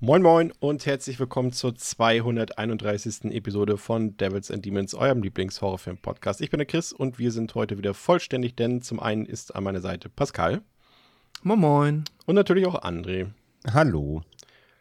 Moin 0.00 0.22
Moin 0.22 0.52
und 0.60 0.86
herzlich 0.86 1.18
willkommen 1.18 1.50
zur 1.50 1.74
231. 1.74 3.32
Episode 3.32 3.76
von 3.76 4.16
Devils 4.16 4.48
and 4.48 4.64
Demons, 4.64 4.94
eurem 4.94 5.24
Lieblings-Horrorfilm-Podcast. 5.24 6.40
Ich 6.40 6.50
bin 6.50 6.58
der 6.58 6.66
Chris 6.66 6.92
und 6.92 7.18
wir 7.18 7.32
sind 7.32 7.56
heute 7.56 7.78
wieder 7.78 7.94
vollständig, 7.94 8.54
denn 8.54 8.80
zum 8.80 9.00
einen 9.00 9.26
ist 9.26 9.56
an 9.56 9.64
meiner 9.64 9.80
Seite 9.80 10.08
Pascal. 10.08 10.62
Moin 11.42 11.58
Moin. 11.58 12.04
Und 12.26 12.36
natürlich 12.36 12.64
auch 12.66 12.80
André. 12.80 13.30
Hallo. 13.72 14.22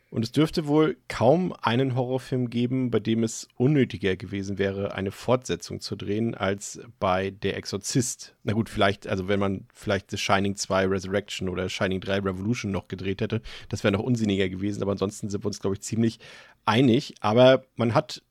Und 0.09 0.23
es 0.23 0.31
dürfte 0.31 0.67
wohl 0.67 0.95
kaum 1.09 1.53
einen 1.61 1.95
Horrorfilm 1.95 2.49
geben, 2.49 2.91
bei 2.91 2.99
dem 2.99 3.23
es 3.23 3.49
unnötiger 3.55 4.15
gewesen 4.15 4.57
wäre, 4.57 4.95
eine 4.95 5.11
Fortsetzung 5.11 5.81
zu 5.81 5.97
drehen, 5.97 6.33
als 6.33 6.79
bei 6.99 7.31
Der 7.31 7.57
Exorzist. 7.57 8.33
Na 8.43 8.53
gut, 8.53 8.69
vielleicht, 8.69 9.05
also 9.05 9.27
wenn 9.27 9.39
man 9.39 9.67
vielleicht 9.73 10.09
The 10.11 10.17
Shining 10.17 10.55
2 10.55 10.87
Resurrection 10.87 11.49
oder 11.49 11.67
Shining 11.67 11.99
3 11.99 12.19
Revolution 12.19 12.71
noch 12.71 12.87
gedreht 12.87 13.19
hätte, 13.19 13.41
das 13.67 13.83
wäre 13.83 13.91
noch 13.91 14.03
unsinniger 14.03 14.47
gewesen, 14.47 14.81
aber 14.81 14.93
ansonsten 14.93 15.29
sind 15.29 15.43
wir 15.43 15.47
uns, 15.47 15.59
glaube 15.59 15.75
ich, 15.75 15.81
ziemlich 15.81 16.19
einig. 16.65 17.15
Aber 17.19 17.65
man 17.75 17.93
hat 17.93 18.23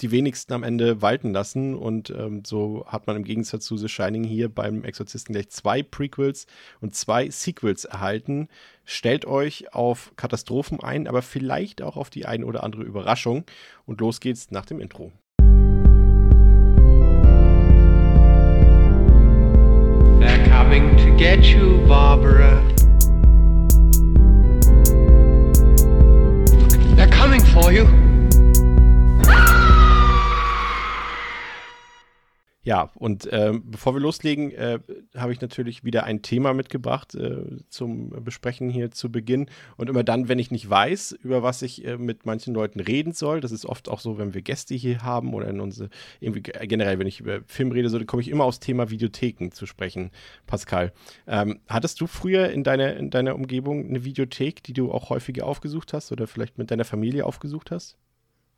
die 0.00 0.10
wenigsten 0.10 0.52
am 0.52 0.62
Ende 0.62 1.02
walten 1.02 1.32
lassen. 1.32 1.74
Und 1.74 2.10
ähm, 2.10 2.42
so 2.44 2.84
hat 2.86 3.06
man 3.06 3.16
im 3.16 3.24
Gegensatz 3.24 3.64
zu 3.64 3.76
The 3.76 3.88
Shining 3.88 4.24
hier 4.24 4.48
beim 4.48 4.84
Exorzisten 4.84 5.34
gleich 5.34 5.50
zwei 5.50 5.82
Prequels 5.82 6.46
und 6.80 6.94
zwei 6.94 7.30
Sequels 7.30 7.84
erhalten. 7.84 8.48
Stellt 8.84 9.24
euch 9.24 9.74
auf 9.74 10.12
Katastrophen 10.16 10.80
ein, 10.80 11.06
aber 11.06 11.22
vielleicht 11.22 11.82
auch 11.82 11.96
auf 11.96 12.10
die 12.10 12.26
ein 12.26 12.44
oder 12.44 12.64
andere 12.64 12.82
Überraschung. 12.82 13.44
Und 13.86 14.00
los 14.00 14.20
geht's 14.20 14.50
nach 14.50 14.66
dem 14.66 14.80
Intro. 14.80 15.12
They're 20.20 20.48
coming 20.50 20.96
to 20.98 21.16
get 21.16 21.44
you, 21.44 21.86
Barbara. 21.86 22.69
Ja, 32.62 32.90
und 32.94 33.24
äh, 33.32 33.54
bevor 33.62 33.94
wir 33.94 34.00
loslegen, 34.00 34.50
äh, 34.50 34.80
habe 35.16 35.32
ich 35.32 35.40
natürlich 35.40 35.82
wieder 35.82 36.04
ein 36.04 36.20
Thema 36.20 36.52
mitgebracht 36.52 37.14
äh, 37.14 37.56
zum 37.70 38.10
Besprechen 38.22 38.68
hier 38.68 38.90
zu 38.90 39.10
Beginn. 39.10 39.46
Und 39.78 39.88
immer 39.88 40.04
dann, 40.04 40.28
wenn 40.28 40.38
ich 40.38 40.50
nicht 40.50 40.68
weiß, 40.68 41.12
über 41.22 41.42
was 41.42 41.62
ich 41.62 41.86
äh, 41.86 41.96
mit 41.96 42.26
manchen 42.26 42.52
Leuten 42.52 42.80
reden 42.80 43.14
soll, 43.14 43.40
das 43.40 43.50
ist 43.50 43.64
oft 43.64 43.88
auch 43.88 44.00
so, 44.00 44.18
wenn 44.18 44.34
wir 44.34 44.42
Gäste 44.42 44.74
hier 44.74 45.02
haben 45.02 45.32
oder 45.32 45.48
in 45.48 45.58
unsere, 45.58 45.88
irgendwie 46.20 46.42
generell, 46.42 46.98
wenn 46.98 47.06
ich 47.06 47.20
über 47.20 47.40
Film 47.46 47.72
rede, 47.72 47.88
so, 47.88 47.96
dann 47.96 48.06
komme 48.06 48.20
ich 48.20 48.28
immer 48.28 48.44
aufs 48.44 48.60
Thema 48.60 48.90
Videotheken 48.90 49.52
zu 49.52 49.64
sprechen, 49.64 50.10
Pascal. 50.46 50.92
Ähm, 51.26 51.60
hattest 51.66 51.98
du 52.02 52.06
früher 52.06 52.50
in 52.50 52.62
deiner, 52.62 52.94
in 52.94 53.08
deiner 53.08 53.36
Umgebung 53.36 53.86
eine 53.88 54.04
Videothek, 54.04 54.62
die 54.62 54.74
du 54.74 54.92
auch 54.92 55.08
häufiger 55.08 55.46
aufgesucht 55.46 55.94
hast 55.94 56.12
oder 56.12 56.26
vielleicht 56.26 56.58
mit 56.58 56.70
deiner 56.70 56.84
Familie 56.84 57.24
aufgesucht 57.24 57.70
hast? 57.70 57.96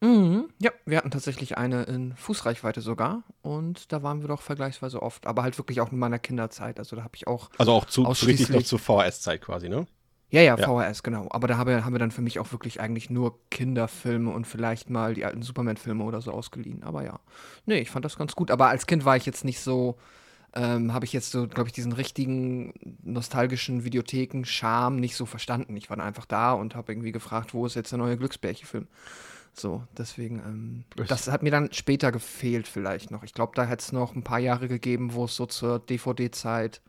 Mhm. 0.02 0.48
Ja, 0.58 0.72
wir 0.84 0.98
hatten 0.98 1.12
tatsächlich 1.12 1.56
eine 1.56 1.84
in 1.84 2.16
Fußreichweite 2.16 2.80
sogar 2.80 3.22
und 3.40 3.92
da 3.92 4.02
waren 4.02 4.20
wir 4.20 4.28
doch 4.28 4.42
vergleichsweise 4.42 5.00
oft, 5.00 5.28
aber 5.28 5.44
halt 5.44 5.56
wirklich 5.58 5.80
auch 5.80 5.92
in 5.92 5.98
meiner 5.98 6.18
Kinderzeit. 6.18 6.80
Also 6.80 6.96
da 6.96 7.04
habe 7.04 7.14
ich 7.14 7.28
auch. 7.28 7.50
Also 7.56 7.70
auch 7.72 7.84
zu, 7.84 8.02
richtig 8.02 8.50
noch 8.50 8.64
zur 8.64 8.80
VHS-Zeit 8.80 9.40
quasi, 9.40 9.68
ne? 9.68 9.86
Ja, 10.30 10.40
ja, 10.40 10.56
ja, 10.56 10.66
VHS, 10.66 11.04
genau. 11.04 11.28
Aber 11.30 11.46
da 11.46 11.56
haben 11.56 11.68
wir, 11.68 11.84
haben 11.84 11.94
wir 11.94 12.00
dann 12.00 12.10
für 12.10 12.22
mich 12.22 12.40
auch 12.40 12.50
wirklich 12.50 12.80
eigentlich 12.80 13.10
nur 13.10 13.38
Kinderfilme 13.50 14.30
und 14.30 14.46
vielleicht 14.46 14.90
mal 14.90 15.14
die 15.14 15.24
alten 15.24 15.42
Superman-Filme 15.42 16.02
oder 16.02 16.20
so 16.20 16.32
ausgeliehen. 16.32 16.82
Aber 16.82 17.04
ja. 17.04 17.20
Nee, 17.66 17.78
ich 17.80 17.90
fand 17.90 18.04
das 18.04 18.16
ganz 18.16 18.34
gut. 18.34 18.50
Aber 18.50 18.68
als 18.68 18.86
Kind 18.86 19.04
war 19.04 19.16
ich 19.16 19.26
jetzt 19.26 19.44
nicht 19.44 19.60
so. 19.60 19.98
Ähm, 20.54 20.92
habe 20.92 21.06
ich 21.06 21.14
jetzt 21.14 21.30
so, 21.30 21.48
glaube 21.48 21.68
ich, 21.68 21.72
diesen 21.72 21.92
richtigen 21.92 22.74
nostalgischen 23.02 23.84
Videotheken-Charme 23.84 24.96
nicht 24.96 25.16
so 25.16 25.24
verstanden. 25.24 25.76
Ich 25.76 25.88
war 25.88 25.98
einfach 25.98 26.26
da 26.26 26.52
und 26.52 26.74
habe 26.74 26.92
irgendwie 26.92 27.12
gefragt, 27.12 27.54
wo 27.54 27.64
ist 27.64 27.74
jetzt 27.74 27.92
der 27.92 27.98
neue 27.98 28.18
Glücksbärchen-Film? 28.18 28.86
So, 29.54 29.86
deswegen, 29.96 30.38
ähm, 30.38 30.84
das 31.08 31.28
hat 31.28 31.42
mir 31.42 31.50
dann 31.50 31.72
später 31.72 32.10
gefehlt 32.10 32.66
vielleicht 32.66 33.10
noch. 33.10 33.22
Ich 33.22 33.34
glaube, 33.34 33.52
da 33.54 33.64
hätte 33.64 33.82
es 33.82 33.92
noch 33.92 34.14
ein 34.14 34.24
paar 34.24 34.38
Jahre 34.38 34.66
gegeben, 34.66 35.12
wo 35.12 35.26
es 35.26 35.36
so 35.36 35.46
zur 35.46 35.78
DVD-Zeit 35.78 36.80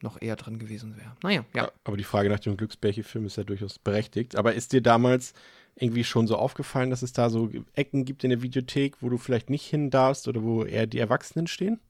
noch 0.00 0.20
eher 0.22 0.36
drin 0.36 0.58
gewesen 0.58 0.96
wäre. 0.96 1.16
Naja, 1.22 1.44
ja. 1.54 1.72
Aber 1.82 1.96
die 1.96 2.04
Frage 2.04 2.28
nach 2.28 2.38
dem 2.38 2.56
Glücksbärchen-Film 2.56 3.26
ist 3.26 3.36
ja 3.36 3.44
durchaus 3.44 3.78
berechtigt. 3.78 4.36
Aber 4.36 4.54
ist 4.54 4.72
dir 4.72 4.82
damals 4.82 5.32
irgendwie 5.74 6.04
schon 6.04 6.28
so 6.28 6.36
aufgefallen, 6.36 6.90
dass 6.90 7.02
es 7.02 7.12
da 7.12 7.28
so 7.30 7.50
Ecken 7.74 8.04
gibt 8.04 8.22
in 8.22 8.30
der 8.30 8.42
Videothek, 8.42 9.02
wo 9.02 9.08
du 9.08 9.18
vielleicht 9.18 9.50
nicht 9.50 9.66
hin 9.66 9.90
darfst 9.90 10.28
oder 10.28 10.42
wo 10.42 10.64
eher 10.64 10.86
die 10.86 11.00
Erwachsenen 11.00 11.48
stehen? 11.48 11.80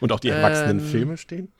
Und 0.00 0.12
auch 0.12 0.20
die 0.20 0.30
erwachsenen 0.30 0.78
ähm, 0.78 0.84
Filme 0.86 1.16
stehen? 1.18 1.52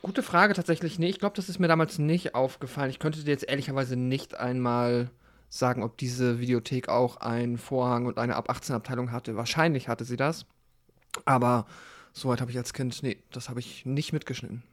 Gute 0.00 0.22
Frage 0.22 0.54
tatsächlich. 0.54 0.98
Nee, 0.98 1.10
ich 1.10 1.18
glaube, 1.18 1.36
das 1.36 1.50
ist 1.50 1.58
mir 1.58 1.68
damals 1.68 1.98
nicht 1.98 2.34
aufgefallen. 2.34 2.88
Ich 2.88 2.98
könnte 2.98 3.22
dir 3.22 3.30
jetzt 3.30 3.46
ehrlicherweise 3.46 3.96
nicht 3.96 4.34
einmal 4.34 5.10
sagen, 5.54 5.82
ob 5.82 5.96
diese 5.96 6.40
Videothek 6.40 6.88
auch 6.88 7.18
einen 7.18 7.58
Vorhang 7.58 8.06
und 8.06 8.18
eine 8.18 8.34
ab 8.34 8.50
18 8.50 8.74
Abteilung 8.74 9.12
hatte. 9.12 9.36
Wahrscheinlich 9.36 9.88
hatte 9.88 10.04
sie 10.04 10.16
das. 10.16 10.46
Aber 11.24 11.66
soweit 12.12 12.40
habe 12.40 12.50
ich 12.50 12.58
als 12.58 12.72
Kind, 12.72 13.02
nee, 13.02 13.18
das 13.30 13.48
habe 13.48 13.60
ich 13.60 13.86
nicht 13.86 14.12
mitgeschnitten. 14.12 14.64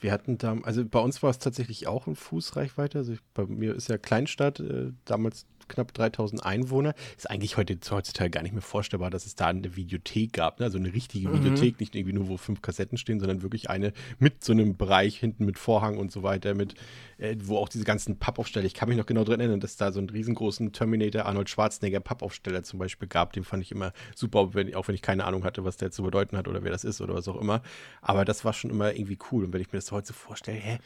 Wir 0.00 0.12
hatten 0.12 0.38
da, 0.38 0.56
also 0.62 0.84
bei 0.84 1.00
uns 1.00 1.22
war 1.22 1.30
es 1.30 1.38
tatsächlich 1.38 1.88
auch 1.88 2.06
in 2.06 2.14
Fußreichweite. 2.14 2.98
Also 2.98 3.12
ich, 3.12 3.20
bei 3.34 3.44
mir 3.44 3.74
ist 3.74 3.88
ja 3.88 3.98
Kleinstadt, 3.98 4.60
äh, 4.60 4.92
damals 5.04 5.46
knapp 5.70 5.94
3000 5.94 6.44
Einwohner. 6.44 6.94
Ist 7.16 7.30
eigentlich 7.30 7.56
heute, 7.56 7.78
heutzutage 7.90 8.30
gar 8.30 8.42
nicht 8.42 8.52
mehr 8.52 8.62
vorstellbar, 8.62 9.10
dass 9.10 9.26
es 9.26 9.34
da 9.34 9.46
eine 9.46 9.76
Videothek 9.76 10.34
gab. 10.34 10.60
Ne? 10.60 10.66
Also 10.66 10.78
eine 10.78 10.92
richtige 10.92 11.28
mhm. 11.28 11.44
Videothek, 11.44 11.80
nicht 11.80 11.94
irgendwie 11.94 12.14
nur, 12.14 12.28
wo 12.28 12.36
fünf 12.36 12.62
Kassetten 12.62 12.98
stehen, 12.98 13.20
sondern 13.20 13.42
wirklich 13.42 13.70
eine 13.70 13.92
mit 14.18 14.44
so 14.44 14.52
einem 14.52 14.76
Bereich 14.76 15.18
hinten 15.18 15.44
mit 15.44 15.58
Vorhang 15.58 15.98
und 15.98 16.12
so 16.12 16.22
weiter, 16.22 16.54
mit, 16.54 16.74
äh, 17.18 17.36
wo 17.42 17.56
auch 17.56 17.68
diese 17.68 17.84
ganzen 17.84 18.18
Pappaufsteller, 18.18 18.66
ich 18.66 18.74
kann 18.74 18.88
mich 18.88 18.98
noch 18.98 19.06
genau 19.06 19.24
dran 19.24 19.40
erinnern, 19.40 19.60
dass 19.60 19.76
da 19.76 19.92
so 19.92 19.98
einen 19.98 20.10
riesengroßen 20.10 20.72
Terminator 20.72 21.26
Arnold 21.26 21.48
Schwarzenegger 21.48 22.00
Pappaufsteller 22.00 22.62
zum 22.62 22.78
Beispiel 22.78 23.08
gab. 23.08 23.32
Den 23.32 23.44
fand 23.44 23.62
ich 23.62 23.72
immer 23.72 23.92
super, 24.14 24.54
wenn, 24.54 24.74
auch 24.74 24.88
wenn 24.88 24.94
ich 24.94 25.02
keine 25.02 25.24
Ahnung 25.24 25.44
hatte, 25.44 25.64
was 25.64 25.76
der 25.76 25.90
zu 25.90 26.02
bedeuten 26.02 26.36
hat 26.36 26.48
oder 26.48 26.62
wer 26.62 26.70
das 26.70 26.84
ist 26.84 27.00
oder 27.00 27.14
was 27.14 27.28
auch 27.28 27.40
immer. 27.40 27.62
Aber 28.02 28.24
das 28.24 28.44
war 28.44 28.52
schon 28.52 28.70
immer 28.70 28.94
irgendwie 28.94 29.18
cool. 29.30 29.44
Und 29.44 29.52
wenn 29.52 29.60
ich 29.60 29.72
mir 29.72 29.78
das 29.78 29.92
heute 29.92 30.08
so 30.08 30.14
vorstelle, 30.14 30.58
hä, 30.58 30.78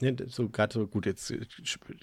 ne, 0.00 0.16
so 0.28 0.48
gerade 0.48 0.72
so 0.72 0.86
gut, 0.86 1.06
jetzt 1.06 1.30
äh, 1.30 1.40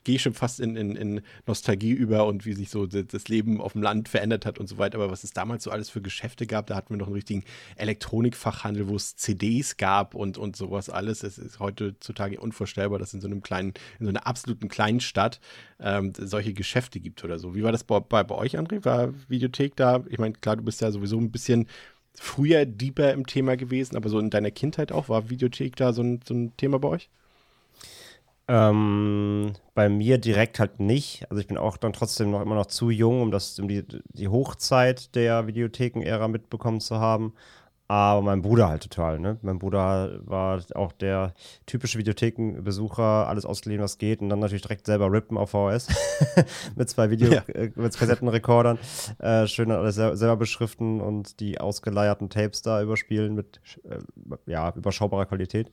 gehe 0.03 0.15
ich 0.15 0.21
schon 0.21 0.33
fast 0.33 0.59
in, 0.59 0.75
in, 0.75 0.95
in, 0.95 1.21
Nostalgie 1.45 1.91
über 1.91 2.25
und 2.25 2.45
wie 2.45 2.53
sich 2.53 2.69
so 2.69 2.85
das 2.87 3.27
Leben 3.27 3.61
auf 3.61 3.73
dem 3.73 3.81
Land 3.81 4.09
verändert 4.09 4.45
hat 4.45 4.59
und 4.59 4.67
so 4.67 4.77
weiter. 4.77 4.97
Aber 4.97 5.11
was 5.11 5.23
es 5.23 5.31
damals 5.31 5.63
so 5.63 5.71
alles 5.71 5.89
für 5.89 6.01
Geschäfte 6.01 6.47
gab, 6.47 6.67
da 6.67 6.75
hatten 6.75 6.91
wir 6.91 6.97
noch 6.97 7.07
einen 7.07 7.15
richtigen 7.15 7.43
Elektronikfachhandel, 7.75 8.87
wo 8.87 8.95
es 8.95 9.15
CDs 9.15 9.77
gab 9.77 10.15
und, 10.15 10.37
und 10.37 10.55
sowas 10.55 10.89
alles. 10.89 11.23
Es 11.23 11.37
ist 11.37 11.59
heutzutage 11.59 12.39
unvorstellbar, 12.39 12.99
dass 12.99 13.13
in 13.13 13.21
so 13.21 13.27
einem 13.27 13.41
kleinen, 13.41 13.73
in 13.99 14.05
so 14.05 14.09
einer 14.09 14.25
absoluten 14.27 14.69
kleinen 14.69 14.99
Stadt 14.99 15.39
ähm, 15.79 16.13
solche 16.17 16.53
Geschäfte 16.53 16.99
gibt 16.99 17.23
oder 17.23 17.39
so. 17.39 17.55
Wie 17.55 17.63
war 17.63 17.71
das 17.71 17.83
bei, 17.83 17.99
bei, 17.99 18.23
bei 18.23 18.35
euch, 18.35 18.57
André? 18.57 18.83
War 18.85 19.13
Videothek 19.27 19.75
da? 19.75 20.03
Ich 20.09 20.17
meine, 20.17 20.33
klar, 20.33 20.55
du 20.55 20.63
bist 20.63 20.81
ja 20.81 20.91
sowieso 20.91 21.17
ein 21.17 21.31
bisschen 21.31 21.67
früher 22.15 22.65
deeper 22.65 23.11
im 23.11 23.25
Thema 23.25 23.57
gewesen, 23.57 23.95
aber 23.95 24.09
so 24.09 24.19
in 24.19 24.29
deiner 24.29 24.51
Kindheit 24.51 24.91
auch, 24.91 25.09
war 25.09 25.29
Videothek 25.29 25.75
da 25.75 25.93
so 25.93 26.03
ein, 26.03 26.19
so 26.25 26.33
ein 26.33 26.55
Thema 26.57 26.79
bei 26.79 26.87
euch? 26.89 27.09
Ähm, 28.47 29.53
bei 29.73 29.87
mir 29.87 30.17
direkt 30.17 30.59
halt 30.59 30.79
nicht. 30.79 31.25
Also 31.29 31.39
ich 31.39 31.47
bin 31.47 31.57
auch 31.57 31.77
dann 31.77 31.93
trotzdem 31.93 32.31
noch 32.31 32.41
immer 32.41 32.55
noch 32.55 32.65
zu 32.65 32.89
jung, 32.89 33.21
um 33.21 33.31
das, 33.31 33.57
um 33.59 33.67
die, 33.67 33.85
die 34.09 34.27
Hochzeit 34.27 35.15
der 35.15 35.47
Videotheken-Ära 35.47 36.27
mitbekommen 36.27 36.81
zu 36.81 36.99
haben. 36.99 37.33
Aber 37.87 38.21
mein 38.21 38.41
Bruder 38.41 38.69
halt 38.69 38.83
total, 38.83 39.19
ne? 39.19 39.37
Mein 39.41 39.59
Bruder 39.59 40.19
war 40.25 40.63
auch 40.73 40.93
der 40.93 41.33
typische 41.65 41.99
Videothekenbesucher, 41.99 43.27
alles 43.27 43.45
ausgeliehen, 43.45 43.81
was 43.81 43.97
geht, 43.97 44.21
und 44.21 44.29
dann 44.29 44.39
natürlich 44.39 44.61
direkt 44.61 44.85
selber 44.85 45.11
rippen 45.11 45.37
auf 45.37 45.51
VHS 45.51 45.89
mit 46.75 46.89
zwei 46.89 47.09
Video, 47.11 47.31
ja. 47.31 47.41
äh, 47.53 47.71
mit 47.75 47.95
Kassettenrekordern. 47.95 48.79
Äh, 49.19 49.47
schön 49.47 49.69
alles 49.69 49.95
selber 49.95 50.37
beschriften 50.37 51.01
und 51.01 51.39
die 51.39 51.59
ausgeleierten 51.59 52.29
Tapes 52.29 52.61
da 52.61 52.81
überspielen 52.81 53.35
mit 53.35 53.61
äh, 53.83 53.99
ja, 54.45 54.73
überschaubarer 54.75 55.25
Qualität. 55.25 55.69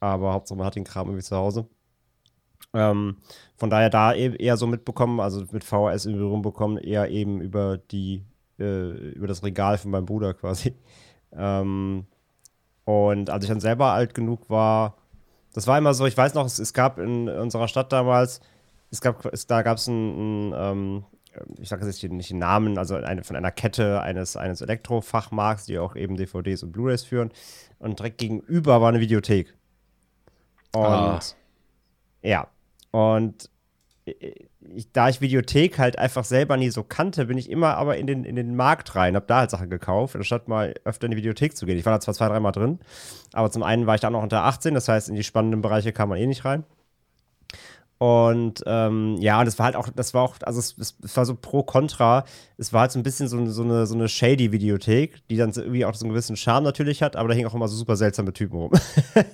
Aber 0.00 0.32
Hauptsache 0.32 0.56
man 0.56 0.66
hat 0.66 0.76
den 0.76 0.84
Kram 0.84 1.08
irgendwie 1.08 1.24
zu 1.24 1.36
Hause. 1.36 1.66
Ähm, 2.74 3.16
von 3.56 3.70
daher 3.70 3.90
da 3.90 4.14
e-, 4.14 4.36
eher 4.36 4.56
so 4.56 4.66
mitbekommen, 4.66 5.20
also 5.20 5.44
mit 5.52 5.64
VHS 5.64 6.06
in 6.06 6.12
Berührung 6.14 6.42
bekommen, 6.42 6.78
eher 6.78 7.10
eben 7.10 7.40
über 7.40 7.78
die, 7.78 8.24
äh, 8.58 8.90
über 9.12 9.26
das 9.26 9.44
Regal 9.44 9.78
von 9.78 9.90
meinem 9.90 10.06
Bruder 10.06 10.34
quasi. 10.34 10.74
Ähm, 11.34 12.04
und 12.84 13.30
als 13.30 13.44
ich 13.44 13.48
dann 13.48 13.60
selber 13.60 13.92
alt 13.92 14.12
genug 14.12 14.50
war, 14.50 14.98
das 15.54 15.66
war 15.66 15.78
immer 15.78 15.94
so, 15.94 16.04
ich 16.04 16.14
weiß 16.14 16.34
noch, 16.34 16.44
es, 16.44 16.58
es 16.58 16.74
gab 16.74 16.98
in 16.98 17.26
unserer 17.26 17.68
Stadt 17.68 17.90
damals, 17.90 18.42
es 18.90 19.00
gab, 19.00 19.24
es, 19.32 19.46
da 19.46 19.62
gab 19.62 19.78
es 19.78 19.88
einen, 19.88 20.52
einen, 20.52 20.54
ähm, 20.54 21.04
ich 21.58 21.70
sage 21.70 21.86
jetzt 21.86 22.02
nicht 22.02 22.30
den 22.30 22.38
Namen, 22.38 22.76
also 22.76 22.96
eine, 22.96 23.24
von 23.24 23.34
einer 23.36 23.50
Kette 23.50 24.02
eines, 24.02 24.36
eines 24.36 24.60
Elektrofachmarkts, 24.60 25.64
die 25.64 25.78
auch 25.78 25.96
eben 25.96 26.16
DVDs 26.16 26.62
und 26.62 26.72
Blu-rays 26.72 27.02
führen. 27.02 27.30
Und 27.78 27.98
direkt 27.98 28.18
gegenüber 28.18 28.82
war 28.82 28.90
eine 28.90 29.00
Videothek. 29.00 29.54
Und 30.74 30.84
Ah. 30.84 31.20
ja, 32.22 32.46
und 32.92 33.50
ich, 34.04 34.92
da 34.92 35.08
ich 35.08 35.20
Videothek 35.20 35.78
halt 35.78 35.98
einfach 35.98 36.24
selber 36.24 36.56
nie 36.56 36.70
so 36.70 36.82
kannte, 36.82 37.26
bin 37.26 37.38
ich 37.38 37.50
immer 37.50 37.76
aber 37.76 37.96
in 37.96 38.06
den, 38.06 38.24
in 38.24 38.36
den 38.36 38.56
Markt 38.56 38.94
rein, 38.96 39.16
hab 39.16 39.26
da 39.26 39.38
halt 39.38 39.50
Sachen 39.50 39.70
gekauft, 39.70 40.16
anstatt 40.16 40.48
mal 40.48 40.74
öfter 40.84 41.06
in 41.06 41.12
die 41.12 41.16
Videothek 41.16 41.56
zu 41.56 41.66
gehen. 41.66 41.78
Ich 41.78 41.86
war 41.86 41.92
da 41.92 42.00
zwar 42.00 42.14
zwei, 42.14 42.28
dreimal 42.28 42.52
drin, 42.52 42.80
aber 43.32 43.50
zum 43.50 43.62
einen 43.62 43.86
war 43.86 43.94
ich 43.94 44.00
da 44.00 44.10
noch 44.10 44.22
unter 44.22 44.44
18, 44.44 44.74
das 44.74 44.88
heißt, 44.88 45.08
in 45.08 45.14
die 45.14 45.24
spannenden 45.24 45.62
Bereiche 45.62 45.92
kam 45.92 46.08
man 46.08 46.18
eh 46.18 46.26
nicht 46.26 46.44
rein. 46.44 46.64
Und 48.02 48.64
ähm, 48.66 49.16
ja, 49.20 49.38
und 49.38 49.46
es 49.46 49.60
war 49.60 49.66
halt 49.66 49.76
auch, 49.76 49.88
das 49.94 50.12
war 50.12 50.22
auch, 50.22 50.34
also 50.42 50.58
es, 50.58 50.74
es, 50.76 51.16
war 51.16 51.24
so 51.24 51.36
pro 51.36 51.62
contra. 51.62 52.24
Es 52.56 52.72
war 52.72 52.80
halt 52.80 52.90
so 52.90 52.98
ein 52.98 53.04
bisschen 53.04 53.28
so, 53.28 53.46
so 53.46 53.62
eine, 53.62 53.86
so 53.86 53.94
eine 53.94 54.08
shady 54.08 54.50
Videothek, 54.50 55.24
die 55.28 55.36
dann 55.36 55.52
irgendwie 55.52 55.84
auch 55.84 55.94
so 55.94 56.04
einen 56.04 56.12
gewissen 56.12 56.34
Charme 56.34 56.64
natürlich 56.64 57.00
hat, 57.00 57.14
aber 57.14 57.28
da 57.28 57.34
hingen 57.36 57.46
auch 57.46 57.54
immer 57.54 57.68
so 57.68 57.76
super 57.76 57.94
seltsame 57.94 58.32
Typen 58.32 58.56
rum, 58.56 58.72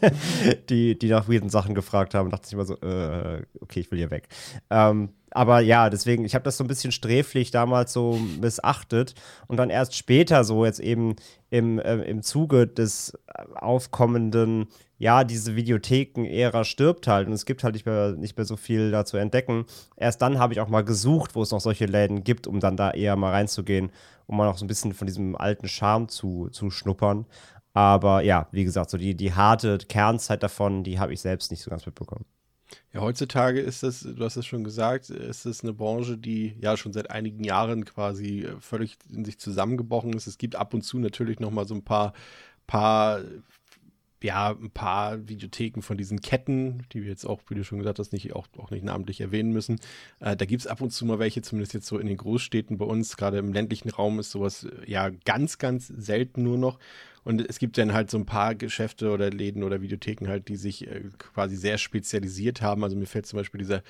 die, 0.68 0.98
die 0.98 1.08
nach 1.08 1.30
weirden 1.30 1.48
Sachen 1.48 1.74
gefragt 1.74 2.12
haben 2.12 2.26
und 2.26 2.32
dachte 2.32 2.44
ich 2.46 2.52
immer 2.52 2.66
so, 2.66 2.74
äh, 2.74 3.42
okay, 3.62 3.80
ich 3.80 3.90
will 3.90 4.00
hier 4.00 4.10
weg. 4.10 4.28
Ähm, 4.68 5.14
aber 5.30 5.60
ja, 5.60 5.88
deswegen, 5.88 6.26
ich 6.26 6.34
habe 6.34 6.44
das 6.44 6.58
so 6.58 6.64
ein 6.64 6.68
bisschen 6.68 6.92
sträflich 6.92 7.50
damals 7.50 7.94
so 7.94 8.20
missachtet 8.38 9.14
und 9.46 9.56
dann 9.56 9.70
erst 9.70 9.96
später 9.96 10.44
so 10.44 10.66
jetzt 10.66 10.80
eben 10.80 11.16
im, 11.48 11.78
äh, 11.78 12.02
im 12.02 12.22
Zuge 12.22 12.66
des 12.66 13.14
aufkommenden, 13.54 14.66
ja, 14.98 15.22
diese 15.22 15.54
Videotheken-Ära 15.54 16.64
stirbt 16.64 17.06
halt 17.06 17.28
und 17.28 17.32
es 17.32 17.46
gibt 17.46 17.62
halt 17.62 17.74
nicht 17.74 17.86
mehr, 17.86 18.12
nicht 18.12 18.36
mehr 18.36 18.44
so 18.44 18.56
viel 18.56 18.90
da 18.90 19.04
zu 19.04 19.16
entdecken. 19.16 19.64
Erst 19.96 20.20
dann 20.22 20.38
habe 20.38 20.52
ich 20.52 20.60
auch 20.60 20.68
mal 20.68 20.84
gesucht, 20.84 21.34
wo 21.34 21.42
es 21.42 21.52
noch 21.52 21.60
solche 21.60 21.86
Läden 21.86 22.24
gibt, 22.24 22.46
um 22.48 22.58
dann 22.58 22.76
da 22.76 22.90
eher 22.90 23.14
mal 23.14 23.30
reinzugehen, 23.30 23.90
um 24.26 24.36
mal 24.36 24.46
noch 24.46 24.58
so 24.58 24.64
ein 24.64 24.68
bisschen 24.68 24.92
von 24.92 25.06
diesem 25.06 25.36
alten 25.36 25.68
Charme 25.68 26.08
zu, 26.08 26.48
zu 26.50 26.70
schnuppern. 26.70 27.26
Aber 27.74 28.22
ja, 28.22 28.48
wie 28.50 28.64
gesagt, 28.64 28.90
so 28.90 28.98
die, 28.98 29.14
die 29.14 29.32
harte 29.34 29.78
Kernzeit 29.78 30.42
davon, 30.42 30.82
die 30.82 30.98
habe 30.98 31.12
ich 31.12 31.20
selbst 31.20 31.52
nicht 31.52 31.62
so 31.62 31.70
ganz 31.70 31.86
mitbekommen. 31.86 32.24
Ja, 32.92 33.00
heutzutage 33.00 33.60
ist 33.60 33.82
das, 33.84 34.00
du 34.00 34.24
hast 34.24 34.36
es 34.36 34.46
schon 34.46 34.64
gesagt, 34.64 35.10
ist 35.10 35.46
es 35.46 35.62
eine 35.62 35.72
Branche, 35.72 36.18
die 36.18 36.56
ja 36.60 36.76
schon 36.76 36.92
seit 36.92 37.10
einigen 37.10 37.44
Jahren 37.44 37.84
quasi 37.84 38.40
äh, 38.40 38.60
völlig 38.60 38.96
in 39.10 39.24
sich 39.24 39.38
zusammengebrochen 39.38 40.12
ist. 40.12 40.26
Es 40.26 40.38
gibt 40.38 40.56
ab 40.56 40.74
und 40.74 40.82
zu 40.82 40.98
natürlich 40.98 41.38
noch 41.38 41.50
mal 41.50 41.66
so 41.66 41.74
ein 41.74 41.84
paar, 41.84 42.12
paar 42.66 43.20
ja, 44.22 44.50
ein 44.50 44.70
paar 44.70 45.28
Videotheken 45.28 45.82
von 45.82 45.96
diesen 45.96 46.20
Ketten, 46.20 46.84
die 46.92 47.02
wir 47.02 47.10
jetzt 47.10 47.24
auch, 47.24 47.40
wie 47.48 47.54
du 47.54 47.64
schon 47.64 47.78
gesagt 47.78 47.98
hast, 47.98 48.12
nicht, 48.12 48.34
auch, 48.34 48.48
auch 48.58 48.70
nicht 48.70 48.84
namentlich 48.84 49.20
erwähnen 49.20 49.52
müssen. 49.52 49.78
Äh, 50.20 50.36
da 50.36 50.44
gibt 50.44 50.62
es 50.62 50.66
ab 50.66 50.80
und 50.80 50.90
zu 50.90 51.06
mal 51.06 51.18
welche, 51.18 51.42
zumindest 51.42 51.74
jetzt 51.74 51.86
so 51.86 51.98
in 51.98 52.06
den 52.06 52.16
Großstädten 52.16 52.78
bei 52.78 52.84
uns, 52.84 53.16
gerade 53.16 53.38
im 53.38 53.52
ländlichen 53.52 53.90
Raum 53.90 54.18
ist 54.18 54.30
sowas 54.30 54.64
äh, 54.64 54.90
ja 54.90 55.10
ganz, 55.24 55.58
ganz 55.58 55.86
selten 55.88 56.42
nur 56.42 56.58
noch. 56.58 56.78
Und 57.24 57.46
es 57.46 57.58
gibt 57.58 57.76
dann 57.76 57.92
halt 57.92 58.10
so 58.10 58.16
ein 58.16 58.24
paar 58.24 58.54
Geschäfte 58.54 59.10
oder 59.10 59.28
Läden 59.28 59.62
oder 59.62 59.82
Videotheken 59.82 60.28
halt, 60.28 60.48
die 60.48 60.56
sich 60.56 60.86
äh, 60.86 61.02
quasi 61.18 61.56
sehr 61.56 61.76
spezialisiert 61.76 62.62
haben. 62.62 62.82
Also 62.84 62.96
mir 62.96 63.06
fällt 63.06 63.26
zum 63.26 63.38
Beispiel 63.38 63.58
dieser 63.58 63.82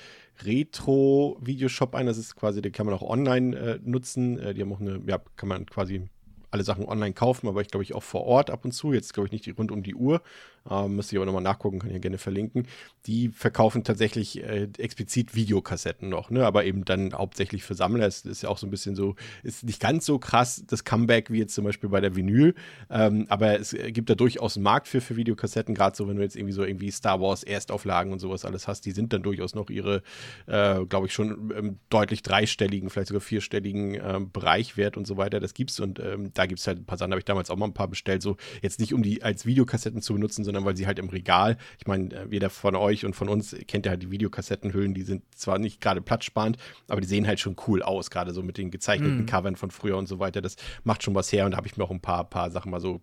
Retro-Videoshop 0.43 1.95
ein. 1.95 2.05
Das 2.05 2.17
ist 2.17 2.35
quasi, 2.35 2.61
den 2.61 2.73
kann 2.73 2.85
man 2.85 2.95
auch 2.95 3.01
online 3.01 3.55
äh, 3.55 3.79
nutzen. 3.81 4.37
Äh, 4.39 4.53
die 4.53 4.61
haben 4.61 4.73
auch 4.73 4.81
eine, 4.81 5.01
ja, 5.07 5.21
kann 5.37 5.47
man 5.47 5.65
quasi 5.65 6.09
alle 6.51 6.63
Sachen 6.63 6.85
online 6.85 7.13
kaufen, 7.13 7.47
aber 7.47 7.61
ich 7.61 7.67
glaube 7.67 7.83
ich 7.83 7.93
auch 7.93 8.03
vor 8.03 8.25
Ort 8.25 8.49
ab 8.49 8.65
und 8.65 8.71
zu. 8.71 8.93
Jetzt 8.93 9.13
glaube 9.13 9.27
ich 9.27 9.31
nicht 9.31 9.57
rund 9.57 9.71
um 9.71 9.83
die 9.83 9.95
Uhr. 9.95 10.21
Ähm, 10.69 10.95
müsste 10.95 11.15
ich 11.15 11.17
aber 11.17 11.25
nochmal 11.25 11.41
nachgucken, 11.41 11.79
kann 11.79 11.89
ich 11.89 11.95
ja 11.95 11.99
gerne 11.99 12.17
verlinken. 12.17 12.67
Die 13.05 13.29
verkaufen 13.29 13.83
tatsächlich 13.83 14.43
äh, 14.43 14.67
explizit 14.77 15.35
Videokassetten 15.35 16.09
noch, 16.09 16.29
ne? 16.29 16.45
aber 16.45 16.65
eben 16.65 16.85
dann 16.85 17.13
hauptsächlich 17.13 17.63
für 17.63 17.73
Sammler. 17.73 18.07
Es 18.07 18.25
ist 18.25 18.43
ja 18.43 18.49
auch 18.49 18.57
so 18.57 18.67
ein 18.67 18.71
bisschen 18.71 18.95
so, 18.95 19.15
ist 19.43 19.63
nicht 19.63 19.79
ganz 19.79 20.05
so 20.05 20.19
krass 20.19 20.63
das 20.67 20.83
Comeback 20.83 21.31
wie 21.31 21.39
jetzt 21.39 21.55
zum 21.55 21.65
Beispiel 21.65 21.89
bei 21.89 22.01
der 22.01 22.15
Vinyl, 22.15 22.55
ähm, 22.89 23.25
aber 23.29 23.59
es 23.59 23.75
gibt 23.87 24.09
da 24.09 24.15
durchaus 24.15 24.57
einen 24.57 24.63
Markt 24.63 24.87
für, 24.87 25.01
für 25.01 25.15
Videokassetten, 25.15 25.73
gerade 25.73 25.95
so, 25.95 26.07
wenn 26.07 26.17
du 26.17 26.23
jetzt 26.23 26.35
irgendwie 26.35 26.53
so 26.53 26.63
irgendwie 26.63 26.91
Star 26.91 27.19
Wars 27.19 27.43
Erstauflagen 27.43 28.13
und 28.13 28.19
sowas 28.19 28.45
alles 28.45 28.67
hast, 28.67 28.85
die 28.85 28.91
sind 28.91 29.13
dann 29.13 29.23
durchaus 29.23 29.55
noch 29.55 29.69
ihre, 29.69 30.03
äh, 30.47 30.85
glaube 30.85 31.07
ich, 31.07 31.13
schon 31.13 31.51
ähm, 31.55 31.79
deutlich 31.89 32.21
dreistelligen, 32.21 32.89
vielleicht 32.89 33.07
sogar 33.07 33.21
vierstelligen 33.21 33.95
ähm, 33.95 34.31
Bereich 34.31 34.77
wert 34.77 34.97
und 34.97 35.07
so 35.07 35.17
weiter. 35.17 35.39
Das 35.39 35.53
gibt's 35.53 35.79
und 35.79 35.99
ähm, 35.99 36.31
da 36.33 36.45
gibt 36.45 36.59
es 36.59 36.67
halt 36.67 36.79
ein 36.79 36.85
paar 36.85 36.97
Sachen, 36.97 37.11
habe 37.11 37.19
ich 37.19 37.25
damals 37.25 37.49
auch 37.49 37.57
mal 37.57 37.65
ein 37.65 37.73
paar 37.73 37.87
bestellt, 37.87 38.21
so 38.21 38.37
jetzt 38.61 38.79
nicht 38.79 38.93
um 38.93 39.03
die 39.03 39.23
als 39.23 39.45
Videokassetten 39.45 40.01
zu 40.01 40.13
benutzen, 40.13 40.43
sondern 40.43 40.58
weil 40.65 40.75
sie 40.77 40.87
halt 40.87 40.99
im 40.99 41.09
Regal, 41.09 41.57
ich 41.79 41.87
meine, 41.87 42.13
äh, 42.13 42.27
jeder 42.29 42.49
von 42.49 42.75
euch 42.75 43.05
und 43.05 43.15
von 43.15 43.29
uns 43.29 43.55
kennt 43.67 43.85
ja 43.85 43.91
halt 43.91 44.03
die 44.03 44.11
Videokassettenhüllen, 44.11 44.93
die 44.93 45.03
sind 45.03 45.23
zwar 45.35 45.59
nicht 45.59 45.81
gerade 45.81 46.01
platzsparend, 46.01 46.57
aber 46.87 47.01
die 47.01 47.07
sehen 47.07 47.27
halt 47.27 47.39
schon 47.39 47.55
cool 47.67 47.83
aus, 47.83 48.09
gerade 48.09 48.33
so 48.33 48.41
mit 48.43 48.57
den 48.57 48.71
gezeichneten 48.71 49.19
Mhm. 49.21 49.25
Covern 49.25 49.55
von 49.55 49.71
früher 49.71 49.97
und 49.97 50.07
so 50.07 50.19
weiter. 50.19 50.41
Das 50.41 50.55
macht 50.83 51.03
schon 51.03 51.15
was 51.15 51.31
her 51.31 51.45
und 51.45 51.51
da 51.51 51.57
habe 51.57 51.67
ich 51.67 51.77
mir 51.77 51.83
auch 51.83 51.91
ein 51.91 52.01
paar, 52.01 52.23
paar 52.29 52.51
Sachen 52.51 52.71
mal 52.71 52.79
so 52.79 53.01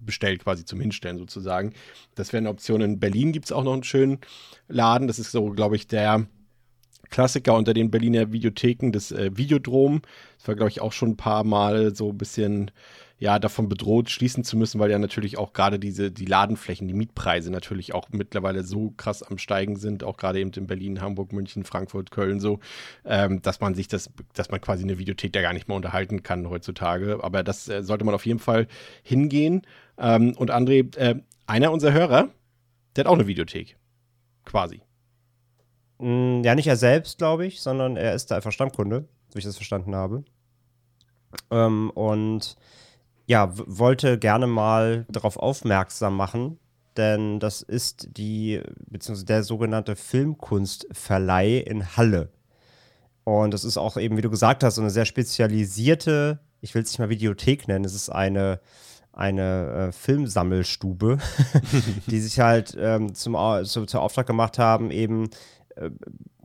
bestellt, 0.00 0.44
quasi 0.44 0.64
zum 0.64 0.80
Hinstellen 0.80 1.18
sozusagen. 1.18 1.72
Das 2.14 2.32
wäre 2.32 2.38
eine 2.38 2.50
Option. 2.50 2.80
In 2.80 3.00
Berlin 3.00 3.32
gibt 3.32 3.46
es 3.46 3.52
auch 3.52 3.64
noch 3.64 3.72
einen 3.72 3.82
schönen 3.82 4.18
Laden. 4.68 5.08
Das 5.08 5.18
ist 5.18 5.32
so, 5.32 5.50
glaube 5.50 5.76
ich, 5.76 5.86
der 5.88 6.26
Klassiker 7.10 7.54
unter 7.54 7.74
den 7.74 7.90
Berliner 7.90 8.32
Videotheken, 8.32 8.90
das 8.92 9.12
äh, 9.12 9.36
Videodrom. 9.36 10.02
Das 10.38 10.48
war, 10.48 10.54
glaube 10.54 10.70
ich, 10.70 10.80
auch 10.80 10.92
schon 10.92 11.10
ein 11.10 11.16
paar 11.16 11.44
Mal 11.44 11.94
so 11.94 12.10
ein 12.10 12.18
bisschen 12.18 12.70
ja, 13.18 13.38
davon 13.38 13.68
bedroht, 13.68 14.10
schließen 14.10 14.44
zu 14.44 14.58
müssen, 14.58 14.78
weil 14.78 14.90
ja 14.90 14.98
natürlich 14.98 15.38
auch 15.38 15.54
gerade 15.54 15.78
diese, 15.78 16.10
die 16.10 16.26
Ladenflächen, 16.26 16.86
die 16.86 16.92
Mietpreise 16.92 17.50
natürlich 17.50 17.94
auch 17.94 18.08
mittlerweile 18.10 18.62
so 18.62 18.92
krass 18.96 19.22
am 19.22 19.38
Steigen 19.38 19.76
sind, 19.76 20.04
auch 20.04 20.18
gerade 20.18 20.38
eben 20.38 20.50
in 20.52 20.66
Berlin, 20.66 21.00
Hamburg, 21.00 21.32
München, 21.32 21.64
Frankfurt, 21.64 22.10
Köln 22.10 22.40
so, 22.40 22.60
ähm, 23.06 23.40
dass 23.40 23.60
man 23.60 23.74
sich 23.74 23.88
das, 23.88 24.10
dass 24.34 24.50
man 24.50 24.60
quasi 24.60 24.82
eine 24.82 24.98
Videothek 24.98 25.32
da 25.32 25.40
gar 25.40 25.54
nicht 25.54 25.66
mehr 25.66 25.76
unterhalten 25.76 26.22
kann 26.22 26.50
heutzutage. 26.50 27.18
Aber 27.22 27.42
das 27.42 27.68
äh, 27.68 27.82
sollte 27.82 28.04
man 28.04 28.14
auf 28.14 28.26
jeden 28.26 28.38
Fall 28.38 28.66
hingehen. 29.02 29.62
Ähm, 29.96 30.34
und 30.36 30.50
André, 30.50 30.94
äh, 30.98 31.18
einer 31.46 31.72
unserer 31.72 31.92
Hörer, 31.92 32.28
der 32.94 33.04
hat 33.04 33.10
auch 33.10 33.14
eine 33.14 33.26
Videothek. 33.26 33.78
Quasi. 34.44 34.82
Mm, 35.98 36.42
Ja, 36.44 36.54
nicht 36.54 36.66
er 36.66 36.76
selbst, 36.76 37.16
glaube 37.16 37.46
ich, 37.46 37.62
sondern 37.62 37.96
er 37.96 38.14
ist 38.14 38.30
da 38.30 38.36
einfach 38.36 38.52
Stammkunde, 38.52 39.08
so 39.28 39.38
ich 39.38 39.44
das 39.44 39.56
verstanden 39.56 39.94
habe. 39.94 40.22
Ähm, 41.50 41.90
und 41.90 42.56
ja, 43.26 43.52
wollte 43.54 44.18
gerne 44.18 44.46
mal 44.46 45.04
darauf 45.10 45.36
aufmerksam 45.36 46.16
machen, 46.16 46.58
denn 46.96 47.40
das 47.40 47.62
ist 47.62 48.08
die, 48.16 48.62
beziehungsweise 48.88 49.26
der 49.26 49.42
sogenannte 49.42 49.96
Filmkunstverleih 49.96 51.58
in 51.58 51.96
Halle. 51.96 52.30
Und 53.24 53.52
das 53.52 53.64
ist 53.64 53.76
auch 53.76 53.96
eben, 53.96 54.16
wie 54.16 54.22
du 54.22 54.30
gesagt 54.30 54.62
hast, 54.62 54.76
so 54.76 54.80
eine 54.80 54.90
sehr 54.90 55.04
spezialisierte, 55.04 56.38
ich 56.60 56.74
will 56.74 56.82
es 56.82 56.90
nicht 56.90 57.00
mal 57.00 57.08
Videothek 57.08 57.66
nennen, 57.66 57.84
es 57.84 57.94
ist 57.94 58.08
eine, 58.08 58.60
eine 59.12 59.88
äh, 59.88 59.92
Filmsammelstube, 59.92 61.18
die 62.06 62.20
sich 62.20 62.38
halt 62.38 62.76
ähm, 62.78 63.14
zum, 63.14 63.36
zu, 63.64 63.86
zur 63.86 64.00
Auftrag 64.00 64.28
gemacht 64.28 64.60
haben, 64.60 64.92
eben 64.92 65.30
äh, 65.74 65.90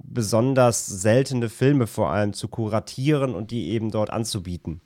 besonders 0.03 0.88
seltene 0.88 1.50
Filme 1.50 1.88
vor 1.88 2.10
allem 2.10 2.34
zu 2.34 2.48
kuratieren 2.48 3.36
und 3.36 3.51
die 3.51 3.70
eben 3.70 3.91
dort 3.91 4.10
anzubieten. 4.10 4.82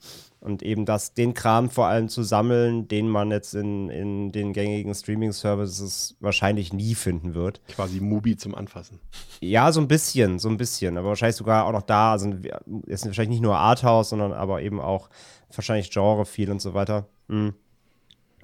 Und 0.45 0.61
eben 0.61 0.85
das, 0.85 1.15
den 1.15 1.33
Kram 1.33 1.71
vor 1.71 1.87
allem 1.87 2.07
zu 2.07 2.21
sammeln, 2.21 2.87
den 2.87 3.09
man 3.09 3.31
jetzt 3.31 3.55
in, 3.55 3.89
in 3.89 4.31
den 4.31 4.53
gängigen 4.53 4.93
Streaming-Services 4.93 6.17
wahrscheinlich 6.19 6.71
nie 6.71 6.93
finden 6.93 7.33
wird. 7.33 7.61
Quasi 7.67 7.99
Mubi 7.99 8.37
zum 8.37 8.53
Anfassen. 8.53 8.99
Ja, 9.41 9.71
so 9.71 9.81
ein 9.81 9.87
bisschen, 9.87 10.37
so 10.37 10.47
ein 10.47 10.57
bisschen. 10.57 10.99
Aber 10.99 11.09
wahrscheinlich 11.09 11.35
sogar 11.35 11.65
auch 11.65 11.71
noch 11.71 11.81
da 11.81 12.13
es 12.13 12.21
sind 12.21 12.45
wahrscheinlich 12.85 13.29
nicht 13.29 13.41
nur 13.41 13.57
Arthouse, 13.57 14.09
sondern 14.09 14.33
aber 14.33 14.61
eben 14.61 14.79
auch 14.79 15.09
wahrscheinlich 15.51 15.89
Genre 15.89 16.25
viel 16.25 16.51
und 16.51 16.61
so 16.61 16.75
weiter. 16.75 17.07
Mhm. 17.27 17.55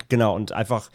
Genau, 0.09 0.35
und 0.35 0.53
einfach 0.53 0.89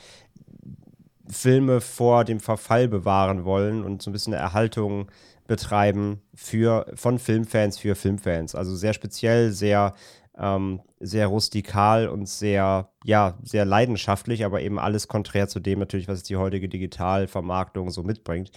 Filme 1.29 1.81
vor 1.81 2.25
dem 2.25 2.41
Verfall 2.41 2.89
bewahren 2.89 3.45
wollen 3.45 3.85
und 3.85 4.03
so 4.03 4.11
ein 4.11 4.13
bisschen 4.13 4.35
eine 4.35 4.43
Erhaltung 4.43 5.07
betreiben 5.47 6.21
für, 6.35 6.87
von 6.95 7.19
Filmfans 7.19 7.79
für 7.79 7.95
Filmfans. 7.95 8.55
Also 8.55 8.75
sehr 8.75 8.93
speziell, 8.93 9.53
sehr, 9.53 9.95
ähm, 10.38 10.81
sehr 11.00 11.26
rustikal 11.26 12.09
und 12.09 12.28
sehr, 12.28 12.90
ja, 13.05 13.38
sehr 13.43 13.64
leidenschaftlich, 13.64 14.45
aber 14.45 14.61
eben 14.62 14.78
alles 14.78 15.09
konträr 15.09 15.49
zu 15.49 15.61
dem 15.61 15.78
natürlich, 15.78 16.09
was 16.09 16.23
die 16.23 16.37
heutige 16.37 16.69
Digitalvermarktung 16.69 17.90
so 17.90 18.02
mitbringt. 18.02 18.50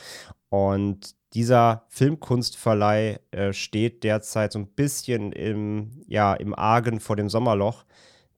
Und 0.49 1.15
dieser 1.33 1.85
Filmkunstverleih 1.89 3.19
äh, 3.31 3.53
steht 3.53 4.03
derzeit 4.03 4.51
so 4.51 4.59
ein 4.59 4.67
bisschen 4.67 5.31
im, 5.31 5.91
ja, 6.07 6.33
im 6.33 6.55
Argen 6.55 6.99
vor 6.99 7.15
dem 7.15 7.29
Sommerloch. 7.29 7.85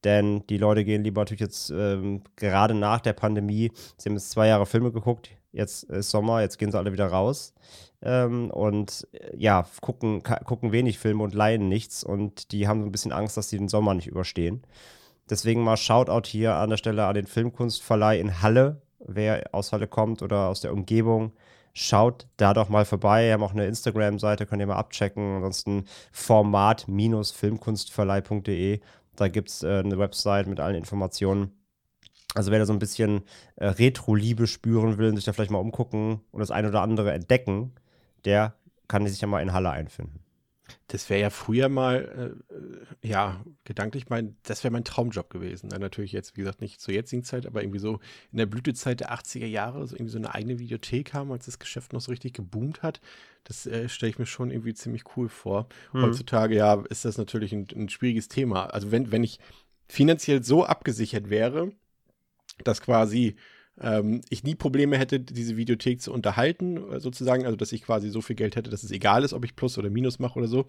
Denn 0.04 0.46
die 0.48 0.58
Leute 0.58 0.84
gehen 0.84 1.04
lieber 1.04 1.22
natürlich 1.22 1.42
jetzt 1.42 1.70
ähm, 1.70 2.24
gerade 2.36 2.74
nach 2.74 3.02
der 3.02 3.14
Pandemie, 3.14 3.72
sie 3.98 4.10
haben 4.10 4.16
jetzt 4.16 4.32
zwei 4.32 4.48
Jahre 4.48 4.66
Filme 4.66 4.92
geguckt, 4.92 5.30
jetzt 5.52 5.84
ist 5.84 6.10
Sommer, 6.10 6.42
jetzt 6.42 6.58
gehen 6.58 6.72
sie 6.72 6.78
alle 6.78 6.92
wieder 6.92 7.06
raus 7.08 7.54
ähm, 8.02 8.50
und 8.52 9.08
äh, 9.14 9.36
ja, 9.38 9.66
gucken, 9.82 10.24
gucken 10.24 10.72
wenig 10.72 11.00
Filme 11.00 11.24
und 11.24 11.34
leiden 11.34 11.68
nichts 11.68 12.04
und 12.04 12.52
die 12.52 12.68
haben 12.68 12.82
so 12.82 12.88
ein 12.88 12.92
bisschen 12.92 13.12
Angst, 13.12 13.38
dass 13.38 13.50
sie 13.50 13.58
den 13.58 13.70
Sommer 13.70 13.94
nicht 13.94 14.08
überstehen. 14.08 14.64
Deswegen 15.30 15.64
mal 15.64 15.78
Shoutout 15.78 16.28
hier 16.28 16.56
an 16.56 16.70
der 16.70 16.78
Stelle 16.78 17.06
an 17.06 17.16
den 17.16 17.28
Filmkunstverleih 17.28 18.20
in 18.20 18.42
Halle, 18.42 18.82
wer 19.00 19.50
aus 19.54 19.72
Halle 19.72 19.88
kommt 19.88 20.22
oder 20.22 20.50
aus 20.50 20.62
der 20.62 20.74
Umgebung. 20.74 21.32
schaut 21.74 22.28
da 22.38 22.54
doch 22.54 22.70
mal 22.70 22.86
vorbei. 22.86 23.26
Wir 23.28 23.34
haben 23.34 23.44
auch 23.44 23.54
eine 23.54 23.66
Instagram-Seite, 23.66 24.46
könnt 24.46 24.62
ihr 24.62 24.68
mal 24.68 24.76
abchecken. 24.76 25.38
Ansonsten 25.38 25.86
format-filmkunstverleih.de. 26.12 28.82
Da 29.16 29.28
gibt 29.30 29.50
es 29.50 29.64
äh, 29.64 29.80
eine 29.80 29.98
Website 29.98 30.48
mit 30.48 30.60
allen 30.60 30.76
Informationen. 30.76 31.52
Also 32.34 32.52
wer 32.52 32.60
da 32.60 32.66
so 32.66 32.74
ein 32.74 32.80
bisschen 32.80 33.24
äh, 33.56 33.68
Retro-Liebe 33.68 34.48
spüren 34.48 34.98
will 34.98 35.10
und 35.10 35.16
sich 35.16 35.26
da 35.26 35.34
vielleicht 35.34 35.52
mal 35.52 35.60
umgucken 35.60 36.22
und 36.32 36.40
das 36.40 36.52
eine 36.52 36.70
oder 36.70 36.82
andere 36.82 37.12
entdecken, 37.14 37.74
der 38.26 38.56
kann 38.88 39.08
sich 39.08 39.22
ja 39.22 39.28
mal 39.28 39.42
in 39.42 39.54
Halle 39.54 39.70
einfinden. 39.72 40.20
Das 40.88 41.10
wäre 41.10 41.22
ja 41.22 41.30
früher 41.30 41.70
mal, 41.70 42.36
äh, 43.04 43.08
ja, 43.08 43.44
gedanklich 43.64 44.10
mein, 44.10 44.36
das 44.44 44.64
wäre 44.64 44.72
mein 44.72 44.84
Traumjob 44.84 45.30
gewesen. 45.30 45.70
Ja, 45.72 45.80
natürlich 45.80 46.12
jetzt, 46.12 46.36
wie 46.36 46.42
gesagt, 46.42 46.62
nicht 46.62 46.80
zur 46.82 46.94
jetzigen 46.94 47.24
Zeit, 47.24 47.46
aber 47.46 47.62
irgendwie 47.62 47.80
so 47.80 48.00
in 48.32 48.38
der 48.38 48.46
Blütezeit 48.46 49.00
der 49.00 49.14
80er 49.14 49.46
Jahre, 49.46 49.88
so 49.88 49.96
irgendwie 49.96 50.12
so 50.12 50.18
eine 50.18 50.34
eigene 50.34 50.60
Videothek 50.60 51.14
haben, 51.14 51.32
als 51.32 51.46
das 51.46 51.60
Geschäft 51.60 51.94
noch 51.94 52.02
so 52.02 52.12
richtig 52.12 52.34
geboomt 52.34 52.84
hat. 52.84 53.02
Das 53.44 53.66
äh, 53.66 53.90
stelle 53.90 54.12
ich 54.12 54.20
mir 54.20 54.26
schon 54.26 54.52
irgendwie 54.52 54.74
ziemlich 54.74 55.04
cool 55.16 55.30
vor. 55.30 55.68
Mhm. 55.94 56.04
Heutzutage, 56.04 56.56
ja, 56.56 56.82
ist 56.90 57.06
das 57.06 57.18
natürlich 57.18 57.54
ein, 57.54 57.68
ein 57.76 57.90
schwieriges 57.90 58.28
Thema. 58.28 58.66
Also 58.66 58.92
wenn, 58.92 59.12
wenn 59.12 59.24
ich 59.24 59.40
finanziell 59.88 60.44
so 60.44 60.66
abgesichert 60.66 61.30
wäre, 61.30 61.72
dass 62.64 62.82
quasi 62.82 63.36
ähm, 63.80 64.22
ich 64.30 64.44
nie 64.44 64.56
Probleme 64.56 64.98
hätte, 64.98 65.20
diese 65.20 65.58
Videothek 65.58 66.02
zu 66.02 66.12
unterhalten, 66.12 66.78
äh, 66.92 67.00
sozusagen, 67.00 67.46
also 67.46 67.56
dass 67.56 67.72
ich 67.72 67.84
quasi 67.84 68.10
so 68.10 68.22
viel 68.22 68.36
Geld 68.36 68.56
hätte, 68.56 68.70
dass 68.70 68.84
es 68.84 68.92
egal 68.92 69.24
ist, 69.24 69.34
ob 69.34 69.46
ich 69.46 69.56
Plus 69.56 69.78
oder 69.78 69.90
Minus 69.90 70.20
mache 70.20 70.38
oder 70.38 70.48
so, 70.48 70.66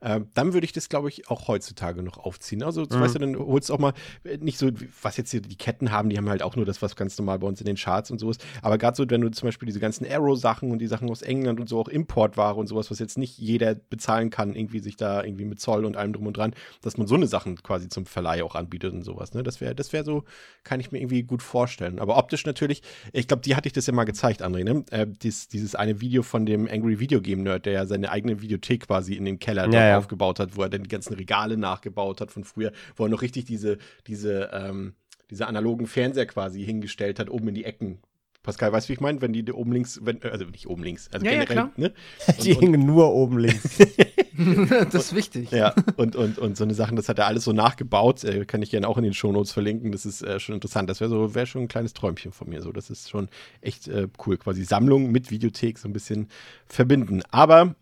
äh, 0.00 0.20
dann 0.34 0.52
würde 0.52 0.64
ich 0.64 0.72
das, 0.72 0.88
glaube 0.88 1.08
ich, 1.08 1.28
auch 1.28 1.48
heutzutage 1.48 2.02
noch 2.02 2.18
aufziehen. 2.18 2.62
Also, 2.62 2.82
mhm. 2.82 3.00
weißt 3.00 3.14
du, 3.16 3.18
dann 3.18 3.36
holst 3.36 3.68
du 3.68 3.74
auch 3.74 3.78
mal 3.78 3.92
äh, 4.24 4.38
nicht 4.38 4.58
so, 4.58 4.70
was 5.02 5.16
jetzt 5.16 5.30
hier 5.30 5.42
die 5.42 5.56
Ketten 5.56 5.90
haben, 5.90 6.08
die 6.08 6.16
haben 6.16 6.28
halt 6.28 6.42
auch 6.42 6.56
nur 6.56 6.64
das, 6.64 6.80
was 6.80 6.96
ganz 6.96 7.18
normal 7.18 7.38
bei 7.38 7.46
uns 7.46 7.60
in 7.60 7.66
den 7.66 7.76
Charts 7.76 8.10
und 8.10 8.18
so 8.18 8.30
ist. 8.30 8.44
Aber 8.62 8.78
gerade 8.78 8.96
so, 8.96 9.08
wenn 9.08 9.20
du 9.20 9.30
zum 9.30 9.48
Beispiel 9.48 9.66
diese 9.66 9.80
ganzen 9.80 10.06
Arrow-Sachen 10.10 10.70
und 10.70 10.78
die 10.78 10.86
Sachen 10.86 11.10
aus 11.10 11.22
England 11.22 11.60
und 11.60 11.68
so 11.68 11.78
auch 11.78 11.88
Importware 11.88 12.54
und 12.54 12.68
sowas, 12.68 12.90
was 12.90 12.98
jetzt 12.98 13.18
nicht 13.18 13.38
jeder 13.38 13.74
bezahlen 13.74 14.30
kann, 14.30 14.54
irgendwie 14.54 14.78
sich 14.78 14.96
da 14.96 15.22
irgendwie 15.22 15.44
mit 15.44 15.60
Zoll 15.60 15.84
und 15.84 15.96
allem 15.96 16.14
drum 16.14 16.26
und 16.26 16.36
dran, 16.36 16.54
dass 16.80 16.96
man 16.96 17.06
so 17.06 17.14
eine 17.14 17.26
Sachen 17.26 17.62
quasi 17.62 17.88
zum 17.88 18.06
Verleih 18.06 18.42
auch 18.42 18.54
anbietet 18.54 18.94
und 18.94 19.02
sowas. 19.02 19.34
Ne? 19.34 19.42
Das 19.42 19.60
wäre, 19.60 19.74
das 19.74 19.92
wäre 19.92 20.04
so, 20.04 20.24
kann 20.64 20.80
ich 20.80 20.90
mir 20.90 21.00
irgendwie 21.00 21.22
gut 21.22 21.42
vorstellen. 21.42 21.98
Aber 21.98 22.16
optisch 22.16 22.45
natürlich, 22.46 22.82
ich 23.12 23.28
glaube, 23.28 23.42
die 23.42 23.56
hatte 23.56 23.68
ich 23.68 23.72
das 23.72 23.86
ja 23.86 23.92
mal 23.92 24.04
gezeigt, 24.04 24.42
André, 24.42 24.64
ne? 24.64 24.84
Äh, 24.90 25.06
dies, 25.06 25.48
dieses 25.48 25.74
eine 25.74 26.00
Video 26.00 26.22
von 26.22 26.46
dem 26.46 26.68
Angry 26.68 26.98
Video 26.98 27.20
Game 27.20 27.42
Nerd, 27.42 27.66
der 27.66 27.72
ja 27.72 27.86
seine 27.86 28.10
eigene 28.10 28.40
Videothek 28.40 28.86
quasi 28.86 29.14
in 29.14 29.24
dem 29.24 29.38
Keller 29.38 29.68
ja, 29.70 29.88
ja. 29.88 29.98
aufgebaut 29.98 30.40
hat, 30.40 30.56
wo 30.56 30.62
er 30.62 30.68
dann 30.68 30.82
die 30.82 30.88
ganzen 30.88 31.14
Regale 31.14 31.56
nachgebaut 31.56 32.20
hat 32.20 32.30
von 32.30 32.44
früher, 32.44 32.72
wo 32.96 33.04
er 33.04 33.08
noch 33.08 33.22
richtig 33.22 33.44
diese, 33.44 33.78
diese, 34.06 34.50
ähm, 34.52 34.94
diese 35.30 35.46
analogen 35.46 35.86
Fernseher 35.86 36.26
quasi 36.26 36.64
hingestellt 36.64 37.18
hat, 37.18 37.30
oben 37.30 37.48
in 37.48 37.54
die 37.54 37.64
Ecken, 37.64 37.98
Pascal, 38.46 38.72
weißt 38.72 38.86
du, 38.86 38.88
wie 38.88 38.92
ich 38.94 39.00
meine? 39.00 39.20
Wenn 39.20 39.32
die 39.32 39.52
oben 39.52 39.72
links, 39.72 40.00
wenn, 40.02 40.22
also 40.22 40.46
nicht 40.46 40.66
oben 40.66 40.82
links, 40.82 41.08
also 41.12 41.26
ja, 41.26 41.32
generell, 41.32 41.56
ja, 41.56 41.72
ne? 41.76 41.92
Und, 42.26 42.44
die 42.44 42.54
hingen 42.54 42.86
nur 42.86 43.12
oben 43.12 43.38
links. 43.38 43.78
das 44.92 44.94
ist 44.94 45.14
wichtig. 45.14 45.50
Ja, 45.50 45.74
und, 45.96 46.16
und, 46.16 46.38
und 46.38 46.56
so 46.56 46.64
eine 46.64 46.74
Sachen, 46.74 46.96
das 46.96 47.08
hat 47.08 47.18
er 47.18 47.26
alles 47.26 47.44
so 47.44 47.52
nachgebaut, 47.52 48.24
äh, 48.24 48.44
kann 48.44 48.62
ich 48.62 48.70
gerne 48.70 48.88
auch 48.88 48.96
in 48.96 49.04
den 49.04 49.14
Shownotes 49.14 49.52
verlinken, 49.52 49.92
das 49.92 50.06
ist 50.06 50.22
äh, 50.22 50.40
schon 50.40 50.54
interessant. 50.54 50.88
Das 50.88 51.00
wäre 51.00 51.10
so, 51.10 51.34
wäre 51.34 51.46
schon 51.46 51.62
ein 51.62 51.68
kleines 51.68 51.92
Träumchen 51.92 52.32
von 52.32 52.48
mir, 52.48 52.62
so, 52.62 52.72
das 52.72 52.88
ist 52.88 53.10
schon 53.10 53.28
echt 53.60 53.88
äh, 53.88 54.08
cool, 54.26 54.38
quasi 54.38 54.64
Sammlung 54.64 55.10
mit 55.10 55.30
Videothek 55.30 55.78
so 55.78 55.88
ein 55.88 55.92
bisschen 55.92 56.28
verbinden. 56.66 57.22
Aber 57.30 57.74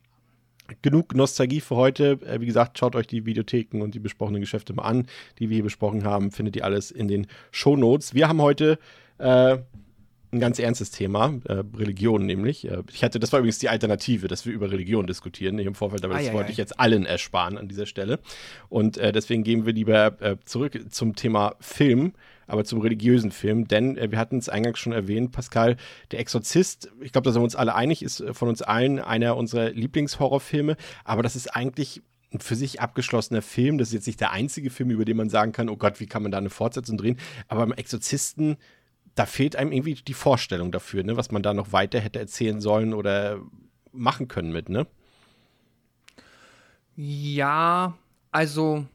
genug 0.83 1.14
Nostalgie 1.14 1.61
für 1.61 1.76
heute. 1.76 2.18
Äh, 2.26 2.40
wie 2.40 2.47
gesagt, 2.47 2.78
schaut 2.78 2.97
euch 2.97 3.06
die 3.06 3.26
Videotheken 3.26 3.83
und 3.83 3.94
die 3.94 4.00
besprochenen 4.00 4.40
Geschäfte 4.40 4.73
mal 4.73 4.85
an, 4.85 5.06
die 5.38 5.50
wir 5.50 5.56
hier 5.56 5.64
besprochen 5.64 6.04
haben. 6.04 6.30
Findet 6.30 6.56
ihr 6.56 6.64
alles 6.64 6.90
in 6.90 7.09
den 7.09 7.26
Shownotes. 7.50 8.14
Wir 8.14 8.28
haben 8.28 8.40
heute 8.40 8.78
äh, 9.18 9.59
ein 10.34 10.40
ganz 10.40 10.58
ernstes 10.58 10.90
Thema, 10.90 11.34
äh, 11.44 11.62
Religion 11.76 12.26
nämlich. 12.26 12.68
Äh, 12.68 12.82
ich 12.92 13.02
hatte, 13.02 13.18
das 13.18 13.32
war 13.32 13.40
übrigens 13.40 13.58
die 13.58 13.68
Alternative, 13.68 14.28
dass 14.28 14.44
wir 14.44 14.52
über 14.52 14.70
Religion 14.70 15.06
diskutieren 15.06 15.58
im 15.58 15.74
Vorfeld, 15.74 16.04
aber 16.04 16.14
das 16.14 16.32
wollte 16.32 16.50
ich 16.50 16.58
jetzt 16.58 16.78
allen 16.78 17.06
ersparen 17.06 17.56
an 17.56 17.68
dieser 17.68 17.86
Stelle. 17.86 18.18
Und 18.68 18.98
äh, 18.98 19.12
deswegen 19.12 19.44
gehen 19.44 19.64
wir 19.64 19.72
lieber 19.72 20.20
äh, 20.20 20.36
zurück 20.44 20.78
zum 20.90 21.14
Thema 21.14 21.54
Film, 21.60 22.12
aber 22.46 22.64
zum 22.64 22.80
religiösen 22.80 23.30
Film, 23.30 23.68
denn 23.68 23.96
äh, 23.96 24.10
wir 24.10 24.18
hatten 24.18 24.38
es 24.38 24.48
eingangs 24.48 24.78
schon 24.78 24.92
erwähnt, 24.92 25.32
Pascal, 25.32 25.76
der 26.10 26.20
Exorzist, 26.20 26.90
ich 27.00 27.12
glaube, 27.12 27.24
da 27.24 27.32
sind 27.32 27.40
wir 27.40 27.44
uns 27.44 27.56
alle 27.56 27.74
einig, 27.74 28.02
ist 28.02 28.20
äh, 28.20 28.34
von 28.34 28.48
uns 28.48 28.62
allen 28.62 28.98
einer 28.98 29.36
unserer 29.36 29.70
Lieblingshorrorfilme, 29.70 30.76
aber 31.04 31.22
das 31.22 31.36
ist 31.36 31.54
eigentlich 31.54 32.02
ein 32.32 32.40
für 32.40 32.56
sich 32.56 32.80
abgeschlossener 32.80 33.42
Film. 33.42 33.78
Das 33.78 33.88
ist 33.88 33.94
jetzt 33.94 34.06
nicht 34.08 34.20
der 34.20 34.32
einzige 34.32 34.70
Film, 34.70 34.90
über 34.90 35.04
den 35.04 35.16
man 35.16 35.30
sagen 35.30 35.52
kann, 35.52 35.68
oh 35.68 35.76
Gott, 35.76 36.00
wie 36.00 36.06
kann 36.06 36.22
man 36.24 36.32
da 36.32 36.38
eine 36.38 36.50
Fortsetzung 36.50 36.98
drehen? 36.98 37.16
Aber 37.46 37.60
beim 37.60 37.72
Exorzisten 37.72 38.56
da 39.14 39.26
fehlt 39.26 39.56
einem 39.56 39.73
irgendwie 39.73 39.94
die 39.94 40.14
Vorstellung 40.14 40.73
dafür, 40.73 41.04
ne, 41.04 41.16
was 41.16 41.30
man 41.30 41.42
da 41.42 41.54
noch 41.54 41.73
weiter 41.73 42.00
hätte 42.00 42.18
erzählen 42.18 42.61
sollen 42.61 42.94
oder 42.94 43.40
machen 43.92 44.28
können 44.28 44.52
mit, 44.52 44.68
ne? 44.68 44.87
Ja, 46.97 47.94
also 48.33 48.87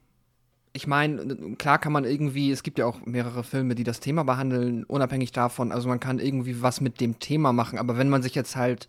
ich 0.74 0.88
meine, 0.88 1.56
klar 1.58 1.80
kann 1.80 1.92
man 1.92 2.06
irgendwie, 2.06 2.52
es 2.52 2.64
gibt 2.64 2.80
ja 2.80 2.86
auch 2.86 3.06
mehrere 3.06 3.44
Filme, 3.44 3.76
die 3.76 3.84
das 3.84 4.00
Thema 4.00 4.24
behandeln, 4.24 4.84
unabhängig 4.84 5.32
davon, 5.32 5.72
also 5.72 5.90
man 5.90 6.00
kann 6.00 6.20
irgendwie 6.20 6.62
was 6.62 6.82
mit 6.82 7.02
dem 7.02 7.20
Thema 7.20 7.54
machen, 7.54 7.80
aber 7.80 7.98
wenn 7.98 8.10
man 8.10 8.22
sich 8.22 8.36
jetzt 8.36 8.56
halt 8.56 8.88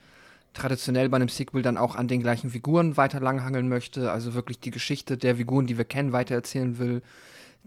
traditionell 0.53 1.09
bei 1.09 1.17
einem 1.17 1.29
Sequel 1.29 1.63
dann 1.63 1.77
auch 1.77 1.95
an 1.95 2.09
den 2.09 2.23
gleichen 2.23 2.51
Figuren 2.51 2.97
weiter 2.97 3.21
langhangeln 3.21 3.69
möchte, 3.69 4.11
also 4.11 4.35
wirklich 4.35 4.59
die 4.59 4.73
Geschichte 4.73 5.17
der 5.17 5.37
Figuren, 5.37 5.67
die 5.67 5.79
wir 5.79 5.85
kennen, 5.85 6.13
weitererzählen 6.13 6.79
will, 6.79 7.03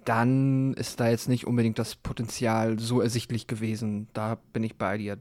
dann 0.05 0.73
ist 0.73 0.99
da 0.99 1.09
jetzt 1.09 1.29
nicht 1.29 1.47
unbedingt 1.47 1.79
das 1.79 1.95
Potenzial 1.95 2.79
so 2.79 3.01
ersichtlich 3.01 3.47
gewesen. 3.47 4.07
Da 4.13 4.37
bin 4.53 4.63
ich 4.63 4.75
bei 4.75 4.97
dir. 4.97 5.17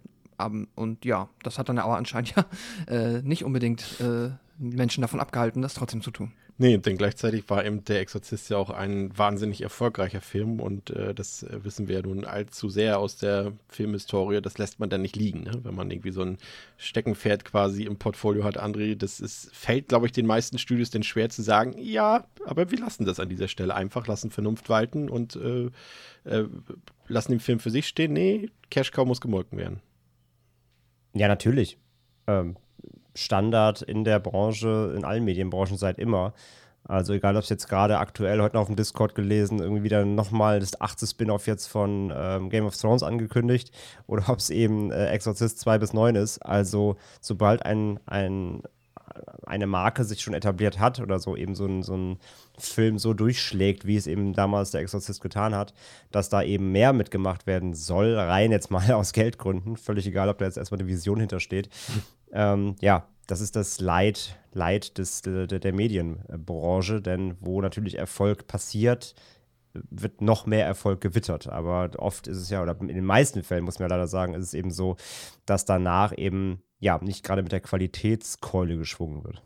und 0.75 1.05
ja, 1.05 1.29
das 1.43 1.59
hat 1.59 1.69
dann 1.69 1.79
aber 1.79 1.97
anscheinend 1.97 2.35
ja 2.37 2.45
äh, 2.89 3.23
nicht 3.23 3.45
unbedingt 3.45 4.01
äh, 4.01 4.31
Menschen 4.59 5.03
davon 5.03 5.21
abgehalten, 5.21 5.63
das 5.63 5.75
trotzdem 5.75 6.03
zu 6.03 6.11
tun. 6.11 6.33
Nee, 6.59 6.77
denn 6.77 6.97
gleichzeitig 6.97 7.49
war 7.49 7.65
eben 7.65 7.83
Der 7.85 8.01
Exorzist 8.01 8.51
ja 8.51 8.59
auch 8.59 8.71
ein 8.71 9.17
wahnsinnig 9.17 9.63
erfolgreicher 9.63 10.21
Film 10.21 10.61
und 10.61 10.91
äh, 10.91 11.15
das 11.15 11.43
äh, 11.43 11.65
wissen 11.65 11.89
wir 11.89 11.97
ja 11.97 12.03
nun 12.03 12.25
allzu 12.25 12.69
sehr 12.69 12.99
aus 12.99 13.17
der 13.17 13.53
Filmhistorie. 13.69 14.41
Das 14.41 14.59
lässt 14.59 14.79
man 14.79 14.91
dann 14.91 15.03
nicht 15.03 15.17
liegen, 15.17 15.43
ne? 15.43 15.61
wenn 15.63 15.75
man 15.75 15.91
irgendwie 15.91 16.13
so 16.13 16.23
ein 16.23 16.39
Steckenpferd 16.77 17.45
quasi 17.45 17.85
im 17.85 17.97
Portfolio 17.97 18.45
hat. 18.45 18.63
André, 18.63 18.95
das 18.95 19.19
ist, 19.19 19.51
fällt, 19.55 19.89
glaube 19.89 20.07
ich, 20.07 20.13
den 20.13 20.27
meisten 20.27 20.59
Studios 20.59 20.91
denn 20.91 21.03
schwer 21.03 21.31
zu 21.31 21.43
sagen, 21.43 21.75
ja, 21.79 22.27
aber 22.45 22.71
wir 22.71 22.79
lassen 22.79 23.07
das 23.07 23.19
an 23.19 23.29
dieser 23.29 23.49
Stelle 23.49 23.75
einfach, 23.75 24.07
lassen 24.07 24.31
Vernunft 24.31 24.69
walten 24.69 25.09
und 25.09 25.37
äh, 25.37 25.71
äh, 26.25 26.47
lassen 27.09 27.33
den 27.33 27.41
Film 27.41 27.61
für 27.61 27.71
sich 27.71 27.89
stehen. 27.89 28.13
Nee, 28.13 28.51
Cash 28.71 28.91
Cow 28.91 29.07
muss 29.07 29.21
gemolken 29.21 29.59
werden. 29.59 29.81
Ja, 31.15 31.29
natürlich. 31.29 31.79
Ähm, 32.27 32.57
Standard 33.15 33.83
in 33.83 34.05
der 34.05 34.19
Branche, 34.19 34.95
in 34.97 35.05
allen 35.05 35.25
Medienbranchen 35.25 35.77
seit 35.77 35.99
immer. 35.99 36.33
Also 36.85 37.13
egal, 37.13 37.37
ob 37.37 37.45
es 37.45 37.49
jetzt 37.49 37.69
gerade 37.69 37.99
aktuell, 37.99 38.41
heute 38.41 38.57
noch 38.57 38.63
auf 38.63 38.67
dem 38.69 38.77
Discord 38.77 39.15
gelesen, 39.15 39.61
irgendwie 39.61 39.85
wieder 39.85 40.05
nochmal 40.05 40.59
das 40.59 40.81
achte 40.81 41.07
Spin-off 41.07 41.47
jetzt 41.47 41.69
von 41.69 42.13
ähm, 42.15 42.51
Game 42.51 42.67
of 42.67 42.77
Thrones 42.77 43.05
angekündigt 43.05 43.71
oder 44.09 44.29
ob 44.29 44.39
es 44.39 44.51
eben 44.51 44.91
äh, 44.91 45.07
Exorcist 45.07 45.61
2 45.61 45.79
bis 45.79 45.93
9 45.93 46.17
ist. 46.17 46.39
Also 46.41 46.97
sobald 47.21 47.65
ein, 47.65 48.01
ein, 48.07 48.63
eine 49.47 49.67
Marke 49.69 50.05
sich 50.05 50.23
schon 50.23 50.35
etabliert 50.35 50.81
hat 50.81 50.99
oder 50.99 51.21
so 51.21 51.37
eben 51.37 51.55
so 51.55 51.67
ein, 51.67 51.85
so 51.85 51.97
ein 51.97 52.19
Film 52.59 52.99
so 52.99 53.15
durchschlägt, 53.15 53.87
wie 53.87 53.97
es 53.97 54.09
eben 54.09 54.33
damals 54.33 54.73
der 54.73 54.81
Exorzist 54.81 55.21
getan 55.21 55.55
hat, 55.55 55.75
dass 56.11 56.31
da 56.31 56.43
eben 56.43 56.73
mehr 56.73 56.93
mitgemacht 56.93 57.47
werden 57.47 57.75
soll, 57.75 58.17
rein 58.17 58.51
jetzt 58.51 58.73
mal 58.73 58.91
aus 58.93 59.13
Geldgründen, 59.13 59.77
völlig 59.77 60.07
egal, 60.07 60.29
ob 60.29 60.39
da 60.39 60.47
jetzt 60.47 60.59
erstmal 60.59 60.81
eine 60.81 60.89
Vision 60.89 61.21
hintersteht, 61.21 61.69
ähm, 62.33 62.77
ja, 62.81 63.07
das 63.27 63.41
ist 63.41 63.57
das 63.57 63.81
Leid, 63.81 64.39
Leid 64.53 64.99
des, 64.99 65.23
der, 65.23 65.47
der 65.47 65.73
Medienbranche, 65.73 67.01
denn 67.01 67.37
wo 67.41 67.61
natürlich 67.61 67.97
Erfolg 67.97 68.47
passiert, 68.47 69.15
wird 69.73 70.21
noch 70.21 70.47
mehr 70.47 70.67
Erfolg 70.67 71.01
gewittert. 71.01 71.49
Aber 71.49 71.91
oft 71.99 72.27
ist 72.27 72.39
es 72.39 72.51
ja, 72.51 72.63
oder 72.63 72.77
in 72.81 72.89
den 72.89 73.05
meisten 73.05 73.43
Fällen 73.43 73.65
muss 73.65 73.79
man 73.79 73.89
leider 73.89 74.07
sagen, 74.07 74.35
ist 74.35 74.45
es 74.45 74.55
eben 74.55 74.71
so, 74.71 74.97
dass 75.47 75.65
danach 75.65 76.17
eben 76.17 76.63
ja 76.79 76.99
nicht 77.03 77.25
gerade 77.25 77.43
mit 77.43 77.53
der 77.53 77.61
Qualitätskeule 77.61 78.77
geschwungen 78.77 79.25
wird. 79.25 79.43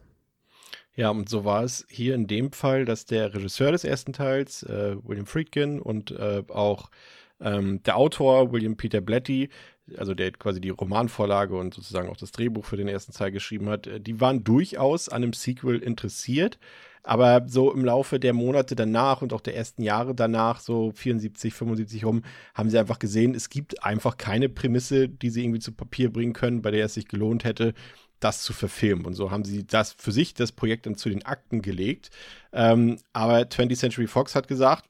Ja, 0.95 1.11
und 1.11 1.29
so 1.29 1.45
war 1.45 1.63
es 1.63 1.87
hier 1.91 2.15
in 2.15 2.27
dem 2.27 2.53
Fall, 2.53 2.87
dass 2.87 3.05
der 3.05 3.35
Regisseur 3.35 3.71
des 3.71 3.85
ersten 3.85 4.15
Teils, 4.15 4.63
äh, 4.63 4.97
William 5.03 5.27
Friedkin, 5.27 5.79
und 5.79 6.11
äh, 6.11 6.43
auch 6.49 6.91
ähm, 7.39 7.83
der 7.83 7.99
Autor, 7.99 8.51
William 8.51 8.79
Peter 8.79 9.03
Blatty, 9.03 9.51
also 9.97 10.15
der 10.15 10.33
quasi 10.33 10.61
die 10.61 10.71
Romanvorlage 10.71 11.57
und 11.57 11.75
sozusagen 11.75 12.09
auch 12.09 12.17
das 12.17 12.33
Drehbuch 12.33 12.65
für 12.65 12.77
den 12.77 12.89
ersten 12.89 13.13
Teil 13.13 13.31
geschrieben 13.31 13.69
hat, 13.69 13.87
äh, 13.87 14.01
die 14.01 14.21
waren 14.21 14.45
durchaus 14.45 15.09
an 15.09 15.23
einem 15.23 15.33
Sequel 15.33 15.79
interessiert. 15.79 16.59
Aber 17.03 17.45
so 17.47 17.73
im 17.73 17.85
Laufe 17.85 18.19
der 18.19 18.33
Monate 18.33 18.75
danach 18.75 19.23
und 19.23 19.33
auch 19.33 19.41
der 19.41 19.55
ersten 19.55 19.83
Jahre 19.83 20.13
danach, 20.13 20.59
so 20.59 20.91
74, 20.91 21.55
75 21.55 22.05
rum, 22.05 22.23
haben 22.53 22.69
sie 22.69 22.81
einfach 22.81 22.99
gesehen, 22.99 23.33
es 23.37 23.49
gibt 23.49 23.85
einfach 23.85 24.17
keine 24.17 24.49
Prämisse, 24.49 25.09
die 25.09 25.31
sie 25.31 25.45
irgendwie 25.45 25.61
zu 25.61 25.71
Papier 25.71 26.13
bringen 26.13 26.33
können, 26.33 26.63
bei 26.63 26.73
der 26.73 26.87
es 26.87 26.95
sich 26.95 27.07
gelohnt 27.07 27.45
hätte, 27.45 27.75
das 28.19 28.43
zu 28.43 28.53
verfilmen. 28.53 29.07
Und 29.07 29.15
so 29.15 29.31
haben 29.31 29.45
sie 29.45 29.65
das 29.65 29.93
für 29.93 30.11
sich, 30.11 30.35
das 30.35 30.51
Projekt 30.51 30.87
dann 30.87 30.97
zu 30.97 31.09
den 31.09 31.25
Akten 31.25 31.63
gelegt. 31.63 32.11
Ähm, 32.53 32.99
aber 33.13 33.39
20th 33.43 33.77
Century 33.77 34.09
Fox 34.09 34.35
hat 34.35 34.49
gesagt, 34.49 34.85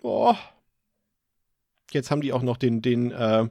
boah, 0.00 0.36
jetzt 1.92 2.10
haben 2.10 2.22
die 2.22 2.32
auch 2.32 2.42
noch 2.42 2.56
den, 2.56 2.82
den, 2.82 3.12
äh, 3.12 3.48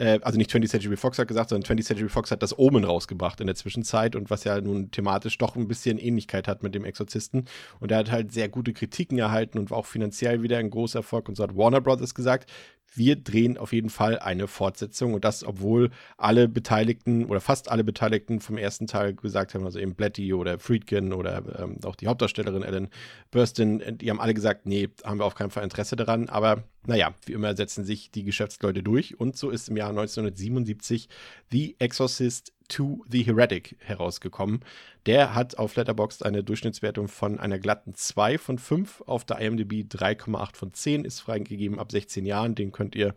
äh, 0.00 0.18
also 0.22 0.38
nicht 0.38 0.50
20th 0.50 0.68
Century 0.68 0.96
Fox 0.96 1.18
hat 1.18 1.28
gesagt, 1.28 1.50
sondern 1.50 1.76
20th 1.76 1.84
Century 1.84 2.08
Fox 2.08 2.30
hat 2.30 2.42
das 2.42 2.58
Omen 2.58 2.84
rausgebracht 2.84 3.40
in 3.40 3.46
der 3.46 3.54
Zwischenzeit 3.54 4.16
und 4.16 4.30
was 4.30 4.44
ja 4.44 4.60
nun 4.60 4.90
thematisch 4.90 5.36
doch 5.36 5.56
ein 5.56 5.68
bisschen 5.68 5.98
Ähnlichkeit 5.98 6.48
hat 6.48 6.62
mit 6.62 6.74
dem 6.74 6.84
Exorzisten. 6.84 7.44
Und 7.80 7.92
er 7.92 7.98
hat 7.98 8.10
halt 8.10 8.32
sehr 8.32 8.48
gute 8.48 8.72
Kritiken 8.72 9.18
erhalten 9.18 9.58
und 9.58 9.70
war 9.70 9.78
auch 9.78 9.86
finanziell 9.86 10.42
wieder 10.42 10.58
ein 10.58 10.70
großer 10.70 11.00
Erfolg. 11.00 11.28
Und 11.28 11.36
so 11.36 11.42
hat 11.42 11.54
Warner 11.56 11.82
Brothers 11.82 12.14
gesagt, 12.14 12.50
wir 12.94 13.16
drehen 13.16 13.56
auf 13.56 13.72
jeden 13.72 13.90
Fall 13.90 14.18
eine 14.18 14.48
Fortsetzung. 14.48 15.14
Und 15.14 15.24
das, 15.24 15.44
obwohl 15.44 15.90
alle 16.16 16.48
Beteiligten 16.48 17.26
oder 17.26 17.40
fast 17.40 17.70
alle 17.70 17.84
Beteiligten 17.84 18.40
vom 18.40 18.58
ersten 18.58 18.86
Teil 18.86 19.14
gesagt 19.14 19.54
haben, 19.54 19.64
also 19.64 19.78
eben 19.78 19.94
Blatty 19.94 20.34
oder 20.34 20.58
Friedkin 20.58 21.12
oder 21.12 21.42
ähm, 21.58 21.78
auch 21.84 21.96
die 21.96 22.08
Hauptdarstellerin 22.08 22.62
Ellen 22.62 22.88
Burstyn, 23.30 23.98
die 23.98 24.10
haben 24.10 24.20
alle 24.20 24.34
gesagt, 24.34 24.66
nee, 24.66 24.88
haben 25.04 25.18
wir 25.20 25.24
auf 25.24 25.34
keinen 25.34 25.50
Fall 25.50 25.64
Interesse 25.64 25.96
daran, 25.96 26.28
aber 26.28 26.64
naja, 26.86 27.14
wie 27.26 27.32
immer 27.32 27.54
setzen 27.56 27.84
sich 27.84 28.10
die 28.10 28.24
Geschäftsleute 28.24 28.82
durch. 28.82 29.20
Und 29.20 29.36
so 29.36 29.50
ist 29.50 29.68
im 29.68 29.76
Jahr 29.76 29.90
1977 29.90 31.08
The 31.50 31.76
Exorcist 31.78 32.52
to 32.70 33.04
the 33.08 33.22
Heretic 33.22 33.76
herausgekommen. 33.80 34.60
Der 35.06 35.34
hat 35.34 35.58
auf 35.58 35.76
Letterboxd 35.76 36.24
eine 36.24 36.42
Durchschnittswertung 36.42 37.08
von 37.08 37.38
einer 37.38 37.58
glatten 37.58 37.94
2 37.94 38.38
von 38.38 38.58
5, 38.58 39.02
auf 39.06 39.24
der 39.24 39.38
IMDb 39.40 39.84
3,8 39.86 40.56
von 40.56 40.72
10, 40.72 41.04
ist 41.04 41.20
freigegeben 41.20 41.78
ab 41.78 41.92
16 41.92 42.24
Jahren. 42.24 42.54
Den 42.54 42.72
könnt 42.72 42.94
ihr 42.94 43.14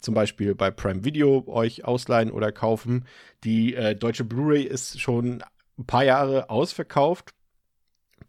zum 0.00 0.14
Beispiel 0.14 0.54
bei 0.54 0.70
Prime 0.70 1.04
Video 1.04 1.44
euch 1.46 1.84
ausleihen 1.84 2.30
oder 2.30 2.52
kaufen. 2.52 3.04
Die 3.44 3.74
äh, 3.74 3.94
deutsche 3.94 4.24
Blu-ray 4.24 4.62
ist 4.62 5.00
schon 5.00 5.42
ein 5.78 5.86
paar 5.86 6.04
Jahre 6.04 6.48
ausverkauft. 6.48 7.34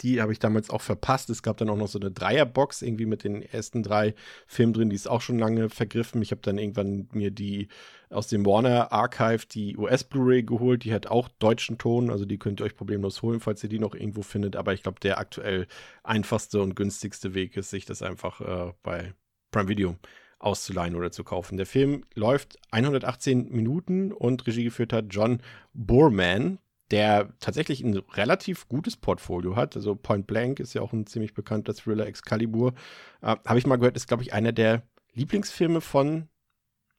Die 0.03 0.21
habe 0.21 0.33
ich 0.33 0.39
damals 0.39 0.69
auch 0.69 0.81
verpasst. 0.81 1.29
Es 1.29 1.41
gab 1.43 1.57
dann 1.57 1.69
auch 1.69 1.77
noch 1.77 1.87
so 1.87 1.99
eine 1.99 2.11
Dreierbox 2.11 2.81
irgendwie 2.81 3.05
mit 3.05 3.23
den 3.23 3.41
ersten 3.41 3.83
drei 3.83 4.13
Filmen 4.45 4.73
drin. 4.73 4.89
Die 4.89 4.95
ist 4.95 5.07
auch 5.07 5.21
schon 5.21 5.39
lange 5.39 5.69
vergriffen. 5.69 6.21
Ich 6.21 6.31
habe 6.31 6.41
dann 6.41 6.57
irgendwann 6.57 7.07
mir 7.13 7.31
die 7.31 7.69
aus 8.09 8.27
dem 8.27 8.45
Warner 8.45 8.91
Archive 8.91 9.47
die 9.47 9.77
US 9.77 10.03
Blu-ray 10.03 10.43
geholt. 10.43 10.83
Die 10.83 10.93
hat 10.93 11.07
auch 11.07 11.29
deutschen 11.39 11.77
Ton. 11.77 12.09
Also 12.09 12.25
die 12.25 12.37
könnt 12.37 12.59
ihr 12.59 12.65
euch 12.65 12.75
problemlos 12.75 13.21
holen, 13.21 13.39
falls 13.39 13.63
ihr 13.63 13.69
die 13.69 13.79
noch 13.79 13.95
irgendwo 13.95 14.21
findet. 14.21 14.57
Aber 14.57 14.73
ich 14.73 14.83
glaube, 14.83 14.99
der 14.99 15.17
aktuell 15.17 15.67
einfachste 16.03 16.61
und 16.61 16.75
günstigste 16.75 17.33
Weg 17.33 17.55
ist, 17.55 17.69
sich 17.69 17.85
das 17.85 18.01
einfach 18.01 18.41
äh, 18.41 18.73
bei 18.83 19.13
Prime 19.51 19.69
Video 19.69 19.95
auszuleihen 20.39 20.95
oder 20.95 21.11
zu 21.11 21.23
kaufen. 21.23 21.57
Der 21.57 21.65
Film 21.65 22.03
läuft 22.13 22.59
118 22.71 23.49
Minuten 23.49 24.11
und 24.11 24.45
Regie 24.45 24.65
geführt 24.65 24.91
hat 24.91 25.05
John 25.09 25.39
Borman 25.73 26.59
der 26.93 27.33
tatsächlich 27.39 27.81
ein 27.83 27.97
relativ 27.97 28.67
gutes 28.67 28.97
Portfolio 28.97 29.55
hat. 29.55 29.75
Also 29.75 29.95
Point 29.95 30.27
Blank 30.27 30.59
ist 30.59 30.75
ja 30.75 30.83
auch 30.83 30.93
ein 30.93 31.07
ziemlich 31.07 31.33
bekannter 31.33 31.73
Thriller, 31.73 32.05
Excalibur. 32.05 32.73
Äh, 33.21 33.35
Habe 33.45 33.57
ich 33.57 33.65
mal 33.65 33.77
gehört, 33.77 33.95
ist, 33.95 34.07
glaube 34.07 34.21
ich, 34.21 34.31
einer 34.31 34.51
der 34.51 34.83
Lieblingsfilme 35.15 35.81
von 35.81 36.29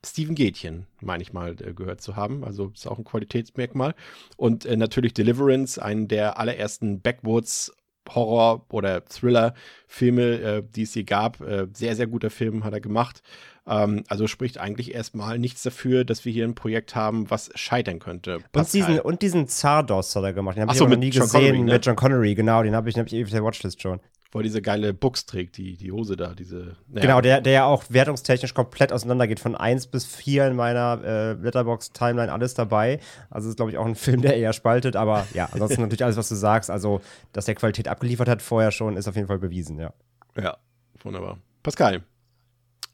Steven 0.05 0.35
Gätchen, 0.35 0.85
meine 0.99 1.23
ich 1.23 1.31
mal, 1.31 1.55
äh, 1.61 1.73
gehört 1.73 2.01
zu 2.01 2.17
haben. 2.17 2.43
Also 2.43 2.71
ist 2.75 2.85
auch 2.87 2.97
ein 2.97 3.05
Qualitätsmerkmal. 3.05 3.95
Und 4.35 4.65
äh, 4.65 4.75
natürlich 4.75 5.13
Deliverance, 5.13 5.81
einen 5.81 6.09
der 6.09 6.39
allerersten 6.39 6.99
Backwoods 6.99 7.71
Horror- 8.09 8.65
oder 8.69 9.05
Thriller-Filme, 9.05 10.23
äh, 10.41 10.63
die 10.75 10.83
es 10.83 10.93
je 10.93 11.03
gab. 11.03 11.39
Äh, 11.39 11.67
sehr, 11.73 11.95
sehr 11.95 12.07
guter 12.07 12.29
Film 12.29 12.65
hat 12.65 12.73
er 12.73 12.81
gemacht. 12.81 13.21
Ähm, 13.67 14.03
also 14.07 14.27
spricht 14.27 14.59
eigentlich 14.59 14.93
erstmal 14.93 15.39
nichts 15.39 15.63
dafür, 15.63 16.05
dass 16.05 16.25
wir 16.25 16.31
hier 16.31 16.45
ein 16.45 16.55
Projekt 16.55 16.95
haben, 16.95 17.29
was 17.29 17.49
scheitern 17.55 17.99
könnte. 17.99 18.39
Und 18.53 18.73
diesen, 18.73 18.99
und 18.99 19.21
diesen 19.21 19.47
Zardos 19.47 20.15
hat 20.15 20.23
er 20.23 20.33
gemacht. 20.33 20.57
Den 20.57 20.63
habe 20.63 20.73
ich 20.73 20.77
so, 20.77 20.87
noch 20.87 20.97
nie 20.97 21.09
John 21.09 21.23
gesehen 21.23 21.41
Connery, 21.41 21.59
ne? 21.59 21.73
mit 21.73 21.85
John 21.85 21.95
Connery. 21.95 22.35
Genau, 22.35 22.63
den 22.63 22.75
habe 22.75 22.89
ich, 22.89 22.95
den 22.95 23.01
hab 23.01 23.11
ich 23.11 23.23
auf 23.23 23.31
der 23.31 23.43
Watchlist 23.43 23.81
schon. 23.81 23.99
Wo 24.31 24.41
diese 24.41 24.61
geile 24.61 24.93
Buchs 24.93 25.25
trägt, 25.25 25.55
die, 25.55 25.77
die 25.77 25.93
Hose 25.93 26.17
da, 26.17 26.33
diese. 26.33 26.75
naja. 26.89 27.01
Genau, 27.01 27.21
der, 27.21 27.39
der 27.39 27.53
ja 27.53 27.65
auch 27.65 27.85
wertungstechnisch 27.87 28.53
komplett 28.53 28.91
auseinandergeht. 28.91 29.39
Von 29.39 29.55
1 29.55 29.87
bis 29.87 30.05
4 30.05 30.47
in 30.47 30.55
meiner 30.57 31.01
äh, 31.03 31.33
Letterbox-Timeline 31.33 32.31
alles 32.31 32.53
dabei. 32.53 32.99
Also 33.29 33.49
ist, 33.49 33.55
glaube 33.55 33.71
ich, 33.71 33.77
auch 33.77 33.85
ein 33.85 33.95
Film, 33.95 34.21
der 34.21 34.35
eher 34.35 34.53
spaltet. 34.53 34.95
Aber 34.95 35.25
ja, 35.33 35.47
ansonsten 35.51 35.81
natürlich 35.81 36.03
alles, 36.03 36.17
was 36.17 36.29
du 36.29 36.35
sagst. 36.35 36.69
Also, 36.69 37.01
dass 37.31 37.45
der 37.45 37.55
Qualität 37.55 37.87
abgeliefert 37.87 38.27
hat 38.27 38.41
vorher 38.41 38.71
schon, 38.71 38.97
ist 38.97 39.07
auf 39.07 39.15
jeden 39.15 39.27
Fall 39.27 39.39
bewiesen, 39.39 39.79
ja. 39.79 39.93
Ja, 40.37 40.57
wunderbar. 41.01 41.37
Pascal, 41.63 42.03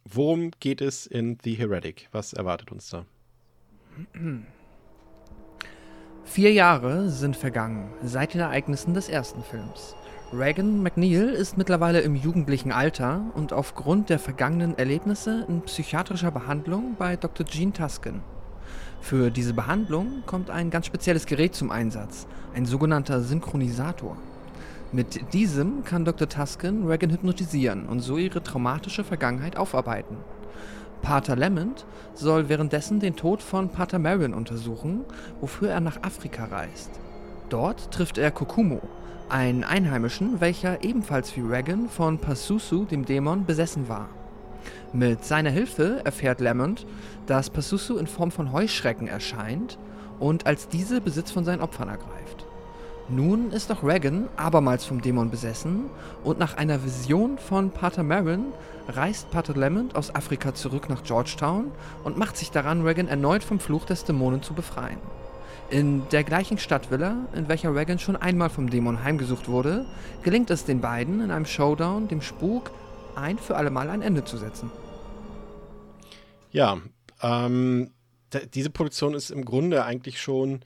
worum 0.05 0.51
geht 0.60 0.81
es 0.81 1.05
in 1.05 1.38
The 1.43 1.53
Heretic? 1.55 2.08
Was 2.12 2.34
erwartet 2.34 2.72
uns 2.72 2.89
da? 2.89 3.05
Vier 6.24 6.53
Jahre 6.53 7.09
sind 7.09 7.35
vergangen 7.35 7.92
seit 8.03 8.33
den 8.33 8.42
Ereignissen 8.42 8.94
des 8.94 9.09
ersten 9.09 9.44
Films. 9.44 9.96
Reagan 10.33 10.81
McNeil 10.81 11.29
ist 11.29 11.57
mittlerweile 11.57 12.00
im 12.00 12.16
jugendlichen 12.16 12.72
Alter 12.72 13.31
und 13.35 13.51
aufgrund 13.51 14.09
der 14.09 14.18
vergangenen 14.18 14.77
Erlebnisse 14.77 15.46
in 15.50 15.61
psychiatrischer 15.64 16.31
Behandlung 16.31 16.96
bei 16.98 17.18
Dr. 17.18 17.46
Gene 17.46 17.74
Tusken. 17.74 18.22
Für 19.01 19.29
diese 19.29 19.53
Behandlung 19.53 20.24
kommt 20.25 20.50
ein 20.50 20.70
ganz 20.70 20.85
spezielles 20.85 21.25
Gerät 21.25 21.53
zum 21.53 21.70
Einsatz, 21.70 22.27
ein 22.53 22.66
sogenannter 22.66 23.20
Synchronisator. 23.22 24.16
Mit 24.94 25.34
diesem 25.34 25.86
kann 25.86 26.04
Dr. 26.04 26.27
Tusken 26.27 26.86
Reagan 26.86 27.12
hypnotisieren 27.12 27.86
und 27.86 28.01
so 28.01 28.18
ihre 28.18 28.44
traumatische 28.44 29.06
Vergangenheit 29.06 29.56
aufarbeiten. 29.56 30.18
Pater 31.01 31.38
Lamont 31.38 31.86
soll 32.14 32.50
währenddessen 32.50 33.00
den 33.00 33.16
Tod 33.16 33.42
von 33.42 33.70
Pater 33.70 34.00
Marion 34.00 34.34
untersuchen, 34.34 35.06
wofür 35.40 35.70
er 35.70 35.80
nach 35.80 36.04
Afrika 36.04 36.44
reist. 36.44 36.92
Dort 37.48 37.92
trifft 37.92 38.18
er 38.18 38.32
Kokumo, 38.32 38.82
einen 39.30 39.64
Einheimischen, 39.64 40.42
welcher 40.42 40.84
ebenfalls 40.84 41.38
wie 41.38 41.42
Reagan 41.42 41.88
von 41.88 42.20
Pasusu, 42.20 42.84
dem 42.84 43.06
Dämon, 43.06 43.46
besessen 43.46 43.88
war. 43.88 44.10
Mit 44.92 45.24
seiner 45.24 45.51
Hilfe 45.51 46.01
erfährt 46.04 46.42
Lamont, 46.42 46.86
dass 47.27 47.50
Pasusu 47.50 47.98
in 47.98 48.08
Form 48.08 48.30
von 48.30 48.51
Heuschrecken 48.51 49.08
erscheint 49.08 49.80
und 50.20 50.46
als 50.46 50.68
diese 50.68 51.00
Besitz 51.00 51.32
von 51.32 51.46
seinen 51.46 51.62
Opfern 51.62 51.88
ergreift. 51.88 52.46
Nun 53.14 53.52
ist 53.52 53.70
auch 53.74 53.84
Reagan 53.84 54.30
abermals 54.38 54.86
vom 54.86 55.02
Dämon 55.02 55.30
besessen 55.30 55.90
und 56.24 56.40
nach 56.40 56.56
einer 56.56 56.82
Vision 56.86 57.38
von 57.38 57.70
Pater 57.70 58.04
Marin 58.04 58.54
reist 58.88 59.30
Pater 59.32 59.54
Lamont 59.54 59.98
aus 59.98 60.16
Afrika 60.16 60.54
zurück 60.54 60.88
nach 60.88 61.04
Georgetown 61.04 61.72
und 62.06 62.18
macht 62.18 62.38
sich 62.38 62.52
daran, 62.52 62.84
Reagan 62.84 63.10
erneut 63.10 63.44
vom 63.44 63.60
Fluch 63.60 63.84
des 63.84 64.06
Dämonen 64.06 64.42
zu 64.42 64.54
befreien. 64.54 64.98
In 65.70 66.08
der 66.14 66.24
gleichen 66.24 66.58
Stadtvilla, 66.58 67.28
in 67.36 67.50
welcher 67.50 67.76
Reagan 67.76 68.00
schon 68.00 68.16
einmal 68.16 68.50
vom 68.50 68.70
Dämon 68.70 69.04
heimgesucht 69.04 69.50
wurde, 69.50 69.86
gelingt 70.24 70.50
es 70.50 70.64
den 70.64 70.80
beiden 70.80 71.22
in 71.22 71.32
einem 71.32 71.46
Showdown 71.46 72.08
dem 72.08 72.22
Spuk 72.22 72.72
ein 73.16 73.38
für 73.38 73.58
allemal 73.58 73.90
ein 73.90 74.02
Ende 74.02 74.24
zu 74.24 74.38
setzen. 74.38 74.72
Ja, 76.52 76.78
ähm, 77.22 77.92
diese 78.54 78.70
Produktion 78.70 79.16
ist 79.16 79.32
im 79.32 79.44
Grunde 79.44 79.84
eigentlich 79.84 80.22
schon, 80.22 80.62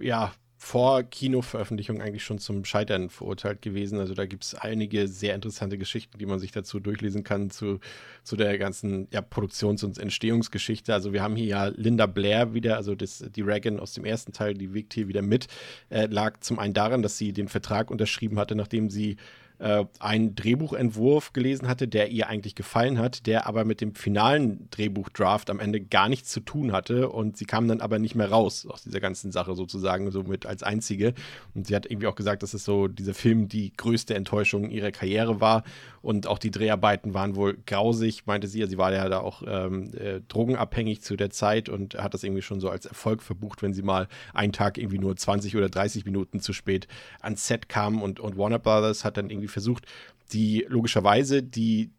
ja, 0.00 0.30
vor 0.68 1.02
Kinoveröffentlichung 1.02 2.02
eigentlich 2.02 2.24
schon 2.24 2.38
zum 2.38 2.62
Scheitern 2.66 3.08
verurteilt 3.08 3.62
gewesen. 3.62 4.00
Also 4.00 4.12
da 4.12 4.26
gibt 4.26 4.44
es 4.44 4.54
einige 4.54 5.08
sehr 5.08 5.34
interessante 5.34 5.78
Geschichten, 5.78 6.18
die 6.18 6.26
man 6.26 6.38
sich 6.38 6.52
dazu 6.52 6.78
durchlesen 6.78 7.24
kann, 7.24 7.48
zu, 7.48 7.80
zu 8.22 8.36
der 8.36 8.58
ganzen 8.58 9.08
ja, 9.10 9.22
Produktions- 9.22 9.82
und 9.82 9.96
Entstehungsgeschichte. 9.96 10.92
Also 10.92 11.14
wir 11.14 11.22
haben 11.22 11.36
hier 11.36 11.46
ja 11.46 11.64
Linda 11.68 12.04
Blair 12.04 12.52
wieder, 12.52 12.76
also 12.76 12.94
das, 12.94 13.24
die 13.34 13.40
Reagan 13.40 13.80
aus 13.80 13.94
dem 13.94 14.04
ersten 14.04 14.34
Teil, 14.34 14.52
die 14.52 14.74
wirkt 14.74 14.92
hier 14.92 15.08
wieder 15.08 15.22
mit. 15.22 15.46
Äh, 15.88 16.04
lag 16.04 16.40
zum 16.40 16.58
einen 16.58 16.74
daran, 16.74 17.00
dass 17.00 17.16
sie 17.16 17.32
den 17.32 17.48
Vertrag 17.48 17.90
unterschrieben 17.90 18.38
hatte, 18.38 18.54
nachdem 18.54 18.90
sie 18.90 19.16
äh, 19.58 19.84
einen 19.98 20.34
Drehbuchentwurf 20.34 21.32
gelesen 21.32 21.68
hatte, 21.68 21.88
der 21.88 22.10
ihr 22.10 22.28
eigentlich 22.28 22.54
gefallen 22.54 22.98
hat, 22.98 23.26
der 23.26 23.46
aber 23.46 23.64
mit 23.64 23.80
dem 23.80 23.94
finalen 23.94 24.68
Drehbuchdraft 24.70 25.50
am 25.50 25.60
Ende 25.60 25.80
gar 25.80 26.08
nichts 26.08 26.30
zu 26.30 26.40
tun 26.40 26.72
hatte 26.72 27.08
und 27.08 27.36
sie 27.36 27.44
kam 27.44 27.68
dann 27.68 27.80
aber 27.80 27.98
nicht 27.98 28.14
mehr 28.14 28.30
raus 28.30 28.66
aus 28.66 28.82
dieser 28.82 29.00
ganzen 29.00 29.32
Sache 29.32 29.54
sozusagen, 29.54 30.10
somit 30.10 30.46
als 30.46 30.62
einzige. 30.62 31.14
Und 31.54 31.66
sie 31.66 31.74
hat 31.74 31.86
irgendwie 31.86 32.06
auch 32.06 32.14
gesagt, 32.14 32.42
dass 32.42 32.54
es 32.54 32.64
so 32.64 32.88
dieser 32.88 33.14
Film 33.14 33.48
die 33.48 33.72
größte 33.76 34.14
Enttäuschung 34.14 34.70
ihrer 34.70 34.90
Karriere 34.90 35.40
war 35.40 35.64
und 36.02 36.26
auch 36.26 36.38
die 36.38 36.50
Dreharbeiten 36.50 37.14
waren 37.14 37.36
wohl 37.36 37.58
grausig, 37.66 38.26
meinte 38.26 38.46
sie. 38.46 38.64
Sie 38.66 38.78
war 38.78 38.92
ja 38.92 39.08
da 39.08 39.20
auch 39.20 39.42
ähm, 39.46 39.92
äh, 39.94 40.20
drogenabhängig 40.28 41.02
zu 41.02 41.16
der 41.16 41.30
Zeit 41.30 41.68
und 41.68 41.96
hat 41.96 42.14
das 42.14 42.22
irgendwie 42.22 42.42
schon 42.42 42.60
so 42.60 42.70
als 42.70 42.86
Erfolg 42.86 43.22
verbucht, 43.22 43.62
wenn 43.62 43.74
sie 43.74 43.82
mal 43.82 44.08
einen 44.32 44.52
Tag 44.52 44.78
irgendwie 44.78 44.98
nur 44.98 45.16
20 45.16 45.56
oder 45.56 45.68
30 45.68 46.04
Minuten 46.04 46.40
zu 46.40 46.52
spät 46.52 46.86
ans 47.20 47.46
Set 47.46 47.68
kam 47.68 48.02
und, 48.02 48.20
und 48.20 48.38
Warner 48.38 48.58
Brothers 48.58 49.04
hat 49.04 49.16
dann 49.16 49.30
irgendwie 49.30 49.47
versucht, 49.48 49.84
die 50.32 50.64
logischerweise 50.68 51.42
die 51.42 51.90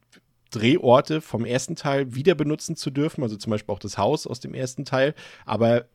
Drehorte 0.52 1.22
vom 1.22 1.46
ersten 1.46 1.76
Teil 1.76 2.16
wieder 2.16 2.34
benutzen 2.36 2.76
zu 2.76 2.90
dürfen, 2.90 3.24
also 3.24 3.36
zum 3.36 3.52
Beispiel 3.52 3.74
auch 3.74 3.80
das 3.80 3.98
Haus 3.98 4.26
aus 4.26 4.40
dem 4.40 4.54
ersten 4.56 4.84
Teil, 4.84 5.14
aber 5.46 5.86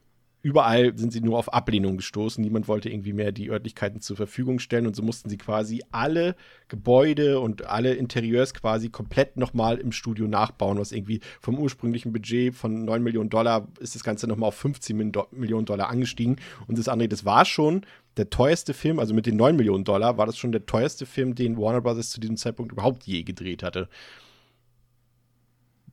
überall 0.43 0.97
sind 0.97 1.11
sie 1.11 1.23
nur 1.23 1.38
auf 1.38 1.53
Ablehnung 1.55 1.97
gestoßen. 1.97 2.45
Niemand 2.45 2.69
wollte 2.69 2.90
irgendwie 2.90 3.14
mehr 3.14 3.33
die 3.33 3.49
Örtlichkeiten 3.49 4.03
zur 4.03 4.14
Verfügung 4.17 4.59
stellen 4.59 4.87
und 4.87 4.95
so 4.95 5.03
mussten 5.03 5.31
sie 5.31 5.38
quasi 5.38 5.83
alle 5.90 6.37
Gebäude 6.69 7.40
und 7.40 7.64
alle 7.64 7.95
Interieurs 7.95 8.53
quasi 8.53 8.90
komplett 8.90 9.38
nochmal 9.38 9.79
im 9.79 9.90
Studio 9.90 10.29
nachbauen, 10.29 10.79
was 10.79 10.93
irgendwie 10.93 11.21
vom 11.40 11.59
ursprünglichen 11.59 12.12
Budget 12.12 12.55
von 12.55 12.85
9 12.85 13.03
Millionen 13.03 13.31
Dollar 13.31 13.67
ist 13.81 13.95
das 13.95 14.05
Ganze 14.05 14.27
nochmal 14.29 14.49
auf 14.49 14.55
15 14.57 14.95
Min- 14.95 15.12
Do- 15.12 15.29
Millionen 15.33 15.64
Dollar 15.64 15.88
angestiegen. 15.88 16.37
Und 16.69 16.79
das 16.79 16.88
andere, 16.88 17.09
das 17.09 17.25
war 17.25 17.47
schon 17.47 17.87
der 18.16 18.31
teuerste 18.31 18.74
Film, 18.74 18.98
also 18.98 19.14
mit 19.14 19.27
den 19.27 19.37
9 19.37 19.57
Millionen 19.57 19.85
Dollar 19.85 20.18
war 20.18 20.27
das 20.27 20.37
schon 20.37 20.53
der 20.53 20.66
teuerste 20.66 21.07
Film, 21.07 21.35
den 21.35 21.57
Warner 21.57 21.81
Brothers 21.81 22.11
zu 22.11 22.20
diesem 22.20 22.37
Zeitpunkt 22.37 22.72
überhaupt 22.72 23.05
je 23.05 23.22
gedreht 23.22 23.62
hatte. 23.62 23.88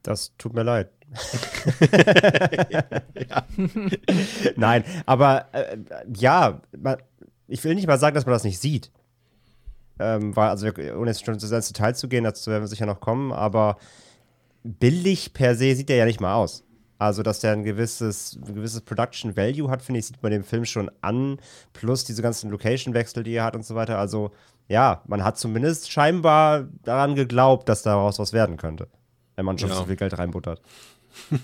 Das 0.04 0.36
tut 0.38 0.54
mir 0.54 0.64
leid. 0.64 0.90
Nein, 4.56 4.84
aber 5.06 5.48
äh, 5.54 5.78
ja, 6.16 6.62
man, 6.78 6.98
ich 7.48 7.64
will 7.64 7.76
nicht 7.76 7.88
mal 7.88 8.00
sagen, 8.00 8.16
dass 8.16 8.26
man 8.26 8.34
das 8.34 8.44
nicht 8.44 8.60
sieht. 8.60 8.92
Ähm, 10.00 10.36
weil, 10.36 10.50
also, 10.50 10.68
ohne 10.68 11.12
jetzt 11.12 11.26
schon 11.26 11.40
zu 11.40 11.48
sehr 11.48 11.58
ins 11.58 11.68
Detail 11.68 11.94
zu 11.94 12.08
gehen, 12.08 12.24
dazu 12.24 12.50
werden 12.50 12.64
wir 12.64 12.68
sicher 12.68 12.88
noch 12.88 13.00
kommen, 13.00 13.32
aber 13.32 13.78
billig 14.64 15.34
per 15.34 15.56
se 15.56 15.76
sieht 15.76 15.90
der 15.90 15.98
ja 15.98 16.06
nicht 16.06 16.22
mal 16.22 16.34
aus. 16.34 16.64
Also, 17.02 17.24
dass 17.24 17.40
der 17.40 17.54
ein 17.54 17.64
gewisses, 17.64 18.38
ein 18.46 18.54
gewisses 18.54 18.82
Production 18.82 19.36
Value 19.36 19.72
hat, 19.72 19.82
finde 19.82 19.98
ich, 19.98 20.06
sieht 20.06 20.22
man 20.22 20.32
dem 20.32 20.44
Film 20.44 20.66
schon 20.66 20.92
an. 21.02 21.40
Plus 21.74 22.04
diese 22.04 22.22
ganzen 22.22 22.52
Location-Wechsel, 22.52 23.24
die 23.24 23.34
er 23.34 23.44
hat 23.44 23.56
und 23.56 23.66
so 23.66 23.74
weiter. 23.74 23.98
Also, 23.98 24.30
ja, 24.68 25.02
man 25.08 25.24
hat 25.24 25.36
zumindest 25.40 25.92
scheinbar 25.92 26.68
daran 26.84 27.16
geglaubt, 27.16 27.68
dass 27.70 27.82
daraus 27.82 28.20
was 28.20 28.34
werden 28.34 28.56
könnte. 28.58 28.88
Wenn 29.36 29.46
man 29.46 29.58
schon 29.58 29.70
Ja. 29.70 29.76
so 29.78 29.86
viel 29.86 29.96
Geld 29.96 30.16
reinbuttert. 30.16 30.62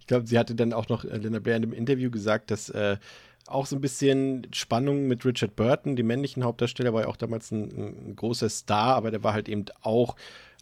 Ich 0.00 0.06
glaube, 0.06 0.26
sie 0.26 0.38
hatte 0.38 0.54
dann 0.54 0.74
auch 0.74 0.88
noch, 0.90 1.06
äh, 1.06 1.16
Linda 1.16 1.38
Blair 1.38 1.56
in 1.56 1.62
einem 1.62 1.72
Interview 1.72 2.10
gesagt, 2.10 2.50
dass 2.50 2.68
äh, 2.68 2.98
auch 3.46 3.64
so 3.64 3.76
ein 3.76 3.80
bisschen 3.80 4.46
Spannung 4.52 5.06
mit 5.08 5.24
Richard 5.24 5.56
Burton, 5.56 5.96
dem 5.96 6.08
männlichen 6.08 6.44
Hauptdarsteller, 6.44 6.92
war 6.92 7.02
ja 7.02 7.08
auch 7.08 7.16
damals 7.16 7.50
ein, 7.50 8.10
ein 8.10 8.16
großer 8.16 8.50
Star, 8.50 8.96
aber 8.96 9.10
der 9.10 9.24
war 9.24 9.32
halt 9.32 9.48
eben 9.48 9.64
auch 9.80 10.14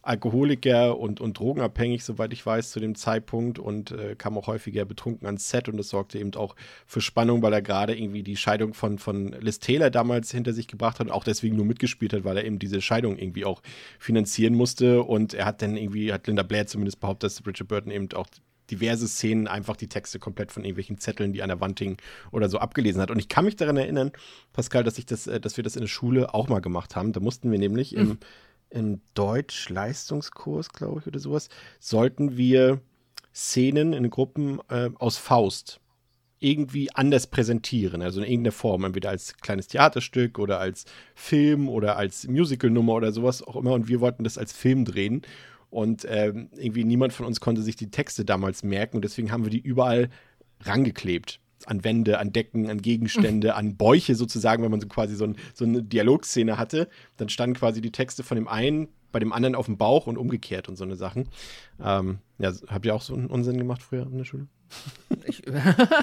Alkoholiker 0.03 0.99
und, 0.99 1.21
und 1.21 1.39
drogenabhängig, 1.39 2.03
soweit 2.03 2.33
ich 2.33 2.45
weiß, 2.45 2.71
zu 2.71 2.81
dem 2.81 2.93
Zeitpunkt 2.93 3.57
und 3.57 3.91
äh, 3.91 4.15
kam 4.17 4.37
auch 4.37 4.47
häufiger 4.47 4.83
betrunken 4.83 5.25
ans 5.25 5.49
Set 5.49 5.69
und 5.69 5.77
das 5.77 5.89
sorgte 5.89 6.19
eben 6.19 6.35
auch 6.35 6.55
für 6.85 6.99
Spannung, 6.99 7.41
weil 7.41 7.53
er 7.53 7.61
gerade 7.61 7.97
irgendwie 7.97 8.21
die 8.21 8.35
Scheidung 8.35 8.73
von, 8.73 8.99
von 8.99 9.33
Liz 9.39 9.59
Taylor 9.59 9.89
damals 9.89 10.29
hinter 10.29 10.51
sich 10.51 10.67
gebracht 10.67 10.99
hat 10.99 11.07
und 11.07 11.13
auch 11.13 11.23
deswegen 11.23 11.55
nur 11.55 11.65
mitgespielt 11.65 12.11
hat, 12.11 12.25
weil 12.25 12.35
er 12.35 12.43
eben 12.43 12.59
diese 12.59 12.81
Scheidung 12.81 13.17
irgendwie 13.17 13.45
auch 13.45 13.61
finanzieren 13.97 14.55
musste 14.55 15.03
und 15.03 15.33
er 15.33 15.45
hat 15.45 15.61
dann 15.61 15.77
irgendwie, 15.77 16.11
hat 16.11 16.27
Linda 16.27 16.43
Blair 16.43 16.67
zumindest 16.67 16.99
behauptet, 16.99 17.31
dass 17.31 17.47
Richard 17.47 17.69
Burton 17.69 17.91
eben 17.91 18.11
auch 18.13 18.27
diverse 18.71 19.07
Szenen 19.07 19.47
einfach 19.47 19.75
die 19.77 19.87
Texte 19.87 20.19
komplett 20.19 20.51
von 20.51 20.63
irgendwelchen 20.63 20.97
Zetteln, 20.97 21.33
die 21.33 21.43
an 21.43 21.49
der 21.49 21.61
Wand 21.61 21.79
hingen 21.79 21.97
oder 22.31 22.49
so 22.49 22.59
abgelesen 22.59 23.01
hat. 23.01 23.11
Und 23.11 23.19
ich 23.19 23.29
kann 23.29 23.45
mich 23.45 23.55
daran 23.55 23.77
erinnern, 23.77 24.11
Pascal, 24.51 24.83
dass 24.83 24.97
ich 24.97 25.05
das, 25.05 25.27
äh, 25.27 25.39
dass 25.39 25.57
wir 25.57 25.63
das 25.63 25.75
in 25.75 25.81
der 25.81 25.87
Schule 25.87 26.33
auch 26.33 26.49
mal 26.49 26.59
gemacht 26.59 26.95
haben. 26.95 27.13
Da 27.13 27.19
mussten 27.19 27.51
wir 27.51 27.59
nämlich 27.59 27.95
im, 27.95 28.17
im 28.73 29.01
Deutsch-Leistungskurs, 29.13 30.69
glaube 30.69 31.01
ich, 31.01 31.07
oder 31.07 31.19
sowas, 31.19 31.49
sollten 31.79 32.37
wir 32.37 32.81
Szenen 33.33 33.93
in 33.93 34.09
Gruppen 34.09 34.59
äh, 34.69 34.89
aus 34.99 35.17
Faust 35.17 35.79
irgendwie 36.39 36.93
anders 36.93 37.27
präsentieren, 37.27 38.01
also 38.01 38.19
in 38.19 38.27
irgendeiner 38.29 38.51
Form, 38.51 38.83
entweder 38.83 39.09
als 39.09 39.37
kleines 39.37 39.67
Theaterstück 39.67 40.39
oder 40.39 40.59
als 40.59 40.83
Film 41.15 41.69
oder 41.69 41.95
als 41.95 42.27
Musicalnummer 42.27 42.93
oder 42.93 43.13
sowas 43.13 43.41
auch 43.41 43.55
immer. 43.55 43.71
Und 43.71 43.87
wir 43.87 44.01
wollten 44.01 44.25
das 44.25 44.37
als 44.37 44.51
Film 44.51 44.83
drehen. 44.83 45.21
Und 45.69 46.05
ähm, 46.09 46.49
irgendwie 46.57 46.83
niemand 46.83 47.13
von 47.13 47.25
uns 47.25 47.39
konnte 47.39 47.61
sich 47.61 47.77
die 47.77 47.89
Texte 47.89 48.25
damals 48.25 48.61
merken. 48.61 48.97
Und 48.97 49.05
deswegen 49.05 49.31
haben 49.31 49.45
wir 49.45 49.51
die 49.51 49.61
überall 49.61 50.09
rangeklebt. 50.61 51.39
An 51.65 51.83
Wände, 51.83 52.19
an 52.19 52.33
Decken, 52.33 52.69
an 52.69 52.81
Gegenstände, 52.81 53.55
an 53.55 53.75
Bäuche 53.77 54.15
sozusagen, 54.15 54.63
wenn 54.63 54.71
man 54.71 54.81
so 54.81 54.87
quasi 54.87 55.15
so, 55.15 55.25
ein, 55.25 55.37
so 55.53 55.65
eine 55.65 55.81
Dialogszene 55.83 56.57
hatte. 56.57 56.89
Dann 57.17 57.29
standen 57.29 57.55
quasi 57.55 57.81
die 57.81 57.91
Texte 57.91 58.23
von 58.23 58.35
dem 58.35 58.47
einen 58.47 58.89
bei 59.13 59.19
dem 59.19 59.31
anderen 59.31 59.55
auf 59.55 59.67
dem 59.67 59.77
Bauch 59.77 60.07
und 60.07 60.17
umgekehrt 60.17 60.67
und 60.67 60.75
so 60.75 60.83
eine 60.83 60.95
Sachen. 60.95 61.29
Ähm, 61.81 62.17
ja, 62.39 62.51
habt 62.67 62.85
ihr 62.85 62.95
auch 62.95 63.01
so 63.01 63.13
einen 63.13 63.27
Unsinn 63.27 63.57
gemacht 63.57 63.81
früher 63.83 64.03
in 64.07 64.17
der 64.17 64.25
Schule? 64.25 64.47
Ich, 65.25 65.43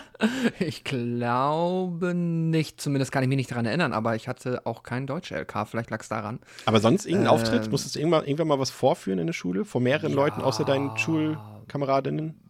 ich 0.60 0.84
glaube 0.84 2.14
nicht, 2.14 2.80
zumindest 2.80 3.10
kann 3.10 3.24
ich 3.24 3.28
mich 3.28 3.36
nicht 3.36 3.50
daran 3.50 3.66
erinnern, 3.66 3.92
aber 3.92 4.14
ich 4.14 4.28
hatte 4.28 4.64
auch 4.64 4.84
kein 4.84 5.08
Deutsch-LK, 5.08 5.66
vielleicht 5.66 5.90
lag 5.90 6.00
es 6.00 6.08
daran. 6.08 6.38
Aber 6.66 6.78
sonst 6.78 7.04
irgendein 7.04 7.26
Ähm. 7.26 7.32
Auftritt? 7.32 7.70
Musstest 7.70 7.96
du 7.96 7.98
irgendwann, 7.98 8.24
irgendwann 8.24 8.46
mal 8.48 8.60
was 8.60 8.70
vorführen 8.70 9.18
in 9.18 9.26
der 9.26 9.34
Schule? 9.34 9.64
Vor 9.64 9.80
mehreren 9.80 10.10
Ja. 10.10 10.16
Leuten 10.16 10.40
außer 10.40 10.64
deinen 10.64 10.96
Schulkameradinnen? 10.96 12.40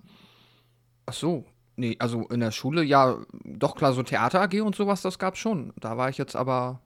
Ach 1.07 1.15
so, 1.15 1.47
nee, 1.81 1.97
also 1.99 2.27
in 2.29 2.41
der 2.41 2.53
Schule, 2.53 2.85
ja, 2.85 3.19
doch 3.45 3.75
klar, 3.75 3.93
so 3.93 4.03
Theater 4.03 4.41
AG 4.43 4.61
und 4.61 4.77
sowas, 4.77 5.03
das 5.03 5.19
gab's 5.19 5.39
schon. 5.39 5.73
Da 5.81 5.97
war 5.97 6.09
ich 6.09 6.19
jetzt 6.19 6.37
aber 6.37 6.81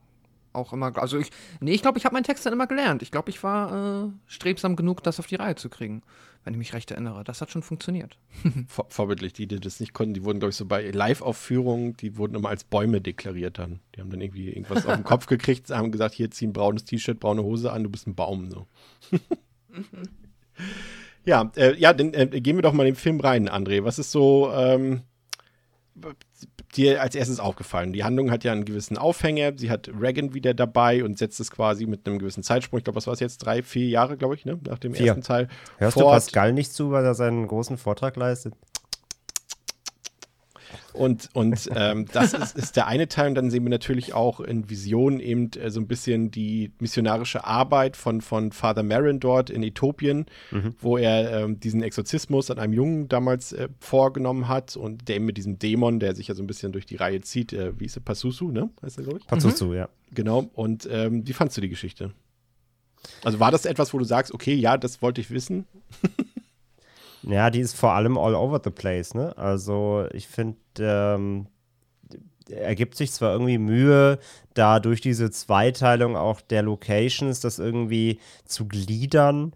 auch 0.52 0.72
immer, 0.72 0.96
also 0.96 1.18
ich, 1.18 1.30
nee, 1.60 1.72
ich 1.72 1.82
glaube, 1.82 1.98
ich 1.98 2.04
habe 2.04 2.14
meinen 2.14 2.22
Text 2.24 2.46
dann 2.46 2.52
immer 2.52 2.68
gelernt. 2.68 3.02
Ich 3.02 3.10
glaube, 3.10 3.28
ich 3.28 3.42
war 3.42 4.06
äh, 4.06 4.10
strebsam 4.26 4.76
genug, 4.76 5.02
das 5.02 5.18
auf 5.18 5.26
die 5.26 5.34
Reihe 5.34 5.56
zu 5.56 5.68
kriegen, 5.68 6.02
wenn 6.44 6.54
ich 6.54 6.58
mich 6.58 6.72
recht 6.72 6.92
erinnere. 6.92 7.24
Das 7.24 7.40
hat 7.40 7.50
schon 7.50 7.64
funktioniert. 7.64 8.16
Vor, 8.68 8.86
vorbildlich, 8.88 9.32
die, 9.32 9.48
die 9.48 9.58
das 9.58 9.80
nicht 9.80 9.92
konnten, 9.92 10.14
die 10.14 10.24
wurden, 10.24 10.38
glaube 10.38 10.50
ich, 10.50 10.56
so 10.56 10.64
bei 10.64 10.88
Live-Aufführungen, 10.90 11.96
die 11.96 12.16
wurden 12.16 12.36
immer 12.36 12.50
als 12.50 12.62
Bäume 12.62 13.00
deklariert 13.00 13.58
dann. 13.58 13.80
Die 13.94 14.00
haben 14.00 14.10
dann 14.10 14.20
irgendwie 14.20 14.48
irgendwas 14.48 14.86
auf 14.86 14.94
den 14.94 15.04
Kopf 15.04 15.26
gekriegt, 15.26 15.70
haben 15.70 15.90
gesagt, 15.90 16.14
hier 16.14 16.30
zieh 16.30 16.46
ein 16.46 16.52
braunes 16.52 16.84
T-Shirt, 16.84 17.18
braune 17.18 17.42
Hose 17.42 17.72
an, 17.72 17.82
du 17.82 17.90
bist 17.90 18.06
ein 18.06 18.14
Baum. 18.14 18.48
So. 18.48 18.66
ja, 21.24 21.50
äh, 21.56 21.74
ja, 21.76 21.92
dann 21.92 22.12
äh, 22.14 22.26
gehen 22.40 22.56
wir 22.56 22.62
doch 22.62 22.72
mal 22.72 22.86
in 22.86 22.94
den 22.94 23.00
Film 23.00 23.20
rein, 23.20 23.48
André. 23.48 23.84
Was 23.84 23.98
ist 23.98 24.10
so 24.10 24.52
ähm, 24.52 25.02
dir 26.76 27.00
als 27.00 27.14
erstes 27.14 27.40
aufgefallen? 27.40 27.92
Die 27.92 28.04
Handlung 28.04 28.30
hat 28.30 28.44
ja 28.44 28.52
einen 28.52 28.64
gewissen 28.64 28.98
Aufhänger. 28.98 29.52
Sie 29.56 29.70
hat 29.70 29.88
Reagan 29.88 30.34
wieder 30.34 30.54
dabei 30.54 31.04
und 31.04 31.18
setzt 31.18 31.40
es 31.40 31.50
quasi 31.50 31.86
mit 31.86 32.06
einem 32.06 32.18
gewissen 32.18 32.42
Zeitsprung. 32.42 32.78
Ich 32.78 32.84
glaube, 32.84 32.96
was 32.96 33.06
war 33.06 33.14
es 33.14 33.20
jetzt? 33.20 33.38
Drei, 33.38 33.62
vier 33.62 33.88
Jahre, 33.88 34.16
glaube 34.16 34.34
ich, 34.34 34.44
ne? 34.44 34.58
nach 34.66 34.78
dem 34.78 34.94
Vier. 34.94 35.08
ersten 35.08 35.22
Teil. 35.22 35.48
Hörst 35.78 35.96
du 35.96 36.00
fort. 36.00 36.14
Pascal 36.14 36.52
nicht 36.52 36.72
zu, 36.72 36.90
weil 36.90 37.04
er 37.04 37.14
seinen 37.14 37.46
großen 37.46 37.78
Vortrag 37.78 38.16
leistet? 38.16 38.54
Und, 40.94 41.28
und 41.34 41.68
ähm, 41.74 42.06
das 42.12 42.34
ist, 42.34 42.56
ist 42.56 42.76
der 42.76 42.86
eine 42.86 43.08
Teil. 43.08 43.28
Und 43.28 43.34
dann 43.34 43.50
sehen 43.50 43.64
wir 43.64 43.70
natürlich 43.70 44.14
auch 44.14 44.40
in 44.40 44.70
Visionen 44.70 45.20
eben 45.20 45.50
äh, 45.52 45.70
so 45.70 45.80
ein 45.80 45.88
bisschen 45.88 46.30
die 46.30 46.72
missionarische 46.78 47.44
Arbeit 47.44 47.96
von, 47.96 48.20
von 48.20 48.52
Father 48.52 48.84
Marin 48.84 49.20
dort 49.20 49.50
in 49.50 49.62
Äthiopien, 49.62 50.26
wo 50.80 50.96
er 50.96 51.42
ähm, 51.42 51.58
diesen 51.58 51.82
Exorzismus 51.82 52.50
an 52.50 52.58
einem 52.58 52.72
Jungen 52.72 53.08
damals 53.08 53.52
äh, 53.52 53.68
vorgenommen 53.80 54.48
hat 54.48 54.76
und 54.76 55.08
der 55.08 55.16
eben 55.16 55.24
mit 55.24 55.36
diesem 55.36 55.58
Dämon, 55.58 55.98
der 55.98 56.14
sich 56.14 56.28
ja 56.28 56.34
so 56.34 56.42
ein 56.42 56.46
bisschen 56.46 56.72
durch 56.72 56.86
die 56.86 56.96
Reihe 56.96 57.20
zieht, 57.20 57.52
äh, 57.52 57.78
wie 57.78 57.86
ist 57.86 57.96
er, 57.96 58.02
Pasusu, 58.02 58.50
ne? 58.50 58.70
Heißt 58.82 58.98
er, 58.98 59.04
glaube 59.04 59.18
ich? 59.18 59.26
Pass 59.26 59.56
zu, 59.56 59.74
ja. 59.74 59.88
Genau. 60.12 60.48
Und 60.54 60.88
ähm, 60.90 61.26
wie 61.26 61.32
fandst 61.32 61.56
du 61.56 61.60
die 61.60 61.68
Geschichte? 61.68 62.12
Also 63.22 63.40
war 63.40 63.50
das 63.50 63.66
etwas, 63.66 63.92
wo 63.92 63.98
du 63.98 64.04
sagst, 64.04 64.32
okay, 64.32 64.54
ja, 64.54 64.76
das 64.76 65.02
wollte 65.02 65.20
ich 65.20 65.30
wissen? 65.30 65.66
Ja, 67.26 67.50
die 67.50 67.60
ist 67.60 67.76
vor 67.76 67.92
allem 67.92 68.18
all 68.18 68.34
over 68.34 68.60
the 68.62 68.70
place, 68.70 69.14
ne? 69.14 69.36
Also 69.38 70.06
ich 70.12 70.28
finde, 70.28 70.58
ähm, 70.78 71.46
er 72.50 72.74
gibt 72.74 72.96
sich 72.96 73.12
zwar 73.12 73.32
irgendwie 73.32 73.58
Mühe, 73.58 74.18
da 74.52 74.80
durch 74.80 75.00
diese 75.00 75.30
Zweiteilung 75.30 76.16
auch 76.16 76.40
der 76.40 76.62
Locations 76.62 77.40
das 77.40 77.58
irgendwie 77.58 78.18
zu 78.44 78.66
gliedern, 78.66 79.54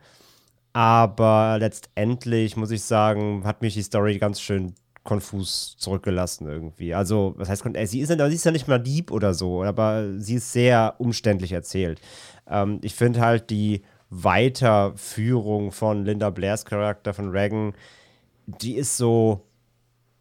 aber 0.72 1.58
letztendlich 1.58 2.56
muss 2.56 2.70
ich 2.70 2.82
sagen, 2.82 3.42
hat 3.44 3.62
mich 3.62 3.74
die 3.74 3.82
Story 3.82 4.18
ganz 4.18 4.40
schön 4.40 4.74
konfus 5.04 5.76
zurückgelassen 5.78 6.46
irgendwie. 6.46 6.94
Also, 6.94 7.34
was 7.36 7.48
heißt, 7.48 7.64
äh, 7.74 7.86
sie 7.86 8.00
ist, 8.00 8.10
ja, 8.10 8.28
sie 8.28 8.34
ist 8.34 8.44
ja 8.44 8.52
nicht 8.52 8.68
mal 8.68 8.78
Dieb 8.78 9.10
oder 9.10 9.32
so, 9.34 9.62
aber 9.62 10.04
sie 10.18 10.34
ist 10.34 10.52
sehr 10.52 10.94
umständlich 10.98 11.52
erzählt. 11.52 12.00
Ähm, 12.46 12.78
ich 12.82 12.94
finde 12.94 13.20
halt 13.20 13.50
die 13.50 13.82
Weiterführung 14.10 15.72
von 15.72 16.04
Linda 16.04 16.30
Blairs 16.30 16.64
Charakter 16.64 17.12
von 17.12 17.30
Reagan, 17.30 17.74
die 18.46 18.76
ist 18.76 18.96
so, 18.96 19.44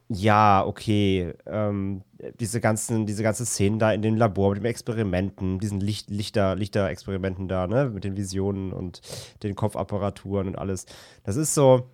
ja, 0.10 0.66
okay, 0.66 1.34
ähm, 1.46 2.04
diese 2.40 2.60
ganzen, 2.60 3.06
diese 3.06 3.24
ganzen 3.24 3.46
Szenen 3.46 3.80
da 3.80 3.92
in 3.92 4.02
dem 4.02 4.16
Labor 4.16 4.50
mit 4.50 4.64
den 4.64 4.66
Experimenten, 4.66 5.60
diesen 5.60 5.80
Licht, 5.80 6.10
Lichter, 6.10 6.56
Lichterexperimenten 6.56 7.48
da, 7.48 7.68
ne, 7.68 7.90
mit 7.94 8.04
den 8.04 8.18
Visionen 8.18 8.74
und 8.74 9.02
den 9.44 9.56
Kopfapparaturen 9.56 10.48
und 10.48 10.58
alles. 10.58 10.86
Das 11.24 11.36
ist 11.36 11.54
so, 11.54 11.90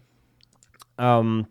ähm, 0.98 1.48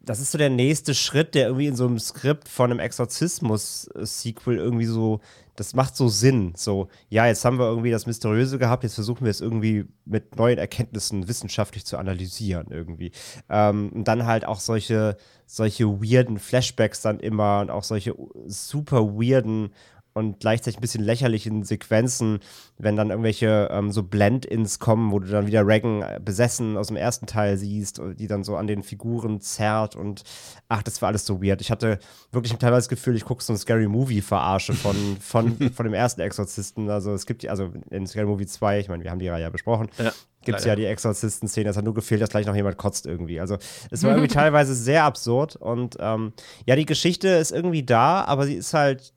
das 0.00 0.20
ist 0.20 0.32
so 0.32 0.38
der 0.38 0.50
nächste 0.50 0.94
Schritt, 0.94 1.34
der 1.34 1.46
irgendwie 1.46 1.66
in 1.66 1.76
so 1.76 1.86
einem 1.86 1.98
Skript 1.98 2.48
von 2.48 2.70
einem 2.70 2.80
Exorzismus-Sequel 2.80 4.56
irgendwie 4.56 4.86
so, 4.86 5.20
das 5.58 5.74
macht 5.74 5.96
so 5.96 6.08
Sinn. 6.08 6.52
So, 6.56 6.88
ja, 7.08 7.26
jetzt 7.26 7.44
haben 7.44 7.58
wir 7.58 7.66
irgendwie 7.66 7.90
das 7.90 8.06
Mysteriöse 8.06 8.58
gehabt, 8.58 8.84
jetzt 8.84 8.94
versuchen 8.94 9.24
wir 9.24 9.30
es 9.30 9.40
irgendwie 9.40 9.86
mit 10.04 10.36
neuen 10.36 10.58
Erkenntnissen 10.58 11.28
wissenschaftlich 11.28 11.84
zu 11.84 11.98
analysieren 11.98 12.68
irgendwie. 12.70 13.12
Ähm, 13.48 13.90
und 13.92 14.04
dann 14.06 14.26
halt 14.26 14.44
auch 14.44 14.60
solche, 14.60 15.16
solche 15.46 15.86
weirden 15.86 16.38
Flashbacks 16.38 17.02
dann 17.02 17.20
immer 17.20 17.60
und 17.60 17.70
auch 17.70 17.84
solche 17.84 18.14
super 18.46 19.14
weirden 19.14 19.70
und 20.18 20.40
gleichzeitig 20.40 20.78
ein 20.78 20.80
bisschen 20.80 21.04
lächerlichen 21.04 21.62
Sequenzen, 21.62 22.40
wenn 22.76 22.96
dann 22.96 23.10
irgendwelche 23.10 23.68
ähm, 23.70 23.92
so 23.92 24.02
Blend-ins 24.02 24.80
kommen, 24.80 25.12
wo 25.12 25.20
du 25.20 25.28
dann 25.28 25.46
wieder 25.46 25.66
Reagan 25.66 26.02
äh, 26.02 26.20
besessen 26.22 26.76
aus 26.76 26.88
dem 26.88 26.96
ersten 26.96 27.26
Teil 27.26 27.56
siehst, 27.56 28.00
die 28.18 28.26
dann 28.26 28.42
so 28.44 28.56
an 28.56 28.66
den 28.66 28.82
Figuren 28.82 29.40
zerrt 29.40 29.96
und 29.96 30.24
ach, 30.68 30.82
das 30.82 31.00
war 31.00 31.08
alles 31.08 31.24
so 31.24 31.42
weird. 31.42 31.60
Ich 31.60 31.70
hatte 31.70 31.98
wirklich 32.32 32.52
teilweise 32.54 32.82
das 32.82 32.88
Gefühl, 32.88 33.16
ich 33.16 33.24
gucke 33.24 33.42
so 33.42 33.52
ein 33.52 33.58
Scary 33.58 33.88
Movie-Verarsche 33.88 34.74
von, 34.74 34.96
von, 35.20 35.70
von 35.70 35.84
dem 35.84 35.94
ersten 35.94 36.20
Exorzisten. 36.20 36.90
Also 36.90 37.12
es 37.12 37.24
gibt, 37.24 37.46
also 37.48 37.70
in 37.90 38.06
Scary 38.06 38.26
Movie 38.26 38.46
2, 38.46 38.80
ich 38.80 38.88
meine, 38.88 39.04
wir 39.04 39.10
haben 39.10 39.20
die 39.20 39.28
Reihe 39.28 39.42
ja 39.42 39.50
besprochen, 39.50 39.88
Ja, 39.98 40.12
gibt 40.44 40.58
es 40.58 40.64
ja 40.64 40.74
die 40.74 40.86
Exorzisten-Szene, 40.86 41.70
es 41.70 41.76
hat 41.76 41.84
nur 41.84 41.94
gefehlt, 41.94 42.20
dass 42.20 42.30
gleich 42.30 42.46
noch 42.46 42.56
jemand 42.56 42.76
kotzt 42.76 43.06
irgendwie. 43.06 43.40
Also 43.40 43.58
es 43.90 44.02
war 44.02 44.10
irgendwie 44.16 44.32
teilweise 44.32 44.74
sehr 44.74 45.04
absurd 45.04 45.56
und 45.56 45.96
ähm, 46.00 46.32
ja, 46.66 46.76
die 46.76 46.86
Geschichte 46.86 47.28
ist 47.28 47.52
irgendwie 47.52 47.84
da, 47.84 48.24
aber 48.24 48.46
sie 48.46 48.54
ist 48.54 48.74
halt 48.74 49.12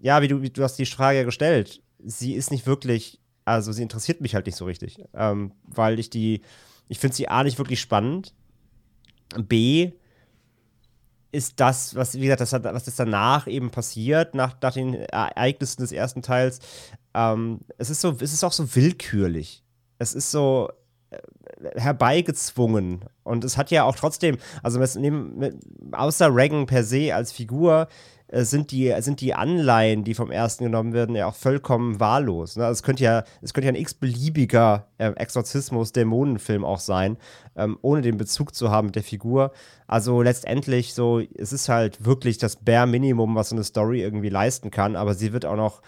ja, 0.00 0.22
wie 0.22 0.28
du, 0.28 0.42
wie 0.42 0.50
du 0.50 0.62
hast 0.62 0.76
die 0.76 0.86
Frage 0.86 1.24
gestellt, 1.24 1.82
sie 2.04 2.34
ist 2.34 2.50
nicht 2.50 2.66
wirklich, 2.66 3.20
also 3.44 3.72
sie 3.72 3.82
interessiert 3.82 4.20
mich 4.20 4.34
halt 4.34 4.46
nicht 4.46 4.56
so 4.56 4.64
richtig, 4.64 4.98
ähm, 5.14 5.52
weil 5.64 5.98
ich 5.98 6.10
die, 6.10 6.42
ich 6.88 6.98
finde 6.98 7.16
sie 7.16 7.28
A 7.28 7.42
nicht 7.42 7.58
wirklich 7.58 7.80
spannend. 7.80 8.34
B 9.36 9.92
ist 11.32 11.60
das, 11.60 11.94
was, 11.94 12.14
wie 12.14 12.22
gesagt, 12.22 12.40
das, 12.40 12.52
was 12.52 12.86
jetzt 12.86 12.98
danach 12.98 13.46
eben 13.46 13.70
passiert, 13.70 14.34
nach, 14.34 14.56
nach 14.62 14.72
den 14.72 14.94
Ereignissen 14.94 15.82
des 15.82 15.92
ersten 15.92 16.22
Teils, 16.22 16.60
ähm, 17.14 17.60
es 17.78 17.90
ist 17.90 18.00
so, 18.00 18.16
es 18.20 18.32
ist 18.32 18.44
auch 18.44 18.52
so 18.52 18.74
willkürlich. 18.74 19.62
Es 19.98 20.14
ist 20.14 20.30
so 20.30 20.70
äh, 21.10 21.18
herbeigezwungen. 21.78 23.04
Und 23.24 23.44
es 23.44 23.56
hat 23.56 23.70
ja 23.70 23.84
auch 23.84 23.96
trotzdem, 23.96 24.38
also 24.62 24.80
außer 25.92 26.34
Reagan 26.34 26.66
per 26.66 26.84
se 26.84 27.14
als 27.14 27.32
Figur, 27.32 27.88
sind 28.32 28.72
die, 28.72 28.92
sind 29.00 29.20
die 29.20 29.34
Anleihen, 29.34 30.02
die 30.02 30.14
vom 30.14 30.30
ersten 30.30 30.64
genommen 30.64 30.92
werden, 30.92 31.14
ja 31.14 31.26
auch 31.26 31.34
vollkommen 31.34 32.00
wahllos. 32.00 32.56
Ne? 32.56 32.64
Also 32.64 32.78
es 32.78 32.82
könnte 32.82 33.04
ja, 33.04 33.24
es 33.40 33.54
könnte 33.54 33.66
ja 33.66 33.72
ein 33.72 33.80
x-beliebiger 33.80 34.88
äh, 34.98 35.10
Exorzismus-Dämonenfilm 35.10 36.64
auch 36.64 36.80
sein, 36.80 37.18
ähm, 37.54 37.78
ohne 37.82 38.02
den 38.02 38.16
Bezug 38.16 38.54
zu 38.54 38.70
haben 38.70 38.86
mit 38.86 38.96
der 38.96 39.04
Figur. 39.04 39.52
Also 39.86 40.22
letztendlich 40.22 40.94
so, 40.94 41.20
es 41.20 41.52
ist 41.52 41.68
halt 41.68 42.04
wirklich 42.04 42.38
das 42.38 42.56
Bare 42.56 42.88
Minimum, 42.88 43.36
was 43.36 43.50
so 43.50 43.56
eine 43.56 43.64
Story 43.64 44.02
irgendwie 44.02 44.30
leisten 44.30 44.70
kann, 44.70 44.96
aber 44.96 45.14
sie 45.14 45.32
wird 45.32 45.44
auch 45.44 45.56
noch 45.56 45.80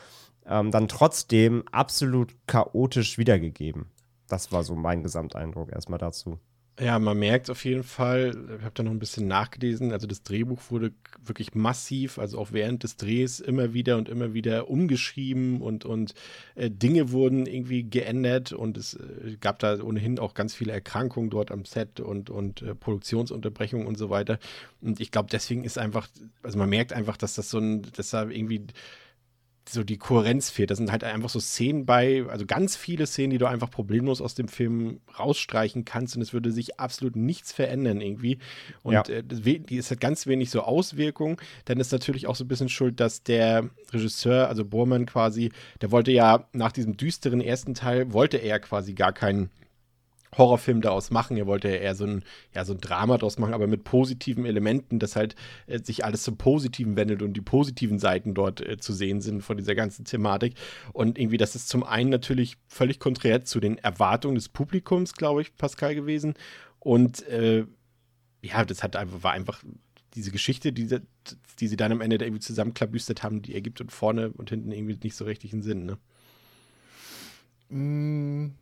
ähm, 0.47 0.71
dann 0.71 0.87
trotzdem 0.87 1.65
absolut 1.73 2.35
chaotisch 2.47 3.19
wiedergegeben. 3.19 3.87
Das 4.29 4.53
war 4.53 4.63
so 4.63 4.77
mein 4.77 5.03
Gesamteindruck 5.03 5.73
erstmal 5.73 5.99
dazu. 5.99 6.39
Ja, 6.81 7.01
man 7.01 7.19
merkt 7.19 7.51
auf 7.51 7.65
jeden 7.65 7.83
Fall, 7.83 8.37
ich 8.57 8.63
habe 8.63 8.75
da 8.75 8.85
noch 8.85 8.93
ein 8.93 9.01
bisschen 9.01 9.27
nachgelesen, 9.27 9.91
also 9.91 10.07
das 10.07 10.23
Drehbuch 10.23 10.61
wurde 10.71 10.93
wirklich 11.25 11.57
massiv, 11.57 12.21
also 12.21 12.39
auch 12.39 12.53
während 12.53 12.85
des 12.85 12.97
Drehs 12.97 13.41
immer 13.41 13.75
wieder 13.75 13.97
und 13.97 14.09
immer 14.09 14.33
wieder 14.33 14.71
umgeschrieben 14.71 15.61
und, 15.61 15.85
und 15.85 16.15
äh, 16.55 16.71
Dinge 16.71 17.11
wurden 17.11 17.47
irgendwie 17.47 17.83
geändert 17.83 18.53
und 18.53 18.77
es 18.77 18.95
äh, 18.95 19.37
gab 19.41 19.59
da 19.59 19.83
ohnehin 19.83 20.21
auch 20.21 20.35
ganz 20.35 20.55
viele 20.55 20.71
Erkrankungen 20.71 21.31
dort 21.31 21.51
am 21.51 21.65
Set 21.65 21.99
und, 21.99 22.31
und 22.31 22.63
äh, 22.63 22.77
Produktionsunterbrechungen 22.77 23.89
und 23.89 23.99
so 23.99 24.09
weiter. 24.09 24.39
Und 24.81 25.01
ich 25.01 25.11
glaube, 25.11 25.31
deswegen 25.33 25.65
ist 25.65 25.79
einfach, 25.79 26.07
also 26.45 26.59
man 26.59 26.69
merkt 26.69 26.93
einfach, 26.93 27.17
dass 27.17 27.35
das 27.35 27.51
so 27.51 27.59
ein, 27.59 27.83
dass 27.97 28.11
da 28.11 28.29
irgendwie 28.29 28.65
so 29.73 29.85
die 29.85 29.99
Kohärenz 29.99 30.51
fehlt. 30.51 30.71
Das 30.71 30.79
sind 30.79 30.91
halt 30.91 31.05
einfach 31.05 31.29
so 31.29 31.41
Szenen 31.41 31.87
bei, 31.87 32.25
also 32.29 32.47
ganz 32.47 32.77
viele 32.77 33.07
Szenen, 33.07 33.31
die 33.31 33.39
du 33.39 33.47
einfach 33.47 33.71
problemlos 33.71 34.21
aus 34.21 34.35
dem 34.35 34.49
Film 34.49 35.01
rausstreichen 35.19 35.85
kannst 35.85 36.17
und 36.17 36.23
es 36.23 36.33
würde 36.33 36.53
sich 36.53 36.81
absolut 36.81 37.17
nichts 37.17 37.53
verändern 37.53 38.01
irgendwie. 38.01 38.39
Und 38.83 38.95
ja. 38.95 39.03
äh, 39.03 39.23
die 39.23 39.77
ist 39.77 39.91
halt 39.91 40.01
ganz 40.01 40.27
wenig 40.27 40.51
so 40.51 40.63
Auswirkungen. 40.63 41.37
Dann 41.65 41.81
ist 41.81 41.93
natürlich 41.93 42.27
auch 42.27 42.37
so 42.37 42.45
ein 42.45 42.49
bisschen 42.49 42.69
schuld, 42.69 43.01
dass 43.01 43.23
der 43.23 43.69
Regisseur, 43.93 44.49
also 44.49 44.65
Bormann 44.65 45.07
quasi, 45.07 45.51
der 45.81 45.91
wollte 45.91 46.13
ja 46.13 46.47
nach 46.53 46.73
diesem 46.73 46.97
düsteren 46.97 47.41
ersten 47.41 47.75
Teil, 47.75 48.13
wollte 48.13 48.39
er 48.39 48.61
quasi 48.61 48.95
gar 48.95 49.13
keinen 49.13 49.51
Horrorfilm 50.37 50.81
daraus 50.81 51.11
machen. 51.11 51.37
Er 51.37 51.47
wollte 51.47 51.69
ja 51.69 51.77
eher 51.77 51.95
so 51.95 52.05
ein, 52.05 52.25
ja, 52.55 52.65
so 52.65 52.75
ein 52.75 52.81
Drama 52.81 53.17
daraus 53.17 53.39
machen, 53.39 53.55
aber 53.55 53.67
mit 53.67 53.85
positiven 53.85 54.45
Elementen, 54.45 54.99
dass 54.99 55.17
halt 55.17 55.35
äh, 55.67 55.79
sich 55.83 56.05
alles 56.05 56.23
zum 56.23 56.37
Positiven 56.37 56.97
wendet 56.97 57.23
und 57.23 57.35
die 57.35 57.41
positiven 57.41 57.99
Seiten 57.99 58.35
dort 58.35 58.61
äh, 58.61 58.79
zu 58.79 58.93
sehen 58.93 59.21
sind 59.21 59.43
von 59.43 59.57
dieser 59.57 59.75
ganzen 59.75 60.05
Thematik. 60.05 60.55
Und 60.93 61.19
irgendwie, 61.19 61.39
das 61.39 61.55
ist 61.55 61.69
zum 61.69 61.85
einen 61.85 62.11
natürlich 62.11 62.57
völlig 62.67 62.99
konträr 62.99 63.45
zu 63.45 63.61
den 63.61 63.79
Erwartungen 63.79 64.35
des 64.35 64.49
Publikums, 64.49 65.15
glaube 65.15 65.43
ich, 65.43 65.57
Pascal 65.57 65.95
gewesen. 65.95 66.35
Und 66.79 67.27
äh, 67.29 67.65
ja, 68.43 68.65
das 68.65 68.83
hat 68.83 68.97
einfach, 68.97 69.23
war 69.23 69.33
einfach 69.33 69.63
diese 70.15 70.31
Geschichte, 70.31 70.73
die, 70.73 70.89
die 71.59 71.69
sie 71.69 71.77
dann 71.77 71.93
am 71.93 72.01
Ende 72.01 72.19
da 72.19 72.25
irgendwie 72.25 72.41
zusammenklabüstert 72.41 73.23
haben, 73.23 73.43
die 73.43 73.55
ergibt 73.55 73.81
und 73.81 73.93
vorne 73.93 74.31
und 74.31 74.51
hinten 74.51 74.73
irgendwie 74.73 74.99
nicht 75.03 75.17
so 75.17 75.25
richtig 75.25 75.53
einen 75.53 75.63
Sinn, 75.63 75.87
ne? 75.87 75.99
Mm, 77.71 78.55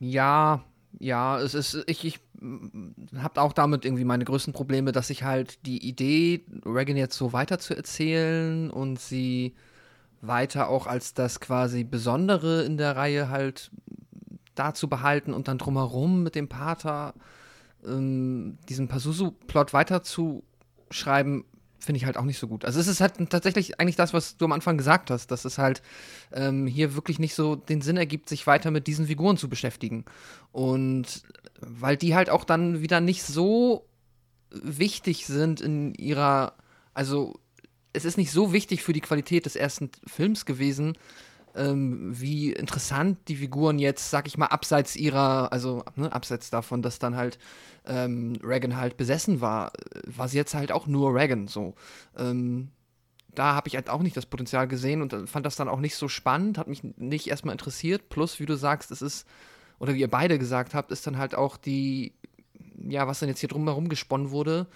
ja, 0.00 0.64
ja, 0.98 1.40
es 1.40 1.54
ist, 1.54 1.82
ich, 1.86 2.04
ich 2.04 2.20
habe 3.16 3.40
auch 3.40 3.52
damit 3.52 3.84
irgendwie 3.84 4.04
meine 4.04 4.24
größten 4.24 4.52
Probleme, 4.52 4.92
dass 4.92 5.10
ich 5.10 5.22
halt 5.22 5.64
die 5.66 5.86
Idee, 5.86 6.44
Reagan 6.64 6.96
jetzt 6.96 7.16
so 7.16 7.32
weiter 7.32 7.58
zu 7.58 7.74
erzählen 7.74 8.70
und 8.70 9.00
sie 9.00 9.54
weiter 10.20 10.68
auch 10.68 10.86
als 10.86 11.14
das 11.14 11.40
quasi 11.40 11.84
Besondere 11.84 12.62
in 12.62 12.76
der 12.76 12.96
Reihe 12.96 13.28
halt 13.28 13.70
da 14.54 14.74
zu 14.74 14.88
behalten 14.88 15.34
und 15.34 15.48
dann 15.48 15.58
drumherum 15.58 16.22
mit 16.22 16.34
dem 16.34 16.48
Pater 16.48 17.14
ähm, 17.84 18.58
diesen 18.68 18.88
Pazuzu-Plot 18.88 19.72
weiterzuschreiben, 19.72 21.44
finde 21.84 21.98
ich 21.98 22.06
halt 22.06 22.16
auch 22.16 22.24
nicht 22.24 22.38
so 22.38 22.48
gut. 22.48 22.64
Also 22.64 22.80
es 22.80 22.86
ist 22.86 23.00
halt 23.00 23.14
tatsächlich 23.30 23.80
eigentlich 23.80 23.96
das, 23.96 24.12
was 24.12 24.36
du 24.36 24.44
am 24.44 24.52
Anfang 24.52 24.78
gesagt 24.78 25.10
hast, 25.10 25.30
dass 25.30 25.44
es 25.44 25.58
halt 25.58 25.82
ähm, 26.32 26.66
hier 26.66 26.94
wirklich 26.94 27.18
nicht 27.18 27.34
so 27.34 27.56
den 27.56 27.82
Sinn 27.82 27.96
ergibt, 27.96 28.28
sich 28.28 28.46
weiter 28.46 28.70
mit 28.70 28.86
diesen 28.86 29.06
Figuren 29.06 29.36
zu 29.36 29.48
beschäftigen. 29.48 30.04
Und 30.52 31.22
weil 31.60 31.96
die 31.96 32.14
halt 32.14 32.30
auch 32.30 32.44
dann 32.44 32.80
wieder 32.80 33.00
nicht 33.00 33.22
so 33.22 33.86
wichtig 34.50 35.26
sind 35.26 35.60
in 35.60 35.94
ihrer, 35.94 36.54
also 36.94 37.40
es 37.92 38.04
ist 38.04 38.16
nicht 38.16 38.30
so 38.30 38.52
wichtig 38.52 38.82
für 38.82 38.92
die 38.92 39.00
Qualität 39.00 39.46
des 39.46 39.56
ersten 39.56 39.90
Films 40.06 40.46
gewesen, 40.46 40.96
ähm, 41.54 42.18
wie 42.18 42.52
interessant 42.52 43.18
die 43.28 43.36
Figuren 43.36 43.78
jetzt, 43.78 44.10
sag 44.10 44.26
ich 44.26 44.38
mal, 44.38 44.46
abseits 44.46 44.96
ihrer, 44.96 45.52
also 45.52 45.84
ne, 45.96 46.12
abseits 46.12 46.50
davon, 46.50 46.82
dass 46.82 46.98
dann 46.98 47.16
halt 47.16 47.38
ähm, 47.86 48.34
Reagan 48.42 48.76
halt 48.76 48.96
besessen 48.96 49.40
war, 49.40 49.72
war 50.06 50.28
sie 50.28 50.36
jetzt 50.36 50.54
halt 50.54 50.72
auch 50.72 50.86
nur 50.86 51.14
Reagan 51.14 51.48
so. 51.48 51.74
Ähm, 52.16 52.68
da 53.34 53.54
habe 53.54 53.68
ich 53.68 53.76
halt 53.76 53.88
auch 53.88 54.02
nicht 54.02 54.16
das 54.16 54.26
Potenzial 54.26 54.68
gesehen 54.68 55.02
und 55.02 55.28
fand 55.28 55.46
das 55.46 55.56
dann 55.56 55.68
auch 55.68 55.80
nicht 55.80 55.96
so 55.96 56.08
spannend, 56.08 56.58
hat 56.58 56.68
mich 56.68 56.82
nicht 56.96 57.28
erstmal 57.28 57.54
interessiert. 57.54 58.08
Plus, 58.08 58.40
wie 58.40 58.46
du 58.46 58.56
sagst, 58.56 58.90
es 58.90 59.00
ist, 59.02 59.26
oder 59.78 59.94
wie 59.94 60.00
ihr 60.00 60.10
beide 60.10 60.38
gesagt 60.38 60.74
habt, 60.74 60.90
ist 60.90 61.06
dann 61.06 61.18
halt 61.18 61.34
auch 61.34 61.56
die, 61.56 62.12
ja, 62.76 63.06
was 63.06 63.20
dann 63.20 63.28
jetzt 63.28 63.40
hier 63.40 63.48
drumherum 63.48 63.88
gesponnen 63.88 64.30
wurde, 64.30 64.66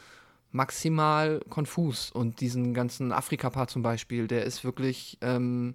maximal 0.53 1.41
konfus. 1.51 2.11
Und 2.11 2.41
diesen 2.41 2.73
ganzen 2.73 3.13
Afrika-Part 3.13 3.71
zum 3.71 3.83
Beispiel, 3.83 4.27
der 4.27 4.45
ist 4.45 4.65
wirklich, 4.65 5.19
ähm, 5.21 5.75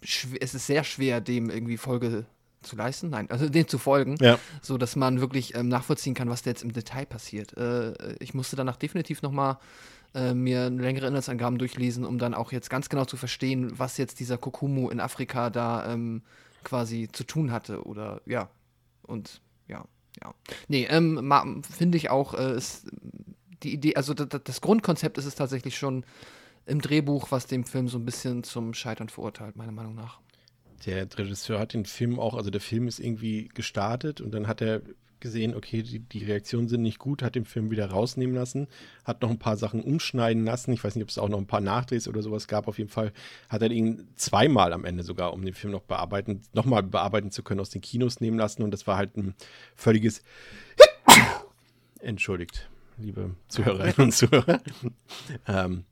es 0.00 0.54
ist 0.54 0.66
sehr 0.66 0.84
schwer, 0.84 1.20
dem 1.20 1.50
irgendwie 1.50 1.76
Folge 1.76 2.26
zu 2.62 2.76
leisten, 2.76 3.10
nein, 3.10 3.30
also 3.30 3.48
dem 3.48 3.66
zu 3.68 3.78
folgen, 3.78 4.16
ja. 4.20 4.38
so 4.60 4.78
dass 4.78 4.96
man 4.96 5.20
wirklich 5.20 5.54
ähm, 5.54 5.68
nachvollziehen 5.68 6.14
kann, 6.14 6.30
was 6.30 6.42
da 6.42 6.50
jetzt 6.50 6.62
im 6.62 6.72
Detail 6.72 7.06
passiert. 7.06 7.56
Äh, 7.56 8.14
ich 8.20 8.34
musste 8.34 8.56
danach 8.56 8.76
definitiv 8.76 9.22
noch 9.22 9.32
mal 9.32 9.58
äh, 10.14 10.34
mir 10.34 10.70
längere 10.70 11.06
Inhaltsangaben 11.06 11.58
durchlesen, 11.58 12.04
um 12.04 12.18
dann 12.18 12.34
auch 12.34 12.52
jetzt 12.52 12.70
ganz 12.70 12.88
genau 12.88 13.04
zu 13.04 13.16
verstehen, 13.16 13.72
was 13.78 13.96
jetzt 13.96 14.20
dieser 14.20 14.38
Kokumu 14.38 14.90
in 14.90 15.00
Afrika 15.00 15.50
da 15.50 15.92
ähm, 15.92 16.22
quasi 16.64 17.08
zu 17.10 17.24
tun 17.24 17.50
hatte 17.50 17.84
oder 17.84 18.20
ja 18.26 18.48
und 19.02 19.40
ja 19.68 19.84
ja 20.22 20.34
nee 20.68 20.86
ähm, 20.88 21.62
finde 21.68 21.98
ich 21.98 22.10
auch 22.10 22.34
äh, 22.34 22.56
ist 22.56 22.86
die 23.62 23.72
Idee 23.72 23.96
also 23.96 24.14
das 24.14 24.60
Grundkonzept 24.60 25.18
ist 25.18 25.24
es 25.24 25.34
tatsächlich 25.34 25.76
schon 25.76 26.04
im 26.66 26.80
Drehbuch, 26.80 27.30
was 27.30 27.46
dem 27.46 27.64
Film 27.64 27.88
so 27.88 27.98
ein 27.98 28.04
bisschen 28.04 28.44
zum 28.44 28.74
Scheitern 28.74 29.08
verurteilt, 29.08 29.56
meiner 29.56 29.72
Meinung 29.72 29.94
nach 29.94 30.20
der 30.86 31.06
Regisseur 31.16 31.58
hat 31.58 31.74
den 31.74 31.84
Film 31.84 32.18
auch, 32.18 32.34
also 32.34 32.50
der 32.50 32.60
Film 32.60 32.88
ist 32.88 32.98
irgendwie 32.98 33.48
gestartet 33.48 34.20
und 34.20 34.32
dann 34.32 34.48
hat 34.48 34.60
er 34.60 34.82
gesehen, 35.20 35.54
okay, 35.54 35.82
die, 35.82 36.00
die 36.00 36.24
Reaktionen 36.24 36.68
sind 36.68 36.82
nicht 36.82 36.98
gut, 36.98 37.22
hat 37.22 37.36
den 37.36 37.44
Film 37.44 37.70
wieder 37.70 37.88
rausnehmen 37.88 38.34
lassen, 38.34 38.66
hat 39.04 39.22
noch 39.22 39.30
ein 39.30 39.38
paar 39.38 39.56
Sachen 39.56 39.80
umschneiden 39.80 40.44
lassen. 40.44 40.72
Ich 40.72 40.82
weiß 40.82 40.96
nicht, 40.96 41.04
ob 41.04 41.10
es 41.10 41.18
auch 41.18 41.28
noch 41.28 41.38
ein 41.38 41.46
paar 41.46 41.60
Nachdrehs 41.60 42.08
oder 42.08 42.22
sowas 42.22 42.48
gab. 42.48 42.66
Auf 42.66 42.78
jeden 42.78 42.90
Fall 42.90 43.12
hat 43.48 43.62
er 43.62 43.70
ihn 43.70 44.08
zweimal 44.16 44.72
am 44.72 44.84
Ende 44.84 45.04
sogar, 45.04 45.32
um 45.32 45.44
den 45.44 45.54
Film 45.54 45.72
noch 45.72 45.82
bearbeiten, 45.82 46.42
nochmal 46.52 46.82
bearbeiten 46.82 47.30
zu 47.30 47.44
können, 47.44 47.60
aus 47.60 47.70
den 47.70 47.82
Kinos 47.82 48.20
nehmen 48.20 48.36
lassen. 48.36 48.64
Und 48.64 48.72
das 48.72 48.88
war 48.88 48.96
halt 48.96 49.16
ein 49.16 49.34
völliges 49.76 50.24
Entschuldigt, 52.00 52.68
liebe 52.98 53.36
Zuhörerinnen 53.46 53.94
und 53.98 54.12
Zuhörer. 54.12 54.60
ähm, 55.46 55.84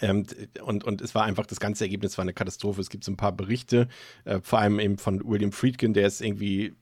ähm, 0.00 0.26
und, 0.62 0.84
und 0.84 1.00
es 1.00 1.14
war 1.14 1.24
einfach, 1.24 1.46
das 1.46 1.60
ganze 1.60 1.84
Ergebnis 1.84 2.18
war 2.18 2.22
eine 2.22 2.32
Katastrophe. 2.32 2.80
Es 2.80 2.90
gibt 2.90 3.04
so 3.04 3.12
ein 3.12 3.16
paar 3.16 3.32
Berichte, 3.32 3.88
äh, 4.24 4.40
vor 4.42 4.58
allem 4.58 4.80
eben 4.80 4.98
von 4.98 5.26
William 5.28 5.52
Friedkin, 5.52 5.94
der 5.94 6.06
es 6.06 6.20
irgendwie 6.20 6.74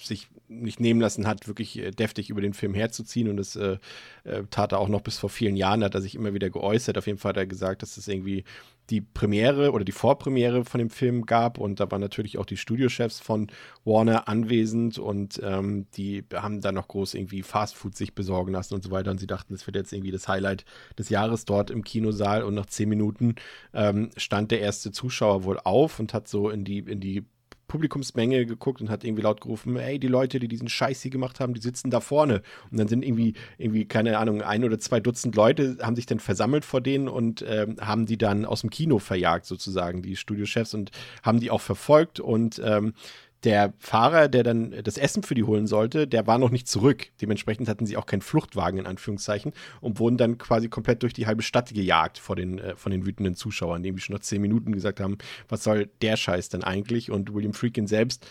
sich 0.00 0.28
nicht 0.48 0.80
nehmen 0.80 1.00
lassen 1.00 1.26
hat, 1.26 1.48
wirklich 1.48 1.78
äh, 1.78 1.90
deftig 1.90 2.30
über 2.30 2.40
den 2.40 2.54
Film 2.54 2.74
herzuziehen. 2.74 3.28
Und 3.28 3.36
das 3.36 3.56
äh, 3.56 3.78
äh, 4.24 4.44
tat 4.50 4.72
er 4.72 4.78
auch 4.78 4.88
noch 4.88 5.00
bis 5.00 5.18
vor 5.18 5.30
vielen 5.30 5.56
Jahren, 5.56 5.84
hat 5.84 5.94
er 5.94 6.02
sich 6.02 6.14
immer 6.14 6.34
wieder 6.34 6.50
geäußert. 6.50 6.98
Auf 6.98 7.06
jeden 7.06 7.18
Fall 7.18 7.30
hat 7.30 7.36
er 7.38 7.46
gesagt, 7.46 7.82
dass 7.82 7.94
das 7.94 8.08
irgendwie 8.08 8.44
die 8.90 9.00
Premiere 9.02 9.72
oder 9.72 9.84
die 9.84 9.92
Vorpremiere 9.92 10.64
von 10.64 10.78
dem 10.78 10.90
Film 10.90 11.26
gab. 11.26 11.58
Und 11.58 11.80
da 11.80 11.90
waren 11.90 12.00
natürlich 12.00 12.38
auch 12.38 12.46
die 12.46 12.56
Studiochefs 12.56 13.20
von 13.20 13.48
Warner 13.84 14.28
anwesend. 14.28 14.98
Und 14.98 15.40
ähm, 15.42 15.86
die 15.96 16.24
haben 16.32 16.60
dann 16.60 16.74
noch 16.74 16.88
groß 16.88 17.14
irgendwie 17.14 17.42
Fastfood 17.42 17.96
sich 17.96 18.14
besorgen 18.14 18.52
lassen 18.52 18.74
und 18.74 18.82
so 18.82 18.90
weiter. 18.90 19.10
Und 19.10 19.18
sie 19.18 19.26
dachten, 19.26 19.52
das 19.52 19.66
wird 19.66 19.76
jetzt 19.76 19.92
irgendwie 19.92 20.12
das 20.12 20.28
Highlight 20.28 20.64
des 20.98 21.08
Jahres 21.08 21.44
dort 21.44 21.70
im 21.70 21.84
Kinosaal. 21.84 22.42
Und 22.42 22.54
nach 22.54 22.66
zehn 22.66 22.88
Minuten 22.88 23.34
ähm, 23.74 24.10
stand 24.16 24.50
der 24.50 24.60
erste 24.60 24.90
Zuschauer 24.90 25.44
wohl 25.44 25.58
auf 25.58 25.98
und 25.98 26.14
hat 26.14 26.28
so 26.28 26.48
in 26.48 26.64
die, 26.64 26.78
in 26.78 27.00
die 27.00 27.24
Publikumsmenge 27.68 28.46
geguckt 28.46 28.80
und 28.80 28.90
hat 28.90 29.04
irgendwie 29.04 29.22
laut 29.22 29.40
gerufen, 29.40 29.76
ey, 29.76 29.98
die 29.98 30.08
Leute, 30.08 30.40
die 30.40 30.48
diesen 30.48 30.68
Scheiß 30.68 31.02
hier 31.02 31.10
gemacht 31.10 31.38
haben, 31.38 31.54
die 31.54 31.60
sitzen 31.60 31.90
da 31.90 32.00
vorne. 32.00 32.42
Und 32.70 32.78
dann 32.80 32.88
sind 32.88 33.04
irgendwie, 33.04 33.34
irgendwie, 33.58 33.84
keine 33.84 34.18
Ahnung, 34.18 34.42
ein 34.42 34.64
oder 34.64 34.78
zwei 34.78 34.98
Dutzend 35.00 35.36
Leute 35.36 35.78
haben 35.82 35.94
sich 35.94 36.06
dann 36.06 36.18
versammelt 36.18 36.64
vor 36.64 36.80
denen 36.80 37.08
und 37.08 37.42
äh, 37.42 37.66
haben 37.80 38.06
die 38.06 38.18
dann 38.18 38.44
aus 38.44 38.62
dem 38.62 38.70
Kino 38.70 38.98
verjagt, 38.98 39.46
sozusagen, 39.46 40.02
die 40.02 40.16
Studiochefs, 40.16 40.74
und 40.74 40.90
haben 41.22 41.38
die 41.38 41.50
auch 41.50 41.60
verfolgt 41.60 42.18
und 42.18 42.60
ähm, 42.64 42.94
der 43.44 43.72
Fahrer, 43.78 44.28
der 44.28 44.42
dann 44.42 44.74
das 44.82 44.98
Essen 44.98 45.22
für 45.22 45.34
die 45.34 45.44
holen 45.44 45.66
sollte, 45.66 46.06
der 46.08 46.26
war 46.26 46.38
noch 46.38 46.50
nicht 46.50 46.66
zurück. 46.66 47.08
Dementsprechend 47.20 47.68
hatten 47.68 47.86
sie 47.86 47.96
auch 47.96 48.06
keinen 48.06 48.22
Fluchtwagen 48.22 48.80
in 48.80 48.86
Anführungszeichen 48.86 49.52
und 49.80 50.00
wurden 50.00 50.16
dann 50.16 50.38
quasi 50.38 50.68
komplett 50.68 51.02
durch 51.02 51.12
die 51.12 51.26
halbe 51.26 51.42
Stadt 51.42 51.72
gejagt 51.72 52.18
vor 52.18 52.36
den, 52.36 52.58
äh, 52.58 52.74
von 52.76 52.90
den 52.90 53.06
wütenden 53.06 53.36
Zuschauern, 53.36 53.82
die 53.82 53.96
schon 53.98 54.14
nach 54.14 54.22
zehn 54.22 54.42
Minuten 54.42 54.72
gesagt 54.72 55.00
haben, 55.00 55.18
was 55.48 55.62
soll 55.62 55.88
der 56.02 56.16
Scheiß 56.16 56.48
denn 56.48 56.64
eigentlich? 56.64 57.10
Und 57.10 57.32
William 57.32 57.54
Freakin 57.54 57.86
selbst 57.86 58.26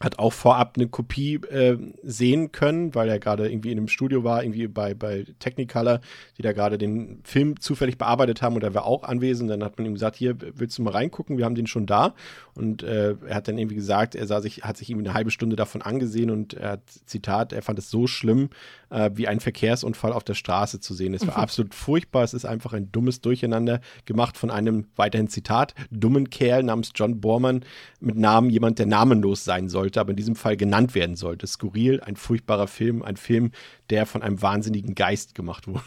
hat 0.00 0.18
auch 0.18 0.34
vorab 0.34 0.74
eine 0.76 0.88
Kopie 0.88 1.36
äh, 1.36 1.78
sehen 2.02 2.52
können, 2.52 2.94
weil 2.94 3.08
er 3.08 3.18
gerade 3.18 3.50
irgendwie 3.50 3.72
in 3.72 3.78
einem 3.78 3.88
Studio 3.88 4.24
war, 4.24 4.42
irgendwie 4.42 4.68
bei, 4.68 4.92
bei 4.92 5.24
Technicolor, 5.38 6.00
die 6.36 6.42
da 6.42 6.52
gerade 6.52 6.76
den 6.76 7.20
Film 7.24 7.58
zufällig 7.60 7.96
bearbeitet 7.96 8.42
haben 8.42 8.56
und 8.56 8.62
er 8.62 8.74
war 8.74 8.84
auch 8.84 9.04
anwesend. 9.04 9.50
Dann 9.50 9.64
hat 9.64 9.78
man 9.78 9.86
ihm 9.86 9.94
gesagt, 9.94 10.16
hier 10.16 10.36
willst 10.38 10.76
du 10.76 10.82
mal 10.82 10.90
reingucken, 10.90 11.38
wir 11.38 11.46
haben 11.46 11.54
den 11.54 11.66
schon 11.66 11.86
da. 11.86 12.14
Und 12.54 12.82
äh, 12.82 13.14
er 13.26 13.34
hat 13.34 13.48
dann 13.48 13.56
irgendwie 13.56 13.76
gesagt, 13.76 14.14
er 14.14 14.26
sah 14.26 14.42
sich, 14.42 14.64
hat 14.64 14.76
sich 14.76 14.90
irgendwie 14.90 15.08
eine 15.08 15.14
halbe 15.14 15.30
Stunde 15.30 15.56
davon 15.56 15.80
angesehen 15.80 16.30
und 16.30 16.52
er 16.52 16.72
hat, 16.72 16.82
Zitat, 17.06 17.54
er 17.54 17.62
fand 17.62 17.78
es 17.78 17.90
so 17.90 18.06
schlimm, 18.06 18.50
äh, 18.90 19.10
wie 19.14 19.28
ein 19.28 19.40
Verkehrsunfall 19.40 20.12
auf 20.12 20.24
der 20.24 20.34
Straße 20.34 20.80
zu 20.80 20.94
sehen. 20.94 21.14
Es 21.14 21.26
war 21.26 21.36
mhm. 21.36 21.42
absolut 21.42 21.74
furchtbar. 21.74 22.24
Es 22.24 22.34
ist 22.34 22.44
einfach 22.44 22.72
ein 22.72 22.90
dummes 22.92 23.20
Durcheinander 23.20 23.80
gemacht 24.04 24.36
von 24.36 24.50
einem, 24.50 24.86
weiterhin 24.96 25.28
Zitat, 25.28 25.74
dummen 25.90 26.30
Kerl 26.30 26.62
namens 26.62 26.90
John 26.94 27.20
Borman 27.20 27.64
mit 28.00 28.16
Namen, 28.16 28.50
jemand, 28.50 28.78
der 28.78 28.86
namenlos 28.86 29.44
sein 29.44 29.68
sollte, 29.68 30.00
aber 30.00 30.10
in 30.10 30.16
diesem 30.16 30.36
Fall 30.36 30.56
genannt 30.56 30.94
werden 30.94 31.16
sollte. 31.16 31.46
Skurril, 31.46 32.00
ein 32.00 32.16
furchtbarer 32.16 32.66
Film, 32.68 33.02
ein 33.02 33.16
Film, 33.16 33.52
der 33.90 34.06
von 34.06 34.22
einem 34.22 34.42
wahnsinnigen 34.42 34.94
Geist 34.94 35.34
gemacht 35.34 35.66
wurde. 35.68 35.82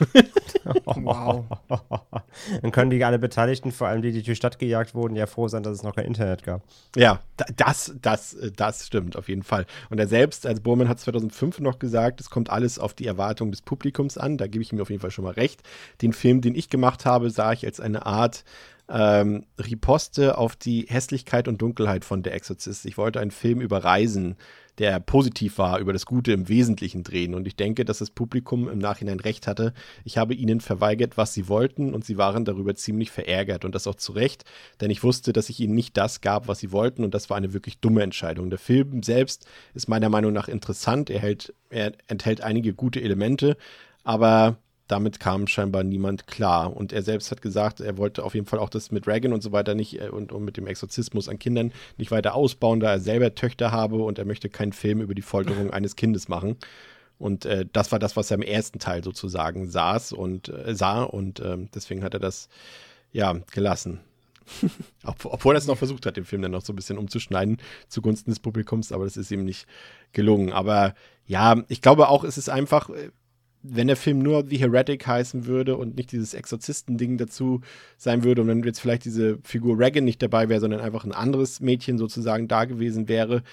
wow. 0.86 1.46
Dann 2.62 2.72
können 2.72 2.90
die 2.90 3.04
alle 3.04 3.20
Beteiligten, 3.20 3.72
vor 3.72 3.88
allem 3.88 4.02
die, 4.02 4.12
die 4.12 4.20
durch 4.20 4.26
die 4.26 4.36
Stadt 4.36 4.60
gejagt 4.60 4.96
wurden, 4.96 5.16
ja 5.16 5.26
froh 5.26 5.48
sein, 5.48 5.64
dass 5.64 5.78
es 5.78 5.84
noch 5.84 5.96
kein 5.96 6.06
Internet 6.06 6.44
gab. 6.44 6.62
Ja, 6.96 7.20
das, 7.56 7.94
das, 8.02 8.38
das 8.56 8.88
stimmt 8.88 9.18
auf 9.18 9.28
jeden 9.28 9.44
Fall. 9.44 9.66
Und 9.90 10.00
er 10.00 10.08
selbst, 10.08 10.46
als 10.46 10.62
Bormann 10.62 10.90
hat 10.90 11.00
2005 11.00 11.60
noch 11.60 11.80
gesagt, 11.80 12.22
es 12.22 12.30
kommt 12.30 12.50
alles 12.50 12.80
auf 12.80 12.94
die 12.94 13.06
Erwartung 13.06 13.52
des 13.52 13.62
Publikums 13.62 14.18
an. 14.18 14.38
Da 14.38 14.48
gebe 14.48 14.62
ich 14.64 14.72
ihm 14.72 14.82
auf 14.82 14.90
jeden 14.90 15.02
Fall 15.02 15.12
schon 15.12 15.26
mal 15.26 15.34
recht. 15.34 15.62
Den 16.02 16.14
Film, 16.14 16.42
den 16.42 16.56
ich 16.56 16.70
gemacht 16.70 17.06
habe, 17.06 17.30
sah 17.30 17.52
ich 17.52 17.66
als 17.66 17.80
eine 17.80 18.06
Art 18.06 18.44
ähm, 18.90 19.46
Riposte 19.60 20.38
auf 20.38 20.56
die 20.56 20.88
Hässlichkeit 20.90 21.48
und 21.48 21.62
Dunkelheit 21.62 22.06
von 22.06 22.24
Der 22.24 22.34
Exorzist. 22.34 22.86
Ich 22.86 22.98
wollte 22.98 23.20
einen 23.20 23.32
Film 23.32 23.62
über 23.62 23.84
Reisen 23.84 24.36
der 24.80 25.00
positiv 25.02 25.58
war, 25.58 25.80
über 25.80 25.94
das 25.94 26.06
Gute 26.06 26.32
im 26.32 26.48
Wesentlichen 26.48 27.04
drehen. 27.04 27.36
Und 27.36 27.46
ich 27.46 27.56
denke, 27.56 27.86
dass 27.86 28.00
das 28.00 28.10
Publikum 28.10 28.70
im 28.70 28.80
Nachhinein 28.80 29.20
recht 29.20 29.46
hatte. 29.46 29.74
Ich 30.06 30.18
habe 30.18 30.34
ihnen 30.34 30.62
verweigert, 30.62 31.18
was 31.18 31.34
sie 31.34 31.50
wollten, 31.50 31.94
und 31.94 32.06
sie 32.06 32.18
waren 32.18 32.46
darüber 32.46 32.74
ziemlich 32.76 33.12
verärgert. 33.12 33.66
Und 33.66 33.76
das 33.76 33.88
auch 33.88 33.96
zu 33.96 34.14
Recht, 34.14 34.46
denn 34.80 34.90
ich 34.90 35.04
wusste, 35.04 35.34
dass 35.34 35.50
ich 35.50 35.60
ihnen 35.60 35.76
nicht 35.76 35.98
das 35.98 36.22
gab, 36.22 36.48
was 36.48 36.60
sie 36.60 36.72
wollten. 36.72 37.04
Und 37.04 37.14
das 37.14 37.30
war 37.30 37.38
eine 37.38 37.54
wirklich 37.54 37.80
dumme 37.80 38.04
Entscheidung. 38.04 38.50
Der 38.50 38.60
Film 38.60 39.04
selbst 39.04 39.46
ist 39.74 39.90
meiner 39.90 40.10
Meinung 40.10 40.32
nach 40.32 40.48
interessant. 40.48 41.10
Er, 41.10 41.20
hält, 41.20 41.54
er 41.70 41.92
enthält 42.08 42.42
einige 42.42 42.74
gute 42.74 43.02
Elemente, 43.02 43.58
aber 44.04 44.58
damit 44.90 45.20
kam 45.20 45.48
scheinbar 45.48 45.84
niemand 45.84 46.28
klar. 46.28 46.76
Und 46.76 46.92
er 46.92 47.04
selbst 47.04 47.32
hat 47.32 47.42
gesagt, 47.42 47.80
er 47.80 47.98
wollte 47.98 48.24
auf 48.24 48.34
jeden 48.34 48.48
Fall 48.48 48.60
auch 48.60 48.70
das 48.70 48.92
mit 48.92 49.08
Reagan 49.08 49.32
und 49.32 49.42
so 49.42 49.52
weiter 49.52 49.76
nicht 49.76 50.02
äh, 50.02 50.10
und, 50.10 50.32
und 50.32 50.44
mit 50.44 50.58
dem 50.58 50.68
Exorzismus 50.68 51.30
an 51.30 51.40
Kindern 51.40 51.72
nicht 51.98 52.12
weiter 52.12 52.34
ausbauen, 52.34 52.80
da 52.80 52.92
er 52.92 53.00
selber 53.00 53.34
Töchter 53.36 53.72
habe 53.72 53.98
und 53.98 54.20
er 54.20 54.26
möchte 54.26 54.50
keinen 54.50 54.74
Film 54.74 55.00
über 55.00 55.14
die 55.14 55.22
Folterung 55.22 55.70
eines 55.72 55.96
Kindes 55.96 56.28
machen. 56.28 56.58
Und 57.20 57.46
äh, 57.46 57.66
das 57.72 57.92
war 57.92 58.00
das, 58.00 58.16
was 58.16 58.32
er 58.32 58.36
im 58.36 58.42
ersten 58.42 58.80
Teil 58.80 59.04
sozusagen 59.04 59.70
saß 59.70 60.14
und 60.14 60.50
äh, 60.50 60.74
sah 60.74 61.04
und 61.04 61.40
äh, 61.40 61.58
deswegen 61.74 62.04
hat 62.04 62.14
er 62.14 62.20
das 62.20 62.50
ja 63.12 63.34
gelassen. 63.52 64.00
Obwohl 65.04 65.56
er 65.56 65.60
es 65.60 65.68
noch 65.68 65.78
versucht 65.78 66.08
hat, 66.08 66.18
den 66.18 66.26
Film 66.26 66.42
dann 66.42 66.52
noch 66.52 66.64
so 66.64 66.74
ein 66.74 66.76
bisschen 66.76 66.98
umzuschneiden 66.98 67.58
zugunsten 67.88 68.32
des 68.32 68.40
Publikums, 68.40 68.92
aber 68.92 69.04
das 69.04 69.18
ist 69.18 69.30
ihm 69.30 69.44
nicht 69.44 69.68
gelungen. 70.14 70.52
Aber 70.52 70.96
ja, 71.28 71.64
ich 71.68 71.82
glaube 71.82 72.10
auch, 72.10 72.24
es 72.24 72.38
ist 72.40 72.50
einfach, 72.50 72.90
äh, 72.90 73.12
wenn 73.62 73.88
der 73.88 73.98
Film 73.98 74.20
nur 74.20 74.46
The 74.48 74.58
Heretic 74.58 75.06
heißen 75.06 75.46
würde 75.46 75.76
und 75.76 75.98
nicht 75.98 76.12
dieses 76.12 76.34
Exorzisten-Ding 76.34 77.18
dazu 77.18 77.62
sein 77.98 78.24
würde 78.24 78.42
und 78.42 78.48
wenn 78.48 78.64
jetzt 78.64 78.80
vielleicht 78.80 79.06
diese 79.06 79.38
Figur 79.44 79.78
Reagan 79.78 80.06
nicht 80.06 80.22
dabei 80.22 80.50
wäre, 80.50 80.62
sondern 80.62 80.80
einfach 80.80 81.04
ein 81.04 81.12
anderes 81.12 81.60
Mädchen 81.60 81.98
sozusagen 81.98 82.48
da 82.48 82.66
gewesen 82.66 83.10
wäre, 83.10 83.44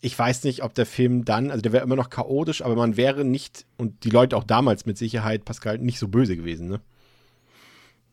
ich 0.00 0.18
weiß 0.18 0.44
nicht, 0.44 0.62
ob 0.62 0.74
der 0.74 0.86
Film 0.86 1.24
dann, 1.24 1.50
also 1.50 1.62
der 1.62 1.72
wäre 1.72 1.84
immer 1.84 1.96
noch 1.96 2.10
chaotisch, 2.10 2.62
aber 2.62 2.76
man 2.76 2.96
wäre 2.96 3.24
nicht, 3.24 3.66
und 3.76 4.04
die 4.04 4.10
Leute 4.10 4.36
auch 4.36 4.44
damals 4.44 4.86
mit 4.86 4.98
Sicherheit, 4.98 5.44
Pascal, 5.44 5.78
nicht 5.78 5.98
so 5.98 6.08
böse 6.08 6.36
gewesen, 6.36 6.68
ne? 6.68 6.80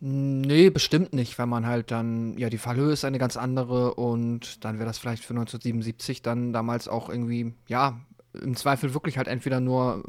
Nee, 0.06 0.70
bestimmt 0.70 1.14
nicht, 1.14 1.38
wenn 1.38 1.48
man 1.48 1.66
halt 1.66 1.90
dann, 1.90 2.38
ja, 2.38 2.50
die 2.50 2.58
Fallhöhe 2.58 2.92
ist 2.92 3.06
eine 3.06 3.20
ganz 3.20 3.38
andere 3.38 3.94
und 3.94 4.66
dann 4.66 4.76
wäre 4.78 4.86
das 4.86 4.98
vielleicht 4.98 5.24
für 5.24 5.32
1977 5.32 6.22
dann 6.22 6.52
damals 6.52 6.90
auch 6.90 7.08
irgendwie, 7.10 7.54
ja, 7.68 8.02
im 8.34 8.56
Zweifel 8.58 8.94
wirklich 8.94 9.18
halt 9.18 9.30
entweder 9.30 9.62
nur 9.62 10.04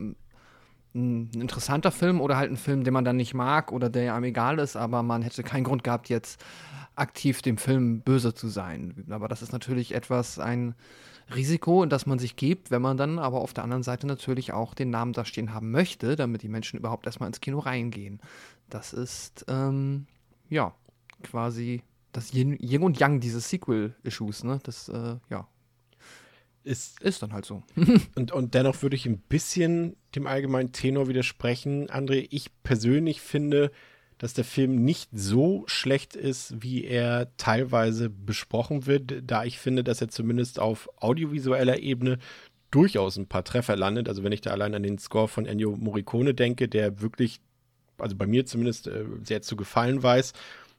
ein 0.94 1.30
interessanter 1.34 1.90
Film 1.90 2.20
oder 2.20 2.36
halt 2.36 2.50
ein 2.50 2.56
Film, 2.56 2.84
den 2.84 2.94
man 2.94 3.04
dann 3.04 3.16
nicht 3.16 3.34
mag 3.34 3.72
oder 3.72 3.90
der 3.90 4.14
einem 4.14 4.24
egal 4.24 4.58
ist, 4.58 4.76
aber 4.76 5.02
man 5.02 5.22
hätte 5.22 5.42
keinen 5.42 5.64
Grund 5.64 5.84
gehabt, 5.84 6.08
jetzt 6.08 6.42
aktiv 6.96 7.42
dem 7.42 7.58
Film 7.58 8.00
böse 8.00 8.34
zu 8.34 8.48
sein. 8.48 9.04
Aber 9.10 9.26
das 9.28 9.42
ist 9.42 9.52
natürlich 9.52 9.94
etwas, 9.94 10.38
ein 10.38 10.74
Risiko, 11.34 11.86
das 11.86 12.06
man 12.06 12.18
sich 12.18 12.36
gibt, 12.36 12.70
wenn 12.70 12.82
man 12.82 12.96
dann 12.96 13.18
aber 13.18 13.40
auf 13.40 13.54
der 13.54 13.64
anderen 13.64 13.82
Seite 13.82 14.06
natürlich 14.06 14.52
auch 14.52 14.74
den 14.74 14.90
Namen 14.90 15.12
da 15.12 15.24
stehen 15.24 15.54
haben 15.54 15.70
möchte, 15.70 16.16
damit 16.16 16.42
die 16.42 16.48
Menschen 16.48 16.78
überhaupt 16.78 17.06
erstmal 17.06 17.28
ins 17.28 17.40
Kino 17.40 17.58
reingehen. 17.58 18.20
Das 18.68 18.92
ist, 18.92 19.44
ähm, 19.48 20.06
ja, 20.50 20.74
quasi 21.22 21.82
das 22.12 22.32
Yin 22.32 22.82
und 22.82 23.00
Yang 23.00 23.20
dieses 23.20 23.48
Sequel-Issues, 23.48 24.44
ne? 24.44 24.60
Das, 24.62 24.88
äh, 24.88 25.16
ja, 25.30 25.48
ist, 26.64 27.00
ist 27.00 27.22
dann 27.22 27.32
halt 27.32 27.44
so. 27.44 27.62
und, 28.14 28.32
und 28.32 28.54
dennoch 28.54 28.82
würde 28.82 28.96
ich 28.96 29.06
ein 29.06 29.18
bisschen 29.18 29.96
dem 30.14 30.26
allgemeinen 30.26 30.72
Tenor 30.72 31.08
widersprechen. 31.08 31.88
André, 31.88 32.26
ich 32.30 32.50
persönlich 32.62 33.20
finde, 33.20 33.70
dass 34.18 34.34
der 34.34 34.44
Film 34.44 34.84
nicht 34.84 35.10
so 35.12 35.64
schlecht 35.66 36.16
ist, 36.16 36.62
wie 36.62 36.84
er 36.84 37.36
teilweise 37.36 38.08
besprochen 38.10 38.86
wird, 38.86 39.22
da 39.26 39.44
ich 39.44 39.58
finde, 39.58 39.84
dass 39.84 40.00
er 40.00 40.08
zumindest 40.08 40.58
auf 40.58 40.88
audiovisueller 40.96 41.78
Ebene 41.78 42.18
durchaus 42.70 43.16
ein 43.16 43.26
paar 43.26 43.44
Treffer 43.44 43.76
landet. 43.76 44.08
Also 44.08 44.24
wenn 44.24 44.32
ich 44.32 44.40
da 44.40 44.50
allein 44.50 44.74
an 44.74 44.82
den 44.82 44.98
Score 44.98 45.28
von 45.28 45.46
Ennio 45.46 45.76
Morricone 45.76 46.34
denke, 46.34 46.68
der 46.68 47.00
wirklich, 47.00 47.40
also 47.98 48.16
bei 48.16 48.26
mir 48.26 48.46
zumindest 48.46 48.86
äh, 48.86 49.04
sehr 49.22 49.42
zu 49.42 49.56
gefallen 49.56 50.02
weiß 50.02 50.32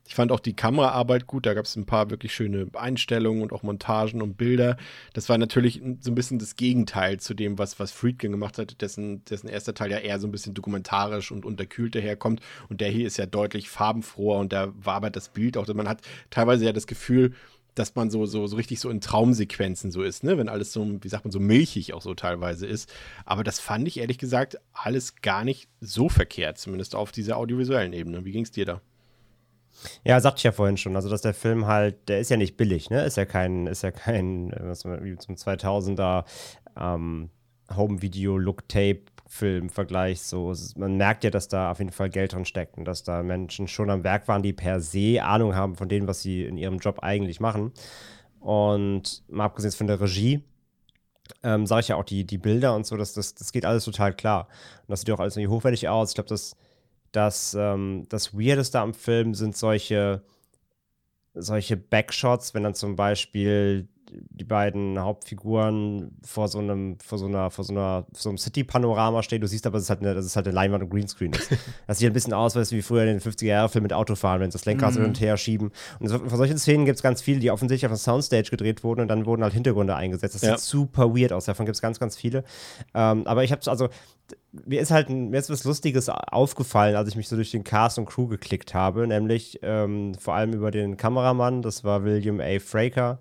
ich 0.07 0.13
fand 0.13 0.31
auch 0.31 0.39
die 0.39 0.55
Kameraarbeit 0.55 1.25
gut. 1.25 1.45
Da 1.45 1.53
gab 1.53 1.65
es 1.65 1.75
ein 1.75 1.85
paar 1.85 2.11
wirklich 2.11 2.33
schöne 2.33 2.67
Einstellungen 2.73 3.41
und 3.41 3.51
auch 3.51 3.63
Montagen 3.63 4.21
und 4.21 4.37
Bilder. 4.37 4.77
Das 5.13 5.29
war 5.29 5.37
natürlich 5.37 5.81
so 5.99 6.11
ein 6.11 6.15
bisschen 6.15 6.37
das 6.37 6.55
Gegenteil 6.55 7.19
zu 7.19 7.33
dem, 7.33 7.57
was, 7.57 7.79
was 7.79 7.91
Friedkin 7.91 8.31
gemacht 8.31 8.59
hat, 8.59 8.81
dessen, 8.81 9.25
dessen 9.25 9.47
erster 9.47 9.73
Teil 9.73 9.91
ja 9.91 9.97
eher 9.97 10.19
so 10.19 10.27
ein 10.27 10.31
bisschen 10.31 10.53
dokumentarisch 10.53 11.31
und 11.31 11.43
unterkühlt 11.43 11.95
daherkommt. 11.95 12.41
Und 12.69 12.81
der 12.81 12.89
hier 12.89 13.07
ist 13.07 13.17
ja 13.17 13.25
deutlich 13.25 13.69
farbenfroher 13.69 14.39
und 14.39 14.53
da 14.53 14.71
war 14.77 14.95
aber 14.95 15.09
das 15.09 15.29
Bild 15.29 15.57
auch. 15.57 15.67
Man 15.73 15.89
hat 15.89 16.01
teilweise 16.29 16.65
ja 16.65 16.71
das 16.71 16.85
Gefühl, 16.85 17.33
dass 17.73 17.95
man 17.95 18.09
so, 18.09 18.25
so, 18.25 18.47
so 18.47 18.55
richtig 18.55 18.79
so 18.79 18.89
in 18.89 19.01
Traumsequenzen 19.01 19.91
so 19.91 20.01
ist, 20.01 20.23
ne? 20.23 20.37
Wenn 20.37 20.47
alles 20.47 20.71
so, 20.71 20.87
wie 21.01 21.09
sagt 21.09 21.25
man, 21.25 21.31
so 21.31 21.41
milchig 21.41 21.93
auch 21.93 22.01
so 22.01 22.13
teilweise 22.13 22.65
ist. 22.67 22.93
Aber 23.25 23.43
das 23.43 23.59
fand 23.59 23.87
ich 23.87 23.99
ehrlich 23.99 24.17
gesagt 24.17 24.57
alles 24.71 25.15
gar 25.17 25.43
nicht 25.43 25.67
so 25.81 26.07
verkehrt, 26.07 26.57
zumindest 26.57 26.95
auf 26.95 27.11
dieser 27.11 27.35
audiovisuellen 27.37 27.91
Ebene. 27.91 28.23
Wie 28.23 28.31
ging 28.31 28.43
es 28.43 28.51
dir 28.51 28.65
da? 28.65 28.81
Ja, 30.03 30.19
sagte 30.19 30.39
ich 30.39 30.43
ja 30.43 30.51
vorhin 30.51 30.77
schon, 30.77 30.95
also 30.95 31.09
dass 31.09 31.21
der 31.21 31.33
Film 31.33 31.67
halt, 31.67 32.09
der 32.09 32.19
ist 32.19 32.29
ja 32.29 32.37
nicht 32.37 32.57
billig, 32.57 32.89
ne? 32.89 33.03
Ist 33.03 33.17
ja 33.17 33.25
kein, 33.25 33.67
ist 33.67 33.83
ja 33.83 33.91
kein, 33.91 34.51
was 34.59 34.85
wie 34.85 35.15
zum 35.17 35.35
2000er 35.35 36.25
ähm, 36.79 37.29
Home-Video-Look-Tape-Film-Vergleich. 37.75 40.21
So, 40.21 40.53
man 40.75 40.97
merkt 40.97 41.23
ja, 41.23 41.29
dass 41.29 41.47
da 41.47 41.71
auf 41.71 41.79
jeden 41.79 41.91
Fall 41.91 42.09
Geld 42.09 42.33
drin 42.33 42.45
steckt 42.45 42.77
und 42.77 42.85
dass 42.85 43.03
da 43.03 43.23
Menschen 43.23 43.67
schon 43.67 43.89
am 43.89 44.03
Werk 44.03 44.27
waren, 44.27 44.43
die 44.43 44.53
per 44.53 44.81
se 44.81 45.23
Ahnung 45.23 45.55
haben 45.55 45.75
von 45.75 45.89
dem, 45.89 46.07
was 46.07 46.21
sie 46.21 46.45
in 46.45 46.57
ihrem 46.57 46.77
Job 46.77 46.99
eigentlich 47.01 47.39
machen. 47.39 47.71
Und 48.39 49.23
mal 49.27 49.45
abgesehen 49.45 49.71
von 49.71 49.87
der 49.87 49.99
Regie, 49.99 50.43
ähm, 51.41 51.65
sage 51.65 51.81
ich 51.81 51.87
ja 51.87 51.95
auch 51.95 52.03
die, 52.03 52.25
die 52.25 52.37
Bilder 52.37 52.75
und 52.75 52.85
so, 52.85 52.97
das, 52.97 53.13
das, 53.13 53.33
das 53.33 53.51
geht 53.51 53.65
alles 53.65 53.85
total 53.85 54.13
klar. 54.13 54.47
Und 54.81 54.91
das 54.91 55.01
sieht 55.01 55.09
auch 55.11 55.19
alles 55.19 55.35
irgendwie 55.35 55.55
hochwertig 55.55 55.89
aus. 55.89 56.09
Ich 56.09 56.15
glaube, 56.15 56.29
das 56.29 56.55
dass 57.15 57.55
ähm, 57.57 58.05
das 58.09 58.37
Weirdeste 58.37 58.79
am 58.79 58.93
Film 58.93 59.33
sind 59.33 59.55
solche, 59.55 60.23
solche 61.33 61.77
Backshots, 61.77 62.53
wenn 62.53 62.63
dann 62.63 62.75
zum 62.75 62.95
Beispiel 62.95 63.87
die 64.29 64.43
beiden 64.43 64.99
Hauptfiguren 64.99 66.11
vor 66.23 66.47
so 66.47 66.59
einem, 66.59 66.97
vor 66.99 67.17
so 67.17 67.25
einer, 67.25 67.51
vor 67.51 67.63
so 67.63 67.73
einer, 67.73 68.05
so 68.13 68.29
einem 68.29 68.37
City-Panorama 68.37 69.23
stehen. 69.23 69.41
Du 69.41 69.47
siehst 69.47 69.65
aber, 69.65 69.77
dass 69.77 69.83
es 69.83 69.89
halt 69.89 70.01
eine, 70.01 70.13
dass 70.13 70.25
es 70.25 70.35
halt 70.35 70.47
eine 70.47 70.55
Leinwand 70.55 70.83
und 70.83 70.89
Greenscreen 70.89 71.33
ist. 71.33 71.51
das 71.87 71.99
sieht 71.99 72.09
ein 72.09 72.13
bisschen 72.13 72.33
aus, 72.33 72.55
wie 72.55 72.81
früher 72.81 73.03
in 73.03 73.07
den 73.07 73.21
50er-Jahre-Filmen 73.21 73.83
mit 73.83 73.93
Autofahren, 73.93 74.41
wenn 74.41 74.51
sie 74.51 74.57
das 74.57 74.65
Lenkrad 74.65 74.93
mm. 74.93 74.97
hin 74.97 75.05
und 75.05 75.19
her 75.19 75.37
schieben. 75.37 75.71
Und 75.99 76.07
so, 76.07 76.19
von 76.19 76.37
solchen 76.37 76.57
Szenen 76.57 76.85
gibt 76.85 76.97
es 76.97 77.03
ganz 77.03 77.21
viele, 77.21 77.39
die 77.39 77.51
offensichtlich 77.51 77.85
auf 77.85 77.91
einer 77.91 77.97
Soundstage 77.97 78.49
gedreht 78.49 78.83
wurden 78.83 79.01
und 79.01 79.07
dann 79.07 79.25
wurden 79.25 79.43
halt 79.43 79.53
Hintergründe 79.53 79.95
eingesetzt. 79.95 80.35
Das 80.35 80.41
ja. 80.41 80.57
sieht 80.57 80.65
super 80.65 81.15
weird 81.15 81.33
aus. 81.33 81.45
Davon 81.45 81.65
gibt 81.65 81.75
es 81.75 81.81
ganz, 81.81 81.99
ganz 81.99 82.15
viele. 82.15 82.43
Ähm, 82.93 83.27
aber 83.27 83.43
ich 83.43 83.51
habe 83.51 83.61
also 83.69 83.89
mir 84.65 84.81
ist 84.81 84.91
halt 84.91 85.09
mir 85.09 85.37
ist 85.37 85.49
was 85.49 85.63
Lustiges 85.63 86.09
aufgefallen, 86.09 86.95
als 86.95 87.09
ich 87.09 87.15
mich 87.15 87.27
so 87.27 87.35
durch 87.35 87.51
den 87.51 87.63
Cast 87.63 87.97
und 87.99 88.05
Crew 88.05 88.27
geklickt 88.27 88.73
habe, 88.73 89.05
nämlich 89.07 89.59
ähm, 89.61 90.15
vor 90.15 90.35
allem 90.35 90.53
über 90.53 90.71
den 90.71 90.97
Kameramann, 90.97 91.61
das 91.61 91.83
war 91.83 92.03
William 92.03 92.39
A. 92.39 92.59
Fraker, 92.59 93.19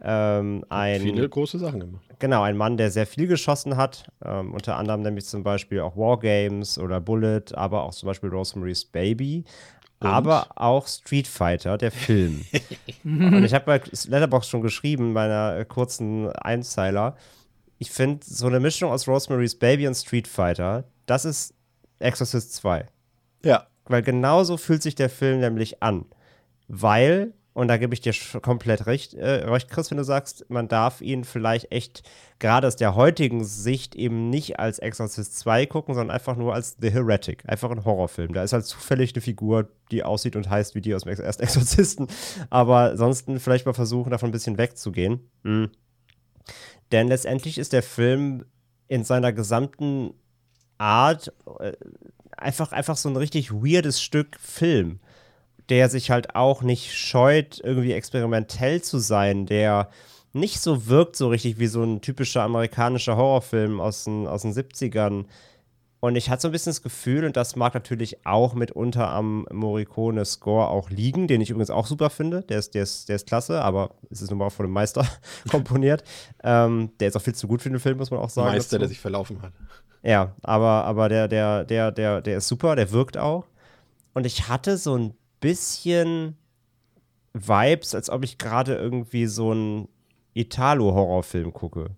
Ähm, 0.00 0.64
ein, 0.68 1.00
Viele 1.00 1.28
große 1.28 1.58
Sachen 1.58 1.80
gemacht. 1.80 2.04
Genau, 2.18 2.42
ein 2.42 2.56
Mann, 2.56 2.76
der 2.76 2.90
sehr 2.90 3.06
viel 3.06 3.26
geschossen 3.26 3.76
hat, 3.76 4.06
ähm, 4.24 4.52
unter 4.52 4.76
anderem 4.76 5.02
nämlich 5.02 5.26
zum 5.26 5.42
Beispiel 5.42 5.80
auch 5.80 5.96
Wargames 5.96 6.78
oder 6.78 7.00
Bullet, 7.00 7.44
aber 7.54 7.82
auch 7.84 7.94
zum 7.94 8.08
Beispiel 8.08 8.28
Rosemary's 8.28 8.84
Baby, 8.84 9.44
Und? 10.00 10.08
aber 10.08 10.48
auch 10.56 10.86
Street 10.86 11.28
Fighter, 11.28 11.78
der 11.78 11.92
Film. 11.92 12.44
Und 13.04 13.44
ich 13.44 13.54
habe 13.54 13.66
bei 13.66 13.80
Letterbox 14.08 14.48
schon 14.48 14.62
geschrieben, 14.62 15.14
bei 15.14 15.24
einer 15.24 15.58
äh, 15.58 15.64
kurzen 15.64 16.30
Einzeiler, 16.32 17.16
ich 17.78 17.90
finde 17.90 18.24
so 18.24 18.46
eine 18.46 18.60
Mischung 18.60 18.90
aus 18.90 19.06
Rosemary's 19.06 19.56
Baby 19.56 19.86
und 19.86 19.94
Street 19.94 20.28
Fighter, 20.28 20.84
das 21.06 21.24
ist 21.24 21.54
Exorcist 21.98 22.54
2. 22.54 22.86
Ja. 23.44 23.66
Weil 23.86 24.02
genauso 24.02 24.56
fühlt 24.56 24.82
sich 24.82 24.94
der 24.94 25.10
Film 25.10 25.40
nämlich 25.40 25.82
an. 25.82 26.06
Weil, 26.68 27.34
und 27.54 27.68
da 27.68 27.76
gebe 27.76 27.94
ich 27.94 28.00
dir 28.00 28.12
komplett 28.42 28.86
recht, 28.86 29.14
äh, 29.14 29.44
recht, 29.44 29.70
Chris, 29.70 29.90
wenn 29.90 29.98
du 29.98 30.04
sagst, 30.04 30.44
man 30.50 30.66
darf 30.66 31.00
ihn 31.00 31.22
vielleicht 31.22 31.70
echt 31.70 32.02
gerade 32.40 32.66
aus 32.66 32.74
der 32.74 32.96
heutigen 32.96 33.44
Sicht 33.44 33.94
eben 33.94 34.28
nicht 34.28 34.58
als 34.58 34.80
Exorcist 34.80 35.38
2 35.38 35.66
gucken, 35.66 35.94
sondern 35.94 36.14
einfach 36.14 36.36
nur 36.36 36.52
als 36.52 36.76
The 36.80 36.90
Heretic. 36.90 37.44
Einfach 37.46 37.70
ein 37.70 37.84
Horrorfilm. 37.84 38.34
Da 38.34 38.42
ist 38.42 38.52
halt 38.52 38.66
zufällig 38.66 39.14
eine 39.14 39.22
Figur, 39.22 39.70
die 39.92 40.02
aussieht 40.02 40.34
und 40.34 40.50
heißt 40.50 40.74
wie 40.74 40.80
die 40.80 40.96
aus 40.96 41.04
dem 41.04 41.12
ersten 41.12 41.42
Exorzisten. 41.44 42.08
Aber 42.50 42.90
ansonsten 42.90 43.38
vielleicht 43.38 43.66
mal 43.66 43.72
versuchen, 43.72 44.10
davon 44.10 44.30
ein 44.30 44.32
bisschen 44.32 44.58
wegzugehen. 44.58 45.30
Mhm. 45.44 45.70
Denn 46.90 47.06
letztendlich 47.06 47.58
ist 47.58 47.72
der 47.72 47.84
Film 47.84 48.44
in 48.88 49.04
seiner 49.04 49.32
gesamten 49.32 50.12
Art 50.76 51.32
äh, 51.60 51.72
einfach, 52.36 52.72
einfach 52.72 52.96
so 52.96 53.08
ein 53.08 53.16
richtig 53.16 53.52
weirdes 53.52 54.02
Stück 54.02 54.38
Film, 54.40 54.98
der 55.68 55.88
sich 55.88 56.10
halt 56.10 56.34
auch 56.34 56.62
nicht 56.62 56.94
scheut, 56.94 57.60
irgendwie 57.62 57.92
experimentell 57.92 58.82
zu 58.82 58.98
sein, 58.98 59.46
der 59.46 59.88
nicht 60.32 60.60
so 60.60 60.88
wirkt 60.88 61.16
so 61.16 61.28
richtig 61.28 61.58
wie 61.58 61.68
so 61.68 61.82
ein 61.82 62.00
typischer 62.00 62.42
amerikanischer 62.42 63.16
Horrorfilm 63.16 63.80
aus 63.80 64.04
den, 64.04 64.26
aus 64.26 64.42
den 64.42 64.52
70ern. 64.52 65.26
Und 66.00 66.16
ich 66.16 66.28
hatte 66.28 66.42
so 66.42 66.48
ein 66.48 66.52
bisschen 66.52 66.70
das 66.70 66.82
Gefühl, 66.82 67.24
und 67.24 67.34
das 67.34 67.56
mag 67.56 67.72
natürlich 67.72 68.26
auch 68.26 68.52
mitunter 68.52 69.08
am 69.08 69.46
Morricone-Score 69.50 70.68
auch 70.68 70.90
liegen, 70.90 71.28
den 71.28 71.40
ich 71.40 71.48
übrigens 71.48 71.70
auch 71.70 71.86
super 71.86 72.10
finde. 72.10 72.42
Der 72.42 72.58
ist, 72.58 72.74
der 72.74 72.82
ist, 72.82 73.08
der 73.08 73.16
ist 73.16 73.26
klasse, 73.26 73.62
aber 73.62 73.94
es 74.10 74.20
ist 74.20 74.28
nun 74.28 74.38
mal 74.38 74.50
von 74.50 74.66
einem 74.66 74.74
Meister 74.74 75.06
komponiert. 75.50 76.04
Ähm, 76.42 76.90
der 77.00 77.08
ist 77.08 77.16
auch 77.16 77.22
viel 77.22 77.34
zu 77.34 77.48
gut 77.48 77.62
für 77.62 77.70
den 77.70 77.78
Film, 77.78 77.96
muss 77.96 78.10
man 78.10 78.20
auch 78.20 78.28
sagen. 78.28 78.48
Meister, 78.48 78.76
dazu. 78.76 78.80
der 78.80 78.88
sich 78.88 79.00
verlaufen 79.00 79.40
hat. 79.40 79.52
Ja, 80.02 80.34
aber, 80.42 80.84
aber 80.84 81.08
der, 81.08 81.28
der, 81.28 81.64
der, 81.64 81.90
der, 81.90 82.20
der 82.20 82.36
ist 82.36 82.48
super, 82.48 82.76
der 82.76 82.90
wirkt 82.92 83.16
auch. 83.16 83.46
Und 84.12 84.26
ich 84.26 84.48
hatte 84.48 84.76
so 84.76 84.98
ein 84.98 85.14
bisschen 85.44 86.36
Vibes, 87.34 87.94
als 87.94 88.08
ob 88.08 88.24
ich 88.24 88.38
gerade 88.38 88.74
irgendwie 88.76 89.26
so 89.26 89.50
einen 89.50 89.88
Italo-Horrorfilm 90.32 91.52
gucke. 91.52 91.90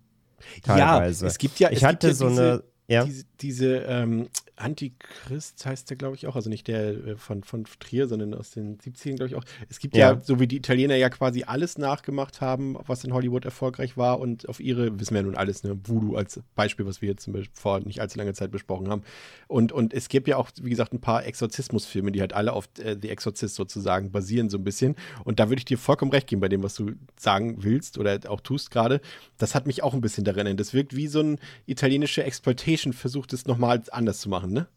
Teilweise. 0.63 1.25
Ja, 1.25 1.27
es 1.27 1.37
gibt 1.37 1.59
ja, 1.59 1.71
ich 1.71 1.83
hatte 1.85 2.07
ja 2.07 2.13
so 2.13 2.29
diese, 2.29 2.41
eine. 2.41 2.63
Ja, 2.89 3.03
diese, 3.05 3.25
diese 3.39 3.75
ähm, 3.77 4.29
Antichrist 4.57 5.65
heißt 5.65 5.89
der, 5.89 5.97
glaube 5.97 6.15
ich, 6.15 6.27
auch. 6.27 6.35
Also 6.35 6.49
nicht 6.49 6.67
der 6.67 6.89
äh, 6.89 7.15
von, 7.15 7.43
von 7.43 7.65
Trier, 7.79 8.07
sondern 8.07 8.33
aus 8.33 8.51
den 8.51 8.77
70ern, 8.77 9.15
glaube 9.15 9.27
ich, 9.27 9.35
auch. 9.35 9.43
Es 9.69 9.79
gibt 9.79 9.95
ja. 9.95 10.13
Ja. 10.13 10.19
so 10.19 10.39
wie 10.39 10.47
die 10.47 10.57
Italiener 10.57 10.95
ja 10.95 11.09
quasi 11.09 11.43
alles 11.43 11.77
nachgemacht 11.77 12.41
haben, 12.41 12.75
was 12.85 13.03
in 13.03 13.13
Hollywood 13.13 13.45
erfolgreich 13.45 13.97
war 13.97 14.19
und 14.19 14.49
auf 14.49 14.59
ihre, 14.59 14.99
wissen 14.99 15.13
wir 15.13 15.21
ja 15.21 15.27
nun 15.27 15.35
alles, 15.35 15.63
ne, 15.63 15.79
Voodoo 15.83 16.15
als 16.15 16.41
Beispiel, 16.55 16.85
was 16.85 17.01
wir 17.01 17.09
jetzt 17.09 17.23
zum 17.23 17.33
Beispiel 17.33 17.51
vor 17.53 17.79
nicht 17.79 18.01
allzu 18.01 18.17
langer 18.17 18.33
Zeit 18.33 18.51
besprochen 18.51 18.89
haben. 18.89 19.03
Und, 19.47 19.71
und 19.71 19.93
es 19.93 20.09
gibt 20.09 20.27
ja 20.27 20.37
auch, 20.37 20.49
wie 20.61 20.69
gesagt, 20.69 20.93
ein 20.93 21.01
paar 21.01 21.25
Exorzismusfilme, 21.25 22.11
die 22.11 22.21
halt 22.21 22.33
alle 22.33 22.53
auf 22.53 22.67
äh, 22.79 22.97
The 22.99 23.09
Exorcist 23.09 23.55
sozusagen 23.55 24.11
basieren, 24.11 24.49
so 24.49 24.57
ein 24.57 24.63
bisschen. 24.63 24.95
Und 25.23 25.39
da 25.39 25.49
würde 25.49 25.59
ich 25.59 25.65
dir 25.65 25.77
vollkommen 25.77 26.11
recht 26.11 26.27
geben 26.27 26.41
bei 26.41 26.49
dem, 26.49 26.63
was 26.63 26.75
du 26.75 26.91
sagen 27.17 27.63
willst 27.63 27.97
oder 27.97 28.19
auch 28.27 28.41
tust 28.41 28.71
gerade. 28.71 29.01
Das 29.37 29.55
hat 29.55 29.67
mich 29.67 29.83
auch 29.83 29.93
ein 29.93 30.01
bisschen 30.01 30.23
daran 30.23 30.47
erinnert. 30.47 30.59
Das 30.59 30.73
wirkt 30.73 30.95
wie 30.95 31.07
so 31.07 31.21
ein 31.21 31.39
italienischer 31.65 32.25
Exploitation, 32.25 32.93
versucht 32.93 33.33
es 33.33 33.45
nochmal 33.45 33.81
anders 33.91 34.19
zu 34.19 34.29
machen, 34.29 34.46
ne? 34.53 34.67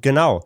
genau. 0.00 0.44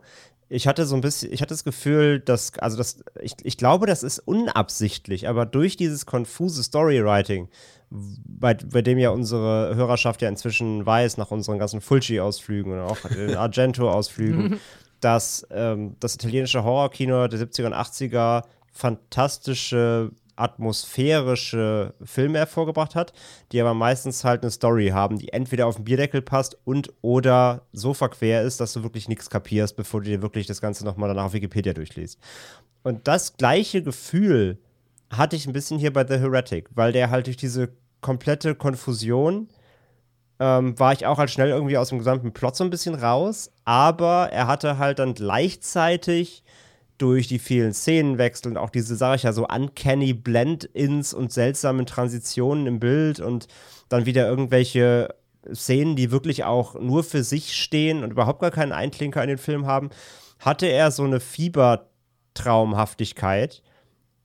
Ich 0.49 0.67
hatte 0.67 0.85
so 0.85 0.95
ein 0.95 1.01
bisschen, 1.01 1.31
ich 1.31 1.41
hatte 1.41 1.53
das 1.53 1.63
Gefühl, 1.63 2.19
dass, 2.19 2.57
also 2.59 2.75
das, 2.75 3.03
ich, 3.21 3.35
ich 3.43 3.57
glaube, 3.57 3.85
das 3.85 4.03
ist 4.03 4.19
unabsichtlich, 4.19 5.29
aber 5.29 5.45
durch 5.45 5.77
dieses 5.77 6.05
konfuse 6.05 6.61
Storywriting, 6.61 7.47
bei, 7.89 8.53
bei 8.53 8.81
dem 8.81 8.97
ja 8.97 9.11
unsere 9.11 9.75
Hörerschaft 9.75 10.21
ja 10.21 10.29
inzwischen 10.29 10.85
weiß, 10.85 11.17
nach 11.17 11.31
unseren 11.31 11.57
ganzen 11.57 11.79
Fulci-Ausflügen 11.79 12.73
und 12.73 12.79
auch 12.79 12.97
Argento-Ausflügen, 13.37 14.59
dass 14.99 15.47
ähm, 15.51 15.95
das 15.99 16.15
italienische 16.15 16.63
Horrorkino 16.63 17.27
der 17.27 17.39
70er 17.39 17.67
und 17.67 17.73
80er 17.73 18.43
fantastische 18.71 20.11
atmosphärische 20.35 21.93
Filme 22.03 22.39
hervorgebracht 22.39 22.95
hat, 22.95 23.13
die 23.51 23.61
aber 23.61 23.73
meistens 23.73 24.23
halt 24.23 24.41
eine 24.41 24.51
Story 24.51 24.89
haben, 24.89 25.17
die 25.17 25.33
entweder 25.33 25.67
auf 25.67 25.75
den 25.75 25.85
Bierdeckel 25.85 26.21
passt 26.21 26.57
und 26.63 26.93
oder 27.01 27.67
so 27.73 27.93
verquer 27.93 28.41
ist, 28.41 28.59
dass 28.59 28.73
du 28.73 28.83
wirklich 28.83 29.07
nichts 29.07 29.29
kapierst, 29.29 29.75
bevor 29.75 30.01
du 30.01 30.09
dir 30.09 30.21
wirklich 30.21 30.47
das 30.47 30.61
Ganze 30.61 30.85
nochmal 30.85 31.09
danach 31.09 31.25
auf 31.25 31.33
Wikipedia 31.33 31.73
durchliest. 31.73 32.19
Und 32.83 33.07
das 33.07 33.37
gleiche 33.37 33.83
Gefühl 33.83 34.57
hatte 35.11 35.35
ich 35.35 35.45
ein 35.45 35.53
bisschen 35.53 35.77
hier 35.77 35.93
bei 35.93 36.05
The 36.07 36.17
Heretic, 36.17 36.69
weil 36.73 36.91
der 36.91 37.09
halt 37.09 37.27
durch 37.27 37.37
diese 37.37 37.69
komplette 38.01 38.55
Konfusion 38.55 39.49
ähm, 40.39 40.77
war 40.79 40.93
ich 40.93 41.05
auch 41.05 41.19
halt 41.19 41.29
schnell 41.29 41.49
irgendwie 41.49 41.77
aus 41.77 41.89
dem 41.89 41.99
gesamten 41.99 42.33
Plot 42.33 42.55
so 42.55 42.63
ein 42.63 42.71
bisschen 42.71 42.95
raus, 42.95 43.51
aber 43.63 44.29
er 44.31 44.47
hatte 44.47 44.79
halt 44.79 44.99
dann 44.99 45.13
gleichzeitig 45.13 46.43
durch 47.01 47.27
die 47.27 47.39
vielen 47.39 47.73
Szenenwechsel 47.73 48.51
und 48.51 48.57
auch 48.57 48.69
diese, 48.69 48.95
sage 48.95 49.15
ich 49.15 49.23
ja, 49.23 49.33
so 49.33 49.47
uncanny 49.47 50.13
Blend-ins 50.13 51.13
und 51.13 51.33
seltsamen 51.33 51.85
Transitionen 51.85 52.67
im 52.67 52.79
Bild 52.79 53.19
und 53.19 53.47
dann 53.89 54.05
wieder 54.05 54.25
irgendwelche 54.27 55.13
Szenen, 55.53 55.95
die 55.95 56.11
wirklich 56.11 56.43
auch 56.43 56.79
nur 56.79 57.03
für 57.03 57.23
sich 57.23 57.55
stehen 57.55 58.03
und 58.03 58.11
überhaupt 58.11 58.41
gar 58.41 58.51
keinen 58.51 58.71
Einklinker 58.71 59.23
in 59.23 59.29
den 59.29 59.39
Film 59.39 59.65
haben, 59.65 59.89
hatte 60.39 60.67
er 60.67 60.91
so 60.91 61.03
eine 61.03 61.19
Fiebertraumhaftigkeit. 61.19 63.63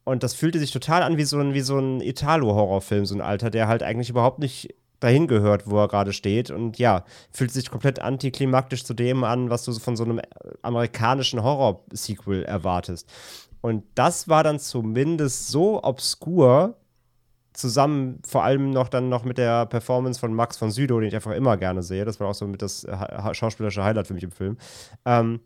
Und 0.05 0.23
das 0.23 0.35
fühlte 0.35 0.59
sich 0.59 0.71
total 0.71 1.03
an 1.03 1.17
wie 1.17 1.25
so 1.25 1.39
ein, 1.39 1.55
wie 1.55 1.63
so 1.63 1.79
ein 1.79 2.01
Italo-Horrorfilm, 2.01 3.07
so 3.07 3.15
ein 3.15 3.23
Alter, 3.23 3.49
der 3.51 3.69
halt 3.69 3.83
eigentlich 3.83 4.11
überhaupt 4.11 4.39
nicht 4.39 4.75
dahin 5.01 5.27
gehört, 5.27 5.69
wo 5.69 5.79
er 5.79 5.89
gerade 5.89 6.13
steht. 6.13 6.51
Und 6.51 6.79
ja, 6.79 7.05
fühlt 7.31 7.51
sich 7.51 7.71
komplett 7.71 8.01
antiklimaktisch 8.01 8.85
zu 8.85 8.95
dem 8.95 9.25
an, 9.25 9.51
was 9.51 9.65
du 9.65 9.73
von 9.73 9.97
so 9.97 10.05
einem 10.05 10.21
amerikanischen 10.63 11.43
Horror-Sequel 11.43 12.45
erwartest. 12.45 13.09
Und 13.61 13.85
das 13.95 14.29
war 14.29 14.45
dann 14.45 14.59
zumindest 14.59 15.49
so 15.49 15.83
obskur, 15.83 16.77
zusammen 17.53 18.21
vor 18.27 18.45
allem 18.45 18.71
noch 18.71 18.89
dann 18.89 19.09
noch 19.09 19.25
mit 19.25 19.39
der 19.39 19.67
Performance 19.67 20.21
von 20.21 20.33
Max 20.35 20.57
von 20.57 20.71
Südow, 20.71 21.01
den 21.01 21.09
ich 21.09 21.15
einfach 21.15 21.33
immer 21.33 21.57
gerne 21.57 21.83
sehe. 21.83 22.05
Das 22.05 22.21
war 22.21 22.29
auch 22.29 22.35
so 22.35 22.47
mit 22.47 22.63
das 22.63 22.85
äh, 22.85 22.93
ha 22.93 23.35
schauspielerische 23.35 23.83
Highlight 23.83 24.07
für 24.07 24.15
mich 24.15 24.23
im 24.23 24.31
Film. 24.31 24.59
Ähm, 25.05 25.41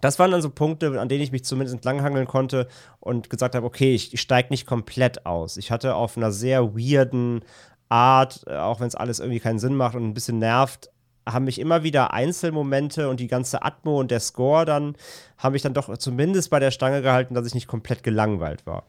das 0.00 0.18
waren 0.18 0.30
dann 0.30 0.42
so 0.42 0.50
Punkte, 0.50 0.98
an 0.98 1.08
denen 1.08 1.22
ich 1.22 1.32
mich 1.32 1.44
zumindest 1.44 1.74
entlanghangeln 1.74 2.26
konnte 2.26 2.68
und 3.00 3.28
gesagt 3.28 3.54
habe, 3.54 3.66
okay, 3.66 3.94
ich, 3.94 4.14
ich 4.14 4.20
steige 4.20 4.48
nicht 4.50 4.66
komplett 4.66 5.26
aus. 5.26 5.56
Ich 5.56 5.70
hatte 5.70 5.94
auf 5.94 6.16
einer 6.16 6.32
sehr 6.32 6.74
weirden 6.74 7.42
Art, 7.90 8.44
äh, 8.46 8.56
auch 8.56 8.80
wenn 8.80 8.86
es 8.86 8.94
alles 8.94 9.18
irgendwie 9.18 9.40
keinen 9.40 9.58
Sinn 9.58 9.74
macht 9.74 9.94
und 9.94 10.04
ein 10.04 10.14
bisschen 10.14 10.38
nervt, 10.38 10.90
haben 11.28 11.44
mich 11.44 11.58
immer 11.58 11.82
wieder 11.82 12.12
Einzelmomente 12.14 13.08
und 13.08 13.20
die 13.20 13.26
ganze 13.26 13.62
Atmo 13.62 14.00
und 14.00 14.10
der 14.10 14.20
Score 14.20 14.64
dann, 14.64 14.96
haben 15.36 15.52
mich 15.52 15.62
dann 15.62 15.74
doch 15.74 15.94
zumindest 15.98 16.50
bei 16.50 16.58
der 16.58 16.70
Stange 16.70 17.02
gehalten, 17.02 17.34
dass 17.34 17.46
ich 17.46 17.54
nicht 17.54 17.66
komplett 17.66 18.02
gelangweilt 18.02 18.66
war. 18.66 18.86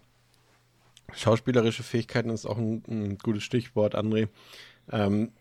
Schauspielerische 1.13 1.83
Fähigkeiten 1.83 2.29
ist 2.29 2.45
auch 2.45 2.57
ein, 2.57 2.83
ein 2.87 3.17
gutes 3.17 3.43
Stichwort, 3.43 3.95
André. 3.95 4.29
Ähm, 4.91 5.31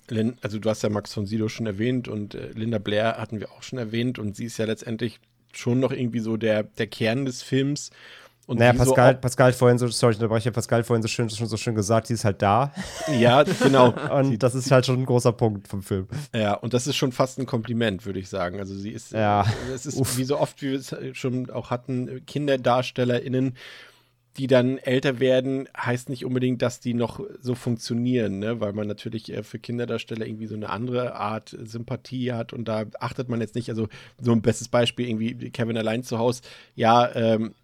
also 0.43 0.59
du 0.59 0.69
hast 0.69 0.83
ja 0.83 0.89
Max 0.89 1.15
von 1.15 1.27
Sydow 1.27 1.49
schon 1.49 1.67
erwähnt 1.67 2.09
und 2.09 2.35
äh, 2.35 2.51
Linda 2.53 2.79
Blair 2.79 3.17
hatten 3.19 3.41
wir 3.41 3.53
auch 3.53 3.63
schon 3.63 3.79
erwähnt 3.79 4.19
und 4.19 4.37
sie 4.37 4.47
ist 4.47 4.59
ja 4.59 4.65
letztendlich 4.65 5.21
schon 5.53 5.81
noch 5.81 5.93
irgendwie 5.93 6.21
so 6.21 6.37
der, 6.37 6.65
der 6.65 6.87
Kern 6.87 7.25
des 7.25 7.43
Films. 7.43 7.91
Und 8.51 8.59
naja, 8.59 8.75
wie 8.75 8.79
so 8.79 8.85
Pascal, 8.87 9.15
Pascal 9.15 9.53
vorhin 9.53 9.79
so, 9.79 9.87
sorry, 9.87 10.13
ich 10.15 10.19
unterbreche, 10.19 10.51
Pascal 10.51 10.83
vorhin 10.83 11.03
so 11.03 11.09
schön, 11.09 11.31
schon 11.31 11.47
so 11.47 11.57
schön 11.57 11.77
gesagt, 11.77 12.09
sie 12.09 12.15
ist 12.15 12.25
halt 12.25 12.43
da. 12.43 12.73
Ja, 13.21 13.45
genau. 13.45 13.95
Und 14.13 14.43
das 14.43 14.57
ist 14.57 14.73
halt 14.73 14.87
schon 14.87 14.99
ein 14.99 15.07
großer 15.07 15.33
Punkt 15.33 15.69
vom 15.69 15.83
Film. 15.83 16.09
Ja, 16.35 16.55
und 16.55 16.75
das 16.75 16.89
ist 16.89 16.97
schon 16.97 17.13
fast 17.13 17.39
ein 17.39 17.47
Kompliment, 17.47 18.05
würde 18.07 18.19
ich 18.19 18.29
sagen. 18.29 18.59
Also 18.59 18.75
sie 18.75 18.91
ist, 18.91 19.13
Ja. 19.13 19.47
es 19.73 19.87
ist 19.87 19.97
Uff. 19.99 20.19
wie 20.19 20.25
so 20.25 20.37
oft, 20.37 20.61
wie 20.63 20.73
wir 20.73 20.79
es 20.81 20.93
schon 21.17 21.49
auch 21.49 21.71
hatten, 21.71 22.27
KinderdarstellerInnen, 22.27 23.55
die 24.37 24.47
dann 24.49 24.79
älter 24.79 25.21
werden, 25.21 25.69
heißt 25.77 26.09
nicht 26.09 26.25
unbedingt, 26.25 26.61
dass 26.63 26.81
die 26.81 26.95
noch 26.95 27.21
so 27.41 27.55
funktionieren, 27.55 28.39
ne? 28.41 28.61
weil 28.61 28.73
man 28.73 28.89
natürlich 28.89 29.33
äh, 29.33 29.43
für 29.45 29.59
Kinderdarsteller 29.61 30.27
irgendwie 30.27 30.47
so 30.47 30.55
eine 30.55 30.71
andere 30.71 31.15
Art 31.15 31.57
Sympathie 31.63 32.33
hat 32.33 32.53
und 32.53 32.67
da 32.67 32.85
achtet 32.99 33.29
man 33.29 33.41
jetzt 33.41 33.55
nicht, 33.55 33.69
also 33.71 33.89
so 34.21 34.33
ein 34.33 34.43
bestes 34.43 34.69
Beispiel 34.69 35.09
irgendwie 35.09 35.51
Kevin 35.51 35.77
allein 35.77 36.03
zu 36.03 36.19
Hause, 36.19 36.43
ja, 36.75 37.15
ähm, 37.15 37.55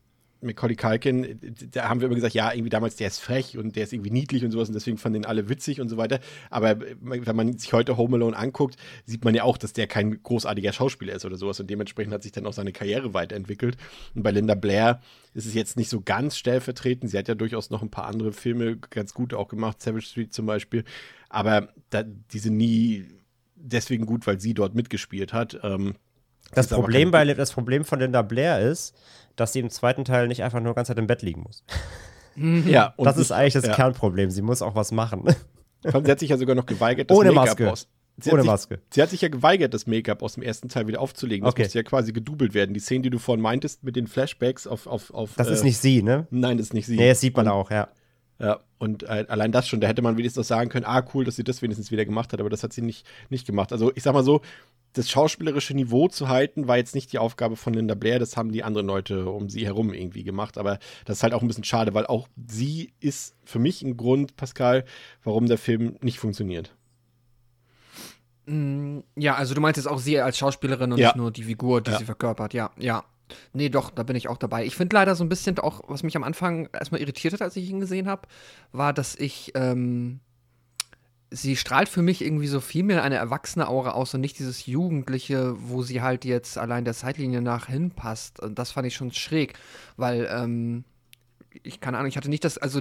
Macaulay 0.47 0.77
Culkin, 0.77 1.41
da 1.73 1.89
haben 1.89 2.01
wir 2.01 2.07
immer 2.07 2.15
gesagt, 2.15 2.35
ja, 2.35 2.53
irgendwie 2.53 2.71
damals, 2.71 2.97
der 2.97 3.09
ist 3.09 3.19
frech 3.19 3.59
und 3.59 3.77
der 3.77 3.85
ist 3.85 3.93
irgendwie 3.93 4.11
niedlich 4.11 4.45
und 4.45 4.51
sowas 4.51 4.69
und 4.69 4.75
deswegen 4.75 4.99
fanden 4.99 5.23
den 5.23 5.27
alle 5.27 5.49
witzig 5.49 5.81
und 5.81 5.89
so 5.89 5.97
weiter. 5.97 6.21
Aber 6.51 6.81
wenn 7.01 7.37
man 7.37 7.59
sich 7.59 7.73
heute 7.73 7.97
Home 7.97 8.17
Alone 8.17 8.37
anguckt, 8.37 8.77
sieht 9.05 9.25
man 9.25 9.35
ja 9.35 9.43
auch, 9.43 9.59
dass 9.59 9.73
der 9.73 9.87
kein 9.87 10.23
großartiger 10.23 10.73
Schauspieler 10.73 11.15
ist 11.15 11.25
oder 11.25 11.37
sowas 11.37 11.61
und 11.61 11.69
dementsprechend 11.69 12.13
hat 12.15 12.23
sich 12.23 12.33
dann 12.33 12.47
auch 12.47 12.53
seine 12.53 12.73
Karriere 12.73 13.15
weiterentwickelt. 13.15 13.77
Und 14.15 14.23
bei 14.23 14.31
Linda 14.31 14.55
Blair 14.55 15.01
ist 15.35 15.47
es 15.47 15.55
jetzt 15.55 15.77
nicht 15.77 15.91
so 15.91 16.01
ganz 16.01 16.37
stellvertretend. 16.37 17.11
Sie 17.11 17.19
hat 17.19 17.29
ja 17.29 17.35
durchaus 17.35 17.71
noch 17.71 17.83
ein 17.83 17.91
paar 17.91 18.07
andere 18.07 18.33
Filme 18.33 18.77
ganz 18.77 19.13
gut 19.13 19.35
auch 19.35 19.49
gemacht, 19.49 19.83
Savage 19.83 20.07
Street 20.07 20.33
zum 20.33 20.47
Beispiel. 20.47 20.85
Aber 21.29 21.69
da, 21.91 22.03
die 22.03 22.39
sind 22.39 22.57
nie 22.57 23.07
deswegen 23.57 24.07
gut, 24.07 24.27
weil 24.27 24.41
sie 24.41 24.55
dort 24.55 24.75
mitgespielt 24.75 25.33
hat. 25.33 25.59
Ähm, 25.63 25.95
das 26.53 26.69
Problem, 26.69 27.11
bei, 27.11 27.25
das 27.35 27.53
Problem 27.53 27.85
von 27.85 28.01
Linda 28.01 28.23
Blair 28.23 28.61
ist, 28.61 28.95
dass 29.37 29.53
sie 29.53 29.61
im 29.61 29.71
zweiten 29.71 30.05
Teil 30.05 30.29
nicht 30.29 30.43
einfach 30.43 30.61
nur 30.61 30.73
die 30.73 30.77
ganze 30.77 30.91
Zeit 30.91 30.99
im 30.99 31.07
Bett 31.07 31.23
liegen 31.23 31.43
muss. 31.43 31.65
Ja, 32.67 32.95
das 32.99 33.17
ist 33.17 33.33
eigentlich 33.33 33.55
das 33.55 33.67
ja. 33.67 33.75
Kernproblem. 33.75 34.31
Sie 34.31 34.43
muss 34.43 34.63
auch 34.63 34.75
was 34.75 34.93
machen. 34.93 35.25
Sie 35.83 36.11
hat 36.11 36.19
sich 36.19 36.31
ja 36.31 36.37
sogar 36.37 36.55
noch 36.55 36.67
geweigert, 36.67 37.11
das 37.11 37.17
Ohne 37.17 37.33
Maske. 37.33 37.71
Aus. 37.71 37.89
Sie 38.19 38.31
Ohne 38.33 38.45
Maske. 38.45 38.77
Sich, 38.77 38.85
sie 38.95 39.03
hat 39.03 39.11
sich 39.11 39.21
ja 39.21 39.29
geweigert, 39.29 39.75
das 39.75 39.87
Make-up 39.87 40.23
aus 40.23 40.35
dem 40.35 40.43
ersten 40.43 40.69
Teil 40.69 40.87
wieder 40.87 41.01
aufzulegen. 41.01 41.45
Das 41.45 41.53
okay. 41.53 41.65
musste 41.65 41.79
ja 41.79 41.83
quasi 41.83 42.13
gedoubelt 42.13 42.55
werden. 42.55 42.73
Die 42.73 42.81
Szene, 42.81 43.03
die 43.03 43.11
du 43.11 43.19
vorhin 43.19 43.43
meintest, 43.43 43.85
mit 43.85 43.95
den 43.95 44.07
Flashbacks 44.07 44.67
auf. 44.67 44.87
auf, 44.87 45.13
auf 45.13 45.35
das 45.37 45.49
äh, 45.49 45.53
ist 45.53 45.65
nicht 45.65 45.79
sie, 45.79 46.03
ne? 46.03 46.27
Nein, 46.31 46.57
das 46.57 46.69
ist 46.69 46.75
nicht 46.75 46.87
sie. 46.87 46.97
Nee, 46.97 47.11
das 47.11 47.21
sieht 47.21 47.37
man 47.37 47.47
und, 47.47 47.53
auch, 47.53 47.71
ja. 47.71 47.89
Ja, 48.39 48.61
und 48.79 49.05
äh, 49.05 49.25
allein 49.29 49.51
das 49.53 49.67
schon, 49.67 49.81
da 49.81 49.87
hätte 49.89 50.03
man 50.03 50.17
wenigstens 50.19 50.43
noch 50.43 50.57
sagen 50.57 50.69
können, 50.69 50.85
ah, 50.85 51.03
cool, 51.15 51.25
dass 51.25 51.37
sie 51.37 51.45
das 51.45 51.63
wenigstens 51.63 51.91
wieder 51.91 52.05
gemacht 52.05 52.33
hat, 52.33 52.41
aber 52.41 52.51
das 52.51 52.63
hat 52.63 52.73
sie 52.73 52.83
nicht, 52.83 53.07
nicht 53.31 53.47
gemacht. 53.47 53.73
Also 53.73 53.93
ich 53.95 54.03
sag 54.03 54.13
mal 54.13 54.23
so, 54.25 54.43
das 54.93 55.11
schauspielerische 55.11 55.75
Niveau 55.75 56.09
zu 56.09 56.29
halten, 56.29 56.69
war 56.69 56.77
jetzt 56.77 56.95
nicht 56.95 57.13
die 57.13 57.19
Aufgabe 57.19 57.57
von 57.57 57.73
Linda 57.75 57.95
Blair, 57.95 58.19
das 58.19 58.37
haben 58.37 58.53
die 58.53 58.63
anderen 58.65 58.87
Leute 58.87 59.27
um 59.31 59.49
sie 59.49 59.65
herum 59.65 59.93
irgendwie 59.93 60.25
gemacht, 60.25 60.59
aber 60.59 60.79
das 61.05 61.19
ist 61.19 61.23
halt 61.23 61.33
auch 61.35 61.43
ein 61.43 61.49
bisschen 61.49 61.65
schade, 61.65 61.95
weil 61.95 62.07
auch 62.07 62.29
sie 62.47 62.93
ist 63.01 63.37
für 63.45 63.59
mich 63.59 63.83
ein 63.83 63.97
Grund, 63.97 64.37
Pascal, 64.37 64.85
warum 65.25 65.47
der 65.47 65.59
Film 65.59 65.97
nicht 66.01 66.19
funktioniert. 66.19 66.75
Mm, 68.47 69.01
ja, 69.17 69.35
also 69.35 69.55
du 69.55 69.61
meintest 69.61 69.89
auch 69.89 69.99
sie 69.99 70.21
als 70.21 70.39
Schauspielerin 70.39 70.93
und 70.93 70.99
Ja. 70.99 71.09
nicht 71.09 71.17
nur 71.17 71.31
die 71.31 71.43
Figur, 71.43 71.81
die 71.81 71.91
Ja. 71.91 71.99
sie 71.99 72.05
verkörpert, 72.05 72.55
ja, 72.55 72.71
ja. 72.79 73.05
Nee, 73.53 73.69
doch, 73.69 73.91
da 73.91 74.03
bin 74.03 74.17
ich 74.17 74.29
auch 74.29 74.37
dabei. 74.37 74.65
Ich 74.65 74.77
finde 74.77 74.95
leider 74.95 75.15
so 75.15 75.25
ein 75.25 75.29
bisschen 75.29 75.59
auch, 75.59 75.83
was 75.89 76.03
mich 76.03 76.17
am 76.17 76.25
Anfang 76.25 76.69
erstmal 76.73 77.01
irritiert 77.01 77.35
hat, 77.35 77.43
als 77.43 77.57
ich 77.57 77.69
ihn 77.69 77.81
gesehen 77.81 78.09
habe, 78.09 78.29
war, 78.73 78.93
dass 78.93 79.17
ich, 79.17 79.53
ähm, 79.55 80.21
sie 81.31 81.57
strahlt 81.57 81.89
für 81.89 82.03
mich 82.03 82.25
irgendwie 82.25 82.47
so 82.47 82.61
viel 82.61 82.85
mehr 82.85 83.03
eine 83.03 83.17
erwachsene 83.17 83.69
Aura 83.69 83.91
aus 83.91 84.15
und 84.15 84.21
nicht 84.21 84.39
dieses 84.39 84.67
Jugendliche, 84.67 85.55
wo 85.59 85.83
sie 85.83 86.03
halt 86.03 86.25
jetzt 86.25 86.57
allein 86.57 86.85
der 86.85 86.95
Zeitlinie 86.95 87.43
nach 87.43 87.67
hinpasst. 87.67 88.41
Und 88.41 88.59
das 88.59 88.73
fand 88.73 88.87
ich 88.87 88.95
schon 88.95 89.13
schräg, 89.13 89.55
weil, 89.97 90.29
ähm, 90.31 90.85
ich 91.63 91.81
keine 91.81 91.97
Ahnung, 91.99 92.09
ich 92.09 92.17
hatte 92.17 92.29
nicht 92.29 92.45
das, 92.45 92.59
also 92.59 92.81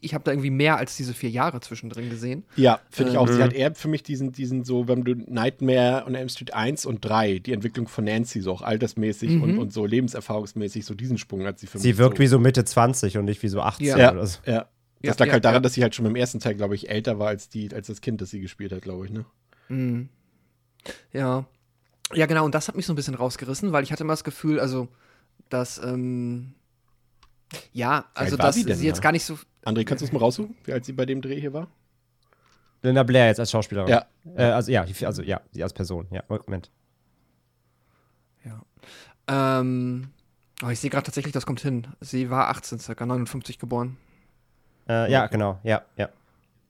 ich 0.00 0.14
habe 0.14 0.24
da 0.24 0.32
irgendwie 0.32 0.50
mehr 0.50 0.76
als 0.76 0.96
diese 0.96 1.14
vier 1.14 1.30
Jahre 1.30 1.60
zwischendrin 1.60 2.10
gesehen. 2.10 2.44
Ja, 2.56 2.80
finde 2.90 3.12
ich 3.12 3.18
auch. 3.18 3.28
Sie 3.28 3.38
Mhm. 3.38 3.42
hat 3.42 3.52
eher 3.52 3.74
für 3.74 3.88
mich 3.88 4.02
diesen, 4.02 4.32
diesen 4.32 4.64
so, 4.64 4.88
wenn 4.88 5.02
du 5.04 5.14
Nightmare 5.14 6.04
und 6.06 6.14
Elm 6.14 6.28
Street 6.28 6.54
1 6.54 6.86
und 6.86 7.04
3, 7.04 7.38
die 7.40 7.52
Entwicklung 7.52 7.88
von 7.88 8.04
Nancy, 8.04 8.40
so 8.40 8.52
auch 8.52 8.62
altersmäßig 8.62 9.30
Mhm. 9.30 9.42
und, 9.42 9.58
und 9.58 9.72
so 9.72 9.84
lebenserfahrungsmäßig, 9.86 10.84
so 10.84 10.94
diesen 10.94 11.18
Sprung 11.18 11.44
hat 11.44 11.58
sie 11.58 11.66
für 11.66 11.78
mich. 11.78 11.82
Sie 11.82 11.98
wirkt 11.98 12.16
so. 12.16 12.22
wie 12.22 12.26
so 12.28 12.38
Mitte 12.38 12.64
20 12.64 13.18
und 13.18 13.24
nicht 13.26 13.42
wie 13.42 13.48
so 13.48 13.60
18 13.60 13.86
Ja. 13.86 14.12
oder 14.12 14.26
so. 14.26 14.38
Ja. 14.46 14.66
Ja, 15.02 15.10
Das 15.10 15.18
lag 15.18 15.26
ja, 15.26 15.32
halt 15.34 15.44
daran, 15.44 15.56
ja. 15.56 15.60
dass 15.60 15.74
sie 15.74 15.82
halt 15.82 15.94
schon 15.94 16.04
beim 16.06 16.16
ersten 16.16 16.40
Teil, 16.40 16.54
glaube 16.54 16.74
ich, 16.74 16.88
älter 16.88 17.18
war 17.18 17.28
als, 17.28 17.48
die, 17.50 17.72
als 17.74 17.86
das 17.88 18.00
Kind, 18.00 18.20
das 18.22 18.30
sie 18.30 18.40
gespielt 18.40 18.72
hat, 18.72 18.80
glaube 18.82 19.04
ich, 19.04 19.12
ne? 19.12 19.26
Mhm. 19.68 20.08
Ja. 21.12 21.44
Ja, 22.14 22.26
genau, 22.26 22.44
und 22.44 22.54
das 22.54 22.68
hat 22.68 22.76
mich 22.76 22.86
so 22.86 22.92
ein 22.92 22.96
bisschen 22.96 23.14
rausgerissen, 23.14 23.72
weil 23.72 23.82
ich 23.84 23.92
hatte 23.92 24.04
immer 24.04 24.12
das 24.12 24.24
Gefühl, 24.24 24.58
also, 24.60 24.88
dass, 25.48 25.78
ähm, 25.84 26.54
ja, 27.72 28.06
also, 28.14 28.36
sie, 28.52 28.64
denn 28.64 28.82
jetzt 28.82 29.02
gar 29.02 29.12
nicht 29.12 29.24
so. 29.24 29.38
André, 29.64 29.84
kannst 29.84 30.02
du 30.02 30.06
es 30.06 30.12
mal 30.12 30.18
raussuchen, 30.18 30.56
wie 30.64 30.72
alt 30.72 30.84
sie 30.84 30.92
bei 30.92 31.06
dem 31.06 31.22
Dreh 31.22 31.40
hier 31.40 31.52
war? 31.52 31.68
Linda 32.82 33.02
Blair 33.02 33.26
jetzt 33.26 33.40
als 33.40 33.50
Schauspielerin. 33.50 33.88
Ja. 33.88 34.06
Äh, 34.36 34.44
also 34.44 34.70
ja, 34.70 34.86
also 35.04 35.22
ja, 35.22 35.40
sie 35.50 35.62
als 35.62 35.72
Person. 35.72 36.06
Ja, 36.10 36.22
Moment. 36.28 36.70
Ja. 38.44 38.62
Ähm, 39.28 40.10
oh, 40.64 40.68
ich 40.68 40.78
sehe 40.78 40.90
gerade 40.90 41.04
tatsächlich, 41.04 41.32
das 41.32 41.46
kommt 41.46 41.60
hin. 41.60 41.86
Sie 42.00 42.30
war 42.30 42.48
18, 42.48 42.78
circa 42.78 43.04
59 43.06 43.58
geboren. 43.58 43.96
Äh, 44.88 45.10
ja, 45.10 45.26
genau. 45.26 45.58
Ja, 45.64 45.82
ja. 45.96 46.10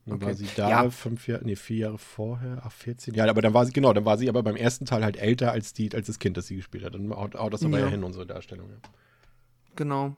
Dann 0.07 0.17
Okay. 0.17 0.27
war 0.27 0.35
sie 0.35 0.49
da 0.57 0.71
Ja. 0.71 0.91
fünf 0.91 1.27
Jahre, 1.27 1.45
nee, 1.45 1.57
vier 1.57 1.79
Jahre 1.79 1.99
vorher, 1.99 2.63
ach, 2.65 2.71
14. 2.73 3.15
Ja, 3.15 3.29
aber 3.29 3.43
dann 3.43 3.53
war 3.53 3.67
sie, 3.67 3.73
genau, 3.73 3.93
dann 3.93 4.05
war 4.05 4.17
sie 4.17 4.29
aber 4.29 4.43
beim 4.43 4.57
ersten 4.57 4.87
Teil 4.87 5.03
halt 5.05 5.17
älter 5.17 5.51
als, 5.51 5.73
die, 5.73 5.93
als 5.95 6.07
das 6.07 6.19
Kind, 6.21 6.37
das 6.37 6.47
sie 6.47 6.57
gespielt 6.57 6.85
hat. 6.85 6.95
Dann 6.95 7.11
haut, 7.11 7.35
haut 7.35 7.53
das 7.53 7.65
aber 7.65 7.79
ja. 7.79 7.87
Ja. 7.87 7.91
hin, 7.91 8.05
unsere 8.05 8.25
Darstellung. 8.25 8.71
Ja. 8.71 8.77
Genau. 9.75 10.17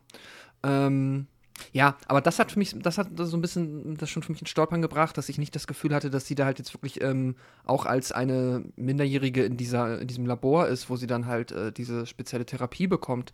Ähm, 0.62 1.26
ja, 1.72 1.96
aber 2.06 2.20
das 2.20 2.38
hat 2.38 2.52
für 2.52 2.58
mich, 2.58 2.74
das 2.78 2.98
hat 2.98 3.08
so 3.16 3.36
ein 3.36 3.40
bisschen, 3.40 3.96
das 3.96 4.10
schon 4.10 4.22
für 4.22 4.32
mich 4.32 4.40
in 4.40 4.46
Stolpern 4.46 4.82
gebracht, 4.82 5.16
dass 5.18 5.28
ich 5.28 5.38
nicht 5.38 5.54
das 5.54 5.66
Gefühl 5.66 5.94
hatte, 5.94 6.10
dass 6.10 6.26
sie 6.26 6.34
da 6.34 6.44
halt 6.44 6.58
jetzt 6.58 6.72
wirklich 6.74 7.00
ähm, 7.02 7.36
auch 7.64 7.86
als 7.86 8.12
eine 8.12 8.64
Minderjährige 8.76 9.44
in 9.44 9.56
dieser, 9.56 10.00
in 10.00 10.06
diesem 10.06 10.26
Labor 10.26 10.68
ist, 10.68 10.88
wo 10.88 10.96
sie 10.96 11.06
dann 11.06 11.26
halt 11.26 11.52
äh, 11.52 11.72
diese 11.72 12.06
spezielle 12.06 12.46
Therapie 12.46 12.86
bekommt. 12.86 13.32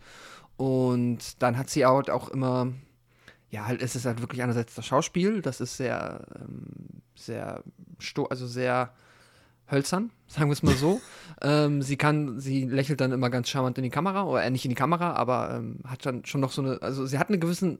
Und 0.57 1.41
dann 1.41 1.57
hat 1.57 1.69
sie 1.69 1.85
auch, 1.85 2.07
auch 2.09 2.29
immer, 2.29 2.73
ja, 3.49 3.65
halt, 3.65 3.81
es 3.81 3.95
ist 3.95 4.05
halt 4.05 4.21
wirklich 4.21 4.41
einerseits 4.41 4.75
das 4.75 4.85
Schauspiel, 4.85 5.41
das 5.41 5.61
ist 5.61 5.77
sehr, 5.77 6.25
ähm, 6.39 7.01
sehr, 7.15 7.63
also 8.29 8.47
sehr 8.47 8.93
hölzern, 9.69 10.11
sagen 10.27 10.49
wir 10.49 10.53
es 10.53 10.63
mal 10.63 10.75
so. 10.75 11.01
ähm, 11.41 11.81
sie 11.81 11.97
kann, 11.97 12.39
sie 12.39 12.65
lächelt 12.65 13.01
dann 13.01 13.11
immer 13.11 13.29
ganz 13.29 13.49
charmant 13.49 13.77
in 13.77 13.83
die 13.83 13.89
Kamera, 13.89 14.25
oder 14.25 14.43
äh, 14.43 14.49
nicht 14.49 14.65
in 14.65 14.69
die 14.69 14.75
Kamera, 14.75 15.13
aber 15.13 15.55
ähm, 15.55 15.79
hat 15.87 16.05
dann 16.05 16.25
schon 16.25 16.41
noch 16.41 16.51
so 16.51 16.61
eine, 16.61 16.81
also 16.81 17.05
sie 17.05 17.19
hat 17.19 17.29
eine 17.29 17.39
gewisse 17.39 17.77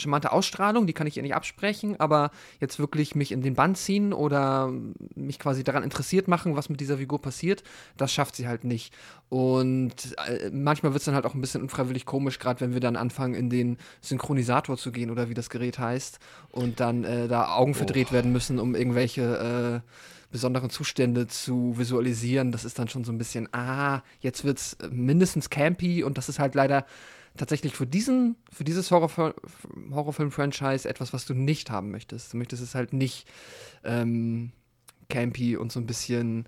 charmante 0.00 0.32
Ausstrahlung, 0.32 0.86
die 0.86 0.92
kann 0.92 1.06
ich 1.06 1.16
ihr 1.16 1.22
nicht 1.22 1.34
absprechen, 1.34 1.98
aber 1.98 2.30
jetzt 2.60 2.78
wirklich 2.78 3.14
mich 3.14 3.32
in 3.32 3.42
den 3.42 3.54
Bann 3.54 3.74
ziehen 3.74 4.12
oder 4.12 4.72
mich 5.14 5.38
quasi 5.38 5.64
daran 5.64 5.82
interessiert 5.82 6.28
machen, 6.28 6.56
was 6.56 6.68
mit 6.68 6.80
dieser 6.80 6.98
Figur 6.98 7.20
passiert, 7.20 7.62
das 7.96 8.12
schafft 8.12 8.36
sie 8.36 8.46
halt 8.46 8.64
nicht. 8.64 8.94
Und 9.28 10.16
äh, 10.26 10.50
manchmal 10.50 10.92
wird 10.92 11.00
es 11.00 11.06
dann 11.06 11.14
halt 11.14 11.26
auch 11.26 11.34
ein 11.34 11.40
bisschen 11.40 11.62
unfreiwillig 11.62 12.06
komisch, 12.06 12.38
gerade 12.38 12.60
wenn 12.60 12.72
wir 12.72 12.80
dann 12.80 12.96
anfangen, 12.96 13.34
in 13.34 13.50
den 13.50 13.78
Synchronisator 14.00 14.76
zu 14.76 14.92
gehen 14.92 15.10
oder 15.10 15.28
wie 15.28 15.34
das 15.34 15.50
Gerät 15.50 15.78
heißt 15.78 16.18
und 16.50 16.80
dann 16.80 17.04
äh, 17.04 17.28
da 17.28 17.54
Augen 17.54 17.74
verdreht 17.74 18.12
werden 18.12 18.32
müssen, 18.32 18.58
um 18.58 18.74
irgendwelche 18.74 19.82
äh, 19.82 19.90
besonderen 20.30 20.70
Zustände 20.70 21.26
zu 21.26 21.78
visualisieren. 21.78 22.52
Das 22.52 22.64
ist 22.64 22.78
dann 22.78 22.88
schon 22.88 23.04
so 23.04 23.12
ein 23.12 23.18
bisschen, 23.18 23.48
ah, 23.52 24.02
jetzt 24.20 24.44
wird's 24.44 24.76
mindestens 24.90 25.50
campy 25.50 26.02
und 26.02 26.18
das 26.18 26.28
ist 26.28 26.38
halt 26.38 26.54
leider 26.54 26.86
tatsächlich 27.36 27.74
für 27.74 27.86
diesen, 27.86 28.36
für 28.50 28.64
dieses 28.64 28.90
Horrorfil- 28.90 29.34
Horrorfilm-Franchise 29.90 30.88
etwas, 30.88 31.12
was 31.12 31.26
du 31.26 31.34
nicht 31.34 31.70
haben 31.70 31.90
möchtest. 31.90 32.32
Du 32.32 32.38
möchtest 32.38 32.62
es 32.62 32.74
halt 32.74 32.92
nicht 32.92 33.26
ähm, 33.84 34.52
campy 35.08 35.56
und 35.56 35.70
so 35.70 35.80
ein 35.80 35.86
bisschen, 35.86 36.46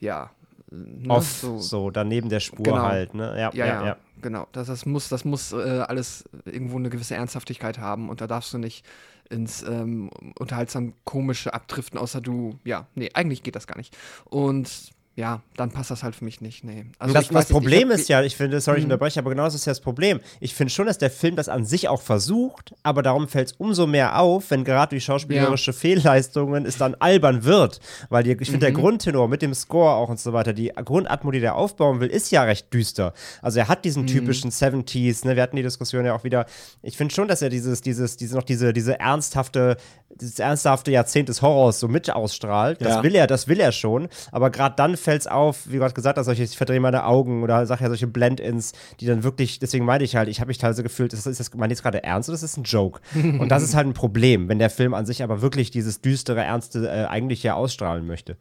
ja, 0.00 0.30
ne, 0.70 1.08
Off, 1.08 1.44
so, 1.58 1.90
daneben 1.90 2.28
der 2.28 2.40
Spur 2.40 2.64
Genau. 2.64 2.82
halt, 2.82 3.14
ne? 3.14 3.34
Ja, 3.38 3.50
ja, 3.54 3.86
ja, 3.86 3.96
genau. 4.20 4.46
Das, 4.52 4.66
das 4.66 4.86
muss, 4.86 5.08
das 5.08 5.24
muss 5.24 5.52
äh, 5.52 5.56
alles 5.56 6.24
irgendwo 6.44 6.76
eine 6.76 6.90
gewisse 6.90 7.14
Ernsthaftigkeit 7.14 7.78
haben 7.78 8.08
und 8.10 8.20
da 8.20 8.26
darfst 8.26 8.52
du 8.52 8.58
nicht 8.58 8.84
ins 9.30 9.62
ähm, 9.62 10.10
unterhaltsam 10.38 10.94
komische 11.04 11.54
abdriften, 11.54 11.98
außer 11.98 12.20
du, 12.20 12.58
ja, 12.64 12.86
nee, 12.94 13.10
eigentlich 13.14 13.42
geht 13.42 13.56
das 13.56 13.66
gar 13.66 13.76
nicht. 13.76 13.96
Und 14.24 14.92
ja, 15.14 15.42
dann 15.56 15.70
passt 15.70 15.90
das 15.90 16.02
halt 16.02 16.14
für 16.16 16.24
mich 16.24 16.40
nicht, 16.40 16.64
nee. 16.64 16.86
Also 16.98 17.12
das, 17.12 17.28
das 17.28 17.48
nicht, 17.48 17.50
Problem 17.50 17.90
hab- 17.90 17.96
ist 17.98 18.08
ja, 18.08 18.22
ich 18.22 18.34
finde, 18.34 18.60
sorry, 18.62 18.78
ich 18.78 18.84
Mhm. 18.84 18.92
unterbreche, 18.92 19.20
aber 19.20 19.28
genau 19.30 19.44
das 19.44 19.54
ist 19.54 19.66
ja 19.66 19.70
das 19.72 19.80
Problem. 19.80 20.20
Ich 20.40 20.54
finde 20.54 20.72
schon, 20.72 20.86
dass 20.86 20.96
der 20.96 21.10
Film 21.10 21.36
das 21.36 21.50
an 21.50 21.66
sich 21.66 21.88
auch 21.88 22.00
versucht, 22.00 22.74
aber 22.82 23.02
darum 23.02 23.28
fällt 23.28 23.48
es 23.48 23.52
umso 23.58 23.86
mehr 23.86 24.18
auf, 24.18 24.50
wenn 24.50 24.64
gerade 24.64 24.96
die 24.96 25.00
schauspielerische 25.02 25.74
Fehlleistungen 25.74 26.64
es 26.64 26.78
dann 26.78 26.94
albern 26.98 27.44
wird. 27.44 27.80
Weil 28.08 28.22
die, 28.24 28.30
ich 28.32 28.50
finde, 28.50 28.56
Mhm. 28.56 28.60
der 28.60 28.72
Grundtenor 28.72 29.28
mit 29.28 29.42
dem 29.42 29.52
Score 29.54 29.92
auch 29.96 30.08
und 30.08 30.18
so 30.18 30.32
weiter, 30.32 30.52
die 30.54 30.68
Grundatmo, 30.82 31.30
die 31.30 31.40
der 31.40 31.56
aufbauen 31.56 32.00
will, 32.00 32.08
ist 32.08 32.30
ja 32.30 32.42
recht 32.44 32.72
düster. 32.72 33.12
Also 33.42 33.58
er 33.58 33.68
hat 33.68 33.80
Mhm. 33.80 33.82
diesen 33.82 34.06
typischen 34.06 34.50
70s, 34.50 35.26
ne, 35.26 35.36
wir 35.36 35.42
hatten 35.42 35.56
die 35.56 35.62
Diskussion 35.62 36.06
ja 36.06 36.14
auch 36.14 36.24
wieder. 36.24 36.46
Ich 36.82 36.96
finde 36.96 37.14
schon, 37.14 37.28
dass 37.28 37.42
er 37.42 37.50
dieses, 37.50 37.82
dieses, 37.82 38.16
diese, 38.16 38.34
noch 38.36 38.44
diese, 38.44 38.72
diese 38.72 38.98
ernsthafte, 38.98 39.76
dieses 40.20 40.38
ernsthafte 40.38 40.90
Jahrzehnt 40.90 41.28
des 41.28 41.40
Horrors 41.42 41.80
so 41.80 41.88
mit 41.88 42.10
ausstrahlt. 42.10 42.80
Das 42.80 42.88
Ja. 42.96 43.02
will 43.02 43.14
er, 43.14 43.26
das 43.26 43.48
will 43.48 43.60
er 43.60 43.72
schon. 43.72 44.08
Aber 44.30 44.50
gerade 44.50 44.74
dann 44.76 44.96
fällt 45.02 45.22
es 45.22 45.26
auf, 45.26 45.70
wie 45.70 45.76
gerade 45.76 45.94
gesagt, 45.94 46.18
dass 46.18 46.26
solche, 46.26 46.42
ich 46.42 46.56
verdrehe 46.56 46.80
meine 46.80 47.04
Augen 47.04 47.42
oder 47.42 47.66
sag 47.66 47.80
ja 47.80 47.88
solche 47.88 48.06
Blend-ins, 48.06 48.72
die 49.00 49.06
dann 49.06 49.22
wirklich, 49.22 49.58
deswegen 49.58 49.84
meine 49.84 50.04
ich 50.04 50.16
halt, 50.16 50.28
ich 50.28 50.40
habe 50.40 50.48
mich 50.48 50.58
teilweise 50.58 50.82
gefühlt, 50.82 51.12
ist 51.12 51.26
das, 51.26 51.38
ist 51.38 51.40
das 51.40 51.54
meine 51.54 51.72
ich 51.72 51.78
jetzt 51.78 51.82
gerade 51.82 52.02
ernst 52.02 52.28
oder 52.28 52.34
ist 52.34 52.42
das 52.42 52.56
ein 52.56 52.64
Joke? 52.64 53.00
Und 53.14 53.48
das 53.48 53.62
ist 53.62 53.74
halt 53.74 53.86
ein 53.86 53.94
Problem, 53.94 54.48
wenn 54.48 54.58
der 54.58 54.70
Film 54.70 54.94
an 54.94 55.06
sich 55.06 55.22
aber 55.22 55.42
wirklich 55.42 55.70
dieses 55.70 56.00
düstere, 56.00 56.42
ernste 56.42 56.86
äh, 56.86 57.04
eigentlich 57.06 57.42
ja 57.42 57.54
ausstrahlen 57.54 58.06
möchte. 58.06 58.36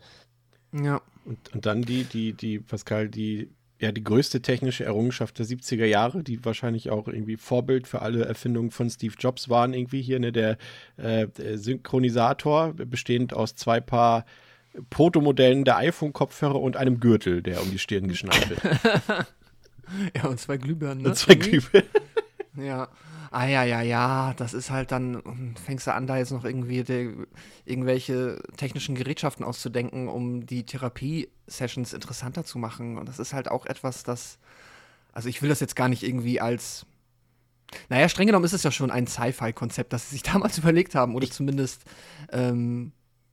Ja. 0.71 1.01
Und, 1.25 1.53
und 1.53 1.65
dann 1.65 1.83
die, 1.83 2.03
die, 2.03 2.33
die, 2.33 2.59
Pascal, 2.59 3.07
die, 3.07 3.49
ja, 3.79 3.91
die 3.91 4.03
größte 4.03 4.41
technische 4.41 4.85
Errungenschaft 4.85 5.37
der 5.39 5.45
70er 5.45 5.85
Jahre, 5.85 6.23
die 6.23 6.43
wahrscheinlich 6.45 6.89
auch 6.89 7.07
irgendwie 7.07 7.37
Vorbild 7.37 7.87
für 7.87 8.01
alle 8.01 8.25
Erfindungen 8.25 8.71
von 8.71 8.89
Steve 8.89 9.15
Jobs 9.17 9.49
waren, 9.49 9.73
irgendwie 9.73 10.01
hier, 10.01 10.19
ne, 10.19 10.31
der, 10.31 10.57
äh, 10.97 11.27
der 11.27 11.57
Synchronisator, 11.57 12.73
bestehend 12.73 13.33
aus 13.33 13.55
zwei 13.55 13.79
Paar 13.79 14.25
Protomodellen 14.89 15.65
der 15.65 15.77
iPhone-Kopfhörer 15.77 16.59
und 16.59 16.77
einem 16.77 16.99
Gürtel, 16.99 17.41
der 17.41 17.61
um 17.61 17.71
die 17.71 17.79
Stirn 17.79 18.07
geschnallt 18.07 18.49
wird. 18.49 18.61
Ja, 20.15 20.29
und 20.29 20.39
zwei 20.39 20.55
Glühbirnen, 20.55 21.03
ne? 21.03 21.09
und 21.09 21.15
zwei 21.15 21.35
Glühbirnen. 21.35 21.89
Ja. 22.55 22.89
Ah 23.33 23.45
ja, 23.45 23.63
ja, 23.63 23.81
ja, 23.81 24.33
das 24.35 24.53
ist 24.53 24.71
halt 24.71 24.91
dann, 24.91 25.55
fängst 25.63 25.87
du 25.87 25.93
an, 25.93 26.05
da 26.05 26.17
jetzt 26.17 26.31
noch 26.31 26.43
irgendwie 26.43 26.83
die, 26.83 27.15
irgendwelche 27.63 28.41
technischen 28.57 28.93
Gerätschaften 28.93 29.45
auszudenken, 29.45 30.09
um 30.09 30.45
die 30.45 30.65
Therapie-Sessions 30.65 31.93
interessanter 31.93 32.43
zu 32.43 32.57
machen. 32.57 32.97
Und 32.97 33.07
das 33.07 33.19
ist 33.19 33.31
halt 33.31 33.49
auch 33.49 33.65
etwas, 33.65 34.03
das, 34.03 34.37
also 35.13 35.29
ich 35.29 35.41
will 35.41 35.47
das 35.47 35.61
jetzt 35.61 35.77
gar 35.77 35.87
nicht 35.87 36.03
irgendwie 36.03 36.41
als, 36.41 36.85
naja, 37.87 38.09
streng 38.09 38.27
genommen 38.27 38.43
ist 38.43 38.51
es 38.51 38.63
ja 38.63 38.71
schon 38.71 38.91
ein 38.91 39.07
Sci-Fi-Konzept, 39.07 39.93
das 39.93 40.09
sie 40.09 40.15
sich 40.15 40.23
damals 40.31 40.57
überlegt 40.57 40.93
haben, 40.93 41.15
oder 41.15 41.29
zumindest, 41.29 41.85
ähm, 42.33 42.91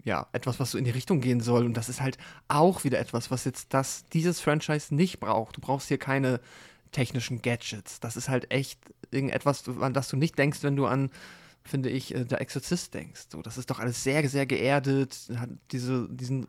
ja, 0.09 0.27
etwas, 0.33 0.59
was 0.59 0.71
so 0.71 0.79
in 0.79 0.85
die 0.85 0.91
Richtung 0.91 1.21
gehen 1.21 1.41
soll. 1.41 1.67
Und 1.67 1.75
das 1.75 1.91
ist 1.91 2.01
halt 2.01 2.17
auch 2.49 2.83
wieder 2.83 2.99
etwas, 2.99 3.31
was 3.31 3.45
jetzt 3.45 3.75
das, 3.75 4.07
dieses 4.07 4.41
Franchise 4.41 4.95
nicht 4.95 5.21
braucht. 5.21 5.59
Du 5.59 5.61
brauchst 5.61 5.89
hier 5.89 5.99
keine 5.99 6.41
technischen 6.93 7.43
Gadgets. 7.43 8.01
Das 8.01 8.17
ist 8.17 8.31
halt 8.31 8.51
echt 8.51 8.81
irgendetwas, 9.11 9.69
an 9.69 9.93
das 9.93 10.09
du 10.09 10.17
nicht 10.17 10.39
denkst, 10.39 10.63
wenn 10.63 10.77
du 10.77 10.87
an, 10.87 11.11
finde 11.63 11.91
ich, 11.91 12.15
äh, 12.15 12.25
der 12.25 12.41
Exorzist 12.41 12.95
denkst. 12.95 13.27
So, 13.31 13.43
das 13.43 13.59
ist 13.59 13.69
doch 13.69 13.81
alles 13.81 14.03
sehr, 14.03 14.27
sehr 14.31 14.47
geerdet, 14.47 15.15
hat 15.37 15.51
diese, 15.73 16.09
diesen, 16.11 16.47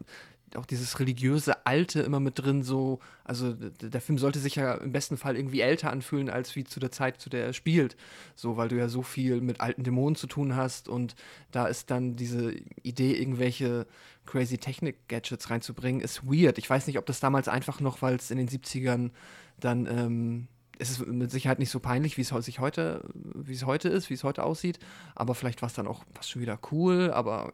auch 0.56 0.66
dieses 0.66 1.00
religiöse 1.00 1.66
Alte 1.66 2.02
immer 2.02 2.20
mit 2.20 2.40
drin, 2.40 2.64
so, 2.64 3.00
also 3.24 3.54
der 3.54 4.02
Film 4.02 4.18
sollte 4.18 4.40
sich 4.40 4.56
ja 4.56 4.76
im 4.76 4.92
besten 4.92 5.18
Fall 5.18 5.36
irgendwie 5.36 5.62
älter 5.62 5.92
anfühlen, 5.92 6.30
als 6.30 6.56
wie 6.56 6.64
zu 6.64 6.80
der 6.80 6.92
Zeit, 6.92 7.20
zu 7.22 7.30
der 7.30 7.46
er 7.46 7.54
spielt. 7.54 7.96
So, 8.36 8.58
weil 8.58 8.70
du 8.70 8.78
ja 8.78 8.90
so 8.90 9.02
viel 9.02 9.42
mit 9.42 9.62
alten 9.62 9.84
Dämonen 9.84 10.16
zu 10.16 10.28
tun 10.28 10.56
hast 10.56 10.88
und 10.90 11.16
da 11.52 11.68
ist 11.68 11.92
dann 11.92 12.16
diese 12.16 12.54
Idee, 12.84 13.14
irgendwelche 13.14 13.88
crazy 14.26 14.58
Technik-Gadgets 14.58 15.50
reinzubringen, 15.50 16.02
ist 16.02 16.24
weird. 16.24 16.58
Ich 16.58 16.70
weiß 16.70 16.88
nicht, 16.88 17.00
ob 17.00 17.06
das 17.06 17.20
damals 17.20 17.48
einfach 17.48 17.80
noch, 17.80 18.02
weil 18.02 18.16
es 18.16 18.32
in 18.32 18.38
den 18.38 18.48
70ern 18.48 19.12
dann 19.60 19.86
ähm, 19.88 20.48
es 20.80 20.90
ist 20.92 21.06
mit 21.06 21.30
Sicherheit 21.30 21.60
nicht 21.60 21.70
so 21.70 21.80
peinlich, 21.80 22.18
wie 22.18 22.22
es 22.22 22.30
sich 22.30 22.60
heute, 22.60 23.04
wie 23.14 23.54
es 23.54 23.66
heute 23.66 23.90
ist, 23.90 24.10
wie 24.10 24.14
es 24.14 24.24
heute 24.24 24.44
aussieht. 24.44 24.80
Aber 25.14 25.36
vielleicht 25.36 25.62
war 25.62 25.68
es 25.68 25.74
dann 25.74 25.88
auch 25.88 26.04
fast 26.14 26.30
schon 26.32 26.42
wieder 26.42 26.58
cool, 26.72 27.12
aber 27.14 27.52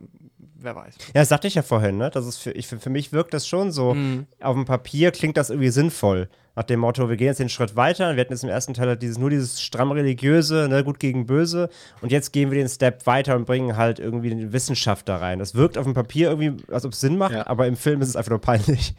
wer 0.58 0.76
weiß. 0.76 0.96
Ja, 1.08 1.22
das 1.22 1.30
sagte 1.30 1.48
ich 1.48 1.56
ja 1.56 1.64
vorhin, 1.64 1.98
ne? 1.98 2.10
Das 2.12 2.26
ist 2.28 2.38
für, 2.38 2.52
ich, 2.52 2.68
für 2.68 2.90
mich 2.90 3.12
wirkt 3.12 3.34
das 3.34 3.48
schon 3.48 3.72
so. 3.72 3.96
Mhm. 3.96 4.28
Auf 4.40 4.56
dem 4.56 4.66
Papier 4.66 5.12
klingt 5.12 5.38
das 5.38 5.50
irgendwie 5.50 5.70
sinnvoll. 5.72 6.30
Nach 6.58 6.64
dem 6.64 6.80
Motto, 6.80 7.10
wir 7.10 7.18
gehen 7.18 7.28
jetzt 7.28 7.40
den 7.42 7.50
Schritt 7.50 7.76
weiter. 7.76 8.16
Wir 8.16 8.22
hatten 8.22 8.32
jetzt 8.32 8.44
im 8.44 8.50
ersten 8.50 8.74
Teil 8.74 8.88
halt 8.88 9.02
dieses, 9.02 9.18
nur 9.18 9.30
dieses 9.30 9.62
stramm 9.62 9.92
religiöse, 9.92 10.68
ne, 10.70 10.86
gut 10.86 11.00
gegen 11.00 11.26
böse. 11.26 11.70
Und 12.02 12.14
jetzt 12.14 12.32
gehen 12.32 12.50
wir 12.50 12.58
den 12.58 12.70
Step 12.70 13.06
weiter 13.08 13.36
und 13.36 13.46
bringen 13.46 13.76
halt 13.76 14.00
irgendwie 14.00 14.34
die 14.34 14.54
Wissenschaft 14.54 15.10
da 15.10 15.18
rein. 15.18 15.40
Das 15.40 15.56
wirkt 15.56 15.78
auf 15.78 15.84
dem 15.84 15.94
Papier 15.94 16.30
irgendwie, 16.30 16.64
als 16.72 16.86
ob 16.86 16.94
es 16.94 17.02
Sinn 17.02 17.18
macht, 17.18 17.34
Ja. 17.34 17.48
aber 17.48 17.68
im 17.68 17.76
Film 17.76 18.02
ist 18.02 18.08
es 18.10 18.16
einfach 18.16 18.30
nur 18.30 18.40
peinlich. 18.40 18.96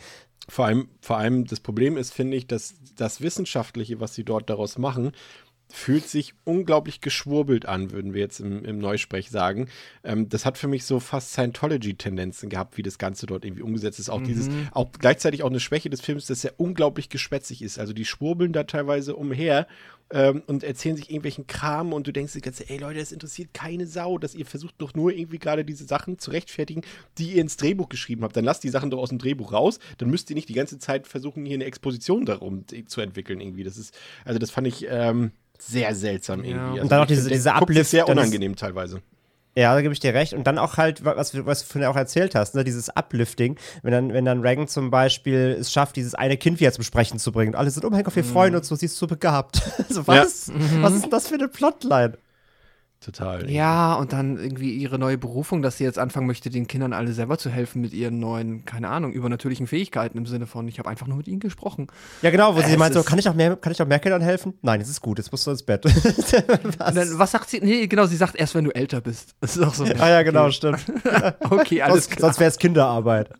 Vor 0.48 0.66
allem, 0.66 0.88
vor 1.00 1.18
allem 1.18 1.44
das 1.44 1.60
Problem 1.60 1.96
ist, 1.96 2.12
finde 2.12 2.36
ich, 2.36 2.46
dass 2.46 2.76
das 2.96 3.20
Wissenschaftliche, 3.20 4.00
was 4.00 4.14
sie 4.14 4.24
dort 4.24 4.48
daraus 4.48 4.78
machen, 4.78 5.12
fühlt 5.68 6.08
sich 6.08 6.34
unglaublich 6.44 7.00
geschwurbelt 7.00 7.66
an, 7.66 7.90
würden 7.90 8.14
wir 8.14 8.20
jetzt 8.20 8.40
im, 8.40 8.64
im 8.64 8.78
Neusprech 8.78 9.30
sagen. 9.30 9.68
Ähm, 10.04 10.28
das 10.28 10.46
hat 10.46 10.58
für 10.58 10.68
mich 10.68 10.84
so 10.84 11.00
fast 11.00 11.32
Scientology-Tendenzen 11.32 12.48
gehabt, 12.48 12.76
wie 12.76 12.82
das 12.82 12.98
Ganze 12.98 13.26
dort 13.26 13.44
irgendwie 13.44 13.62
umgesetzt 13.62 13.98
ist. 13.98 14.08
Auch 14.08 14.22
dieses, 14.22 14.48
auch 14.72 14.90
gleichzeitig 14.92 15.42
auch 15.42 15.50
eine 15.50 15.60
Schwäche 15.60 15.90
des 15.90 16.00
Films, 16.00 16.26
dass 16.26 16.44
er 16.44 16.54
unglaublich 16.58 17.08
geschwätzig 17.08 17.62
ist. 17.62 17.78
Also 17.78 17.92
die 17.92 18.04
schwurbeln 18.04 18.52
da 18.52 18.64
teilweise 18.64 19.16
umher 19.16 19.66
ähm, 20.10 20.42
und 20.46 20.62
erzählen 20.62 20.96
sich 20.96 21.10
irgendwelchen 21.10 21.46
Kram 21.46 21.92
und 21.92 22.06
du 22.06 22.12
denkst 22.12 22.32
dir 22.32 22.40
ganz, 22.40 22.62
ey 22.66 22.78
Leute, 22.78 23.00
das 23.00 23.12
interessiert 23.12 23.52
keine 23.52 23.86
Sau, 23.86 24.18
dass 24.18 24.34
ihr 24.34 24.46
versucht 24.46 24.76
doch 24.78 24.94
nur 24.94 25.12
irgendwie 25.12 25.38
gerade 25.38 25.64
diese 25.64 25.84
Sachen 25.84 26.18
zu 26.18 26.30
rechtfertigen, 26.30 26.82
die 27.18 27.32
ihr 27.32 27.42
ins 27.42 27.56
Drehbuch 27.56 27.88
geschrieben 27.88 28.22
habt. 28.22 28.36
Dann 28.36 28.44
lasst 28.44 28.62
die 28.62 28.68
Sachen 28.68 28.90
doch 28.90 28.98
aus 28.98 29.08
dem 29.08 29.18
Drehbuch 29.18 29.52
raus, 29.52 29.80
dann 29.98 30.10
müsst 30.10 30.30
ihr 30.30 30.36
nicht 30.36 30.48
die 30.48 30.54
ganze 30.54 30.78
Zeit 30.78 31.08
versuchen, 31.08 31.44
hier 31.44 31.54
eine 31.54 31.64
Exposition 31.64 32.24
darum 32.24 32.64
zu 32.86 33.00
entwickeln 33.00 33.40
irgendwie. 33.40 33.64
Das 33.64 33.76
ist, 33.76 33.98
also 34.24 34.38
das 34.38 34.50
fand 34.50 34.68
ich 34.68 34.86
ähm, 34.88 35.32
sehr 35.62 35.94
seltsam 35.94 36.44
irgendwie. 36.44 36.56
Ja. 36.64 36.70
Also 36.70 36.82
Und 36.82 36.92
dann 36.92 37.00
auch 37.02 37.06
diese- 37.06 37.28
diese 37.30 37.52
Uplift, 37.54 37.90
sehr 37.90 38.04
dann 38.04 38.16
ist- 38.18 38.22
unangenehm 38.24 38.56
teilweise. 38.56 39.00
Ja, 39.58 39.74
da 39.74 39.80
gebe 39.80 39.94
ich 39.94 40.00
dir 40.00 40.12
recht. 40.12 40.34
Und 40.34 40.46
dann 40.46 40.58
auch 40.58 40.76
halt, 40.76 41.02
was, 41.06 41.30
du- 41.30 41.46
was 41.46 41.60
du 41.60 41.72
vorhin 41.72 41.88
auch 41.88 41.96
erzählt 41.96 42.34
hast, 42.34 42.54
ne, 42.54 42.62
dieses 42.62 42.94
Uplifting, 42.94 43.56
wenn 43.82 43.90
dann, 43.92 44.12
wenn 44.12 44.26
dann 44.26 44.42
Reagan 44.42 44.68
zum 44.68 44.90
Beispiel 44.90 45.56
es 45.58 45.72
schafft, 45.72 45.96
dieses 45.96 46.14
eine 46.14 46.36
Kind 46.36 46.60
wieder 46.60 46.72
zum 46.72 46.84
Sprechen 46.84 47.18
zu 47.18 47.32
bringen. 47.32 47.54
Und 47.54 47.58
alle 47.58 47.70
sind, 47.70 47.82
oh 47.84 47.88
mein 47.88 48.04
Gott, 48.04 48.14
wir 48.16 48.24
freuen 48.24 48.54
uns 48.54 48.68
so, 48.68 48.74
sie 48.74 48.84
ist 48.84 48.98
so 48.98 49.06
begabt. 49.06 49.62
so, 49.88 50.06
was? 50.06 50.52
Was 50.82 50.92
ist 50.92 51.04
denn 51.04 51.10
das 51.10 51.28
für 51.28 51.36
eine 51.36 51.48
Plotline? 51.48 52.18
Total. 53.06 53.48
Ja, 53.48 53.94
und 53.94 54.12
dann 54.12 54.36
irgendwie 54.36 54.74
ihre 54.74 54.98
neue 54.98 55.16
Berufung, 55.16 55.62
dass 55.62 55.78
sie 55.78 55.84
jetzt 55.84 55.96
anfangen 55.96 56.26
möchte, 56.26 56.50
den 56.50 56.66
Kindern 56.66 56.92
alle 56.92 57.12
selber 57.12 57.38
zu 57.38 57.50
helfen 57.50 57.80
mit 57.80 57.92
ihren 57.92 58.18
neuen, 58.18 58.64
keine 58.64 58.88
Ahnung, 58.88 59.12
übernatürlichen 59.12 59.68
Fähigkeiten 59.68 60.18
im 60.18 60.26
Sinne 60.26 60.48
von, 60.48 60.66
ich 60.66 60.80
habe 60.80 60.88
einfach 60.88 61.06
nur 61.06 61.16
mit 61.16 61.28
ihnen 61.28 61.38
gesprochen. 61.38 61.86
Ja, 62.22 62.30
genau, 62.30 62.56
wo 62.56 62.60
sie 62.62 62.72
Es 62.72 62.76
meint 62.76 62.94
so, 62.94 63.04
kann 63.04 63.20
ich 63.20 63.28
auch 63.28 63.34
mehr, 63.34 63.54
kann 63.54 63.70
ich 63.70 63.80
auch 63.80 63.86
mehr 63.86 64.00
Kindern 64.00 64.22
helfen? 64.22 64.54
Nein, 64.60 64.80
es 64.80 64.88
ist 64.88 65.00
gut, 65.00 65.18
jetzt 65.18 65.30
musst 65.30 65.46
du 65.46 65.52
ins 65.52 65.62
Bett. 65.62 65.84
Und 65.84 66.80
dann, 66.80 67.16
was 67.16 67.30
sagt 67.30 67.48
sie? 67.48 67.60
Nee, 67.60 67.86
genau, 67.86 68.06
sie 68.06 68.16
sagt 68.16 68.34
erst, 68.34 68.56
wenn 68.56 68.64
du 68.64 68.74
älter 68.74 69.00
bist. 69.00 69.36
Das 69.40 69.56
ist 69.56 69.62
auch 69.62 69.74
so. 69.74 69.84
ah 69.84 70.08
ja, 70.10 70.22
genau, 70.24 70.50
stimmt. 70.50 70.84
Okay, 71.48 71.82
alles 71.82 72.06
Sonst, 72.06 72.10
klar. 72.16 72.28
sonst 72.28 72.40
wäre 72.40 72.50
es 72.50 72.58
Kinderarbeit. 72.58 73.30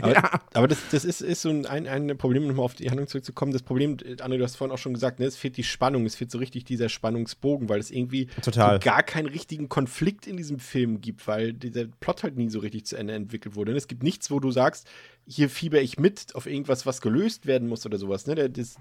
Aber, 0.00 0.40
aber 0.54 0.68
das, 0.68 0.78
das 0.90 1.04
ist, 1.04 1.20
ist 1.20 1.42
so 1.42 1.50
ein, 1.50 1.66
ein, 1.66 1.86
ein 1.86 2.18
Problem, 2.18 2.42
um 2.42 2.48
nochmal 2.48 2.64
auf 2.64 2.74
die 2.74 2.88
Handlung 2.88 3.08
zurückzukommen. 3.08 3.52
Das 3.52 3.62
Problem, 3.62 3.96
äh, 4.04 4.14
André, 4.16 4.38
du 4.38 4.44
hast 4.44 4.56
vorhin 4.56 4.72
auch 4.72 4.78
schon 4.78 4.94
gesagt, 4.94 5.18
ne, 5.18 5.26
es 5.26 5.36
fehlt 5.36 5.56
die 5.56 5.64
Spannung, 5.64 6.04
es 6.06 6.14
fehlt 6.14 6.30
so 6.30 6.38
richtig 6.38 6.64
dieser 6.64 6.88
Spannungsbogen, 6.88 7.68
weil 7.68 7.80
es 7.80 7.90
irgendwie 7.90 8.26
Total. 8.42 8.74
so 8.74 8.80
gar 8.80 9.02
keinen 9.12 9.28
richtigen 9.28 9.68
Konflikt 9.68 10.26
in 10.26 10.36
diesem 10.38 10.58
Film 10.58 11.00
gibt, 11.02 11.26
weil 11.28 11.52
dieser 11.52 11.84
Plot 12.00 12.22
halt 12.22 12.36
nie 12.36 12.48
so 12.48 12.60
richtig 12.60 12.86
zu 12.86 12.96
Ende 12.96 13.12
entwickelt 13.14 13.54
wurde. 13.54 13.72
Und 13.72 13.76
es 13.76 13.86
gibt 13.88 14.02
nichts, 14.02 14.30
wo 14.30 14.40
du 14.40 14.50
sagst, 14.50 14.88
hier 15.26 15.50
fieber 15.50 15.80
ich 15.82 15.98
mit 15.98 16.34
auf 16.34 16.46
irgendwas, 16.46 16.86
was 16.86 17.00
gelöst 17.02 17.44
werden 17.46 17.68
muss 17.68 17.84
oder 17.84 17.98
sowas. 17.98 18.26
Ne? 18.26 18.48
Das 18.48 18.76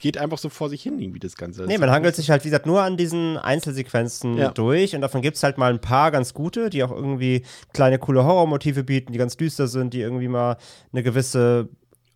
geht 0.00 0.18
einfach 0.18 0.38
so 0.38 0.48
vor 0.48 0.68
sich 0.68 0.82
hin, 0.82 0.98
irgendwie 0.98 1.20
das 1.20 1.36
Ganze. 1.36 1.64
Nee, 1.64 1.78
man 1.78 1.90
hangelt 1.90 2.16
sich 2.16 2.30
halt, 2.30 2.42
wie 2.44 2.48
gesagt, 2.48 2.66
nur 2.66 2.82
an 2.82 2.96
diesen 2.96 3.36
Einzelsequenzen 3.38 4.36
Ja. 4.36 4.50
durch 4.50 4.94
und 4.94 5.00
davon 5.00 5.22
gibt 5.22 5.36
es 5.36 5.42
halt 5.42 5.58
mal 5.58 5.72
ein 5.72 5.80
paar 5.80 6.10
ganz 6.10 6.34
gute, 6.34 6.70
die 6.70 6.82
auch 6.82 6.90
irgendwie 6.90 7.42
kleine, 7.72 7.98
coole 7.98 8.24
Horrormotive 8.24 8.82
bieten, 8.84 9.12
die 9.12 9.18
ganz 9.18 9.36
düster 9.36 9.68
sind, 9.68 9.94
die 9.94 10.00
irgendwie 10.00 10.28
mal 10.28 10.56
eine 10.92 11.02
gewisse 11.04 11.68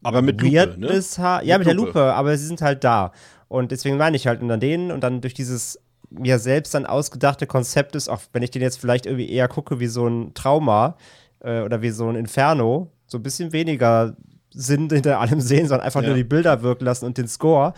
Aber 0.03 0.21
mit 0.23 0.41
Lupe, 0.41 0.75
ne? 0.79 0.89
Ha- 1.19 1.43
Ja, 1.43 1.59
Mit 1.59 1.67
mit 1.67 1.69
der 1.69 1.75
Lupe. 1.75 1.89
Lupe, 1.89 2.15
aber 2.15 2.37
sie 2.37 2.47
sind 2.47 2.61
halt 2.63 2.83
da. 2.83 3.13
Und 3.49 3.71
deswegen 3.71 3.97
meine 3.97 4.17
ich 4.17 4.27
halt, 4.27 4.43
und 4.43 4.51
an 4.51 4.59
denen 4.61 4.91
und 4.91 5.03
dann 5.03 5.21
durch 5.21 5.35
dieses 5.35 5.79
mir 6.11 6.39
selbst 6.39 6.75
dann 6.75 6.87
ausgedachte 6.87 7.47
Konzept 7.47 7.95
ist, 7.97 8.09
auch 8.09 8.21
wenn 8.33 8.43
ich 8.43 8.51
den 8.51 8.63
jetzt 8.63 8.79
vielleicht 8.79 9.07
irgendwie 9.07 9.31
eher 9.31 9.49
gucke 9.49 9.81
wie 9.81 9.87
so 9.87 10.07
ein 10.07 10.35
Trauma 10.35 10.97
äh, 11.41 11.63
oder 11.63 11.83
wie 11.83 11.91
so 11.91 12.09
ein 12.09 12.17
Inferno, 12.17 12.91
so 13.07 13.19
ein 13.19 13.23
bisschen 13.23 13.53
weniger 13.53 14.17
Sinn 14.51 14.89
hinter 14.93 15.21
allem 15.21 15.41
sehen, 15.41 15.69
sondern 15.69 15.87
einfach 15.87 16.03
Ja. 16.03 16.09
nur 16.09 16.17
die 16.17 16.25
Bilder 16.25 16.63
wirken 16.63 16.85
lassen 16.85 17.05
und 17.07 17.19
den 17.19 17.29
Score. 17.29 17.73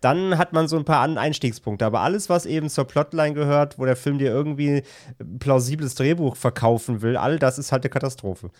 Dann 0.00 0.36
hat 0.36 0.52
man 0.52 0.66
so 0.66 0.76
ein 0.76 0.84
paar 0.84 1.02
Einstiegspunkte. 1.02 1.84
Aber 1.86 2.00
alles, 2.00 2.28
was 2.28 2.44
eben 2.44 2.68
zur 2.68 2.86
Plotline 2.86 3.34
gehört, 3.34 3.78
wo 3.78 3.84
der 3.84 3.94
Film 3.94 4.18
dir 4.18 4.30
irgendwie 4.32 4.82
ein 5.20 5.38
plausibles 5.38 5.94
Drehbuch 5.94 6.34
verkaufen 6.34 7.02
will, 7.02 7.16
all 7.16 7.38
das 7.38 7.56
ist 7.58 7.70
halt 7.70 7.84
eine 7.84 7.90
Katastrophe. 7.90 8.50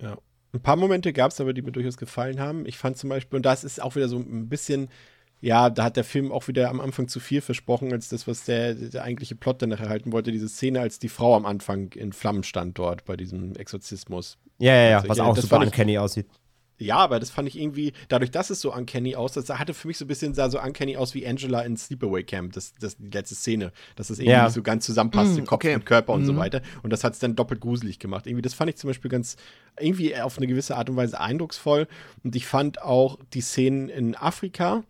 Ja. 0.00 0.16
Ein 0.54 0.60
paar 0.60 0.76
Momente 0.76 1.12
gab 1.12 1.30
es 1.32 1.40
aber, 1.40 1.54
die 1.54 1.62
mir 1.62 1.72
durchaus 1.72 1.96
gefallen 1.96 2.38
haben. 2.38 2.66
Ich 2.66 2.78
fand 2.78 2.98
zum 2.98 3.08
Beispiel, 3.08 3.38
und 3.38 3.46
das 3.46 3.64
ist 3.64 3.82
auch 3.82 3.96
wieder 3.96 4.06
so 4.06 4.18
ein 4.18 4.48
bisschen, 4.48 4.88
ja, 5.42 5.68
da 5.68 5.84
hat 5.84 5.96
der 5.96 6.04
Film 6.04 6.32
auch 6.32 6.48
wieder 6.48 6.70
am 6.70 6.80
Anfang 6.80 7.08
zu 7.08 7.20
viel 7.20 7.40
versprochen, 7.42 7.92
als 7.92 8.08
das, 8.08 8.26
was 8.26 8.44
der, 8.44 8.74
der 8.74 9.02
eigentliche 9.02 9.34
Plot 9.34 9.60
dann 9.60 9.68
nachher 9.70 9.88
halten 9.90 10.12
wollte. 10.12 10.32
Diese 10.32 10.48
Szene, 10.48 10.80
als 10.80 10.98
die 10.98 11.08
Frau 11.10 11.34
am 11.36 11.44
Anfang 11.44 11.90
in 11.92 12.12
Flammen 12.12 12.44
stand 12.44 12.78
dort 12.78 13.04
bei 13.04 13.16
diesem 13.16 13.54
Exorzismus. 13.56 14.38
Ja, 14.58 14.72
ja, 14.74 14.90
ja, 14.90 14.96
Also, 14.98 15.08
was 15.08 15.18
ja, 15.18 15.24
auch 15.24 15.36
super 15.36 15.58
uncanny 15.58 15.98
aussieht. 15.98 16.26
Ja, 16.78 16.96
aber 16.96 17.20
das 17.20 17.30
fand 17.30 17.46
ich 17.48 17.58
irgendwie, 17.60 17.92
dadurch, 18.08 18.30
dass 18.32 18.50
es 18.50 18.60
so 18.60 18.74
uncanny 18.74 19.14
aussah, 19.14 19.40
das 19.42 19.56
hatte 19.58 19.72
für 19.72 19.86
mich 19.86 19.98
so 19.98 20.04
ein 20.04 20.08
bisschen, 20.08 20.34
sah 20.34 20.50
so 20.50 20.60
uncanny 20.60 20.96
aus 20.96 21.14
wie 21.14 21.24
Angela 21.26 21.60
in 21.60 21.76
Sleepaway 21.76 22.24
Camp, 22.24 22.54
das, 22.54 22.72
das 22.80 22.96
die 22.96 23.10
letzte 23.10 23.36
Szene, 23.36 23.70
dass 23.94 24.08
das 24.08 24.18
irgendwie 24.18 24.32
Ja. 24.32 24.44
nicht 24.46 24.54
so 24.54 24.62
ganz 24.62 24.84
zusammenpasst, 24.86 25.36
Mm, 25.36 25.44
Kopf 25.44 25.52
okay. 25.52 25.74
und 25.76 25.86
Körper 25.86 26.12
und 26.12 26.24
so 26.24 26.32
Mhm. 26.32 26.38
weiter. 26.38 26.60
Und 26.82 26.90
das 26.92 27.04
hat 27.04 27.12
es 27.12 27.20
dann 27.20 27.36
doppelt 27.36 27.60
gruselig 27.60 28.00
gemacht. 28.00 28.26
Irgendwie, 28.26 28.42
das 28.42 28.54
fand 28.54 28.68
ich 28.70 28.76
zum 28.76 28.88
Beispiel 28.88 29.10
ganz, 29.10 29.36
irgendwie 29.78 30.16
auf 30.16 30.38
eine 30.38 30.46
gewisse 30.48 30.76
Art 30.76 30.90
und 30.90 30.96
Weise 30.96 31.20
eindrucksvoll. 31.20 31.86
Und 32.24 32.34
ich 32.34 32.46
fand 32.46 32.82
auch 32.82 33.16
die 33.32 33.42
Szenen 33.42 33.88
in 33.88 34.16
Afrika, 34.16 34.82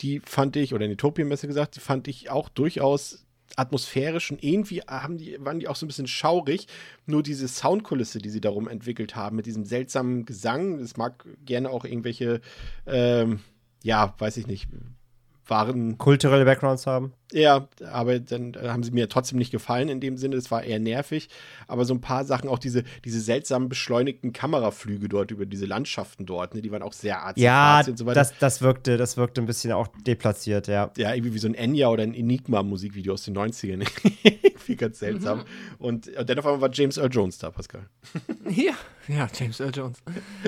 die 0.00 0.20
fand 0.20 0.56
ich, 0.56 0.74
oder 0.74 0.84
in 0.84 0.92
Äthiopien 0.92 1.28
besser 1.28 1.46
gesagt, 1.46 1.76
die 1.76 1.80
fand 1.80 2.08
ich 2.08 2.30
auch 2.30 2.48
durchaus 2.48 3.24
atmosphärisch 3.56 4.30
und 4.30 4.42
irgendwie 4.42 4.80
haben 4.80 5.18
die, 5.18 5.36
waren 5.40 5.60
die 5.60 5.68
auch 5.68 5.76
so 5.76 5.84
ein 5.84 5.88
bisschen 5.88 6.06
schaurig. 6.06 6.66
Nur 7.06 7.22
diese 7.22 7.48
Soundkulisse, 7.48 8.18
die 8.18 8.30
sie 8.30 8.40
darum 8.40 8.68
entwickelt 8.68 9.14
haben, 9.14 9.36
mit 9.36 9.46
diesem 9.46 9.64
seltsamen 9.64 10.24
Gesang, 10.24 10.78
das 10.78 10.96
mag 10.96 11.26
gerne 11.44 11.70
auch 11.70 11.84
irgendwelche, 11.84 12.40
ähm, 12.86 13.40
ja, 13.82 14.14
weiß 14.18 14.38
ich 14.38 14.46
nicht, 14.46 14.68
waren 15.46 15.98
Kulturelle 15.98 16.44
Backgrounds 16.44 16.86
haben. 16.86 17.12
Ja, 17.32 17.68
aber 17.90 18.20
dann 18.20 18.54
äh, 18.54 18.68
haben 18.68 18.82
sie 18.82 18.90
mir 18.90 19.08
trotzdem 19.08 19.38
nicht 19.38 19.50
gefallen 19.50 19.88
in 19.88 20.00
dem 20.00 20.16
Sinne. 20.16 20.36
Das 20.36 20.50
war 20.50 20.62
eher 20.62 20.78
nervig. 20.78 21.28
Aber 21.66 21.84
so 21.84 21.94
ein 21.94 22.00
paar 22.00 22.24
Sachen, 22.24 22.48
auch 22.48 22.58
diese, 22.58 22.84
diese 23.04 23.20
seltsamen 23.20 23.68
beschleunigten 23.68 24.32
Kameraflüge 24.32 25.08
dort 25.08 25.30
über 25.30 25.46
diese 25.46 25.66
Landschaften 25.66 26.26
dort, 26.26 26.54
ne, 26.54 26.62
die 26.62 26.70
waren 26.70 26.82
auch 26.82 26.92
sehr 26.92 27.22
artsy 27.22 27.42
Ja, 27.42 27.82
so 27.84 28.06
weiter. 28.06 28.14
das, 28.14 28.38
das, 28.38 28.62
wirkte, 28.62 28.96
das 28.96 29.16
wirkte 29.16 29.40
ein 29.40 29.46
bisschen 29.46 29.72
auch 29.72 29.88
deplatziert, 30.06 30.68
ja. 30.68 30.90
ja, 30.96 31.14
irgendwie 31.14 31.34
wie 31.34 31.38
so 31.38 31.48
ein 31.48 31.54
Enya 31.54 31.88
oder 31.88 32.02
ein 32.02 32.14
Enigma-Musikvideo 32.14 33.14
aus 33.14 33.24
den 33.24 33.36
90ern. 33.36 33.86
irgendwie 34.62 34.76
ganz 34.76 34.98
seltsam. 34.98 35.38
Mhm. 35.38 35.44
Und, 35.78 36.08
und 36.08 36.28
dann 36.28 36.38
auf 36.38 36.46
einmal 36.46 36.60
war 36.60 36.70
James 36.72 36.96
Earl 36.96 37.10
Jones 37.12 37.38
da, 37.38 37.50
Pascal. 37.50 37.88
Ja, 38.48 38.74
ja, 39.08 39.28
James 39.32 39.60
Earl 39.60 39.72
Jones. 39.74 39.98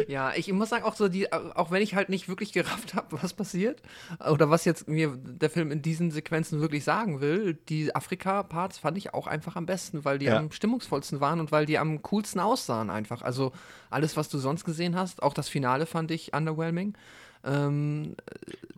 Ja, 0.08 0.32
ich 0.34 0.52
muss 0.52 0.68
sagen, 0.68 0.84
auch 0.84 0.96
so 0.96 1.08
die, 1.08 1.32
auch 1.32 1.70
wenn 1.70 1.80
ich 1.80 1.94
halt 1.94 2.08
nicht 2.08 2.28
wirklich 2.28 2.52
gerafft 2.52 2.94
habe, 2.94 3.22
was 3.22 3.32
passiert, 3.32 3.82
oder 4.30 4.50
was 4.50 4.64
jetzt 4.64 4.88
mir 4.88 5.16
der 5.16 5.48
Film 5.48 5.70
in 5.70 5.80
diesen 5.80 6.10
Sequenzen 6.10 6.60
wirklich 6.60 6.73
wirklich 6.74 6.84
sagen 6.84 7.20
will, 7.20 7.54
die 7.68 7.94
Afrika-Parts 7.94 8.78
fand 8.78 8.98
ich 8.98 9.14
auch 9.14 9.26
einfach 9.28 9.54
am 9.56 9.64
besten, 9.64 10.04
weil 10.04 10.18
die 10.18 10.26
Ja. 10.26 10.38
am 10.38 10.50
stimmungsvollsten 10.50 11.20
waren 11.20 11.38
und 11.40 11.52
weil 11.52 11.66
die 11.66 11.78
am 11.78 12.02
coolsten 12.02 12.40
aussahen 12.40 12.90
einfach. 12.90 13.22
Also 13.22 13.52
alles, 13.90 14.16
was 14.16 14.28
du 14.28 14.38
sonst 14.38 14.64
gesehen 14.64 14.96
hast, 14.96 15.22
auch 15.22 15.34
das 15.34 15.48
Finale 15.48 15.86
fand 15.86 16.10
ich 16.10 16.34
underwhelming. 16.34 16.94
Ähm, 17.44 18.16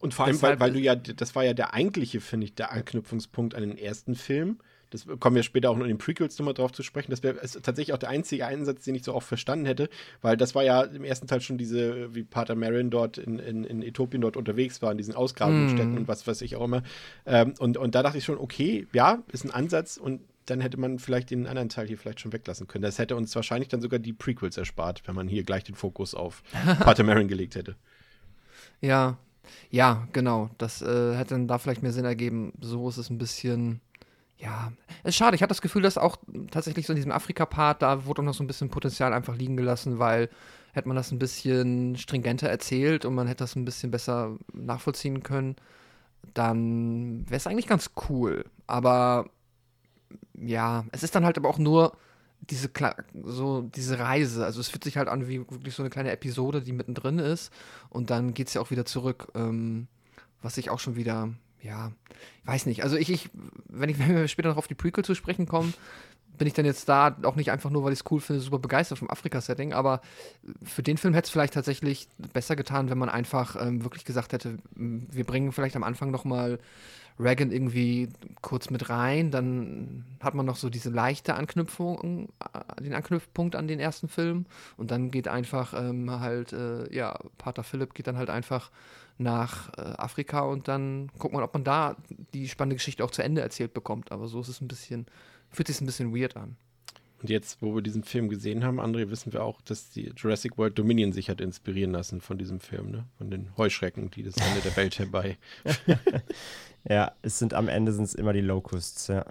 Und 0.00 0.12
vor 0.12 0.26
allem, 0.26 0.42
weil, 0.42 0.60
weil 0.60 0.72
du 0.72 0.78
ja, 0.80 0.94
das 0.94 1.34
war 1.34 1.44
ja 1.44 1.54
der 1.54 1.72
eigentliche, 1.72 2.20
finde 2.20 2.46
ich, 2.46 2.54
der 2.54 2.72
Anknüpfungspunkt 2.72 3.54
an 3.54 3.62
den 3.62 3.78
ersten 3.78 4.14
Film. 4.14 4.58
Das 4.90 5.06
kommen 5.20 5.36
wir 5.36 5.42
später 5.42 5.70
auch 5.70 5.76
noch 5.76 5.84
in 5.84 5.88
den 5.90 5.98
Prequels 5.98 6.38
nochmal 6.38 6.54
drauf 6.54 6.72
zu 6.72 6.82
sprechen. 6.82 7.10
Das 7.10 7.22
wäre 7.22 7.36
tatsächlich 7.40 7.92
auch 7.92 7.98
der 7.98 8.08
einzige 8.10 8.46
Einsatz, 8.46 8.84
den 8.84 8.94
ich 8.94 9.02
so 9.04 9.14
oft 9.14 9.26
verstanden 9.26 9.66
hätte, 9.66 9.88
weil 10.22 10.36
das 10.36 10.54
war 10.54 10.62
ja 10.62 10.82
im 10.82 11.04
ersten 11.04 11.26
Teil 11.26 11.40
schon 11.40 11.58
diese, 11.58 12.14
wie 12.14 12.22
Pater 12.22 12.54
Marin 12.54 12.90
dort 12.90 13.18
in, 13.18 13.38
in, 13.38 13.64
in 13.64 13.82
Äthiopien 13.82 14.20
dort 14.20 14.36
unterwegs 14.36 14.82
war, 14.82 14.92
in 14.92 14.98
diesen 14.98 15.14
Ausgrabungsstätten 15.14 15.92
Mhm. 15.92 15.98
und 15.98 16.08
was 16.08 16.26
weiß 16.26 16.40
ich 16.42 16.56
auch 16.56 16.64
immer. 16.64 16.82
Ähm, 17.26 17.54
und, 17.58 17.76
und 17.76 17.94
da 17.94 18.02
dachte 18.02 18.18
ich 18.18 18.24
schon, 18.24 18.38
okay, 18.38 18.86
ja, 18.92 19.22
ist 19.32 19.44
ein 19.44 19.50
Ansatz 19.50 19.96
und 19.96 20.20
dann 20.46 20.60
hätte 20.60 20.78
man 20.78 21.00
vielleicht 21.00 21.30
den 21.30 21.48
anderen 21.48 21.68
Teil 21.68 21.88
hier 21.88 21.98
vielleicht 21.98 22.20
schon 22.20 22.32
weglassen 22.32 22.68
können. 22.68 22.82
Das 22.82 22.98
hätte 23.00 23.16
uns 23.16 23.34
wahrscheinlich 23.34 23.68
dann 23.68 23.80
sogar 23.80 23.98
die 23.98 24.12
Prequels 24.12 24.56
erspart, 24.56 25.02
wenn 25.06 25.16
man 25.16 25.26
hier 25.26 25.42
gleich 25.42 25.64
den 25.64 25.74
Fokus 25.74 26.14
auf 26.14 26.44
Pater 26.80 27.02
Marin 27.02 27.26
gelegt 27.26 27.56
hätte. 27.56 27.74
ja, 28.80 29.18
ja, 29.70 30.08
genau. 30.12 30.50
Das 30.58 30.82
äh, 30.82 31.14
hätte 31.14 31.34
dann 31.34 31.46
da 31.46 31.58
vielleicht 31.58 31.82
mehr 31.82 31.92
Sinn 31.92 32.04
ergeben. 32.04 32.52
So 32.60 32.88
ist 32.88 32.96
es 32.96 33.10
ein 33.10 33.18
bisschen. 33.18 33.80
Ja, 34.38 34.72
es 35.02 35.10
ist 35.10 35.16
schade. 35.16 35.34
Ich 35.34 35.42
hatte 35.42 35.50
das 35.50 35.62
Gefühl, 35.62 35.82
dass 35.82 35.96
auch 35.96 36.16
tatsächlich 36.50 36.86
so 36.86 36.92
in 36.92 36.96
diesem 36.96 37.12
Afrika-Part, 37.12 37.82
da 37.82 38.04
wurde 38.04 38.20
auch 38.20 38.26
noch 38.26 38.34
so 38.34 38.44
ein 38.44 38.46
bisschen 38.46 38.68
Potenzial 38.68 39.12
einfach 39.12 39.36
liegen 39.36 39.56
gelassen, 39.56 39.98
weil 39.98 40.28
hätte 40.72 40.88
man 40.88 40.96
das 40.96 41.10
ein 41.10 41.18
bisschen 41.18 41.96
stringenter 41.96 42.48
erzählt 42.50 43.06
und 43.06 43.14
man 43.14 43.26
hätte 43.26 43.44
das 43.44 43.56
ein 43.56 43.64
bisschen 43.64 43.90
besser 43.90 44.36
nachvollziehen 44.52 45.22
können, 45.22 45.56
dann 46.34 47.24
wäre 47.28 47.36
es 47.36 47.46
eigentlich 47.46 47.66
ganz 47.66 47.92
cool. 48.08 48.44
Aber 48.66 49.30
ja, 50.34 50.84
es 50.92 51.02
ist 51.02 51.14
dann 51.14 51.24
halt 51.24 51.38
aber 51.38 51.48
auch 51.48 51.58
nur 51.58 51.96
diese, 52.40 52.70
so 53.24 53.62
diese 53.62 53.98
Reise. 53.98 54.44
Also 54.44 54.60
es 54.60 54.68
fühlt 54.68 54.84
sich 54.84 54.98
halt 54.98 55.08
an 55.08 55.28
wie 55.28 55.38
wirklich 55.50 55.74
so 55.74 55.82
eine 55.82 55.90
kleine 55.90 56.12
Episode, 56.12 56.60
die 56.60 56.72
mittendrin 56.72 57.18
ist. 57.18 57.52
Und 57.88 58.10
dann 58.10 58.34
geht 58.34 58.48
es 58.48 58.54
ja 58.54 58.60
auch 58.60 58.70
wieder 58.70 58.84
zurück. 58.84 59.28
Ähm, 59.34 59.88
was 60.42 60.58
ich 60.58 60.70
auch 60.70 60.78
schon 60.78 60.96
wieder, 60.96 61.30
ja, 61.66 61.92
ich 62.42 62.46
weiß 62.46 62.66
nicht. 62.66 62.82
Also 62.82 62.96
ich, 62.96 63.10
ich 63.10 63.30
wenn, 63.68 63.88
ich, 63.88 63.98
wenn 64.00 64.14
wir 64.14 64.28
später 64.28 64.48
noch 64.48 64.56
auf 64.56 64.68
die 64.68 64.74
Prequel 64.74 65.04
zu 65.04 65.14
sprechen 65.14 65.46
kommen, 65.46 65.74
bin 66.38 66.46
ich 66.46 66.54
dann 66.54 66.66
jetzt 66.66 66.88
da 66.88 67.16
auch 67.22 67.36
nicht 67.36 67.50
einfach 67.50 67.70
nur, 67.70 67.82
weil 67.84 67.92
ich 67.92 68.00
es 68.00 68.10
cool 68.10 68.20
finde, 68.20 68.42
super 68.42 68.58
begeistert 68.58 68.98
vom 68.98 69.10
Afrika-Setting, 69.10 69.72
aber 69.72 70.02
für 70.62 70.82
den 70.82 70.98
Film 70.98 71.14
hätte 71.14 71.26
es 71.26 71.30
vielleicht 71.30 71.54
tatsächlich 71.54 72.08
besser 72.34 72.56
getan, 72.56 72.90
wenn 72.90 72.98
man 72.98 73.08
einfach 73.08 73.56
ähm, 73.58 73.84
wirklich 73.84 74.04
gesagt 74.04 74.32
hätte, 74.34 74.58
wir 74.74 75.24
bringen 75.24 75.52
vielleicht 75.52 75.76
am 75.76 75.82
Anfang 75.82 76.10
noch 76.10 76.24
mal 76.24 76.58
Reagan 77.18 77.50
irgendwie 77.50 78.10
kurz 78.42 78.68
mit 78.68 78.90
rein, 78.90 79.30
dann 79.30 80.04
hat 80.20 80.34
man 80.34 80.44
noch 80.44 80.56
so 80.56 80.68
diese 80.68 80.90
leichte 80.90 81.34
Anknüpfung, 81.34 82.28
äh, 82.52 82.82
den 82.82 82.92
Anknüpfpunkt 82.92 83.56
an 83.56 83.68
den 83.68 83.80
ersten 83.80 84.08
Film 84.08 84.44
und 84.76 84.90
dann 84.90 85.10
geht 85.10 85.28
einfach 85.28 85.72
ähm, 85.72 86.10
halt, 86.10 86.52
äh, 86.52 86.94
ja, 86.94 87.18
Pater 87.38 87.62
Philipp 87.62 87.94
geht 87.94 88.06
dann 88.06 88.18
halt 88.18 88.28
einfach 88.28 88.70
nach 89.18 89.72
äh, 89.78 89.80
Afrika 89.80 90.40
und 90.40 90.68
dann 90.68 91.08
guckt 91.18 91.34
man, 91.34 91.42
ob 91.42 91.54
man 91.54 91.64
da 91.64 91.96
die 92.34 92.48
spannende 92.48 92.76
Geschichte 92.76 93.04
auch 93.04 93.10
zu 93.10 93.22
Ende 93.22 93.40
erzählt 93.40 93.74
bekommt. 93.74 94.12
Aber 94.12 94.28
so 94.28 94.40
ist 94.40 94.48
es 94.48 94.60
ein 94.60 94.68
bisschen, 94.68 95.06
fühlt 95.50 95.68
sich 95.68 95.80
ein 95.80 95.86
bisschen 95.86 96.14
weird 96.14 96.36
an. 96.36 96.56
Und 97.22 97.30
jetzt, 97.30 97.62
wo 97.62 97.74
wir 97.74 97.82
diesen 97.82 98.04
Film 98.04 98.28
gesehen 98.28 98.62
haben, 98.62 98.78
André, 98.78 99.08
wissen 99.08 99.32
wir 99.32 99.42
auch, 99.42 99.62
dass 99.62 99.88
die 99.88 100.12
Jurassic 100.14 100.58
World 100.58 100.78
Dominion 100.78 101.12
sich 101.12 101.30
hat 101.30 101.40
inspirieren 101.40 101.92
lassen 101.92 102.20
von 102.20 102.36
diesem 102.36 102.60
Film, 102.60 102.90
ne? 102.90 103.06
Von 103.16 103.30
den 103.30 103.56
Heuschrecken, 103.56 104.10
die 104.10 104.22
das 104.22 104.36
Ende 104.36 104.60
der 104.60 104.76
Welt 104.76 104.98
herbei. 104.98 105.38
Ja, 106.88 107.12
es 107.22 107.38
sind 107.38 107.52
am 107.52 107.68
Ende 107.68 107.92
sind 107.92 108.04
es 108.04 108.14
immer 108.14 108.32
die 108.32 108.40
Locusts, 108.40 109.08
ja. 109.08 109.24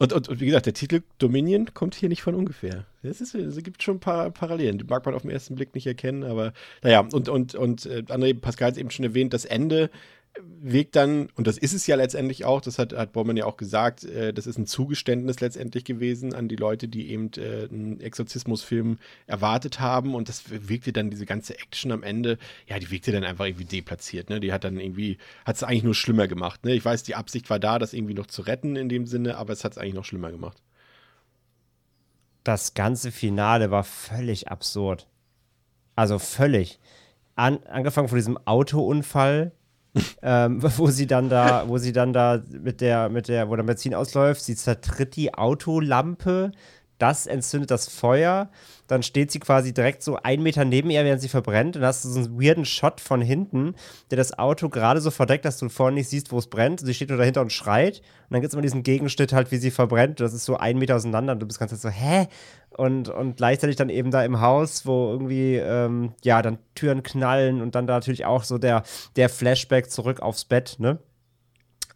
Und, 0.00 0.14
und, 0.14 0.30
und 0.30 0.40
wie 0.40 0.46
gesagt, 0.46 0.64
der 0.64 0.72
Titel 0.72 1.02
Dominion 1.18 1.74
kommt 1.74 1.94
hier 1.94 2.08
nicht 2.08 2.22
von 2.22 2.34
ungefähr. 2.34 2.86
Es, 3.02 3.34
gibt 3.62 3.82
schon 3.82 3.98
ein 3.98 4.00
paar 4.00 4.30
Parallelen. 4.30 4.78
Die 4.78 4.84
mag 4.84 5.04
man 5.04 5.14
auf 5.14 5.22
den 5.22 5.30
ersten 5.30 5.56
Blick 5.56 5.74
nicht 5.74 5.86
erkennen, 5.86 6.24
aber 6.24 6.54
naja, 6.82 7.06
und, 7.12 7.28
und, 7.28 7.54
und 7.54 7.84
äh, 7.84 8.02
André 8.08 8.32
Pascal 8.32 8.68
hat 8.68 8.78
eben 8.78 8.90
schon 8.90 9.04
erwähnt, 9.04 9.34
das 9.34 9.44
Ende 9.44 9.90
wirkt 10.38 10.96
dann, 10.96 11.28
und 11.34 11.46
das 11.46 11.58
ist 11.58 11.72
es 11.72 11.86
ja 11.86 11.96
letztendlich 11.96 12.44
auch, 12.44 12.60
das 12.60 12.78
hat, 12.78 12.92
hat 12.92 13.12
Bormann 13.12 13.36
ja 13.36 13.46
auch 13.46 13.56
gesagt, 13.56 14.04
äh, 14.04 14.32
das 14.32 14.46
ist 14.46 14.58
ein 14.58 14.66
Zugeständnis 14.66 15.40
letztendlich 15.40 15.84
gewesen 15.84 16.34
an 16.34 16.48
die 16.48 16.56
Leute, 16.56 16.88
die 16.88 17.10
eben 17.10 17.30
äh, 17.36 17.68
einen 17.68 18.00
Exorzismusfilm 18.00 18.98
erwartet 19.26 19.80
haben 19.80 20.14
und 20.14 20.28
das 20.28 20.44
wirkte 20.48 20.92
dann, 20.92 21.10
diese 21.10 21.26
ganze 21.26 21.58
Action 21.58 21.92
am 21.92 22.02
Ende, 22.02 22.38
ja, 22.66 22.78
die 22.78 22.90
wirkte 22.90 23.12
dann 23.12 23.24
einfach 23.24 23.46
irgendwie 23.46 23.64
deplatziert, 23.64 24.30
ne? 24.30 24.40
Die 24.40 24.52
hat 24.52 24.64
dann 24.64 24.78
irgendwie, 24.78 25.18
hat 25.44 25.56
es 25.56 25.62
eigentlich 25.62 25.84
nur 25.84 25.94
schlimmer 25.94 26.28
gemacht, 26.28 26.64
ne? 26.64 26.74
Ich 26.74 26.84
weiß, 26.84 27.02
die 27.02 27.16
Absicht 27.16 27.50
war 27.50 27.58
da, 27.58 27.78
das 27.78 27.92
irgendwie 27.92 28.14
noch 28.14 28.26
zu 28.26 28.42
retten 28.42 28.76
in 28.76 28.88
dem 28.88 29.06
Sinne, 29.06 29.36
aber 29.36 29.52
es 29.52 29.64
hat 29.64 29.72
es 29.72 29.78
eigentlich 29.78 29.94
noch 29.94 30.04
schlimmer 30.04 30.30
gemacht. 30.30 30.62
das 32.44 32.74
ganze 32.74 33.12
Finale 33.12 33.70
war 33.70 33.84
völlig 33.84 34.48
absurd. 34.48 35.08
Also 35.96 36.18
völlig. 36.18 36.78
An, 37.36 37.62
angefangen 37.64 38.08
von 38.08 38.16
diesem 38.18 38.38
Autounfall, 38.46 39.52
ähm, 40.22 40.62
wo 40.76 40.88
sie 40.88 41.06
dann 41.06 41.28
da, 41.28 41.68
wo 41.68 41.78
sie 41.78 41.92
dann 41.92 42.12
da 42.12 42.42
mit 42.50 42.80
der, 42.80 43.08
mit 43.08 43.28
der, 43.28 43.48
wo 43.48 43.56
der 43.56 43.62
Benzin 43.62 43.94
ausläuft, 43.94 44.42
sie 44.42 44.56
zertritt 44.56 45.16
die 45.16 45.34
Autolampe, 45.34 46.52
das 47.00 47.26
entzündet 47.26 47.70
das 47.70 47.88
Feuer, 47.88 48.48
dann 48.86 49.02
steht 49.02 49.30
sie 49.30 49.38
quasi 49.38 49.72
direkt 49.72 50.02
so 50.02 50.16
einen 50.16 50.42
Meter 50.42 50.64
neben 50.64 50.90
ihr, 50.90 51.04
während 51.04 51.20
sie 51.20 51.28
verbrennt, 51.28 51.76
und 51.76 51.82
dann 51.82 51.88
hast 51.88 52.04
du 52.04 52.08
so 52.08 52.18
einen 52.18 52.40
weirden 52.40 52.64
Shot 52.64 53.00
von 53.00 53.20
hinten, 53.20 53.74
der 54.10 54.16
das 54.16 54.38
Auto 54.38 54.68
gerade 54.68 55.00
so 55.00 55.10
verdeckt, 55.10 55.44
dass 55.44 55.58
du 55.58 55.68
vorne 55.68 55.94
nicht 55.94 56.08
siehst, 56.08 56.32
wo 56.32 56.38
es 56.38 56.48
brennt. 56.48 56.80
Sie 56.80 56.94
steht 56.94 57.08
nur 57.08 57.18
dahinter 57.18 57.40
und 57.40 57.52
schreit. 57.52 57.98
Und 57.98 58.34
dann 58.34 58.40
gibt 58.40 58.52
es 58.52 58.54
immer 58.54 58.62
diesen 58.62 58.82
Gegenschnitt 58.82 59.32
halt, 59.32 59.50
wie 59.52 59.58
sie 59.58 59.70
verbrennt. 59.70 60.20
Das 60.20 60.32
ist 60.34 60.44
so 60.44 60.56
einen 60.56 60.78
Meter 60.78 60.96
auseinander 60.96 61.34
und 61.34 61.40
du 61.40 61.46
bist 61.46 61.60
ganz 61.60 61.80
so, 61.80 61.88
hä? 61.88 62.26
Und, 62.76 63.08
und 63.08 63.36
gleichzeitig 63.36 63.76
dann 63.76 63.90
eben 63.90 64.10
da 64.10 64.24
im 64.24 64.40
Haus, 64.40 64.86
wo 64.86 65.10
irgendwie, 65.10 65.56
ähm, 65.56 66.14
ja, 66.22 66.42
dann 66.42 66.58
Türen 66.74 67.02
knallen 67.02 67.60
und 67.60 67.74
dann 67.74 67.86
da 67.86 67.94
natürlich 67.94 68.24
auch 68.26 68.44
so 68.44 68.58
der, 68.58 68.82
der 69.16 69.28
Flashback 69.28 69.90
zurück 69.90 70.20
aufs 70.20 70.44
Bett, 70.44 70.76
ne? 70.78 70.98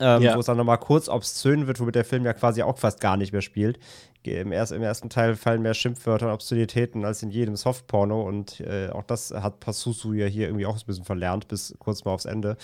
Ähm, 0.00 0.22
Ja. 0.22 0.34
Wo 0.34 0.40
es 0.40 0.46
dann 0.46 0.57
nochmal 0.57 0.78
kurz 0.78 1.09
obszön 1.09 1.66
wird, 1.68 1.78
womit 1.78 1.94
der 1.94 2.05
Film 2.05 2.24
ja 2.24 2.32
quasi 2.32 2.62
auch 2.62 2.78
fast 2.78 3.00
gar 3.00 3.16
nicht 3.16 3.32
mehr 3.32 3.42
spielt. 3.42 3.78
Im, 4.27 4.53
erst, 4.53 4.72
Im 4.72 4.83
ersten 4.83 5.11
Teil 5.11 5.37
fallen 5.37 5.62
mehr 5.62 5.75
Schimpfwörter 5.75 6.27
und 6.27 6.33
Obszönitäten 6.33 7.05
als 7.05 7.22
in 7.22 7.31
jedem 7.31 7.57
Softporno 7.57 8.22
und 8.22 8.61
äh, 8.61 8.89
auch 8.91 9.05
das 9.05 9.31
hat 9.31 9.61
Passusu 9.61 10.12
ja 10.12 10.27
hier 10.27 10.47
irgendwie 10.49 10.66
auch 10.66 10.77
ein 10.77 10.87
bisschen 10.87 11.05
verlernt, 11.05 11.49
bis 11.49 11.75
kurz 11.79 12.05
mal 12.05 12.12
aufs 12.12 12.25
Ende, 12.25 12.57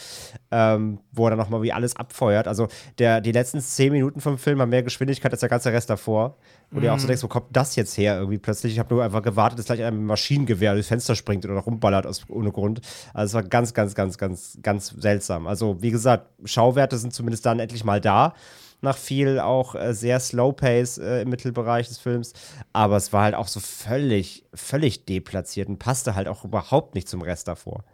ähm, 0.50 1.00
wo 1.12 1.26
er 1.26 1.30
dann 1.30 1.38
nochmal 1.38 1.62
wie 1.62 1.72
alles 1.72 1.96
abfeuert. 1.96 2.48
Also 2.48 2.68
der, 2.98 3.20
die 3.20 3.32
letzten 3.32 3.60
zehn 3.60 3.92
Minuten 3.92 4.20
vom 4.20 4.38
Film 4.38 4.60
haben 4.60 4.70
mehr 4.70 4.82
Geschwindigkeit 4.82 5.32
als 5.32 5.40
der 5.40 5.48
ganze 5.48 5.72
Rest 5.72 5.90
davor. 5.90 6.36
Wo 6.70 6.76
du 6.76 6.82
dir 6.82 6.94
auch 6.94 7.00
so 7.00 7.08
denkst, 7.08 7.24
wo 7.24 7.28
kommt 7.28 7.48
das 7.50 7.74
jetzt 7.74 7.98
her 7.98 8.16
irgendwie 8.16 8.38
plötzlich? 8.38 8.72
Ich 8.72 8.78
habe 8.78 8.94
nur 8.94 9.02
einfach 9.02 9.22
gewartet, 9.22 9.58
dass 9.58 9.66
gleich 9.66 9.82
einem 9.82 10.06
Maschinengewehr 10.06 10.74
durchs 10.74 10.86
Fenster 10.86 11.16
springt 11.16 11.44
oder 11.44 11.54
rumballert 11.54 12.06
aus, 12.06 12.22
ohne 12.28 12.52
Grund. 12.52 12.80
Also 13.12 13.30
es 13.30 13.42
war 13.42 13.48
ganz, 13.48 13.74
ganz, 13.74 13.96
ganz, 13.96 14.18
ganz, 14.18 14.56
ganz 14.62 14.88
seltsam. 14.96 15.48
Also 15.48 15.82
wie 15.82 15.90
gesagt, 15.90 16.28
Schauwerte 16.44 16.96
sind 16.96 17.12
zumindest 17.12 17.44
dann 17.44 17.58
endlich 17.58 17.82
mal 17.82 18.00
da. 18.00 18.34
Nach 18.82 18.96
viel 18.96 19.38
auch 19.38 19.74
äh, 19.74 19.92
sehr 19.94 20.20
Slow 20.20 20.52
Pace 20.52 20.98
äh, 20.98 21.22
im 21.22 21.28
Mittelbereich 21.28 21.88
des 21.88 21.98
Films. 21.98 22.32
Aber 22.72 22.96
es 22.96 23.12
war 23.12 23.24
halt 23.24 23.34
auch 23.34 23.48
so 23.48 23.60
völlig, 23.60 24.44
völlig 24.54 25.04
deplatziert 25.04 25.68
und 25.68 25.78
passte 25.78 26.14
halt 26.14 26.28
auch 26.28 26.44
überhaupt 26.44 26.94
nicht 26.94 27.08
zum 27.08 27.22
Rest 27.22 27.48
davor. 27.48 27.84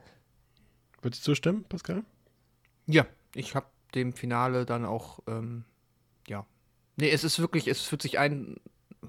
Würdest 1.03 1.23
du 1.23 1.33
zustimmen, 1.33 1.65
Pascal? 1.69 2.05
Ja, 2.87 3.07
ich 3.35 3.55
habe 3.55 3.67
dem 3.95 4.13
Finale 4.13 4.65
dann 4.65 4.85
auch, 4.85 5.21
ähm, 5.27 5.65
ja. 6.29 6.47
Nee, 6.97 7.11
es 7.11 7.25
ist 7.25 7.39
wirklich, 7.39 7.69
es 7.69 7.81
fühlt 7.81 8.03
sich 8.03 8.19
ein 8.19 8.57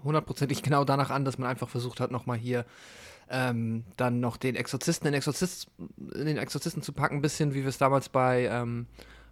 hundertprozentig 0.04 0.64
genau 0.64 0.84
danach 0.84 1.10
an, 1.10 1.26
dass 1.26 1.38
man 1.38 1.50
einfach 1.50 1.70
versucht 1.70 2.00
hat, 2.00 2.12
nochmal 2.12 2.38
hier 2.38 2.66
ähm, 3.30 3.84
dann 3.98 4.20
noch 4.20 4.38
den 4.38 4.56
Exorzisten 4.56 5.08
in, 5.08 5.14
Exorzist, 5.14 5.68
in 6.14 6.26
den 6.26 6.38
Exorzisten 6.38 6.82
zu 6.82 6.94
packen, 6.94 7.16
ein 7.16 7.22
bisschen 7.22 7.54
wie 7.54 7.62
wir 7.62 7.70
es 7.70 7.78
damals 7.78 8.10
bei, 8.10 8.46
ähm, 8.46 8.88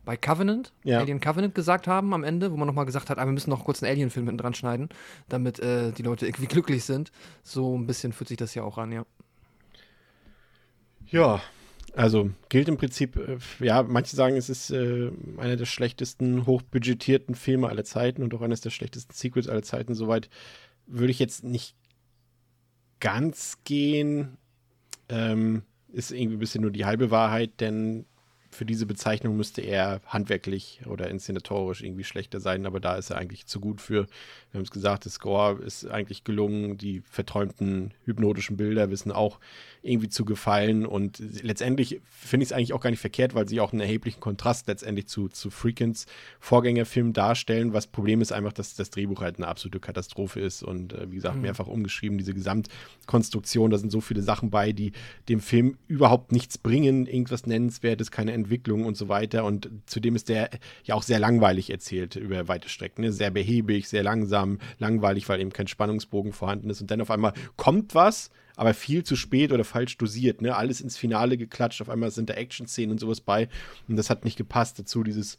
bei 0.05 0.15
Covenant, 0.15 0.71
Ja. 0.83 0.99
Alien 0.99 1.19
Covenant 1.19 1.55
gesagt 1.55 1.87
haben 1.87 2.13
am 2.13 2.23
Ende, 2.23 2.51
wo 2.51 2.57
man 2.57 2.67
nochmal 2.67 2.85
gesagt 2.85 3.09
hat, 3.09 3.17
ah, 3.17 3.25
wir 3.25 3.31
müssen 3.33 3.49
noch 3.49 3.65
kurz 3.65 3.81
einen 3.81 3.91
Alien-Film 3.91 4.27
hinten 4.27 4.37
dran 4.37 4.53
schneiden, 4.53 4.89
damit 5.27 5.59
äh, 5.59 5.91
die 5.91 6.03
Leute 6.03 6.27
irgendwie 6.27 6.45
glücklich 6.47 6.83
sind. 6.85 7.11
So 7.43 7.77
ein 7.77 7.87
bisschen 7.87 8.13
fühlt 8.13 8.27
sich 8.29 8.37
das 8.37 8.53
ja 8.55 8.63
auch 8.63 8.77
an, 8.77 8.91
ja. 8.91 9.05
Ja, 11.07 11.41
also 11.95 12.29
gilt 12.49 12.67
im 12.67 12.77
Prinzip, 12.77 13.15
äh, 13.17 13.37
ja, 13.59 13.83
manche 13.83 14.15
sagen, 14.15 14.35
es 14.35 14.49
ist 14.49 14.69
äh, 14.71 15.11
einer 15.37 15.55
der 15.55 15.65
schlechtesten, 15.65 16.45
hochbudgetierten 16.45 17.35
Filme 17.35 17.69
aller 17.69 17.83
Zeiten 17.83 18.21
und 18.23 18.33
auch 18.33 18.41
eines 18.41 18.61
der 18.61 18.69
schlechtesten 18.69 19.13
Sequels 19.13 19.47
aller 19.47 19.63
Zeiten. 19.63 19.95
Soweit 19.95 20.29
würde 20.85 21.11
ich 21.11 21.19
jetzt 21.19 21.43
nicht 21.43 21.75
ganz 22.99 23.59
gehen. 23.63 24.37
Ähm, 25.09 25.63
ist 25.91 26.11
irgendwie 26.11 26.35
ein 26.35 26.39
bisschen 26.39 26.61
nur 26.61 26.71
die 26.71 26.85
halbe 26.85 27.11
Wahrheit, 27.11 27.61
denn 27.61 28.05
für 28.55 28.65
diese 28.65 28.85
Bezeichnung 28.85 29.37
müsste 29.37 29.61
er 29.61 30.01
handwerklich 30.07 30.81
oder 30.87 31.09
inszenatorisch 31.09 31.83
irgendwie 31.83 32.03
schlechter 32.03 32.39
sein, 32.39 32.65
aber 32.65 32.79
da 32.79 32.95
ist 32.95 33.09
er 33.11 33.17
eigentlich 33.17 33.45
zu 33.45 33.59
gut 33.59 33.81
für. 33.81 34.07
Wir 34.51 34.57
haben 34.59 34.63
es 34.63 34.71
gesagt, 34.71 35.05
der 35.05 35.11
Score 35.11 35.61
ist 35.61 35.85
eigentlich 35.85 36.23
gelungen, 36.23 36.77
die 36.77 37.01
verträumten 37.01 37.93
hypnotischen 38.05 38.57
Bilder 38.57 38.89
wissen 38.89 39.11
auch 39.11 39.39
irgendwie 39.85 40.09
zu 40.09 40.25
gefallen. 40.25 40.85
Und 40.85 41.21
letztendlich 41.41 42.01
finde 42.09 42.43
ich 42.43 42.49
es 42.49 42.53
eigentlich 42.53 42.73
auch 42.73 42.81
gar 42.81 42.89
nicht 42.89 42.99
verkehrt, 42.99 43.35
weil 43.35 43.47
sie 43.47 43.59
auch 43.59 43.71
einen 43.71 43.81
erheblichen 43.81 44.19
Kontrast 44.19 44.67
letztendlich 44.67 45.07
zu, 45.07 45.29
zu 45.29 45.49
Freakins 45.49 46.07
Vorgängerfilm 46.39 47.13
darstellen. 47.13 47.73
Was 47.73 47.87
Problem 47.87 48.21
ist 48.21 48.31
einfach, 48.31 48.53
dass 48.53 48.75
das 48.75 48.89
Drehbuch 48.89 49.21
halt 49.21 49.37
eine 49.37 49.47
absolute 49.47 49.79
Katastrophe 49.79 50.39
ist 50.39 50.63
und 50.63 50.93
äh, 50.93 51.11
wie 51.11 51.15
gesagt, 51.15 51.35
mhm. 51.35 51.43
mehrfach 51.43 51.67
umgeschrieben, 51.67 52.17
diese 52.17 52.33
Gesamtkonstruktion. 52.33 53.69
Da 53.69 53.77
sind 53.77 53.91
so 53.91 54.01
viele 54.01 54.21
Sachen 54.21 54.49
bei, 54.49 54.71
die 54.71 54.91
dem 55.29 55.39
Film 55.39 55.77
überhaupt 55.87 56.31
nichts 56.31 56.57
bringen, 56.57 57.05
irgendwas 57.05 57.45
Nennenswertes, 57.45 58.11
keine 58.11 58.33
Entwicklung 58.33 58.85
und 58.85 58.97
so 58.97 59.07
weiter. 59.07 59.45
Und 59.45 59.69
zudem 59.85 60.15
ist 60.15 60.29
der 60.29 60.49
ja 60.83 60.95
auch 60.95 61.03
sehr 61.03 61.19
langweilig 61.19 61.69
erzählt 61.69 62.15
über 62.15 62.47
weite 62.47 62.69
Strecken. 62.69 63.01
Ne? 63.01 63.11
Sehr 63.11 63.29
behäbig, 63.29 63.87
sehr 63.87 64.03
langsam, 64.03 64.59
langweilig, 64.79 65.29
weil 65.29 65.39
eben 65.39 65.53
kein 65.53 65.67
Spannungsbogen 65.67 66.33
vorhanden 66.33 66.69
ist. 66.69 66.81
Und 66.81 66.89
dann 66.89 67.01
auf 67.01 67.11
einmal 67.11 67.33
kommt 67.55 67.93
was, 67.93 68.31
aber 68.55 68.73
viel 68.73 69.03
zu 69.03 69.15
spät 69.15 69.51
oder 69.51 69.63
falsch 69.63 69.97
dosiert. 69.97 70.41
Ne? 70.41 70.55
Alles 70.55 70.81
ins 70.81 70.97
Finale 70.97 71.37
geklatscht. 71.37 71.81
Auf 71.81 71.89
einmal 71.89 72.11
sind 72.11 72.29
da 72.29 72.33
Action-Szenen 72.33 72.91
und 72.91 72.99
sowas 72.99 73.21
bei. 73.21 73.49
Und 73.87 73.95
das 73.97 74.09
hat 74.09 74.25
nicht 74.25 74.37
gepasst. 74.37 74.79
Dazu 74.79 75.03
dieses 75.03 75.37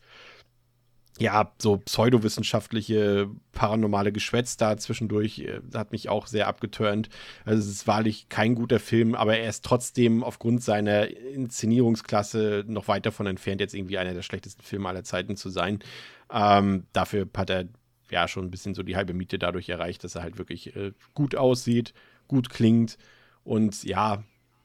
ja, 1.19 1.53
so 1.59 1.79
pseudowissenschaftliche, 1.79 3.31
paranormale 3.53 4.13
Geschwätz 4.13 4.57
da 4.57 4.77
zwischendurch 4.77 5.39
äh, 5.39 5.61
hat 5.75 5.93
mich 5.93 6.09
auch 6.09 6.27
sehr 6.27 6.47
abgeturnt. 6.47 7.09
Also 7.45 7.61
es 7.61 7.69
ist 7.69 7.87
wahrlich 7.87 8.29
kein 8.29 8.55
guter 8.55 8.79
Film, 8.79 9.15
aber 9.15 9.39
er 9.39 9.49
ist 9.49 9.65
trotzdem 9.65 10.23
aufgrund 10.23 10.63
seiner 10.63 11.09
Inszenierungsklasse 11.09 12.65
noch 12.67 12.89
weit 12.89 13.07
davon 13.07 13.27
entfernt, 13.27 13.61
jetzt 13.61 13.75
irgendwie 13.75 13.99
einer 13.99 14.15
der 14.15 14.23
schlechtesten 14.23 14.63
Filme 14.63 14.89
aller 14.89 15.05
Zeiten 15.05 15.37
zu 15.37 15.49
sein. 15.49 15.79
Ähm, 16.31 16.85
dafür 16.93 17.27
hat 17.35 17.51
er 17.51 17.69
ja 18.11 18.29
schon 18.29 18.45
ein 18.45 18.51
bisschen 18.51 18.75
so 18.75 18.83
die 18.83 18.97
halbe 18.97 19.15
Miete 19.15 19.39
dadurch 19.39 19.69
erreicht, 19.69 20.05
dass 20.05 20.15
er 20.15 20.23
halt 20.23 20.39
wirklich 20.39 20.77
äh, 20.77 20.93
gut 21.15 21.35
aussieht, 21.35 21.95
gut 22.29 22.51
klingt 22.51 22.99
und 23.45 23.85
ja, 23.85 24.25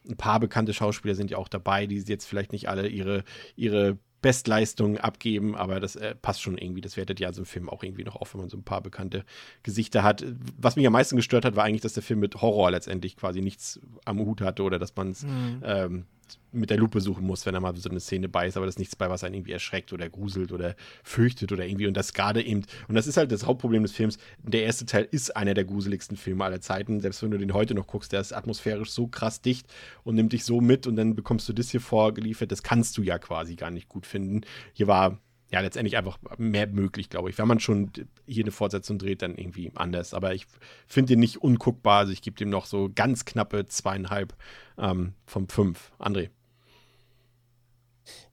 ein 0.09 0.17
paar 0.17 0.39
bekannte 0.39 0.73
Schauspieler 0.73 1.15
sind 1.15 1.31
ja 1.31 1.37
auch 1.37 1.47
dabei, 1.47 1.85
die 1.85 1.99
jetzt 1.99 2.25
vielleicht 2.25 2.51
nicht 2.51 2.67
alle 2.69 2.87
ihre, 2.87 3.23
ihre 3.55 3.97
Bestleistungen 4.21 4.97
abgeben, 4.97 5.55
aber 5.55 5.79
das 5.79 5.95
äh, 5.95 6.15
passt 6.15 6.41
schon 6.41 6.57
irgendwie. 6.57 6.81
Das 6.81 6.95
wertet 6.95 7.19
ja 7.19 7.33
so 7.33 7.41
ein 7.41 7.45
Film 7.45 7.69
auch 7.69 7.83
irgendwie 7.83 8.03
noch 8.03 8.15
auf, 8.15 8.33
wenn 8.33 8.41
man 8.41 8.49
so 8.49 8.57
ein 8.57 8.63
paar 8.63 8.81
bekannte 8.81 9.25
Gesichter 9.63 10.03
hat. 10.03 10.23
Was 10.57 10.75
mich 10.75 10.85
am 10.85 10.93
meisten 10.93 11.15
gestört 11.15 11.43
hat, 11.43 11.55
war 11.55 11.63
eigentlich, 11.63 11.81
dass 11.81 11.93
der 11.93 12.03
Film 12.03 12.19
mit 12.19 12.41
Horror 12.41 12.71
letztendlich 12.71 13.17
quasi 13.17 13.41
nichts 13.41 13.79
am 14.05 14.19
Hut 14.19 14.41
hatte 14.41 14.63
oder 14.63 14.77
dass 14.77 14.95
man 14.95 15.09
es 15.11 15.23
mhm. 15.23 15.61
ähm, 15.63 16.05
mit 16.51 16.69
der 16.69 16.77
Lupe 16.77 17.01
suchen 17.01 17.25
muss, 17.25 17.45
wenn 17.45 17.53
er 17.53 17.61
mal 17.61 17.75
so 17.75 17.89
eine 17.89 17.99
Szene 17.99 18.29
bei 18.29 18.47
ist, 18.47 18.57
aber 18.57 18.65
das 18.65 18.75
ist 18.75 18.79
nichts 18.79 18.95
bei, 18.95 19.09
was 19.09 19.23
einen 19.23 19.35
irgendwie 19.35 19.51
erschreckt 19.51 19.93
oder 19.93 20.09
gruselt 20.09 20.51
oder 20.51 20.75
fürchtet 21.03 21.51
oder 21.51 21.65
irgendwie. 21.65 21.87
Und 21.87 21.95
das 21.95 22.13
gerade 22.13 22.43
eben, 22.43 22.63
und 22.87 22.95
das 22.95 23.07
ist 23.07 23.17
halt 23.17 23.31
das 23.31 23.45
Hauptproblem 23.45 23.83
des 23.83 23.91
Films. 23.91 24.17
Der 24.43 24.63
erste 24.63 24.85
Teil 24.85 25.07
ist 25.09 25.35
einer 25.35 25.53
der 25.53 25.65
gruseligsten 25.65 26.17
Filme 26.17 26.43
aller 26.43 26.61
Zeiten. 26.61 26.99
Selbst 26.99 27.23
wenn 27.23 27.31
du 27.31 27.37
den 27.37 27.53
heute 27.53 27.75
noch 27.75 27.87
guckst, 27.87 28.11
der 28.11 28.21
ist 28.21 28.33
atmosphärisch 28.33 28.91
so 28.91 29.07
krass 29.07 29.41
dicht 29.41 29.67
und 30.03 30.15
nimmt 30.15 30.33
dich 30.33 30.43
so 30.43 30.61
mit 30.61 30.87
und 30.87 30.95
dann 30.95 31.15
bekommst 31.15 31.47
du 31.49 31.53
das 31.53 31.69
hier 31.69 31.81
vorgeliefert. 31.81 32.51
Das 32.51 32.63
kannst 32.63 32.97
du 32.97 33.03
ja 33.03 33.19
quasi 33.19 33.55
gar 33.55 33.71
nicht 33.71 33.89
gut 33.89 34.05
finden. 34.05 34.41
Hier 34.73 34.87
war 34.87 35.19
ja, 35.51 35.59
letztendlich 35.59 35.97
einfach 35.97 36.17
mehr 36.37 36.67
möglich, 36.67 37.09
glaube 37.09 37.29
ich. 37.29 37.37
Wenn 37.37 37.47
man 37.47 37.59
schon 37.59 37.91
hier 38.25 38.45
eine 38.45 38.51
Fortsetzung 38.51 38.97
dreht, 38.97 39.21
dann 39.21 39.35
irgendwie 39.35 39.71
anders. 39.75 40.13
Aber 40.13 40.33
ich 40.33 40.47
finde 40.87 41.13
ihn 41.13 41.19
nicht 41.19 41.41
unguckbar. 41.41 41.99
Also 41.99 42.13
ich 42.13 42.21
gebe 42.21 42.37
dem 42.37 42.49
noch 42.49 42.65
so 42.65 42.89
ganz 42.93 43.25
knappe 43.25 43.65
zweieinhalb 43.65 44.33
ähm, 44.77 45.13
von 45.25 45.49
fünf. 45.49 45.91
André. 45.99 46.29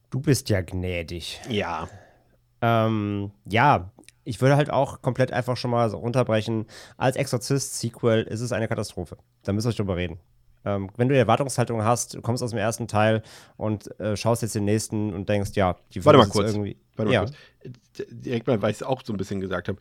Du 0.09 0.21
bist 0.21 0.49
ja 0.49 0.61
gnädig. 0.61 1.41
Ja. 1.49 1.89
Ähm, 2.61 3.31
ja, 3.45 3.91
ich 4.23 4.39
würde 4.39 4.55
halt 4.55 4.69
auch 4.69 5.01
komplett 5.01 5.33
einfach 5.33 5.57
schon 5.57 5.71
mal 5.71 5.89
so 5.89 5.97
runterbrechen. 5.97 6.67
Als 6.95 7.17
Exorzist-Sequel 7.17 8.23
ist 8.23 8.41
es 8.41 8.53
eine 8.53 8.69
Katastrophe. 8.69 9.17
Da 9.43 9.51
müssen 9.51 9.69
wir 9.69 9.75
drüber 9.75 9.97
reden. 9.97 10.19
Ähm, 10.75 10.89
wenn 10.97 11.07
du 11.07 11.13
die 11.13 11.19
Erwartungshaltung 11.19 11.83
hast, 11.83 12.15
du 12.15 12.21
kommst 12.21 12.43
aus 12.43 12.51
dem 12.51 12.59
ersten 12.59 12.87
Teil 12.87 13.23
und 13.57 13.99
äh, 13.99 14.15
schaust 14.15 14.41
jetzt 14.41 14.55
den 14.55 14.65
nächsten 14.65 15.13
und 15.13 15.29
denkst, 15.29 15.51
ja, 15.55 15.77
die 15.93 16.03
Warte 16.05 16.19
mal 16.19 16.27
kurz. 16.27 16.51
irgendwie. 16.51 16.77
Warte 16.95 17.09
mal 17.09 17.13
ja. 17.13 17.21
kurz. 17.21 17.33
Direkt 18.11 18.47
mal, 18.47 18.61
weil 18.61 18.71
ich 18.71 18.77
es 18.77 18.83
auch 18.83 19.01
so 19.03 19.13
ein 19.13 19.17
bisschen 19.17 19.39
gesagt 19.39 19.67
habe. 19.67 19.79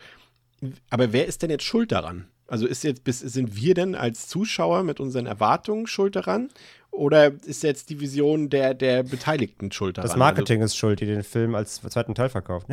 Aber 0.91 1.13
wer 1.13 1.27
ist 1.27 1.43
denn 1.43 1.51
jetzt 1.51 1.65
schuld 1.65 1.93
daran? 1.93 2.27
Also 2.47 2.67
ist 2.67 2.83
jetzt, 2.83 3.03
sind 3.07 3.57
wir 3.57 3.75
denn 3.75 3.95
als 3.95 4.27
Zuschauer 4.27 4.83
mit 4.83 5.01
unseren 5.01 5.27
Erwartungen 5.27 5.87
schuld 5.87 6.17
daran? 6.17 6.49
Oder 6.91 7.33
ist 7.45 7.63
jetzt 7.63 7.91
die 7.91 8.01
Vision 8.01 8.49
der, 8.49 8.75
der 8.75 9.03
Beteiligten 9.03 9.71
schuld 9.71 9.99
daran? 9.99 10.09
Das 10.09 10.17
Marketing 10.17 10.63
also, 10.63 10.73
ist 10.73 10.77
schuld, 10.77 11.01
die 11.01 11.07
den 11.07 11.23
Film 11.23 11.55
als 11.55 11.83
zweiten 11.83 12.15
Teil 12.15 12.31
verkauft. 12.31 12.67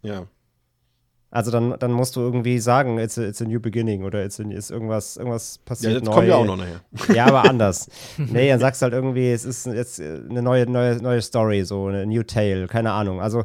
Ja. 0.00 0.28
Also 1.30 1.50
dann, 1.50 1.74
dann 1.78 1.92
musst 1.92 2.16
du 2.16 2.20
irgendwie 2.20 2.58
sagen, 2.58 2.98
it's 2.98 3.18
a, 3.18 3.22
it's 3.22 3.42
a 3.42 3.44
new 3.44 3.60
beginning 3.60 4.02
oder 4.02 4.24
it's, 4.24 4.40
a, 4.40 4.44
ist 4.44 4.70
irgendwas, 4.70 5.18
irgendwas 5.18 5.58
passiert 5.58 5.92
ja, 5.92 5.98
jetzt 5.98 6.06
neu. 6.06 6.14
kommen 6.14 6.26
wir 6.26 6.36
auch 6.36 6.46
noch 6.46 6.56
nachher. 6.56 6.80
Ja, 7.14 7.26
aber 7.26 7.44
anders. 7.50 7.88
nee, 8.16 8.48
dann 8.48 8.60
sagst 8.60 8.80
du 8.80 8.84
halt 8.84 8.94
irgendwie, 8.94 9.30
es 9.30 9.44
ist 9.44 9.66
jetzt 9.66 10.00
eine 10.00 10.40
neue, 10.40 10.68
neue, 10.70 10.96
neue 11.02 11.20
Story, 11.20 11.64
so 11.64 11.86
eine 11.86 12.06
New 12.06 12.22
Tale, 12.22 12.66
keine 12.66 12.92
Ahnung. 12.92 13.20
Also 13.20 13.44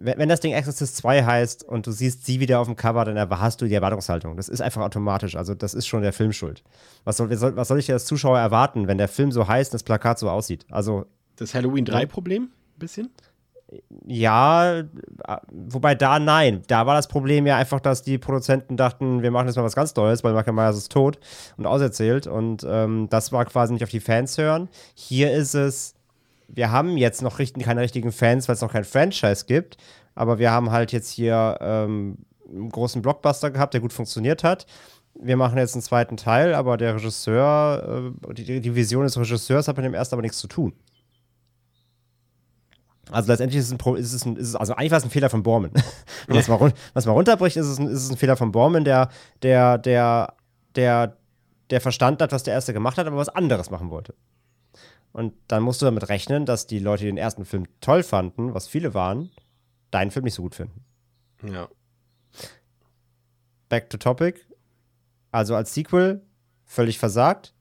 wenn, 0.00 0.28
das 0.28 0.40
Ding 0.40 0.52
Exorcist 0.52 0.96
2 0.96 1.24
heißt 1.24 1.64
und 1.64 1.86
du 1.86 1.90
siehst 1.90 2.24
sie 2.24 2.40
wieder 2.40 2.60
auf 2.60 2.66
dem 2.66 2.76
Cover, 2.76 3.04
dann 3.04 3.18
hast 3.30 3.60
du 3.60 3.66
die 3.66 3.74
Erwartungshaltung. 3.74 4.36
Das 4.36 4.48
ist 4.48 4.60
einfach 4.60 4.82
automatisch. 4.82 5.34
Also, 5.36 5.54
das 5.54 5.74
ist 5.74 5.86
schon 5.86 6.02
der 6.02 6.12
Film 6.12 6.32
schuld. 6.32 6.62
Was 7.04 7.16
soll, 7.16 7.30
was 7.30 7.68
soll 7.68 7.78
ich 7.78 7.90
als 7.90 8.04
Zuschauer 8.04 8.38
erwarten, 8.38 8.86
wenn 8.86 8.98
der 8.98 9.08
Film 9.08 9.32
so 9.32 9.48
heißt 9.48 9.72
und 9.72 9.74
das 9.74 9.82
Plakat 9.82 10.18
so 10.18 10.30
aussieht? 10.30 10.66
Also. 10.70 11.06
Das 11.36 11.54
Halloween 11.54 11.84
3-Problem? 11.84 12.44
Ein 12.44 12.78
bisschen? 12.78 13.10
Ja, 14.06 14.84
wobei 15.50 15.94
da 15.94 16.18
nein. 16.18 16.62
Da 16.68 16.86
war 16.86 16.94
das 16.94 17.08
Problem 17.08 17.46
ja 17.46 17.56
einfach, 17.56 17.80
dass 17.80 18.02
die 18.02 18.16
Produzenten 18.16 18.78
dachten, 18.78 19.22
wir 19.22 19.30
machen 19.30 19.46
jetzt 19.46 19.56
mal 19.56 19.64
was 19.64 19.74
ganz 19.74 19.94
Neues, 19.94 20.24
weil 20.24 20.32
Michael 20.32 20.54
Myers 20.54 20.76
ist 20.76 20.90
tot 20.90 21.18
und 21.58 21.66
auserzählt. 21.66 22.26
Und 22.26 22.66
ähm, 22.68 23.08
das 23.10 23.30
war 23.32 23.44
quasi 23.44 23.74
nicht 23.74 23.84
auf 23.84 23.90
die 23.90 24.00
Fans 24.00 24.38
hören. 24.38 24.68
Hier 24.94 25.32
ist 25.32 25.54
es, 25.54 25.94
wir 26.48 26.72
haben 26.72 26.96
jetzt 26.96 27.20
noch 27.20 27.38
richtig, 27.38 27.64
keine 27.64 27.82
richtigen 27.82 28.10
Fans, 28.10 28.48
weil 28.48 28.54
es 28.54 28.62
noch 28.62 28.72
kein 28.72 28.84
Franchise 28.84 29.44
gibt. 29.46 29.76
Aber 30.14 30.38
wir 30.38 30.50
haben 30.50 30.70
halt 30.70 30.92
jetzt 30.92 31.10
hier 31.10 31.58
ähm, 31.60 32.16
einen 32.48 32.70
großen 32.70 33.02
Blockbuster 33.02 33.50
gehabt, 33.50 33.74
der 33.74 33.82
gut 33.82 33.92
funktioniert 33.92 34.44
hat. 34.44 34.66
Wir 35.20 35.36
machen 35.36 35.58
jetzt 35.58 35.74
einen 35.74 35.82
zweiten 35.82 36.16
Teil, 36.16 36.54
aber 36.54 36.76
der 36.78 36.94
Regisseur, 36.94 38.12
äh, 38.30 38.34
die, 38.34 38.60
die 38.60 38.74
Vision 38.74 39.02
des 39.04 39.18
Regisseurs 39.18 39.68
hat 39.68 39.76
mit 39.76 39.84
dem 39.84 39.94
ersten 39.94 40.14
aber 40.14 40.22
nichts 40.22 40.38
zu 40.38 40.48
tun. 40.48 40.72
Also 43.10 43.30
letztendlich 43.30 43.58
ist 43.58 43.66
es, 43.66 43.72
ein, 43.72 43.96
ist 43.96 44.12
es, 44.12 44.24
ein, 44.24 44.36
ist 44.36 44.48
es 44.48 44.56
also 44.56 44.74
eigentlich 44.74 44.90
war 44.90 44.98
es 44.98 45.04
ein 45.04 45.10
Fehler 45.10 45.30
von 45.30 45.42
Borman. 45.42 45.72
Wenn 46.26 46.34
man 46.34 46.38
es 46.38 46.48
mal, 46.48 46.72
was 46.94 47.06
mal 47.06 47.12
runterbricht, 47.12 47.56
ist 47.56 47.66
es, 47.66 47.78
ein, 47.78 47.88
ist 47.88 48.04
es 48.04 48.10
ein 48.10 48.16
Fehler 48.16 48.36
von 48.36 48.52
Borman, 48.52 48.84
der, 48.84 49.08
der, 49.42 49.78
der, 49.78 50.34
der, 50.74 51.16
der 51.70 51.80
verstanden 51.80 52.22
hat, 52.22 52.32
was 52.32 52.42
der 52.42 52.54
erste 52.54 52.72
gemacht 52.72 52.98
hat, 52.98 53.06
aber 53.06 53.16
was 53.16 53.28
anderes 53.28 53.70
machen 53.70 53.90
wollte. 53.90 54.14
Und 55.12 55.34
dann 55.48 55.62
musst 55.62 55.80
du 55.80 55.86
damit 55.86 56.08
rechnen, 56.08 56.46
dass 56.46 56.66
die 56.66 56.78
Leute, 56.78 57.04
die 57.04 57.10
den 57.10 57.16
ersten 57.16 57.44
Film 57.44 57.66
toll 57.80 58.02
fanden, 58.02 58.54
was 58.54 58.68
viele 58.68 58.94
waren, 58.94 59.30
deinen 59.90 60.10
Film 60.10 60.24
nicht 60.24 60.34
so 60.34 60.42
gut 60.42 60.54
finden. 60.54 60.84
Ja. 61.42 61.68
Back 63.68 63.90
to 63.90 63.96
Topic. 63.96 64.40
Also 65.30 65.54
als 65.54 65.74
Sequel 65.74 66.22
völlig 66.64 66.98
versagt. 66.98 67.54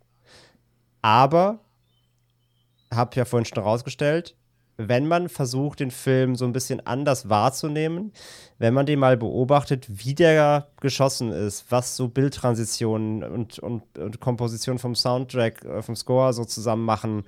Aber, 1.02 1.60
hab 2.94 3.16
ja 3.16 3.26
vorhin 3.26 3.46
schon 3.46 3.64
rausgestellt, 3.64 4.36
wenn 4.78 5.08
man 5.08 5.28
versucht, 5.28 5.80
den 5.80 5.90
Film 5.90 6.36
so 6.36 6.46
ein 6.46 6.54
bisschen 6.54 6.86
anders 6.86 7.30
wahrzunehmen, 7.30 8.14
wenn 8.60 8.74
man 8.76 8.86
den 8.86 9.00
mal 9.00 9.18
beobachtet, 9.18 9.88
wie 9.90 10.14
der 10.14 10.68
geschossen 10.80 11.32
ist, 11.32 11.66
was 11.72 11.96
so 11.96 12.08
Bildtransitionen 12.08 13.24
und, 13.24 13.60
und, 13.60 13.98
und 13.98 14.20
Komposition 14.20 14.78
vom 14.78 14.96
Soundtrack, 14.96 15.66
äh, 15.66 15.82
vom 15.82 15.96
Score 15.96 16.32
so 16.34 16.46
zusammen 16.46 16.86
machen, 16.86 17.24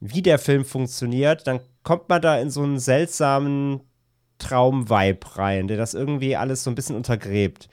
wie 0.00 0.22
der 0.22 0.38
Film 0.38 0.64
funktioniert, 0.64 1.46
dann 1.46 1.60
kommt 1.84 2.08
man 2.08 2.20
da 2.22 2.38
in 2.38 2.50
so 2.50 2.62
einen 2.62 2.78
seltsamen 2.78 3.80
Traumvibe 4.38 5.36
rein, 5.36 5.68
der 5.68 5.76
das 5.76 5.94
irgendwie 5.94 6.36
alles 6.36 6.64
so 6.64 6.70
ein 6.70 6.74
bisschen 6.74 6.96
untergräbt. 6.96 7.68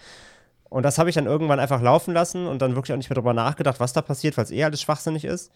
Und 0.70 0.84
das 0.84 1.00
habe 1.00 1.10
ich 1.10 1.16
dann 1.16 1.26
irgendwann 1.26 1.62
einfach 1.62 1.82
laufen 1.82 2.14
lassen 2.14 2.46
und 2.46 2.62
dann 2.62 2.76
wirklich 2.76 2.92
auch 2.92 2.98
nicht 2.98 3.10
mehr 3.10 3.16
darüber 3.16 3.34
nachgedacht, 3.34 3.80
was 3.80 3.94
da 3.94 4.02
passiert, 4.02 4.36
weil 4.38 4.44
es 4.44 4.52
eh 4.52 4.66
alles 4.66 4.82
schwachsinnig 4.82 5.24
ist 5.24 5.52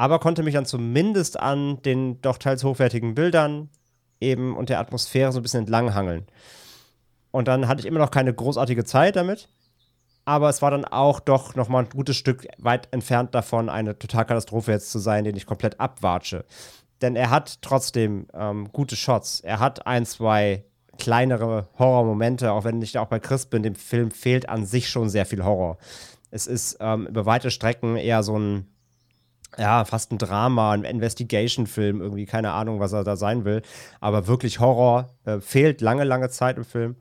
aber 0.00 0.18
konnte 0.18 0.42
mich 0.42 0.54
dann 0.54 0.64
zumindest 0.64 1.38
an 1.38 1.82
den 1.82 2.22
doch 2.22 2.38
teils 2.38 2.64
hochwertigen 2.64 3.14
Bildern 3.14 3.68
eben 4.18 4.56
und 4.56 4.70
der 4.70 4.80
Atmosphäre 4.80 5.30
so 5.30 5.40
ein 5.40 5.42
bisschen 5.42 5.60
entlanghangeln. 5.60 6.26
Und 7.32 7.48
dann 7.48 7.68
hatte 7.68 7.80
ich 7.80 7.86
immer 7.86 7.98
noch 7.98 8.10
keine 8.10 8.32
großartige 8.32 8.84
Zeit 8.84 9.16
damit, 9.16 9.50
aber 10.24 10.48
es 10.48 10.62
war 10.62 10.70
dann 10.70 10.86
auch 10.86 11.20
doch 11.20 11.54
noch 11.54 11.68
mal 11.68 11.80
ein 11.80 11.90
gutes 11.90 12.16
Stück 12.16 12.48
weit 12.56 12.88
entfernt 12.92 13.34
davon, 13.34 13.68
eine 13.68 13.98
Totalkatastrophe 13.98 14.72
jetzt 14.72 14.90
zu 14.90 14.98
sein, 14.98 15.24
den 15.24 15.36
ich 15.36 15.44
komplett 15.44 15.78
abwatsche. 15.78 16.46
Denn 17.02 17.14
er 17.14 17.28
hat 17.28 17.60
trotzdem 17.60 18.26
ähm, 18.32 18.72
gute 18.72 18.96
Shots. 18.96 19.40
Er 19.40 19.58
hat 19.58 19.86
ein, 19.86 20.06
zwei 20.06 20.64
kleinere 20.96 21.68
Horrormomente, 21.78 22.52
auch 22.52 22.64
wenn 22.64 22.80
ich 22.80 22.96
auch 22.96 23.08
bei 23.08 23.20
Chris 23.20 23.44
bin, 23.44 23.62
dem 23.62 23.74
Film 23.74 24.12
fehlt 24.12 24.48
an 24.48 24.64
sich 24.64 24.88
schon 24.88 25.10
sehr 25.10 25.26
viel 25.26 25.44
Horror. 25.44 25.76
Es 26.30 26.46
ist 26.46 26.78
ähm, 26.80 27.06
über 27.06 27.26
weite 27.26 27.50
Strecken 27.50 27.96
eher 27.96 28.22
so 28.22 28.38
ein 28.38 28.66
ja, 29.60 29.84
fast 29.84 30.10
ein 30.10 30.18
Drama, 30.18 30.72
ein 30.72 30.84
Investigation-Film, 30.84 32.00
irgendwie, 32.00 32.26
keine 32.26 32.52
Ahnung, 32.52 32.80
was 32.80 32.92
er 32.92 33.04
da 33.04 33.16
sein 33.16 33.44
will. 33.44 33.62
Aber 34.00 34.26
wirklich 34.26 34.58
Horror. 34.58 35.10
Äh, 35.24 35.40
fehlt 35.40 35.80
lange, 35.80 36.04
lange 36.04 36.30
Zeit 36.30 36.56
im 36.56 36.64
Film. 36.64 36.96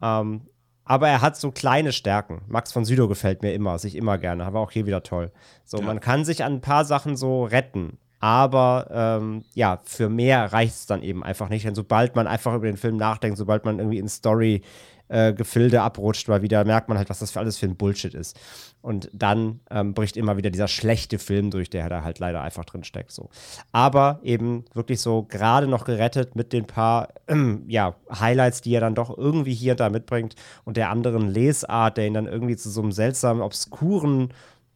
Ähm, 0.00 0.42
aber 0.84 1.08
er 1.08 1.20
hat 1.20 1.36
so 1.36 1.50
kleine 1.50 1.92
Stärken. 1.92 2.42
Max 2.48 2.72
von 2.72 2.84
Südow 2.84 3.08
gefällt 3.08 3.42
mir 3.42 3.52
immer, 3.52 3.78
sich 3.78 3.94
immer 3.96 4.18
gerne, 4.18 4.44
aber 4.44 4.60
auch 4.60 4.70
hier 4.70 4.86
wieder 4.86 5.02
toll. 5.02 5.30
So, 5.64 5.78
Ja. 5.78 5.84
man 5.84 6.00
kann 6.00 6.24
sich 6.24 6.42
an 6.44 6.54
ein 6.54 6.60
paar 6.60 6.84
Sachen 6.84 7.16
so 7.16 7.44
retten. 7.44 7.98
Aber 8.18 8.88
ähm, 8.92 9.44
ja, 9.54 9.80
für 9.84 10.08
mehr 10.10 10.52
reicht 10.52 10.74
es 10.74 10.86
dann 10.86 11.02
eben 11.02 11.24
einfach 11.24 11.48
nicht. 11.48 11.64
Denn 11.64 11.74
sobald 11.74 12.16
man 12.16 12.26
einfach 12.26 12.54
über 12.54 12.66
den 12.66 12.76
Film 12.76 12.96
nachdenkt, 12.96 13.38
sobald 13.38 13.64
man 13.64 13.78
irgendwie 13.78 13.98
in 13.98 14.08
Story 14.08 14.62
äh, 15.10 15.32
Gefilde 15.34 15.82
abrutscht, 15.82 16.28
mal 16.28 16.40
wieder 16.40 16.64
merkt 16.64 16.88
man 16.88 16.96
halt, 16.96 17.10
was 17.10 17.18
das 17.18 17.32
für 17.32 17.40
alles 17.40 17.58
für 17.58 17.66
ein 17.66 17.76
Bullshit 17.76 18.14
ist. 18.14 18.38
Und 18.80 19.10
dann 19.12 19.60
ähm, 19.70 19.92
bricht 19.92 20.16
immer 20.16 20.36
wieder 20.36 20.50
dieser 20.50 20.68
schlechte 20.68 21.18
Film 21.18 21.50
durch, 21.50 21.68
der 21.68 21.88
da 21.88 22.02
halt 22.04 22.18
leider 22.18 22.40
einfach 22.40 22.64
drin 22.64 22.84
steckt. 22.84 23.10
So. 23.10 23.28
Aber 23.72 24.20
eben 24.22 24.64
wirklich 24.72 25.00
so 25.00 25.24
gerade 25.24 25.66
noch 25.66 25.84
gerettet 25.84 26.36
mit 26.36 26.52
den 26.52 26.66
paar 26.66 27.08
ähm, 27.26 27.64
ja, 27.68 27.96
Highlights, 28.10 28.62
die 28.62 28.74
er 28.74 28.80
dann 28.80 28.94
doch 28.94 29.16
irgendwie 29.16 29.52
hier 29.52 29.72
und 29.72 29.80
da 29.80 29.90
mitbringt 29.90 30.36
und 30.64 30.76
der 30.76 30.90
anderen 30.90 31.28
Lesart, 31.28 31.96
der 31.96 32.06
ihn 32.06 32.14
dann 32.14 32.26
irgendwie 32.26 32.56
zu 32.56 32.70
so 32.70 32.80
einem 32.80 32.92
seltsamen, 32.92 33.42
obskuren 33.42 34.32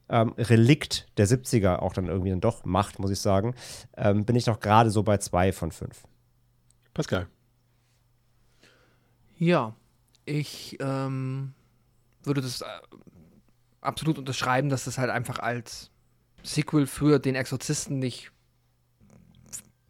ähm, 0.09 0.35
Relikt 0.37 1.07
der 1.17 1.27
70er 1.27 1.77
auch 1.77 1.93
dann 1.93 2.09
irgendwie 2.09 2.31
dann 2.31 2.41
doch 2.41 2.65
macht, 2.65 2.99
muss 2.99 3.11
ich 3.11 3.21
sagen, 3.21 3.55
ähm, 3.97 4.25
bin 4.25 4.37
ich 4.37 4.47
noch 4.47 4.61
gerade 4.61 4.91
so 4.91 5.03
bei 5.03 5.19
zwei 5.19 5.53
von 5.53 5.71
fünf. 5.71 6.03
Pascal. 6.93 7.27
Ja, 9.37 9.75
ich 10.25 10.77
ähm, 10.81 11.55
würde 12.23 12.41
das 12.41 12.61
äh, 12.63 12.67
absolut 13.81 14.19
unterschreiben, 14.19 14.69
dass 14.69 14.85
das 14.85 14.99
halt 14.99 15.11
einfach 15.11 15.39
als 15.39 15.91
Sequel 16.43 16.87
für 16.87 17.19
den 17.19 17.35
Exorzisten 17.35 17.99
nicht 17.99 18.31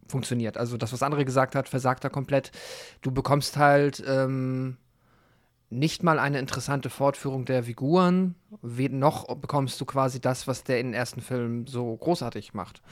funktioniert. 0.09 0.57
Also 0.57 0.77
das, 0.77 0.93
was 0.93 1.03
andere 1.03 1.25
gesagt 1.25 1.55
hat, 1.55 1.69
versagt 1.69 2.05
da 2.05 2.09
komplett. 2.09 2.53
Du 3.03 3.11
bekommst 3.11 3.57
halt 3.57 4.03
ähm, 4.07 4.77
nicht 5.71 6.03
mal 6.03 6.19
eine 6.19 6.39
interessante 6.39 6.91
Fortführung 6.91 7.45
der 7.45 7.65
Figuren, 7.65 8.37
noch 8.63 9.35
bekommst 9.37 9.81
du 9.81 9.85
quasi 9.85 10.21
das, 10.21 10.47
was 10.47 10.63
der 10.63 10.79
in 10.79 10.89
den 10.89 10.95
ersten 10.95 11.21
Film 11.21 11.67
so 11.67 11.97
großartig 11.97 12.55
macht. 12.55 12.83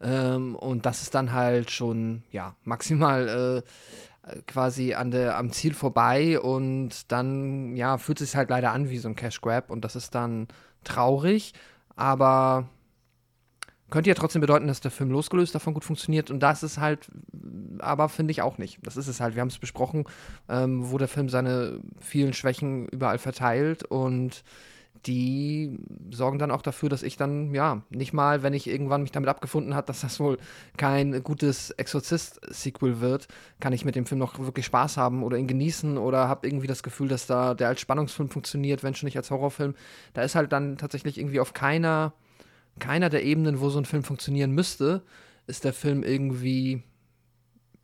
Ähm, 0.00 0.56
und 0.56 0.86
das 0.86 1.02
ist 1.02 1.14
dann 1.14 1.32
halt 1.32 1.70
schon, 1.70 2.22
ja, 2.30 2.56
maximal 2.64 3.62
äh, 3.64 3.68
quasi 4.46 4.94
an 4.94 5.10
der, 5.10 5.36
am 5.36 5.50
Ziel 5.50 5.74
vorbei 5.74 6.40
und 6.40 7.10
dann, 7.10 7.76
ja, 7.76 7.98
fühlt 7.98 8.18
sich 8.18 8.36
halt 8.36 8.50
leider 8.50 8.72
an 8.72 8.88
wie 8.88 8.98
so 8.98 9.08
ein 9.08 9.16
Cash 9.16 9.40
Grab 9.40 9.70
und 9.70 9.84
das 9.84 9.96
ist 9.96 10.14
dann 10.14 10.48
traurig, 10.84 11.54
aber 11.96 12.68
könnte 13.90 14.08
ja 14.08 14.14
trotzdem 14.14 14.40
bedeuten, 14.40 14.68
dass 14.68 14.80
der 14.80 14.90
Film 14.90 15.10
losgelöst 15.10 15.54
davon 15.54 15.74
gut 15.74 15.84
funktioniert 15.84 16.30
und 16.30 16.40
das 16.40 16.62
ist 16.62 16.78
halt, 16.78 17.10
aber 17.78 18.08
finde 18.08 18.30
ich 18.30 18.42
auch 18.42 18.58
nicht. 18.58 18.78
Das 18.82 18.96
ist 18.96 19.06
es 19.06 19.20
halt, 19.20 19.34
wir 19.34 19.40
haben 19.42 19.48
es 19.48 19.58
besprochen, 19.58 20.04
ähm, 20.48 20.90
wo 20.90 20.98
der 20.98 21.08
Film 21.08 21.28
seine 21.28 21.80
vielen 22.00 22.32
Schwächen 22.32 22.88
überall 22.88 23.18
verteilt 23.18 23.84
und 23.84 24.44
die 25.06 25.78
sorgen 26.10 26.38
dann 26.38 26.50
auch 26.50 26.62
dafür, 26.62 26.88
dass 26.88 27.02
ich 27.02 27.16
dann, 27.16 27.52
ja, 27.54 27.82
nicht 27.90 28.12
mal, 28.12 28.42
wenn 28.42 28.52
ich 28.52 28.68
irgendwann 28.68 29.02
mich 29.02 29.10
damit 29.10 29.28
abgefunden 29.28 29.74
hat, 29.74 29.88
dass 29.88 30.02
das 30.02 30.20
wohl 30.20 30.38
kein 30.76 31.22
gutes 31.22 31.70
Exorzist-Sequel 31.70 33.00
wird, 33.00 33.28
kann 33.60 33.72
ich 33.72 33.84
mit 33.84 33.96
dem 33.96 34.06
Film 34.06 34.18
noch 34.18 34.38
wirklich 34.38 34.66
Spaß 34.66 34.96
haben 34.96 35.22
oder 35.22 35.36
ihn 35.36 35.48
genießen 35.48 35.98
oder 35.98 36.28
habe 36.28 36.46
irgendwie 36.46 36.66
das 36.66 36.82
Gefühl, 36.82 37.08
dass 37.08 37.26
da 37.26 37.54
der 37.54 37.68
als 37.68 37.80
Spannungsfilm 37.80 38.30
funktioniert, 38.30 38.82
wenn 38.82 38.94
schon 38.94 39.06
nicht 39.06 39.16
als 39.16 39.30
Horrorfilm. 39.30 39.74
Da 40.14 40.22
ist 40.22 40.34
halt 40.34 40.52
dann 40.52 40.78
tatsächlich 40.78 41.18
irgendwie 41.18 41.40
auf 41.40 41.52
keiner, 41.52 42.12
keiner 42.78 43.10
der 43.10 43.24
Ebenen, 43.24 43.60
wo 43.60 43.70
so 43.70 43.78
ein 43.78 43.84
Film 43.84 44.04
funktionieren 44.04 44.52
müsste, 44.52 45.02
ist 45.46 45.64
der 45.64 45.72
Film 45.72 46.02
irgendwie 46.02 46.82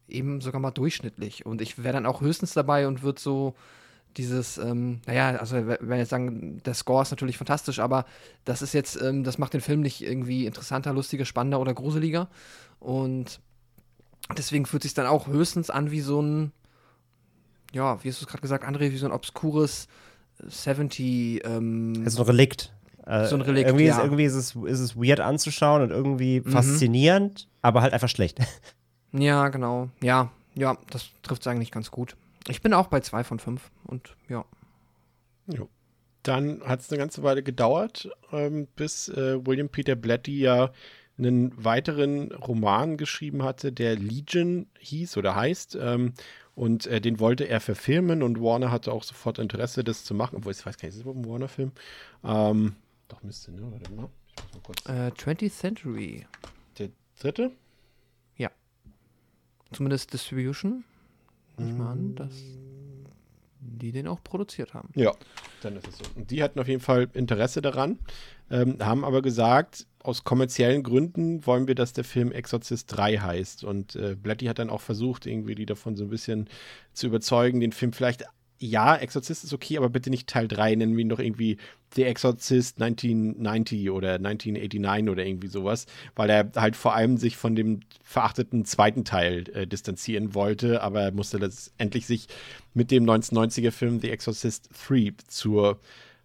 eben 0.09 0.41
sogar 0.41 0.61
mal 0.61 0.71
durchschnittlich. 0.71 1.45
Und 1.45 1.61
ich 1.61 1.83
wäre 1.83 1.95
dann 1.95 2.07
auch 2.07 2.21
höchstens 2.21 2.55
dabei 2.55 2.87
und 2.87 3.03
würde 3.03 3.21
so 3.21 3.55
dieses, 4.16 4.59
ähm, 4.59 5.00
naja, 5.06 5.36
also 5.38 5.56
wenn 5.56 5.98
jetzt 5.98 6.11
sagen, 6.11 6.61
der 6.64 6.74
Score 6.74 7.02
ist 7.02 7.11
natürlich 7.11 7.38
fantastisch, 7.38 7.78
aber 7.78 8.04
das 8.44 8.62
ist 8.62 8.72
jetzt, 8.72 9.00
ähm, 9.00 9.22
das 9.24 9.38
macht 9.38 9.54
den 9.54 9.61
Film 9.61 9.80
nicht 9.80 10.02
irgendwie 10.02 10.46
interessanter, 10.46 10.92
lustiger, 10.92 11.24
spannender 11.24 11.61
oder 11.61 11.74
gruseliger. 11.74 12.28
Und 12.80 13.40
deswegen 14.36 14.66
fühlt 14.66 14.82
sich 14.82 14.94
dann 14.94 15.06
auch 15.06 15.28
höchstens 15.28 15.70
an 15.70 15.90
wie 15.90 16.00
so 16.00 16.20
ein, 16.20 16.52
ja, 17.72 18.02
wie 18.02 18.09
hast 18.09 18.20
du 18.20 18.24
es 18.24 18.28
gerade 18.28 18.42
gesagt, 18.42 18.64
André, 18.64 18.90
wie 18.90 18.96
so 18.96 19.06
ein 19.06 19.12
obskures 19.12 19.88
70, 20.46 21.44
ähm, 21.44 22.04
ist 22.04 22.18
ein 22.18 22.24
Relikt. 22.24 22.72
Äh, 23.06 23.26
So 23.26 23.36
ein 23.36 23.42
Relikt, 23.42 23.68
irgendwie, 23.68 23.86
ist, 23.86 23.96
ja. 23.96 24.02
irgendwie 24.02 24.24
ist, 24.24 24.34
es, 24.34 24.54
ist 24.54 24.80
es 24.80 24.96
weird 24.96 25.20
anzuschauen 25.20 25.82
und 25.82 25.90
irgendwie 25.90 26.40
faszinierend, 26.40 27.48
aber 27.62 27.82
halt 27.82 27.92
einfach 27.92 28.09
schlecht. 28.09 28.38
ja, 29.12 29.48
genau, 29.48 29.88
ja, 30.02 30.30
ja, 30.54 30.76
das 30.90 31.09
trifft 31.22 31.42
es 31.42 31.46
eigentlich 31.46 31.70
ganz 31.70 31.90
gut. 31.90 32.16
Ich 32.49 32.62
bin 32.62 32.72
auch 32.72 32.88
bei 32.88 33.01
zwei 33.01 33.24
von 33.24 33.38
fünf 33.38 33.70
und 33.84 34.16
ja. 34.28 34.44
Jo. 35.46 35.68
Dann 36.22 36.62
hat 36.64 36.80
es 36.80 36.90
eine 36.90 36.99
ganze 36.99 37.22
Weile 37.22 37.42
gedauert, 37.42 38.11
ähm, 38.32 38.66
bis 38.76 39.09
äh, 39.09 39.46
William 39.46 39.68
Peter 39.68 39.94
Blatty 39.94 40.38
ja 40.38 40.72
einen 41.16 41.53
weiteren 41.64 42.32
Roman 42.32 42.96
geschrieben 42.96 43.42
hatte, 43.42 43.72
der 43.72 43.96
Legion 43.96 44.66
hieß 44.78 45.16
oder 45.16 45.34
heißt. 45.34 45.76
Ähm, 45.80 46.14
und 46.55 46.86
äh, 46.86 47.01
den 47.01 47.20
wollte 47.20 47.44
er 47.44 47.61
verfilmen 47.61 48.22
und 48.22 48.40
Warner 48.40 48.70
hatte 48.70 48.92
auch 48.92 49.05
sofort 49.05 49.38
Interesse, 49.38 49.84
das 49.84 50.05
zu 50.05 50.14
machen. 50.14 50.36
Obwohl, 50.36 50.53
ich 50.53 50.64
weiß 50.66 50.76
gar 50.76 50.86
nicht, 50.86 50.96
ist 50.96 50.96
das 50.96 51.03
überhaupt 51.03 51.24
ein 51.24 51.30
Warner-Film? 51.30 51.72
Ähm, 52.24 52.76
doch, 53.09 53.22
müsste, 53.22 53.53
ne? 53.53 53.62
Warte 53.70 53.92
mal. 53.92 54.09
Äh, 54.86 55.11
20th 55.12 55.53
Century, 55.53 56.26
Der 56.78 56.90
dritte? 57.20 57.53
zumindest 59.72 60.12
Distribution. 60.12 60.84
Ich 61.59 61.72
mal 61.72 61.92
an, 61.92 62.14
dass 62.14 62.34
die 63.61 63.92
den 63.92 64.06
auch 64.06 64.22
produziert 64.22 64.74
haben. 64.74 64.90
Ja, 64.94 65.12
dann 65.62 65.76
ist 65.76 65.88
es 65.88 65.98
so. 65.98 66.04
Und 66.16 66.30
die 66.30 66.42
hatten 66.42 66.59
auf 66.61 66.68
jeden 66.68 66.80
Fall 66.80 67.09
Interesse 67.12 67.61
daran, 67.61 67.98
ähm, 68.50 68.76
haben 68.80 69.04
aber 69.04 69.22
gesagt, 69.22 69.86
aus 70.02 70.24
kommerziellen 70.24 70.82
Gründen 70.82 71.44
wollen 71.46 71.66
wir, 71.66 71.74
dass 71.74 71.92
der 71.92 72.04
Film 72.04 72.32
Exorcist 72.32 72.96
3 72.96 73.18
heißt. 73.18 73.64
Und 73.64 73.96
äh, 73.96 74.14
Blatty 74.14 74.46
hat 74.46 74.59
dann 74.59 74.70
auch 74.70 74.80
versucht, 74.80 75.26
irgendwie 75.26 75.54
die 75.54 75.66
davon 75.66 75.96
so 75.96 76.04
ein 76.04 76.11
bisschen 76.11 76.48
zu 76.92 77.09
überzeugen, 77.09 77.61
den 77.61 77.72
Film 77.72 77.92
vielleicht, 77.92 78.24
ja, 78.59 78.96
Exorzist 78.96 79.44
ist 79.44 79.52
okay, 79.52 79.76
aber 79.78 79.88
bitte 79.88 80.11
nicht 80.11 80.28
Teil 80.28 80.48
3, 80.48 80.74
nennen 80.74 80.96
wir 80.96 81.02
ihn 81.02 81.09
doch 81.09 81.20
irgendwie 81.20 81.59
The 81.94 82.04
Exorcist 82.04 82.82
1990 82.82 83.90
oder 83.90 84.14
1989 84.14 85.11
oder 85.11 85.24
irgendwie 85.24 85.48
sowas, 85.48 85.86
weil 86.16 86.28
er 86.28 86.50
halt 86.56 86.76
vor 86.76 86.94
allem 86.94 87.16
sich 87.16 87.36
von 87.36 87.54
dem 87.54 87.80
verachteten 88.02 88.64
zweiten 88.64 89.04
Teil 89.04 89.44
äh, 89.54 89.66
distanzieren 89.66 90.34
wollte, 90.34 90.82
aber 90.82 91.02
er 91.02 91.12
musste 91.12 91.38
letztendlich 91.38 92.06
sich 92.06 92.26
mit 92.74 92.90
dem 92.90 93.04
1990er 93.04 93.70
Film 93.70 94.00
The 94.00 94.11
Exorcist 94.11 94.70
3 94.86 95.14
zur 95.28 95.78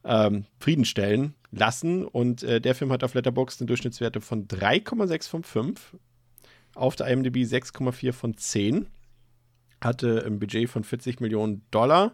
ähm, 0.03 0.45
Frieden 0.59 0.86
stellen 0.86 1.34
lassen 1.51 2.03
und 2.03 2.43
äh, 2.43 2.59
der 2.59 2.75
Film 2.75 2.91
hat 2.91 3.03
auf 3.03 3.13
Letterboxd 3.13 3.61
eine 3.61 3.67
Durchschnittswerte 3.67 4.21
von 4.21 4.47
3,6 4.47 5.29
von 5.29 5.43
5, 5.43 5.95
auf 6.75 6.95
der 6.95 7.07
IMDb 7.07 7.38
6,4 7.38 8.11
von 8.11 8.36
10, 8.36 8.88
hatte 9.86 10.23
ein 10.25 10.39
Budget 10.39 10.69
von 10.69 10.84
40 10.84 11.19
Millionen 11.19 11.63
Dollar, 11.71 12.13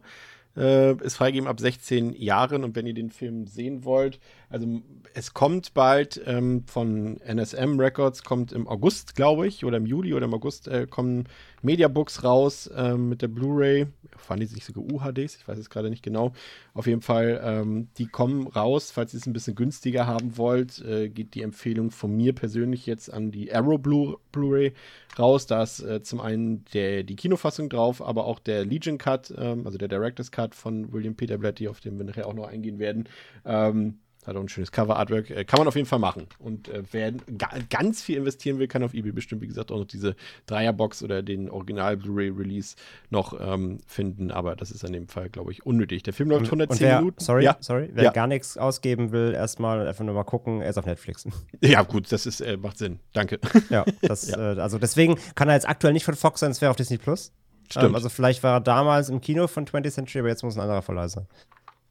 äh, 0.56 0.96
ist 1.04 1.16
freigegeben 1.16 1.48
ab 1.48 1.60
16 1.60 2.14
Jahren. 2.14 2.64
Und 2.64 2.76
wenn 2.76 2.88
ihr 2.88 2.94
den 2.94 3.12
Film 3.12 3.48
sehen 3.48 3.84
wollt, 3.84 4.20
also 4.50 4.82
es 5.14 5.34
kommt 5.34 5.74
bald 5.74 6.22
ähm, 6.26 6.64
von 6.66 7.20
NSM 7.22 7.80
Records, 7.80 8.24
kommt 8.24 8.52
im 8.52 8.68
August, 8.68 9.16
glaube 9.16 9.48
ich, 9.48 9.66
oder 9.66 9.78
im 9.78 9.86
Juli 9.86 10.14
oder 10.14 10.26
im 10.26 10.34
August 10.34 10.68
äh, 10.68 10.88
kommen 10.88 11.28
Mediabooks 11.62 12.24
raus 12.24 12.70
ähm, 12.76 13.10
mit 13.10 13.22
der 13.22 13.28
Blu-ray. 13.28 13.88
Fahren 14.16 14.40
die 14.40 14.46
sich 14.46 14.66
sogar 14.66 14.84
UHDs? 14.84 15.36
Ich 15.36 15.48
weiß 15.48 15.58
es 15.58 15.70
gerade 15.70 15.90
nicht 15.90 16.04
genau. 16.04 16.34
Auf 16.74 16.88
jeden 16.88 17.02
Fall, 17.02 17.42
ähm, 17.44 17.90
die 17.98 18.08
kommen 18.08 18.48
raus. 18.48 18.92
Falls 18.92 19.14
ihr 19.14 19.20
es 19.20 19.26
ein 19.28 19.34
bisschen 19.34 19.56
günstiger 19.56 20.08
haben 20.08 20.38
wollt, 20.38 20.80
äh, 20.80 21.10
geht 21.10 21.36
die 21.36 21.42
Empfehlung 21.42 21.92
von 21.92 22.16
mir 22.16 22.34
persönlich 22.34 22.86
jetzt 22.86 23.12
an 23.12 23.32
die 23.32 23.54
Arrow 23.54 23.80
Blu- 23.80 24.18
Blu-ray 24.32 24.74
raus. 25.18 25.48
Da 25.48 25.64
ist 25.64 25.82
äh, 25.82 26.02
zum 26.02 26.22
einen 26.22 26.66
der, 26.74 27.04
die 27.04 27.16
Kinofassung 27.16 27.70
drauf, 27.70 28.02
aber 28.02 28.26
auch 28.26 28.40
der 28.40 28.66
Legion 28.66 28.98
Cut, 28.98 29.34
ähm, 29.38 29.66
also 29.66 29.78
der 29.78 29.88
Director's 29.88 30.32
Cut 30.32 30.56
von 30.56 30.92
William 30.92 31.16
Peter 31.16 31.38
Blatty, 31.38 31.68
auf 31.68 31.80
den 31.80 31.98
wir 31.98 32.06
nachher 32.06 32.28
auch 32.28 32.34
noch 32.34 32.48
eingehen 32.48 32.80
werden. 32.80 33.08
Ähm, 33.46 34.00
hat 34.26 34.36
auch 34.36 34.42
ein 34.42 34.50
schönes 34.50 34.72
Cover-Artwork. 34.72 35.30
Äh, 35.32 35.46
kann 35.46 35.60
man 35.60 35.68
auf 35.68 35.76
jeden 35.76 35.88
Fall 35.88 36.00
machen. 36.00 36.28
Und 36.40 36.68
äh, 36.68 36.84
wer 36.92 37.12
ga 37.12 37.50
ganz 37.70 38.02
viel 38.02 38.18
investieren 38.18 38.60
will, 38.60 38.68
kann 38.68 38.84
auf 38.84 38.94
eBay 38.94 39.12
bestimmt, 39.12 39.42
wie 39.42 39.48
gesagt, 39.48 39.72
auch 39.72 39.78
noch 39.80 39.86
diese 39.86 40.16
Dreierbox 40.46 41.04
oder 41.04 41.24
den 41.24 41.50
Original-Blu-ray-Release 41.50 42.76
noch 43.10 43.40
ähm, 43.40 43.80
finden. 43.88 44.32
Aber 44.32 44.56
das 44.56 44.72
ist 44.72 44.84
in 44.84 44.94
dem 44.94 45.08
Fall, 45.08 45.30
glaube 45.30 45.52
ich, 45.52 45.66
unnötig. 45.66 46.04
Der 46.04 46.14
Film 46.14 46.30
läuft 46.30 46.46
110 46.46 46.76
und 46.76 46.82
wer, 46.82 47.00
Minuten. 47.00 47.24
Sorry, 47.24 47.44
Ja. 47.44 47.58
sorry. 47.60 47.90
Wer 47.94 48.04
Ja. 48.06 48.12
gar 48.12 48.28
nichts 48.28 48.58
ausgeben 48.58 49.12
will, 49.12 49.34
erstmal 49.34 49.88
einfach 49.88 50.04
nur 50.04 50.16
mal 50.16 50.24
gucken, 50.24 50.62
er 50.62 50.70
ist 50.70 50.78
auf 50.78 50.86
Netflix. 50.86 51.26
ja, 51.62 51.82
gut, 51.84 52.12
das 52.12 52.26
ist, 52.26 52.42
äh, 52.42 52.58
macht 52.58 52.78
Sinn. 52.78 53.00
Danke. 53.14 53.40
ja, 53.70 53.86
das, 54.02 54.30
Äh, 54.30 54.36
also 54.60 54.78
deswegen 54.78 55.18
kann 55.36 55.48
er 55.50 55.56
jetzt 55.56 55.68
aktuell 55.68 55.94
nicht 55.94 56.06
von 56.06 56.16
Fox 56.16 56.42
sein, 56.42 56.52
es 56.52 56.62
wäre 56.62 56.70
auf 56.70 56.76
Disney 56.78 56.98
Plus. 56.98 57.32
Stimmt. 57.72 57.86
Ähm, 57.86 57.96
also 57.96 58.10
vielleicht 58.10 58.42
war 58.44 58.58
er 58.58 58.62
damals 58.62 59.10
im 59.10 59.22
Kino 59.22 59.48
von 59.48 59.66
20th 59.66 59.92
Century, 59.92 60.20
aber 60.20 60.30
jetzt 60.30 60.44
muss 60.44 60.56
ein 60.56 60.62
anderer 60.62 60.82
Verleih 60.82 61.08
sein. 61.08 61.28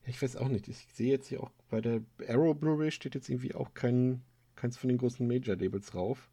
Ich 0.08 0.22
weiß 0.22 0.36
auch 0.36 0.48
nicht. 0.48 0.68
Ich 0.68 0.86
sehe 0.94 1.10
jetzt 1.10 1.28
hier 1.28 1.42
auch 1.42 1.50
bei 1.70 1.80
der 1.80 2.00
Arrow 2.28 2.56
Blu-ray 2.56 2.90
steht 2.90 3.14
jetzt 3.14 3.28
irgendwie 3.28 3.54
auch 3.54 3.74
kein, 3.74 4.22
keins 4.56 4.76
von 4.76 4.88
den 4.88 4.98
großen 4.98 5.26
Major-Labels 5.26 5.90
drauf. 5.90 6.30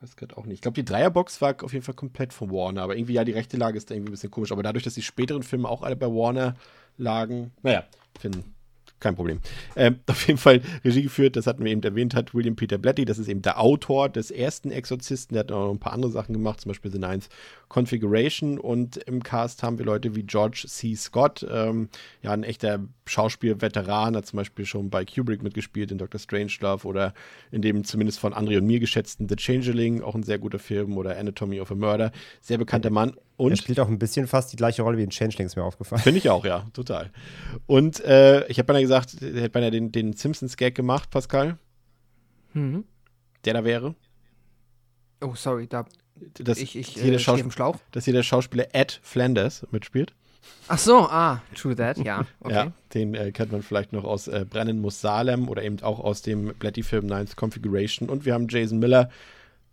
Weiß 0.00 0.16
gerade 0.16 0.36
auch 0.36 0.46
nicht. 0.46 0.56
Ich 0.56 0.62
glaube, 0.62 0.76
die 0.76 0.84
Dreierbox 0.84 1.40
war 1.40 1.56
auf 1.62 1.72
jeden 1.72 1.84
Fall 1.84 1.94
komplett 1.94 2.32
von 2.32 2.50
Warner, 2.50 2.82
aber 2.82 2.96
irgendwie, 2.96 3.14
ja, 3.14 3.24
die 3.24 3.32
rechte 3.32 3.56
Lage 3.56 3.78
ist 3.78 3.90
da 3.90 3.94
irgendwie 3.94 4.10
ein 4.10 4.12
bisschen 4.12 4.30
komisch. 4.30 4.52
Aber 4.52 4.62
dadurch, 4.62 4.84
dass 4.84 4.94
die 4.94 5.02
späteren 5.02 5.42
Filme 5.42 5.68
auch 5.68 5.82
alle 5.82 5.96
bei 5.96 6.06
Warner 6.06 6.56
lagen. 6.96 7.52
Naja, 7.62 7.84
finden 8.18 8.53
kein 9.04 9.14
Problem. 9.14 9.40
Ähm, 9.76 10.00
auf 10.08 10.26
jeden 10.26 10.38
Fall 10.38 10.60
Regie 10.84 11.02
geführt, 11.02 11.36
das 11.36 11.46
hatten 11.46 11.64
wir 11.64 11.70
eben 11.70 11.82
erwähnt, 11.82 12.14
hat 12.14 12.34
William 12.34 12.56
Peter 12.56 12.78
Blatty, 12.78 13.04
das 13.04 13.18
ist 13.18 13.28
eben 13.28 13.42
der 13.42 13.60
Autor 13.60 14.08
des 14.08 14.30
ersten 14.32 14.72
Exorzisten, 14.72 15.34
der 15.34 15.40
hat 15.40 15.52
auch 15.52 15.66
noch 15.66 15.72
ein 15.72 15.78
paar 15.78 15.92
andere 15.92 16.10
Sachen 16.10 16.32
gemacht, 16.32 16.60
zum 16.60 16.70
Beispiel 16.70 16.90
The 16.90 16.98
Ninth 16.98 17.28
Configuration 17.68 18.58
und 18.58 18.96
im 18.96 19.22
Cast 19.22 19.62
haben 19.62 19.78
wir 19.78 19.84
Leute 19.84 20.16
wie 20.16 20.22
George 20.22 20.64
C. 20.66 20.94
Scott, 20.96 21.46
ähm, 21.48 21.88
ja, 22.22 22.32
ein 22.32 22.42
echter 22.42 22.80
Schauspielveteran, 23.06 24.16
hat 24.16 24.26
zum 24.26 24.38
Beispiel 24.38 24.64
schon 24.64 24.90
bei 24.90 25.04
Kubrick 25.04 25.42
mitgespielt 25.42 25.92
in 25.92 25.98
Dr. 25.98 26.18
Strangelove 26.18 26.86
oder 26.86 27.14
in 27.50 27.62
dem 27.62 27.84
zumindest 27.84 28.18
von 28.18 28.32
André 28.32 28.58
und 28.58 28.66
mir 28.66 28.80
geschätzten 28.80 29.28
The 29.28 29.36
Changeling, 29.36 30.02
auch 30.02 30.14
ein 30.14 30.22
sehr 30.22 30.38
guter 30.38 30.58
Film 30.58 30.96
oder 30.96 31.18
Anatomy 31.18 31.60
of 31.60 31.70
a 31.70 31.74
Murder, 31.74 32.10
sehr 32.40 32.58
bekannter 32.58 32.90
Mann 32.90 33.14
und 33.36 33.50
er 33.50 33.56
spielt 33.56 33.80
auch 33.80 33.88
ein 33.88 33.98
bisschen 33.98 34.26
fast 34.26 34.52
die 34.52 34.56
gleiche 34.56 34.82
Rolle 34.82 34.98
wie 34.98 35.02
in 35.02 35.10
Changeling, 35.10 35.46
ist 35.46 35.56
mir 35.56 35.64
aufgefallen. 35.64 36.02
Finde 36.02 36.18
ich 36.18 36.30
auch, 36.30 36.44
ja, 36.44 36.66
total. 36.72 37.10
Und 37.66 38.00
äh, 38.04 38.46
ich 38.48 38.58
habe 38.58 38.66
beinahe 38.66 38.82
gesagt, 38.82 39.20
er 39.22 39.28
hätte 39.40 39.50
beinahe 39.50 39.70
den, 39.70 39.90
den 39.92 40.12
Simpsons-Gag 40.12 40.74
gemacht, 40.74 41.10
Pascal. 41.10 41.58
Mhm. 42.52 42.84
Der 43.44 43.54
da 43.54 43.64
wäre. 43.64 43.94
Oh, 45.20 45.34
sorry, 45.34 45.66
da 45.66 45.84
Dass, 46.34 46.58
ich, 46.58 46.76
ich 46.76 46.88
hier 46.88 47.04
der 47.04 47.14
äh, 47.14 47.18
Schaus- 47.18 47.40
im 47.40 47.50
Schlauch. 47.50 47.76
dass 47.92 48.04
hier 48.04 48.14
der 48.14 48.22
Schauspieler 48.22 48.68
Ed 48.72 49.00
Flanders 49.02 49.66
mitspielt. 49.70 50.14
Ach 50.68 50.78
so, 50.78 50.98
ah, 51.08 51.42
true 51.54 51.74
that, 51.74 51.98
ja, 51.98 52.26
okay. 52.40 52.54
Ja, 52.54 52.72
den 52.92 53.14
äh, 53.14 53.32
kennt 53.32 53.50
man 53.52 53.62
vielleicht 53.62 53.92
noch 53.92 54.04
aus 54.04 54.28
äh, 54.28 54.44
Brennen 54.48 54.80
muss 54.80 55.00
Salem 55.00 55.48
oder 55.48 55.62
eben 55.62 55.82
auch 55.82 56.00
aus 56.00 56.20
dem 56.22 56.54
Blatty-Film 56.54 57.06
Ninth 57.06 57.36
Configuration. 57.36 58.08
Und 58.10 58.24
wir 58.26 58.34
haben 58.34 58.46
Jason 58.48 58.78
Miller 58.78 59.08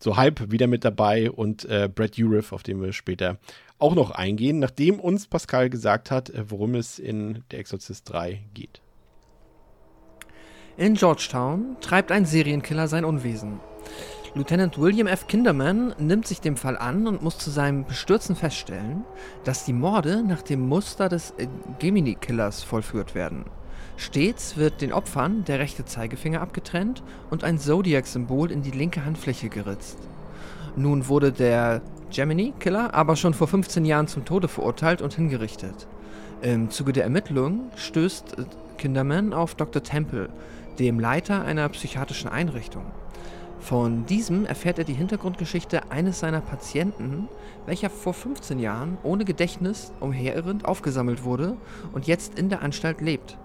so 0.01 0.17
halb 0.17 0.51
wieder 0.51 0.67
mit 0.67 0.83
dabei 0.83 1.31
und 1.31 1.65
äh, 1.65 1.89
Brad 1.93 2.17
Dourif, 2.17 2.51
auf 2.51 2.63
den 2.63 2.81
wir 2.81 2.91
später 2.93 3.37
auch 3.79 3.95
noch 3.95 4.11
eingehen, 4.11 4.59
nachdem 4.59 4.99
uns 4.99 5.27
Pascal 5.27 5.69
gesagt 5.69 6.11
hat, 6.11 6.29
äh, 6.29 6.49
worum 6.49 6.75
es 6.75 6.99
in 6.99 7.43
Der 7.51 7.59
Exorzist 7.59 8.11
3 8.11 8.41
geht. 8.53 8.81
In 10.77 10.95
Georgetown 10.95 11.77
treibt 11.81 12.11
ein 12.11 12.25
Serienkiller 12.25 12.87
sein 12.87 13.05
Unwesen. 13.05 13.59
Lieutenant 14.33 14.79
William 14.79 15.07
F. 15.07 15.27
Kinderman 15.27 15.93
nimmt 15.99 16.25
sich 16.25 16.39
dem 16.39 16.55
Fall 16.55 16.77
an 16.77 17.05
und 17.05 17.21
muss 17.21 17.37
zu 17.37 17.49
seinem 17.49 17.85
Bestürzen 17.85 18.37
feststellen, 18.37 19.03
dass 19.43 19.65
die 19.65 19.73
Morde 19.73 20.23
nach 20.23 20.41
dem 20.41 20.61
Muster 20.61 21.09
des 21.09 21.31
äh, 21.31 21.47
Gemini-Killers 21.79 22.63
vollführt 22.63 23.13
werden. 23.13 23.45
Stets 24.01 24.57
wird 24.57 24.81
den 24.81 24.93
Opfern 24.93 25.45
der 25.45 25.59
rechte 25.59 25.85
Zeigefinger 25.85 26.41
abgetrennt 26.41 27.03
und 27.29 27.43
ein 27.43 27.59
Zodiac-Symbol 27.59 28.51
in 28.51 28.63
die 28.63 28.71
linke 28.71 29.05
Handfläche 29.05 29.47
geritzt. 29.47 29.99
Nun 30.75 31.07
wurde 31.07 31.31
der 31.31 31.83
Gemini-Killer 32.09 32.95
aber 32.95 33.15
schon 33.15 33.35
vor 33.35 33.47
15 33.47 33.85
Jahren 33.85 34.07
zum 34.07 34.25
Tode 34.25 34.47
verurteilt 34.47 35.03
und 35.03 35.13
hingerichtet. 35.13 35.87
Im 36.41 36.71
Zuge 36.71 36.93
der 36.93 37.03
Ermittlungen 37.03 37.69
stößt 37.75 38.39
äh, 38.39 38.45
Kinderman 38.79 39.33
auf 39.33 39.53
Dr. 39.53 39.83
Temple, 39.83 40.29
dem 40.79 40.99
Leiter 40.99 41.43
einer 41.43 41.69
psychiatrischen 41.69 42.27
Einrichtung. 42.31 42.85
Von 43.59 44.07
diesem 44.07 44.47
erfährt 44.47 44.79
er 44.79 44.83
die 44.83 44.95
Hintergrundgeschichte 44.95 45.91
eines 45.91 46.19
seiner 46.19 46.41
Patienten, 46.41 47.29
welcher 47.67 47.91
vor 47.91 48.15
15 48.15 48.57
Jahren 48.57 48.97
ohne 49.03 49.25
Gedächtnis 49.25 49.93
umherirrend 49.99 50.65
aufgesammelt 50.65 51.23
wurde 51.23 51.55
und 51.93 52.07
jetzt 52.07 52.39
in 52.39 52.49
der 52.49 52.63
Anstalt 52.63 52.99
lebt. 52.99 53.37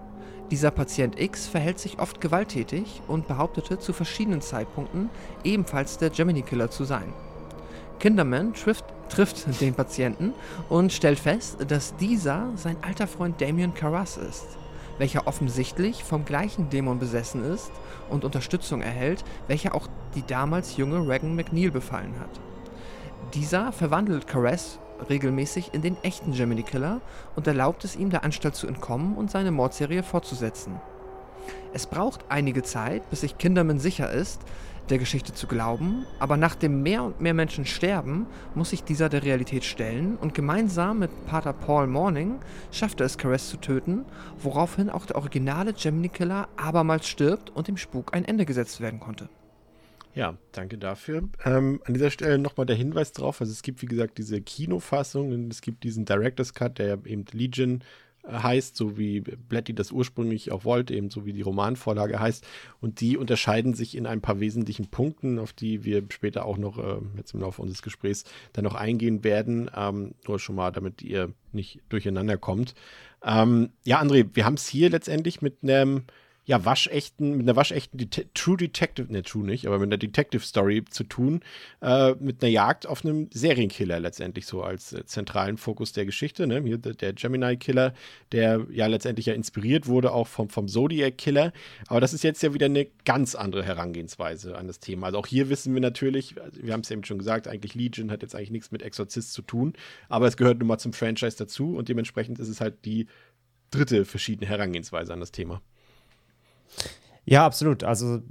Dieser 0.49 0.71
Patient 0.71 1.19
X 1.19 1.45
verhält 1.45 1.77
sich 1.77 1.99
oft 1.99 2.21
gewalttätig 2.21 3.01
und 3.07 3.27
behauptete 3.27 3.79
zu 3.79 3.91
verschiedenen 3.91 4.39
Zeitpunkten 4.41 5.09
ebenfalls 5.43 5.97
der 5.97 6.09
Gemini 6.09 6.41
Killer 6.41 6.71
zu 6.71 6.85
sein. 6.85 7.11
Kinderman 7.99 8.53
trifft, 8.53 8.85
trifft 9.09 9.45
den 9.61 9.73
Patienten 9.73 10.33
und 10.69 10.93
stellt 10.93 11.19
fest, 11.19 11.57
dass 11.67 11.97
dieser 11.97 12.49
sein 12.55 12.77
alter 12.81 13.07
Freund 13.07 13.41
Damien 13.41 13.73
Carras 13.73 14.15
ist, 14.15 14.45
welcher 14.97 15.27
offensichtlich 15.27 16.05
vom 16.05 16.23
gleichen 16.23 16.69
Dämon 16.69 16.99
besessen 16.99 17.43
ist 17.43 17.71
und 18.09 18.23
Unterstützung 18.23 18.81
erhält, 18.81 19.25
welcher 19.47 19.75
auch 19.75 19.87
die 20.15 20.25
damals 20.25 20.77
junge 20.77 21.05
Regan 21.09 21.35
McNeil 21.35 21.71
befallen 21.71 22.17
hat. 22.21 22.39
Dieser 23.33 23.73
verwandelt 23.73 24.27
Carras 24.27 24.79
regelmäßig 25.09 25.73
in 25.73 25.81
den 25.81 25.97
echten 26.03 26.33
Gemini 26.33 26.63
Killer 26.63 27.01
und 27.35 27.47
erlaubt 27.47 27.83
es 27.83 27.95
ihm, 27.95 28.09
der 28.09 28.23
Anstalt 28.23 28.55
zu 28.55 28.67
entkommen 28.67 29.15
und 29.15 29.31
seine 29.31 29.51
Mordserie 29.51 30.03
fortzusetzen. 30.03 30.79
Es 31.73 31.87
braucht 31.87 32.25
einige 32.29 32.63
Zeit, 32.63 33.09
bis 33.09 33.21
sich 33.21 33.37
Kinderman 33.37 33.79
sicher 33.79 34.11
ist, 34.11 34.41
der 34.89 34.97
Geschichte 34.97 35.33
zu 35.33 35.47
glauben, 35.47 36.05
aber 36.19 36.37
nachdem 36.37 36.81
mehr 36.81 37.03
und 37.03 37.19
mehr 37.19 37.33
Menschen 37.33 37.65
sterben, 37.65 38.25
muss 38.55 38.69
sich 38.69 38.83
dieser 38.83 39.09
der 39.09 39.23
Realität 39.23 39.65
stellen 39.65 40.17
und 40.17 40.33
gemeinsam 40.33 40.99
mit 40.99 41.25
Pater 41.25 41.53
Paul 41.53 41.87
Morning 41.87 42.39
schafft 42.71 43.01
er 43.01 43.05
es, 43.05 43.17
Caress 43.17 43.49
zu 43.49 43.57
töten, 43.57 44.05
woraufhin 44.41 44.89
auch 44.89 45.05
der 45.05 45.17
originale 45.17 45.73
Gemini 45.73 46.09
Killer 46.09 46.47
abermals 46.55 47.07
stirbt 47.07 47.49
und 47.49 47.67
dem 47.67 47.77
Spuk 47.77 48.13
ein 48.13 48.25
Ende 48.25 48.45
gesetzt 48.45 48.79
werden 48.79 48.99
konnte. 48.99 49.29
Ja, 50.17 50.35
danke 50.51 50.79
dafür. 50.79 51.29
Ähm, 51.45 51.79
an 51.85 51.93
dieser 51.93 52.09
Stelle 52.09 52.39
nochmal 52.39 52.65
der 52.65 52.75
Hinweis 52.75 53.11
drauf, 53.11 53.39
also 53.39 53.53
es 53.53 53.61
gibt 53.61 53.83
wie 53.83 53.85
gesagt 53.85 54.17
diese 54.17 54.41
Kinofassung 54.41 55.31
und 55.31 55.53
es 55.53 55.61
gibt 55.61 55.83
diesen 55.83 56.05
Director's 56.05 56.55
Cut, 56.55 56.79
der 56.79 57.05
eben 57.05 57.23
Legion 57.31 57.83
äh, 58.23 58.31
heißt, 58.31 58.75
so 58.75 58.97
wie 58.97 59.21
Blatty 59.21 59.75
das 59.75 59.91
ursprünglich 59.91 60.51
auch 60.51 60.65
wollte, 60.65 60.95
eben 60.95 61.11
so 61.11 61.27
wie 61.27 61.33
die 61.33 61.43
Romanvorlage 61.43 62.19
heißt. 62.19 62.47
Und 62.81 62.99
die 62.99 63.15
unterscheiden 63.15 63.75
sich 63.75 63.95
in 63.95 64.07
ein 64.07 64.21
paar 64.21 64.39
wesentlichen 64.39 64.87
Punkten, 64.87 65.37
auf 65.37 65.53
die 65.53 65.83
wir 65.83 66.03
später 66.09 66.45
auch 66.45 66.57
noch 66.57 66.79
äh, 66.79 66.97
jetzt 67.15 67.35
im 67.35 67.41
Laufe 67.41 67.61
unseres 67.61 67.83
Gesprächs 67.83 68.23
dann 68.53 68.63
noch 68.63 68.73
eingehen 68.73 69.23
werden. 69.23 69.69
Ähm, 69.75 70.15
nur 70.27 70.39
schon 70.39 70.55
mal, 70.55 70.71
damit 70.71 71.03
ihr 71.03 71.31
nicht 71.51 71.81
durcheinander 71.89 72.39
kommt. 72.39 72.73
Ähm, 73.23 73.69
ja, 73.83 74.01
André, 74.01 74.27
wir 74.33 74.45
haben 74.45 74.55
es 74.55 74.65
hier 74.65 74.89
letztendlich 74.89 75.43
mit 75.43 75.57
einem 75.61 76.05
ja, 76.47 76.63
waschechten, 76.63 77.35
mit 77.35 77.45
einer 77.45 77.57
waschechten 77.57 77.97
Det 77.97 78.33
True 78.33 78.55
Detective, 78.55 79.11
ne, 79.11 79.21
True 79.21 79.45
nicht, 79.45 79.67
aber 79.67 79.79
mit 79.79 79.89
einer 79.89 79.97
Detective 79.97 80.41
Story 80.41 80.85
zu 80.89 81.03
tun, 81.03 81.41
äh, 81.81 82.13
mit 82.21 82.41
einer 82.41 82.49
Jagd 82.49 82.87
auf 82.87 83.03
einem 83.03 83.29
Serienkiller 83.33 83.99
letztendlich 83.99 84.45
so 84.45 84.63
als 84.63 84.93
äh, 84.93 85.05
zentralen 85.05 85.57
Fokus 85.57 85.91
der 85.91 86.05
Geschichte, 86.05 86.47
ne? 86.47 86.61
Hier 86.63 86.77
der, 86.77 86.93
der 86.93 87.11
Gemini-Killer, 87.11 87.93
der 88.31 88.65
ja 88.71 88.87
letztendlich 88.87 89.25
ja 89.25 89.33
inspiriert 89.33 89.87
wurde 89.87 90.13
auch 90.13 90.27
vom, 90.27 90.47
vom 90.49 90.69
Zodiac-Killer, 90.69 91.51
aber 91.87 91.99
das 91.99 92.13
ist 92.13 92.23
jetzt 92.23 92.41
ja 92.41 92.53
wieder 92.53 92.67
eine 92.67 92.87
ganz 93.03 93.35
andere 93.35 93.63
Herangehensweise 93.63 94.57
an 94.57 94.67
das 94.67 94.79
Thema. 94.79 95.07
Also 95.07 95.19
auch 95.19 95.27
hier 95.27 95.49
wissen 95.49 95.73
wir 95.73 95.81
natürlich, 95.81 96.41
also 96.41 96.63
wir 96.63 96.71
haben 96.71 96.81
es 96.81 96.89
eben 96.89 97.03
schon 97.03 97.17
gesagt, 97.17 97.49
eigentlich 97.49 97.75
Legion 97.75 98.09
hat 98.09 98.21
jetzt 98.21 98.35
eigentlich 98.35 98.51
nichts 98.51 98.71
mit 98.71 98.83
Exorzist 98.83 99.33
zu 99.33 99.41
tun, 99.41 99.73
aber 100.07 100.27
es 100.27 100.37
gehört 100.37 100.59
nun 100.59 100.69
mal 100.69 100.77
zum 100.77 100.93
Franchise 100.93 101.35
dazu 101.37 101.75
und 101.75 101.89
dementsprechend 101.89 102.39
ist 102.39 102.47
es 102.47 102.61
halt 102.61 102.85
die 102.85 103.07
dritte 103.69 104.05
verschiedene 104.05 104.47
Herangehensweise 104.47 105.11
an 105.11 105.19
das 105.19 105.33
Thema. 105.33 105.61
Ja, 107.25 107.45
absolut. 107.45 107.83
Also 107.83 108.21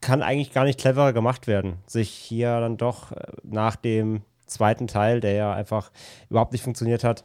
kann 0.00 0.22
eigentlich 0.22 0.52
gar 0.52 0.64
nicht 0.64 0.80
cleverer 0.80 1.12
gemacht 1.12 1.46
werden, 1.46 1.78
sich 1.86 2.10
hier 2.10 2.60
dann 2.60 2.76
doch 2.76 3.12
äh, 3.12 3.24
nach 3.42 3.76
dem 3.76 4.22
zweiten 4.46 4.86
Teil, 4.86 5.20
der 5.20 5.32
ja 5.32 5.52
einfach 5.52 5.90
überhaupt 6.30 6.52
nicht 6.52 6.62
funktioniert 6.62 7.04
hat, 7.04 7.24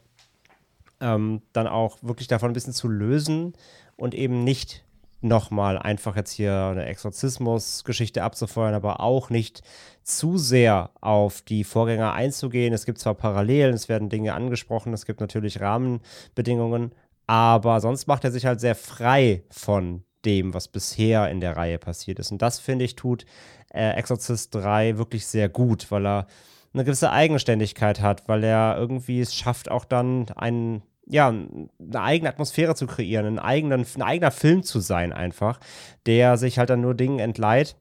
ähm, 0.99 1.41
dann 1.53 1.67
auch 1.67 1.97
wirklich 2.01 2.27
davon 2.27 2.51
ein 2.51 2.53
bisschen 2.53 2.73
zu 2.73 2.87
lösen 2.87 3.53
und 3.95 4.13
eben 4.13 4.43
nicht 4.43 4.83
nochmal 5.21 5.77
einfach 5.77 6.17
jetzt 6.17 6.31
hier 6.31 6.53
eine 6.53 6.85
Exorzismus-Geschichte 6.85 8.23
abzufeuern, 8.23 8.73
aber 8.73 8.99
auch 8.99 9.29
nicht 9.29 9.61
zu 10.03 10.37
sehr 10.37 10.89
auf 10.99 11.41
die 11.41 11.63
Vorgänger 11.63 12.11
einzugehen. 12.11 12.73
Es 12.73 12.85
gibt 12.85 12.99
zwar 12.99 13.13
Parallelen, 13.13 13.73
es 13.73 13.87
werden 13.87 14.09
Dinge 14.09 14.33
angesprochen, 14.33 14.91
es 14.91 15.05
gibt 15.05 15.21
natürlich 15.21 15.61
Rahmenbedingungen, 15.61 16.91
aber 17.25 17.79
sonst 17.79 18.07
macht 18.07 18.25
er 18.25 18.31
sich 18.31 18.45
halt 18.45 18.59
sehr 18.59 18.75
frei 18.75 19.43
von 19.49 20.03
dem, 20.25 20.53
was 20.53 20.67
bisher 20.67 21.29
in 21.29 21.39
der 21.39 21.57
Reihe 21.57 21.77
passiert 21.77 22.19
ist. 22.19 22.31
Und 22.31 22.41
das, 22.41 22.59
finde 22.59 22.85
ich, 22.85 22.95
tut 22.95 23.25
äh, 23.73 23.91
Exorcist 23.91 24.53
3 24.55 24.97
wirklich 24.97 25.25
sehr 25.27 25.49
gut, 25.49 25.91
weil 25.91 26.05
er 26.05 26.27
eine 26.73 26.83
gewisse 26.83 27.11
Eigenständigkeit 27.11 28.01
hat, 28.01 28.27
weil 28.27 28.43
er 28.43 28.75
irgendwie 28.77 29.19
es 29.19 29.35
schafft, 29.35 29.69
auch 29.69 29.85
dann 29.85 30.27
einen, 30.35 30.81
ja, 31.05 31.29
eine 31.29 32.01
eigene 32.01 32.29
Atmosphäre 32.29 32.75
zu 32.75 32.87
kreieren, 32.87 33.25
einen 33.25 33.39
eigenen, 33.39 33.85
ein 33.95 34.01
eigener 34.01 34.31
Film 34.31 34.63
zu 34.63 34.79
sein, 34.79 35.13
einfach, 35.13 35.59
der 36.05 36.37
sich 36.37 36.57
halt 36.57 36.69
dann 36.69 36.81
nur 36.81 36.95
Dingen 36.95 37.19
entleiht 37.19 37.75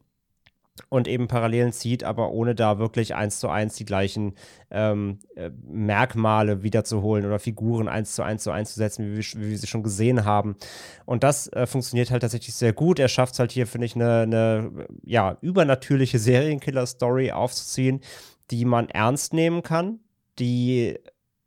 und 0.88 1.06
eben 1.06 1.28
Parallelen 1.28 1.72
zieht, 1.72 2.02
aber 2.02 2.30
ohne 2.30 2.54
da 2.54 2.78
wirklich 2.78 3.14
eins 3.14 3.38
zu 3.38 3.48
eins 3.48 3.76
die 3.76 3.84
gleichen 3.84 4.34
ähm, 4.70 5.18
äh, 5.36 5.50
Merkmale 5.66 6.62
wiederzuholen 6.62 7.26
oder 7.26 7.38
Figuren 7.38 7.88
eins 7.88 8.14
zu 8.14 8.22
eins 8.22 8.44
so 8.44 8.50
einzusetzen, 8.50 9.04
wie 9.04 9.16
wir, 9.16 9.42
wie 9.42 9.50
wir 9.50 9.58
sie 9.58 9.66
schon 9.66 9.82
gesehen 9.82 10.24
haben. 10.24 10.56
Und 11.04 11.24
das 11.24 11.48
äh, 11.48 11.66
funktioniert 11.66 12.10
halt 12.10 12.22
tatsächlich 12.22 12.54
sehr 12.54 12.72
gut. 12.72 12.98
Er 12.98 13.08
schafft 13.08 13.34
es 13.34 13.38
halt 13.38 13.52
hier, 13.52 13.66
finde 13.66 13.86
ich, 13.86 13.94
eine, 13.94 14.22
eine 14.22 14.86
ja, 15.04 15.36
übernatürliche 15.42 16.18
Serienkiller-Story 16.18 17.32
aufzuziehen, 17.32 18.00
die 18.50 18.64
man 18.64 18.88
ernst 18.88 19.34
nehmen 19.34 19.62
kann, 19.62 20.00
die 20.38 20.98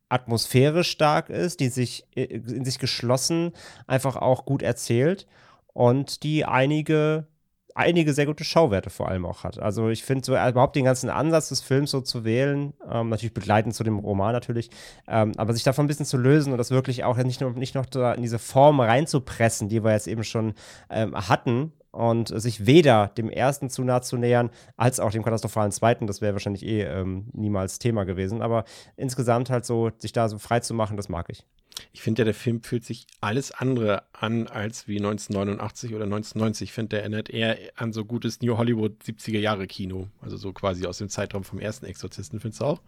atmosphärisch 0.08 0.92
stark 0.92 1.32
ist, 1.32 1.60
die 1.62 1.70
sich 1.70 2.06
äh, 2.16 2.26
in 2.26 2.64
sich 2.64 2.78
geschlossen 2.78 3.54
einfach 3.88 4.18
auch 4.18 4.46
gut 4.46 4.62
erzählt 4.62 5.26
und 5.74 6.22
die 6.22 6.46
einige 6.46 7.28
einige 7.76 8.14
sehr 8.14 8.26
gute 8.26 8.44
Schauwerte 8.44 8.90
vor 8.90 9.10
allem 9.10 9.26
auch 9.26 9.44
hat. 9.44 9.60
Also 9.60 9.90
ich 9.90 10.04
finde 10.04 10.26
so 10.26 10.34
äh, 10.34 10.50
überhaupt 10.50 10.76
den 10.76 10.86
ganzen 10.86 11.10
Ansatz 11.10 11.50
des 11.50 11.62
Films 11.62 11.92
so 11.92 12.02
zu 12.02 12.24
wählen, 12.24 12.74
ähm, 12.90 13.10
natürlich 13.10 13.34
begleitend 13.34 13.76
zu 13.76 13.84
dem 13.84 14.00
Roman 14.00 14.32
natürlich, 14.32 14.70
ähm, 15.08 15.34
aber 15.38 15.54
sich 15.54 15.64
davon 15.64 15.86
ein 15.86 15.88
bisschen 15.88 16.06
zu 16.06 16.18
lösen 16.18 16.54
und 16.54 16.58
das 16.58 16.72
wirklich 16.72 17.04
auch 17.04 17.18
nicht, 17.18 17.42
nur, 17.42 17.52
nicht 17.52 17.76
noch 17.76 17.86
in 18.16 18.22
diese 18.22 18.40
Form 18.40 18.80
reinzupressen, 18.80 19.68
die 19.68 19.84
wir 19.84 19.92
jetzt 19.92 20.08
eben 20.08 20.24
schon 20.24 20.54
ähm, 20.90 21.14
hatten, 21.16 21.74
und 21.96 22.28
sich 22.40 22.66
weder 22.66 23.08
dem 23.18 23.30
ersten 23.30 23.70
zu 23.70 23.84
nah 23.84 24.02
zu 24.02 24.18
nähern, 24.18 24.52
als 24.78 25.00
auch 25.00 25.12
dem 25.12 25.24
katastrophalen 25.24 25.72
zweiten. 25.72 26.08
Das 26.08 26.22
wäre 26.22 26.34
wahrscheinlich 26.34 26.66
eh 26.66 26.84
ähm, 26.84 27.28
niemals 27.34 27.80
Thema 27.80 28.04
gewesen. 28.04 28.42
Aber 28.42 28.66
insgesamt 28.98 29.50
halt 29.50 29.66
so, 29.66 29.92
sich 29.98 30.12
da 30.12 30.30
so 30.30 30.38
frei 30.38 30.60
zu 30.60 30.74
machen, 30.74 30.98
das 30.98 31.10
mag 31.10 31.28
ich. 31.30 31.46
Ich 31.92 32.02
finde 32.02 32.22
ja, 32.22 32.26
der 32.26 32.34
Film 32.34 32.64
fühlt 32.64 32.86
sich 32.86 33.06
alles 33.22 33.52
andere 33.52 34.04
an 34.14 34.48
als 34.48 34.88
wie 34.88 34.98
1989 34.98 35.94
oder 35.94 36.06
1990. 36.06 36.70
Ich 36.70 36.74
finde, 36.74 36.90
der 36.90 37.02
erinnert 37.02 37.30
eher 37.30 37.58
an 37.76 37.92
so 37.92 38.06
gutes 38.06 38.42
New 38.42 38.58
Hollywood 38.58 38.94
70er 39.04 39.40
Jahre 39.40 39.68
Kino. 39.68 40.08
Also 40.22 40.38
so 40.38 40.54
quasi 40.54 40.86
aus 40.86 41.00
dem 41.00 41.10
Zeitraum 41.10 41.44
vom 41.44 41.60
ersten 41.60 41.86
Exorzisten, 41.86 42.40
findest 42.40 42.62
du 42.62 42.66
auch? 42.66 42.82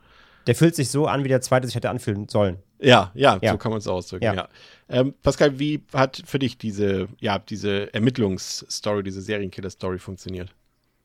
Der 0.48 0.56
fühlt 0.56 0.76
sich 0.76 0.90
so 0.90 1.08
an, 1.08 1.24
wie 1.24 1.28
der 1.28 1.42
zweite 1.42 1.68
sich 1.68 1.76
hätte 1.76 1.90
anfühlen 1.90 2.28
sollen. 2.30 2.58
Ja, 2.80 3.12
ja, 3.14 3.38
ja. 3.42 3.52
so 3.52 3.58
kann 3.58 3.72
man 3.72 3.80
es 3.80 3.88
ausdrücken, 3.88 4.24
ja. 4.24 4.34
ja. 4.34 4.50
Ähm, 4.90 5.14
Pascal, 5.22 5.60
wie 5.60 5.84
hat 5.94 6.22
für 6.26 6.40
dich 6.40 6.58
diese, 6.58 7.08
ja, 7.20 7.40
diese 7.40 7.94
Ermittlungsstory, 7.94 9.04
diese 9.04 9.22
Serienkiller-Story 9.22 10.00
funktioniert? 10.00 10.54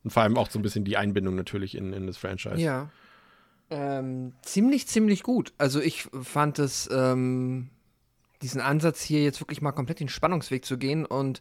Und 0.05 0.13
vor 0.13 0.23
allem 0.23 0.37
auch 0.37 0.51
so 0.51 0.59
ein 0.59 0.63
bisschen 0.63 0.85
die 0.85 0.97
Einbindung 0.97 1.35
natürlich 1.35 1.77
in, 1.77 1.93
in 1.93 2.07
das 2.07 2.17
Franchise. 2.17 2.61
Ja. 2.61 2.91
Ähm, 3.71 4.35
ziemlich, 4.43 4.87
ziemlich 4.87 5.23
gut. 5.23 5.53
Also 5.59 5.81
ich 5.81 6.09
fand 6.23 6.59
es, 6.59 6.89
ähm, 6.93 7.71
diesen 8.43 8.61
Ansatz 8.61 9.03
hier 9.03 9.23
jetzt 9.23 9.41
wirklich 9.41 9.63
mal 9.63 9.73
komplett 9.73 10.01
den 10.01 10.09
Spannungsweg 10.09 10.65
zu 10.65 10.77
gehen 10.77 11.07
und 11.07 11.41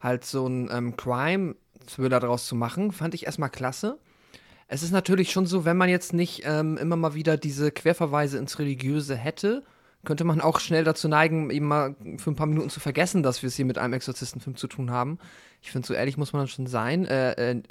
halt 0.00 0.24
so 0.24 0.46
ein 0.46 0.70
ähm, 0.72 0.96
Crime-Thriller 0.96 2.20
daraus 2.20 2.46
zu 2.46 2.54
machen, 2.54 2.92
fand 2.92 3.14
ich 3.14 3.26
erstmal 3.26 3.50
klasse. 3.50 3.98
Es 4.68 4.82
ist 4.82 4.90
natürlich 4.90 5.30
schon 5.30 5.46
so, 5.46 5.64
wenn 5.64 5.76
man 5.76 5.88
jetzt 5.88 6.12
nicht 6.12 6.42
ähm, 6.44 6.76
immer 6.76 6.96
mal 6.96 7.14
wieder 7.14 7.36
diese 7.36 7.70
Querverweise 7.70 8.38
ins 8.38 8.58
Religiöse 8.58 9.14
hätte, 9.14 9.62
könnte 10.04 10.24
man 10.24 10.40
auch 10.40 10.60
schnell 10.60 10.84
dazu 10.84 11.08
neigen, 11.08 11.50
eben 11.50 11.66
mal 11.66 11.94
für 12.18 12.30
ein 12.30 12.36
paar 12.36 12.46
Minuten 12.46 12.70
zu 12.70 12.80
vergessen, 12.80 13.22
dass 13.22 13.42
wir 13.42 13.48
es 13.48 13.56
hier 13.56 13.64
mit 13.64 13.78
einem 13.78 13.94
Exorzistenfilm 13.94 14.56
zu 14.56 14.66
tun 14.66 14.90
haben. 14.90 15.18
Ich 15.62 15.70
finde, 15.70 15.86
so 15.86 15.94
ehrlich 15.94 16.16
muss 16.16 16.32
man 16.32 16.40
dann 16.40 16.48
schon 16.48 16.66
sein. 16.66 17.06
Äh, 17.06 17.50
äh, 17.50 17.62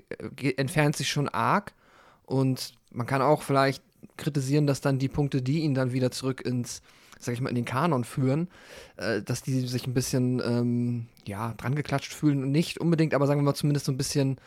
entfernt 0.57 0.95
sich 0.95 1.09
schon 1.09 1.30
arg. 1.30 1.73
Und 2.26 2.73
man 2.91 3.07
kann 3.07 3.22
auch 3.22 3.41
vielleicht 3.41 3.84
kritisieren, 4.17 4.67
dass 4.67 4.81
dann 4.81 4.99
die 4.99 5.07
Punkte, 5.07 5.41
die 5.41 5.59
ihn 5.59 5.73
dann 5.73 5.93
wieder 5.93 6.11
zurück 6.11 6.41
ins, 6.41 6.81
sag 7.19 7.34
ich 7.34 7.41
mal, 7.41 7.49
in 7.49 7.55
den 7.55 7.65
Kanon 7.65 8.03
führen, 8.03 8.49
äh, 8.97 9.22
dass 9.22 9.41
die 9.41 9.61
sich 9.61 9.88
ein 9.88 9.93
bisschen, 9.93 10.41
ähm, 10.45 11.07
ja, 11.26 11.53
dran 11.53 11.76
geklatscht 11.76 12.13
fühlen. 12.13 12.51
Nicht 12.51 12.80
unbedingt, 12.80 13.13
aber 13.13 13.27
sagen 13.27 13.39
wir 13.39 13.45
mal 13.45 13.55
zumindest 13.55 13.85
so 13.85 13.91
ein 13.91 13.97
bisschen, 13.97 14.38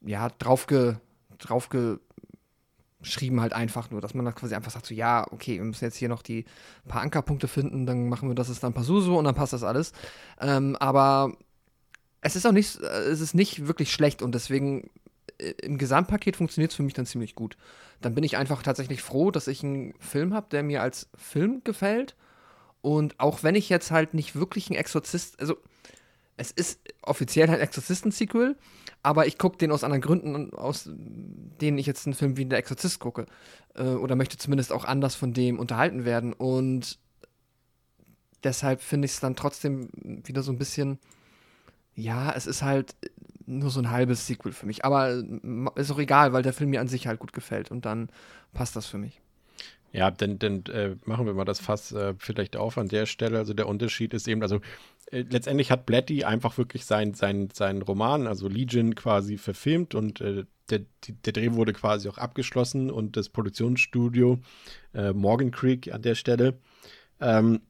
ja, 0.00 0.30
draufge, 0.38 1.00
draufgeschrieben 1.38 3.40
halt 3.40 3.52
einfach 3.52 3.90
nur, 3.90 4.00
dass 4.00 4.14
man 4.14 4.24
dann 4.24 4.34
quasi 4.34 4.54
einfach 4.54 4.70
sagt, 4.70 4.86
so, 4.86 4.94
ja, 4.94 5.26
okay, 5.30 5.56
wir 5.56 5.64
müssen 5.64 5.84
jetzt 5.84 5.96
hier 5.96 6.08
noch 6.08 6.22
die 6.22 6.44
paar 6.86 7.02
Ankerpunkte 7.02 7.48
finden, 7.48 7.86
dann 7.86 8.08
machen 8.08 8.28
wir 8.28 8.34
das 8.34 8.48
ist 8.48 8.62
dann 8.62 8.74
Pasuso 8.74 9.18
und 9.18 9.24
dann 9.24 9.34
passt 9.34 9.52
das 9.52 9.62
alles. 9.62 9.92
Ähm, 10.40 10.76
aber 10.76 11.32
es 12.20 12.36
ist 12.36 12.46
auch 12.46 12.52
nicht, 12.52 12.80
es 12.80 13.20
ist 13.20 13.34
nicht 13.34 13.66
wirklich 13.66 13.92
schlecht 13.92 14.22
und 14.22 14.34
deswegen 14.34 14.90
äh, 15.38 15.54
im 15.62 15.78
Gesamtpaket 15.78 16.36
funktioniert 16.36 16.72
es 16.72 16.76
für 16.76 16.82
mich 16.82 16.94
dann 16.94 17.06
ziemlich 17.06 17.34
gut. 17.34 17.56
Dann 18.00 18.14
bin 18.14 18.24
ich 18.24 18.36
einfach 18.36 18.62
tatsächlich 18.62 19.02
froh, 19.02 19.30
dass 19.30 19.48
ich 19.48 19.62
einen 19.62 19.94
Film 20.00 20.34
habe, 20.34 20.48
der 20.50 20.62
mir 20.62 20.82
als 20.82 21.08
Film 21.16 21.62
gefällt. 21.64 22.16
Und 22.80 23.18
auch 23.18 23.42
wenn 23.42 23.54
ich 23.54 23.68
jetzt 23.68 23.90
halt 23.90 24.14
nicht 24.14 24.36
wirklich 24.36 24.70
ein 24.70 24.76
Exorzist, 24.76 25.40
also 25.40 25.56
es 26.38 26.52
ist 26.52 26.80
offiziell 27.02 27.50
ein 27.50 27.60
Exorzisten-Sequel, 27.60 28.56
aber 29.02 29.26
ich 29.26 29.38
gucke 29.38 29.58
den 29.58 29.72
aus 29.72 29.84
anderen 29.84 30.00
Gründen, 30.00 30.54
aus 30.54 30.88
denen 30.88 31.78
ich 31.78 31.86
jetzt 31.86 32.06
einen 32.06 32.14
Film 32.14 32.36
wie 32.36 32.46
Der 32.46 32.58
Exorzist 32.58 33.00
gucke. 33.00 33.26
Äh, 33.74 33.82
oder 33.82 34.16
möchte 34.16 34.38
zumindest 34.38 34.72
auch 34.72 34.84
anders 34.84 35.14
von 35.14 35.32
dem 35.32 35.58
unterhalten 35.58 36.04
werden. 36.04 36.32
Und 36.32 36.98
deshalb 38.44 38.80
finde 38.80 39.06
ich 39.06 39.12
es 39.12 39.20
dann 39.20 39.36
trotzdem 39.36 39.90
wieder 39.92 40.42
so 40.42 40.52
ein 40.52 40.58
bisschen, 40.58 40.98
ja, 41.94 42.32
es 42.32 42.46
ist 42.46 42.62
halt 42.62 42.94
nur 43.46 43.70
so 43.70 43.80
ein 43.80 43.90
halbes 43.90 44.26
Sequel 44.26 44.52
für 44.52 44.66
mich. 44.66 44.84
Aber 44.84 45.10
äh, 45.10 45.24
ist 45.74 45.90
auch 45.90 45.98
egal, 45.98 46.32
weil 46.32 46.42
der 46.42 46.52
Film 46.52 46.70
mir 46.70 46.80
an 46.80 46.88
sich 46.88 47.08
halt 47.08 47.18
gut 47.18 47.32
gefällt 47.32 47.70
und 47.70 47.84
dann 47.84 48.10
passt 48.52 48.76
das 48.76 48.86
für 48.86 48.98
mich. 48.98 49.20
Ja, 49.90 50.10
dann, 50.10 50.38
dann 50.38 50.64
äh, 50.66 50.96
machen 51.06 51.26
wir 51.26 51.32
mal 51.32 51.46
das 51.46 51.60
Fass 51.60 51.92
äh, 51.92 52.14
vielleicht 52.18 52.56
auf 52.56 52.76
an 52.76 52.88
der 52.88 53.06
Stelle. 53.06 53.38
Also 53.38 53.54
der 53.54 53.66
Unterschied 53.66 54.12
ist 54.12 54.28
eben, 54.28 54.42
also 54.42 54.60
äh, 55.10 55.24
letztendlich 55.28 55.70
hat 55.70 55.86
Blatty 55.86 56.24
einfach 56.24 56.56
wirklich 56.58 56.84
seinen 56.84 57.14
sein, 57.14 57.48
sein 57.52 57.82
Roman, 57.82 58.26
also 58.26 58.48
Legion, 58.48 58.94
quasi 58.94 59.38
verfilmt 59.38 59.94
und 59.94 60.20
äh, 60.20 60.44
der, 60.70 60.80
der 61.24 61.32
Dreh 61.32 61.52
wurde 61.52 61.72
quasi 61.72 62.08
auch 62.08 62.18
abgeschlossen 62.18 62.90
und 62.90 63.16
das 63.16 63.30
Produktionsstudio 63.30 64.38
äh, 64.94 65.12
Morgan 65.12 65.50
Creek 65.50 65.92
an 65.92 66.02
der 66.02 66.14
Stelle 66.14 66.58
ähm, 67.20 67.60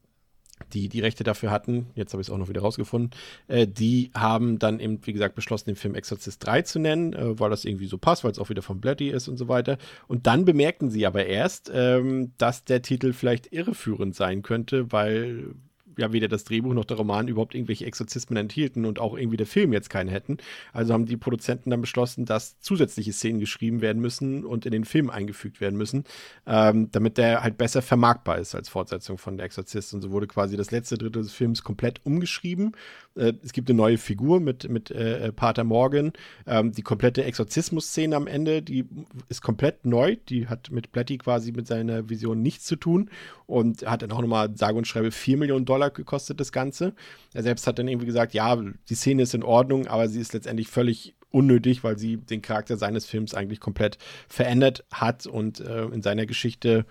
die 0.73 0.89
die 0.89 1.01
Rechte 1.01 1.25
dafür 1.25 1.51
hatten, 1.51 1.87
jetzt 1.95 2.13
habe 2.13 2.21
ich 2.21 2.29
es 2.29 2.33
auch 2.33 2.39
noch 2.39 2.49
wieder 2.49 2.61
rausgefunden, 2.61 3.11
äh, 3.47 3.67
die 3.67 4.11
haben 4.15 4.59
dann 4.59 4.81
eben, 4.81 4.99
wie 5.07 5.13
gesagt, 5.13 5.35
beschlossen, 5.35 5.67
den 5.67 5.77
Film 5.77 5.95
Exorcist 5.95 6.45
3 6.45 6.63
zu 6.63 6.79
nennen, 6.79 7.13
äh, 7.13 7.39
weil 7.39 7.51
das 7.51 7.65
irgendwie 7.65 7.87
so 7.87 7.99
passt, 7.99 8.25
weil 8.25 8.33
es 8.33 8.39
auch 8.39 8.51
wieder 8.51 8.63
von 8.63 8.81
Bloody 8.81 9.11
ist 9.11 9.29
und 9.29 9.37
so 9.37 9.49
weiter. 9.49 9.79
Und 10.07 10.27
dann 10.27 10.45
bemerkten 10.45 10.91
sie 10.91 11.07
aber 11.07 11.27
erst, 11.27 11.71
ähm, 11.73 12.33
dass 12.39 12.65
der 12.65 12.83
Titel 12.83 13.13
vielleicht 13.13 13.53
irreführend 13.53 14.15
sein 14.15 14.43
könnte, 14.43 14.93
weil 14.93 15.55
ja 15.99 16.13
weder 16.13 16.29
das 16.29 16.45
Drehbuch 16.45 16.75
noch 16.75 16.85
der 16.85 16.97
Roman 16.97 17.29
überhaupt 17.29 17.55
irgendwelche 17.55 17.87
Exorzismen 17.87 18.37
enthielten 18.37 18.85
und 18.85 18.99
auch 18.99 19.17
irgendwie 19.17 19.37
der 19.37 19.47
Film 19.47 19.73
jetzt 19.73 19.91
keine 19.91 20.11
hätten. 20.11 20.39
Also 20.73 20.93
haben 20.93 21.07
die 21.07 21.17
Produzenten 21.17 21.71
dann 21.71 21.81
beschlossen, 21.81 22.25
dass 22.25 22.59
zusätzliche 22.61 23.13
Szenen 23.13 23.41
geschrieben 23.41 23.81
werden 23.81 24.01
müssen 24.01 24.45
und 24.45 24.67
in 24.67 24.73
den 24.73 24.85
Film 24.85 25.11
eingefügt 25.11 25.61
werden 25.61 25.77
müssen, 25.77 26.05
ähm, 26.47 26.91
damit 26.93 27.19
der 27.19 27.43
halt 27.43 27.59
besser 27.59 27.83
vermarktbar 27.83 28.39
ist 28.39 28.55
als 28.55 28.69
Fortsetzung 28.69 29.19
von 29.19 29.37
Der 29.37 29.47
Exorzist. 29.47 29.95
Und 29.95 30.03
so 30.03 30.11
wurde 30.11 30.27
quasi 30.27 30.57
das 30.57 30.71
letzte 30.71 30.99
Drittel 30.99 31.23
des 31.23 31.33
Films 31.33 31.63
komplett 31.63 32.01
umgeschrieben. 32.05 32.73
Äh, 33.15 33.35
es 33.43 33.53
gibt 33.53 33.69
eine 33.69 33.77
neue 33.77 33.99
Figur 33.99 34.41
mit, 34.41 34.69
mit 34.69 34.91
äh, 34.91 35.33
Pater 35.33 35.65
Morgan. 35.65 36.13
Ähm, 36.47 36.73
die 36.73 36.83
komplette 36.83 37.25
Exorzismus-Szene 37.25 38.17
am 38.17 38.27
Ende, 38.27 38.63
die 38.63 38.87
ist 39.29 39.43
komplett 39.43 39.85
neu. 39.85 40.17
Die 40.29 40.49
hat 40.49 40.71
mit 40.71 40.93
Blatty 40.93 41.19
quasi 41.19 41.53
mit 41.53 41.67
seiner 41.67 42.09
Vision 42.09 42.43
nichts 42.43 42.65
zu 42.65 42.77
tun 42.77 43.11
und 43.47 43.87
hat 43.87 44.03
dann 44.03 44.13
auch 44.13 44.21
nochmal 44.21 44.55
sage 44.57 44.77
und 44.77 44.87
schreibe 44.87 45.11
4 45.11 45.39
Millionen 45.39 45.65
Dollar 45.65 45.88
Dollar 45.89 45.91
gekostet, 45.91 46.41
das 46.41 46.53
Ganze. 46.53 46.95
Er 47.35 47.43
selbst 47.43 47.67
hat 47.67 47.79
dann 47.79 47.89
irgendwie 47.89 48.07
gesagt, 48.07 48.35
ja, 48.35 48.57
die 48.57 48.95
Szene 48.95 49.23
ist 49.23 49.35
in 49.35 49.43
Ordnung, 49.43 49.87
aber 49.87 50.09
sie 50.09 50.21
ist 50.21 50.33
letztendlich 50.33 50.69
völlig 50.69 51.15
unnötig, 51.31 51.85
weil 51.85 51.99
sie 51.99 52.17
den 52.17 52.43
Charakter 52.43 52.77
seines 52.77 53.07
Films 53.07 53.35
eigentlich 53.35 53.61
komplett 53.61 53.99
verändert 54.29 54.85
hat 54.93 55.27
und 55.27 55.61
äh, 55.61 55.85
in 55.87 56.03
seiner 56.03 56.27
Geschichte 56.27 56.87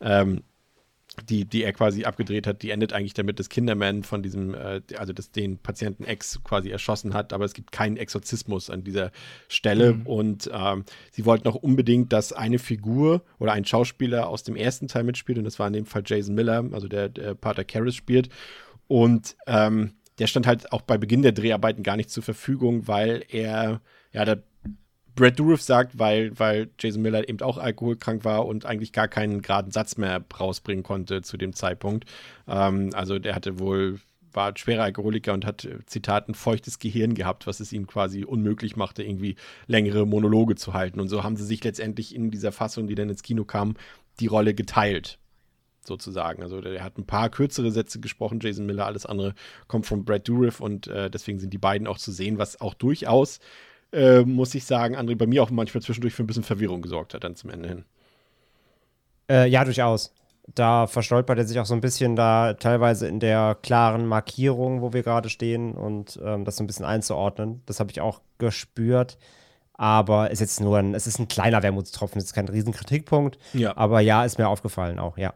ähm, 0.00 0.42
die, 1.28 1.44
die 1.44 1.62
er 1.62 1.72
quasi 1.72 2.04
abgedreht 2.04 2.46
hat, 2.46 2.62
die 2.62 2.70
endet 2.70 2.92
eigentlich 2.92 3.14
damit, 3.14 3.38
dass 3.38 3.48
Kinderman 3.48 4.02
von 4.02 4.22
diesem, 4.22 4.54
äh, 4.54 4.80
also 4.96 5.12
dass 5.12 5.30
den 5.30 5.58
Patienten 5.58 6.04
Ex 6.04 6.42
quasi 6.44 6.70
erschossen 6.70 7.14
hat, 7.14 7.32
aber 7.32 7.44
es 7.44 7.54
gibt 7.54 7.72
keinen 7.72 7.96
Exorzismus 7.96 8.70
an 8.70 8.84
dieser 8.84 9.10
Stelle 9.48 9.94
mhm. 9.94 10.06
und 10.06 10.50
ähm, 10.52 10.84
sie 11.10 11.24
wollten 11.24 11.48
auch 11.48 11.56
unbedingt, 11.56 12.12
dass 12.12 12.32
eine 12.32 12.58
Figur 12.58 13.22
oder 13.38 13.52
ein 13.52 13.64
Schauspieler 13.64 14.28
aus 14.28 14.42
dem 14.42 14.56
ersten 14.56 14.88
Teil 14.88 15.04
mitspielt 15.04 15.38
und 15.38 15.44
das 15.44 15.58
war 15.58 15.66
in 15.66 15.72
dem 15.72 15.86
Fall 15.86 16.02
Jason 16.04 16.34
Miller, 16.34 16.64
also 16.72 16.88
der, 16.88 17.08
der 17.08 17.34
Pater 17.34 17.64
Karras 17.64 17.94
spielt 17.94 18.28
und 18.88 19.36
ähm, 19.46 19.92
der 20.18 20.26
stand 20.26 20.46
halt 20.46 20.72
auch 20.72 20.82
bei 20.82 20.98
Beginn 20.98 21.22
der 21.22 21.32
Dreharbeiten 21.32 21.82
gar 21.82 21.96
nicht 21.96 22.10
zur 22.10 22.22
Verfügung, 22.22 22.86
weil 22.86 23.24
er, 23.28 23.80
ja, 24.12 24.24
da 24.24 24.36
Brad 25.20 25.38
Dourif 25.38 25.60
sagt, 25.60 25.98
weil, 25.98 26.32
weil 26.38 26.70
Jason 26.78 27.02
Miller 27.02 27.28
eben 27.28 27.42
auch 27.42 27.58
alkoholkrank 27.58 28.24
war 28.24 28.46
und 28.46 28.64
eigentlich 28.64 28.90
gar 28.90 29.06
keinen 29.06 29.42
geraden 29.42 29.70
Satz 29.70 29.98
mehr 29.98 30.24
rausbringen 30.40 30.82
konnte 30.82 31.20
zu 31.20 31.36
dem 31.36 31.52
Zeitpunkt. 31.52 32.06
Ähm, 32.48 32.88
also 32.94 33.18
der 33.18 33.34
hatte 33.34 33.58
wohl, 33.58 34.00
war 34.32 34.56
schwerer 34.56 34.84
Alkoholiker 34.84 35.34
und 35.34 35.44
hat, 35.44 35.68
Zitat, 35.84 36.30
ein 36.30 36.34
feuchtes 36.34 36.78
Gehirn 36.78 37.12
gehabt, 37.12 37.46
was 37.46 37.60
es 37.60 37.70
ihm 37.74 37.86
quasi 37.86 38.24
unmöglich 38.24 38.76
machte, 38.76 39.02
irgendwie 39.02 39.36
längere 39.66 40.06
Monologe 40.06 40.54
zu 40.54 40.72
halten. 40.72 41.00
Und 41.00 41.08
so 41.08 41.22
haben 41.22 41.36
sie 41.36 41.44
sich 41.44 41.62
letztendlich 41.62 42.14
in 42.14 42.30
dieser 42.30 42.50
Fassung, 42.50 42.86
die 42.86 42.94
dann 42.94 43.10
ins 43.10 43.22
Kino 43.22 43.44
kam, 43.44 43.74
die 44.20 44.26
Rolle 44.26 44.54
geteilt 44.54 45.18
sozusagen. 45.84 46.42
Also 46.42 46.62
der 46.62 46.82
hat 46.82 46.96
ein 46.96 47.06
paar 47.06 47.28
kürzere 47.28 47.70
Sätze 47.72 48.00
gesprochen, 48.00 48.40
Jason 48.40 48.64
Miller, 48.64 48.86
alles 48.86 49.04
andere 49.04 49.34
kommt 49.66 49.84
von 49.84 50.02
Brad 50.06 50.26
Dourif 50.26 50.60
und 50.60 50.86
äh, 50.86 51.10
deswegen 51.10 51.38
sind 51.38 51.52
die 51.52 51.58
beiden 51.58 51.86
auch 51.86 51.98
zu 51.98 52.10
sehen, 52.10 52.38
was 52.38 52.58
auch 52.62 52.72
durchaus 52.72 53.38
äh, 53.92 54.20
muss 54.20 54.54
ich 54.54 54.64
sagen, 54.64 54.96
André, 54.96 55.16
bei 55.16 55.26
mir 55.26 55.42
auch 55.42 55.50
manchmal 55.50 55.82
zwischendurch 55.82 56.14
für 56.14 56.22
ein 56.22 56.26
bisschen 56.26 56.42
Verwirrung 56.44 56.82
gesorgt 56.82 57.14
hat, 57.14 57.24
dann 57.24 57.36
zum 57.36 57.50
Ende 57.50 57.68
hin. 57.68 57.84
Äh, 59.30 59.48
ja, 59.48 59.64
durchaus. 59.64 60.12
Da 60.54 60.86
verstolpert 60.86 61.38
er 61.38 61.44
sich 61.44 61.60
auch 61.60 61.66
so 61.66 61.74
ein 61.74 61.80
bisschen 61.80 62.16
da 62.16 62.54
teilweise 62.54 63.06
in 63.06 63.20
der 63.20 63.56
klaren 63.62 64.06
Markierung, 64.06 64.80
wo 64.80 64.92
wir 64.92 65.02
gerade 65.02 65.28
stehen 65.28 65.74
und 65.74 66.18
ähm, 66.24 66.44
das 66.44 66.56
so 66.56 66.64
ein 66.64 66.66
bisschen 66.66 66.84
einzuordnen. 66.84 67.62
Das 67.66 67.78
habe 67.78 67.90
ich 67.92 68.00
auch 68.00 68.20
gespürt. 68.38 69.18
Aber 69.74 70.30
ist 70.30 70.40
jetzt 70.40 70.60
nur 70.60 70.78
ein, 70.78 70.94
es 70.94 71.06
ist 71.06 71.18
ein 71.18 71.28
kleiner 71.28 71.62
Wermutstropfen, 71.62 72.18
es 72.18 72.26
ist 72.26 72.32
kein 72.34 72.48
Riesenkritikpunkt. 72.48 73.38
Ja. 73.54 73.76
Aber 73.76 74.00
ja, 74.00 74.24
ist 74.24 74.38
mir 74.38 74.48
aufgefallen 74.48 74.98
auch, 74.98 75.16
ja. 75.16 75.34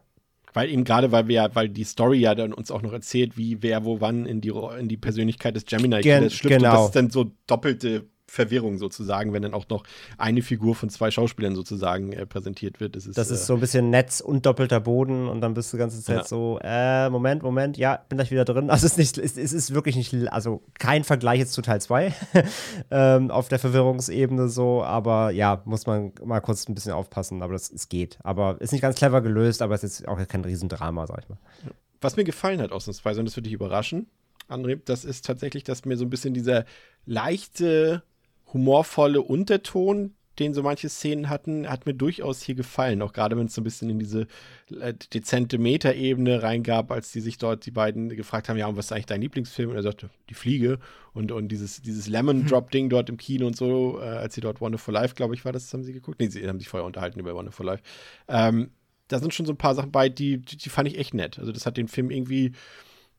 Weil 0.52 0.68
eben 0.68 0.84
gerade, 0.84 1.12
weil 1.12 1.28
wir 1.28 1.50
weil 1.54 1.68
die 1.68 1.84
Story 1.84 2.18
ja 2.18 2.34
dann 2.34 2.52
uns 2.52 2.70
auch 2.70 2.82
noch 2.82 2.92
erzählt, 2.92 3.36
wie 3.36 3.62
wer 3.62 3.84
wo 3.84 4.00
wann 4.00 4.26
in 4.26 4.40
die, 4.40 4.52
in 4.78 4.88
die 4.88 4.96
Persönlichkeit 4.96 5.56
des 5.56 5.64
Gemini 5.64 6.00
Gen 6.00 6.30
schlüpft. 6.30 6.58
Genau. 6.58 6.70
Und 6.70 6.74
das 6.74 6.84
ist 6.86 6.96
dann 6.96 7.10
so 7.10 7.32
doppelte 7.46 8.04
Verwirrung 8.34 8.78
sozusagen, 8.78 9.32
wenn 9.32 9.42
dann 9.42 9.54
auch 9.54 9.68
noch 9.68 9.84
eine 10.18 10.42
Figur 10.42 10.74
von 10.74 10.90
zwei 10.90 11.10
Schauspielern 11.10 11.54
sozusagen 11.54 12.12
äh, 12.12 12.26
präsentiert 12.26 12.80
wird. 12.80 12.96
Das 12.96 13.06
ist, 13.06 13.16
Das 13.16 13.30
äh, 13.30 13.34
ist 13.34 13.46
so 13.46 13.54
ein 13.54 13.60
bisschen 13.60 13.90
Netz 13.90 14.20
und 14.20 14.44
doppelter 14.44 14.80
Boden 14.80 15.28
und 15.28 15.40
dann 15.40 15.54
bist 15.54 15.72
du 15.72 15.76
die 15.76 15.80
ganze 15.80 16.02
Zeit 16.02 16.18
Ja. 16.18 16.24
so, 16.24 16.58
äh, 16.62 17.08
Moment, 17.10 17.42
Moment, 17.42 17.76
ja, 17.76 18.04
bin 18.08 18.18
gleich 18.18 18.30
wieder 18.30 18.44
drin. 18.44 18.70
Also 18.74 18.86
es 18.86 18.92
ist 18.92 18.98
nicht, 18.98 19.18
es, 19.18 19.36
es 19.36 19.52
ist 19.52 19.72
wirklich 19.72 19.94
nicht, 19.94 20.12
also 20.32 20.62
kein 20.78 21.04
Vergleich 21.04 21.38
jetzt 21.38 21.52
zu 21.52 21.62
Teil 21.62 21.80
2 21.80 22.12
ähm, 22.90 23.30
auf 23.30 23.48
der 23.48 23.60
Verwirrungsebene 23.60 24.48
so, 24.48 24.82
aber 24.82 25.30
ja, 25.30 25.62
muss 25.64 25.86
man 25.86 26.12
mal 26.24 26.40
kurz 26.40 26.68
ein 26.68 26.74
bisschen 26.74 26.92
aufpassen, 26.92 27.42
aber 27.42 27.52
das, 27.52 27.70
es 27.70 27.88
geht. 27.88 28.18
Aber 28.24 28.60
ist 28.60 28.72
nicht 28.72 28.82
ganz 28.82 28.96
clever 28.96 29.20
gelöst, 29.22 29.62
aber 29.62 29.74
es 29.76 29.84
ist 29.84 30.08
auch 30.08 30.18
kein 30.26 30.44
Riesendrama, 30.44 31.06
sag 31.06 31.20
ich 31.22 31.28
mal. 31.28 31.38
Was 32.00 32.16
mir 32.16 32.24
gefallen 32.24 32.60
hat 32.60 32.72
ausnahmsweise, 32.72 33.20
und 33.20 33.26
das 33.26 33.36
würde 33.36 33.44
dich 33.44 33.54
überraschen, 33.54 34.08
André, 34.48 34.80
das 34.84 35.04
ist 35.04 35.24
tatsächlich, 35.24 35.64
dass 35.64 35.84
mir 35.84 35.96
so 35.96 36.04
ein 36.04 36.10
bisschen 36.10 36.34
dieser 36.34 36.64
leichte, 37.06 38.02
humorvolle 38.54 39.20
Unterton, 39.20 40.14
den 40.38 40.54
so 40.54 40.62
manche 40.62 40.88
Szenen 40.88 41.28
hatten, 41.28 41.68
hat 41.68 41.86
mir 41.86 41.94
durchaus 41.94 42.42
hier 42.42 42.54
gefallen. 42.54 43.02
Auch 43.02 43.12
gerade 43.12 43.36
wenn 43.36 43.46
es 43.46 43.54
so 43.54 43.60
ein 43.60 43.64
bisschen 43.64 43.90
in 43.90 43.98
diese 43.98 44.26
äh, 44.80 44.94
dezente 45.12 45.58
Metaebene 45.58 46.42
reingab, 46.42 46.90
als 46.90 47.12
die 47.12 47.20
sich 47.20 47.38
dort 47.38 47.66
die 47.66 47.70
beiden 47.70 48.08
gefragt 48.08 48.48
haben, 48.48 48.56
ja, 48.56 48.66
und 48.66 48.76
was 48.76 48.86
ist 48.86 48.92
eigentlich 48.92 49.06
dein 49.06 49.20
Lieblingsfilm? 49.20 49.70
Und 49.70 49.76
er 49.76 49.82
sagte, 49.82 50.10
die 50.30 50.34
Fliege. 50.34 50.78
Und, 51.12 51.30
und 51.30 51.48
dieses, 51.48 51.82
dieses 51.82 52.08
Lemon 52.08 52.46
Drop-Ding 52.46 52.88
dort 52.88 53.08
im 53.10 53.16
Kino 53.16 53.46
und 53.46 53.56
so, 53.56 54.00
äh, 54.00 54.04
als 54.04 54.34
sie 54.34 54.40
dort 54.40 54.60
Wonderful 54.60 54.94
Life, 54.94 55.14
glaube 55.14 55.34
ich, 55.34 55.44
war 55.44 55.52
das, 55.52 55.72
haben 55.72 55.84
sie 55.84 55.92
geguckt? 55.92 56.18
Nee, 56.18 56.28
sie 56.28 56.48
haben 56.48 56.58
sich 56.58 56.68
vorher 56.68 56.86
unterhalten 56.86 57.20
über 57.20 57.34
Wonderful 57.34 57.66
Life. 57.66 57.82
Ähm, 58.26 58.70
da 59.08 59.18
sind 59.18 59.34
schon 59.34 59.46
so 59.46 59.52
ein 59.52 59.58
paar 59.58 59.74
Sachen 59.74 59.92
bei, 59.92 60.08
die, 60.08 60.38
die, 60.38 60.56
die 60.56 60.68
fand 60.68 60.88
ich 60.88 60.98
echt 60.98 61.14
nett. 61.14 61.38
Also 61.38 61.52
das 61.52 61.66
hat 61.66 61.76
den 61.76 61.88
Film 61.88 62.10
irgendwie 62.10 62.52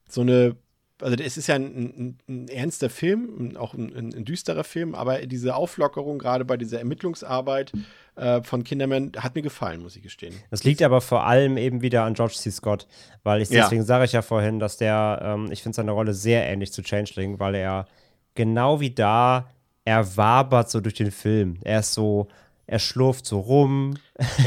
so 0.08 0.22
eine, 0.22 0.58
also 1.02 1.16
es 1.22 1.38
ist 1.38 1.48
ja 1.48 1.56
ein, 1.56 1.64
ein, 1.66 2.18
ein 2.28 2.48
ernster 2.48 2.90
Film, 2.90 3.56
auch 3.58 3.74
ein, 3.74 3.94
ein, 3.96 4.14
ein 4.16 4.26
düsterer 4.26 4.64
Film, 4.64 4.96
aber 4.96 5.26
diese 5.26 5.56
Auflockerung 5.56 6.20
gerade 6.20 6.46
bei 6.46 6.58
dieser 6.58 6.80
Ermittlungsarbeit 6.80 7.72
äh, 8.16 8.42
von 8.44 8.64
Kinderman 8.64 9.12
hat 9.18 9.36
mir 9.36 9.42
gefallen, 9.42 9.82
muss 9.82 9.96
ich 9.96 10.04
gestehen. 10.04 10.34
Das 10.52 10.64
liegt 10.64 10.82
aber 10.82 11.02
vor 11.02 11.26
allem 11.26 11.58
eben 11.58 11.82
wieder 11.82 12.04
an 12.04 12.14
George 12.14 12.36
C. 12.38 12.50
Scott, 12.52 12.88
weil 13.24 13.42
ich, 13.42 13.50
Ja. 13.50 13.64
deswegen 13.64 13.84
sage 13.84 14.06
ich 14.06 14.14
ja 14.14 14.22
vorhin, 14.22 14.60
dass 14.60 14.78
der, 14.78 15.20
ähm, 15.22 15.52
ich 15.52 15.64
finde 15.64 15.76
seine 15.76 15.92
Rolle 15.92 16.14
sehr 16.14 16.46
ähnlich 16.48 16.72
zu 16.72 16.82
Changeling, 16.82 17.40
weil 17.40 17.56
er 17.56 17.88
genau 18.34 18.80
wie 18.80 18.92
da, 18.92 19.50
er 19.84 20.16
wabert 20.18 20.70
so 20.70 20.80
durch 20.82 20.96
den 20.96 21.12
Film. 21.12 21.58
Er 21.64 21.80
ist 21.82 21.94
so, 21.94 22.28
er 22.68 22.80
schlurft 22.80 23.26
so 23.28 23.40
rum. 23.40 23.96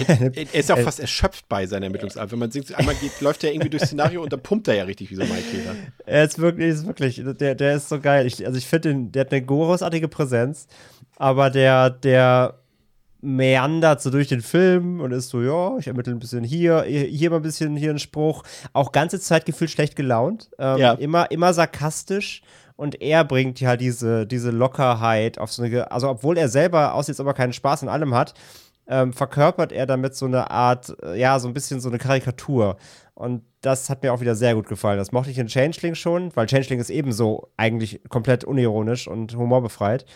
Er, 0.09 0.37
er 0.37 0.55
ist 0.55 0.69
ja 0.69 0.75
auch 0.75 0.81
fast 0.83 0.99
erschöpft 1.01 1.49
bei 1.49 1.67
seiner 1.67 1.87
Ermittlungsarbeit. 1.87 2.33
Wenn 2.33 2.39
man 2.41 2.51
singt, 2.51 2.75
einmal 2.75 2.95
geht, 2.97 3.21
läuft 3.21 3.45
er 3.45 3.53
irgendwie 3.53 3.71
durchs 3.71 3.87
Szenario 3.87 4.23
und 4.23 4.33
dann 4.33 4.41
pumpt 4.41 4.67
er 4.69 4.75
ja 4.75 4.85
richtig 4.85 5.11
wie 5.11 5.15
so 5.15 5.23
ein 5.23 5.29
Maikäfer. 5.29 5.75
Er 6.05 6.25
ist 6.25 6.39
wirklich, 6.39 6.69
ist 6.71 6.87
wirklich, 6.87 7.23
der, 7.39 7.55
der 7.55 7.75
ist 7.75 7.89
so 7.89 8.01
geil. 8.01 8.27
Ich, 8.27 8.45
also 8.45 8.59
ich 8.59 8.67
finde, 8.67 8.95
der 9.11 9.21
hat 9.21 9.33
eine 9.33 9.45
großartige 9.45 10.09
Präsenz, 10.09 10.67
aber 11.17 11.51
der, 11.51 11.91
der 11.91 12.55
meandert 13.21 14.01
so 14.01 14.11
durch 14.11 14.29
den 14.29 14.41
Film 14.43 15.01
und 15.01 15.13
ist 15.13 15.29
so, 15.31 15.43
ja, 15.43 15.77
ich 15.79 15.89
ermittle 15.89 16.13
ein 16.13 16.21
bisschen 16.21 16.45
hier, 16.45 16.83
hier 16.83 17.05
hier 17.05 17.31
mal 17.31 17.37
ein 17.37 17.43
bisschen, 17.43 17.77
hier 17.77 17.91
ein 17.91 17.99
Spruch. 17.99 18.45
Auch 18.73 18.93
ganze 18.93 19.19
Zeit 19.19 19.45
gefühlt 19.45 19.71
schlecht 19.71 19.97
gelaunt. 19.97 20.51
Ähm, 20.59 20.79
Ja. 20.79 20.93
immer, 20.93 21.31
immer 21.31 21.53
sarkastisch. 21.53 22.43
Und 22.79 23.03
er 23.03 23.25
bringt 23.25 23.61
halt 23.61 23.81
diese, 23.81 24.25
diese 24.25 24.53
Lockerheit 24.53 25.41
auf 25.41 25.51
so 25.51 25.65
eine, 25.65 25.91
also 25.91 26.09
obwohl 26.09 26.39
er 26.39 26.49
selber 26.49 26.95
aussieht, 26.95 27.15
als 27.15 27.21
ob 27.21 27.27
er 27.27 27.35
keinen 27.35 27.53
Spaß 27.53 27.83
an 27.83 27.89
allem 27.89 28.15
hat, 28.15 28.35
ähm, 28.87 29.13
verkörpert 29.13 29.73
er 29.73 29.85
damit 29.85 30.15
so 30.15 30.27
eine 30.27 30.53
Art, 30.53 30.97
äh, 31.03 31.19
ja, 31.19 31.41
so 31.41 31.49
ein 31.49 31.55
bisschen 31.55 31.81
so 31.81 31.89
eine 31.89 31.99
Karikatur. 31.99 32.77
Und 33.15 33.43
das 33.63 33.91
hat 33.91 34.05
mir 34.05 34.13
auch 34.13 34.21
wieder 34.21 34.37
sehr 34.37 34.55
gut 34.55 34.69
gefallen. 34.69 34.97
Das 34.97 35.11
mochte 35.11 35.33
ich 35.33 35.39
in 35.39 35.49
Changeling 35.49 35.97
schon, 35.97 36.31
weil 36.37 36.47
Changeling 36.47 36.79
ist 36.79 36.91
ebenso 36.91 37.49
eigentlich 37.57 38.01
komplett 38.11 38.45
unironisch 38.45 39.09
und 39.09 39.37
humorbefreit. 39.37 40.07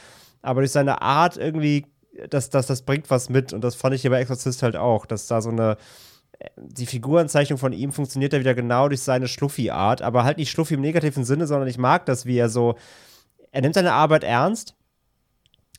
Aber 0.40 0.60
durch 0.60 0.70
seine 0.70 1.02
Art 1.02 1.36
irgendwie, 1.36 1.86
das, 2.30 2.48
das, 2.48 2.68
das 2.68 2.82
bringt 2.82 3.10
was 3.10 3.28
mit. 3.28 3.52
Und 3.52 3.64
das 3.64 3.74
fand 3.74 3.96
ich 3.96 4.02
hier 4.02 4.10
bei 4.12 4.20
Exorzist 4.20 4.62
halt 4.62 4.76
auch, 4.76 5.04
dass 5.04 5.26
da 5.26 5.42
so 5.42 5.50
eine, 5.50 5.78
die 6.56 6.86
Figurenzeichnung 6.86 7.58
von 7.58 7.72
ihm 7.72 7.92
funktioniert 7.92 8.32
ja 8.32 8.40
wieder 8.40 8.54
genau 8.54 8.88
durch 8.88 9.02
seine 9.02 9.28
Schluffi-Art, 9.28 10.02
aber 10.02 10.24
halt 10.24 10.38
nicht 10.38 10.50
Schluffi 10.50 10.74
im 10.74 10.80
negativen 10.80 11.24
Sinne, 11.24 11.46
sondern 11.46 11.68
ich 11.68 11.78
mag 11.78 12.06
das, 12.06 12.26
wie 12.26 12.36
er 12.36 12.48
so, 12.48 12.76
er 13.50 13.60
nimmt 13.62 13.74
seine 13.74 13.92
Arbeit 13.92 14.24
ernst, 14.24 14.74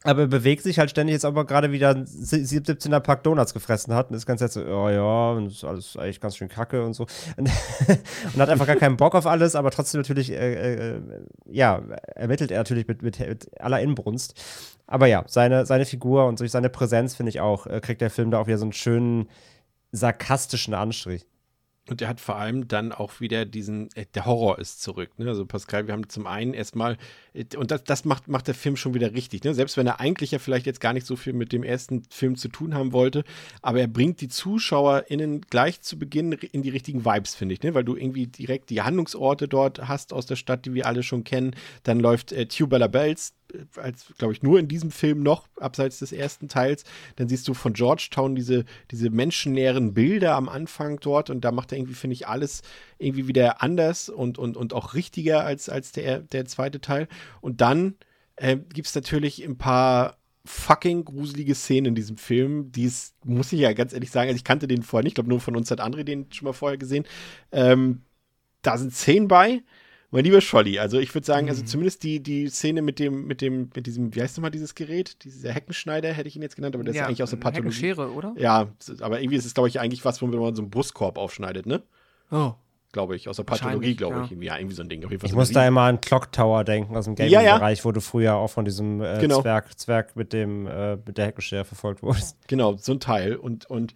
aber 0.03 0.21
er 0.21 0.27
bewegt 0.27 0.63
sich 0.63 0.79
halt 0.79 0.89
ständig, 0.89 1.13
jetzt 1.13 1.25
aber 1.25 1.45
gerade 1.45 1.71
wieder 1.71 1.91
ein 1.91 2.05
sie- 2.05 2.43
17er 2.43 2.99
Pack 2.99 3.23
Donuts 3.23 3.53
gefressen 3.53 3.93
hat 3.93 4.09
und 4.09 4.17
ist 4.17 4.25
ganz 4.25 4.41
jetzt 4.41 4.53
so, 4.53 4.61
oh 4.65 4.89
ja, 4.89 5.39
das 5.39 5.53
ist 5.53 5.63
alles 5.63 5.97
eigentlich 5.97 6.19
ganz 6.19 6.35
schön 6.35 6.49
kacke 6.49 6.83
und 6.85 6.93
so. 6.93 7.07
Und, 7.37 7.49
und 8.33 8.41
hat 8.41 8.49
einfach 8.49 8.67
gar 8.67 8.75
keinen 8.75 8.97
Bock 8.97 9.15
auf 9.15 9.25
alles, 9.25 9.55
aber 9.55 9.71
trotzdem 9.71 10.01
natürlich, 10.01 10.31
äh, 10.31 10.95
äh, 10.95 11.01
ja, 11.45 11.81
ermittelt 12.15 12.51
er 12.51 12.59
natürlich 12.59 12.87
mit, 12.87 13.01
mit, 13.01 13.19
mit 13.19 13.61
aller 13.61 13.79
Inbrunst. 13.79 14.39
Aber 14.87 15.07
ja, 15.07 15.23
seine, 15.27 15.65
seine 15.65 15.85
Figur 15.85 16.25
und 16.25 16.39
durch 16.39 16.51
seine 16.51 16.69
Präsenz, 16.69 17.15
finde 17.15 17.29
ich 17.29 17.39
auch, 17.39 17.65
äh, 17.65 17.79
kriegt 17.79 18.01
der 18.01 18.09
Film 18.09 18.29
da 18.29 18.39
auch 18.39 18.47
wieder 18.47 18.57
so 18.57 18.65
einen 18.65 18.73
schönen 18.73 19.29
sarkastischen 19.93 20.73
Anstrich. 20.73 21.25
Und 21.89 22.01
er 22.01 22.07
hat 22.07 22.19
vor 22.19 22.35
allem 22.35 22.67
dann 22.67 22.91
auch 22.91 23.19
wieder 23.19 23.45
diesen, 23.45 23.89
äh, 23.95 24.05
der 24.13 24.25
Horror 24.25 24.59
ist 24.59 24.81
zurück. 24.81 25.17
Ne? 25.19 25.27
Also 25.27 25.45
Pascal, 25.45 25.87
wir 25.87 25.93
haben 25.93 26.09
zum 26.09 26.27
einen 26.27 26.53
erstmal, 26.53 26.97
und 27.57 27.71
das, 27.71 27.83
das 27.83 28.05
macht, 28.05 28.27
macht 28.27 28.47
der 28.47 28.53
Film 28.53 28.75
schon 28.75 28.93
wieder 28.93 29.13
richtig. 29.13 29.43
Ne? 29.43 29.55
Selbst 29.55 29.75
wenn 29.75 29.87
er 29.87 29.99
eigentlich 29.99 30.31
ja 30.31 30.39
vielleicht 30.39 30.67
jetzt 30.67 30.79
gar 30.79 30.93
nicht 30.93 31.07
so 31.07 31.15
viel 31.15 31.33
mit 31.33 31.51
dem 31.51 31.63
ersten 31.63 32.03
Film 32.09 32.35
zu 32.35 32.47
tun 32.47 32.75
haben 32.75 32.93
wollte, 32.93 33.23
aber 33.61 33.79
er 33.79 33.87
bringt 33.87 34.21
die 34.21 34.27
ZuschauerInnen 34.27 35.41
gleich 35.49 35.81
zu 35.81 35.97
Beginn 35.97 36.33
in 36.33 36.61
die 36.61 36.69
richtigen 36.69 37.05
Vibes, 37.05 37.33
finde 37.33 37.53
ich. 37.53 37.63
Ne? 37.63 37.73
Weil 37.73 37.83
du 37.83 37.95
irgendwie 37.95 38.27
direkt 38.27 38.69
die 38.69 38.83
Handlungsorte 38.83 39.47
dort 39.47 39.87
hast 39.87 40.13
aus 40.13 40.27
der 40.27 40.35
Stadt, 40.35 40.65
die 40.65 40.75
wir 40.75 40.85
alle 40.85 41.01
schon 41.01 41.23
kennen. 41.23 41.55
Dann 41.81 41.99
läuft 41.99 42.31
äh, 42.31 42.45
Tubular 42.45 42.89
Bells, 42.89 43.33
äh, 43.51 43.79
als, 43.79 44.13
glaube 44.17 44.33
ich, 44.33 44.43
nur 44.43 44.59
in 44.59 44.67
diesem 44.67 44.91
Film 44.91 45.23
noch, 45.23 45.47
abseits 45.59 45.99
des 45.99 46.11
ersten 46.11 46.49
Teils. 46.49 46.83
Dann 47.15 47.27
siehst 47.27 47.47
du 47.47 47.55
von 47.55 47.73
Georgetown 47.73 48.35
diese, 48.35 48.65
diese 48.91 49.09
menschenleeren 49.09 49.95
Bilder 49.95 50.35
am 50.35 50.49
Anfang 50.49 50.99
dort 50.99 51.31
und 51.31 51.43
da 51.43 51.51
macht 51.51 51.71
er 51.71 51.79
irgendwie, 51.79 51.95
finde 51.95 52.13
ich, 52.13 52.27
alles 52.27 52.61
irgendwie 52.99 53.27
wieder 53.27 53.61
anders 53.61 54.09
und, 54.09 54.37
und, 54.37 54.55
und 54.55 54.73
auch 54.73 54.93
richtiger 54.93 55.43
als, 55.43 55.69
als 55.69 55.91
der, 55.91 56.19
der 56.19 56.45
zweite 56.45 56.79
Teil. 56.79 57.07
Und 57.41 57.61
dann 57.61 57.95
äh, 58.35 58.57
gibt 58.57 58.87
es 58.87 58.95
natürlich 58.95 59.43
ein 59.43 59.57
paar 59.57 60.17
fucking 60.45 61.05
gruselige 61.05 61.55
Szenen 61.55 61.87
in 61.87 61.95
diesem 61.95 62.17
Film, 62.17 62.71
die 62.71 62.91
muss 63.23 63.53
ich 63.53 63.59
ja 63.61 63.71
ganz 63.73 63.93
ehrlich 63.93 64.11
sagen, 64.11 64.27
also 64.27 64.35
ich 64.35 64.43
kannte 64.43 64.67
den 64.67 64.83
vorher 64.83 65.03
nicht, 65.03 65.11
ich 65.11 65.15
glaube 65.15 65.29
nur 65.29 65.39
von 65.39 65.55
uns 65.55 65.71
hat 65.71 65.79
André 65.79 66.03
den 66.03 66.31
schon 66.31 66.45
mal 66.45 66.53
vorher 66.53 66.77
gesehen. 66.77 67.05
Ähm, 67.51 68.01
da 68.61 68.77
sind 68.77 68.93
Szenen 68.93 69.29
bei, 69.29 69.63
mein 70.11 70.25
lieber 70.25 70.41
Scholli, 70.41 70.79
also 70.79 70.99
ich 70.99 71.13
würde 71.15 71.25
sagen, 71.25 71.47
also 71.49 71.63
zumindest 71.63 72.03
die, 72.03 72.21
die 72.21 72.49
Szene 72.49 72.81
mit 72.81 72.99
dem, 72.99 73.25
mit 73.25 73.41
dem, 73.41 73.69
mit 73.73 73.87
diesem, 73.87 74.13
wie 74.13 74.21
heißt 74.21 74.37
nochmal 74.37 74.51
dieses 74.51 74.75
Gerät? 74.75 75.23
Dieser 75.23 75.51
Heckenschneider 75.51 76.11
hätte 76.11 76.27
ich 76.27 76.35
ihn 76.35 76.41
jetzt 76.41 76.55
genannt, 76.55 76.75
aber 76.75 76.83
der 76.83 76.93
ist 76.93 76.99
ja 76.99 77.07
eigentlich 77.07 77.23
aus 77.23 77.29
der 77.29 77.37
Pathologie. 77.37 77.75
Heckenschere, 77.75 78.11
oder? 78.11 78.35
Ja, 78.37 78.67
aber 78.99 79.21
irgendwie 79.21 79.37
ist 79.37 79.45
es, 79.45 79.53
glaube 79.53 79.69
ich, 79.69 79.79
eigentlich 79.79 80.03
was, 80.03 80.21
womit 80.21 80.39
man 80.39 80.55
so 80.55 80.61
einen 80.61 80.69
Brustkorb 80.71 81.17
aufschneidet, 81.17 81.65
ne? 81.65 81.83
Oh. 82.31 82.53
Glaube 82.93 83.15
ich, 83.15 83.27
aus 83.27 83.37
der 83.37 83.43
Pathologie, 83.43 83.95
glaube 83.95 84.17
ja. 84.17 84.23
ich. 84.23 84.31
Irgendwie, 84.31 84.45
ja, 84.47 84.57
irgendwie 84.57 84.75
so 84.75 84.83
ein 84.83 84.87
Ding. 84.87 85.03
Auf 85.03 85.09
jeden 85.09 85.19
Fall 85.19 85.27
Ich 85.27 85.31
so 85.31 85.37
muss 85.37 85.51
da 85.51 85.67
immer 85.67 85.81
an 85.81 85.99
Clock 85.99 86.31
Tower 86.31 86.63
denken 86.63 86.95
aus 86.95 87.05
dem 87.05 87.15
Ja, 87.15 87.25
ja. 87.25 87.41
Gaming-Bereich, 87.41 87.83
wo 87.83 87.91
du 87.91 87.99
früher 87.99 88.35
auch 88.35 88.49
von 88.49 88.65
diesem 88.65 89.01
äh, 89.01 89.17
Genau. 89.19 89.41
Zwerg, 89.41 89.77
Zwerg 89.77 90.15
mit 90.15 90.31
dem 90.31 90.67
äh, 90.67 90.95
mit 90.97 91.17
der 91.17 91.25
Heckenschere 91.25 91.65
verfolgt 91.65 92.03
wurdest. 92.03 92.37
Genau, 92.47 92.77
so 92.77 92.91
ein 92.93 92.99
Teil. 92.99 93.35
Und, 93.35 93.67
und 93.67 93.95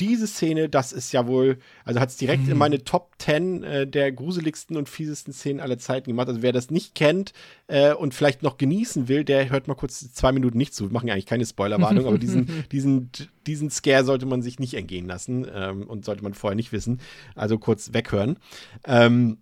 diese 0.00 0.26
Szene, 0.26 0.68
das 0.68 0.92
ist 0.92 1.12
ja 1.12 1.26
wohl, 1.26 1.58
also 1.84 2.00
hat 2.00 2.08
es 2.08 2.16
direkt 2.16 2.48
in 2.48 2.56
meine 2.56 2.82
Top 2.82 3.12
10 3.18 3.62
äh, 3.62 3.86
der 3.86 4.10
gruseligsten 4.10 4.76
und 4.76 4.88
fiesesten 4.88 5.32
Szenen 5.32 5.60
aller 5.60 5.78
Zeiten 5.78 6.10
gemacht. 6.10 6.28
Also 6.28 6.42
wer 6.42 6.52
das 6.52 6.70
nicht 6.70 6.94
kennt 6.94 7.32
äh, 7.66 7.92
und 7.92 8.14
vielleicht 8.14 8.42
noch 8.42 8.56
genießen 8.56 9.08
will, 9.08 9.24
der 9.24 9.50
hört 9.50 9.68
mal 9.68 9.74
kurz 9.74 10.12
zwei 10.12 10.32
Minuten 10.32 10.58
nicht 10.58 10.74
zu. 10.74 10.84
Wir 10.88 10.92
machen 10.92 11.08
ja 11.08 11.14
eigentlich 11.14 11.26
keine 11.26 11.46
Spoilerwarnung, 11.46 12.06
aber 12.06 12.18
diesen, 12.18 12.64
diesen, 12.72 13.10
diesen 13.46 13.70
Scare 13.70 14.04
sollte 14.04 14.26
man 14.26 14.42
sich 14.42 14.58
nicht 14.58 14.74
entgehen 14.74 15.06
lassen 15.06 15.46
ähm, 15.52 15.82
und 15.88 16.04
sollte 16.04 16.22
man 16.22 16.34
vorher 16.34 16.56
nicht 16.56 16.72
wissen. 16.72 17.00
Also 17.34 17.58
kurz 17.58 17.92
weghören. 17.92 18.38
Ähm, 18.84 19.38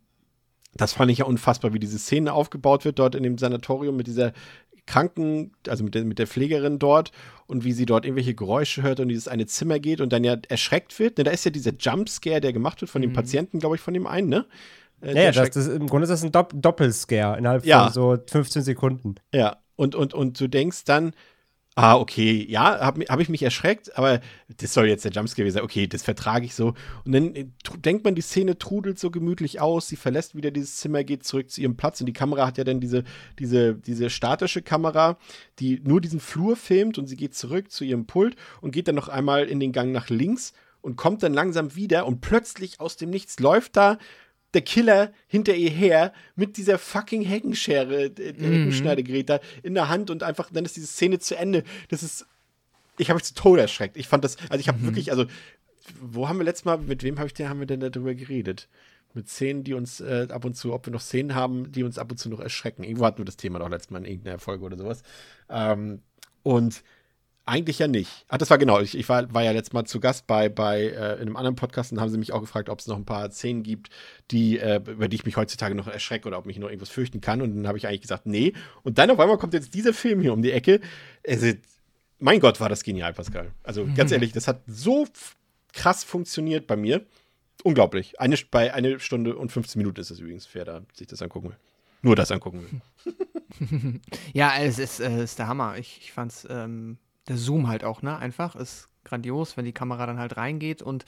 das 0.75 0.93
fand 0.93 1.11
ich 1.11 1.19
ja 1.19 1.25
unfassbar, 1.25 1.75
wie 1.75 1.81
diese 1.81 1.99
Szene 1.99 2.33
aufgebaut 2.33 2.85
wird 2.85 2.99
dort 2.99 3.15
in 3.15 3.23
dem 3.23 3.39
Sanatorium 3.39 3.97
mit 3.97 4.07
dieser 4.07 4.33
Kranken, 4.91 5.53
also 5.69 5.85
mit 5.85 5.95
der, 5.95 6.05
mit 6.05 6.19
der 6.19 6.27
Pflegerin 6.27 6.79
dort 6.81 7.13
und 7.47 7.65
wie 7.65 7.73
sie 7.73 7.87
dort 7.87 8.05
irgendwelche 8.05 8.35
Geräusche 8.35 8.83
hört 8.83 8.99
und 9.01 9.09
dieses 9.09 9.29
eine 9.29 9.47
Zimmer 9.47 9.79
geht 9.79 10.01
und 10.01 10.13
dann 10.13 10.25
ja 10.25 10.37
erschreckt 10.49 10.99
wird. 10.99 11.17
Ne, 11.19 11.25
da 11.25 11.31
ist 11.31 11.45
ja 11.45 11.51
dieser 11.53 11.73
Jumpscare, 11.79 12.41
der 12.41 12.53
gemacht 12.53 12.81
wird 12.81 12.91
von 12.91 13.01
dem 13.03 13.13
Patienten, 13.13 13.61
glaube 13.61 13.77
ich, 13.77 13.81
von 13.83 13.95
dem 13.95 14.07
einen, 14.07 14.29
ne? 14.29 14.47
Äh, 15.01 15.27
Ja, 15.27 15.33
das, 15.33 15.51
das, 15.51 15.69
im 15.69 15.87
Grunde 15.87 16.05
ist 16.05 16.11
das 16.11 16.25
ein 16.25 16.33
Dopp 16.33 16.53
Doppelscare 16.55 17.39
innerhalb 17.39 17.65
Ja. 17.65 17.85
von 17.85 17.93
so 17.93 18.19
15 18.31 18.63
Sekunden. 18.63 19.15
Ja, 19.33 19.57
und, 19.77 19.95
und, 19.95 20.13
und 20.13 20.39
du 20.41 20.49
denkst 20.49 20.85
dann, 20.85 21.13
ah, 21.81 21.97
okay, 21.97 22.45
ja, 22.47 22.79
habe 22.81 23.07
hab 23.09 23.21
ich 23.21 23.31
mich 23.31 23.43
erschreckt, 23.43 23.97
aber 23.97 24.21
das 24.59 24.75
soll 24.75 24.87
jetzt 24.87 25.07
der 25.07 25.13
Jumpscare 25.13 25.51
sein. 25.51 25.63
Okay, 25.63 25.87
das 25.87 26.03
vertrage 26.03 26.45
ich 26.45 26.55
so. 26.55 26.75
Und 27.07 27.13
dann 27.13 27.35
äh, 27.35 27.47
denkt 27.79 28.05
man, 28.05 28.15
die 28.15 28.21
Szene 28.21 28.59
trudelt 28.59 28.99
so 28.99 29.11
gemütlich 29.11 29.61
aus, 29.63 29.89
sie 29.89 29.97
verlässt 29.97 30.35
wieder 30.35 30.51
dieses 30.51 30.77
Zimmer, 30.77 31.05
geht 31.05 31.25
zurück 31.25 31.51
zu 31.51 31.63
ihrem 31.63 31.77
Platz 31.77 32.01
und 32.01 32.07
die 32.07 32.13
Kamera 32.13 32.47
hat 32.47 32.59
ja 32.59 32.65
dann 32.65 32.81
diese, 32.81 33.05
diese, 33.39 33.75
diese 33.75 34.11
statische 34.11 34.61
Kamera, 34.61 35.17
die 35.59 35.81
nur 35.83 36.03
diesen 36.03 36.21
Flur 36.21 36.55
filmt 36.55 36.99
und 36.99 37.07
sie 37.07 37.17
geht 37.17 37.35
zurück 37.35 37.71
zu 37.71 37.85
ihrem 37.85 38.05
Pult 38.05 38.37
und 38.61 38.73
geht 38.73 38.87
dann 38.87 38.95
noch 38.95 39.09
einmal 39.09 39.47
in 39.47 39.59
den 39.59 39.73
Gang 39.73 39.91
nach 39.91 40.11
links 40.11 40.53
und 40.83 40.97
kommt 40.97 41.23
dann 41.23 41.33
langsam 41.33 41.75
wieder 41.77 42.07
und 42.07 42.21
plötzlich 42.21 42.79
aus 42.79 42.99
dem 42.99 43.09
Nichts 43.09 43.41
läuft 43.41 43.77
da 43.77 43.97
der 44.55 44.63
Killer 44.63 45.13
hinter 45.27 45.55
ihr 45.55 45.71
her 45.71 46.13
mit 46.37 46.57
dieser 46.57 46.79
fucking 46.79 47.23
Heckenschere, 47.23 48.05
äh, 48.07 48.33
Mhm. 48.33 48.45
Heckenschneidegerät 48.53 49.29
da 49.29 49.41
in 49.63 49.75
der 49.75 49.89
Hand 49.89 50.11
und 50.11 50.23
einfach, 50.23 50.51
dann 50.53 50.65
ist 50.65 50.77
diese 50.77 50.87
Szene 50.87 51.19
zu 51.19 51.37
Ende. 51.37 51.63
Das 51.89 52.03
ist, 52.03 52.27
ich 52.99 53.09
habe 53.11 53.17
mich 53.17 53.25
zu 53.25 53.35
Tode 53.35 53.63
erschreckt. 53.63 53.97
Ich 53.97 54.09
fand 54.09 54.25
das, 54.25 54.37
also 54.49 54.61
ich 54.61 54.67
Mhm. 54.67 54.73
habe 54.73 54.83
wirklich, 54.87 55.11
also, 55.11 55.27
wo 56.01 56.29
haben 56.29 56.39
wir 56.39 56.45
letztes 56.45 56.65
Mal, 56.65 56.79
mit 56.79 57.03
wem 57.03 57.19
habe 57.19 57.27
ich 57.29 57.35
denn, 57.35 57.49
haben 57.49 57.61
wir 57.61 57.67
denn 57.67 57.81
darüber 57.81 58.15
geredet? 58.15 58.69
Mit 59.13 59.29
Szenen, 59.29 59.65
die 59.65 59.75
uns 59.75 60.01
äh, 60.01 60.29
ab 60.31 60.45
und 60.45 60.55
zu, 60.55 60.73
ob 60.73 60.87
wir 60.87 60.93
noch 60.93 61.01
Szenen 61.01 61.35
haben, 61.35 61.73
die 61.73 61.83
uns 61.83 61.99
ab 61.99 62.11
und 62.13 62.19
zu 62.19 62.29
noch 62.29 62.39
erschrecken. 62.39 62.85
Irgendwo 62.85 63.05
hatten 63.07 63.19
wir 63.19 63.25
das 63.25 63.37
Thema 63.37 63.59
doch 63.59 63.69
letztes 63.69 63.91
Mal 63.91 63.99
in 63.99 64.05
irgendeiner 64.05 64.39
Folge 64.39 64.65
oder 64.65 64.77
sowas. 64.77 65.03
Ähm, 65.49 66.03
und 66.45 66.83
eigentlich 67.51 67.81
ja 67.81 67.89
nicht. 67.89 68.25
Ach, 68.29 68.39
das 68.39 68.49
war 68.49 68.59
genau. 68.59 68.81
Ich, 68.81 68.97
ich 68.97 69.09
war, 69.09 69.33
war 69.35 69.43
ja 69.43 69.51
letztes 69.51 69.73
Mal 69.73 69.85
zu 69.85 69.99
Gast 69.99 70.29
bei, 70.29 70.49
bei 70.49 70.83
äh, 70.83 71.15
in 71.15 71.23
einem 71.23 71.37
anderen 71.37 71.57
Podcast 71.57 71.91
und 71.91 72.01
haben 72.01 72.09
sie 72.09 72.17
mich 72.17 72.33
auch 72.33 72.41
gefragt, 72.41 72.69
ob 72.69 72.79
es 72.79 72.87
noch 72.87 72.97
ein 72.97 73.05
paar 73.05 73.29
Szenen 73.33 73.65
gibt, 73.65 73.91
die, 74.31 74.59
äh, 74.59 74.77
über 74.77 75.09
die 75.09 75.17
ich 75.17 75.25
mich 75.25 75.37
heutzutage 75.37 75.75
noch 75.75 75.89
erschrecke 75.89 76.29
oder 76.29 76.39
ob 76.39 76.47
mich 76.47 76.59
noch 76.59 76.69
irgendwas 76.69 76.91
fürchten 76.91 77.21
kann. 77.21 77.43
Und 77.43 77.57
dann 77.57 77.67
habe 77.67 77.77
ich 77.77 77.89
eigentlich 77.89 78.03
gesagt, 78.03 78.27
nee. 78.27 78.53
Und 78.85 78.99
dann 78.99 79.11
auf 79.11 79.19
einmal 79.19 79.37
kommt 79.37 79.53
jetzt 79.53 79.75
dieser 79.75 79.93
Film 79.93 80.21
hier 80.21 80.33
um 80.33 80.43
die 80.43 80.53
Ecke. 80.53 80.81
Also, 81.27 81.53
mein 82.21 82.39
Gott, 82.39 82.61
war 82.61 82.69
das 82.69 82.85
genial, 82.85 83.13
Pascal. 83.13 83.51
Also 83.65 83.87
ganz 83.97 84.13
ehrlich, 84.13 84.33
das 84.33 84.47
hat 84.47 84.63
so 84.69 85.09
krass 85.73 86.05
funktioniert 86.05 86.69
bei 86.69 86.77
mir. 86.77 87.05
Unglaublich. 87.65 88.21
Eine, 88.21 88.37
bei 88.49 88.73
eine 88.73 89.01
Stunde 89.01 89.37
und 89.37 89.51
15 89.51 89.79
Minuten 89.79 90.01
ist 90.01 90.11
es 90.11 90.21
übrigens, 90.21 90.49
wer 90.53 90.65
da 90.65 90.83
sich 90.95 91.09
das 91.09 91.21
angucken 91.21 91.49
will. 91.49 91.57
Nur 92.03 92.15
das 92.15 92.31
angucken 92.31 92.63
will. 92.63 92.81
Ja, 94.33 94.55
es 94.59 94.79
ist, 94.79 95.01
äh, 95.01 95.25
ist 95.25 95.39
der 95.39 95.49
Hammer. 95.49 95.77
Ich, 95.77 95.99
ich 96.01 96.13
fand's, 96.13 96.47
ähm, 96.49 96.97
der 97.29 97.37
Zoom 97.37 97.69
halt 97.69 97.85
auch, 97.85 98.03
ne? 98.03 98.17
Einfach 98.19 98.57
ist 98.57 98.89
grandios, 99.05 99.57
wenn 99.57 99.65
die 99.65 99.73
Kamera 99.73 100.07
dann 100.07 100.19
halt 100.19 100.37
reingeht. 100.37 100.83
Und 100.83 101.05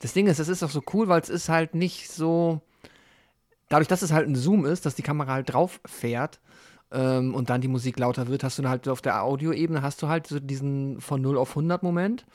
das 0.00 0.12
Ding 0.12 0.26
ist, 0.26 0.38
es 0.38 0.48
ist 0.48 0.62
auch 0.62 0.70
so 0.70 0.82
cool, 0.92 1.08
weil 1.08 1.20
es 1.20 1.28
ist 1.28 1.48
halt 1.48 1.74
nicht 1.74 2.10
so. 2.10 2.60
Dadurch, 3.68 3.88
dass 3.88 4.02
es 4.02 4.12
halt 4.12 4.28
ein 4.28 4.36
Zoom 4.36 4.64
ist, 4.64 4.86
dass 4.86 4.94
die 4.94 5.02
Kamera 5.02 5.32
halt 5.32 5.52
drauf 5.52 5.80
fährt 5.84 6.38
ähm, 6.92 7.34
und 7.34 7.50
dann 7.50 7.60
die 7.60 7.68
Musik 7.68 7.98
lauter 7.98 8.28
wird, 8.28 8.44
hast 8.44 8.58
du 8.58 8.68
halt 8.68 8.86
auf 8.86 9.02
der 9.02 9.24
Audioebene 9.24 9.82
hast 9.82 10.02
du 10.02 10.08
halt 10.08 10.28
so 10.28 10.38
diesen 10.38 11.00
von 11.00 11.20
0 11.20 11.36
auf 11.36 11.50
100 11.50 11.82
Moment. 11.82 12.26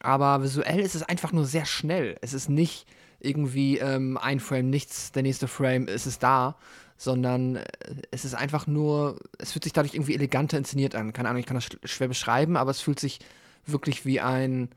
Aber 0.00 0.42
visuell 0.42 0.78
ist 0.78 0.94
es 0.94 1.02
einfach 1.02 1.32
nur 1.32 1.44
sehr 1.44 1.64
schnell. 1.64 2.16
Es 2.20 2.32
ist 2.32 2.48
nicht 2.48 2.86
irgendwie 3.20 3.78
ähm, 3.78 4.16
ein 4.16 4.38
Frame, 4.38 4.70
nichts, 4.70 5.10
der 5.10 5.24
nächste 5.24 5.48
Frame, 5.48 5.88
ist 5.88 6.06
es 6.06 6.20
da, 6.20 6.56
sondern 6.98 7.56
äh, 7.56 7.64
es 8.10 8.26
ist 8.26 8.34
einfach 8.34 8.66
nur, 8.66 9.18
es 9.38 9.52
fühlt 9.52 9.64
sich 9.64 9.72
dadurch 9.72 9.94
irgendwie 9.94 10.14
eleganter 10.14 10.58
inszeniert 10.58 10.94
an. 10.94 11.14
Keine 11.14 11.30
Ahnung, 11.30 11.40
ich 11.40 11.46
kann 11.46 11.56
das 11.56 11.64
sch- 11.64 11.86
schwer 11.86 12.08
beschreiben, 12.08 12.58
aber 12.58 12.72
es 12.72 12.80
fühlt 12.80 13.00
sich 13.00 13.20
wirklich 13.64 14.04
wie 14.04 14.20
ein, 14.20 14.68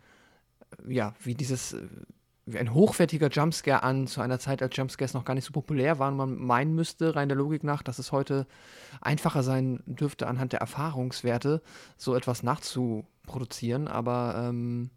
ja, 0.88 1.14
wie 1.20 1.34
dieses, 1.36 1.74
äh, 1.74 1.82
wie 2.46 2.60
ein 2.60 2.74
hochwertiger 2.74 3.30
Jumpscare 3.30 3.84
an, 3.84 4.08
zu 4.08 4.22
einer 4.22 4.40
Zeit, 4.40 4.62
als 4.62 4.76
Jumpscares 4.78 5.14
noch 5.14 5.26
gar 5.26 5.34
nicht 5.34 5.46
so 5.46 5.52
populär 5.52 6.00
waren. 6.00 6.16
Man 6.16 6.36
meinen 6.36 6.76
müsste, 6.76 7.16
rein 7.16 7.30
der 7.30 7.38
Logik 7.38 7.64
nach, 7.64 7.82
dass 7.82 8.00
es 8.00 8.12
heute 8.12 8.46
einfacher 9.00 9.44
sein 9.44 9.82
dürfte, 9.86 10.28
anhand 10.28 10.54
der 10.54 10.62
Erfahrungswerte 10.62 11.62
so 11.98 12.16
etwas 12.16 12.44
nachzuproduzieren, 12.44 13.88
aber 13.88 14.36
ähm, 14.38 14.90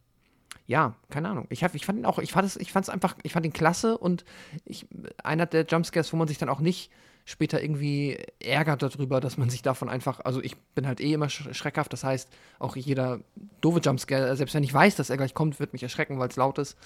ja, 0.67 0.95
keine 1.11 1.29
Ahnung. 1.29 1.47
Ich, 1.51 1.63
hab, 1.63 1.75
ich 1.75 1.85
fand 1.85 1.99
ihn 1.99 2.07
auch, 2.07 2.19
ich 2.19 2.33
fand 2.33 2.47
es, 2.47 2.57
ich 2.57 2.73
fand 2.73 2.85
es 2.85 2.91
einfach, 2.91 3.17
ich 3.23 3.33
fand 3.33 3.45
ihn 3.47 3.53
klasse 3.53 3.99
und 3.99 4.25
ich, 4.65 4.87
einer 5.23 5.47
der 5.47 5.67
Jumpscares, 5.67 6.13
wo 6.13 6.17
man 6.17 6.29
sich 6.29 6.39
dann 6.39 6.49
auch 6.49 6.61
nicht 6.61 6.91
später 7.25 7.63
irgendwie 7.63 8.19
ärgert 8.41 8.83
darüber, 8.83 9.21
dass 9.21 9.39
man 9.39 9.49
sich 9.51 9.63
davon 9.63 9.89
einfach, 9.89 10.21
also 10.21 10.43
ich 10.43 10.57
bin 10.75 10.87
halt 10.87 11.01
eh 11.01 11.15
immer 11.15 11.29
sch 11.29 11.49
schreckhaft, 11.53 11.93
das 11.93 12.05
heißt, 12.05 12.29
auch 12.59 12.77
jeder 12.77 13.21
doofe 13.61 13.81
Jumpscare, 13.81 14.37
selbst 14.37 14.55
wenn 14.55 14.63
ich 14.63 14.75
weiß, 14.75 14.97
dass 14.97 15.11
er 15.11 15.17
gleich 15.17 15.35
kommt, 15.35 15.59
wird 15.59 15.73
mich 15.73 15.83
erschrecken, 15.83 16.19
weil 16.19 16.29
es 16.29 16.37
laut 16.37 16.59
ist. 16.59 16.77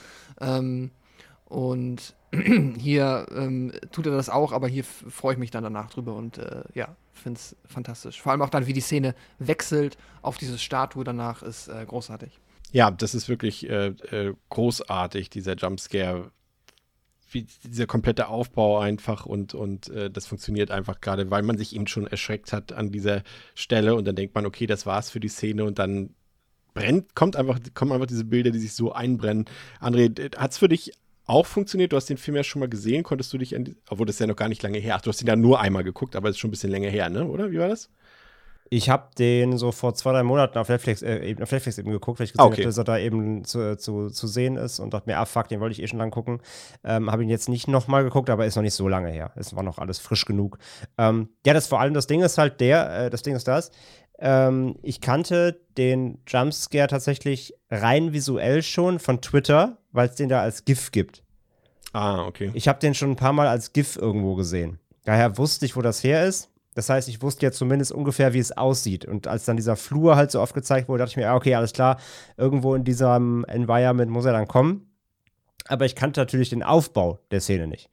Ähm, 0.40 0.90
und 1.47 2.15
hier 2.78 3.27
ähm, 3.35 3.73
tut 3.90 4.06
er 4.06 4.12
das 4.12 4.28
auch, 4.28 4.52
aber 4.52 4.69
hier 4.69 4.85
freue 4.85 5.32
ich 5.32 5.39
mich 5.39 5.51
dann 5.51 5.65
danach 5.65 5.90
drüber 5.90 6.15
und 6.15 6.39
äh, 6.39 6.62
ja, 6.74 6.94
finde 7.12 7.39
es 7.39 7.56
fantastisch. 7.65 8.20
Vor 8.20 8.32
allem 8.32 8.43
auch 8.43 8.51
dann, 8.51 8.66
wie 8.66 8.73
die 8.73 8.81
Szene 8.81 9.15
wechselt 9.39 9.97
auf 10.23 10.39
diese 10.39 10.59
Statue 10.59 11.05
danach, 11.05 11.43
ist 11.43 11.69
äh, 11.69 11.85
großartig. 11.86 12.39
Ja, 12.70 12.90
das 12.90 13.15
ist 13.15 13.28
wirklich 13.28 13.69
äh, 13.69 13.89
äh, 13.89 14.35
großartig, 14.51 15.31
dieser 15.31 15.56
Jumpscare. 15.56 16.31
Wie 17.30 17.46
dieser 17.64 17.86
komplette 17.86 18.28
Aufbau 18.28 18.78
einfach 18.78 19.26
und, 19.26 19.55
und 19.55 19.88
äh, 19.90 20.10
das 20.10 20.26
funktioniert 20.26 20.70
einfach 20.70 21.00
gerade, 21.00 21.30
weil 21.30 21.42
man 21.42 21.59
sich 21.59 21.74
eben 21.74 21.86
schon 21.86 22.06
erschreckt 22.06 22.52
hat 22.52 22.72
an 22.72 22.90
dieser 22.90 23.22
Stelle 23.55 23.94
und 23.94 24.06
dann 24.06 24.16
denkt 24.16 24.34
man, 24.34 24.46
okay, 24.46 24.66
das 24.66 24.86
war's 24.86 25.10
für 25.10 25.20
die 25.20 25.28
Szene 25.28 25.64
und 25.64 25.78
dann 25.78 26.14
brennt, 26.74 27.14
kommt 27.14 27.36
einfach, 27.36 27.59
kommen 27.74 27.92
einfach 27.92 28.06
diese 28.06 28.24
Bilder, 28.24 28.50
die 28.50 28.59
sich 28.59 28.72
so 28.72 28.92
einbrennen. 28.92 29.46
André, 29.80 30.36
hat 30.36 30.52
es 30.52 30.59
für 30.59 30.68
dich 30.68 30.92
auch 31.26 31.46
funktioniert? 31.46 31.92
Du 31.92 31.96
hast 31.96 32.06
den 32.06 32.16
Film 32.16 32.36
ja 32.36 32.44
schon 32.44 32.60
mal 32.60 32.68
gesehen, 32.68 33.02
konntest 33.02 33.32
du 33.32 33.38
dich 33.38 33.55
an 33.55 33.64
die, 33.64 33.76
obwohl 33.88 34.06
das 34.06 34.16
ist 34.16 34.20
ja 34.20 34.26
noch 34.26 34.36
gar 34.36 34.48
nicht 34.48 34.62
lange 34.62 34.78
her. 34.78 34.96
Ach, 34.96 35.00
du 35.02 35.10
hast 35.10 35.20
ihn 35.20 35.28
ja 35.28 35.36
nur 35.36 35.60
einmal 35.60 35.84
geguckt, 35.84 36.16
aber 36.16 36.28
es 36.28 36.36
ist 36.36 36.40
schon 36.40 36.48
ein 36.48 36.52
bisschen 36.52 36.70
länger 36.70 36.88
her, 36.88 37.10
ne? 37.10 37.26
Oder? 37.26 37.50
Wie 37.50 37.59
war 37.59 37.68
das? 37.68 37.90
Ich 38.70 38.90
habe 38.90 39.09
den 39.19 39.57
so 39.57 39.73
vor 39.73 39.95
zwei, 39.95 40.12
drei 40.12 40.23
Monaten 40.23 40.59
auf 40.59 40.69
Netflix, 40.69 41.03
äh, 41.03 41.20
eben, 41.24 41.43
auf 41.43 41.51
Netflix 41.51 41.78
eben 41.78 41.90
geguckt, 41.90 42.19
weil 42.20 42.27
ich 42.27 42.32
gesehen 42.32 42.45
Okay. 42.47 42.57
habe, 42.57 42.65
dass 42.65 42.77
er 42.78 42.85
da 42.85 42.99
eben 42.99 43.45
zu, 43.45 43.77
zu, 43.78 44.11
zu 44.11 44.27
sehen 44.27 44.57
ist 44.57 44.78
und 44.78 44.93
dachte 44.93 45.09
mir, 45.09 45.19
ah 45.19 45.24
fuck, 45.24 45.49
den 45.49 45.61
wollte 45.61 45.73
ich 45.73 45.82
eh 45.82 45.86
schon 45.86 45.99
lang 45.99 46.11
gucken. 46.11 46.40
Ähm, 46.85 47.11
habe 47.11 47.23
ihn 47.23 47.28
jetzt 47.31 47.49
nicht 47.49 47.69
nochmal 47.69 48.05
geguckt, 48.05 48.28
aber 48.31 48.45
ist 48.47 48.57
noch 48.57 48.62
nicht 48.62 48.74
so 48.74 48.86
lange 48.89 49.11
her. 49.11 49.32
Es 49.36 49.57
war 49.57 49.62
noch 49.62 49.78
alles 49.78 49.99
frisch 49.99 50.24
genug. 50.27 50.59
Ähm, 50.99 51.31
ja, 51.47 51.55
das 51.55 51.66
vor 51.66 51.81
allem, 51.81 51.95
das 51.95 52.07
Ding 52.07 52.20
ist 52.23 52.36
halt 52.39 52.61
der, 52.61 53.07
äh, 53.07 53.11
das 53.11 53.23
Ding 53.23 53.35
ist 53.36 53.49
das, 53.49 53.70
ähm, 54.19 54.77
ich 54.82 55.01
kannte 55.01 55.61
den 55.77 56.19
Jumpscare 56.27 56.89
tatsächlich 56.89 57.55
rein 57.70 58.12
visuell 58.12 58.62
schon 58.62 58.99
von 58.99 59.20
Twitter, 59.20 59.78
weil 59.93 60.09
es 60.09 60.16
den 60.16 60.28
da 60.28 60.40
als 60.43 60.65
GIF 60.65 60.90
gibt. 60.93 61.23
Ah, 61.93 62.27
okay. 62.27 62.51
Ich 62.55 62.69
habe 62.69 62.81
den 62.81 62.95
schon 62.95 63.12
ein 63.12 63.16
paar 63.16 63.32
Mal 63.32 63.47
als 63.47 63.73
GIF 63.73 63.97
irgendwo 63.97 64.35
gesehen. 64.35 64.78
Daher 65.05 65.39
wusste 65.39 65.65
ich, 65.65 65.74
wo 65.77 65.81
das 65.82 66.05
her 66.05 66.27
ist. 66.27 66.51
Das 66.78 66.88
heißt, 66.88 67.09
ich 67.09 67.22
wusste 67.22 67.44
ja 67.44 67.50
zumindest 67.50 67.90
ungefähr, 67.90 68.34
wie 68.34 68.38
es 68.38 68.56
aussieht. 68.56 69.05
Und 69.05 69.26
als 69.26 69.44
dann 69.44 69.56
dieser 69.56 69.74
Flur 69.74 70.14
halt 70.14 70.30
so 70.30 70.40
oft 70.40 70.55
gezeigt 70.55 70.88
wurde, 70.88 71.00
dachte 71.00 71.10
ich 71.10 71.16
mir, 71.16 71.34
okay, 71.34 71.56
alles 71.56 71.72
klar, 71.72 71.98
irgendwo 72.36 72.76
in 72.76 72.84
diesem 72.84 73.44
Environment 73.46 74.09
muss 74.09 74.26
er 74.26 74.32
dann 74.32 74.46
kommen. 74.46 74.88
Aber 75.66 75.86
ich 75.86 75.96
kannte 75.96 76.20
natürlich 76.20 76.50
den 76.50 76.62
Aufbau 76.62 77.18
der 77.32 77.40
Szene 77.40 77.66
nicht. 77.66 77.90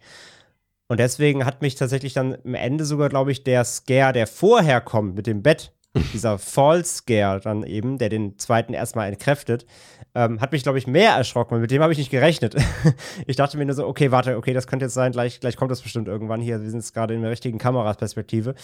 Und 0.87 0.99
deswegen 0.99 1.47
hat 1.47 1.63
mich 1.63 1.73
tatsächlich 1.73 2.13
dann 2.13 2.37
am 2.45 2.53
Ende 2.53 2.85
sogar, 2.85 3.09
glaube 3.09 3.31
ich, 3.31 3.43
der 3.43 3.65
Scare, 3.65 4.13
der 4.13 4.27
vorher 4.27 4.81
kommt 4.81 5.15
mit 5.15 5.25
dem 5.25 5.41
Bett, 5.41 5.73
dieser 6.13 6.38
Fall-Scare 6.38 7.39
dann 7.41 7.63
eben, 7.63 7.97
der 7.97 8.09
den 8.09 8.38
zweiten 8.38 8.73
erstmal 8.73 9.07
entkräftet, 9.07 9.65
ähm, 10.13 10.39
hat 10.39 10.51
mich, 10.51 10.63
glaube 10.63 10.77
ich, 10.77 10.88
mehr 10.88 11.11
erschrocken, 11.11 11.51
weil 11.51 11.59
mit 11.59 11.72
dem 11.72 11.81
habe 11.81 11.91
ich 11.91 11.97
nicht 11.97 12.11
gerechnet. 12.11 12.55
ich 13.27 13.35
dachte 13.35 13.57
mir 13.57 13.65
nur 13.65 13.76
so, 13.76 13.85
okay, 13.88 14.11
warte, 14.11 14.38
okay, 14.38 14.53
das 14.53 14.67
könnte 14.67 14.85
jetzt 14.85 14.93
sein, 14.93 15.11
gleich, 15.11 15.39
gleich 15.39 15.57
kommt 15.57 15.72
das 15.72 15.81
bestimmt 15.81 16.07
irgendwann 16.07 16.41
hier. 16.41 16.61
Wir 16.61 16.69
sind 16.69 16.80
jetzt 16.80 16.93
gerade 16.93 17.13
in 17.13 17.22
der 17.22 17.31
richtigen 17.31 17.57
Kameraperspektive. 17.57 18.55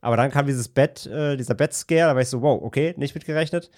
Aber 0.00 0.16
dann 0.16 0.30
kam 0.30 0.46
dieses 0.46 0.68
Bett, 0.68 1.06
äh, 1.06 1.36
dieser 1.36 1.54
Bett-Scare, 1.54 2.08
da 2.10 2.14
war 2.14 2.22
ich 2.22 2.28
so, 2.28 2.42
wow, 2.42 2.60
okay, 2.62 2.94
nicht 2.96 3.14
mitgerechnet. 3.14 3.70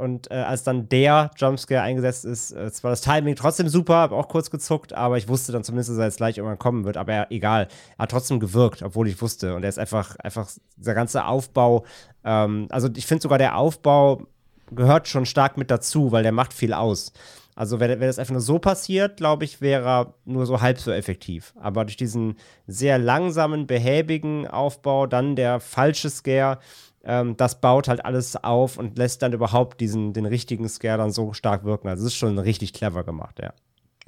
Und 0.00 0.30
äh, 0.30 0.34
als 0.34 0.62
dann 0.62 0.88
der 0.88 1.30
Jumpscare 1.36 1.82
eingesetzt 1.82 2.24
ist, 2.24 2.52
äh, 2.52 2.62
es 2.62 2.82
war 2.82 2.90
das 2.90 3.02
Timing 3.02 3.36
trotzdem 3.36 3.68
super, 3.68 3.96
habe 3.96 4.16
auch 4.16 4.28
kurz 4.28 4.50
gezuckt, 4.50 4.94
aber 4.94 5.18
ich 5.18 5.28
wusste 5.28 5.52
dann 5.52 5.62
zumindest, 5.62 5.90
dass 5.90 5.98
er 5.98 6.06
jetzt 6.06 6.16
gleich 6.16 6.38
irgendwann 6.38 6.58
kommen 6.58 6.84
wird. 6.86 6.96
Aber 6.96 7.12
er, 7.12 7.30
egal, 7.30 7.68
er 7.98 8.02
hat 8.04 8.10
trotzdem 8.10 8.40
gewirkt, 8.40 8.82
obwohl 8.82 9.08
ich 9.08 9.20
wusste. 9.20 9.54
Und 9.54 9.62
er 9.62 9.68
ist 9.68 9.78
einfach, 9.78 10.16
einfach 10.16 10.48
dieser 10.78 10.94
ganze 10.94 11.26
Aufbau, 11.26 11.84
ähm, 12.24 12.66
also 12.70 12.88
ich 12.96 13.04
finde 13.06 13.20
sogar 13.20 13.36
der 13.36 13.58
Aufbau 13.58 14.22
gehört 14.70 15.06
schon 15.06 15.26
stark 15.26 15.58
mit 15.58 15.70
dazu, 15.70 16.12
weil 16.12 16.22
der 16.22 16.32
macht 16.32 16.54
viel 16.54 16.72
aus. 16.72 17.12
Also 17.54 17.78
wenn, 17.78 17.90
wenn 17.90 18.06
das 18.06 18.18
einfach 18.18 18.32
nur 18.32 18.40
so 18.40 18.58
passiert, 18.58 19.18
glaube 19.18 19.44
ich, 19.44 19.60
wäre 19.60 19.86
er 19.86 20.14
nur 20.24 20.46
so 20.46 20.62
halb 20.62 20.78
so 20.78 20.92
effektiv. 20.92 21.52
Aber 21.60 21.84
durch 21.84 21.98
diesen 21.98 22.36
sehr 22.66 22.98
langsamen, 22.98 23.66
behäbigen 23.66 24.46
Aufbau, 24.46 25.06
dann 25.06 25.36
der 25.36 25.60
falsche 25.60 26.08
Scare, 26.08 26.58
ähm, 27.04 27.36
das 27.36 27.60
baut 27.60 27.88
halt 27.88 28.04
alles 28.04 28.36
auf 28.36 28.78
und 28.78 28.98
lässt 28.98 29.22
dann 29.22 29.32
überhaupt 29.32 29.80
diesen, 29.80 30.12
den 30.12 30.26
richtigen 30.26 30.68
Scare 30.68 30.98
dann 30.98 31.12
so 31.12 31.32
stark 31.32 31.64
wirken. 31.64 31.88
Also 31.88 32.06
es 32.06 32.12
ist 32.12 32.18
schon 32.18 32.38
richtig 32.38 32.72
clever 32.72 33.04
gemacht, 33.04 33.38
ja. 33.40 33.52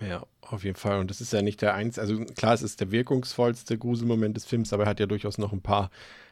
Ja, 0.00 0.26
auf 0.40 0.64
jeden 0.64 0.76
Fall. 0.76 0.98
Und 0.98 1.10
das 1.10 1.20
ist 1.20 1.32
ja 1.32 1.42
nicht 1.42 1.62
der 1.62 1.74
einzige, 1.74 2.00
also 2.02 2.24
klar, 2.34 2.54
es 2.54 2.62
ist 2.62 2.80
der 2.80 2.90
wirkungsvollste 2.90 3.78
Gruselmoment 3.78 4.36
des 4.36 4.44
Films, 4.44 4.72
aber 4.72 4.84
er 4.84 4.90
hat 4.90 5.00
ja 5.00 5.06
durchaus 5.06 5.38
noch 5.38 5.52
ein 5.52 5.62
paar 5.62 5.90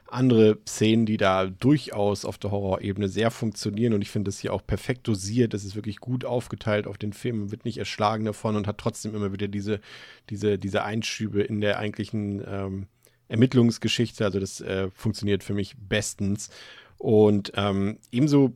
andere 0.08 0.58
Szenen, 0.66 1.06
die 1.06 1.16
da 1.16 1.46
durchaus 1.46 2.24
auf 2.24 2.36
der 2.36 2.50
Horrorebene 2.50 3.08
sehr 3.08 3.30
funktionieren. 3.30 3.92
Und 3.92 4.02
ich 4.02 4.10
finde 4.10 4.28
das 4.28 4.40
hier 4.40 4.52
auch 4.52 4.66
perfekt 4.66 5.06
dosiert. 5.06 5.54
Das 5.54 5.64
ist 5.64 5.76
wirklich 5.76 5.98
gut 5.98 6.24
aufgeteilt 6.24 6.88
auf 6.88 6.98
den 6.98 7.12
Film. 7.12 7.52
Wird 7.52 7.64
nicht 7.64 7.78
erschlagen 7.78 8.24
davon 8.24 8.56
und 8.56 8.66
hat 8.66 8.78
trotzdem 8.78 9.14
immer 9.14 9.32
wieder 9.32 9.46
diese, 9.46 9.80
diese, 10.28 10.58
diese 10.58 10.82
Einschübe 10.82 11.42
in 11.42 11.60
der 11.60 11.78
eigentlichen 11.78 12.42
ähm, 12.46 12.86
Ermittlungsgeschichte. 13.31 14.24
Also 14.24 14.40
das 14.40 14.61
äh, 14.61 14.90
funktioniert 14.90 15.43
für 15.43 15.55
mich 15.55 15.77
bestens. 15.78 16.51
Und 16.98 17.52
ähm, 17.55 17.98
ebenso 18.12 18.52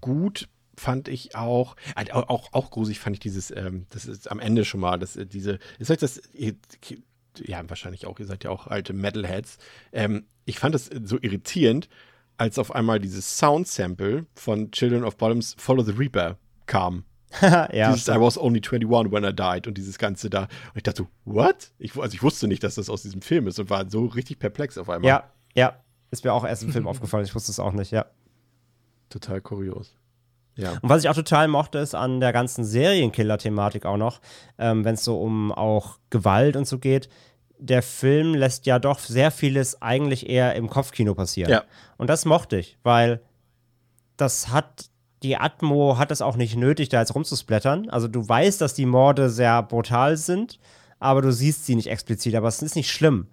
gut 0.00 0.48
fand 0.76 1.08
ich 1.08 1.36
auch, 1.36 1.76
äh, 1.96 2.10
auch, 2.12 2.52
auch 2.52 2.70
gruselig 2.70 2.98
fand 2.98 3.16
ich 3.16 3.20
dieses, 3.20 3.50
ähm, 3.50 3.86
das 3.90 4.06
ist 4.06 4.30
am 4.30 4.40
Ende 4.40 4.64
schon 4.64 4.80
mal, 4.80 4.98
das, 4.98 5.16
äh, 5.16 5.26
diese, 5.26 5.58
ist 5.78 5.90
euch 5.90 5.98
das, 5.98 6.20
ja, 7.38 7.68
wahrscheinlich 7.68 8.06
auch, 8.06 8.18
ihr 8.18 8.26
seid 8.26 8.44
ja 8.44 8.50
auch 8.50 8.66
alte 8.66 8.92
Metalheads. 8.92 9.58
Ähm, 9.92 10.24
ich 10.44 10.58
fand 10.58 10.74
das 10.74 10.90
so 11.04 11.18
irritierend, 11.20 11.88
als 12.36 12.58
auf 12.58 12.74
einmal 12.74 12.98
dieses 12.98 13.38
Sound-Sample 13.38 14.26
von 14.34 14.70
Children 14.70 15.04
of 15.04 15.16
Bottoms 15.16 15.54
Follow 15.58 15.82
the 15.82 15.92
Reaper 15.92 16.38
kam. 16.66 17.04
ja. 17.42 17.92
Dieses 17.92 18.08
I 18.08 18.20
was 18.20 18.38
only 18.38 18.60
21 18.60 19.12
when 19.12 19.24
I 19.24 19.32
died 19.32 19.66
und 19.66 19.78
dieses 19.78 19.98
Ganze 19.98 20.30
da. 20.30 20.42
Und 20.42 20.76
ich 20.76 20.82
dachte 20.82 21.02
so, 21.02 21.08
what? 21.24 21.72
Ich, 21.78 21.96
also 21.96 22.14
ich 22.14 22.22
wusste 22.22 22.48
nicht, 22.48 22.62
dass 22.62 22.74
das 22.74 22.90
aus 22.90 23.02
diesem 23.02 23.22
Film 23.22 23.46
ist 23.46 23.58
und 23.58 23.70
war 23.70 23.88
so 23.88 24.06
richtig 24.06 24.38
perplex 24.38 24.78
auf 24.78 24.88
einmal. 24.88 25.08
Ja, 25.08 25.24
ja. 25.54 25.76
Ist 26.10 26.24
mir 26.24 26.32
auch 26.32 26.44
erst 26.44 26.62
im 26.62 26.72
Film 26.72 26.86
aufgefallen. 26.88 27.24
Ich 27.24 27.34
wusste 27.34 27.52
es 27.52 27.60
auch 27.60 27.72
nicht, 27.72 27.92
ja. 27.92 28.06
Total 29.08 29.40
kurios. 29.40 29.96
Ja. 30.56 30.72
Und 30.82 30.88
was 30.88 31.02
ich 31.02 31.08
auch 31.08 31.14
total 31.14 31.48
mochte, 31.48 31.78
ist 31.78 31.94
an 31.94 32.20
der 32.20 32.32
ganzen 32.32 32.64
Serienkiller-Thematik 32.64 33.86
auch 33.86 33.96
noch, 33.96 34.20
ähm, 34.58 34.84
wenn 34.84 34.94
es 34.94 35.04
so 35.04 35.20
um 35.20 35.52
auch 35.52 35.98
Gewalt 36.10 36.56
und 36.56 36.66
so 36.66 36.78
geht. 36.78 37.08
Der 37.58 37.82
Film 37.82 38.34
lässt 38.34 38.66
ja 38.66 38.78
doch 38.78 38.98
sehr 38.98 39.30
vieles 39.30 39.80
eigentlich 39.82 40.28
eher 40.28 40.54
im 40.54 40.68
Kopfkino 40.68 41.14
passieren. 41.14 41.50
Ja. 41.50 41.64
Und 41.98 42.08
das 42.08 42.24
mochte 42.24 42.58
ich, 42.58 42.78
weil 42.82 43.20
das 44.16 44.48
hat, 44.48 44.89
die 45.22 45.36
Atmo 45.36 45.98
hat 45.98 46.10
es 46.10 46.22
auch 46.22 46.36
nicht 46.36 46.56
nötig, 46.56 46.88
da 46.88 47.00
jetzt 47.00 47.14
rumzusplättern. 47.14 47.90
Also 47.90 48.08
du 48.08 48.26
weißt, 48.26 48.60
dass 48.60 48.74
die 48.74 48.86
Morde 48.86 49.28
sehr 49.28 49.62
brutal 49.62 50.16
sind, 50.16 50.58
aber 50.98 51.22
du 51.22 51.32
siehst 51.32 51.66
sie 51.66 51.76
nicht 51.76 51.88
explizit. 51.88 52.34
Aber 52.34 52.48
es 52.48 52.62
ist 52.62 52.76
nicht 52.76 52.90
schlimm. 52.90 53.26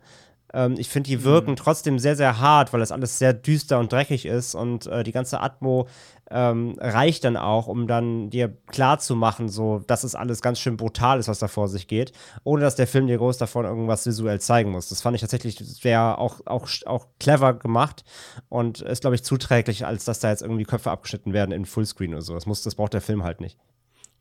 Ähm, 0.54 0.76
ich 0.78 0.90
finde, 0.90 1.10
die 1.10 1.24
wirken 1.24 1.56
trotzdem 1.56 2.00
sehr, 2.00 2.16
sehr 2.16 2.40
hart, 2.40 2.74
weil 2.74 2.80
das 2.80 2.92
alles 2.92 3.20
sehr 3.20 3.34
düster 3.34 3.80
und 3.80 3.92
dreckig 3.92 4.26
ist 4.26 4.56
und 4.56 4.88
äh, 4.88 5.04
die 5.04 5.12
ganze 5.12 5.42
Atmo 5.42 5.88
ähm, 6.30 6.76
reicht 6.80 7.24
dann 7.24 7.38
auch, 7.38 7.68
um 7.68 7.88
dann 7.88 8.30
dir 8.30 8.50
klar 8.68 9.00
zu 9.00 9.16
machen, 9.16 9.50
so, 9.50 9.80
dass 9.88 10.04
es 10.04 10.16
alles 10.16 10.42
ganz 10.42 10.60
schön 10.60 10.78
brutal 10.78 11.20
ist, 11.20 11.28
was 11.28 11.40
da 11.40 11.48
vor 11.48 11.68
sich 11.68 11.88
geht, 11.88 12.12
ohne 12.44 12.62
dass 12.62 12.76
der 12.76 12.88
Film 12.88 13.08
dir 13.08 13.18
groß 13.18 13.38
davon 13.38 13.66
irgendwas 13.66 14.06
visuell 14.06 14.42
zeigen 14.42 14.72
muss. 14.72 14.90
Das 14.90 15.02
fand 15.02 15.16
ich 15.16 15.22
tatsächlich 15.22 15.58
sehr 15.58 16.18
auch, 16.18 16.42
auch, 16.46 16.68
auch 16.86 17.08
clever 17.20 17.54
gemacht 17.54 18.04
und 18.50 18.82
ist, 18.82 19.02
glaube 19.02 19.16
ich, 19.16 19.24
zuträglich, 19.24 19.86
als 19.86 20.06
dass 20.06 20.20
da 20.20 20.30
jetzt 20.30 20.42
irgendwie 20.42 20.66
Köpfe 20.66 20.92
abgeschnitten 20.92 21.34
werden 21.34 21.52
in 21.52 21.66
Fullscreen 21.66 22.14
oder 22.14 22.22
so. 22.22 22.34
Das, 22.34 22.46
muss, 22.46 22.62
das 22.62 22.76
braucht 22.76 22.94
der 22.94 23.02
Film 23.02 23.24
halt 23.24 23.40
nicht. 23.40 23.58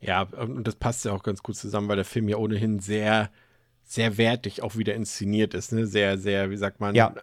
Ja, 0.00 0.22
und 0.22 0.64
das 0.64 0.76
passt 0.76 1.04
ja 1.04 1.12
auch 1.12 1.22
ganz 1.22 1.42
gut 1.42 1.56
zusammen, 1.56 1.88
weil 1.88 1.96
der 1.96 2.04
Film 2.04 2.28
ja 2.28 2.36
ohnehin 2.36 2.78
sehr, 2.78 3.30
sehr 3.88 4.18
wertig 4.18 4.64
auch 4.64 4.76
wieder 4.76 4.94
inszeniert 4.96 5.54
ist, 5.54 5.70
ne? 5.70 5.86
Sehr, 5.86 6.18
sehr, 6.18 6.50
wie 6.50 6.56
sagt 6.56 6.80
man, 6.80 6.96
Ja. 6.96 7.14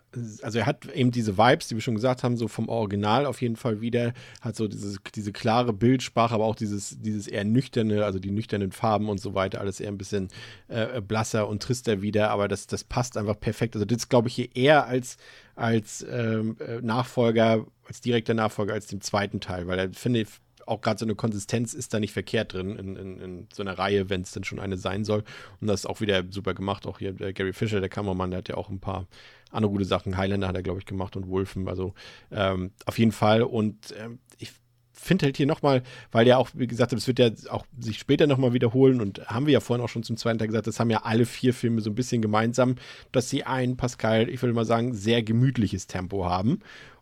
also 0.41 0.59
er 0.59 0.65
hat 0.65 0.85
eben 0.95 1.11
diese 1.11 1.37
Vibes, 1.37 1.67
die 1.67 1.75
wir 1.75 1.81
schon 1.81 1.95
gesagt 1.95 2.23
haben, 2.23 2.37
so 2.37 2.47
vom 2.47 2.69
Original 2.69 3.25
auf 3.25 3.41
jeden 3.41 3.57
Fall 3.57 3.81
wieder, 3.81 4.13
hat 4.39 4.55
so 4.55 4.69
dieses, 4.69 4.97
diese 5.13 5.33
klare 5.33 5.73
Bildsprache, 5.73 6.33
aber 6.33 6.45
auch 6.45 6.55
dieses, 6.55 7.01
dieses 7.01 7.27
eher 7.27 7.43
nüchterne, 7.43 8.05
also 8.05 8.17
die 8.17 8.31
nüchternen 8.31 8.71
Farben 8.71 9.09
und 9.09 9.19
so 9.19 9.33
weiter, 9.33 9.59
alles 9.59 9.81
eher 9.81 9.89
ein 9.89 9.97
bisschen 9.97 10.29
äh, 10.69 11.01
blasser 11.01 11.49
und 11.49 11.61
trister 11.61 12.01
wieder, 12.01 12.29
aber 12.31 12.47
das, 12.47 12.65
das 12.65 12.85
passt 12.85 13.17
einfach 13.17 13.37
perfekt. 13.37 13.75
Also 13.75 13.85
das 13.85 14.07
glaube 14.07 14.29
ich 14.29 14.35
hier 14.35 14.55
eher 14.55 14.87
als, 14.87 15.17
als 15.55 16.05
ähm, 16.09 16.55
äh, 16.65 16.79
Nachfolger, 16.81 17.65
als 17.85 17.99
direkter 17.99 18.35
Nachfolger 18.35 18.73
als 18.73 18.87
dem 18.87 19.01
zweiten 19.01 19.41
Teil, 19.41 19.67
weil 19.67 19.79
er 19.79 19.91
finde 19.91 20.21
ich 20.21 20.27
auch 20.65 20.81
gerade 20.81 20.99
so 20.99 21.05
eine 21.05 21.15
Konsistenz 21.15 21.73
ist 21.73 21.93
da 21.93 21.99
nicht 21.99 22.13
verkehrt 22.13 22.53
drin 22.53 22.75
in, 22.77 22.95
in, 22.95 23.19
in 23.19 23.47
so 23.53 23.63
einer 23.63 23.77
Reihe, 23.77 24.09
wenn 24.09 24.21
es 24.21 24.31
denn 24.31 24.43
schon 24.43 24.59
eine 24.59 24.77
sein 24.77 25.03
soll. 25.03 25.23
Und 25.61 25.67
das 25.67 25.81
ist 25.81 25.85
auch 25.85 26.01
wieder 26.01 26.23
super 26.29 26.53
gemacht. 26.53 26.85
Auch 26.85 26.99
hier 26.99 27.13
der 27.13 27.33
Gary 27.33 27.53
Fisher, 27.53 27.79
der 27.79 27.89
Kameramann, 27.89 28.31
der 28.31 28.39
hat 28.39 28.49
ja 28.49 28.55
auch 28.55 28.69
ein 28.69 28.79
paar 28.79 29.07
andere 29.51 29.71
gute 29.71 29.85
Sachen. 29.85 30.17
Highlander 30.17 30.47
hat 30.47 30.55
er, 30.55 30.63
glaube 30.63 30.79
ich, 30.79 30.85
gemacht 30.85 31.15
und 31.15 31.27
Wolfen. 31.27 31.67
Also 31.67 31.93
ähm, 32.31 32.71
auf 32.85 32.97
jeden 32.97 33.11
Fall. 33.11 33.43
Und 33.43 33.93
ähm, 33.97 34.19
ich 34.39 34.51
finde 34.91 35.25
halt 35.25 35.37
hier 35.37 35.47
nochmal, 35.47 35.83
weil 36.11 36.27
ja 36.27 36.37
auch, 36.37 36.49
wie 36.53 36.67
gesagt, 36.67 36.93
es 36.93 37.07
wird 37.07 37.19
ja 37.19 37.29
auch 37.49 37.65
sich 37.77 37.99
später 37.99 38.25
nochmal 38.25 38.53
wiederholen 38.53 39.01
und 39.01 39.27
haben 39.27 39.47
wir 39.47 39.53
ja 39.53 39.59
vorhin 39.59 39.83
auch 39.83 39.89
schon 39.89 40.03
zum 40.03 40.17
zweiten 40.17 40.39
Teil 40.39 40.47
gesagt, 40.47 40.67
das 40.67 40.79
haben 40.79 40.89
ja 40.89 41.01
alle 41.03 41.25
vier 41.25 41.53
Filme 41.53 41.81
so 41.81 41.89
ein 41.89 41.95
bisschen 41.95 42.21
gemeinsam, 42.21 42.75
dass 43.11 43.29
sie 43.29 43.43
ein, 43.43 43.75
Pascal, 43.75 44.29
ich 44.29 44.41
würde 44.41 44.53
mal 44.53 44.65
sagen, 44.65 44.93
sehr 44.93 45.21
gemütliches 45.23 45.87
Tempo 45.87 46.25
haben. 46.25 46.59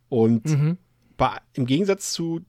Und 0.09 0.45
Mhm. 0.45 0.77
bei, 1.17 1.37
im 1.53 1.65
Gegensatz 1.65 2.13
zu, 2.13 2.41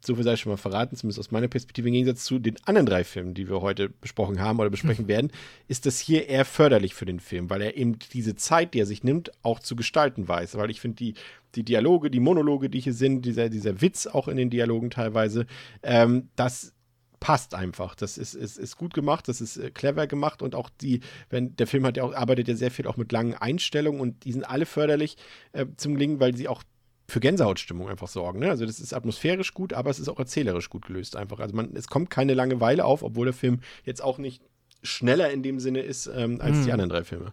so 0.00 0.14
viel 0.14 0.24
sei 0.24 0.34
ich 0.34 0.40
schon 0.40 0.50
mal 0.50 0.56
verraten, 0.56 0.96
zumindest 0.96 1.18
aus 1.18 1.30
meiner 1.30 1.48
Perspektive, 1.48 1.88
im 1.88 1.94
Gegensatz 1.94 2.24
zu 2.24 2.38
den 2.38 2.56
anderen 2.64 2.86
drei 2.86 3.04
Filmen, 3.04 3.34
die 3.34 3.48
wir 3.48 3.60
heute 3.60 3.88
besprochen 3.88 4.40
haben 4.40 4.58
oder 4.58 4.70
besprechen 4.70 5.08
werden, 5.08 5.30
ist 5.68 5.86
das 5.86 6.00
hier 6.00 6.28
eher 6.28 6.44
förderlich 6.44 6.94
für 6.94 7.04
den 7.04 7.20
Film, 7.20 7.50
weil 7.50 7.62
er 7.62 7.76
eben 7.76 7.98
diese 8.12 8.34
Zeit, 8.34 8.74
die 8.74 8.80
er 8.80 8.86
sich 8.86 9.04
nimmt, 9.04 9.30
auch 9.42 9.60
zu 9.60 9.76
gestalten 9.76 10.26
weiß. 10.26 10.56
Weil 10.56 10.70
ich 10.70 10.80
finde, 10.80 10.96
die, 10.96 11.14
die 11.54 11.64
Dialoge, 11.64 12.10
die 12.10 12.20
Monologe, 12.20 12.70
die 12.70 12.80
hier 12.80 12.94
sind, 12.94 13.24
dieser, 13.24 13.48
dieser 13.48 13.80
Witz 13.80 14.06
auch 14.06 14.28
in 14.28 14.36
den 14.36 14.50
Dialogen 14.50 14.90
teilweise, 14.90 15.46
ähm, 15.82 16.28
das 16.36 16.72
passt 17.20 17.54
einfach. 17.54 17.94
Das 17.94 18.16
ist, 18.16 18.34
ist, 18.34 18.58
ist 18.58 18.76
gut 18.78 18.94
gemacht, 18.94 19.28
das 19.28 19.42
ist 19.42 19.58
äh, 19.58 19.70
clever 19.70 20.06
gemacht 20.06 20.40
und 20.40 20.54
auch 20.54 20.70
die, 20.80 21.00
wenn 21.28 21.54
der 21.56 21.66
Film 21.66 21.84
hat 21.84 21.98
ja 21.98 22.04
auch, 22.04 22.14
arbeitet 22.14 22.48
ja 22.48 22.56
sehr 22.56 22.70
viel 22.70 22.86
auch 22.86 22.96
mit 22.96 23.12
langen 23.12 23.34
Einstellungen 23.34 24.00
und 24.00 24.24
die 24.24 24.32
sind 24.32 24.44
alle 24.44 24.64
förderlich 24.64 25.16
äh, 25.52 25.66
zum 25.76 25.94
Gelingen, 25.94 26.18
weil 26.18 26.34
sie 26.34 26.48
auch 26.48 26.62
für 27.10 27.20
Gänsehautstimmung 27.20 27.88
einfach 27.88 28.08
sorgen. 28.08 28.40
Ne? 28.40 28.50
Also 28.50 28.66
das 28.66 28.80
ist 28.80 28.94
atmosphärisch 28.94 29.54
gut, 29.54 29.72
aber 29.72 29.90
es 29.90 29.98
ist 29.98 30.08
auch 30.08 30.18
erzählerisch 30.18 30.70
gut 30.70 30.86
gelöst 30.86 31.16
einfach. 31.16 31.40
Also 31.40 31.54
man, 31.54 31.74
es 31.74 31.88
kommt 31.88 32.10
keine 32.10 32.34
Langeweile 32.34 32.84
auf, 32.84 33.02
obwohl 33.02 33.26
der 33.26 33.34
Film 33.34 33.60
jetzt 33.84 34.02
auch 34.02 34.18
nicht 34.18 34.42
schneller 34.82 35.30
in 35.30 35.42
dem 35.42 35.60
Sinne 35.60 35.80
ist 35.80 36.06
ähm, 36.06 36.40
als 36.40 36.64
die 36.64 36.72
anderen 36.72 36.90
drei 36.90 37.04
Filme. 37.04 37.32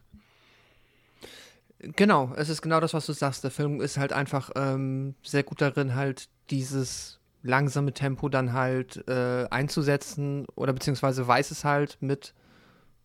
Genau, 1.79 2.33
es 2.35 2.49
ist 2.49 2.61
genau 2.61 2.79
das, 2.79 2.93
was 2.93 3.05
du 3.05 3.13
sagst. 3.13 3.43
Der 3.43 3.51
Film 3.51 3.81
ist 3.81 3.97
halt 3.97 4.11
einfach 4.11 4.49
ähm, 4.55 5.15
sehr 5.23 5.43
gut 5.43 5.61
darin, 5.61 5.95
halt 5.95 6.27
dieses 6.49 7.19
langsame 7.43 7.93
Tempo 7.93 8.29
dann 8.29 8.53
halt 8.53 9.07
äh, 9.07 9.45
einzusetzen 9.49 10.47
oder 10.55 10.73
beziehungsweise 10.73 11.27
weiß 11.27 11.51
es 11.51 11.63
halt 11.63 11.97
mit, 12.01 12.33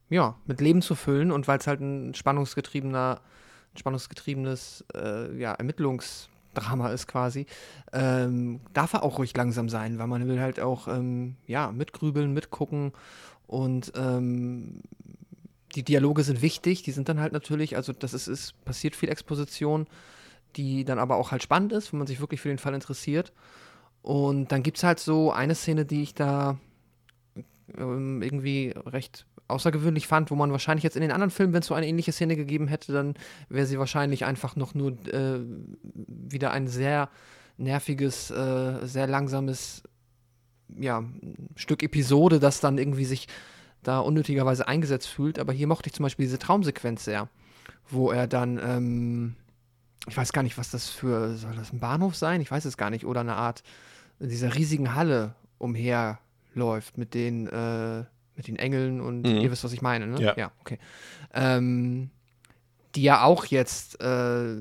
ja, 0.09 0.37
mit 0.47 0.61
Leben 0.61 0.81
zu 0.81 0.95
füllen 0.95 1.31
und 1.31 1.47
weil 1.49 1.59
es 1.59 1.67
halt 1.67 1.81
ein 1.81 2.15
spannungsgetriebener, 2.15 3.21
ein 3.75 3.79
spannungsgetriebenes 3.79 4.85
äh, 4.95 5.37
ja, 5.39 5.55
Ermittlungsdrama 6.55 6.91
ist 6.91 7.07
quasi, 7.07 7.47
ähm, 7.93 8.61
darf 8.73 8.93
er 8.93 9.03
auch 9.03 9.19
ruhig 9.19 9.37
langsam 9.37 9.69
sein, 9.69 9.99
weil 9.99 10.07
man 10.07 10.27
will 10.29 10.41
halt 10.41 10.61
auch 10.61 10.89
ähm, 10.89 11.37
ja, 11.47 11.73
mitgrübeln, 11.73 12.33
mitgucken 12.33 12.93
und 13.47 13.93
ähm, 13.97 14.81
die 15.75 15.83
Dialoge 15.83 16.23
sind 16.23 16.43
wichtig, 16.43 16.83
die 16.83 16.93
sind 16.93 17.09
dann 17.09 17.21
halt 17.21 17.33
natürlich, 17.33 17.77
also 17.77 17.93
das 17.93 18.13
ist, 18.13 18.29
ist 18.29 18.65
passiert 18.65 18.95
viel 18.95 19.09
Exposition, 19.09 19.87
die 20.57 20.85
dann 20.85 20.99
aber 20.99 21.17
auch 21.17 21.31
halt 21.31 21.43
spannend 21.43 21.73
ist, 21.73 21.93
wenn 21.93 21.99
man 21.99 22.07
sich 22.07 22.21
wirklich 22.21 22.41
für 22.41 22.49
den 22.49 22.59
Fall 22.59 22.75
interessiert. 22.75 23.33
Und 24.03 24.53
dann 24.53 24.63
gibt 24.63 24.77
es 24.77 24.85
halt 24.85 24.99
so 24.99 25.33
eine 25.33 25.55
Szene, 25.55 25.87
die 25.87 26.03
ich 26.03 26.15
da 26.15 26.59
ähm, 27.79 28.21
irgendwie 28.21 28.75
recht 28.85 29.25
außergewöhnlich 29.53 30.07
fand, 30.07 30.31
wo 30.31 30.35
man 30.35 30.51
wahrscheinlich 30.53 30.85
jetzt 30.85 30.97
in 30.97 31.03
den 31.03 31.13
anderen 31.13 31.31
Filmen, 31.31 31.53
wenn 31.53 31.61
es 31.61 31.67
so 31.67 31.75
eine 31.75 31.87
ähnliche 31.87 32.13
Szene 32.13 32.37
gegeben 32.37 32.69
hätte, 32.69 32.93
dann 32.93 33.15
wäre 33.49 33.67
sie 33.67 33.79
wahrscheinlich 33.79 34.25
einfach 34.25 34.57
noch 34.57 34.75
nur 34.75 34.93
äh, 35.09 35.41
wieder 35.95 36.51
ein 36.51 36.69
sehr 36.69 37.09
nerviges, 37.57 38.31
äh, 38.31 38.87
sehr 38.87 39.07
langsames 39.07 39.83
ja, 40.79 41.05
Stück 41.57 41.83
Episode, 41.83 42.41
das 42.41 42.61
dann 42.61 42.79
irgendwie 42.79 43.05
sich 43.05 43.29
da 43.83 43.99
unnötigerweise 43.99 44.67
eingesetzt 44.69 45.09
fühlt. 45.09 45.39
Aber 45.39 45.53
hier 45.53 45.67
mochte 45.67 45.89
ich 45.89 45.95
zum 45.95 46.05
Beispiel 46.05 46.27
diese 46.27 46.39
Traumsequenz 46.39 47.05
sehr, 47.05 47.29
wo 47.89 48.11
er 48.11 48.27
dann, 48.27 48.59
ähm, 48.63 49.37
ich 50.09 50.17
weiß 50.17 50.33
gar 50.33 50.43
nicht, 50.43 50.59
was 50.59 50.71
das 50.71 50.89
für, 50.89 51.37
soll 51.37 51.55
das 51.55 51.73
ein 51.73 51.81
Bahnhof 51.81 52.17
sein? 52.17 52.41
Ich 52.41 52.51
weiß 52.51 52.65
es 52.65 52.77
gar 52.77 52.91
nicht. 52.91 53.05
Oder 53.05 53.21
eine 53.21 53.37
Art 53.37 53.63
dieser 54.19 54.55
riesigen 54.55 54.95
Halle 54.95 55.35
umherläuft 55.59 56.99
mit 56.99 57.15
den, 57.15 57.47
äh, 57.49 58.05
mit 58.37 58.49
den 58.49 58.57
Engeln 58.57 59.01
und 59.01 59.23
Mhm. 59.23 59.41
ihr 59.41 59.51
wisst, 59.51 59.65
was 59.65 59.73
ich 59.73 59.83
meine, 59.83 60.07
ne? 60.07 60.21
Ja. 60.21 60.35
Ja, 60.37 60.53
okay. 60.61 60.79
Ähm, 61.35 62.11
die 62.95 63.03
ja 63.03 63.23
auch 63.25 63.47
jetzt 63.47 64.03
äh, 64.03 64.57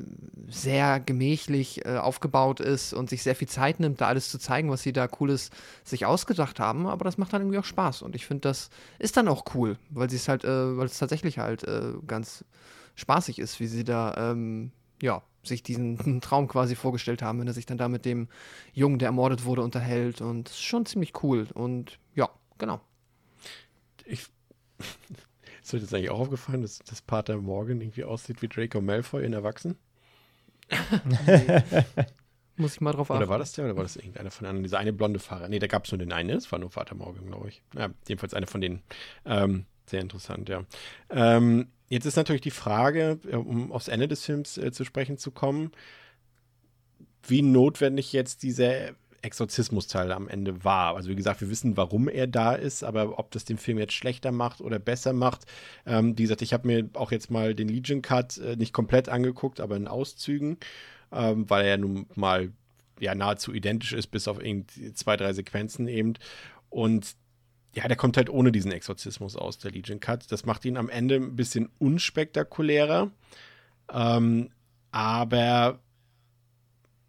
sehr 0.47 1.01
gemächlich 1.01 1.85
äh, 1.85 1.97
aufgebaut 1.97 2.61
ist 2.61 2.93
und 2.93 3.09
sich 3.09 3.23
sehr 3.23 3.35
viel 3.35 3.49
Zeit 3.49 3.81
nimmt, 3.81 3.99
da 3.99 4.07
alles 4.07 4.29
zu 4.29 4.39
zeigen, 4.39 4.69
was 4.69 4.81
sie 4.83 4.93
da 4.93 5.07
Cooles 5.09 5.49
sich 5.83 6.05
ausgedacht 6.05 6.57
haben. 6.61 6.87
Aber 6.87 7.03
das 7.03 7.17
macht 7.17 7.33
dann 7.33 7.41
irgendwie 7.41 7.57
auch 7.59 7.65
Spaß. 7.65 8.01
Und 8.03 8.15
ich 8.15 8.25
finde, 8.25 8.41
das 8.47 8.69
ist 8.99 9.17
dann 9.17 9.27
auch 9.27 9.43
cool, 9.53 9.77
weil 9.89 10.09
sie 10.09 10.15
es 10.15 10.29
halt, 10.29 10.45
äh, 10.45 10.77
weil 10.77 10.85
es 10.85 10.97
tatsächlich 10.97 11.39
halt 11.39 11.63
äh, 11.65 11.91
ganz 12.07 12.45
spaßig 12.95 13.37
ist, 13.39 13.59
wie 13.59 13.67
sie 13.67 13.83
da, 13.83 14.31
ähm, 14.31 14.71
ja, 15.01 15.21
sich 15.43 15.61
diesen 15.61 15.97
Traum 16.21 16.47
quasi 16.47 16.75
vorgestellt 16.75 17.21
haben, 17.21 17.39
wenn 17.41 17.47
er 17.47 17.53
sich 17.53 17.65
dann 17.65 17.77
da 17.77 17.89
mit 17.89 18.05
dem 18.05 18.29
Jungen, 18.73 18.97
der 18.99 19.07
ermordet 19.07 19.43
wurde, 19.43 19.61
unterhält. 19.61 20.21
Und 20.21 20.45
das 20.47 20.53
ist 20.53 20.63
schon 20.63 20.85
ziemlich 20.85 21.21
cool. 21.21 21.47
Und 21.53 21.99
ja, 22.15 22.29
genau. 22.59 22.79
Ich, 24.05 24.27
ist 25.61 25.73
euch 25.73 25.81
das 25.81 25.93
eigentlich 25.93 26.09
auch 26.09 26.19
aufgefallen, 26.19 26.61
dass, 26.61 26.79
dass 26.79 27.01
Pater 27.01 27.37
Morgan 27.37 27.81
irgendwie 27.81 28.03
aussieht 28.03 28.41
wie 28.41 28.47
Draco 28.47 28.81
Malfoy 28.81 29.25
in 29.25 29.33
Erwachsenen? 29.33 29.77
Muss 32.57 32.75
ich 32.75 32.81
mal 32.81 32.91
drauf 32.91 33.09
achten. 33.09 33.21
Oder 33.21 33.29
war 33.29 33.39
das 33.39 33.53
der 33.53 33.65
oder 33.65 33.75
war 33.75 33.83
das 33.83 33.95
irgendeiner 33.95 34.31
von 34.31 34.43
den 34.43 34.49
anderen? 34.49 34.63
Dieser 34.63 34.79
eine 34.79 34.93
blonde 34.93 35.19
Fahrer. 35.19 35.47
Nee, 35.49 35.59
da 35.59 35.67
gab 35.67 35.85
es 35.85 35.91
nur 35.91 35.99
den 35.99 36.11
einen, 36.11 36.27
ne? 36.27 36.35
das 36.35 36.51
war 36.51 36.59
nur 36.59 36.69
Vater 36.69 36.95
Morgan, 36.95 37.25
glaube 37.25 37.49
ich. 37.49 37.63
Ja, 37.75 37.89
jedenfalls 38.07 38.33
einer 38.33 38.47
von 38.47 38.61
denen. 38.61 38.81
Ähm, 39.25 39.65
sehr 39.85 40.01
interessant, 40.01 40.49
ja. 40.49 40.63
Ähm, 41.09 41.67
jetzt 41.87 42.05
ist 42.05 42.15
natürlich 42.15 42.41
die 42.41 42.51
Frage, 42.51 43.19
äh, 43.27 43.35
um 43.35 43.71
aufs 43.71 43.87
Ende 43.87 44.07
des 44.07 44.23
Films 44.25 44.57
äh, 44.57 44.71
zu 44.71 44.85
sprechen 44.85 45.17
zu 45.17 45.31
kommen, 45.31 45.71
wie 47.23 47.41
notwendig 47.41 48.13
jetzt 48.13 48.43
dieser 48.43 48.91
Exorzismusteil 49.21 50.11
am 50.11 50.27
Ende 50.27 50.63
war. 50.63 50.95
Also 50.95 51.09
wie 51.09 51.15
gesagt, 51.15 51.41
wir 51.41 51.49
wissen, 51.49 51.77
warum 51.77 52.07
er 52.07 52.27
da 52.27 52.53
ist, 52.53 52.83
aber 52.83 53.19
ob 53.19 53.31
das 53.31 53.45
den 53.45 53.57
Film 53.57 53.77
jetzt 53.77 53.93
schlechter 53.93 54.31
macht 54.31 54.61
oder 54.61 54.79
besser 54.79 55.13
macht. 55.13 55.45
Ähm, 55.85 56.17
wie 56.17 56.23
gesagt, 56.23 56.41
ich 56.41 56.53
habe 56.53 56.67
mir 56.67 56.89
auch 56.93 57.11
jetzt 57.11 57.29
mal 57.29 57.53
den 57.53 57.67
Legion 57.67 58.01
Cut 58.01 58.37
äh, 58.37 58.55
nicht 58.55 58.73
komplett 58.73 59.09
angeguckt, 59.09 59.59
aber 59.59 59.75
in 59.75 59.87
Auszügen, 59.87 60.57
ähm, 61.11 61.49
weil 61.49 61.63
er 61.63 61.69
ja 61.71 61.77
nun 61.77 62.07
mal 62.15 62.51
ja 62.99 63.15
nahezu 63.15 63.53
identisch 63.53 63.93
ist, 63.93 64.07
bis 64.07 64.27
auf 64.27 64.43
irgendwie 64.43 64.93
zwei, 64.93 65.17
drei 65.17 65.33
Sequenzen 65.33 65.87
eben. 65.87 66.13
Und 66.69 67.15
ja, 67.73 67.87
der 67.87 67.97
kommt 67.97 68.17
halt 68.17 68.29
ohne 68.29 68.51
diesen 68.51 68.71
Exorzismus 68.71 69.35
aus, 69.35 69.57
der 69.57 69.71
Legion 69.71 69.99
Cut. 69.99 70.31
Das 70.31 70.45
macht 70.45 70.65
ihn 70.65 70.77
am 70.77 70.89
Ende 70.89 71.15
ein 71.15 71.35
bisschen 71.35 71.69
unspektakulärer. 71.79 73.11
Ähm, 73.91 74.49
aber 74.91 75.79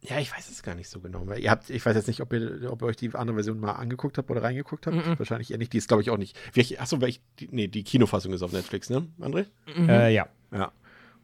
ja, 0.05 0.19
ich 0.19 0.37
weiß 0.37 0.51
es 0.51 0.63
gar 0.63 0.75
nicht 0.75 0.89
so 0.89 1.01
genau. 1.01 1.27
Weil 1.27 1.41
ihr 1.41 1.51
habt, 1.51 1.71
ich 1.71 1.87
weiß 1.87 1.95
jetzt 1.95 2.09
nicht, 2.09 2.21
ob 2.21 2.33
ihr, 2.33 2.71
ob 2.71 2.83
ihr 2.83 2.87
euch 2.87 2.97
die 2.97 3.15
andere 3.15 3.37
Version 3.37 3.61
mal 3.61 3.73
angeguckt 3.73 4.19
habt 4.19 4.31
oder 4.31 4.43
reingeguckt 4.43 4.87
habt. 4.87 4.97
Mhm. 4.97 5.19
Wahrscheinlich 5.19 5.53
eher 5.53 5.59
nicht. 5.59 5.73
Die 5.73 5.79
ist, 5.79 5.87
glaube 5.87 6.03
ich, 6.03 6.11
auch 6.11 6.19
nicht. 6.19 6.37
Welche, 6.55 6.81
achso, 6.81 7.01
welche, 7.01 7.21
die, 7.39 7.49
nee, 7.53 7.69
die 7.69 7.85
Kinofassung 7.85 8.33
ist 8.33 8.43
auf 8.43 8.53
Netflix, 8.53 8.91
ne, 8.91 9.07
André? 9.21 9.47
Mhm. 9.77 9.89
Äh, 9.89 10.11
ja. 10.11 10.29
Ja. 10.53 10.73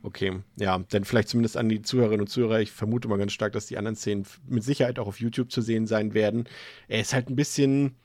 Okay, 0.01 0.33
ja, 0.57 0.79
dann 0.91 1.05
vielleicht 1.05 1.29
zumindest 1.29 1.57
an 1.57 1.69
die 1.69 1.83
Zuhörerinnen 1.83 2.21
und 2.21 2.29
Zuhörer. 2.29 2.61
Ich 2.61 2.71
vermute 2.71 3.09
mal 3.09 3.19
ganz 3.19 3.33
stark, 3.33 3.53
dass 3.53 3.67
die 3.67 3.77
anderen 3.79 3.97
Szenen 3.97 4.27
mit 4.47 4.63
Sicherheit 4.63 5.01
auch 5.01 5.09
auf 5.09 5.19
YouTube 5.19 5.51
zu 5.51 5.61
sehen 5.61 5.89
sein 5.89 6.15
werden. 6.15 6.45
Er 6.87 7.01
ist 7.01 7.15
halt 7.15 7.29
ein 7.29 7.35
bisschen, 7.35 7.97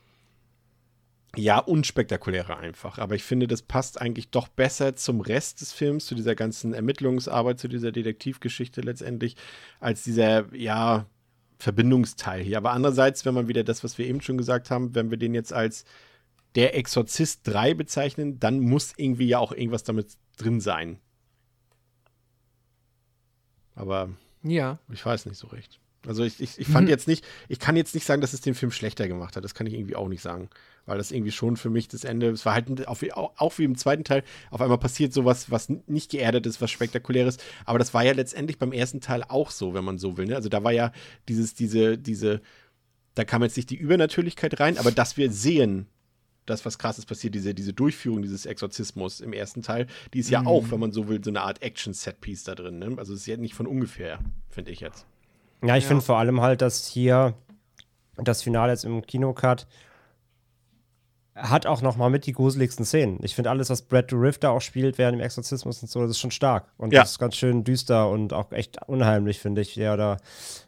ja, 1.35 1.59
unspektakulärer 1.59 2.57
einfach. 2.57 2.99
Aber 2.99 3.15
ich 3.15 3.23
finde, 3.23 3.47
das 3.47 3.61
passt 3.63 3.99
eigentlich 3.99 4.29
doch 4.29 4.47
besser 4.47 4.95
zum 4.95 5.21
Rest 5.21 5.61
des 5.61 5.73
Films, 5.73 6.05
zu 6.05 6.15
dieser 6.15 6.35
ganzen 6.35 6.73
Ermittlungsarbeit, 6.73 7.59
zu 7.59 7.67
dieser 7.67 7.91
Detektivgeschichte 7.91 8.81
letztendlich, 8.81 9.35
als 9.79 10.03
dieser, 10.03 10.53
ja, 10.55 11.07
Verbindungsteil 11.59 12.41
hier. 12.43 12.57
Aber 12.57 12.71
andererseits, 12.71 13.25
wenn 13.25 13.33
man 13.33 13.47
wieder 13.47 13.63
das, 13.63 13.83
was 13.83 13.97
wir 13.97 14.05
eben 14.05 14.19
schon 14.21 14.37
gesagt 14.37 14.69
haben, 14.69 14.95
wenn 14.95 15.11
wir 15.11 15.17
den 15.17 15.33
jetzt 15.33 15.53
als 15.53 15.85
der 16.55 16.75
Exorzist 16.75 17.47
3 17.47 17.73
bezeichnen, 17.73 18.39
dann 18.39 18.59
muss 18.59 18.93
irgendwie 18.97 19.27
ja 19.27 19.39
auch 19.39 19.53
irgendwas 19.53 19.83
damit 19.83 20.17
drin 20.37 20.59
sein. 20.59 20.99
Aber 23.75 24.09
Ja. 24.43 24.79
ich 24.91 25.05
weiß 25.05 25.25
nicht 25.25 25.37
so 25.37 25.47
recht. 25.47 25.79
Also 26.05 26.23
ich, 26.23 26.41
ich, 26.41 26.59
ich 26.59 26.67
fand 26.67 26.85
Mhm. 26.85 26.89
jetzt 26.91 27.07
nicht, 27.07 27.25
ich 27.47 27.59
kann 27.59 27.75
jetzt 27.75 27.93
nicht 27.95 28.05
sagen, 28.05 28.21
dass 28.21 28.33
es 28.33 28.41
den 28.41 28.55
Film 28.55 28.71
schlechter 28.71 29.07
gemacht 29.07 29.35
hat. 29.35 29.43
Das 29.43 29.53
kann 29.55 29.67
ich 29.67 29.73
irgendwie 29.73 29.95
auch 29.95 30.09
nicht 30.09 30.21
sagen. 30.21 30.49
Weil 30.85 30.97
das 30.97 31.11
irgendwie 31.11 31.31
schon 31.31 31.55
für 31.55 31.69
mich 31.69 31.87
das 31.87 32.03
Ende, 32.03 32.29
es 32.29 32.45
war 32.45 32.53
halt 32.55 32.87
auf, 32.87 33.03
auch, 33.13 33.57
wie 33.57 33.63
im 33.63 33.77
zweiten 33.77 34.03
Teil, 34.03 34.23
auf 34.51 34.59
einmal 34.61 34.77
passiert 34.77 35.13
sowas, 35.13 35.49
was 35.49 35.69
nicht 35.87 36.11
geerdet 36.11 36.45
ist, 36.45 36.59
was 36.61 36.71
spektakuläres. 36.71 37.37
Aber 37.65 37.79
das 37.79 37.93
war 37.93 38.03
ja 38.03 38.11
letztendlich 38.11 38.57
beim 38.59 38.73
ersten 38.73 38.99
Teil 38.99 39.23
auch 39.23 39.49
so, 39.49 39.73
wenn 39.73 39.85
man 39.85 39.97
so 39.97 40.17
will. 40.17 40.25
Ne? 40.25 40.35
Also 40.35 40.49
da 40.49 40.61
war 40.63 40.73
ja 40.73 40.91
dieses, 41.29 41.53
diese, 41.53 41.97
diese, 41.97 42.41
da 43.15 43.23
kam 43.23 43.41
jetzt 43.43 43.55
nicht 43.55 43.69
die 43.69 43.77
Übernatürlichkeit 43.77 44.59
rein, 44.59 44.77
aber 44.77 44.91
dass 44.91 45.15
wir 45.15 45.31
sehen, 45.31 45.87
das, 46.45 46.65
was 46.65 46.77
krasses 46.77 47.05
passiert, 47.05 47.33
diese, 47.35 47.53
diese 47.53 47.71
Durchführung 47.71 48.21
dieses 48.21 48.45
Exorzismus 48.45 49.21
im 49.21 49.31
ersten 49.31 49.61
Teil, 49.61 49.87
die 50.13 50.19
ist 50.19 50.29
ja 50.29 50.41
Mhm. 50.41 50.47
auch, 50.47 50.71
wenn 50.71 50.79
man 50.81 50.91
so 50.91 51.07
will, 51.07 51.23
so 51.23 51.29
eine 51.29 51.39
Art 51.43 51.61
Action-Set-Piece 51.61 52.43
da 52.43 52.55
drin. 52.55 52.79
Ne? 52.79 52.95
Also 52.97 53.13
es 53.13 53.21
ist 53.21 53.27
ja 53.27 53.37
nicht 53.37 53.53
von 53.53 53.65
ungefähr, 53.67 54.19
finde 54.49 54.71
ich 54.71 54.81
jetzt. 54.81 55.05
Ja, 55.63 55.75
ich 55.77 55.83
Ja. 55.83 55.87
finde 55.89 56.03
vor 56.03 56.17
allem 56.17 56.41
halt, 56.41 56.61
dass 56.61 56.85
hier 56.87 57.33
das 58.17 58.41
Finale 58.41 58.71
jetzt 58.71 58.85
im 58.85 59.01
Kinocut 59.05 59.65
hat 61.35 61.65
auch 61.65 61.81
noch 61.81 61.95
mal 61.97 62.11
mit 62.11 62.27
die 62.27 62.31
gruseligsten 62.31 62.85
Szenen. 62.85 63.17
Ich 63.23 63.33
finde 63.33 63.49
alles, 63.49 63.71
was 63.71 63.81
Brad 63.81 64.11
Dourif 64.11 64.37
da 64.37 64.51
auch 64.51 64.61
spielt 64.61 64.99
während 64.99 65.17
dem 65.17 65.21
Exorzismus 65.25 65.81
und 65.81 65.89
so, 65.89 66.01
das 66.01 66.11
ist 66.11 66.19
schon 66.19 66.29
stark. 66.29 66.67
Und 66.77 66.93
Ja. 66.93 67.01
das 67.01 67.11
ist 67.13 67.19
ganz 67.19 67.35
schön 67.35 67.63
düster 67.63 68.07
und 68.11 68.33
auch 68.33 68.51
echt 68.51 68.77
unheimlich, 68.87 69.39
finde 69.39 69.61
ich, 69.61 69.73
der 69.73 69.97
da 69.97 70.17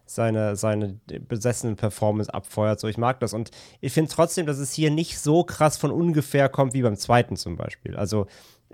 seine, 0.08 0.56
seine 0.56 1.00
besessene 1.28 1.76
Performance 1.76 2.34
abfeuert. 2.34 2.80
So, 2.80 2.88
ich 2.88 2.98
mag 2.98 3.20
das. 3.20 3.34
Und 3.36 3.52
ich 3.80 3.94
finde 3.94 4.10
trotzdem, 4.12 4.48
dass 4.48 4.58
es 4.58 4.74
hier 4.74 4.90
nicht 4.90 5.20
so 5.20 5.44
krass 5.44 5.78
von 5.78 5.92
ungefähr 5.92 6.50
kommt 6.50 6.74
wie 6.74 6.82
beim 6.82 6.98
zweiten 6.98 7.36
zum 7.38 7.58
Beispiel. 7.58 7.96
Also, 7.96 8.26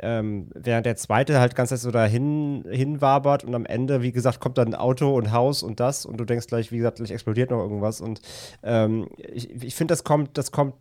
ähm, 0.01 0.49
während 0.53 0.85
der 0.85 0.95
zweite 0.95 1.39
halt 1.39 1.55
ganz 1.55 1.69
so 1.69 1.91
dahin 1.91 2.65
hinwabert 2.69 3.43
und 3.43 3.55
am 3.55 3.65
Ende, 3.65 4.01
wie 4.01 4.11
gesagt, 4.11 4.39
kommt 4.39 4.57
dann 4.57 4.69
ein 4.69 4.75
Auto 4.75 5.15
und 5.15 5.31
Haus 5.31 5.63
und 5.63 5.79
das 5.79 6.05
und 6.05 6.17
du 6.17 6.25
denkst 6.25 6.47
gleich, 6.47 6.71
wie 6.71 6.77
gesagt, 6.77 6.97
gleich 6.97 7.11
explodiert 7.11 7.51
noch 7.51 7.59
irgendwas. 7.59 8.01
Und 8.01 8.21
ähm, 8.63 9.07
ich, 9.17 9.49
ich 9.63 9.75
finde, 9.75 9.93
das 9.93 10.03
kommt, 10.03 10.37
das 10.37 10.51
kommt 10.51 10.75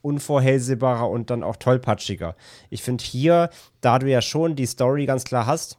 unvorhersehbarer 0.00 1.08
und 1.08 1.30
dann 1.30 1.42
auch 1.42 1.56
tollpatschiger. 1.56 2.36
Ich 2.70 2.82
finde 2.82 3.04
hier, 3.04 3.50
da 3.80 3.98
du 3.98 4.08
ja 4.08 4.22
schon 4.22 4.56
die 4.56 4.66
Story 4.66 5.06
ganz 5.06 5.24
klar 5.24 5.46
hast, 5.46 5.78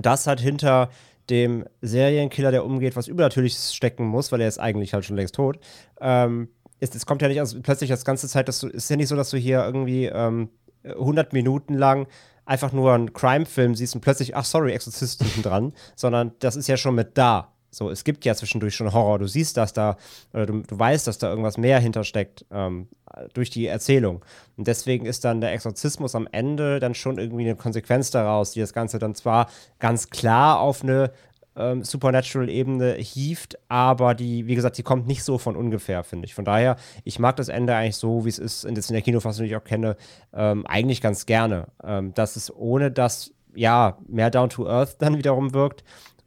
das 0.00 0.26
hat 0.26 0.40
hinter 0.40 0.90
dem 1.30 1.64
Serienkiller, 1.80 2.50
der 2.50 2.64
umgeht, 2.64 2.96
was 2.96 3.08
Übernatürliches 3.08 3.74
stecken 3.74 4.06
muss, 4.06 4.32
weil 4.32 4.40
er 4.40 4.48
ist 4.48 4.58
eigentlich 4.58 4.94
halt 4.94 5.04
schon 5.04 5.16
längst 5.16 5.34
tot. 5.34 5.58
Ähm, 6.00 6.48
ist, 6.80 6.94
es 6.94 7.06
kommt 7.06 7.22
ja 7.22 7.28
nicht 7.28 7.40
aus, 7.40 7.56
plötzlich 7.62 7.90
das 7.90 8.04
ganze 8.04 8.26
Zeit, 8.26 8.48
dass 8.48 8.60
du, 8.60 8.68
ist 8.68 8.88
ja 8.90 8.96
nicht 8.96 9.08
so, 9.08 9.16
dass 9.16 9.30
du 9.30 9.36
hier 9.36 9.62
irgendwie 9.64 10.06
ähm, 10.06 10.48
100 10.84 11.32
Minuten 11.32 11.74
lang 11.74 12.06
einfach 12.44 12.72
nur 12.72 12.92
einen 12.92 13.12
Crime-Film 13.12 13.74
siehst 13.74 13.94
und 13.94 14.00
plötzlich, 14.00 14.34
ach 14.34 14.44
sorry, 14.44 14.72
Exorzist 14.72 15.22
hinten 15.22 15.42
dran, 15.42 15.72
sondern 15.94 16.32
das 16.40 16.56
ist 16.56 16.68
ja 16.68 16.76
schon 16.76 16.94
mit 16.94 17.16
da. 17.16 17.52
So, 17.72 17.88
es 17.88 18.02
gibt 18.02 18.24
ja 18.24 18.34
zwischendurch 18.34 18.74
schon 18.74 18.92
Horror. 18.92 19.20
Du 19.20 19.28
siehst 19.28 19.56
das 19.56 19.72
da, 19.72 19.96
oder 20.32 20.46
du, 20.46 20.62
du 20.62 20.78
weißt, 20.78 21.06
dass 21.06 21.18
da 21.18 21.30
irgendwas 21.30 21.56
mehr 21.56 21.78
hintersteckt 21.78 22.44
ähm, 22.50 22.88
durch 23.32 23.50
die 23.50 23.66
Erzählung. 23.66 24.24
Und 24.56 24.66
deswegen 24.66 25.06
ist 25.06 25.24
dann 25.24 25.40
der 25.40 25.52
Exorzismus 25.52 26.16
am 26.16 26.28
Ende 26.32 26.80
dann 26.80 26.94
schon 26.94 27.18
irgendwie 27.18 27.44
eine 27.44 27.54
Konsequenz 27.54 28.10
daraus, 28.10 28.50
die 28.52 28.60
das 28.60 28.72
Ganze 28.72 28.98
dann 28.98 29.14
zwar 29.14 29.48
ganz 29.78 30.10
klar 30.10 30.58
auf 30.58 30.82
eine 30.82 31.12
ähm, 31.56 31.84
Supernatural-Ebene 31.84 32.94
hieft, 32.94 33.58
aber 33.68 34.14
die, 34.14 34.46
wie 34.46 34.54
gesagt, 34.54 34.78
die 34.78 34.82
kommt 34.82 35.06
nicht 35.06 35.24
so 35.24 35.38
von 35.38 35.56
ungefähr, 35.56 36.04
finde 36.04 36.26
ich. 36.26 36.34
Von 36.34 36.44
daher, 36.44 36.76
ich 37.04 37.18
mag 37.18 37.36
das 37.36 37.48
Ende 37.48 37.74
eigentlich 37.74 37.96
so, 37.96 38.24
wie 38.24 38.28
es 38.28 38.38
ist, 38.38 38.64
in, 38.64 38.74
das 38.74 38.88
in 38.88 38.94
der 38.94 39.02
Kinofassung, 39.02 39.44
die 39.44 39.50
ich 39.50 39.56
auch 39.56 39.64
kenne, 39.64 39.96
ähm, 40.32 40.66
eigentlich 40.66 41.00
ganz 41.00 41.26
gerne. 41.26 41.68
Ähm, 41.82 42.14
dass 42.14 42.36
es 42.36 42.54
ohne 42.54 42.90
das, 42.90 43.32
ja, 43.54 43.98
mehr 44.06 44.30
down 44.30 44.50
to 44.50 44.68
earth 44.68 44.96
dann 45.00 45.18
wiederum 45.18 45.52
wirkt, 45.52 45.84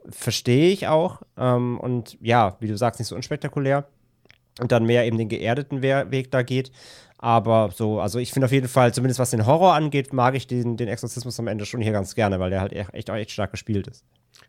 verstehe 0.10 0.72
ich 0.72 0.88
auch. 0.88 1.22
Ähm, 1.38 1.80
und 1.80 2.18
ja, 2.22 2.58
wie 2.60 2.68
du 2.68 2.78
sagst, 2.78 3.00
nicht 3.00 3.08
so 3.08 3.16
unspektakulär. 3.16 3.86
Und 4.60 4.72
dann 4.72 4.86
mehr 4.86 5.06
eben 5.06 5.18
den 5.18 5.30
geerdeten 5.30 5.82
We 5.82 6.12
Weg 6.12 6.30
da 6.32 6.44
geht. 6.44 6.72
Aber 7.18 7.72
so, 7.74 8.02
also 8.02 8.20
ich 8.20 8.34
finde 8.34 8.46
auf 8.48 8.52
jeden 8.52 8.68
Fall, 8.68 8.94
zumindest 8.94 9.20
was 9.20 9.32
den 9.32 9.46
Horror 9.46 9.74
angeht, 9.74 10.12
mag 10.12 10.36
ich 10.36 10.46
den, 10.46 10.76
den 10.76 10.90
Exorzismus 10.90 11.40
am 11.40 11.48
Ende 11.48 11.66
schon 11.66 11.82
hier 11.82 11.94
ganz 11.94 12.16
gerne, 12.16 12.40
weil 12.40 12.50
der 12.50 12.60
halt 12.60 12.74
echt, 12.74 12.94
echt, 12.94 13.10
echt 13.10 13.32
stark 13.32 13.52
gespielt 13.52 13.88
ist. 13.88 14.04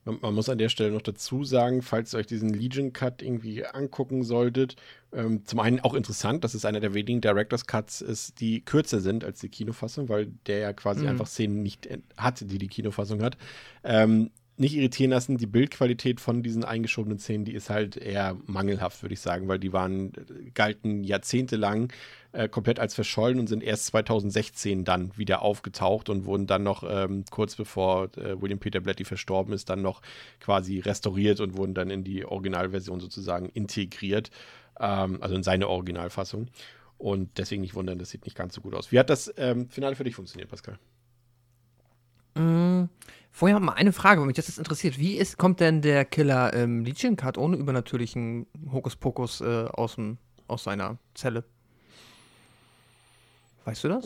Man, 0.04 0.18
man 0.20 0.34
muss 0.34 0.48
an 0.48 0.58
der 0.58 0.68
Stelle 0.68 0.90
noch 0.92 1.02
dazu 1.02 1.44
sagen, 1.44 1.82
falls 1.82 2.14
ihr 2.14 2.18
euch 2.18 2.26
diesen 2.26 2.50
Legion 2.50 2.92
Cut 2.92 3.22
irgendwie 3.22 3.64
angucken 3.64 4.22
solltet, 4.22 4.76
ähm, 5.12 5.44
zum 5.46 5.60
einen 5.60 5.80
auch 5.80 5.94
interessant, 5.94 6.44
dass 6.44 6.54
es 6.54 6.64
einer 6.64 6.80
der 6.80 6.94
wenigen 6.94 7.20
Directors 7.20 7.66
Cuts 7.66 8.00
ist, 8.00 8.40
die 8.40 8.60
kürzer 8.60 9.00
sind 9.00 9.24
als 9.24 9.40
die 9.40 9.48
Kinofassung, 9.48 10.08
weil 10.08 10.26
der 10.46 10.58
ja 10.58 10.72
quasi 10.72 11.02
Mhm. 11.04 11.08
einfach 11.10 11.26
Szenen 11.26 11.62
nicht 11.62 11.88
hat, 12.16 12.40
die 12.40 12.58
die 12.58 12.68
Kinofassung 12.68 13.22
hat. 13.22 13.36
Ähm, 13.82 14.30
nicht 14.56 14.74
irritieren 14.74 15.10
lassen, 15.10 15.36
die 15.36 15.46
Bildqualität 15.46 16.20
von 16.20 16.42
diesen 16.42 16.64
eingeschobenen 16.64 17.18
Szenen, 17.18 17.44
die 17.44 17.54
ist 17.54 17.70
halt 17.70 17.96
eher 17.96 18.36
mangelhaft, 18.46 19.02
würde 19.02 19.14
ich 19.14 19.20
sagen, 19.20 19.48
weil 19.48 19.58
die 19.58 19.72
waren, 19.72 20.12
galten 20.54 21.02
jahrzehntelang 21.02 21.92
äh, 22.32 22.48
komplett 22.48 22.78
als 22.78 22.94
verschollen 22.94 23.40
und 23.40 23.48
sind 23.48 23.62
erst 23.62 23.86
2016 23.86 24.84
dann 24.84 25.16
wieder 25.16 25.42
aufgetaucht 25.42 26.08
und 26.08 26.24
wurden 26.24 26.46
dann 26.46 26.62
noch 26.62 26.84
ähm, 26.88 27.24
kurz 27.30 27.56
bevor 27.56 28.16
äh, 28.16 28.40
William 28.40 28.60
Peter 28.60 28.80
Blatty 28.80 29.04
verstorben 29.04 29.52
ist, 29.52 29.70
dann 29.70 29.82
noch 29.82 30.02
quasi 30.40 30.78
restauriert 30.78 31.40
und 31.40 31.56
wurden 31.56 31.74
dann 31.74 31.90
in 31.90 32.04
die 32.04 32.24
Originalversion 32.24 33.00
sozusagen 33.00 33.48
integriert, 33.48 34.30
ähm, 34.78 35.18
also 35.20 35.34
in 35.34 35.42
seine 35.42 35.68
Originalfassung. 35.68 36.48
Und 36.96 37.38
deswegen 37.38 37.62
nicht 37.62 37.74
wundern, 37.74 37.98
das 37.98 38.10
sieht 38.10 38.24
nicht 38.24 38.36
ganz 38.36 38.54
so 38.54 38.60
gut 38.60 38.74
aus. 38.74 38.92
Wie 38.92 38.98
hat 39.00 39.10
das 39.10 39.32
ähm, 39.36 39.68
Finale 39.68 39.96
für 39.96 40.04
dich 40.04 40.14
funktioniert, 40.14 40.48
Pascal? 40.48 40.78
Mm, 42.34 42.84
Vorher 43.36 43.58
mal 43.58 43.72
eine 43.72 43.92
Frage, 43.92 44.20
weil 44.20 44.28
mich 44.28 44.36
das 44.36 44.46
jetzt 44.46 44.58
interessiert. 44.58 44.96
Wie 44.96 45.16
ist, 45.16 45.38
kommt 45.38 45.58
denn 45.58 45.82
der 45.82 46.04
Killer 46.04 46.52
im 46.52 46.84
Legion 46.84 47.16
Cut 47.16 47.36
ohne 47.36 47.56
übernatürlichen 47.56 48.46
Hokuspokus 48.70 49.40
äh, 49.40 49.64
aus, 49.72 49.96
dem, 49.96 50.18
aus 50.46 50.62
seiner 50.62 50.98
Zelle? 51.14 51.42
Weißt 53.64 53.82
du 53.82 53.88
das? 53.88 54.04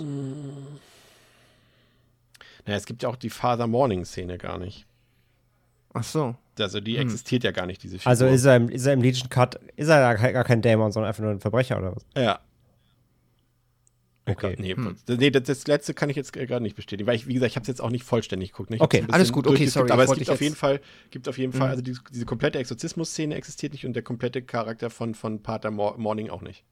Naja, 2.65 2.79
es 2.79 2.87
gibt 2.87 3.03
ja 3.03 3.11
auch 3.11 3.17
die 3.17 3.29
Father 3.29 3.67
Morning-Szene 3.67 4.39
gar 4.39 4.57
nicht. 4.59 4.87
Ach 5.93 6.05
so. 6.05 6.35
Also 6.59 6.81
die 6.81 6.95
Hm. 6.97 7.03
existiert 7.03 7.45
ja 7.45 7.51
gar 7.51 7.67
nicht, 7.67 7.83
diese 7.83 7.99
Figur. 7.99 8.09
Also 8.11 8.25
ist 8.27 8.47
er, 8.47 8.57
im, 8.57 8.71
ist 8.71 8.87
er 8.87 8.95
im 8.95 9.03
Legion 9.03 9.29
Cut, 9.29 9.61
ist 9.77 9.89
er 9.89 10.15
gar 10.17 10.45
kein 10.45 10.63
Dämon, 10.63 10.91
sondern 10.91 11.09
einfach 11.09 11.23
nur 11.23 11.33
ein 11.33 11.41
Verbrecher 11.41 11.77
oder 11.79 11.95
was? 11.95 12.07
Ja. 12.17 12.41
Okay. 14.29 14.57
Nee, 14.59 14.75
Hm. 14.75 14.97
nee 15.09 15.31
das, 15.31 15.45
das 15.45 15.67
letzte 15.67 15.95
kann 15.95 16.11
ich 16.11 16.17
jetzt 16.17 16.33
gerade 16.33 16.63
nicht 16.63 16.77
bestätigen, 16.77 17.07
weil 17.07 17.17
ich, 17.17 17.27
wie 17.27 17.35
gesagt, 17.35 17.51
ich 17.51 17.57
habe 17.57 17.63
es 17.63 17.69
jetzt 17.69 17.81
auch 17.81 17.91
nicht 17.91 18.05
vollständig 18.05 18.53
geguckt. 18.53 18.71
Ne? 18.71 18.77
Okay. 18.81 19.05
Alles 19.11 19.33
gut, 19.33 19.47
okay, 19.47 19.67
sorry, 19.67 19.91
Aber 19.91 20.05
es 20.05 20.13
gibt 20.15 20.31
auf 20.31 20.41
jeden 20.41 20.55
Fall, 20.57 20.81
gibt 21.11 21.29
auf 21.29 21.39
jeden 21.39 21.53
Fall, 21.53 21.69
Mhm. 21.69 21.71
also 21.71 21.83
diese, 21.83 22.01
diese 22.13 22.25
komplette 22.27 22.59
Exorzismus-Szene 22.59 23.35
existiert 23.35 23.73
nicht 23.73 23.87
und 23.87 23.95
der 23.95 24.03
komplette 24.03 24.43
Charakter 24.43 24.91
von, 24.91 25.15
von 25.15 25.43
Pater 25.43 25.71
Mor 25.71 25.97
Morning 25.99 26.31
auch 26.31 26.43
nicht. 26.43 26.65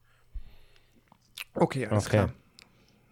Okay, 1.54 1.86
alles 1.86 2.06
Okay. 2.06 2.16
klar. 2.16 2.32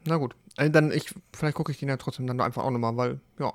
Na 0.07 0.17
gut. 0.17 0.35
Äh, 0.57 0.71
dann 0.71 0.93
ich, 0.93 1.15
vielleicht 1.33 1.57
gucke 1.57 1.73
ich 1.73 1.79
den 1.79 1.89
ja 1.89 1.97
trotzdem 1.97 2.27
dann 2.27 2.41
einfach 2.41 2.63
auch 2.65 2.71
nochmal, 2.71 2.97
weil, 2.97 3.21
ja, 3.39 3.53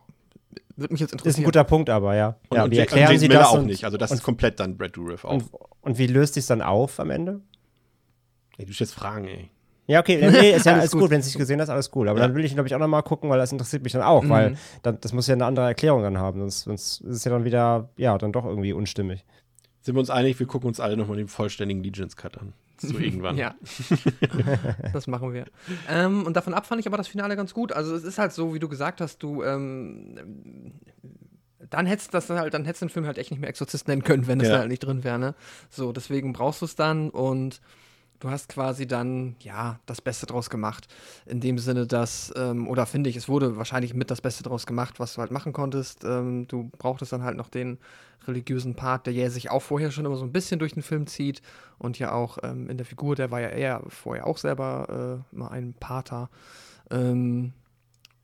wird 0.75 0.91
mich 0.91 0.99
jetzt 1.01 1.09
Ist 1.11 1.15
ein 1.15 1.19
interessieren. 1.19 1.45
guter 1.45 1.63
Punkt 1.63 1.89
aber, 1.89 2.15
ja. 2.15 2.37
Und, 2.49 2.57
ja, 2.57 2.63
und 2.63 2.71
wie 2.71 2.77
erklären 2.77 3.03
Jason 3.11 3.19
Sie 3.19 3.27
Miller 3.27 3.39
das? 3.41 3.49
auch 3.49 3.59
und, 3.59 3.65
nicht. 3.67 3.83
Also 3.85 3.97
das 3.97 4.11
und, 4.11 4.17
ist 4.17 4.23
komplett 4.23 4.59
dann 4.59 4.77
Brad 4.77 4.95
Dourif 4.97 5.25
auch. 5.25 5.31
und, 5.33 5.49
und 5.81 5.97
wie 5.97 6.07
löst 6.07 6.33
sich 6.33 6.45
dann 6.47 6.61
auf 6.61 6.99
am 6.99 7.11
Ende? 7.11 7.41
Ey, 8.57 8.65
du 8.65 8.73
stellst 8.73 8.95
Fragen, 8.95 9.27
ey. 9.27 9.49
Ja, 9.89 9.99
okay, 10.01 10.17
nee, 10.29 10.51
ist 10.51 10.65
ja 10.65 10.71
Alles 10.73 10.81
alles 10.83 10.91
gut, 10.91 11.01
gut. 11.01 11.09
wenn 11.09 11.19
es 11.19 11.25
nicht 11.25 11.37
gesehen 11.37 11.59
hast, 11.59 11.69
alles 11.69 11.89
cool. 11.95 12.07
Aber 12.09 12.19
Ja. 12.19 12.27
dann 12.27 12.35
will 12.35 12.45
ich, 12.45 12.53
glaube 12.53 12.67
ich, 12.67 12.75
auch 12.75 12.79
nochmal 12.79 13.01
gucken, 13.01 13.29
weil 13.29 13.39
das 13.39 13.51
interessiert 13.51 13.81
mich 13.83 13.91
dann 13.93 14.03
auch, 14.03 14.27
weil 14.29 14.51
Mhm. 14.51 14.55
dann, 14.83 14.97
das 15.01 15.13
muss 15.13 15.25
ja 15.25 15.33
eine 15.33 15.45
andere 15.45 15.65
Erklärung 15.65 16.03
dann 16.03 16.19
haben, 16.19 16.39
sonst, 16.41 16.61
sonst 16.61 17.01
ist 17.01 17.15
es 17.17 17.23
ja 17.23 17.31
dann 17.31 17.43
wieder, 17.43 17.89
ja, 17.97 18.17
dann 18.19 18.31
doch 18.31 18.45
irgendwie 18.45 18.71
unstimmig. 18.71 19.25
Sind 19.81 19.95
wir 19.95 19.99
uns 19.99 20.09
einig, 20.11 20.37
wir 20.39 20.45
gucken 20.45 20.67
uns 20.67 20.79
alle 20.79 20.95
nochmal 20.95 21.17
den 21.17 21.27
vollständigen 21.27 21.81
Legions 21.83 22.15
Cut 22.15 22.37
an. 22.37 22.53
So 22.77 22.97
irgendwann. 22.99 23.35
ja. 23.37 23.55
das 24.93 25.07
machen 25.07 25.33
wir. 25.33 25.45
Ähm, 25.89 26.23
und 26.25 26.35
davon 26.35 26.53
ab 26.53 26.65
fand 26.67 26.79
ich 26.81 26.87
aber 26.87 26.97
das 26.97 27.07
Finale 27.07 27.35
ganz 27.35 27.53
gut. 27.53 27.71
Also 27.73 27.95
es 27.95 28.03
ist 28.03 28.19
halt 28.19 28.31
so, 28.31 28.53
wie 28.53 28.59
du 28.59 28.69
gesagt 28.69 29.01
hast, 29.01 29.23
du 29.23 29.41
ähm, 29.43 30.73
dann 31.69 31.85
hättest 31.85 32.13
das 32.13 32.29
halt, 32.29 32.53
dann 32.53 32.65
hättest 32.65 32.81
du 32.81 32.85
den 32.85 32.91
Film 32.91 33.05
halt 33.05 33.17
echt 33.17 33.31
nicht 33.31 33.39
mehr 33.39 33.49
Exorzist 33.49 33.87
nennen 33.87 34.03
können, 34.03 34.27
wenn 34.27 34.39
das 34.39 34.47
Ja. 34.47 34.53
da 34.55 34.59
halt 34.59 34.69
nicht 34.69 34.79
drin 34.83 35.03
wäre. 35.03 35.19
Ne? 35.19 35.35
So, 35.69 35.91
deswegen 35.91 36.31
brauchst 36.33 36.61
du 36.61 36.65
es 36.65 36.75
dann 36.75 37.09
und 37.09 37.59
du 38.19 38.29
hast 38.29 38.49
quasi 38.49 38.87
dann, 38.87 39.35
ja, 39.39 39.79
das 39.85 40.01
Beste 40.01 40.25
draus 40.25 40.49
gemacht. 40.49 40.87
In 41.25 41.39
dem 41.39 41.57
Sinne, 41.57 41.87
dass, 41.87 42.33
ähm, 42.35 42.67
oder 42.67 42.85
finde 42.85 43.09
ich, 43.09 43.15
es 43.15 43.29
wurde 43.29 43.57
wahrscheinlich 43.57 43.93
mit 43.93 44.11
das 44.11 44.21
Beste 44.21 44.43
draus 44.43 44.65
gemacht, 44.65 44.99
was 44.99 45.13
du 45.13 45.21
halt 45.21 45.31
machen 45.31 45.53
konntest. 45.53 46.03
Ähm, 46.03 46.47
du 46.47 46.69
brauchtest 46.77 47.13
dann 47.13 47.23
halt 47.23 47.37
noch 47.37 47.49
den 47.49 47.77
religiösen 48.27 48.75
Part, 48.75 49.07
der 49.07 49.13
ja 49.13 49.29
sich 49.29 49.49
auch 49.49 49.61
vorher 49.61 49.91
schon 49.91 50.05
immer 50.05 50.17
so 50.17 50.25
ein 50.25 50.33
bisschen 50.33 50.59
durch 50.59 50.73
den 50.73 50.83
Film 50.83 51.07
zieht 51.07 51.41
und 51.77 51.97
ja 51.99 52.11
auch 52.11 52.37
ähm, 52.43 52.69
in 52.69 52.77
der 52.77 52.85
Figur, 52.85 53.15
der 53.15 53.31
war 53.31 53.39
ja 53.39 53.49
eher 53.49 53.81
vorher 53.87 54.27
auch 54.27 54.37
selber 54.37 55.23
äh, 55.31 55.35
mal 55.35 55.49
ein 55.49 55.73
Pater. 55.79 56.29
Ähm, 56.91 57.53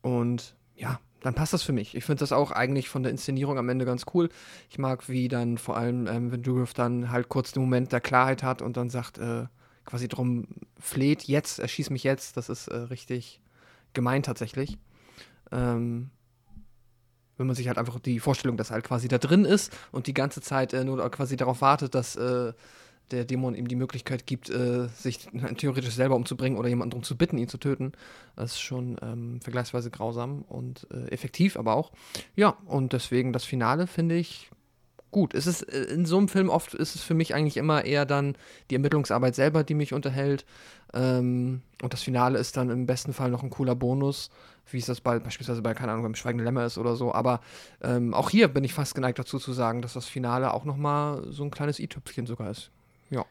und 0.02 0.54
ja, 0.76 1.00
dann 1.22 1.34
passt 1.34 1.54
das 1.54 1.62
für 1.62 1.72
mich. 1.72 1.96
Ich 1.96 2.04
finde 2.04 2.20
das 2.20 2.32
auch 2.32 2.52
eigentlich 2.52 2.88
von 2.88 3.02
der 3.02 3.10
Inszenierung 3.10 3.58
am 3.58 3.68
Ende 3.68 3.84
ganz 3.84 4.04
cool. 4.14 4.28
Ich 4.70 4.78
mag, 4.78 5.08
wie 5.08 5.28
dann 5.28 5.58
vor 5.58 5.76
allem, 5.76 6.06
ähm, 6.06 6.30
wenn 6.30 6.42
Dourif 6.42 6.74
dann 6.74 7.10
halt 7.10 7.28
kurz 7.28 7.52
den 7.52 7.62
Moment 7.62 7.92
der 7.92 8.00
Klarheit 8.00 8.42
hat 8.42 8.62
und 8.62 8.76
dann 8.76 8.90
sagt, 8.90 9.18
äh, 9.18 9.46
quasi 9.86 10.08
drum 10.08 10.46
fleht, 10.78 11.24
jetzt, 11.24 11.58
erschieß 11.58 11.90
mich 11.90 12.04
jetzt. 12.04 12.36
Das 12.36 12.48
ist 12.48 12.68
äh, 12.68 12.76
richtig 12.76 13.40
gemein 13.94 14.22
tatsächlich. 14.22 14.78
Ähm, 15.52 16.10
wenn 17.38 17.46
man 17.46 17.56
sich 17.56 17.68
halt 17.68 17.78
einfach 17.78 17.98
die 18.00 18.20
Vorstellung, 18.20 18.56
dass 18.56 18.70
er 18.70 18.74
halt 18.74 18.84
quasi 18.84 19.08
da 19.08 19.18
drin 19.18 19.44
ist 19.44 19.76
und 19.92 20.06
die 20.06 20.14
ganze 20.14 20.40
Zeit 20.40 20.72
äh, 20.72 20.84
nur 20.84 21.10
quasi 21.10 21.36
darauf 21.36 21.60
wartet, 21.60 21.94
dass 21.94 22.16
äh, 22.16 22.52
der 23.10 23.24
Dämon 23.24 23.54
ihm 23.54 23.68
die 23.68 23.76
Möglichkeit 23.76 24.26
gibt, 24.26 24.50
äh, 24.50 24.88
sich 24.88 25.28
theoretisch 25.56 25.94
selber 25.94 26.16
umzubringen 26.16 26.58
oder 26.58 26.68
jemanden 26.68 26.90
darum 26.90 27.04
zu 27.04 27.16
bitten, 27.16 27.38
ihn 27.38 27.48
zu 27.48 27.58
töten. 27.58 27.92
Das 28.34 28.52
ist 28.52 28.60
schon 28.60 28.96
ähm, 29.02 29.40
vergleichsweise 29.40 29.90
grausam 29.90 30.42
und 30.42 30.86
äh, 30.90 31.08
effektiv, 31.10 31.56
aber 31.56 31.74
auch. 31.74 31.92
Ja, 32.34 32.56
und 32.66 32.92
deswegen 32.92 33.32
das 33.32 33.44
Finale 33.44 33.86
finde 33.86 34.16
ich 34.16 34.50
gut. 35.16 35.32
Es 35.32 35.46
ist 35.46 35.62
äh, 35.62 35.84
in 35.84 36.04
so 36.04 36.18
einem 36.18 36.28
Film 36.28 36.50
oft 36.50 36.74
ist 36.74 36.94
es 36.94 37.02
für 37.02 37.14
mich 37.14 37.34
eigentlich 37.34 37.56
immer 37.56 37.86
eher 37.86 38.04
dann 38.04 38.36
die 38.68 38.74
Ermittlungsarbeit 38.74 39.34
selber, 39.34 39.64
die 39.64 39.72
mich 39.72 39.94
unterhält. 39.94 40.44
Ähm, 40.92 41.62
und 41.80 41.94
das 41.94 42.02
Finale 42.02 42.38
ist 42.38 42.58
dann 42.58 42.68
im 42.68 42.84
besten 42.84 43.14
Fall 43.14 43.30
noch 43.30 43.42
ein 43.42 43.48
cooler 43.48 43.74
Bonus, 43.74 44.30
wie 44.70 44.76
es 44.76 44.84
das 44.84 45.00
bei, 45.00 45.18
beispielsweise 45.18 45.62
bei, 45.62 45.72
keine 45.72 45.92
Ahnung, 45.92 46.02
beim 46.02 46.14
Schweigende 46.14 46.44
Lämmer 46.44 46.66
ist 46.66 46.76
oder 46.76 46.96
so. 46.96 47.14
Aber 47.14 47.40
ähm, 47.82 48.12
auch 48.12 48.28
hier 48.28 48.48
bin 48.48 48.62
ich 48.62 48.74
fast 48.74 48.94
geneigt 48.94 49.18
dazu 49.18 49.38
zu 49.38 49.54
sagen, 49.54 49.80
dass 49.80 49.94
das 49.94 50.04
Finale 50.04 50.52
auch 50.52 50.66
noch 50.66 50.76
mal 50.76 51.24
so 51.30 51.44
ein 51.44 51.50
kleines 51.50 51.80
i-Tüpfchen 51.80 52.26
sogar 52.26 52.50
ist. 52.50 52.70
Äh, 53.10 53.24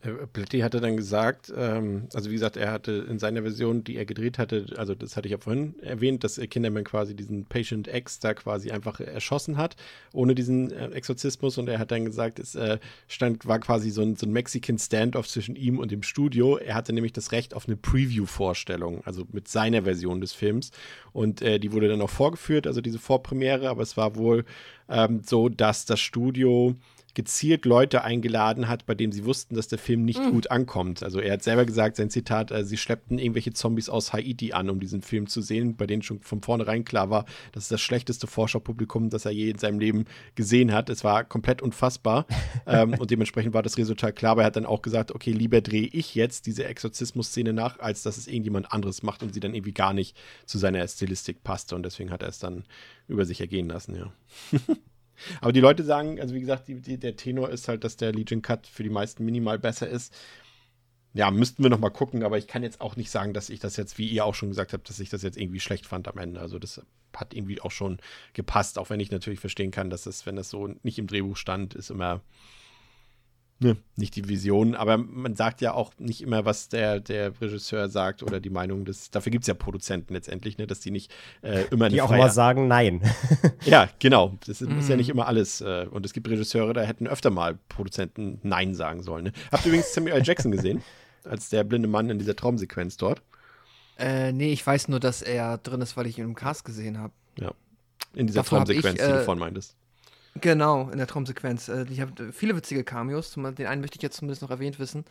Blatty 0.00 0.60
hatte 0.60 0.80
dann 0.80 0.96
gesagt, 0.96 1.52
ähm, 1.56 2.06
also 2.14 2.30
wie 2.30 2.34
gesagt, 2.34 2.56
er 2.56 2.70
hatte 2.70 3.04
in 3.10 3.18
seiner 3.18 3.42
Version, 3.42 3.82
die 3.82 3.96
er 3.96 4.04
gedreht 4.04 4.38
hatte, 4.38 4.66
also 4.76 4.94
das 4.94 5.16
hatte 5.16 5.26
ich 5.26 5.32
ja 5.32 5.38
vorhin 5.38 5.74
erwähnt, 5.82 6.22
dass 6.22 6.38
äh, 6.38 6.46
Kinderman 6.46 6.84
quasi 6.84 7.16
diesen 7.16 7.46
Patient 7.46 7.88
X 7.92 8.20
da 8.20 8.32
quasi 8.34 8.70
einfach 8.70 9.00
erschossen 9.00 9.56
hat, 9.56 9.74
ohne 10.12 10.36
diesen 10.36 10.70
äh, 10.70 10.90
Exorzismus. 10.90 11.58
Und 11.58 11.68
er 11.68 11.80
hat 11.80 11.90
dann 11.90 12.04
gesagt, 12.04 12.38
es 12.38 12.54
äh, 12.54 12.78
stand, 13.08 13.46
war 13.46 13.58
quasi 13.58 13.90
so 13.90 14.02
ein, 14.02 14.14
so 14.14 14.26
ein 14.26 14.32
Mexican 14.32 14.78
Standoff 14.78 15.26
zwischen 15.26 15.56
ihm 15.56 15.80
und 15.80 15.90
dem 15.90 16.04
Studio. 16.04 16.58
Er 16.58 16.76
hatte 16.76 16.92
nämlich 16.92 17.12
das 17.12 17.32
Recht 17.32 17.52
auf 17.52 17.66
eine 17.66 17.76
Preview-Vorstellung, 17.76 19.02
also 19.04 19.24
mit 19.32 19.48
seiner 19.48 19.82
Version 19.82 20.20
des 20.20 20.32
Films. 20.32 20.70
Und 21.12 21.42
äh, 21.42 21.58
die 21.58 21.72
wurde 21.72 21.88
dann 21.88 22.02
auch 22.02 22.10
vorgeführt, 22.10 22.68
also 22.68 22.80
diese 22.80 23.00
Vorpremiere, 23.00 23.68
aber 23.68 23.82
es 23.82 23.96
war 23.96 24.14
wohl 24.14 24.44
ähm, 24.88 25.22
so, 25.24 25.48
dass 25.48 25.86
das 25.86 25.98
Studio 25.98 26.76
gezielt 27.14 27.64
Leute 27.64 28.04
eingeladen 28.04 28.68
hat, 28.68 28.86
bei 28.86 28.94
denen 28.94 29.12
sie 29.12 29.24
wussten, 29.24 29.54
dass 29.54 29.68
der 29.68 29.78
Film 29.78 30.04
nicht 30.04 30.22
gut 30.30 30.50
ankommt. 30.50 31.02
Also 31.02 31.20
er 31.20 31.32
hat 31.32 31.42
selber 31.42 31.64
gesagt, 31.64 31.96
sein 31.96 32.10
Zitat, 32.10 32.50
äh, 32.50 32.64
sie 32.64 32.76
schleppten 32.76 33.18
irgendwelche 33.18 33.52
Zombies 33.52 33.88
aus 33.88 34.12
Haiti 34.12 34.52
an, 34.52 34.70
um 34.70 34.78
diesen 34.78 35.02
Film 35.02 35.26
zu 35.26 35.40
sehen, 35.40 35.76
bei 35.76 35.86
denen 35.86 36.02
schon 36.02 36.20
von 36.20 36.42
vornherein 36.42 36.84
klar 36.84 37.10
war, 37.10 37.24
das 37.52 37.64
ist 37.64 37.72
das 37.72 37.80
schlechteste 37.80 38.26
Forscherpublikum, 38.26 39.10
das 39.10 39.24
er 39.24 39.32
je 39.32 39.50
in 39.50 39.58
seinem 39.58 39.80
Leben 39.80 40.04
gesehen 40.34 40.72
hat. 40.72 40.90
Es 40.90 41.02
war 41.02 41.24
komplett 41.24 41.62
unfassbar 41.62 42.26
ähm, 42.66 42.94
und 42.94 43.10
dementsprechend 43.10 43.54
war 43.54 43.62
das 43.62 43.78
Resultat 43.78 44.14
klar, 44.16 44.32
aber 44.32 44.42
er 44.42 44.46
hat 44.46 44.56
dann 44.56 44.66
auch 44.66 44.82
gesagt, 44.82 45.12
okay, 45.12 45.32
lieber 45.32 45.60
drehe 45.60 45.88
ich 45.90 46.14
jetzt 46.14 46.46
diese 46.46 46.64
Exorzismus-Szene 46.64 47.52
nach, 47.52 47.78
als 47.80 48.02
dass 48.02 48.16
es 48.16 48.26
irgendjemand 48.26 48.72
anderes 48.72 49.02
macht 49.02 49.22
und 49.22 49.34
sie 49.34 49.40
dann 49.40 49.54
irgendwie 49.54 49.72
gar 49.72 49.92
nicht 49.92 50.16
zu 50.46 50.58
seiner 50.58 50.86
Stilistik 50.86 51.42
passte 51.42 51.74
und 51.74 51.82
deswegen 51.82 52.10
hat 52.10 52.22
er 52.22 52.28
es 52.28 52.38
dann 52.38 52.64
über 53.08 53.24
sich 53.24 53.40
ergehen 53.40 53.68
lassen, 53.68 53.96
ja. 53.96 54.12
Aber 55.40 55.52
die 55.52 55.60
Leute 55.60 55.84
sagen, 55.84 56.20
also 56.20 56.34
wie 56.34 56.40
gesagt, 56.40 56.68
die, 56.68 56.80
die, 56.80 56.98
der 56.98 57.16
Tenor 57.16 57.50
ist 57.50 57.68
halt, 57.68 57.84
dass 57.84 57.96
der 57.96 58.12
Legion 58.12 58.42
Cut 58.42 58.66
für 58.66 58.82
die 58.82 58.90
meisten 58.90 59.24
minimal 59.24 59.58
besser 59.58 59.88
ist. 59.88 60.14
Ja, 61.14 61.30
müssten 61.30 61.62
wir 61.62 61.70
noch 61.70 61.80
mal 61.80 61.90
gucken, 61.90 62.22
aber 62.22 62.38
ich 62.38 62.46
kann 62.46 62.62
jetzt 62.62 62.80
auch 62.80 62.96
nicht 62.96 63.10
sagen, 63.10 63.32
dass 63.32 63.50
ich 63.50 63.60
das 63.60 63.76
jetzt, 63.76 63.98
wie 63.98 64.08
ihr 64.08 64.24
auch 64.24 64.34
schon 64.34 64.50
gesagt 64.50 64.72
habt, 64.72 64.88
dass 64.88 65.00
ich 65.00 65.08
das 65.08 65.22
jetzt 65.22 65.38
irgendwie 65.38 65.60
schlecht 65.60 65.86
fand 65.86 66.06
am 66.06 66.18
Ende. 66.18 66.40
Also 66.40 66.58
das 66.58 66.82
hat 67.16 67.34
irgendwie 67.34 67.60
auch 67.60 67.70
schon 67.70 67.98
gepasst, 68.34 68.78
auch 68.78 68.90
wenn 68.90 69.00
ich 69.00 69.10
natürlich 69.10 69.40
verstehen 69.40 69.70
kann, 69.70 69.90
dass 69.90 70.06
es, 70.06 70.26
wenn 70.26 70.36
das 70.36 70.50
so 70.50 70.68
nicht 70.82 70.98
im 70.98 71.06
Drehbuch 71.06 71.36
stand, 71.36 71.74
ist 71.74 71.90
immer 71.90 72.20
ne, 73.60 73.76
nicht 73.96 74.16
die 74.16 74.28
Vision. 74.28 74.74
Aber 74.74 74.96
man 74.96 75.36
sagt 75.36 75.60
ja 75.60 75.72
auch 75.74 75.92
nicht 75.98 76.20
immer, 76.22 76.44
was 76.44 76.68
der, 76.68 77.00
der 77.00 77.40
Regisseur 77.40 77.88
sagt 77.88 78.22
oder 78.22 78.40
die 78.40 78.50
Meinung 78.50 78.84
des. 78.84 79.10
Dafür 79.10 79.30
gibt 79.30 79.42
es 79.44 79.48
ja 79.48 79.54
Produzenten 79.54 80.14
letztendlich, 80.14 80.58
ne, 80.58 80.66
dass 80.66 80.80
die 80.80 80.90
nicht 80.90 81.12
äh, 81.42 81.64
immer 81.70 81.86
eine 81.86 81.94
Die 81.94 82.02
auch 82.02 82.08
freie- 82.08 82.18
mal 82.18 82.30
sagen 82.30 82.68
Nein. 82.68 83.02
ja, 83.64 83.88
genau. 83.98 84.36
Das 84.46 84.60
ist, 84.60 84.70
ist 84.70 84.88
ja 84.88 84.96
nicht 84.96 85.08
immer 85.08 85.26
alles. 85.26 85.60
Äh, 85.60 85.86
und 85.90 86.04
es 86.06 86.12
gibt 86.12 86.28
Regisseure, 86.28 86.72
da 86.72 86.82
hätten 86.82 87.06
öfter 87.06 87.30
mal 87.30 87.58
Produzenten 87.68 88.38
Nein 88.42 88.74
sagen 88.74 89.02
sollen. 89.02 89.24
Ne? 89.24 89.32
Habt 89.52 89.64
ihr 89.64 89.68
übrigens 89.72 89.92
Samuel 89.92 90.14
L. 90.16 90.22
Jackson 90.24 90.52
gesehen? 90.52 90.82
Als 91.24 91.48
der 91.50 91.64
blinde 91.64 91.88
Mann 91.88 92.08
in 92.10 92.18
dieser 92.18 92.36
Traumsequenz 92.36 92.96
dort. 92.96 93.22
Äh, 93.98 94.32
nee, 94.32 94.52
ich 94.52 94.64
weiß 94.66 94.88
nur, 94.88 95.00
dass 95.00 95.22
er 95.22 95.58
drin 95.58 95.80
ist, 95.80 95.96
weil 95.96 96.06
ich 96.06 96.18
ihn 96.18 96.24
im 96.24 96.34
Cast 96.34 96.64
gesehen 96.64 96.98
habe. 96.98 97.12
In 98.14 98.26
dieser 98.26 98.40
Davor 98.40 98.60
hab 98.60 98.68
ich, 98.68 98.80
Traumsequenz, 98.80 99.00
die 99.06 99.12
du 99.12 99.20
äh, 99.20 99.24
vorhin 99.24 99.40
meintest. 99.40 99.76
Genau, 100.40 100.90
in 100.90 100.98
der 100.98 101.06
Traumsequenz. 101.06 101.68
Äh, 101.68 101.86
ich 101.90 102.00
habe 102.00 102.32
viele 102.32 102.54
witzige 102.56 102.84
Cameos. 102.84 103.32
Den 103.34 103.66
einen 103.66 103.80
möchte 103.80 103.96
ich 103.96 104.02
jetzt 104.02 104.16
zumindest 104.16 104.42
noch 104.42 104.50
erwähnt 104.50 104.78
wissen. 104.78 105.04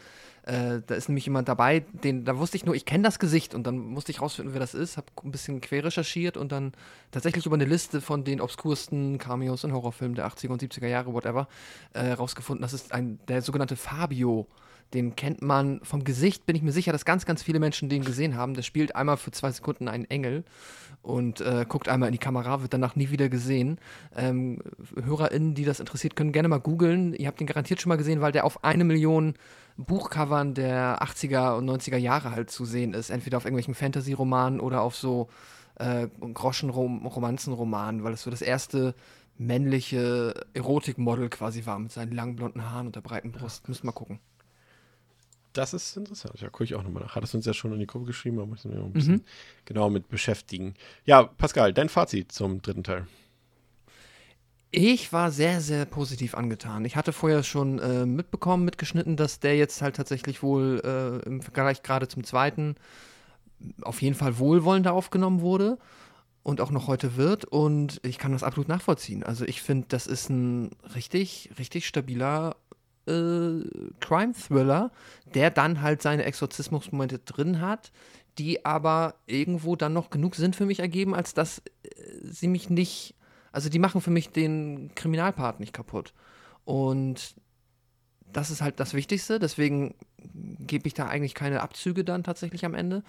Äh, 0.44 0.82
da 0.86 0.96
ist 0.96 1.10
nämlich 1.10 1.26
jemand 1.26 1.48
dabei, 1.48 1.82
den, 2.04 2.24
da 2.24 2.38
wusste 2.38 2.58
ich 2.58 2.66
nur, 2.66 2.76
ich 2.76 2.86
kenne 2.86 3.04
das 3.04 3.20
Gesicht 3.20 3.54
und 3.54 3.66
dann 3.66 3.78
musste 3.78 4.12
ich 4.12 4.22
rausfinden, 4.22 4.54
wer 4.54 4.60
das 4.60 4.74
ist. 4.74 4.98
Habe 4.98 5.08
ein 5.24 5.32
bisschen 5.32 5.60
quer 5.62 5.84
recherchiert 5.84 6.38
und 6.38 6.52
dann 6.52 6.74
tatsächlich 7.12 7.46
über 7.46 7.56
eine 7.56 7.66
Liste 7.66 8.00
von 8.02 8.24
den 8.24 8.42
obskursten 8.42 9.18
Cameos 9.18 9.64
in 9.64 9.74
Horrorfilmen 9.74 10.16
der 10.16 10.28
80er 10.28 10.50
und 10.50 10.62
70er 10.62 10.88
Jahre, 10.88 11.14
whatever, 11.14 11.48
äh, 11.94 12.12
rausgefunden. 12.12 12.62
Das 12.62 12.74
ist 12.74 12.92
ein, 12.94 13.20
der 13.28 13.42
sogenannte 13.42 13.76
Fabio. 13.76 14.48
Den 14.94 15.16
kennt 15.16 15.42
man 15.42 15.82
vom 15.84 16.04
Gesicht, 16.04 16.46
bin 16.46 16.56
ich 16.56 16.62
mir 16.62 16.72
sicher, 16.72 16.92
dass 16.92 17.04
ganz, 17.04 17.26
ganz 17.26 17.44
viele 17.44 17.60
Menschen 17.60 17.90
den 17.90 18.04
gesehen 18.04 18.36
haben. 18.36 18.54
Der 18.54 18.62
spielt 18.62 18.96
einmal 18.96 19.18
für 19.18 19.32
zwei 19.32 19.52
Sekunden 19.52 19.88
einen 19.88 20.06
Engel 20.06 20.46
und 21.02 21.42
äh, 21.42 21.66
guckt 21.68 21.90
einmal 21.90 22.08
in 22.08 22.14
die 22.14 22.20
Kamera, 22.20 22.62
wird 22.62 22.74
danach 22.74 22.96
nie 22.96 23.10
wieder 23.10 23.30
gesehen. 23.30 23.80
Ähm, 24.16 24.60
HörerInnen, 25.02 25.56
die 25.56 25.66
das 25.66 25.80
interessiert, 25.80 26.16
können 26.16 26.32
gerne 26.32 26.48
mal 26.48 26.60
googeln. 26.60 27.14
Ihr 27.14 27.28
habt 27.28 27.40
den 27.40 27.48
garantiert 27.48 27.82
schon 27.82 27.90
mal 27.90 27.98
gesehen, 27.98 28.22
weil 28.22 28.32
der 28.32 28.46
auf 28.46 28.64
eine 28.64 28.84
Million 28.84 29.34
Buchcovern 29.78 30.54
der 30.54 31.02
80er 31.04 31.58
und 31.58 31.70
90er 31.70 31.98
Jahre 31.98 32.32
halt 32.32 32.50
zu 32.50 32.66
sehen 32.66 32.94
ist. 32.94 33.10
Entweder 33.10 33.38
auf 33.38 33.46
irgendwelchen 33.46 33.76
Fantasy-Romanen 33.76 34.60
oder 34.60 34.82
auf 34.82 34.96
so 34.96 35.28
äh, 35.76 36.08
Groschenromanzenromanen, 36.08 38.04
weil 38.04 38.14
es 38.14 38.24
so 38.24 38.32
das 38.32 38.42
erste 38.42 38.96
männliche 39.38 40.34
Erotikmodel 40.54 41.30
quasi 41.30 41.66
war 41.66 41.78
mit 41.78 41.92
seinen 41.92 42.12
langen 42.12 42.36
blonden 42.36 42.70
Haaren 42.70 42.88
und 42.88 42.96
der 42.96 43.02
breiten 43.02 43.32
Brust. 43.32 43.68
Müsst 43.70 43.84
mal 43.84 43.92
gucken. 43.92 44.20
Das 45.58 45.74
ist 45.74 45.98
interessant. 45.98 46.40
Ja, 46.40 46.50
gucke 46.50 46.66
ich 46.66 46.76
auch 46.76 46.84
nochmal 46.84 47.02
nach. 47.02 47.16
Hat 47.16 47.24
es 47.24 47.34
uns 47.34 47.46
ja 47.46 47.54
schon 47.54 47.74
in 47.74 47.80
die 47.80 47.88
Gruppe 47.88 48.06
geschrieben, 48.06 48.38
aber 48.38 48.46
müssen 48.46 48.72
wir 48.72 48.80
ein 48.80 48.94
bisschen 48.94 49.26
genau 49.66 49.90
mit 49.90 50.08
beschäftigen. 50.08 50.76
Ja, 51.04 51.24
Pascal, 51.24 51.74
dein 51.74 51.90
Fazit 51.90 52.32
zum 52.32 52.62
dritten 52.62 52.84
Teil. 52.84 53.08
Ich 54.70 55.12
war 55.14 55.32
sehr, 55.32 55.60
sehr 55.62 55.86
positiv 55.86 56.36
angetan. 56.36 56.86
Ich 56.86 56.96
hatte 56.96 57.12
vorher 57.12 57.42
schon 57.42 57.80
äh, 57.80 58.06
mitbekommen, 58.06 58.66
mitgeschnitten, 58.66 59.16
dass 59.16 59.40
der 59.40 59.58
jetzt 59.58 59.82
halt 59.82 59.96
tatsächlich 59.96 60.44
wohl 60.44 60.80
äh, 60.84 61.28
im 61.28 61.42
Vergleich 61.42 61.82
gerade 61.82 62.08
zum 62.08 62.24
zweiten 62.24 62.76
auf 63.82 64.04
jeden 64.04 64.16
Fall 64.16 64.38
wohlwollender 64.38 64.94
aufgenommen 64.94 65.42
wurde 65.42 65.80
und 66.44 66.62
auch 66.62 66.70
noch 66.70 66.86
heute 66.86 67.16
wird. 67.16 67.46
Und 67.46 68.00
ich 68.04 68.20
kann 68.20 68.32
das 68.32 68.44
absolut 68.44 68.68
nachvollziehen. 68.68 69.24
Also 69.24 69.44
ich 69.46 69.64
finde, 69.64 69.88
das 69.90 70.06
ist 70.06 70.30
ein 70.30 70.70
richtig, 70.94 71.50
richtig 71.58 71.88
stabiler 71.88 72.58
äh, 73.08 73.64
Crime-Thriller, 74.00 74.92
der 75.34 75.52
dann 75.52 75.82
halt 75.82 76.02
seine 76.02 76.26
Exorzismusmomente 76.26 77.20
drin 77.20 77.62
hat, 77.62 77.92
die 78.38 78.66
aber 78.66 79.16
irgendwo 79.26 79.76
dann 79.76 79.94
noch 79.94 80.10
genug 80.10 80.36
Sinn 80.36 80.54
für 80.54 80.66
mich 80.66 80.80
ergeben, 80.80 81.16
als 81.16 81.34
dass 81.34 81.60
äh, 81.84 81.90
sie 82.24 82.48
mich 82.48 82.70
nicht, 82.70 83.16
also 83.52 83.70
die 83.70 83.80
machen 83.80 84.02
für 84.02 84.12
mich 84.12 84.30
den 84.30 84.92
Kriminalpart 84.96 85.60
nicht 85.60 85.74
kaputt. 85.74 86.14
Und 86.66 87.36
das 88.32 88.52
ist 88.52 88.62
halt 88.62 88.80
das 88.80 88.94
Wichtigste, 88.94 89.40
deswegen 89.40 89.96
gebe 90.60 90.88
ich 90.88 90.94
da 90.94 91.08
eigentlich 91.08 91.34
keine 91.34 91.62
Abzüge 91.62 92.04
dann 92.04 92.24
tatsächlich 92.24 92.66
am 92.66 92.74
Ende. 92.74 93.04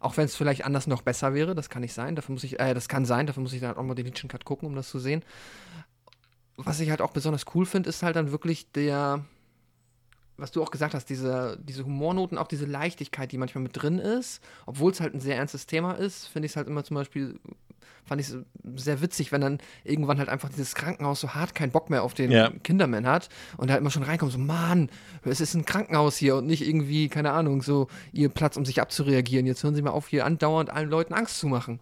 Auch 0.00 0.16
wenn 0.16 0.24
es 0.24 0.34
vielleicht 0.34 0.64
anders 0.64 0.88
noch 0.88 1.02
besser 1.02 1.32
wäre, 1.34 1.54
das 1.54 1.70
kann 1.70 1.82
nicht 1.82 1.94
sein. 1.94 2.16
Dafür 2.16 2.32
muss 2.32 2.42
ich, 2.42 2.58
äh, 2.58 2.74
das 2.74 2.88
kann 2.88 3.04
sein, 3.04 3.26
dafür 3.26 3.42
muss 3.42 3.52
ich 3.52 3.60
dann 3.60 3.76
auch 3.76 3.82
mal 3.84 3.94
den 3.94 4.06
Legion 4.06 4.28
Cut 4.28 4.44
gucken, 4.44 4.66
um 4.66 4.74
das 4.74 4.88
zu 4.88 4.98
sehen. 4.98 5.22
was 6.56 6.80
ich 6.80 6.90
halt 6.90 7.00
auch 7.00 7.12
besonders 7.12 7.46
cool 7.54 7.66
finde, 7.66 7.88
ist 7.88 8.02
halt 8.02 8.16
dann 8.16 8.30
wirklich 8.32 8.70
der, 8.72 9.24
was 10.36 10.50
du 10.50 10.62
auch 10.62 10.70
gesagt 10.70 10.94
hast, 10.94 11.06
diese, 11.10 11.58
diese 11.62 11.84
Humornoten, 11.84 12.38
auch 12.38 12.48
diese 12.48 12.66
Leichtigkeit, 12.66 13.30
die 13.32 13.38
manchmal 13.38 13.62
mit 13.62 13.80
drin 13.80 13.98
ist, 13.98 14.40
obwohl 14.66 14.92
es 14.92 15.00
halt 15.00 15.14
ein 15.14 15.20
sehr 15.20 15.36
ernstes 15.36 15.66
Thema 15.66 15.92
ist, 15.92 16.26
finde 16.26 16.46
ich 16.46 16.52
es 16.52 16.56
halt 16.56 16.68
immer 16.68 16.84
zum 16.84 16.96
Beispiel, 16.96 17.38
fand 18.04 18.20
ich 18.20 18.28
es 18.28 18.36
sehr 18.82 19.00
witzig, 19.00 19.30
wenn 19.30 19.40
dann 19.40 19.58
irgendwann 19.84 20.18
halt 20.18 20.28
einfach 20.28 20.48
dieses 20.48 20.74
Krankenhaus 20.74 21.20
so 21.20 21.34
hart 21.34 21.54
keinen 21.54 21.70
Bock 21.70 21.90
mehr 21.90 22.02
auf 22.02 22.14
den 22.14 22.30
Ja. 22.32 22.50
Kinderman 22.64 23.06
hat 23.06 23.28
und 23.56 23.68
da 23.70 23.76
immer 23.76 23.90
schon 23.90 24.02
reinkommt, 24.02 24.32
so, 24.32 24.38
Mann, 24.38 24.90
es 25.22 25.40
ist 25.40 25.54
ein 25.54 25.64
Krankenhaus 25.64 26.16
hier 26.16 26.36
und 26.36 26.46
nicht 26.46 26.66
irgendwie, 26.66 27.08
keine 27.08 27.30
Ahnung, 27.32 27.62
so 27.62 27.88
ihr 28.12 28.28
Platz, 28.28 28.56
um 28.56 28.64
sich 28.64 28.80
abzureagieren. 28.80 29.46
Jetzt 29.46 29.62
hören 29.62 29.74
Sie 29.74 29.82
mal 29.82 29.90
auf, 29.90 30.08
hier 30.08 30.26
andauernd 30.26 30.70
allen 30.70 30.90
Leuten 30.90 31.14
Angst 31.14 31.38
zu 31.38 31.46
machen. 31.46 31.78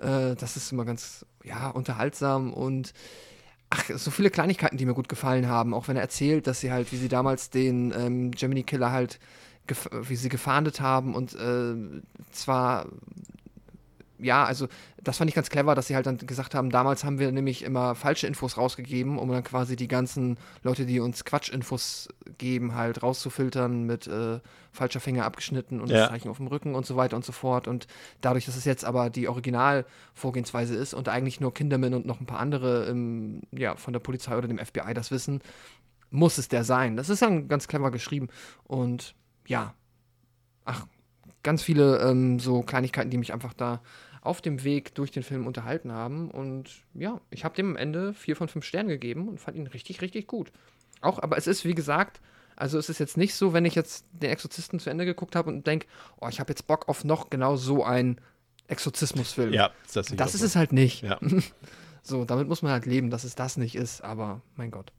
Äh, 0.00 0.34
das 0.34 0.56
ist 0.56 0.70
immer 0.72 0.84
ganz, 0.84 1.24
ja, 1.42 1.70
unterhaltsam 1.70 2.52
und 2.52 2.92
Ach, 3.76 3.90
so 3.96 4.12
viele 4.12 4.30
Kleinigkeiten, 4.30 4.76
die 4.76 4.86
mir 4.86 4.94
gut 4.94 5.08
gefallen 5.08 5.48
haben. 5.48 5.74
Auch 5.74 5.88
wenn 5.88 5.96
er 5.96 6.02
erzählt, 6.02 6.46
dass 6.46 6.60
sie 6.60 6.70
halt, 6.70 6.92
wie 6.92 6.96
sie 6.96 7.08
damals 7.08 7.50
den 7.50 7.92
ähm, 7.96 8.30
Gemini 8.30 8.62
Killer 8.62 8.92
halt, 8.92 9.18
wie 9.90 10.14
sie 10.14 10.28
gefahndet 10.28 10.80
haben 10.80 11.14
und 11.14 11.34
äh, 11.34 11.74
zwar, 12.30 12.86
ja, 14.24 14.44
also 14.44 14.68
das 15.02 15.18
fand 15.18 15.28
ich 15.28 15.34
ganz 15.34 15.50
clever, 15.50 15.74
dass 15.74 15.86
sie 15.86 15.94
halt 15.94 16.06
dann 16.06 16.16
gesagt 16.18 16.54
haben, 16.54 16.70
damals 16.70 17.04
haben 17.04 17.18
wir 17.18 17.30
nämlich 17.30 17.62
immer 17.62 17.94
falsche 17.94 18.26
Infos 18.26 18.56
rausgegeben, 18.56 19.18
um 19.18 19.28
dann 19.30 19.44
quasi 19.44 19.76
die 19.76 19.88
ganzen 19.88 20.38
Leute, 20.62 20.86
die 20.86 20.98
uns 21.00 21.24
Quatschinfos 21.24 22.08
geben, 22.38 22.74
halt 22.74 23.02
rauszufiltern 23.02 23.84
mit 23.84 24.06
äh, 24.06 24.40
falscher 24.72 25.00
Finger 25.00 25.24
abgeschnitten 25.24 25.80
und 25.80 25.90
Ja. 25.90 25.98
das 26.00 26.08
Zeichen 26.08 26.28
auf 26.30 26.38
dem 26.38 26.46
Rücken 26.46 26.74
und 26.74 26.86
so 26.86 26.96
weiter 26.96 27.16
und 27.16 27.24
so 27.24 27.32
fort. 27.32 27.68
Und 27.68 27.86
dadurch, 28.20 28.46
dass 28.46 28.56
es 28.56 28.64
jetzt 28.64 28.84
aber 28.84 29.10
die 29.10 29.28
Originalvorgehensweise 29.28 30.74
ist 30.74 30.94
und 30.94 31.08
eigentlich 31.08 31.40
nur 31.40 31.52
Kinderman 31.54 31.94
und 31.94 32.06
noch 32.06 32.20
ein 32.20 32.26
paar 32.26 32.40
andere 32.40 32.86
ähm, 32.88 33.42
ja, 33.52 33.76
von 33.76 33.92
der 33.92 34.00
Polizei 34.00 34.36
oder 34.36 34.48
dem 34.48 34.58
FBI 34.58 34.94
das 34.94 35.10
wissen, 35.10 35.40
muss 36.10 36.38
es 36.38 36.48
der 36.48 36.64
sein. 36.64 36.96
Das 36.96 37.08
ist 37.08 37.22
dann 37.22 37.48
ganz 37.48 37.68
clever 37.68 37.90
geschrieben. 37.90 38.28
Und 38.64 39.14
ja, 39.46 39.74
ach, 40.64 40.86
ganz 41.42 41.62
viele 41.62 41.98
ähm, 42.00 42.38
so 42.38 42.62
Kleinigkeiten, 42.62 43.10
die 43.10 43.18
mich 43.18 43.32
einfach 43.32 43.52
da 43.52 43.80
auf 44.24 44.40
dem 44.40 44.64
Weg 44.64 44.94
durch 44.94 45.10
den 45.10 45.22
Film 45.22 45.46
unterhalten 45.46 45.92
haben. 45.92 46.30
Und 46.30 46.82
ja, 46.94 47.20
ich 47.30 47.44
habe 47.44 47.54
dem 47.54 47.70
am 47.70 47.76
Ende 47.76 48.14
vier 48.14 48.34
von 48.34 48.48
fünf 48.48 48.64
Sternen 48.64 48.88
gegeben 48.88 49.28
und 49.28 49.38
fand 49.38 49.56
ihn 49.56 49.66
richtig, 49.66 50.00
richtig 50.00 50.26
gut. 50.26 50.50
Auch, 51.00 51.22
aber 51.22 51.36
es 51.36 51.46
ist, 51.46 51.64
wie 51.64 51.74
gesagt, 51.74 52.20
also 52.56 52.78
es 52.78 52.88
ist 52.88 52.98
jetzt 52.98 53.16
nicht 53.16 53.34
so, 53.34 53.52
wenn 53.52 53.64
ich 53.66 53.74
jetzt 53.74 54.06
den 54.12 54.30
Exorzisten 54.30 54.80
zu 54.80 54.90
Ende 54.90 55.04
geguckt 55.04 55.36
habe 55.36 55.50
und 55.50 55.66
denke, 55.66 55.86
oh, 56.20 56.28
ich 56.28 56.40
habe 56.40 56.50
jetzt 56.50 56.66
Bock 56.66 56.88
auf 56.88 57.04
noch 57.04 57.30
genau 57.30 57.56
so 57.56 57.84
einen 57.84 58.20
Exorzismusfilm. 58.66 59.52
Ja, 59.52 59.70
das, 59.92 60.06
Das 60.06 60.34
ist 60.34 60.42
es 60.42 60.56
halt 60.56 60.72
nicht. 60.72 61.02
Ja. 61.02 61.18
So, 62.06 62.26
damit 62.26 62.48
muss 62.48 62.60
man 62.60 62.70
halt 62.70 62.84
leben, 62.84 63.08
dass 63.08 63.24
es 63.24 63.34
das 63.34 63.56
nicht 63.56 63.74
ist, 63.76 64.02
aber 64.02 64.42
mein 64.56 64.70
Gott, 64.70 64.92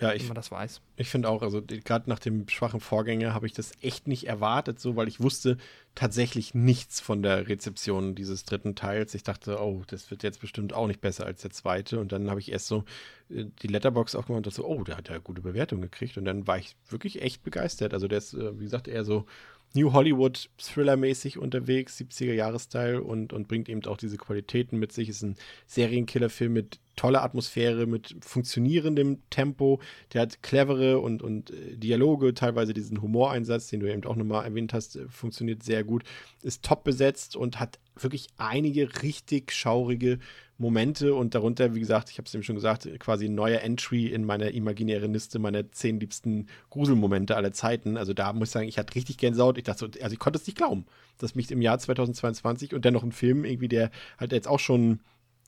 Ja, 0.00 0.08
wenn 0.08 0.16
ich, 0.16 0.28
man 0.28 0.34
das 0.34 0.50
weiß. 0.50 0.80
Ich 0.96 1.08
finde 1.08 1.28
auch, 1.28 1.42
also 1.42 1.62
gerade 1.62 2.08
nach 2.08 2.18
dem 2.18 2.48
schwachen 2.48 2.80
Vorgänger 2.80 3.34
habe 3.34 3.46
ich 3.46 3.52
das 3.52 3.72
echt 3.82 4.08
nicht 4.08 4.26
erwartet, 4.26 4.80
so 4.80 4.96
weil 4.96 5.08
ich 5.08 5.20
wusste 5.20 5.58
tatsächlich 5.94 6.54
nichts 6.54 7.00
von 7.00 7.22
der 7.22 7.48
Rezeption 7.48 8.14
dieses 8.14 8.44
dritten 8.44 8.74
Teils. 8.74 9.14
Ich 9.14 9.24
dachte, 9.24 9.60
oh, 9.60 9.82
das 9.88 10.10
wird 10.10 10.22
jetzt 10.22 10.40
bestimmt 10.40 10.72
auch 10.72 10.86
nicht 10.86 11.02
besser 11.02 11.26
als 11.26 11.42
der 11.42 11.50
zweite. 11.50 12.00
Und 12.00 12.12
dann 12.12 12.30
habe 12.30 12.40
ich 12.40 12.50
erst 12.50 12.68
so 12.68 12.84
äh, 13.28 13.44
die 13.62 13.68
Letterbox 13.68 14.14
aufgemacht 14.14 14.38
und 14.38 14.46
dachte 14.46 14.56
so, 14.56 14.66
oh, 14.66 14.82
der 14.84 14.96
hat 14.96 15.10
ja 15.10 15.18
gute 15.18 15.42
Bewertung 15.42 15.82
gekriegt. 15.82 16.16
Und 16.16 16.24
dann 16.24 16.46
war 16.46 16.56
ich 16.56 16.76
wirklich 16.88 17.20
echt 17.20 17.42
begeistert. 17.42 17.92
Also 17.92 18.08
der 18.08 18.18
ist, 18.18 18.32
äh, 18.32 18.58
wie 18.58 18.64
gesagt, 18.64 18.88
eher 18.88 19.04
so 19.04 19.26
New 19.74 19.92
Hollywood 19.92 20.48
Thriller-mäßig 20.58 21.38
unterwegs, 21.38 22.00
70er-Jahres-Style 22.00 23.02
und, 23.02 23.32
und 23.32 23.46
bringt 23.46 23.68
eben 23.68 23.84
auch 23.84 23.96
diese 23.96 24.16
Qualitäten 24.16 24.78
mit 24.78 24.92
sich. 24.92 25.08
Ist 25.08 25.22
ein 25.22 25.36
Serienkiller-Film 25.66 26.52
mit 26.52 26.80
toller 27.00 27.22
Atmosphäre, 27.22 27.86
mit 27.86 28.14
funktionierendem 28.20 29.22
Tempo. 29.30 29.80
Der 30.12 30.20
hat 30.20 30.42
clevere 30.42 30.98
und, 30.98 31.22
und 31.22 31.50
äh, 31.50 31.76
Dialoge, 31.78 32.34
teilweise 32.34 32.74
diesen 32.74 33.00
Humoreinsatz, 33.00 33.68
den 33.68 33.80
du 33.80 33.90
eben 33.90 34.04
auch 34.04 34.16
nochmal 34.16 34.44
erwähnt 34.44 34.74
hast, 34.74 34.96
äh, 34.96 35.08
funktioniert 35.08 35.62
sehr 35.62 35.82
gut. 35.82 36.04
Ist 36.42 36.62
top 36.62 36.84
besetzt 36.84 37.36
und 37.36 37.58
hat 37.58 37.78
wirklich 37.96 38.28
einige 38.36 39.02
richtig 39.02 39.50
schaurige 39.52 40.18
Momente 40.58 41.14
und 41.14 41.34
darunter, 41.34 41.74
wie 41.74 41.80
gesagt, 41.80 42.10
ich 42.10 42.18
habe 42.18 42.26
es 42.26 42.34
eben 42.34 42.42
schon 42.42 42.56
gesagt, 42.56 42.86
quasi 42.98 43.24
ein 43.24 43.34
neuer 43.34 43.62
Entry 43.62 44.08
in 44.08 44.26
meiner 44.26 44.50
imaginären 44.50 45.14
Liste 45.14 45.38
meiner 45.38 45.72
zehn 45.72 45.98
liebsten 46.00 46.48
Gruselmomente 46.68 47.34
aller 47.34 47.52
Zeiten. 47.52 47.96
Also 47.96 48.12
da 48.12 48.34
muss 48.34 48.48
ich 48.48 48.52
sagen, 48.52 48.68
ich 48.68 48.76
hatte 48.76 48.94
richtig 48.94 49.16
Gänsehaut. 49.16 49.56
Ich 49.56 49.64
dachte 49.64 49.78
so, 49.78 50.02
also 50.02 50.12
ich 50.12 50.18
konnte 50.18 50.38
es 50.38 50.46
nicht 50.46 50.58
glauben, 50.58 50.84
dass 51.16 51.34
mich 51.34 51.50
im 51.50 51.62
Jahr 51.62 51.78
2022 51.78 52.74
und 52.74 52.84
dennoch 52.84 53.02
ein 53.02 53.12
Film 53.12 53.46
irgendwie, 53.46 53.68
der 53.68 53.90
halt 54.18 54.32
jetzt 54.32 54.48
auch 54.48 54.60
schon 54.60 55.00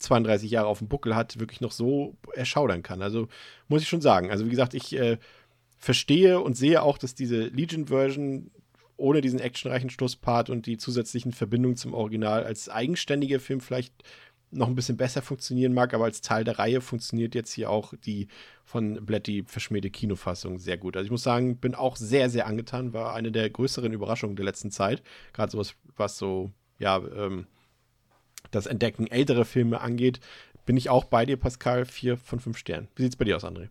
32 0.03 0.51
Jahre 0.51 0.67
auf 0.67 0.79
dem 0.79 0.89
Buckel 0.89 1.15
hat, 1.17 1.39
wirklich 1.41 1.61
noch 1.61 1.73
so 1.73 2.17
erschaudern 2.35 2.83
kann. 2.83 3.03
Also 3.03 3.29
muss 3.69 3.83
ich 3.83 3.89
schon 3.89 4.01
sagen. 4.01 4.31
Also 4.31 4.47
wie 4.47 4.51
gesagt, 4.51 4.75
ich 4.75 4.97
äh, 4.97 5.19
verstehe 5.79 6.41
und 6.41 6.57
sehe 6.57 6.83
auch, 6.83 6.99
dass 6.99 7.15
diese 7.15 7.45
Legion-Version 7.47 8.51
ohne 8.97 9.21
diesen 9.21 9.41
actionreichen 9.41 9.91
Schlusspart 9.91 10.49
und 10.49 10.67
die 10.67 10.77
zusätzlichen 10.77 11.33
Verbindungen 11.33 11.77
zum 11.77 11.93
Original 11.93 12.45
als 12.45 12.69
eigenständiger 12.69 13.41
Film 13.41 13.61
vielleicht 13.61 13.95
noch 14.53 14.69
ein 14.69 14.75
bisschen 14.75 14.97
besser 14.97 15.23
funktionieren 15.23 15.73
mag, 15.73 15.95
aber 15.95 16.05
als 16.05 16.21
Teil 16.21 16.45
der 16.45 16.59
Reihe 16.59 16.81
funktioniert 16.81 17.35
jetzt 17.35 17.53
hier 17.53 17.71
auch 17.71 17.95
die 18.05 18.29
von 18.65 19.05
Blatty 19.05 19.45
verschmähte 19.47 19.91
Kinofassung 19.91 20.59
sehr 20.59 20.77
gut. 20.77 20.97
Also 20.97 21.07
ich 21.07 21.11
muss 21.11 21.23
sagen, 21.23 21.57
bin 21.57 21.75
auch 21.75 21.97
sehr, 21.97 22.31
sehr 22.31 22.47
angetan, 22.47 22.93
war 22.93 23.15
eine 23.15 23.33
der 23.33 23.49
größeren 23.51 23.93
Überraschungen 23.93 24.37
der 24.37 24.45
letzten 24.45 24.71
Zeit. 24.71 25.03
Gerade 25.33 25.53
sowas, 25.53 25.75
was 25.97 26.19
so, 26.19 26.51
ja, 26.79 26.99
ähm, 27.17 27.47
das 28.53 28.67
Entdecken 28.67 29.09
älterer 29.09 29.45
Filme 29.45 29.81
angeht, 29.81 30.21
bin 30.65 30.77
ich 30.77 30.91
auch 30.91 31.05
bei 31.05 31.27
dir, 31.27 31.37
Pascal, 31.37 31.85
vier 31.85 32.17
von 32.17 32.39
fünf 32.39 32.57
Sternen. 32.57 32.89
Wie 32.95 33.03
sieht's 33.03 33.17
bei 33.17 33.25
dir 33.25 33.37
aus, 33.37 33.45
André? 33.45 33.69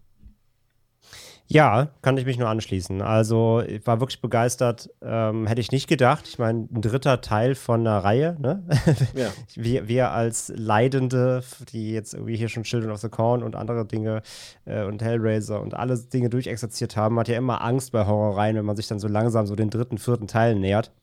Ja, 1.47 1.89
kann 2.01 2.15
ich 2.15 2.25
mich 2.25 2.37
nur 2.37 2.47
anschließen. 2.47 3.01
Also, 3.01 3.61
ich 3.67 3.85
war 3.85 3.99
wirklich 3.99 4.21
begeistert. 4.21 4.89
Ähm, 5.01 5.47
hätte 5.47 5.59
ich 5.59 5.73
nicht 5.73 5.89
gedacht. 5.89 6.25
Ich 6.25 6.39
meine, 6.39 6.69
ein 6.73 6.81
dritter 6.81 7.19
Teil 7.19 7.55
von 7.55 7.81
einer 7.81 7.97
Reihe, 7.97 8.37
ne? 8.39 8.63
Ja. 9.15 9.31
wir, 9.55 9.89
wir 9.89 10.11
als 10.11 10.53
Leidende, 10.55 11.43
die 11.73 11.91
jetzt 11.91 12.13
irgendwie 12.13 12.37
hier 12.37 12.47
schon 12.47 12.63
Children 12.63 12.91
of 12.91 13.01
the 13.01 13.09
Corn 13.09 13.43
und 13.43 13.57
andere 13.57 13.85
Dinge 13.85 14.21
äh, 14.63 14.85
und 14.85 15.01
Hellraiser 15.01 15.61
und 15.61 15.73
alle 15.73 15.97
Dinge 15.99 16.29
durchexerziert 16.29 16.95
haben, 16.95 17.19
hat 17.19 17.27
ja 17.27 17.35
immer 17.35 17.61
Angst 17.61 17.91
bei 17.91 18.05
Horrorreihen, 18.05 18.55
wenn 18.55 18.65
man 18.65 18.77
sich 18.77 18.87
dann 18.87 18.99
so 18.99 19.09
langsam 19.09 19.45
so 19.45 19.57
den 19.57 19.69
dritten, 19.69 19.97
vierten 19.97 20.27
Teil 20.27 20.55
nähert. 20.55 20.93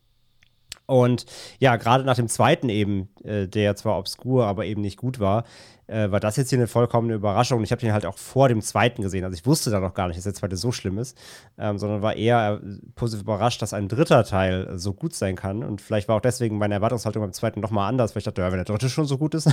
Und 0.89 1.27
ja, 1.59 1.77
gerade 1.77 2.05
nach 2.05 2.17
dem 2.17 2.29
zweiten 2.29 2.71
eben, 2.71 3.11
äh, 3.23 3.47
der 3.47 3.77
zwar 3.77 3.99
obskur, 3.99 4.47
aber 4.47 4.65
eben 4.65 4.81
nicht 4.81 4.97
gut 4.97 5.21
war, 5.21 5.45
äh, 5.89 6.11
war 6.11 6.21
das 6.21 6.37
jetzt 6.37 6.51
hier 6.51 6.59
eine 6.59 6.67
vollkommene 6.67 7.15
Überraschung. 7.15 7.59
Und 7.59 7.65
ich 7.65 7.73
habe 7.73 7.81
den 7.81 7.93
halt 7.93 8.07
auch 8.07 8.17
vor 8.17 8.49
dem 8.49 8.63
zweiten 8.63 9.03
gesehen. 9.03 9.25
Also 9.25 9.35
ich 9.35 9.47
wusste 9.47 9.71
da 9.71 9.81
noch 9.81 9.95
gar 9.95 10.07
nicht, 10.09 10.17
dass 10.17 10.25
der 10.25 10.35
zweite 10.35 10.57
so 10.57 10.71
schlimm 10.71 10.99
ist, 10.99 11.19
ähm, 11.59 11.79
sondern 11.79 12.03
war 12.03 12.15
eher 12.15 12.61
äh, 12.63 12.79
positiv 12.95 13.23
überrascht, 13.23 13.63
dass 13.63 13.73
ein 13.73 13.89
dritter 13.89 14.25
Teil 14.25 14.79
so 14.79 14.93
gut 14.93 15.15
sein 15.15 15.35
kann. 15.37 15.65
Und 15.65 15.81
vielleicht 15.81 16.09
war 16.09 16.17
auch 16.17 16.21
deswegen 16.21 16.59
meine 16.59 16.75
Erwartungshaltung 16.75 17.23
beim 17.23 17.33
zweiten 17.33 17.61
nochmal 17.61 17.89
anders, 17.89 18.15
weil 18.15 18.21
ich 18.21 18.25
dachte, 18.25 18.43
ja, 18.43 18.49
wenn 18.51 18.59
der 18.59 18.65
dritte 18.65 18.89
schon 18.89 19.07
so 19.07 19.19
gut 19.19 19.35
ist, 19.35 19.51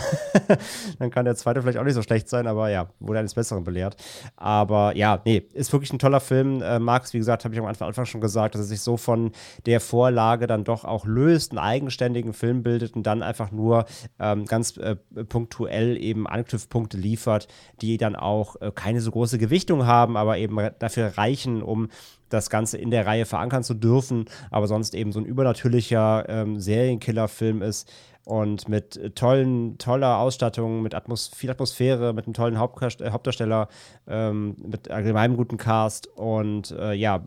dann 1.00 1.10
kann 1.10 1.26
der 1.26 1.36
zweite 1.36 1.62
vielleicht 1.62 1.78
auch 1.78 1.84
nicht 1.84 1.96
so 1.96 2.02
schlecht 2.02 2.30
sein. 2.30 2.48
Aber 2.48 2.70
ja, 2.70 2.88
wurde 3.00 3.20
eines 3.20 3.34
Besseren 3.34 3.64
belehrt. 3.64 3.96
Aber 4.36 4.96
ja, 4.96 5.22
nee, 5.26 5.44
ist 5.54 5.72
wirklich 5.72 5.94
ein 5.94 6.00
toller 6.00 6.20
Film. 6.20 6.62
Äh, 6.62 6.80
Marx, 6.80 7.14
wie 7.14 7.18
gesagt, 7.18 7.46
habe 7.46 7.54
ich 7.54 7.60
am 7.60 7.66
Anfang, 7.66 7.88
Anfang 7.88 8.06
schon 8.06 8.22
gesagt, 8.22 8.56
dass 8.56 8.62
er 8.62 8.66
sich 8.66 8.82
so 8.82 8.98
von 8.98 9.32
der 9.66 9.80
Vorlage 9.80 10.48
dann 10.48 10.64
doch 10.64 10.84
auch 10.84 11.06
löst, 11.06 11.52
einen 11.52 11.60
eigenständigen 11.60 12.34
Film 12.34 12.64
bildet 12.64 12.96
und 12.96 13.04
dann 13.04 13.24
einfach 13.24 13.52
nur 13.52 13.86
ähm, 14.20 14.46
ganz 14.46 14.78
äh, 14.78 14.96
punktuell 15.30 15.98
eben 15.98 16.25
Anknüpfpunkte 16.28 16.98
liefert, 16.98 17.48
die 17.82 17.98
dann 17.98 18.16
auch 18.16 18.56
äh, 18.62 18.72
keine 18.74 19.02
so 19.02 19.12
große 19.12 19.38
Gewichtung 19.38 19.86
haben, 19.86 20.18
aber 20.18 20.38
eben 20.38 20.58
dafür 20.80 21.18
reichen, 21.18 21.62
um 21.62 21.90
das 22.30 22.50
Ganze 22.50 22.78
in 22.78 22.92
der 22.92 23.06
Reihe 23.06 23.26
verankern 23.26 23.64
zu 23.64 23.74
dürfen, 23.74 24.26
aber 24.52 24.68
sonst 24.68 24.96
eben 24.96 25.12
so 25.12 25.20
ein 25.20 25.26
übernatürlicher 25.26 26.26
ähm, 26.28 26.60
Serienkiller-Film 26.60 27.62
ist 27.62 27.90
und 28.26 28.68
mit 28.68 28.98
äh, 28.98 29.12
tollen, 29.12 29.78
toller 29.78 30.18
Ausstattung, 30.18 30.82
mit 30.82 30.96
Atmos 30.96 31.28
viel 31.28 31.52
Atmosphäre, 31.52 32.14
mit 32.14 32.26
einem 32.26 32.34
tollen 32.34 32.58
Hauptcast 32.58 33.02
äh, 33.02 33.12
Hauptdarsteller, 33.12 33.70
ähm, 34.08 34.56
mit 34.58 34.92
allgemeinem 34.92 35.38
guten 35.38 35.58
Cast 35.58 36.08
und 36.08 36.72
äh, 36.72 36.94
ja, 36.94 37.24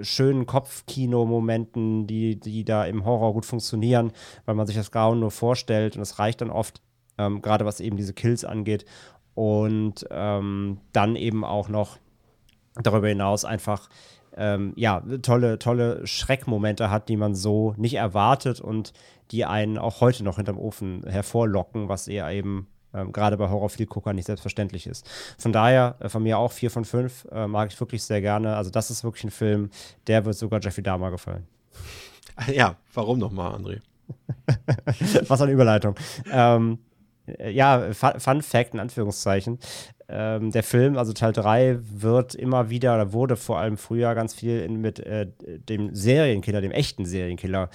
schönen 0.00 0.46
Kopfkino-Momenten, 0.46 2.06
die, 2.06 2.38
die 2.38 2.64
da 2.64 2.84
im 2.84 3.04
Horror 3.04 3.32
gut 3.32 3.46
funktionieren, 3.46 4.12
weil 4.44 4.54
man 4.54 4.66
sich 4.66 4.76
das 4.76 4.90
Grauen 4.90 5.20
nur 5.20 5.30
vorstellt 5.30 5.96
und 5.96 6.00
das 6.00 6.18
reicht 6.18 6.42
dann 6.42 6.50
oft, 6.50 6.80
ähm, 7.18 7.42
gerade 7.42 7.64
was 7.64 7.80
eben 7.80 7.96
diese 7.96 8.14
Kills 8.14 8.44
angeht. 8.44 8.84
Und 9.34 10.06
ähm, 10.10 10.78
dann 10.92 11.16
eben 11.16 11.44
auch 11.44 11.68
noch 11.68 11.98
darüber 12.82 13.08
hinaus 13.08 13.44
einfach 13.44 13.88
ähm, 14.36 14.72
ja, 14.76 15.02
tolle, 15.22 15.58
tolle 15.58 16.06
Schreckmomente 16.06 16.90
hat, 16.90 17.08
die 17.08 17.16
man 17.16 17.34
so 17.34 17.74
nicht 17.76 17.94
erwartet 17.94 18.60
und 18.60 18.92
die 19.30 19.44
einen 19.44 19.78
auch 19.78 20.00
heute 20.00 20.24
noch 20.24 20.36
hinterm 20.36 20.58
Ofen 20.58 21.04
hervorlocken, 21.06 21.88
was 21.88 22.08
eher 22.08 22.30
eben 22.30 22.66
ähm, 22.94 23.12
gerade 23.12 23.36
bei 23.36 23.48
Horrorfilmguckern 23.48 24.16
nicht 24.16 24.26
selbstverständlich 24.26 24.86
ist. 24.86 25.08
Von 25.38 25.52
daher, 25.52 25.96
äh, 26.00 26.08
von 26.08 26.22
mir 26.22 26.38
auch 26.38 26.52
vier 26.52 26.70
von 26.70 26.84
fünf, 26.84 27.26
äh, 27.30 27.46
mag 27.46 27.72
ich 27.72 27.80
wirklich 27.80 28.02
sehr 28.02 28.20
gerne. 28.20 28.56
Also 28.56 28.70
das 28.70 28.90
ist 28.90 29.04
wirklich 29.04 29.24
ein 29.24 29.30
Film, 29.30 29.70
der 30.06 30.24
wird 30.24 30.36
sogar 30.36 30.60
Jeffrey 30.60 30.82
Dahmer 30.82 31.10
gefallen. 31.10 31.46
Ja, 32.52 32.76
warum 32.94 33.18
nochmal, 33.18 33.54
André? 33.54 33.80
Was 35.28 35.42
eine 35.42 35.52
Überleitung. 35.52 35.94
ähm, 36.30 36.78
äh, 36.78 36.91
ja, 37.50 37.92
Fu- 37.92 38.18
Fun 38.18 38.42
Fact 38.42 38.74
in 38.74 38.80
Anführungszeichen. 38.80 39.58
ähm, 40.08 40.50
der 40.50 40.62
Film, 40.62 40.98
also 40.98 41.12
Teil 41.12 41.32
3, 41.32 41.78
wird 41.80 42.34
immer 42.34 42.68
wieder, 42.70 42.94
oder 42.94 43.12
wurde 43.12 43.36
vor 43.36 43.58
allem 43.58 43.76
früher 43.78 44.14
ganz 44.14 44.34
viel 44.34 44.60
in, 44.60 44.80
mit 44.80 44.98
äh, 45.00 45.26
dem 45.68 45.94
Serienkiller, 45.94 46.60
dem 46.60 46.72
echten 46.72 47.06
Serienkiller 47.06 47.70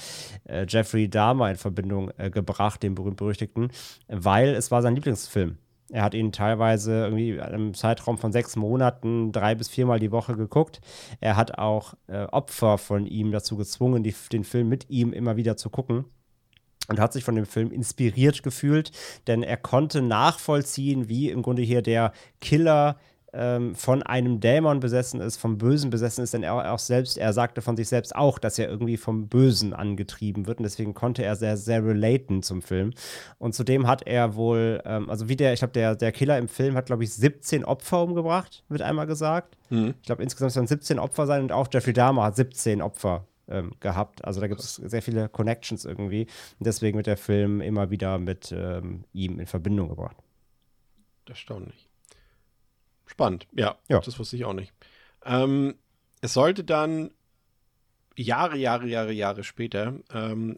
äh, 0.46 0.66
Jeffrey 0.68 1.10
Dahmer 1.10 1.50
in 1.50 1.56
Verbindung 1.56 2.12
äh, 2.18 2.30
gebracht, 2.30 2.84
dem 2.84 2.96
berühmt-berüchtigten, 2.96 3.72
weil 4.08 4.50
es 4.50 4.70
war 4.72 4.82
sein 4.82 4.96
Lieblingsfilm. 4.96 5.58
Er 5.90 6.04
hat 6.04 6.14
ihn 6.14 6.34
teilweise 6.34 7.06
irgendwie 7.06 7.32
in 7.32 7.40
einem 7.40 7.74
Zeitraum 7.74 8.18
von 8.18 8.34
sechs 8.34 8.58
Monaten 8.58 9.32
drei 9.32 9.56
bis 9.56 9.70
viermal 9.70 10.00
die 10.00 10.12
Woche 10.12 10.36
geguckt. 10.36 10.82
Er 11.22 11.38
hat 11.38 11.58
auch 11.58 11.94
äh, 12.08 12.26
Opfer 12.26 12.78
von 12.78 13.06
ihm 13.08 13.32
dazu 13.32 13.56
gezwungen, 13.56 14.04
die, 14.04 14.14
den 14.32 14.44
Film 14.44 14.68
mit 14.68 14.90
ihm 14.90 15.14
immer 15.14 15.38
wieder 15.38 15.56
zu 15.56 15.70
gucken 15.70 16.04
und 16.88 16.99
hat 16.99 17.14
sich 17.14 17.23
von 17.23 17.35
dem 17.35 17.45
Film 17.45 17.72
inspiriert 17.72 18.43
gefühlt, 18.43 18.91
denn 19.27 19.43
er 19.43 19.57
konnte 19.57 20.01
nachvollziehen, 20.01 21.09
wie 21.09 21.30
im 21.30 21.41
Grunde 21.41 21.61
hier 21.61 21.81
der 21.81 22.11
Killer 22.41 22.97
ähm, 23.34 23.76
von 23.76 24.03
einem 24.03 24.39
Dämon 24.39 24.80
besessen 24.80 25.19
ist, 25.19 25.38
vom 25.38 25.57
Bösen 25.57 25.89
besessen 25.89 26.23
ist, 26.23 26.34
denn 26.34 26.43
er 26.43 26.73
auch 26.73 26.80
selbst, 26.80 27.18
er 27.18 27.34
sagte 27.34 27.61
von 27.61 27.76
sich 27.76 27.88
selbst 27.88 28.15
auch, 28.15 28.39
dass 28.39 28.57
er 28.57 28.69
irgendwie 28.69 28.97
vom 28.97 29.27
Bösen 29.27 29.73
angetrieben 29.73 30.47
wird 30.47 30.59
und 30.59 30.64
deswegen 30.64 30.93
konnte 30.93 31.23
er 31.23 31.35
sehr, 31.35 31.57
sehr 31.57 31.85
relaten 31.85 32.41
zum 32.41 32.61
Film. 32.61 32.93
Und 33.38 33.53
zudem 33.53 33.85
hat 33.85 34.07
er 34.07 34.35
wohl, 34.35 34.81
ähm, 34.85 35.09
also 35.09 35.30
wie 35.30 35.35
der, 35.35 35.53
ich 35.53 35.59
glaube, 35.59 35.73
der, 35.73 35.95
der 35.95 36.11
Killer 36.11 36.38
im 36.38 36.47
Film 36.47 36.76
hat, 36.76 36.88
glaube 36.88 37.03
ich, 37.03 37.14
17 37.14 37.65
Opfer 37.65 38.01
umgebracht, 38.01 38.64
wird 38.69 38.81
einmal 38.81 39.07
gesagt. 39.07 39.57
Mhm. 39.69 39.93
Ich 40.01 40.07
glaube, 40.07 40.23
insgesamt 40.23 40.53
sollen 40.53 40.68
17 40.68 40.97
Opfer 40.97 41.27
sein 41.27 41.43
und 41.43 41.51
auch 41.51 41.68
Jeffrey 41.72 41.93
Dahmer 41.93 42.23
hat 42.23 42.35
17 42.35 42.81
Opfer 42.81 43.27
ähm, 43.49 43.72
gehabt. 43.80 44.24
Also 44.26 44.41
da 44.41 44.48
gibt 44.48 44.61
es 44.61 44.76
sehr 44.76 45.02
viele 45.02 45.30
Connections 45.30 45.86
irgendwie. 45.86 46.24
Und 46.60 46.68
deswegen 46.68 46.98
wird 46.98 47.07
der 47.07 47.18
Film 47.18 47.61
immer 47.61 47.90
wieder 47.90 48.18
mit 48.18 48.52
ähm, 48.52 49.06
ihm 49.14 49.40
in 49.40 49.48
Verbindung 49.48 49.90
gebracht. 49.90 50.18
Erstaunlich. 51.28 51.90
Spannend, 53.06 53.48
ja, 53.53 53.78
ja. 53.88 53.99
Das 53.99 54.19
wusste 54.19 54.36
ich 54.36 54.45
auch 54.45 54.53
nicht. 54.53 54.74
Ähm, 55.26 55.76
es 56.22 56.34
sollte 56.34 56.64
dann 56.64 57.11
Jahre, 58.15 58.57
Jahre, 58.57 58.88
Jahre, 58.88 59.11
Jahre 59.11 59.44
später 59.44 59.94
ähm, 60.11 60.57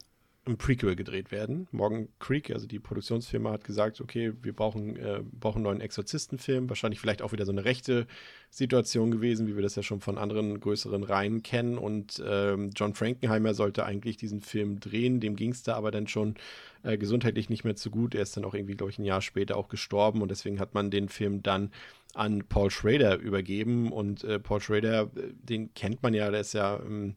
ein 0.50 0.58
Prequel 0.58 0.96
gedreht 0.96 1.32
werden. 1.32 1.68
Morgan 1.72 2.10
Creek, 2.20 2.52
also 2.52 2.68
die 2.68 2.80
Produktionsfirma, 2.80 3.52
hat 3.52 3.64
gesagt, 3.64 4.02
okay, 4.02 4.34
wir 4.42 4.54
brauchen, 4.54 4.96
äh, 4.98 5.22
brauchen 5.32 5.58
einen 5.58 5.64
neuen 5.64 5.82
Exorzistenfilm. 5.82 6.68
Wahrscheinlich 6.70 7.00
vielleicht 7.00 7.22
auch 7.22 7.32
wieder 7.32 7.46
so 7.46 7.52
eine 7.52 7.64
rechte 7.64 8.08
Situation 8.50 9.12
gewesen, 9.12 9.48
wie 9.48 9.56
wir 9.56 9.62
das 9.62 9.76
ja 9.76 9.84
schon 9.84 10.02
von 10.02 10.18
anderen 10.18 10.60
größeren 10.60 11.04
Reihen 11.04 11.44
kennen. 11.44 11.78
Und 11.78 12.22
ähm, 12.26 12.72
John 12.76 12.96
Frankenheimer 12.96 13.54
sollte 13.54 13.86
eigentlich 13.86 14.18
diesen 14.18 14.42
Film 14.42 14.80
drehen. 14.80 15.20
Dem 15.20 15.36
ging 15.36 15.52
es 15.52 15.64
da 15.64 15.76
aber 15.76 15.92
dann 15.92 16.08
schon 16.08 16.36
äh, 16.84 16.98
gesundheitlich 16.98 17.50
nicht 17.50 17.64
mehr 17.64 17.76
zu 17.76 17.92
gut. 17.92 18.16
Er 18.16 18.24
ist 18.24 18.36
dann 18.36 18.46
auch 18.46 18.54
irgendwie, 18.54 18.76
glaube 18.76 18.92
ich, 18.92 19.00
ein 19.00 19.06
Jahr 19.06 19.22
später 19.22 19.56
auch 19.56 19.70
gestorben. 19.70 20.22
Und 20.22 20.32
deswegen 20.32 20.60
hat 20.60 20.74
man 20.74 20.92
den 20.92 21.10
Film 21.10 21.44
dann 21.44 21.72
an 22.16 22.44
Paul 22.50 22.72
Schrader 22.72 23.18
übergeben. 23.18 23.92
Und 23.92 24.24
äh, 24.24 24.40
Paul 24.40 24.62
Schrader, 24.62 25.12
äh, 25.16 25.34
den 25.34 25.74
kennt 25.76 26.02
man 26.02 26.14
ja, 26.14 26.32
der 26.32 26.42
ist 26.42 26.54
ja 26.54 26.80
ähm, 26.80 27.16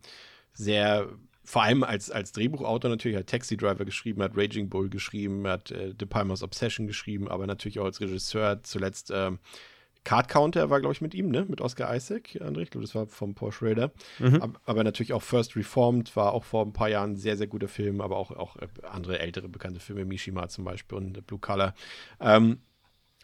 sehr 0.52 1.08
vor 1.44 1.62
allem 1.62 1.82
als, 1.82 2.10
als 2.10 2.32
Drehbuchautor 2.32 2.90
natürlich, 2.90 3.16
hat 3.16 3.26
Taxi 3.26 3.56
Driver 3.56 3.84
geschrieben, 3.84 4.22
hat 4.22 4.36
Raging 4.36 4.68
Bull 4.68 4.88
geschrieben, 4.88 5.46
hat 5.46 5.70
äh, 5.70 5.92
The 5.98 6.06
Palmer's 6.06 6.42
Obsession 6.42 6.86
geschrieben, 6.86 7.28
aber 7.28 7.46
natürlich 7.46 7.80
auch 7.80 7.84
als 7.84 8.00
Regisseur 8.00 8.62
zuletzt 8.62 9.10
ähm, 9.12 9.38
Card 10.04 10.28
Counter 10.28 10.68
war, 10.68 10.80
glaube 10.80 10.94
ich, 10.94 11.00
mit 11.00 11.14
ihm, 11.14 11.30
ne? 11.30 11.44
Mit 11.48 11.60
Oscar 11.60 11.94
Isaac, 11.94 12.36
André. 12.40 12.62
Ich 12.62 12.70
glaube, 12.70 12.84
das 12.84 12.94
war 12.94 13.06
vom 13.06 13.34
Paul 13.34 13.52
Schrader. 13.52 13.92
Mhm. 14.18 14.42
Aber, 14.42 14.60
aber, 14.64 14.84
natürlich 14.84 15.12
auch 15.12 15.22
First 15.22 15.54
Reformed 15.54 16.16
war 16.16 16.32
auch 16.32 16.44
vor 16.44 16.66
ein 16.66 16.72
paar 16.72 16.88
Jahren 16.88 17.12
ein 17.12 17.16
sehr, 17.16 17.36
sehr 17.36 17.46
guter 17.46 17.68
Film, 17.68 18.00
aber 18.00 18.16
auch, 18.16 18.32
auch 18.32 18.56
äh, 18.56 18.66
andere 18.82 19.20
ältere 19.20 19.48
bekannte 19.48 19.78
Filme, 19.78 20.04
Mishima 20.04 20.48
zum 20.48 20.64
Beispiel 20.64 20.98
und 20.98 21.24
Blue 21.26 21.38
Color. 21.38 21.74
Ähm, 22.20 22.58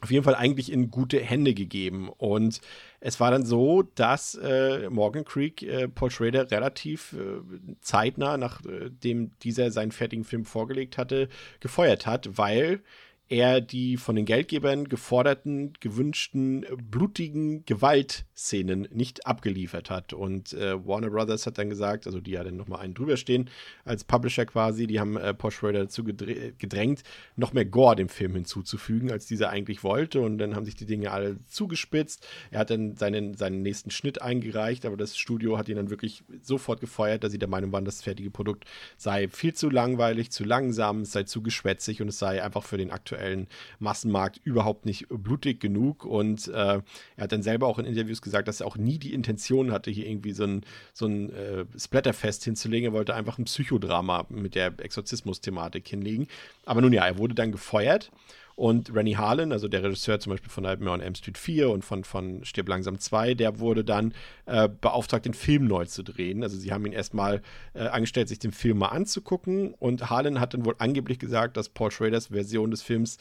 auf 0.01 0.12
jeden 0.12 0.23
Fall 0.23 0.36
eigentlich 0.36 0.70
in 0.70 0.90
gute 0.90 1.19
Hände 1.20 1.55
gegeben. 1.55 2.09
Und 2.09 2.61
es 3.01 3.20
war 3.20 3.31
dann 3.31 3.45
so, 3.45 3.83
dass 3.83 4.35
äh, 4.35 4.89
Morgan 4.91 5.25
Creek 5.25 5.62
äh, 5.62 5.89
Paul 5.89 6.11
Schrader 6.11 6.51
relativ 6.51 7.12
äh, 7.12 7.41
zeitnah, 7.81 8.37
nachdem 8.37 9.31
dieser 9.41 9.70
seinen 9.70 9.93
fertigen 9.93 10.25
Film 10.25 10.45
vorgelegt 10.45 10.99
hatte, 10.99 11.29
gefeuert 11.61 12.07
hat, 12.07 12.39
weil 12.39 12.83
er 13.29 13.61
die 13.61 13.99
von 13.99 14.17
den 14.17 14.25
Geldgebern 14.25 14.89
geforderten, 14.89 15.75
gewünschten, 15.81 16.65
blutigen 16.91 17.65
Gewaltszenen 17.67 18.89
nicht 18.91 19.27
abgeliefert 19.27 19.91
hat. 19.91 20.15
Und 20.15 20.55
äh, 20.55 20.87
Warner 20.87 21.11
Brothers 21.11 21.47
hat 21.47 21.59
dann 21.59 21.69
gesagt, 21.69 22.07
also 22.07 22.21
die 22.21 22.31
ja 22.33 22.43
dann 22.43 22.57
nochmal 22.57 22.81
einen 22.81 22.95
drüber 22.95 23.19
stehen, 23.19 23.51
als 23.85 24.05
Publisher 24.05 24.47
quasi, 24.47 24.87
die 24.87 24.99
haben 24.99 25.19
äh, 25.19 25.35
Posh 25.35 25.63
Raider 25.63 25.81
dazu 25.81 26.05
gedrängt, 26.05 27.03
noch 27.37 27.53
mehr 27.53 27.67
Gore 27.67 27.97
dem 27.97 28.09
Film 28.09 28.35
hinzuzufügen, 28.35 29.11
als 29.11 29.27
dieser 29.27 29.51
eigentlich 29.51 29.85
wollte. 29.85 30.23
Und 30.23 30.39
dann 30.39 30.57
haben 30.57 30.65
sich 30.65 30.77
die 30.77 30.87
Dinge 30.87 31.11
alle 31.11 31.37
zugespitzt. 31.49 32.27
Er 32.51 32.61
hat 32.61 32.71
dann 32.71 32.97
seinen, 32.97 33.35
seinen 33.35 33.61
nächsten 33.61 33.91
Schnitt 33.91 34.23
eingereicht, 34.23 34.87
aber 34.87 34.97
das 34.97 35.19
Studio 35.19 35.59
hat 35.59 35.69
ihn 35.69 35.77
dann 35.77 35.91
wirklich 35.91 36.25
sofort 36.41 36.81
gefeuert, 36.81 37.25
dass 37.25 37.33
sie 37.33 37.39
der 37.39 37.49
Meinung 37.49 37.73
waren, 37.73 37.85
das 37.85 38.01
fertige 38.01 38.31
Produkt 38.31 38.65
sei 38.97 39.29
viel 39.29 39.53
zu 39.53 39.69
langweilig, 39.69 40.31
zu 40.31 40.45
langsam, 40.45 41.03
es 41.03 41.13
sei 41.13 41.25
zu 41.25 41.43
geschwätzig 41.43 42.01
und 42.01 42.09
es 42.09 42.19
sei 42.19 42.43
einfach 42.43 42.63
für 42.63 42.79
den 42.79 42.91
aktuellen 42.91 43.18
aktuellen 43.19 43.49
Massenmarkt 43.78 44.40
überhaupt 44.45 44.86
nicht 44.86 45.07
blutig 45.09 45.61
genug. 45.61 46.05
Und 46.05 46.49
äh, 46.49 46.53
er 46.53 46.82
hat 47.19 47.32
dann 47.32 47.43
selber 47.43 47.66
auch 47.66 47.78
in 47.78 47.85
Interviews 47.85 48.23
gesagt, 48.23 48.49
dass 48.49 48.61
er 48.61 48.66
auch 48.66 48.77
nie 48.77 48.99
die 48.99 49.12
Intention 49.12 49.73
hatte, 49.73 49.90
hier 49.90 50.07
irgendwie 50.07 50.32
so 50.32 50.45
ein, 50.45 50.62
so 50.93 51.07
ein 51.07 51.31
äh, 51.31 51.65
Splatterfest 51.77 52.45
hinzulegen. 52.45 52.90
Er 52.90 52.93
wollte 52.93 53.15
einfach 53.15 53.39
ein 53.39 53.45
Psychodrama 53.45 54.27
mit 54.28 54.55
der 54.55 54.73
Exorzismus-Thematik 54.78 55.86
hinlegen. 55.89 56.28
Aber 56.65 56.81
nun 56.81 56.93
ja, 56.93 57.07
er 57.07 57.19
wurde 57.19 57.35
dann 57.35 57.53
gefeuert. 57.53 58.11
Und 58.59 58.93
Rennie 58.93 59.17
Harlan, 59.17 59.53
also 59.53 59.69
der 59.69 59.85
Regisseur 59.85 60.19
zum 60.19 60.33
Beispiel 60.33 60.51
von 60.51 60.65
Nightmare 60.65 60.95
on 60.95 61.01
M 61.01 61.15
Street 61.15 61.39
4 61.39 61.71
und 61.71 61.85
von, 61.85 62.03
von 62.03 62.45
Stirb 62.45 62.69
langsam 62.69 62.99
2, 62.99 63.35
der 63.35 63.61
wurde 63.61 63.85
dann 63.85 64.13
äh, 64.47 64.69
beauftragt, 64.69 65.27
den 65.27 65.33
Film 65.33 65.69
neu 65.69 65.85
zu 65.85 66.03
drehen. 66.03 66.43
Also 66.43 66.57
sie 66.57 66.73
haben 66.73 66.85
ihn 66.85 66.93
erstmal 66.93 67.41
äh, 67.75 67.87
angestellt, 67.87 68.29
sich 68.29 68.41
den 68.41 68.51
Film 68.51 68.79
mal 68.79 68.89
anzugucken. 68.89 69.75
Und 69.75 70.11
Harlan 70.11 70.41
hat 70.41 70.55
dann 70.55 70.65
wohl 70.65 70.75
angeblich 70.79 71.21
gesagt, 71.21 71.57
dass 71.57 71.69
Paul 71.69 71.93
Schraders 71.93 72.27
Version 72.27 72.73
des 72.73 72.83
Films 72.83 73.19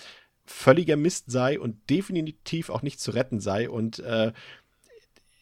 völliger 0.48 0.96
Mist 0.96 1.30
sei 1.30 1.60
und 1.60 1.88
definitiv 1.88 2.72
auch 2.72 2.82
nicht 2.82 3.00
zu 3.00 3.12
retten 3.12 3.40
sei. 3.40 3.70
Und 3.70 4.00
äh, 4.00 4.32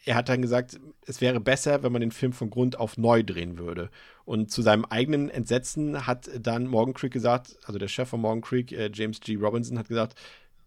er 0.03 0.15
hat 0.15 0.27
dann 0.27 0.41
gesagt, 0.41 0.77
es 1.07 1.21
wäre 1.21 1.39
besser, 1.39 1.83
wenn 1.83 1.93
man 1.93 2.01
den 2.01 2.11
Film 2.11 2.33
von 2.33 2.49
Grund 2.49 2.77
auf 2.77 2.97
neu 2.97 3.23
drehen 3.23 3.57
würde. 3.57 3.89
Und 4.25 4.51
zu 4.51 4.61
seinem 4.61 4.85
eigenen 4.85 5.29
Entsetzen 5.29 6.07
hat 6.07 6.29
dann 6.39 6.67
Morgan 6.67 6.93
Creek 6.93 7.13
gesagt, 7.13 7.57
also 7.65 7.79
der 7.79 7.87
Chef 7.87 8.09
von 8.09 8.21
Morgan 8.21 8.41
Creek, 8.41 8.71
äh, 8.71 8.89
James 8.93 9.19
G. 9.21 9.35
Robinson, 9.35 9.77
hat 9.77 9.87
gesagt, 9.87 10.15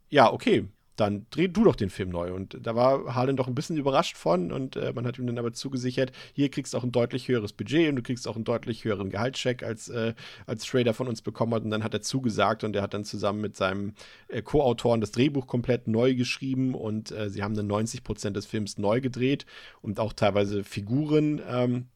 ja, 0.09 0.33
okay, 0.33 0.69
dann 0.99 1.27
dreh 1.31 1.49
du 1.49 1.65
doch 1.65 1.77
den 1.77 1.91
Film 1.91 2.11
neu. 2.11 2.33
Und 2.33 2.59
da 2.61 2.75
war 2.75 3.15
Harlan 3.15 3.37
doch 3.37 3.47
ein 3.47 3.55
bisschen 3.55 3.77
überrascht 3.77 4.17
von 4.17 4.53
und 4.53 4.77
äh, 4.77 4.93
man 4.93 5.07
hat 5.07 5.19
ihm 5.19 5.27
dann 5.27 5.39
aber 5.39 5.53
zugesichert, 5.53 6.13
hier 6.33 6.51
kriegst 6.51 6.75
du 6.75 6.79
auch 6.79 6.85
ein 6.85 6.93
deutlich 6.93 7.29
höheres 7.29 7.53
Budget 7.53 7.89
und 7.89 7.97
du 7.97 8.03
kriegst 8.03 8.27
auch 8.27 8.35
einen 8.35 8.45
deutlich 8.45 8.85
höheren 8.85 9.11
Gehaltscheck, 9.11 9.63
als, 9.63 9.89
äh, 9.89 10.15
als 10.47 10.67
Schrader 10.67 10.95
von 10.95 11.09
uns 11.09 11.23
bekommen 11.23 11.55
hat. 11.55 11.63
Und 11.63 11.71
dann 11.71 11.85
hat 11.85 11.95
er 11.95 12.03
zugesagt 12.03 12.65
und 12.65 12.75
er 12.75 12.83
hat 12.83 12.95
dann 12.95 13.05
zusammen 13.05 13.41
mit 13.41 13.57
seinem 13.57 13.95
äh, 14.29 14.43
Co-Autoren 14.43 15.01
das 15.01 15.13
Drehbuch 15.13 15.47
komplett 15.47 15.89
neu 15.89 16.15
geschrieben 16.15 16.75
und 16.75 17.13
äh, 17.13 17.31
sie 17.31 17.43
haben 17.43 17.55
dann 17.55 17.67
90 17.67 18.03
Prozent 18.03 18.37
des 18.37 18.47
Films 18.47 18.79
neu 18.79 19.01
gedreht 19.01 19.47
und 19.83 20.01
auch 20.01 20.13
teilweise 20.13 20.65
Figuren. 20.65 21.41
Ähm, 21.49 21.87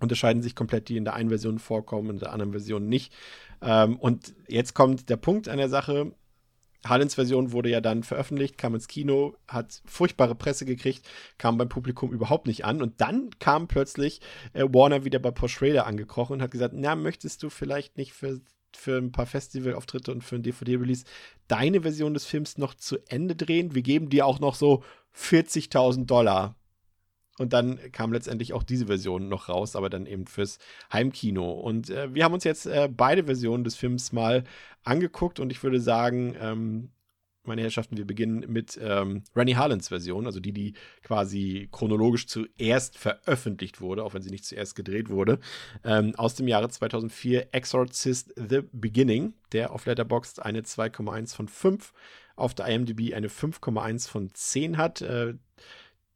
unterscheiden 0.00 0.42
sich 0.42 0.56
komplett, 0.56 0.88
die 0.88 0.96
in 0.96 1.04
der 1.04 1.14
einen 1.14 1.28
Version 1.28 1.58
vorkommen 1.58 2.10
in 2.10 2.18
der 2.18 2.32
anderen 2.32 2.52
Version 2.52 2.88
nicht. 2.88 3.12
Ähm, 3.62 3.96
und 3.96 4.34
jetzt 4.48 4.74
kommt 4.74 5.08
der 5.08 5.16
Punkt 5.16 5.48
an 5.48 5.58
der 5.58 5.68
Sache. 5.68 6.12
Harlins 6.84 7.14
Version 7.14 7.52
wurde 7.52 7.68
ja 7.68 7.82
dann 7.82 8.02
veröffentlicht, 8.02 8.56
kam 8.56 8.74
ins 8.74 8.88
Kino, 8.88 9.36
hat 9.46 9.82
furchtbare 9.84 10.34
Presse 10.34 10.64
gekriegt, 10.64 11.06
kam 11.36 11.58
beim 11.58 11.68
Publikum 11.68 12.10
überhaupt 12.10 12.46
nicht 12.46 12.64
an. 12.64 12.80
Und 12.80 13.00
dann 13.02 13.30
kam 13.38 13.68
plötzlich 13.68 14.20
äh, 14.54 14.64
Warner 14.64 15.04
wieder 15.04 15.18
bei 15.18 15.30
Paul 15.30 15.48
Schrader 15.48 15.86
angekrochen 15.86 16.34
und 16.34 16.42
hat 16.42 16.50
gesagt: 16.50 16.74
Na, 16.76 16.96
möchtest 16.96 17.42
du 17.42 17.50
vielleicht 17.50 17.98
nicht 17.98 18.14
für, 18.14 18.40
für 18.74 18.96
ein 18.96 19.12
paar 19.12 19.26
Festivalauftritte 19.26 20.10
und 20.10 20.24
für 20.24 20.36
ein 20.36 20.42
DVD-Release 20.42 21.04
deine 21.48 21.82
Version 21.82 22.14
des 22.14 22.24
Films 22.24 22.56
noch 22.56 22.72
zu 22.74 22.96
Ende 23.08 23.36
drehen? 23.36 23.74
Wir 23.74 23.82
geben 23.82 24.08
dir 24.08 24.24
auch 24.24 24.40
noch 24.40 24.54
so 24.54 24.82
40.000 25.14 26.06
Dollar 26.06 26.56
und 27.40 27.54
dann 27.54 27.78
kam 27.92 28.12
letztendlich 28.12 28.52
auch 28.52 28.62
diese 28.62 28.86
Version 28.86 29.30
noch 29.30 29.48
raus, 29.48 29.74
aber 29.74 29.88
dann 29.88 30.04
eben 30.04 30.26
fürs 30.26 30.58
Heimkino. 30.92 31.50
Und 31.50 31.88
äh, 31.88 32.12
wir 32.14 32.24
haben 32.24 32.34
uns 32.34 32.44
jetzt 32.44 32.66
äh, 32.66 32.86
beide 32.94 33.24
Versionen 33.24 33.64
des 33.64 33.76
Films 33.76 34.12
mal 34.12 34.44
angeguckt 34.84 35.40
und 35.40 35.50
ich 35.50 35.62
würde 35.62 35.80
sagen, 35.80 36.36
ähm, 36.38 36.90
meine 37.44 37.62
Herrschaften, 37.62 37.96
wir 37.96 38.06
beginnen 38.06 38.44
mit 38.46 38.78
ähm, 38.82 39.24
Rennie 39.34 39.56
Harlans 39.56 39.88
Version, 39.88 40.26
also 40.26 40.38
die, 40.38 40.52
die 40.52 40.74
quasi 41.02 41.70
chronologisch 41.72 42.26
zuerst 42.26 42.98
veröffentlicht 42.98 43.80
wurde, 43.80 44.04
auch 44.04 44.12
wenn 44.12 44.20
sie 44.20 44.30
nicht 44.30 44.44
zuerst 44.44 44.76
gedreht 44.76 45.08
wurde, 45.08 45.38
ähm, 45.82 46.14
aus 46.16 46.34
dem 46.34 46.46
Jahre 46.46 46.68
2004, 46.68 47.54
Exorcist 47.54 48.34
The 48.36 48.64
Beginning, 48.70 49.32
der 49.52 49.72
auf 49.72 49.86
Letterboxd 49.86 50.42
eine 50.42 50.60
2,1 50.60 51.34
von 51.34 51.48
5, 51.48 51.94
auf 52.36 52.52
der 52.52 52.66
IMDb 52.66 53.14
eine 53.14 53.28
5,1 53.28 54.10
von 54.10 54.28
10 54.34 54.76
hat. 54.76 55.00
Äh, 55.00 55.36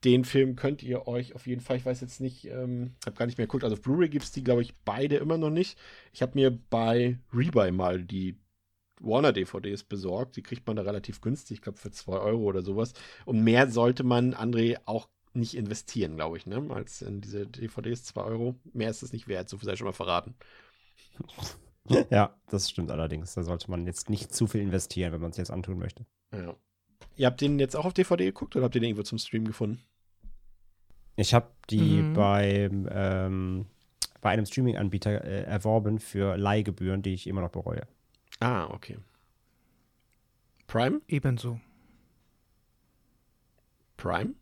den 0.05 0.25
Film 0.25 0.57
könnt 0.57 0.83
ihr 0.83 1.07
euch 1.09 1.35
auf 1.35 1.47
jeden 1.47 1.61
Fall, 1.61 1.77
ich 1.77 1.87
weiß 1.87 2.01
jetzt 2.01 2.21
nicht, 2.21 2.47
ähm, 2.47 2.95
habe 3.07 3.17
gar 3.17 3.27
nicht 3.27 3.39
mehr 3.39 3.47
geguckt, 3.47 3.65
also 3.65 3.75
auf 3.75 3.83
Blu-ray 3.83 4.09
gibt 4.09 4.25
es 4.25 4.33
die, 4.33 4.45
glaube 4.45 4.63
ich, 4.63 4.75
beide 4.85 5.17
immer 5.17 5.39
noch 5.39 5.51
nicht. 5.51 5.79
Ich 6.13 6.23
habe 6.23 6.33
mir 6.35 6.51
bei 6.51 7.19
Rebuy 7.33 7.71
mal 7.71 8.03
die 8.03 8.37
Warner-DVDs 9.01 9.85
besorgt. 9.85 10.37
Die 10.37 10.43
kriegt 10.43 10.67
man 10.67 10.77
da 10.77 10.83
relativ 10.83 11.21
günstig, 11.21 11.59
ich 11.59 11.63
glaube 11.63 11.79
für 11.79 11.91
2 11.91 12.19
Euro 12.19 12.43
oder 12.43 12.63
sowas. 12.63 12.93
Und 13.25 13.43
mehr 13.43 13.71
sollte 13.71 14.05
man, 14.05 14.35
André, 14.35 14.79
auch 14.85 15.09
nicht 15.33 15.57
investieren, 15.57 16.17
glaube 16.17 16.37
ich, 16.37 16.47
ne? 16.47 16.65
Als 16.71 17.03
in 17.03 17.21
diese 17.21 17.47
DVDs 17.47 18.05
2 18.05 18.23
Euro. 18.23 18.55
Mehr 18.73 18.91
ist 18.91 19.03
es 19.03 19.13
nicht 19.13 19.27
wert, 19.27 19.49
so 19.49 19.59
viel 19.59 19.67
sei 19.67 19.77
schon 19.77 19.87
mal 19.87 19.93
verraten. 19.93 20.35
Ja, 22.11 22.35
das 22.49 22.71
stimmt 22.71 22.91
allerdings. 22.91 23.35
Da 23.35 23.43
sollte 23.43 23.71
man 23.71 23.87
jetzt 23.87 24.09
nicht 24.09 24.35
zu 24.35 24.47
viel 24.47 24.63
investieren, 24.63 25.13
wenn 25.13 25.21
man 25.21 25.33
es 25.33 25.37
jetzt 25.37 25.51
antun 25.51 25.79
möchte. 25.79 26.07
Ja. 26.33 26.57
Ihr 27.17 27.27
habt 27.27 27.41
den 27.41 27.59
jetzt 27.59 27.77
auch 27.77 27.85
auf 27.85 27.93
DVD 27.93 28.25
geguckt 28.25 28.57
oder 28.57 28.65
habt 28.65 28.75
ihr 28.75 28.81
den 28.81 28.89
irgendwo 28.89 29.03
zum 29.03 29.19
Stream 29.19 29.45
gefunden? 29.45 29.83
Ich 31.17 31.33
habe 31.35 31.49
die 31.71 32.03
Mhm. 32.03 32.13
beim, 32.13 32.89
ähm, 32.91 33.67
bei 34.21 34.31
einem 34.31 34.47
Streaming-Anbieter 34.47 35.25
äh, 35.25 35.43
erworben 35.45 35.99
für 35.99 36.37
Leihgebühren, 36.37 37.03
die 37.03 37.15
ich 37.15 37.27
immer 37.27 37.41
noch 37.41 37.51
bereue. 37.51 37.83
Ah, 38.41 38.67
okay. 38.67 38.99
Prime? 40.67 41.01
Ebenso. 41.09 41.61
Prime? 43.97 44.35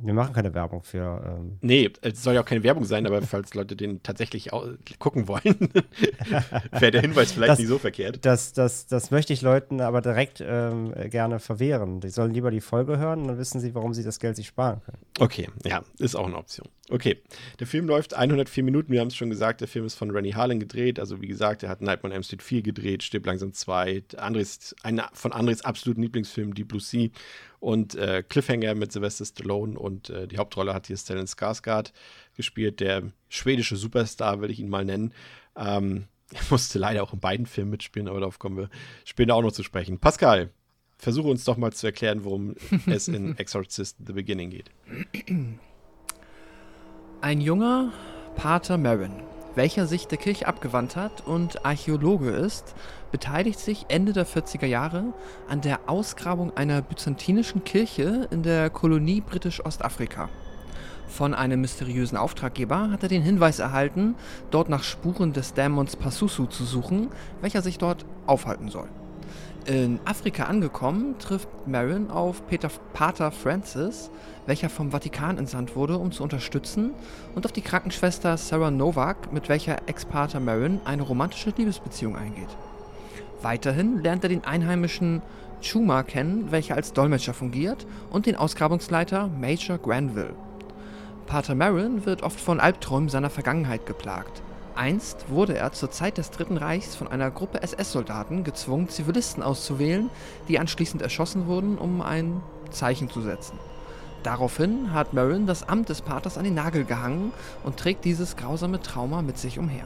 Wir 0.00 0.12
machen 0.12 0.32
keine 0.34 0.52
Werbung 0.54 0.82
für. 0.82 1.22
Ähm, 1.24 1.58
Nee, 1.60 1.88
es 2.02 2.22
soll 2.22 2.34
ja 2.34 2.40
auch 2.40 2.44
keine 2.44 2.64
Werbung 2.64 2.84
sein, 2.84 3.06
aber 3.06 3.22
falls 3.22 3.54
Leute 3.54 3.76
den 3.76 4.02
tatsächlich 4.02 4.50
gucken 4.98 5.28
wollen, 5.28 5.44
wäre 6.72 6.90
der 6.90 7.00
Hinweis 7.00 7.30
vielleicht 7.32 7.50
Das- 7.52 7.58
nicht 7.60 7.68
so 7.68 7.78
verkehrt. 7.78 8.24
das, 8.24 8.52
das, 8.52 8.86
das 8.86 9.12
möchte 9.12 9.32
ich 9.32 9.40
Leuten 9.42 9.80
aber 9.80 10.00
direkt 10.00 10.42
ähm, 10.44 10.92
gerne 11.10 11.38
verwehren. 11.38 12.00
Die 12.00 12.08
sollen 12.08 12.32
lieber 12.32 12.50
die 12.50 12.60
Folge 12.60 12.98
hören, 12.98 13.28
dann 13.28 13.38
wissen 13.38 13.60
sie, 13.60 13.74
warum 13.76 13.94
sie 13.94 14.02
das 14.02 14.18
Geld 14.18 14.34
sich 14.34 14.48
sparen 14.48 14.80
können. 14.84 14.98
Okay, 15.20 15.48
ja, 15.64 15.82
ist 15.98 16.16
auch 16.16 16.26
eine 16.26 16.36
Option. 16.38 16.68
Okay, 16.90 17.22
der 17.60 17.66
Film 17.66 17.86
läuft 17.86 18.14
104 18.14 18.62
Minuten, 18.62 18.92
wir 18.92 19.00
haben 19.00 19.08
es 19.08 19.16
schon 19.16 19.30
gesagt, 19.30 19.60
der 19.62 19.68
Film 19.68 19.86
ist 19.86 19.94
von 19.94 20.10
Rennie 20.10 20.34
Harlan 20.34 20.60
gedreht, 20.60 20.98
also 20.98 21.22
wie 21.22 21.28
gesagt, 21.28 21.62
er 21.62 21.70
hat 21.70 21.80
Nightmare 21.80 22.08
on 22.12 22.16
Elm 22.16 22.22
Street 22.24 22.42
4 22.42 22.62
gedreht, 22.62 23.02
Stirb 23.02 23.24
langsam 23.24 23.52
2, 23.54 24.02
Andres, 24.18 24.74
einer 24.82 25.08
von 25.14 25.32
Andres 25.32 25.64
absoluten 25.64 26.02
Lieblingsfilmen, 26.02 26.52
Deep 26.52 26.68
Blue 26.68 26.80
Sea 26.80 27.08
und 27.64 27.94
äh, 27.94 28.22
Cliffhanger 28.22 28.74
mit 28.74 28.92
Sylvester 28.92 29.24
Stallone 29.24 29.78
und 29.78 30.10
äh, 30.10 30.28
die 30.28 30.36
Hauptrolle 30.36 30.74
hat 30.74 30.86
hier 30.86 30.98
Stellan 30.98 31.24
Skarsgård 31.24 31.92
gespielt, 32.36 32.80
der 32.80 33.04
schwedische 33.30 33.76
Superstar, 33.76 34.42
will 34.42 34.50
ich 34.50 34.60
ihn 34.60 34.68
mal 34.68 34.84
nennen. 34.84 35.14
Ähm, 35.56 36.04
er 36.30 36.42
musste 36.50 36.78
leider 36.78 37.02
auch 37.02 37.14
in 37.14 37.20
beiden 37.20 37.46
Filmen 37.46 37.70
mitspielen, 37.70 38.06
aber 38.06 38.20
darauf 38.20 38.38
kommen 38.38 38.58
wir 38.58 38.68
später 39.06 39.34
auch 39.34 39.40
noch 39.40 39.52
zu 39.52 39.62
sprechen. 39.62 39.98
Pascal, 39.98 40.50
versuche 40.98 41.28
uns 41.28 41.44
doch 41.44 41.56
mal 41.56 41.72
zu 41.72 41.86
erklären, 41.86 42.24
worum 42.24 42.54
es 42.86 43.08
in 43.08 43.38
Exorcist 43.38 43.96
The 44.06 44.12
Beginning 44.12 44.50
geht. 44.50 44.70
Ein 47.22 47.40
junger 47.40 47.94
Pater 48.36 48.76
Marin, 48.76 49.22
welcher 49.54 49.86
sich 49.86 50.06
der 50.06 50.18
Kirche 50.18 50.46
abgewandt 50.46 50.96
hat 50.96 51.26
und 51.26 51.64
Archäologe 51.64 52.30
ist, 52.30 52.74
beteiligt 53.12 53.58
sich 53.58 53.86
Ende 53.88 54.12
der 54.12 54.26
40er 54.26 54.66
Jahre 54.66 55.12
an 55.48 55.60
der 55.60 55.88
Ausgrabung 55.88 56.56
einer 56.56 56.82
byzantinischen 56.82 57.64
Kirche 57.64 58.28
in 58.30 58.42
der 58.42 58.70
Kolonie 58.70 59.20
Britisch-Ostafrika. 59.20 60.28
Von 61.06 61.34
einem 61.34 61.60
mysteriösen 61.60 62.18
Auftraggeber 62.18 62.90
hat 62.90 63.02
er 63.02 63.08
den 63.08 63.22
Hinweis 63.22 63.58
erhalten, 63.58 64.16
dort 64.50 64.68
nach 64.68 64.82
Spuren 64.82 65.32
des 65.32 65.54
Dämons 65.54 65.96
Pasusu 65.96 66.46
zu 66.46 66.64
suchen, 66.64 67.08
welcher 67.40 67.62
sich 67.62 67.78
dort 67.78 68.04
aufhalten 68.26 68.68
soll. 68.68 68.88
In 69.66 69.98
Afrika 70.04 70.44
angekommen, 70.44 71.18
trifft 71.18 71.48
Marin 71.66 72.10
auf 72.10 72.46
Peter, 72.48 72.68
Pater 72.92 73.30
Francis, 73.30 74.10
welcher 74.44 74.68
vom 74.68 74.90
Vatikan 74.90 75.38
entsandt 75.38 75.74
wurde, 75.74 75.96
um 75.96 76.12
zu 76.12 76.22
unterstützen, 76.22 76.90
und 77.34 77.46
auf 77.46 77.52
die 77.52 77.62
Krankenschwester 77.62 78.36
Sarah 78.36 78.70
Novak, 78.70 79.32
mit 79.32 79.48
welcher 79.48 79.88
Ex-Pater 79.88 80.38
Marin 80.38 80.80
eine 80.84 81.00
romantische 81.00 81.54
Liebesbeziehung 81.56 82.14
eingeht. 82.14 82.54
Weiterhin 83.40 84.02
lernt 84.02 84.22
er 84.22 84.28
den 84.28 84.44
einheimischen 84.44 85.22
Chuma 85.62 86.02
kennen, 86.02 86.50
welcher 86.50 86.74
als 86.74 86.92
Dolmetscher 86.92 87.32
fungiert, 87.32 87.86
und 88.10 88.26
den 88.26 88.36
Ausgrabungsleiter 88.36 89.28
Major 89.28 89.78
Granville. 89.78 90.34
Pater 91.24 91.54
Marin 91.54 92.04
wird 92.04 92.22
oft 92.22 92.38
von 92.38 92.60
Albträumen 92.60 93.08
seiner 93.08 93.30
Vergangenheit 93.30 93.86
geplagt. 93.86 94.42
Einst 94.76 95.28
wurde 95.28 95.56
er 95.56 95.72
zur 95.72 95.90
Zeit 95.90 96.18
des 96.18 96.30
Dritten 96.30 96.56
Reichs 96.56 96.96
von 96.96 97.06
einer 97.06 97.30
Gruppe 97.30 97.62
SS-Soldaten 97.62 98.42
gezwungen, 98.42 98.88
Zivilisten 98.88 99.42
auszuwählen, 99.42 100.10
die 100.48 100.58
anschließend 100.58 101.00
erschossen 101.00 101.46
wurden, 101.46 101.78
um 101.78 102.02
ein 102.02 102.42
Zeichen 102.70 103.08
zu 103.08 103.20
setzen. 103.20 103.58
Daraufhin 104.24 104.92
hat 104.92 105.12
Marin 105.12 105.46
das 105.46 105.68
Amt 105.68 105.90
des 105.90 106.02
Paters 106.02 106.38
an 106.38 106.44
den 106.44 106.54
Nagel 106.54 106.84
gehangen 106.84 107.32
und 107.62 107.76
trägt 107.76 108.04
dieses 108.04 108.36
grausame 108.36 108.80
Trauma 108.80 109.22
mit 109.22 109.38
sich 109.38 109.58
umher. 109.58 109.84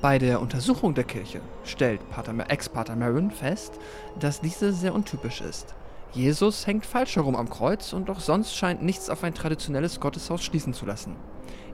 Bei 0.00 0.18
der 0.18 0.40
Untersuchung 0.40 0.94
der 0.94 1.04
Kirche 1.04 1.40
stellt 1.64 2.10
Pater, 2.10 2.34
Ex-Pater 2.50 2.96
Marin 2.96 3.30
fest, 3.30 3.74
dass 4.18 4.40
diese 4.40 4.72
sehr 4.72 4.94
untypisch 4.94 5.40
ist. 5.40 5.74
Jesus 6.12 6.66
hängt 6.66 6.86
falsch 6.86 7.16
herum 7.16 7.36
am 7.36 7.48
Kreuz 7.48 7.92
und 7.92 8.10
auch 8.10 8.20
sonst 8.20 8.56
scheint 8.56 8.82
nichts 8.82 9.08
auf 9.10 9.24
ein 9.24 9.34
traditionelles 9.34 10.00
Gotteshaus 10.00 10.42
schließen 10.42 10.72
zu 10.72 10.84
lassen. 10.86 11.16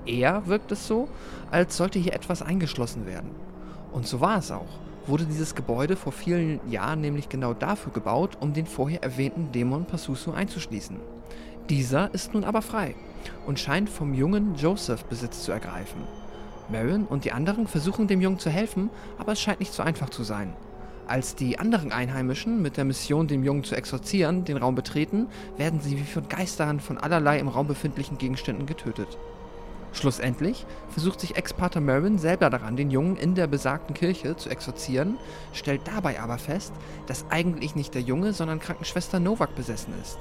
Eher 0.07 0.47
wirkt 0.47 0.73
es 0.73 0.87
so, 0.87 1.09
als 1.51 1.77
sollte 1.77 1.99
hier 1.99 2.15
etwas 2.15 2.43
eingeschlossen 2.43 3.07
werden. 3.07 3.31
Und 3.93 4.07
so 4.07 4.21
war 4.21 4.39
es 4.39 4.51
auch. 4.51 4.79
Wurde 5.07 5.25
dieses 5.25 5.55
Gebäude 5.55 5.97
vor 5.97 6.13
vielen 6.13 6.61
Jahren 6.71 7.01
nämlich 7.01 7.29
genau 7.29 7.55
dafür 7.55 7.93
gebaut, 7.93 8.37
um 8.41 8.53
den 8.53 8.67
vorher 8.67 9.03
erwähnten 9.03 9.51
Dämon 9.53 9.87
Pasusu 9.87 10.33
einzuschließen. 10.33 10.97
Dieser 11.69 12.13
ist 12.15 12.35
nun 12.35 12.45
aber 12.45 12.63
frei 12.63 12.95
und 13.47 13.59
scheint 13.59 13.89
vom 13.89 14.15
jungen 14.15 14.55
Joseph 14.57 15.05
Besitz 15.05 15.43
zu 15.45 15.53
ergreifen. 15.53 16.03
Marin 16.69 17.05
und 17.05 17.25
die 17.25 17.33
anderen 17.33 17.67
versuchen 17.67 18.07
dem 18.07 18.21
Jungen 18.21 18.39
zu 18.39 18.51
helfen, 18.51 18.91
aber 19.19 19.33
es 19.33 19.41
scheint 19.41 19.61
nicht 19.61 19.73
so 19.73 19.83
einfach 19.83 20.11
zu 20.11 20.23
sein. 20.23 20.55
Als 21.07 21.35
die 21.35 21.59
anderen 21.59 21.91
Einheimischen 21.91 22.63
mit 22.63 22.77
der 22.77 22.85
Mission, 22.85 23.27
den 23.27 23.43
Jungen 23.43 23.65
zu 23.65 23.75
exorzieren, 23.75 24.45
den 24.45 24.57
Raum 24.57 24.77
betreten, 24.77 25.27
werden 25.57 25.81
sie 25.81 25.99
wie 25.99 26.05
von 26.05 26.29
Geistern 26.29 26.79
von 26.79 26.99
allerlei 26.99 27.41
im 27.41 27.49
Raum 27.49 27.67
befindlichen 27.67 28.17
Gegenständen 28.17 28.67
getötet. 28.67 29.19
Schlussendlich 29.93 30.67
versucht 30.89 31.21
sich 31.21 31.37
Ex-Pater 31.37 31.81
Marin 31.81 32.19
selber 32.19 32.49
daran, 32.49 32.77
den 32.77 32.91
Jungen 32.91 33.17
in 33.17 33.35
der 33.35 33.47
besagten 33.47 33.95
Kirche 33.95 34.37
zu 34.37 34.49
exorzieren, 34.49 35.17
stellt 35.53 35.83
dabei 35.85 36.21
aber 36.21 36.39
fest, 36.39 36.73
dass 37.07 37.25
eigentlich 37.31 37.75
nicht 37.75 37.95
der 37.95 38.03
Junge, 38.03 38.33
sondern 38.33 38.61
Krankenschwester 38.61 39.19
Novak 39.19 39.55
besessen 39.57 39.93
ist. 40.01 40.19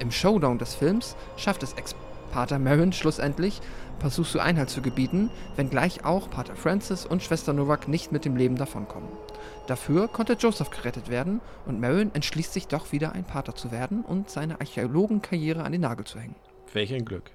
Im 0.00 0.10
Showdown 0.10 0.58
des 0.58 0.74
Films 0.74 1.16
schafft 1.36 1.62
es 1.62 1.74
Ex-Pater 1.74 2.58
Marin 2.58 2.92
schlussendlich, 2.92 3.60
Pasusu 4.00 4.40
Einhalt 4.40 4.68
zu 4.68 4.82
gebieten, 4.82 5.30
wenngleich 5.54 6.04
auch 6.04 6.28
Pater 6.28 6.56
Francis 6.56 7.06
und 7.06 7.22
Schwester 7.22 7.52
Novak 7.52 7.86
nicht 7.86 8.10
mit 8.10 8.24
dem 8.24 8.36
Leben 8.36 8.56
davonkommen. 8.56 9.08
Dafür 9.68 10.08
konnte 10.08 10.34
Joseph 10.34 10.70
gerettet 10.70 11.08
werden 11.08 11.40
und 11.64 11.80
Marin 11.80 12.10
entschließt 12.12 12.52
sich 12.52 12.66
doch 12.66 12.90
wieder 12.90 13.12
ein 13.12 13.24
Pater 13.24 13.54
zu 13.54 13.70
werden 13.70 14.02
und 14.02 14.28
seine 14.28 14.60
Archäologenkarriere 14.60 15.62
an 15.62 15.72
den 15.72 15.82
Nagel 15.82 16.04
zu 16.04 16.18
hängen. 16.18 16.34
Welch 16.72 16.92
ein 16.92 17.04
Glück. 17.04 17.30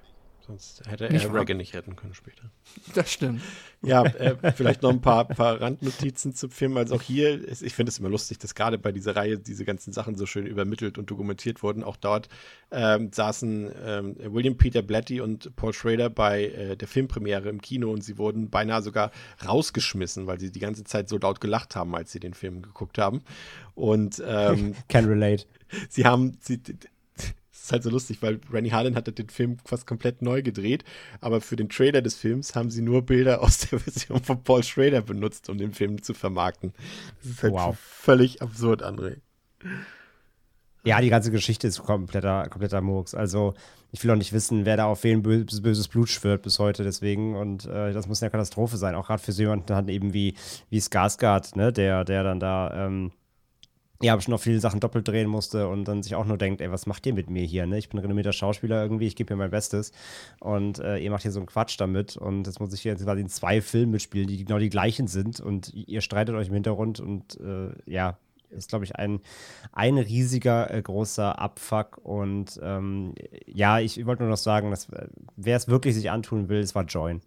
Sonst 0.50 0.82
hätte 0.88 1.12
Nicht 1.12 1.26
er 1.26 1.32
wahr? 1.32 1.42
Reagan 1.42 1.58
nicht 1.58 1.74
retten 1.74 1.94
können 1.94 2.12
später. 2.12 2.50
Das 2.94 3.12
stimmt. 3.12 3.40
Ja, 3.82 4.04
äh, 4.04 4.52
vielleicht 4.52 4.82
noch 4.82 4.90
ein 4.90 5.00
paar, 5.00 5.26
paar 5.26 5.60
Randnotizen 5.60 6.34
zum 6.34 6.50
Film. 6.50 6.76
Also 6.76 6.96
auch 6.96 7.02
hier, 7.02 7.46
ist, 7.46 7.62
ich 7.62 7.72
finde 7.72 7.90
es 7.90 8.00
immer 8.00 8.08
lustig, 8.08 8.38
dass 8.38 8.56
gerade 8.56 8.76
bei 8.76 8.90
dieser 8.90 9.14
Reihe 9.14 9.38
diese 9.38 9.64
ganzen 9.64 9.92
Sachen 9.92 10.16
so 10.16 10.26
schön 10.26 10.46
übermittelt 10.46 10.98
und 10.98 11.08
dokumentiert 11.08 11.62
wurden. 11.62 11.84
Auch 11.84 11.96
dort 11.96 12.28
ähm, 12.72 13.12
saßen 13.12 13.70
ähm, 13.80 14.16
William 14.18 14.56
Peter 14.56 14.82
Blatty 14.82 15.20
und 15.20 15.54
Paul 15.54 15.72
Schrader 15.72 16.10
bei 16.10 16.46
äh, 16.46 16.76
der 16.76 16.88
Filmpremiere 16.88 17.48
im 17.48 17.60
Kino 17.60 17.92
und 17.92 18.02
sie 18.02 18.18
wurden 18.18 18.50
beinahe 18.50 18.82
sogar 18.82 19.12
rausgeschmissen, 19.46 20.26
weil 20.26 20.40
sie 20.40 20.50
die 20.50 20.60
ganze 20.60 20.82
Zeit 20.82 21.08
so 21.08 21.16
laut 21.16 21.40
gelacht 21.40 21.76
haben, 21.76 21.94
als 21.94 22.10
sie 22.10 22.18
den 22.18 22.34
Film 22.34 22.62
geguckt 22.62 22.98
haben. 22.98 23.22
Und 23.76 24.20
ähm, 24.26 24.74
Can 24.88 25.04
relate. 25.04 25.46
sie 25.88 26.04
haben, 26.04 26.36
sie, 26.40 26.60
ist 27.70 27.72
halt 27.72 27.82
so 27.84 27.90
lustig, 27.90 28.18
weil 28.20 28.40
Rennie 28.52 28.72
Harlan 28.72 28.96
hatte 28.96 29.12
den 29.12 29.28
Film 29.28 29.56
fast 29.64 29.86
komplett 29.86 30.22
neu 30.22 30.42
gedreht, 30.42 30.84
aber 31.20 31.40
für 31.40 31.56
den 31.56 31.68
Trailer 31.68 32.02
des 32.02 32.16
Films 32.16 32.54
haben 32.54 32.70
sie 32.70 32.82
nur 32.82 33.02
Bilder 33.02 33.42
aus 33.42 33.58
der 33.58 33.78
Version 33.80 34.22
von 34.22 34.42
Paul 34.42 34.62
Schrader 34.62 35.02
benutzt, 35.02 35.48
um 35.48 35.58
den 35.58 35.72
Film 35.72 36.02
zu 36.02 36.14
vermarkten. 36.14 36.72
Das 37.22 37.30
ist 37.30 37.42
halt 37.42 37.52
Wow. 37.52 37.78
völlig 37.78 38.42
absurd, 38.42 38.82
André. 38.82 39.16
Ja, 40.84 41.00
die 41.00 41.10
ganze 41.10 41.30
Geschichte 41.30 41.66
ist 41.66 41.82
kompletter, 41.82 42.48
kompletter 42.48 42.80
Murks. 42.80 43.14
Also, 43.14 43.52
ich 43.92 44.02
will 44.02 44.10
auch 44.12 44.16
nicht 44.16 44.32
wissen, 44.32 44.64
wer 44.64 44.78
da 44.78 44.86
auf 44.86 45.04
wen 45.04 45.22
böses, 45.22 45.60
böses 45.60 45.88
Blut 45.88 46.08
schwört 46.08 46.42
bis 46.42 46.58
heute, 46.58 46.84
deswegen. 46.84 47.36
Und 47.36 47.66
äh, 47.66 47.92
das 47.92 48.08
muss 48.08 48.22
eine 48.22 48.30
Katastrophe 48.30 48.78
sein, 48.78 48.94
auch 48.94 49.06
gerade 49.06 49.22
für 49.22 49.32
so 49.32 49.42
jemanden 49.42 49.66
dann 49.66 49.88
eben 49.88 50.14
wie, 50.14 50.34
wie 50.70 50.78
Skarsgård, 50.80 51.54
ne, 51.56 51.70
der, 51.72 52.04
der 52.04 52.22
dann 52.24 52.40
da, 52.40 52.86
ähm, 52.86 53.12
ja, 54.02 54.18
schon 54.20 54.32
noch 54.32 54.40
viele 54.40 54.60
Sachen 54.60 54.80
doppelt 54.80 55.06
drehen 55.06 55.28
musste 55.28 55.68
und 55.68 55.84
dann 55.84 56.02
sich 56.02 56.14
auch 56.14 56.24
nur 56.24 56.38
denkt, 56.38 56.60
ey, 56.60 56.70
was 56.70 56.86
macht 56.86 57.04
ihr 57.06 57.12
mit 57.12 57.28
mir 57.28 57.44
hier, 57.44 57.66
ne? 57.66 57.76
Ich 57.78 57.90
bin 57.90 57.98
renommierter 57.98 58.32
Schauspieler 58.32 58.82
irgendwie, 58.82 59.06
ich 59.06 59.16
gebe 59.16 59.34
mir 59.34 59.38
mein 59.38 59.50
Bestes 59.50 59.92
und 60.40 60.78
äh, 60.78 60.98
ihr 60.98 61.10
macht 61.10 61.22
hier 61.22 61.32
so 61.32 61.40
einen 61.40 61.46
Quatsch 61.46 61.78
damit 61.78 62.16
und 62.16 62.46
jetzt 62.46 62.60
muss 62.60 62.72
ich 62.72 62.80
hier 62.80 62.92
jetzt 62.92 63.04
quasi 63.04 63.20
in 63.20 63.28
zwei 63.28 63.60
Filmen 63.60 63.92
mitspielen, 63.92 64.26
die 64.26 64.44
genau 64.44 64.58
die 64.58 64.70
gleichen 64.70 65.06
sind 65.06 65.40
und 65.40 65.72
ihr 65.74 66.00
streitet 66.00 66.34
euch 66.34 66.48
im 66.48 66.54
Hintergrund 66.54 67.00
und 67.00 67.38
äh, 67.40 67.72
ja, 67.84 68.16
ist, 68.50 68.70
glaube 68.70 68.84
ich, 68.84 68.96
ein, 68.96 69.20
ein 69.72 69.96
riesiger, 69.96 70.72
äh, 70.72 70.82
großer 70.82 71.38
Abfuck. 71.38 71.98
Und 72.02 72.58
ähm, 72.62 73.14
ja, 73.46 73.78
ich 73.78 74.04
wollte 74.06 74.22
nur 74.22 74.30
noch 74.30 74.36
sagen, 74.36 74.70
dass 74.70 74.88
äh, 74.88 75.06
wer 75.36 75.56
es 75.56 75.68
wirklich 75.68 75.94
sich 75.94 76.10
antun 76.10 76.48
will, 76.48 76.58
es 76.58 76.74
war 76.74 76.84
Join. 76.84 77.20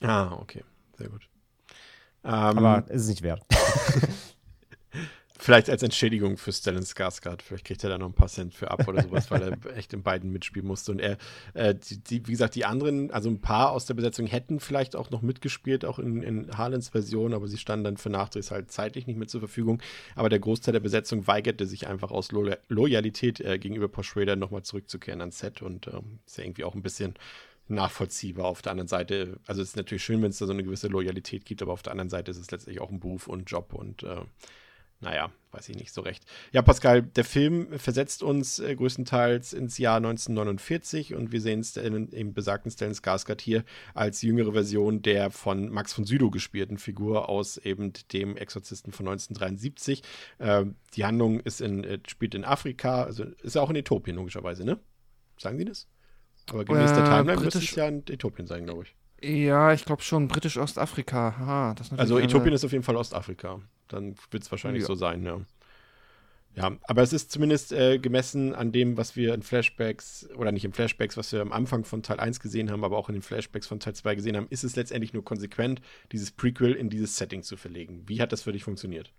Ah, 0.00 0.32
okay. 0.40 0.64
Sehr 0.96 1.08
gut. 1.08 1.28
Ähm, 2.24 2.30
Aber 2.30 2.84
ist 2.88 3.02
es 3.02 3.08
nicht 3.08 3.22
wert. 3.22 3.44
Vielleicht 5.42 5.68
als 5.68 5.82
Entschädigung 5.82 6.36
für 6.36 6.52
Stellan 6.52 6.84
Skarsgård. 6.84 7.42
Vielleicht 7.42 7.64
kriegt 7.64 7.82
er 7.82 7.90
da 7.90 7.98
noch 7.98 8.06
ein 8.06 8.12
paar 8.12 8.28
Cent 8.28 8.54
für 8.54 8.70
ab 8.70 8.86
oder 8.86 9.02
sowas, 9.02 9.28
weil 9.32 9.42
er 9.42 9.76
echt 9.76 9.92
in 9.92 10.04
beiden 10.04 10.30
mitspielen 10.30 10.68
musste. 10.68 10.92
Und 10.92 11.00
er, 11.00 11.18
äh, 11.54 11.74
die, 11.74 11.98
die, 11.98 12.28
wie 12.28 12.30
gesagt, 12.30 12.54
die 12.54 12.64
anderen, 12.64 13.10
also 13.10 13.28
ein 13.28 13.40
paar 13.40 13.72
aus 13.72 13.84
der 13.84 13.94
Besetzung 13.94 14.28
hätten 14.28 14.60
vielleicht 14.60 14.94
auch 14.94 15.10
noch 15.10 15.20
mitgespielt, 15.20 15.84
auch 15.84 15.98
in, 15.98 16.22
in 16.22 16.56
Harlands 16.56 16.90
Version, 16.90 17.34
aber 17.34 17.48
sie 17.48 17.58
standen 17.58 17.82
dann 17.82 17.96
für 17.96 18.08
Nachdrehs 18.08 18.52
halt 18.52 18.70
zeitlich 18.70 19.08
nicht 19.08 19.16
mehr 19.16 19.26
zur 19.26 19.40
Verfügung. 19.40 19.82
Aber 20.14 20.28
der 20.28 20.38
Großteil 20.38 20.74
der 20.74 20.80
Besetzung 20.80 21.26
weigerte 21.26 21.66
sich 21.66 21.88
einfach 21.88 22.12
aus 22.12 22.30
Lo 22.30 22.48
Loyalität 22.68 23.40
äh, 23.40 23.58
gegenüber 23.58 23.88
Paul 23.88 24.04
Schrader 24.04 24.36
nochmal 24.36 24.62
zurückzukehren 24.62 25.20
ans 25.20 25.40
Set 25.40 25.60
und 25.60 25.88
ähm, 25.88 26.20
ist 26.24 26.38
ja 26.38 26.44
irgendwie 26.44 26.62
auch 26.62 26.76
ein 26.76 26.82
bisschen 26.82 27.14
nachvollziehbar. 27.66 28.44
Auf 28.44 28.62
der 28.62 28.70
anderen 28.70 28.86
Seite, 28.86 29.40
also 29.48 29.60
es 29.60 29.70
ist 29.70 29.76
natürlich 29.76 30.04
schön, 30.04 30.22
wenn 30.22 30.30
es 30.30 30.38
da 30.38 30.46
so 30.46 30.52
eine 30.52 30.62
gewisse 30.62 30.86
Loyalität 30.86 31.44
gibt, 31.44 31.62
aber 31.62 31.72
auf 31.72 31.82
der 31.82 31.90
anderen 31.90 32.10
Seite 32.10 32.30
ist 32.30 32.38
es 32.38 32.52
letztlich 32.52 32.80
auch 32.80 32.90
ein 32.90 33.00
Beruf 33.00 33.26
und 33.26 33.50
Job 33.50 33.74
und 33.74 34.04
äh, 34.04 34.20
naja, 35.02 35.30
weiß 35.50 35.68
ich 35.68 35.76
nicht 35.76 35.92
so 35.92 36.00
recht. 36.00 36.24
Ja, 36.52 36.62
Pascal, 36.62 37.02
der 37.02 37.24
Film 37.24 37.78
versetzt 37.78 38.22
uns 38.22 38.58
äh, 38.58 38.74
größtenteils 38.74 39.52
ins 39.52 39.76
Jahr 39.76 39.96
1949 39.98 41.14
und 41.14 41.32
wir 41.32 41.40
sehen 41.40 41.62
Stellan, 41.62 42.08
im 42.08 42.32
besagten 42.32 42.70
Stellan 42.70 42.94
Skarsgård 42.94 43.40
hier 43.40 43.64
als 43.94 44.22
jüngere 44.22 44.52
Version 44.52 45.02
der 45.02 45.30
von 45.30 45.68
Max 45.68 45.92
von 45.92 46.04
Sydow 46.04 46.30
gespielten 46.30 46.78
Figur 46.78 47.28
aus 47.28 47.58
eben 47.58 47.92
dem 48.12 48.36
Exorzisten 48.36 48.92
von 48.92 49.06
1973. 49.08 50.02
Äh, 50.38 50.64
die 50.94 51.04
Handlung 51.04 51.40
ist 51.40 51.60
in, 51.60 51.84
äh, 51.84 51.98
spielt 52.08 52.34
in 52.34 52.44
Afrika, 52.44 53.02
also 53.02 53.24
ist 53.42 53.54
ja 53.56 53.60
auch 53.62 53.70
in 53.70 53.76
Äthiopien 53.76 54.16
logischerweise, 54.16 54.64
ne? 54.64 54.78
Sagen 55.36 55.58
Sie 55.58 55.64
das? 55.64 55.88
Aber 56.50 56.64
gemäß 56.64 56.92
der 56.92 57.04
Äh, 57.04 57.08
Timeline 57.08 57.40
müsste 57.40 57.58
es 57.58 57.74
ja 57.74 57.86
in 57.88 57.98
Äthiopien 58.08 58.46
sein, 58.46 58.64
glaube 58.64 58.84
ich. 58.84 58.94
Ja, 59.24 59.72
ich 59.72 59.84
glaube 59.84 60.02
schon. 60.02 60.26
Britisch-Ostafrika. 60.86 61.74
Also 61.96 62.16
eine- 62.16 62.24
Äthiopien 62.24 62.52
ist 62.54 62.64
auf 62.64 62.72
jeden 62.72 62.82
Fall 62.84 62.96
Ostafrika. 62.96 63.60
Dann 63.92 64.14
wird 64.30 64.42
es 64.42 64.50
wahrscheinlich 64.50 64.82
Ja. 64.82 64.86
so 64.86 64.94
sein, 64.94 65.24
ja. 65.24 65.40
Ja, 66.54 66.76
aber 66.82 67.02
es 67.02 67.14
ist 67.14 67.32
zumindest 67.32 67.72
äh, 67.72 67.98
gemessen 67.98 68.54
an 68.54 68.72
dem, 68.72 68.98
was 68.98 69.16
wir 69.16 69.32
in 69.32 69.42
Flashbacks, 69.42 70.28
oder 70.36 70.52
nicht 70.52 70.66
in 70.66 70.74
Flashbacks, 70.74 71.16
was 71.16 71.32
wir 71.32 71.40
am 71.40 71.50
Anfang 71.50 71.84
von 71.84 72.02
Teil 72.02 72.20
1 72.20 72.40
gesehen 72.40 72.70
haben, 72.70 72.84
aber 72.84 72.98
auch 72.98 73.08
in 73.08 73.14
den 73.14 73.22
Flashbacks 73.22 73.66
von 73.66 73.80
Teil 73.80 73.94
2 73.94 74.16
gesehen 74.16 74.36
haben, 74.36 74.48
ist 74.50 74.62
es 74.62 74.76
letztendlich 74.76 75.14
nur 75.14 75.24
konsequent, 75.24 75.80
dieses 76.12 76.30
Prequel 76.30 76.74
in 76.74 76.90
dieses 76.90 77.16
Setting 77.16 77.42
zu 77.42 77.56
verlegen. 77.56 78.02
Wie 78.06 78.20
hat 78.20 78.32
das 78.32 78.42
für 78.42 78.52
dich 78.52 78.64
funktioniert? 78.64 79.14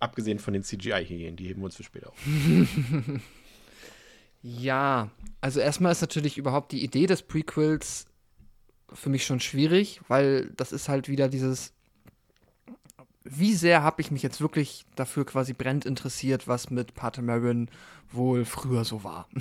Abgesehen 0.00 0.38
von 0.38 0.54
den 0.54 0.62
CGI-Hyänen, 0.62 1.36
die 1.36 1.48
heben 1.48 1.60
wir 1.60 1.66
uns 1.66 1.76
für 1.76 1.82
später 1.84 2.08
auf. 2.10 2.18
Ja, 4.42 5.10
also 5.40 5.60
erstmal 5.60 5.92
ist 5.92 6.02
natürlich 6.02 6.36
überhaupt 6.36 6.72
die 6.72 6.84
Idee 6.84 7.06
des 7.06 7.22
Prequels 7.22 8.06
für 8.92 9.08
mich 9.08 9.24
schon 9.24 9.40
schwierig, 9.40 10.00
weil 10.08 10.50
das 10.56 10.72
ist 10.72 10.88
halt 10.88 11.08
wieder 11.08 11.28
dieses, 11.28 11.72
wie 13.24 13.54
sehr 13.54 13.82
habe 13.82 14.02
ich 14.02 14.10
mich 14.10 14.22
jetzt 14.22 14.40
wirklich 14.40 14.84
dafür 14.94 15.24
quasi 15.24 15.54
brennend 15.54 15.86
interessiert, 15.86 16.46
was 16.46 16.70
mit 16.70 16.94
Pater 16.94 17.22
Marin 17.22 17.68
wohl 18.12 18.44
früher 18.44 18.84
so 18.84 19.02
war. 19.02 19.28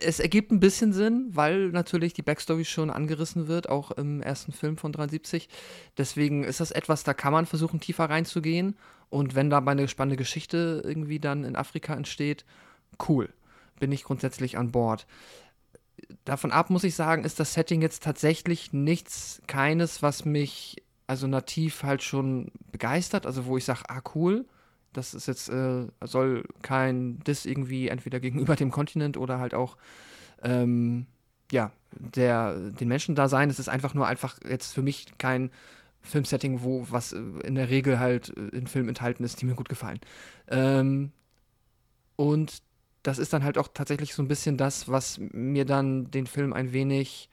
Es 0.00 0.20
ergibt 0.20 0.50
ein 0.52 0.60
bisschen 0.60 0.94
Sinn, 0.94 1.28
weil 1.32 1.68
natürlich 1.68 2.14
die 2.14 2.22
Backstory 2.22 2.64
schon 2.64 2.88
angerissen 2.88 3.46
wird, 3.46 3.68
auch 3.68 3.90
im 3.90 4.22
ersten 4.22 4.52
Film 4.52 4.78
von 4.78 4.90
73. 4.90 5.50
Deswegen 5.98 6.44
ist 6.44 6.60
das 6.60 6.70
etwas, 6.70 7.04
da 7.04 7.12
kann 7.12 7.34
man 7.34 7.44
versuchen, 7.44 7.78
tiefer 7.78 8.08
reinzugehen. 8.08 8.74
Und 9.10 9.34
wenn 9.34 9.50
dabei 9.50 9.72
eine 9.72 9.86
spannende 9.86 10.16
Geschichte 10.16 10.80
irgendwie 10.82 11.20
dann 11.20 11.44
in 11.44 11.56
Afrika 11.56 11.94
entsteht, 11.94 12.46
cool. 13.06 13.28
Bin 13.78 13.92
ich 13.92 14.04
grundsätzlich 14.04 14.56
an 14.56 14.70
Bord. 14.72 15.06
Davon 16.24 16.52
ab 16.52 16.70
muss 16.70 16.84
ich 16.84 16.94
sagen, 16.94 17.24
ist 17.24 17.38
das 17.38 17.52
Setting 17.52 17.82
jetzt 17.82 18.02
tatsächlich 18.02 18.72
nichts, 18.72 19.42
keines, 19.46 20.02
was 20.02 20.24
mich 20.24 20.76
also 21.10 21.26
nativ 21.26 21.82
halt 21.82 22.04
schon 22.04 22.52
begeistert, 22.70 23.26
also 23.26 23.44
wo 23.46 23.56
ich 23.56 23.64
sage, 23.64 23.82
ah 23.88 24.00
cool, 24.14 24.46
das 24.92 25.12
ist 25.12 25.26
jetzt, 25.26 25.48
äh, 25.48 25.88
soll 26.02 26.44
kein 26.62 27.18
Diss 27.24 27.46
irgendwie 27.46 27.88
entweder 27.88 28.20
gegenüber 28.20 28.54
dem 28.54 28.70
Kontinent 28.70 29.16
oder 29.16 29.40
halt 29.40 29.52
auch, 29.52 29.76
ähm, 30.44 31.06
ja, 31.50 31.72
der, 31.90 32.70
den 32.70 32.86
Menschen 32.86 33.16
da 33.16 33.28
sein. 33.28 33.50
Es 33.50 33.58
ist 33.58 33.68
einfach 33.68 33.92
nur 33.92 34.06
einfach 34.06 34.38
jetzt 34.48 34.72
für 34.72 34.82
mich 34.82 35.06
kein 35.18 35.50
Filmsetting, 36.00 36.62
wo 36.62 36.86
was 36.90 37.12
äh, 37.12 37.18
in 37.42 37.56
der 37.56 37.70
Regel 37.70 37.98
halt 37.98 38.32
äh, 38.36 38.56
in 38.56 38.68
Filmen 38.68 38.88
enthalten 38.90 39.24
ist, 39.24 39.40
die 39.40 39.46
mir 39.46 39.56
gut 39.56 39.68
gefallen. 39.68 39.98
Ähm, 40.48 41.10
und 42.14 42.62
das 43.02 43.18
ist 43.18 43.32
dann 43.32 43.42
halt 43.42 43.58
auch 43.58 43.68
tatsächlich 43.74 44.14
so 44.14 44.22
ein 44.22 44.28
bisschen 44.28 44.56
das, 44.56 44.88
was 44.88 45.18
mir 45.18 45.64
dann 45.64 46.08
den 46.12 46.28
Film 46.28 46.52
ein 46.52 46.72
wenig 46.72 47.28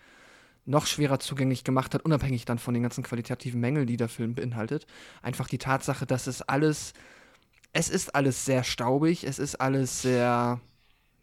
noch 0.67 0.85
schwerer 0.85 1.19
zugänglich 1.19 1.63
gemacht 1.63 1.93
hat, 1.93 2.03
unabhängig 2.03 2.45
dann 2.45 2.59
von 2.59 2.73
den 2.73 2.83
ganzen 2.83 3.03
qualitativen 3.03 3.59
Mängeln, 3.59 3.87
die 3.87 3.97
der 3.97 4.09
Film 4.09 4.35
beinhaltet. 4.35 4.85
Einfach 5.21 5.47
die 5.47 5.57
Tatsache, 5.57 6.05
dass 6.05 6.27
es 6.27 6.41
alles, 6.41 6.93
es 7.73 7.89
ist 7.89 8.13
alles 8.13 8.45
sehr 8.45 8.63
staubig, 8.63 9.23
es 9.23 9.39
ist 9.39 9.55
alles 9.55 10.01
sehr, 10.01 10.59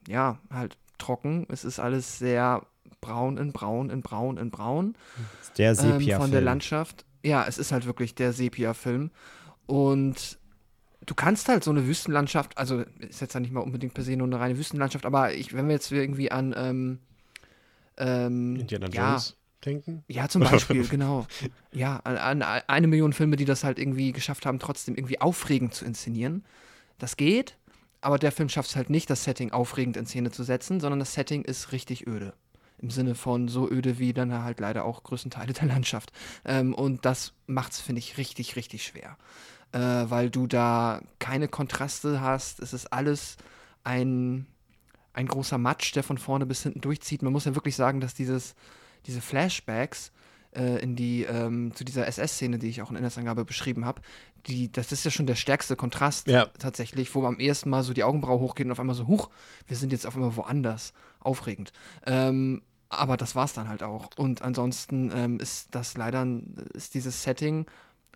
ja, 0.08 0.38
halt 0.50 0.78
trocken, 0.98 1.46
es 1.50 1.64
ist 1.64 1.78
alles 1.78 2.18
sehr 2.18 2.66
braun 3.00 3.36
in 3.36 3.52
braun 3.52 3.90
in 3.90 4.00
braun 4.00 4.38
in 4.38 4.50
braun 4.50 4.94
Der 5.58 5.70
ähm, 5.70 5.76
Sepia. 5.76 6.18
von 6.18 6.30
der 6.30 6.40
Landschaft. 6.40 7.04
Ja, 7.22 7.44
es 7.46 7.58
ist 7.58 7.70
halt 7.70 7.84
wirklich 7.84 8.14
der 8.14 8.32
Sepia-Film. 8.32 9.10
Und 9.66 10.38
du 11.04 11.14
kannst 11.14 11.48
halt 11.48 11.64
so 11.64 11.70
eine 11.70 11.86
Wüstenlandschaft, 11.86 12.56
also 12.56 12.82
ist 12.98 13.20
jetzt 13.20 13.34
ja 13.34 13.40
nicht 13.40 13.52
mal 13.52 13.60
unbedingt 13.60 13.92
per 13.92 14.04
se 14.04 14.16
nur 14.16 14.26
eine 14.26 14.40
reine 14.40 14.56
Wüstenlandschaft, 14.56 15.04
aber 15.04 15.34
ich, 15.34 15.54
wenn 15.54 15.66
wir 15.66 15.74
jetzt 15.74 15.92
irgendwie 15.92 16.30
an 16.30 16.54
ähm, 16.56 16.98
ähm, 17.98 18.56
Indiana 18.56 18.88
ja, 18.88 19.10
Jones 19.10 19.36
denken? 19.64 20.04
ja, 20.08 20.28
zum 20.28 20.42
Beispiel, 20.42 20.86
genau. 20.88 21.26
Ja, 21.72 21.98
an, 22.04 22.42
an 22.42 22.62
eine 22.66 22.86
Million 22.86 23.12
Filme, 23.12 23.36
die 23.36 23.44
das 23.44 23.64
halt 23.64 23.78
irgendwie 23.78 24.12
geschafft 24.12 24.46
haben, 24.46 24.58
trotzdem 24.58 24.96
irgendwie 24.96 25.20
aufregend 25.20 25.74
zu 25.74 25.84
inszenieren. 25.84 26.44
Das 26.98 27.16
geht, 27.16 27.56
aber 28.00 28.18
der 28.18 28.32
Film 28.32 28.48
schafft 28.48 28.70
es 28.70 28.76
halt 28.76 28.90
nicht, 28.90 29.08
das 29.08 29.24
Setting 29.24 29.52
aufregend 29.52 29.96
in 29.96 30.06
Szene 30.06 30.30
zu 30.30 30.42
setzen, 30.42 30.80
sondern 30.80 30.98
das 30.98 31.14
Setting 31.14 31.42
ist 31.42 31.72
richtig 31.72 32.06
öde. 32.06 32.34
Im 32.78 32.90
Sinne 32.90 33.14
von 33.14 33.48
so 33.48 33.70
öde 33.70 33.98
wie 33.98 34.12
dann 34.12 34.42
halt 34.42 34.60
leider 34.60 34.84
auch 34.84 35.02
größten 35.04 35.30
Teile 35.30 35.54
der 35.54 35.66
Landschaft. 35.66 36.12
Ähm, 36.44 36.74
und 36.74 37.06
das 37.06 37.32
macht 37.46 37.72
es, 37.72 37.80
finde 37.80 38.00
ich, 38.00 38.18
richtig, 38.18 38.56
richtig 38.56 38.84
schwer. 38.84 39.16
Äh, 39.72 40.10
weil 40.10 40.28
du 40.28 40.46
da 40.46 41.00
keine 41.18 41.48
Kontraste 41.48 42.20
hast. 42.20 42.60
Es 42.60 42.74
ist 42.74 42.92
alles 42.92 43.38
ein, 43.84 44.46
ein 45.14 45.26
großer 45.26 45.58
Matsch, 45.58 45.94
der 45.94 46.02
von 46.02 46.18
vorne 46.18 46.44
bis 46.46 46.62
hinten 46.62 46.80
durchzieht. 46.80 47.22
Man 47.22 47.32
muss 47.32 47.44
ja 47.46 47.54
wirklich 47.54 47.76
sagen, 47.76 48.00
dass 48.00 48.14
dieses, 48.14 48.54
diese 49.06 49.20
Flashbacks 49.20 50.12
äh, 50.54 50.82
in 50.82 50.96
die, 50.96 51.22
ähm, 51.24 51.74
zu 51.74 51.84
dieser 51.84 52.06
SS-Szene, 52.06 52.58
die 52.58 52.68
ich 52.68 52.82
auch 52.82 52.90
in 52.90 52.96
Inhaltsangabe 52.96 53.44
beschrieben 53.44 53.84
habe, 53.84 54.02
die, 54.46 54.70
das 54.70 54.92
ist 54.92 55.04
ja 55.04 55.10
schon 55.10 55.26
der 55.26 55.36
stärkste 55.36 55.76
Kontrast 55.76 56.28
Ja. 56.28 56.46
tatsächlich, 56.58 57.14
wo 57.14 57.24
am 57.24 57.38
ersten 57.38 57.70
Mal 57.70 57.82
so 57.82 57.94
die 57.94 58.04
Augenbraue 58.04 58.40
hochgeht 58.40 58.66
und 58.66 58.72
auf 58.72 58.80
einmal 58.80 58.94
so, 58.96 59.06
huch, 59.06 59.30
wir 59.66 59.76
sind 59.76 59.92
jetzt 59.92 60.06
auf 60.06 60.16
einmal 60.16 60.36
woanders. 60.36 60.92
Aufregend. 61.20 61.72
Ähm, 62.06 62.60
aber 62.90 63.16
das 63.16 63.34
war's 63.34 63.54
dann 63.54 63.68
halt 63.68 63.82
auch. 63.82 64.10
Und 64.16 64.42
ansonsten 64.42 65.10
ähm, 65.14 65.40
ist 65.40 65.74
das 65.74 65.96
leider, 65.96 66.26
ist 66.74 66.92
dieses 66.94 67.22
Setting, 67.22 67.64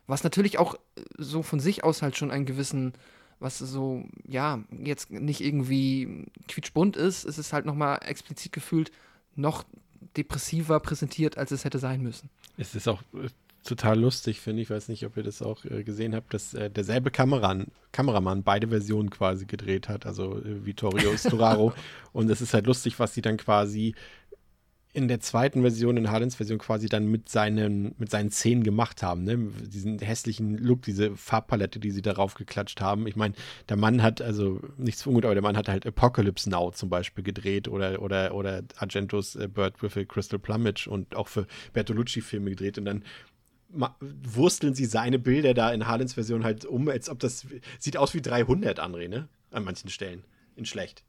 was 0.07 0.25
natürlich 0.25 0.59
auch 0.59 0.75
äh, 0.75 0.79
so 1.17 1.43
von 1.43 1.59
sich 1.61 1.85
aus 1.85 2.03
halt 2.03 2.17
schon 2.17 2.31
einen 2.31 2.45
gewissen, 2.45 2.93
was 3.41 3.59
so, 3.59 4.05
ja, 4.27 4.63
jetzt 4.71 5.11
nicht 5.11 5.41
irgendwie 5.41 6.27
quietschbunt 6.49 6.97
ist, 6.97 7.25
es 7.25 7.39
ist 7.39 7.53
halt 7.53 7.67
nochmal 7.67 8.01
explizit 8.03 8.53
gefühlt 8.53 8.91
noch 9.37 9.65
depressiver 10.17 10.81
präsentiert, 10.81 11.39
als 11.39 11.51
es 11.51 11.65
hätte 11.65 11.79
sein 11.79 12.03
müssen. 12.03 12.31
Es 12.57 12.75
ist 12.75 12.89
auch 12.89 13.03
äh, 13.15 13.29
total 13.65 14.01
lustig, 14.01 14.41
finde 14.41 14.63
ich. 14.63 14.71
weiß 14.71 14.89
nicht, 14.89 15.05
ob 15.07 15.17
ihr 15.17 15.23
das 15.23 15.43
auch 15.43 15.65
äh, 15.65 15.85
gesehen 15.85 16.15
habt, 16.15 16.35
dass 16.35 16.55
äh, 16.55 16.71
derselbe 16.71 17.11
Kameran, 17.11 17.69
Kameramann 17.93 18.43
beide 18.43 18.69
Versionen 18.69 19.11
quasi 19.11 19.47
gedreht 19.47 19.89
hat, 19.89 20.07
also 20.07 20.39
äh, 20.39 20.67
Vittorio 20.67 21.17
Storaro. 21.17 21.73
Und 22.13 22.31
es 22.31 22.41
ist 22.41 22.55
halt 22.55 22.67
lustig, 22.67 22.99
was 22.99 23.15
sie 23.15 23.23
dann 23.23 23.37
quasi 23.37 23.95
in 24.93 25.07
der 25.07 25.21
zweiten 25.21 25.61
Version, 25.61 25.97
in 25.97 26.11
Harlins 26.11 26.37
Version 26.37 26.59
quasi 26.59 26.89
dann 26.89 27.07
mit 27.07 27.29
seinen, 27.29 27.95
mit 27.99 28.11
seinen 28.11 28.31
Szenen 28.31 28.65
gemacht 28.65 29.03
haben, 29.03 29.25
ne? 29.25 29.37
Diesen 29.37 29.99
hässlichen 29.99 30.57
Look, 30.57 30.83
diese 30.83 31.15
Farbpalette, 31.15 31.79
die 31.79 31.91
sie 31.91 32.01
darauf 32.01 32.35
geklatscht 32.35 32.81
haben. 32.81 33.07
Ich 33.07 33.15
meine, 33.15 33.35
der 33.69 33.77
Mann 33.77 34.03
hat, 34.03 34.23
also 34.23 34.61
nichts 34.79 35.07
ungut, 35.07 35.25
aber 35.25 35.35
der 35.35 35.43
Mann 35.43 35.57
hat 35.57 35.69
halt 35.69 35.87
Apocalypse 35.87 36.49
Now 36.49 36.71
zum 36.71 36.89
Beispiel 36.89 37.23
gedreht 37.23 37.69
oder, 37.69 38.01
oder, 38.01 38.35
oder 38.35 38.63
Argentos 38.77 39.37
äh, 39.37 39.47
Bird 39.47 39.83
with 39.83 39.97
a 39.97 40.05
Crystal 40.05 40.39
Plumage 40.39 40.89
und 40.89 41.15
auch 41.15 41.29
für 41.29 41.47
Bertolucci-Filme 41.75 42.51
gedreht 42.51 42.79
und 42.79 42.87
dann 42.87 43.05
wursteln 44.01 44.75
sie 44.75 44.87
seine 44.87 45.19
Bilder 45.19 45.53
da 45.53 45.71
in 45.71 45.87
Harlins 45.87 46.15
Version 46.15 46.43
halt 46.43 46.65
um, 46.65 46.89
als 46.89 47.11
ob 47.11 47.19
das 47.19 47.47
sieht 47.79 47.99
aus 47.99 48.15
wie 48.15 48.23
300 48.23 48.81
André, 48.81 49.09
ne? 49.09 49.29
An 49.51 49.65
manchen 49.65 49.91
Stellen. 49.91 50.25
In 50.57 50.65
schlecht. 50.65 51.05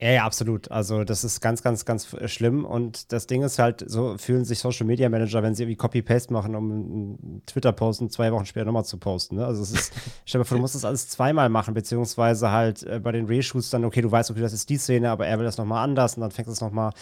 Ja, 0.00 0.10
ja, 0.10 0.24
absolut. 0.24 0.70
Also 0.70 1.02
das 1.02 1.24
ist 1.24 1.40
ganz, 1.40 1.60
ganz, 1.60 1.84
ganz 1.84 2.06
schlimm. 2.26 2.64
Und 2.64 3.10
das 3.12 3.26
Ding 3.26 3.42
ist 3.42 3.58
halt, 3.58 3.82
so 3.84 4.16
fühlen 4.16 4.44
sich 4.44 4.60
Social 4.60 4.86
Media 4.86 5.08
Manager, 5.08 5.42
wenn 5.42 5.56
sie 5.56 5.64
irgendwie 5.64 5.76
Copy-Paste 5.76 6.32
machen, 6.32 6.54
um 6.54 6.70
einen 6.70 7.42
Twitter-Post 7.46 8.02
und 8.02 8.12
zwei 8.12 8.30
Wochen 8.30 8.46
später 8.46 8.64
nochmal 8.64 8.84
zu 8.84 8.96
posten. 8.98 9.36
Ne? 9.36 9.44
Also 9.44 9.60
es 9.60 9.72
ist, 9.72 9.92
stell 10.24 10.40
dir 10.40 10.44
vor, 10.44 10.56
du 10.56 10.60
musst 10.60 10.76
das 10.76 10.84
alles 10.84 11.08
zweimal 11.08 11.48
machen, 11.48 11.74
beziehungsweise 11.74 12.52
halt 12.52 12.84
äh, 12.84 13.00
bei 13.00 13.10
den 13.10 13.26
Reshoots 13.26 13.70
dann, 13.70 13.84
okay, 13.84 14.00
du 14.00 14.12
weißt, 14.12 14.30
okay, 14.30 14.40
das 14.40 14.52
ist 14.52 14.68
die 14.68 14.76
Szene, 14.76 15.10
aber 15.10 15.26
er 15.26 15.36
will 15.38 15.44
das 15.44 15.58
nochmal 15.58 15.82
anders 15.82 16.14
und 16.14 16.20
dann 16.20 16.30
fängst 16.30 16.48
du 16.48 16.52
es 16.52 16.60
nochmal, 16.60 16.92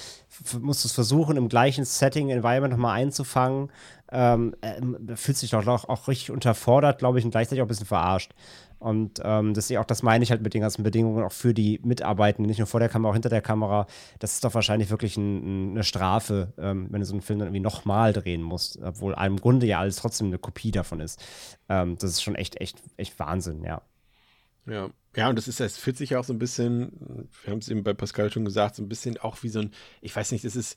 musst 0.63 0.83
du 0.83 0.89
es 0.89 0.93
versuchen, 0.93 1.37
im 1.37 1.51
gleichen 1.51 1.85
Setting, 1.85 2.31
Environment 2.31 2.73
nochmal 2.73 2.99
einzufangen. 2.99 3.69
Ähm, 4.13 4.55
äh, 4.61 5.17
fühlt 5.17 5.37
sich 5.37 5.51
doch 5.51 5.67
auch, 5.67 5.89
auch 5.89 6.09
richtig 6.09 6.31
unterfordert, 6.31 6.99
glaube 6.99 7.19
ich, 7.19 7.25
und 7.25 7.31
gleichzeitig 7.31 7.61
auch 7.61 7.67
ein 7.67 7.69
bisschen 7.69 7.87
verarscht. 7.87 8.33
Und 8.79 9.21
ähm, 9.25 9.55
das, 9.55 9.73
auch, 9.73 9.85
das 9.85 10.03
meine 10.03 10.23
ich 10.23 10.31
halt 10.31 10.43
mit 10.43 10.55
den 10.55 10.61
ganzen 10.61 10.83
Bedingungen, 10.83 11.25
auch 11.25 11.33
für 11.33 11.55
die 11.55 11.81
Mitarbeitenden, 11.83 12.49
nicht 12.49 12.59
nur 12.59 12.67
vor 12.67 12.81
der 12.81 12.89
Kamera, 12.89 13.11
auch 13.11 13.15
hinter 13.15 13.31
der 13.31 13.41
Kamera. 13.41 13.87
Das 14.19 14.35
ist 14.35 14.45
doch 14.45 14.55
wahrscheinlich 14.55 14.91
wirklich 14.91 15.17
ein, 15.17 15.71
eine 15.71 15.85
Strafe, 15.85 16.53
ähm, 16.59 16.89
wenn 16.91 17.01
du 17.01 17.07
so 17.07 17.15
einen 17.15 17.23
Film 17.23 17.39
dann 17.39 17.49
irgendwie 17.49 17.61
nochmal 17.61 18.13
drehen 18.13 18.43
musst, 18.43 18.81
obwohl 18.83 19.15
im 19.15 19.39
Grunde 19.39 19.67
ja 19.67 19.81
alles 19.81 19.97
trotzdem 19.97 20.29
eine 20.29 20.39
Kopie 20.39 20.73
davon 20.73 21.01
ist. 21.01 21.25
Ähm, 21.69 21.97
das 21.99 22.11
ist 22.11 22.23
schon 22.23 22.35
echt, 22.35 22.61
echt, 22.61 22.83
echt 22.97 23.19
Wahnsinn, 23.19 23.65
ja. 23.65 23.83
Ja, 24.67 24.91
ja, 25.17 25.31
und 25.31 25.37
das 25.37 25.49
ist, 25.49 25.61
es 25.61 25.79
fühlt 25.79 25.97
sich 25.97 26.17
auch 26.17 26.25
so 26.25 26.33
ein 26.33 26.39
bisschen, 26.39 27.29
wir 27.45 27.53
haben 27.53 27.61
es 27.61 27.69
eben 27.69 27.85
bei 27.85 27.95
Pascal 27.95 28.31
schon 28.31 28.45
gesagt, 28.45 28.75
so 28.75 28.83
ein 28.83 28.89
bisschen 28.89 29.17
auch 29.17 29.43
wie 29.43 29.49
so 29.49 29.61
ein, 29.61 29.71
ich 30.03 30.15
weiß 30.15 30.33
nicht, 30.33 30.45
das 30.45 30.57
ist 30.57 30.77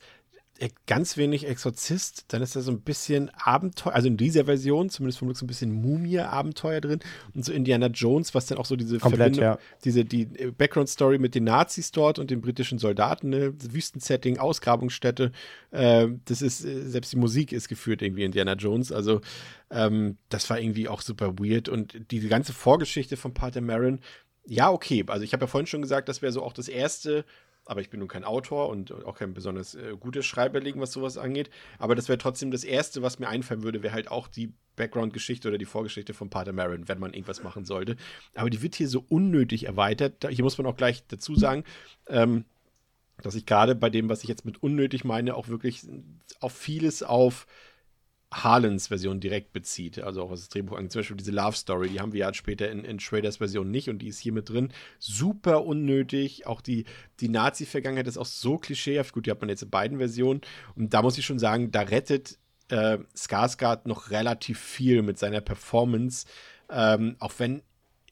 ganz 0.86 1.16
wenig 1.16 1.46
Exorzist, 1.46 2.26
dann 2.28 2.42
ist 2.42 2.54
da 2.54 2.60
so 2.60 2.70
ein 2.70 2.82
bisschen 2.82 3.30
Abenteuer, 3.30 3.94
also 3.94 4.08
in 4.08 4.16
dieser 4.16 4.44
Version 4.44 4.90
zumindest 4.90 5.18
vom 5.18 5.28
Look 5.28 5.36
so 5.36 5.44
ein 5.44 5.48
bisschen 5.48 5.72
Mumie-Abenteuer 5.72 6.80
drin 6.80 7.00
und 7.34 7.44
so 7.44 7.52
Indiana 7.52 7.86
Jones, 7.86 8.34
was 8.34 8.46
dann 8.46 8.58
auch 8.58 8.66
so 8.66 8.76
diese 8.76 8.98
Komplett, 8.98 9.36
Verbindung, 9.36 9.44
ja. 9.44 9.58
diese 9.84 10.04
die 10.04 10.22
äh, 10.22 10.50
Background-Story 10.50 11.18
mit 11.18 11.34
den 11.34 11.44
Nazis 11.44 11.92
dort 11.92 12.18
und 12.18 12.30
den 12.30 12.40
britischen 12.40 12.78
Soldaten, 12.78 13.30
ne? 13.30 13.54
Wüstensetting, 13.60 14.38
Ausgrabungsstätte, 14.38 15.32
äh, 15.70 16.08
das 16.26 16.42
ist, 16.42 16.64
äh, 16.64 16.82
selbst 16.82 17.12
die 17.12 17.16
Musik 17.16 17.52
ist 17.52 17.68
geführt 17.68 18.02
irgendwie 18.02 18.24
Indiana 18.24 18.54
Jones, 18.54 18.92
also 18.92 19.20
ähm, 19.70 20.18
das 20.28 20.50
war 20.50 20.60
irgendwie 20.60 20.88
auch 20.88 21.00
super 21.00 21.38
weird 21.38 21.68
und 21.68 22.10
diese 22.10 22.28
ganze 22.28 22.52
Vorgeschichte 22.52 23.16
von 23.16 23.32
Pater 23.34 23.60
Marin, 23.60 24.00
ja, 24.44 24.70
okay, 24.70 25.04
also 25.06 25.24
ich 25.24 25.32
habe 25.32 25.44
ja 25.44 25.46
vorhin 25.46 25.66
schon 25.66 25.82
gesagt, 25.82 26.08
das 26.08 26.22
wäre 26.22 26.32
so 26.32 26.42
auch 26.42 26.52
das 26.52 26.68
erste 26.68 27.24
aber 27.66 27.80
ich 27.80 27.90
bin 27.90 28.00
nun 28.00 28.08
kein 28.08 28.24
Autor 28.24 28.68
und 28.68 28.92
auch 29.04 29.16
kein 29.16 29.34
besonders 29.34 29.74
äh, 29.74 29.94
gutes 29.98 30.26
Schreiberling, 30.26 30.80
was 30.80 30.92
sowas 30.92 31.18
angeht. 31.18 31.50
Aber 31.78 31.94
das 31.94 32.08
wäre 32.08 32.18
trotzdem 32.18 32.50
das 32.50 32.64
Erste, 32.64 33.02
was 33.02 33.18
mir 33.18 33.28
einfallen 33.28 33.62
würde, 33.62 33.82
wäre 33.82 33.94
halt 33.94 34.10
auch 34.10 34.28
die 34.28 34.52
Background-Geschichte 34.76 35.48
oder 35.48 35.58
die 35.58 35.66
Vorgeschichte 35.66 36.14
von 36.14 36.30
Pater 36.30 36.52
Marin, 36.52 36.88
wenn 36.88 36.98
man 36.98 37.12
irgendwas 37.12 37.42
machen 37.42 37.64
sollte. 37.64 37.96
Aber 38.34 38.50
die 38.50 38.62
wird 38.62 38.74
hier 38.74 38.88
so 38.88 39.04
unnötig 39.08 39.66
erweitert. 39.66 40.26
Hier 40.28 40.44
muss 40.44 40.58
man 40.58 40.66
auch 40.66 40.76
gleich 40.76 41.06
dazu 41.06 41.34
sagen, 41.34 41.64
ähm, 42.08 42.44
dass 43.22 43.34
ich 43.34 43.46
gerade 43.46 43.74
bei 43.74 43.90
dem, 43.90 44.08
was 44.08 44.22
ich 44.22 44.28
jetzt 44.28 44.44
mit 44.44 44.62
unnötig 44.62 45.04
meine, 45.04 45.34
auch 45.34 45.48
wirklich 45.48 45.82
auf 46.40 46.52
vieles 46.52 47.02
auf 47.02 47.46
Harlens 48.32 48.88
Version 48.88 49.18
direkt 49.18 49.52
bezieht, 49.52 49.98
also 49.98 50.22
auch 50.22 50.30
was 50.30 50.40
das 50.40 50.48
Drehbuch 50.50 50.76
angeht. 50.76 50.92
Zum 50.92 51.00
Beispiel 51.00 51.16
diese 51.16 51.32
Love 51.32 51.56
Story, 51.56 51.88
die 51.88 52.00
haben 52.00 52.12
wir 52.12 52.20
ja 52.20 52.34
später 52.34 52.70
in, 52.70 52.84
in 52.84 53.00
Schraders 53.00 53.38
Version 53.38 53.70
nicht 53.70 53.88
und 53.88 53.98
die 53.98 54.08
ist 54.08 54.20
hier 54.20 54.32
mit 54.32 54.48
drin. 54.48 54.72
Super 55.00 55.64
unnötig. 55.64 56.46
Auch 56.46 56.60
die, 56.60 56.84
die 57.18 57.28
Nazi-Vergangenheit 57.28 58.06
ist 58.06 58.18
auch 58.18 58.26
so 58.26 58.56
klischeehaft. 58.56 59.12
Gut, 59.12 59.26
die 59.26 59.32
hat 59.32 59.40
man 59.40 59.48
jetzt 59.48 59.62
in 59.62 59.70
beiden 59.70 59.98
Versionen. 59.98 60.42
Und 60.76 60.94
da 60.94 61.02
muss 61.02 61.18
ich 61.18 61.26
schon 61.26 61.40
sagen, 61.40 61.72
da 61.72 61.80
rettet 61.82 62.38
äh, 62.68 62.98
Skarsgård 63.16 63.88
noch 63.88 64.10
relativ 64.10 64.60
viel 64.60 65.02
mit 65.02 65.18
seiner 65.18 65.40
Performance. 65.40 66.26
Ähm, 66.68 67.16
auch 67.18 67.32
wenn 67.38 67.62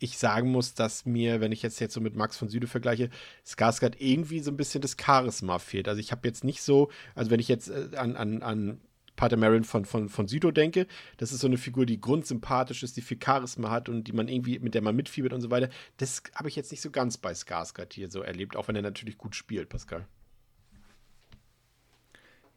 ich 0.01 0.19
sagen 0.19 0.51
muss, 0.51 0.75
dass 0.75 1.07
mir, 1.07 1.41
wenn 1.41 1.53
ich 1.53 1.63
jetzt, 1.63 1.81
jetzt 1.81 1.95
so 1.95 2.01
mit 2.01 2.17
Max 2.17 2.37
von 2.37 2.49
Süde 2.49 2.67
vergleiche, 2.67 3.11
Skarsgård 3.47 3.97
irgendwie 3.99 4.41
so 4.41 4.51
ein 4.51 4.57
bisschen 4.57 4.81
das 4.81 4.97
Charisma 5.01 5.61
fehlt. 5.61 5.87
Also 5.87 6.01
ich 6.01 6.11
habe 6.11 6.27
jetzt 6.27 6.43
nicht 6.43 6.63
so, 6.63 6.91
also 7.15 7.31
wenn 7.31 7.41
ich 7.41 7.49
jetzt 7.49 7.69
äh, 7.69 7.97
an, 7.97 8.17
an, 8.17 8.43
an 8.43 8.81
Pater 9.19 9.37
Marin 9.37 9.65
von, 9.65 9.85
von, 9.85 10.09
von 10.09 10.29
Sido 10.29 10.53
denke. 10.53 10.87
Das 11.17 11.33
ist 11.33 11.41
so 11.41 11.49
eine 11.49 11.59
Figur, 11.59 11.85
die 11.85 12.01
grundsympathisch 12.01 12.85
ist, 12.85 12.97
die 12.97 13.03
viel 13.03 13.19
Charisma 13.23 13.69
hat 13.69 13.89
und 13.89 14.05
die 14.05 14.13
man 14.13 14.29
irgendwie, 14.29 14.61
mit 14.61 14.75
der 14.75 14.81
man 14.81 14.95
mitfiebert 14.95 15.33
und 15.33 15.41
so 15.41 15.51
weiter. 15.51 15.69
Das 15.97 16.23
habe 16.37 16.49
ich 16.49 16.55
jetzt 16.55 16.71
nicht 16.71 16.81
so 16.81 16.91
ganz 16.91 17.19
bei 17.19 17.33
Skarsgård 17.33 17.93
hier 17.93 18.11
so 18.11 18.23
erlebt, 18.23 18.57
auch 18.57 18.69
wenn 18.69 18.77
er 18.77 18.83
natürlich 18.83 19.19
gut 19.19 19.35
spielt, 19.35 19.69
Pascal. 19.69 20.07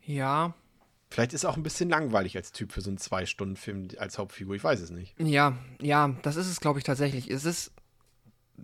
Ja. 0.03 0.53
Vielleicht 1.09 1.33
ist 1.33 1.43
er 1.43 1.49
auch 1.49 1.57
ein 1.57 1.63
bisschen 1.63 1.89
langweilig 1.89 2.37
als 2.37 2.51
Typ 2.51 2.71
für 2.71 2.81
so 2.81 2.91
einen 2.91 2.99
Zwei-Stunden-Film 2.99 3.89
als 3.97 4.19
Hauptfigur, 4.19 4.55
ich 4.55 4.63
weiß 4.63 4.81
es 4.81 4.91
nicht. 4.91 5.19
Ja, 5.19 5.57
ja, 5.81 6.15
das 6.21 6.35
ist 6.35 6.47
es, 6.47 6.61
glaube 6.61 6.77
ich, 6.77 6.85
tatsächlich. 6.85 7.29
Es 7.29 7.43
ist 7.43 7.71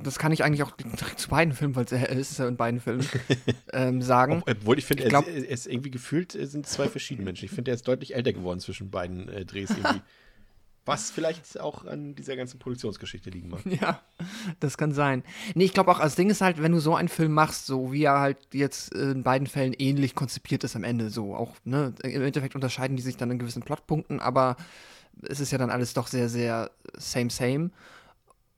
das 0.04 0.20
kann 0.20 0.32
ich 0.32 0.44
eigentlich 0.44 0.64
auch 0.64 0.72
direkt 0.72 1.20
zu 1.20 1.30
beiden 1.30 1.54
Filmen, 1.54 1.76
weil 1.76 1.86
er 1.90 2.10
ist 2.10 2.38
ja 2.38 2.48
in 2.48 2.58
beiden 2.58 2.80
Filmen, 2.80 3.08
ähm, 3.74 4.02
sagen. 4.02 4.44
Obwohl 4.48 4.78
ich 4.78 4.86
finde, 4.86 5.06
er, 5.06 5.12
er, 5.12 5.28
ist 5.28 5.68
irgendwie 5.68 5.92
gefühlt, 5.92 6.32
sind 6.32 6.68
zwei 6.68 6.88
verschiedene 6.88 7.26
Menschen. 7.26 7.46
Ich 7.46 7.52
finde, 7.52 7.72
er 7.72 7.76
ist 7.76 7.88
deutlich 7.88 8.16
älter 8.16 8.34
geworden 8.34 8.60
zwischen 8.60 8.90
beiden 8.90 9.30
äh, 9.30 9.46
Drehs 9.46 9.72
irgendwie. 9.72 10.02
Was 10.86 11.12
vielleicht 11.12 11.60
auch 11.60 11.84
an 11.84 12.16
dieser 12.16 12.38
ganzen 12.38 12.60
Produktionsgeschichte 12.60 13.30
liegen 13.30 13.50
mag. 13.50 13.60
Ja, 13.66 14.02
das 14.62 14.78
kann 14.78 14.94
sein. 14.94 15.22
Nee, 15.54 15.66
ich 15.66 15.74
glaube 15.74 15.92
auch, 15.92 16.00
das 16.00 16.16
Ding 16.16 16.30
ist 16.30 16.40
halt, 16.40 16.62
wenn 16.62 16.72
du 16.72 16.80
so 16.80 16.96
einen 16.96 17.10
Film 17.10 17.34
machst, 17.34 17.66
so 17.66 17.92
wie 17.92 18.06
er 18.06 18.22
halt 18.22 18.38
jetzt 18.54 18.94
in 18.94 19.22
beiden 19.22 19.48
Fällen 19.48 19.74
ähnlich 19.74 20.16
konzipiert 20.16 20.64
ist 20.64 20.78
am 20.78 20.86
Ende, 20.86 21.10
so 21.10 21.36
auch, 21.36 21.56
ne, 21.66 21.94
im 22.04 22.22
Endeffekt 22.22 22.56
unterscheiden 22.56 22.96
die 22.96 23.04
sich 23.04 23.18
dann 23.18 23.30
in 23.32 23.38
gewissen 23.38 23.64
Plotpunkten, 23.64 24.22
aber 24.22 24.56
es 25.24 25.42
ist 25.42 25.52
ja 25.52 25.58
dann 25.58 25.72
alles 25.72 25.94
doch 25.94 26.08
sehr, 26.08 26.30
sehr 26.30 26.72
same, 26.96 27.32
same. 27.32 27.72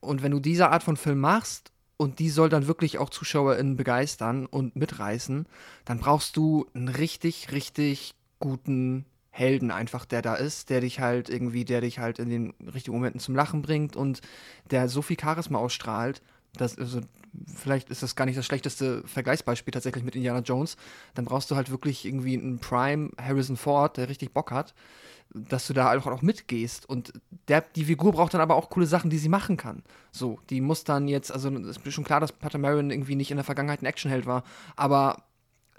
Und 0.01 0.23
wenn 0.23 0.31
du 0.31 0.39
diese 0.39 0.69
Art 0.69 0.83
von 0.83 0.97
Film 0.97 1.19
machst 1.19 1.71
und 1.97 2.19
die 2.19 2.29
soll 2.29 2.49
dann 2.49 2.67
wirklich 2.67 2.97
auch 2.97 3.09
ZuschauerInnen 3.09 3.75
begeistern 3.75 4.45
und 4.45 4.75
mitreißen, 4.75 5.45
dann 5.85 5.99
brauchst 5.99 6.37
du 6.37 6.67
einen 6.73 6.87
richtig, 6.87 7.51
richtig 7.51 8.15
guten 8.39 9.05
Helden 9.31 9.71
einfach, 9.71 10.05
der 10.05 10.21
da 10.21 10.35
ist, 10.35 10.69
der 10.69 10.81
dich 10.81 10.99
halt 10.99 11.29
irgendwie, 11.29 11.65
der 11.65 11.81
dich 11.81 11.99
halt 11.99 12.19
in 12.19 12.29
den 12.29 12.53
richtigen 12.73 12.95
Momenten 12.95 13.19
zum 13.19 13.35
Lachen 13.35 13.61
bringt 13.61 13.95
und 13.95 14.21
der 14.71 14.89
so 14.89 15.01
viel 15.01 15.19
Charisma 15.19 15.59
ausstrahlt, 15.59 16.21
dass, 16.53 16.77
also, 16.77 17.01
vielleicht 17.55 17.89
ist 17.89 18.03
das 18.03 18.15
gar 18.15 18.25
nicht 18.25 18.37
das 18.37 18.45
schlechteste 18.45 19.03
Vergleichsbeispiel 19.07 19.71
tatsächlich 19.71 20.03
mit 20.03 20.15
Indiana 20.15 20.39
Jones, 20.39 20.77
dann 21.13 21.25
brauchst 21.25 21.51
du 21.51 21.55
halt 21.55 21.69
wirklich 21.69 22.05
irgendwie 22.05 22.37
einen 22.37 22.59
Prime 22.59 23.11
Harrison 23.21 23.57
Ford, 23.57 23.97
der 23.97 24.09
richtig 24.09 24.33
Bock 24.33 24.51
hat 24.51 24.73
dass 25.33 25.67
du 25.67 25.73
da 25.73 25.95
auch, 25.95 26.07
auch 26.07 26.21
mitgehst. 26.21 26.87
Und 26.87 27.13
der, 27.47 27.61
die 27.61 27.85
Figur 27.85 28.11
braucht 28.11 28.33
dann 28.33 28.41
aber 28.41 28.55
auch 28.55 28.69
coole 28.69 28.85
Sachen, 28.85 29.09
die 29.09 29.17
sie 29.17 29.29
machen 29.29 29.57
kann. 29.57 29.83
So, 30.11 30.39
die 30.49 30.61
muss 30.61 30.83
dann 30.83 31.07
jetzt, 31.07 31.31
also 31.31 31.49
ist 31.49 31.93
schon 31.93 32.03
klar, 32.03 32.19
dass 32.19 32.31
Pater 32.31 32.57
Marin 32.57 32.89
irgendwie 32.89 33.15
nicht 33.15 33.31
in 33.31 33.37
der 33.37 33.43
Vergangenheit 33.43 33.81
ein 33.81 33.85
Actionheld 33.85 34.25
war, 34.25 34.43
aber 34.75 35.23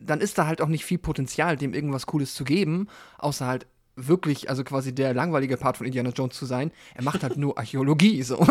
dann 0.00 0.20
ist 0.20 0.38
da 0.38 0.46
halt 0.46 0.62
auch 0.62 0.68
nicht 0.68 0.84
viel 0.84 0.98
Potenzial, 0.98 1.56
dem 1.56 1.74
irgendwas 1.74 2.06
Cooles 2.06 2.34
zu 2.34 2.44
geben, 2.44 2.88
außer 3.18 3.46
halt 3.46 3.66
wirklich, 3.96 4.48
also 4.48 4.64
quasi 4.64 4.94
der 4.94 5.14
langweilige 5.14 5.56
Part 5.56 5.76
von 5.76 5.86
Indiana 5.86 6.10
Jones 6.10 6.36
zu 6.36 6.46
sein. 6.46 6.70
Er 6.94 7.02
macht 7.02 7.22
halt 7.22 7.36
nur 7.36 7.58
Archäologie, 7.58 8.22
so. 8.22 8.46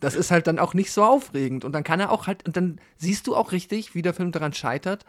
Das 0.00 0.14
ist 0.14 0.30
halt 0.30 0.46
dann 0.46 0.58
auch 0.58 0.74
nicht 0.74 0.92
so 0.92 1.02
aufregend. 1.02 1.64
Und 1.64 1.72
dann 1.72 1.84
kann 1.84 2.00
er 2.00 2.10
auch 2.10 2.26
halt, 2.26 2.46
und 2.46 2.56
dann 2.56 2.80
siehst 2.96 3.26
du 3.26 3.36
auch 3.36 3.52
richtig, 3.52 3.94
wie 3.94 4.02
der 4.02 4.14
Film 4.14 4.32
daran 4.32 4.52
scheitert, 4.52 5.04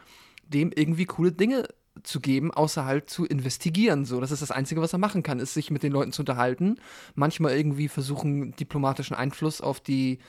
dem 0.47 0.71
irgendwie 0.73 1.05
coole 1.05 1.31
Dinge 1.31 1.67
zu 2.01 2.19
geben, 2.19 2.51
außer 2.51 2.85
halt 2.85 3.09
zu 3.09 3.25
investigieren. 3.25 4.05
So, 4.05 4.19
das 4.19 4.31
ist 4.31 4.41
das 4.41 4.51
Einzige, 4.51 4.81
was 4.81 4.93
er 4.93 4.99
machen 4.99 5.23
kann, 5.23 5.39
ist 5.39 5.53
sich 5.53 5.69
mit 5.69 5.83
den 5.83 5.91
Leuten 5.91 6.11
zu 6.11 6.23
unterhalten, 6.23 6.77
manchmal 7.15 7.55
irgendwie 7.55 7.87
versuchen, 7.87 8.55
diplomatischen 8.55 9.15
Einfluss 9.15 9.61
auf 9.61 9.79
die, 9.79 10.19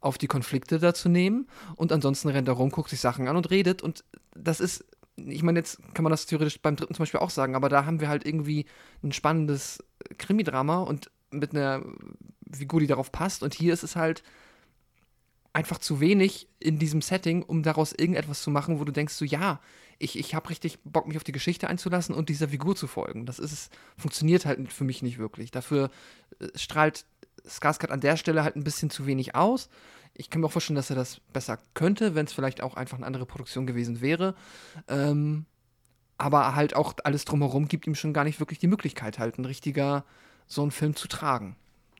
auf 0.00 0.18
die 0.18 0.26
Konflikte 0.26 0.78
da 0.78 0.92
zu 0.92 1.08
nehmen 1.08 1.48
und 1.76 1.90
ansonsten 1.90 2.28
rennt 2.28 2.48
er 2.48 2.54
rum, 2.54 2.70
guckt 2.70 2.90
sich 2.90 3.00
Sachen 3.00 3.28
an 3.28 3.36
und 3.36 3.50
redet 3.50 3.82
und 3.82 4.04
das 4.34 4.60
ist, 4.60 4.84
ich 5.16 5.42
meine, 5.42 5.58
jetzt 5.58 5.80
kann 5.94 6.02
man 6.02 6.10
das 6.10 6.26
theoretisch 6.26 6.60
beim 6.60 6.76
dritten 6.76 6.94
zum 6.94 7.02
Beispiel 7.02 7.20
auch 7.20 7.30
sagen, 7.30 7.54
aber 7.54 7.68
da 7.68 7.86
haben 7.86 8.00
wir 8.00 8.08
halt 8.08 8.26
irgendwie 8.26 8.66
ein 9.02 9.12
spannendes 9.12 9.82
Krimidrama 10.18 10.80
und 10.80 11.10
mit 11.30 11.52
einer 11.52 11.82
Figur, 12.52 12.80
die 12.80 12.86
darauf 12.86 13.12
passt 13.12 13.42
und 13.42 13.54
hier 13.54 13.72
ist 13.72 13.82
es 13.82 13.96
halt 13.96 14.22
einfach 15.52 15.78
zu 15.78 16.00
wenig 16.00 16.48
in 16.60 16.78
diesem 16.78 17.00
Setting, 17.00 17.42
um 17.42 17.62
daraus 17.62 17.92
irgendetwas 17.92 18.42
zu 18.42 18.50
machen, 18.50 18.78
wo 18.78 18.84
du 18.84 18.92
denkst 18.92 19.14
so, 19.14 19.24
ja, 19.24 19.60
ich, 19.98 20.18
ich 20.18 20.34
habe 20.34 20.50
richtig 20.50 20.78
Bock, 20.84 21.08
mich 21.08 21.16
auf 21.16 21.24
die 21.24 21.32
Geschichte 21.32 21.68
einzulassen 21.68 22.14
und 22.14 22.28
dieser 22.28 22.48
Figur 22.48 22.76
zu 22.76 22.86
folgen. 22.86 23.24
Das 23.24 23.38
ist, 23.38 23.72
funktioniert 23.96 24.44
halt 24.44 24.70
für 24.70 24.84
mich 24.84 25.00
nicht 25.00 25.16
wirklich. 25.16 25.50
Dafür 25.50 25.90
äh, 26.40 26.48
strahlt 26.54 27.06
Skarsgård 27.48 27.90
an 27.90 28.00
der 28.00 28.18
Stelle 28.18 28.44
halt 28.44 28.56
ein 28.56 28.64
bisschen 28.64 28.90
zu 28.90 29.06
wenig 29.06 29.34
aus. 29.34 29.70
Ich 30.18 30.30
kann 30.30 30.40
mir 30.40 30.46
auch 30.46 30.52
vorstellen, 30.52 30.76
dass 30.76 30.90
er 30.90 30.96
das 30.96 31.20
besser 31.32 31.58
könnte, 31.74 32.14
wenn 32.14 32.26
es 32.26 32.32
vielleicht 32.32 32.62
auch 32.62 32.74
einfach 32.74 32.96
eine 32.96 33.06
andere 33.06 33.26
Produktion 33.26 33.66
gewesen 33.66 34.00
wäre. 34.00 34.34
Ähm, 34.88 35.46
aber 36.18 36.54
halt 36.54 36.74
auch 36.74 36.94
alles 37.04 37.24
drumherum 37.24 37.68
gibt 37.68 37.86
ihm 37.86 37.94
schon 37.94 38.14
gar 38.14 38.24
nicht 38.24 38.40
wirklich 38.40 38.58
die 38.58 38.66
Möglichkeit, 38.66 39.18
halt 39.18 39.38
ein 39.38 39.44
richtiger 39.44 40.04
so 40.46 40.62
einen 40.62 40.70
Film 40.70 40.96
zu 40.96 41.08
tragen. 41.08 41.56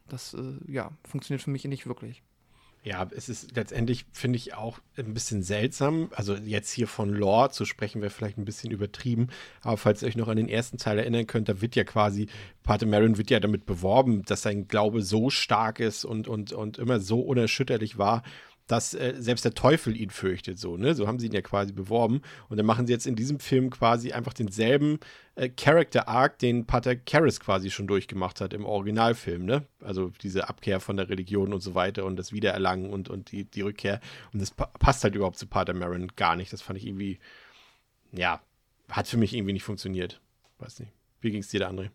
Das, 0.08 0.34
äh, 0.34 0.54
ja, 0.66 0.92
funktioniert 1.04 1.42
für 1.42 1.50
mich 1.50 1.64
nicht 1.64 1.86
wirklich. 1.86 2.22
Ja, 2.86 3.04
es 3.16 3.28
ist 3.28 3.56
letztendlich, 3.56 4.06
finde 4.12 4.36
ich, 4.36 4.54
auch 4.54 4.78
ein 4.96 5.12
bisschen 5.12 5.42
seltsam. 5.42 6.08
Also 6.14 6.36
jetzt 6.36 6.70
hier 6.70 6.86
von 6.86 7.08
Lore 7.08 7.50
zu 7.50 7.64
sprechen, 7.64 8.00
wäre 8.00 8.12
vielleicht 8.12 8.38
ein 8.38 8.44
bisschen 8.44 8.70
übertrieben. 8.70 9.26
Aber 9.62 9.76
falls 9.76 10.02
ihr 10.02 10.08
euch 10.08 10.14
noch 10.14 10.28
an 10.28 10.36
den 10.36 10.48
ersten 10.48 10.78
Teil 10.78 11.00
erinnern 11.00 11.26
könnt, 11.26 11.48
da 11.48 11.60
wird 11.60 11.74
ja 11.74 11.82
quasi, 11.82 12.28
Pater 12.62 12.86
Marin 12.86 13.18
wird 13.18 13.28
ja 13.28 13.40
damit 13.40 13.66
beworben, 13.66 14.22
dass 14.22 14.42
sein 14.42 14.68
Glaube 14.68 15.02
so 15.02 15.30
stark 15.30 15.80
ist 15.80 16.04
und, 16.04 16.28
und, 16.28 16.52
und 16.52 16.78
immer 16.78 17.00
so 17.00 17.18
unerschütterlich 17.22 17.98
war, 17.98 18.22
dass 18.66 18.94
äh, 18.94 19.14
selbst 19.18 19.44
der 19.44 19.54
Teufel 19.54 19.96
ihn 19.96 20.10
fürchtet, 20.10 20.58
so, 20.58 20.76
ne? 20.76 20.94
So 20.94 21.06
haben 21.06 21.18
sie 21.18 21.26
ihn 21.26 21.32
ja 21.32 21.42
quasi 21.42 21.72
beworben. 21.72 22.20
Und 22.48 22.56
dann 22.56 22.66
machen 22.66 22.86
sie 22.86 22.92
jetzt 22.92 23.06
in 23.06 23.14
diesem 23.14 23.38
Film 23.38 23.70
quasi 23.70 24.12
einfach 24.12 24.32
denselben 24.32 24.98
äh, 25.36 25.48
Character 25.48 26.08
Arc, 26.08 26.38
den 26.38 26.66
Pater 26.66 26.96
Karras 26.96 27.38
quasi 27.40 27.70
schon 27.70 27.86
durchgemacht 27.86 28.40
hat 28.40 28.52
im 28.52 28.64
Originalfilm, 28.64 29.44
ne? 29.44 29.66
Also 29.80 30.10
diese 30.22 30.48
Abkehr 30.48 30.80
von 30.80 30.96
der 30.96 31.08
Religion 31.08 31.52
und 31.52 31.60
so 31.60 31.74
weiter 31.74 32.04
und 32.04 32.16
das 32.16 32.32
Wiedererlangen 32.32 32.90
und, 32.90 33.08
und 33.08 33.30
die, 33.32 33.44
die 33.44 33.62
Rückkehr. 33.62 34.00
Und 34.32 34.42
das 34.42 34.50
pa 34.50 34.66
passt 34.66 35.04
halt 35.04 35.14
überhaupt 35.14 35.38
zu 35.38 35.46
Pater 35.46 35.74
Marin 35.74 36.08
gar 36.16 36.36
nicht. 36.36 36.52
Das 36.52 36.62
fand 36.62 36.78
ich 36.78 36.86
irgendwie, 36.86 37.18
ja, 38.12 38.40
hat 38.90 39.06
für 39.06 39.16
mich 39.16 39.34
irgendwie 39.34 39.52
nicht 39.52 39.64
funktioniert. 39.64 40.20
Weiß 40.58 40.80
nicht. 40.80 40.92
Wie 41.20 41.30
ging 41.30 41.40
es 41.40 41.48
dir 41.48 41.60
da, 41.60 41.70
André? 41.70 41.90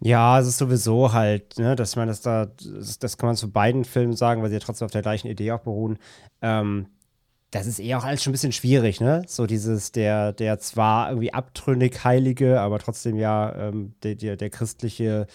Ja, 0.00 0.38
es 0.38 0.46
ist 0.46 0.58
sowieso 0.58 1.12
halt, 1.12 1.58
ne, 1.58 1.74
dass 1.74 1.96
man 1.96 2.06
das 2.06 2.20
da, 2.20 2.46
das, 2.46 2.98
das, 2.98 3.18
kann 3.18 3.28
man 3.28 3.36
zu 3.36 3.50
beiden 3.50 3.84
Filmen 3.84 4.14
sagen, 4.14 4.42
weil 4.42 4.48
sie 4.48 4.56
ja 4.56 4.60
trotzdem 4.60 4.86
auf 4.86 4.92
der 4.92 5.02
gleichen 5.02 5.28
Idee 5.28 5.52
auch 5.52 5.60
beruhen. 5.60 5.98
Ähm, 6.40 6.86
das 7.50 7.66
ist 7.66 7.78
eher 7.78 7.98
auch 7.98 8.04
alles 8.04 8.22
schon 8.22 8.30
ein 8.30 8.32
bisschen 8.32 8.52
schwierig, 8.52 9.00
ne? 9.00 9.22
So 9.26 9.46
dieses, 9.46 9.90
der, 9.90 10.32
der 10.32 10.58
zwar 10.58 11.08
irgendwie 11.08 11.32
abtrünnig 11.32 12.04
Heilige, 12.04 12.60
aber 12.60 12.78
trotzdem 12.78 13.16
ja 13.16 13.54
ähm, 13.56 13.94
der, 14.02 14.16
der, 14.16 14.36
der 14.36 14.50
christliche 14.50 15.26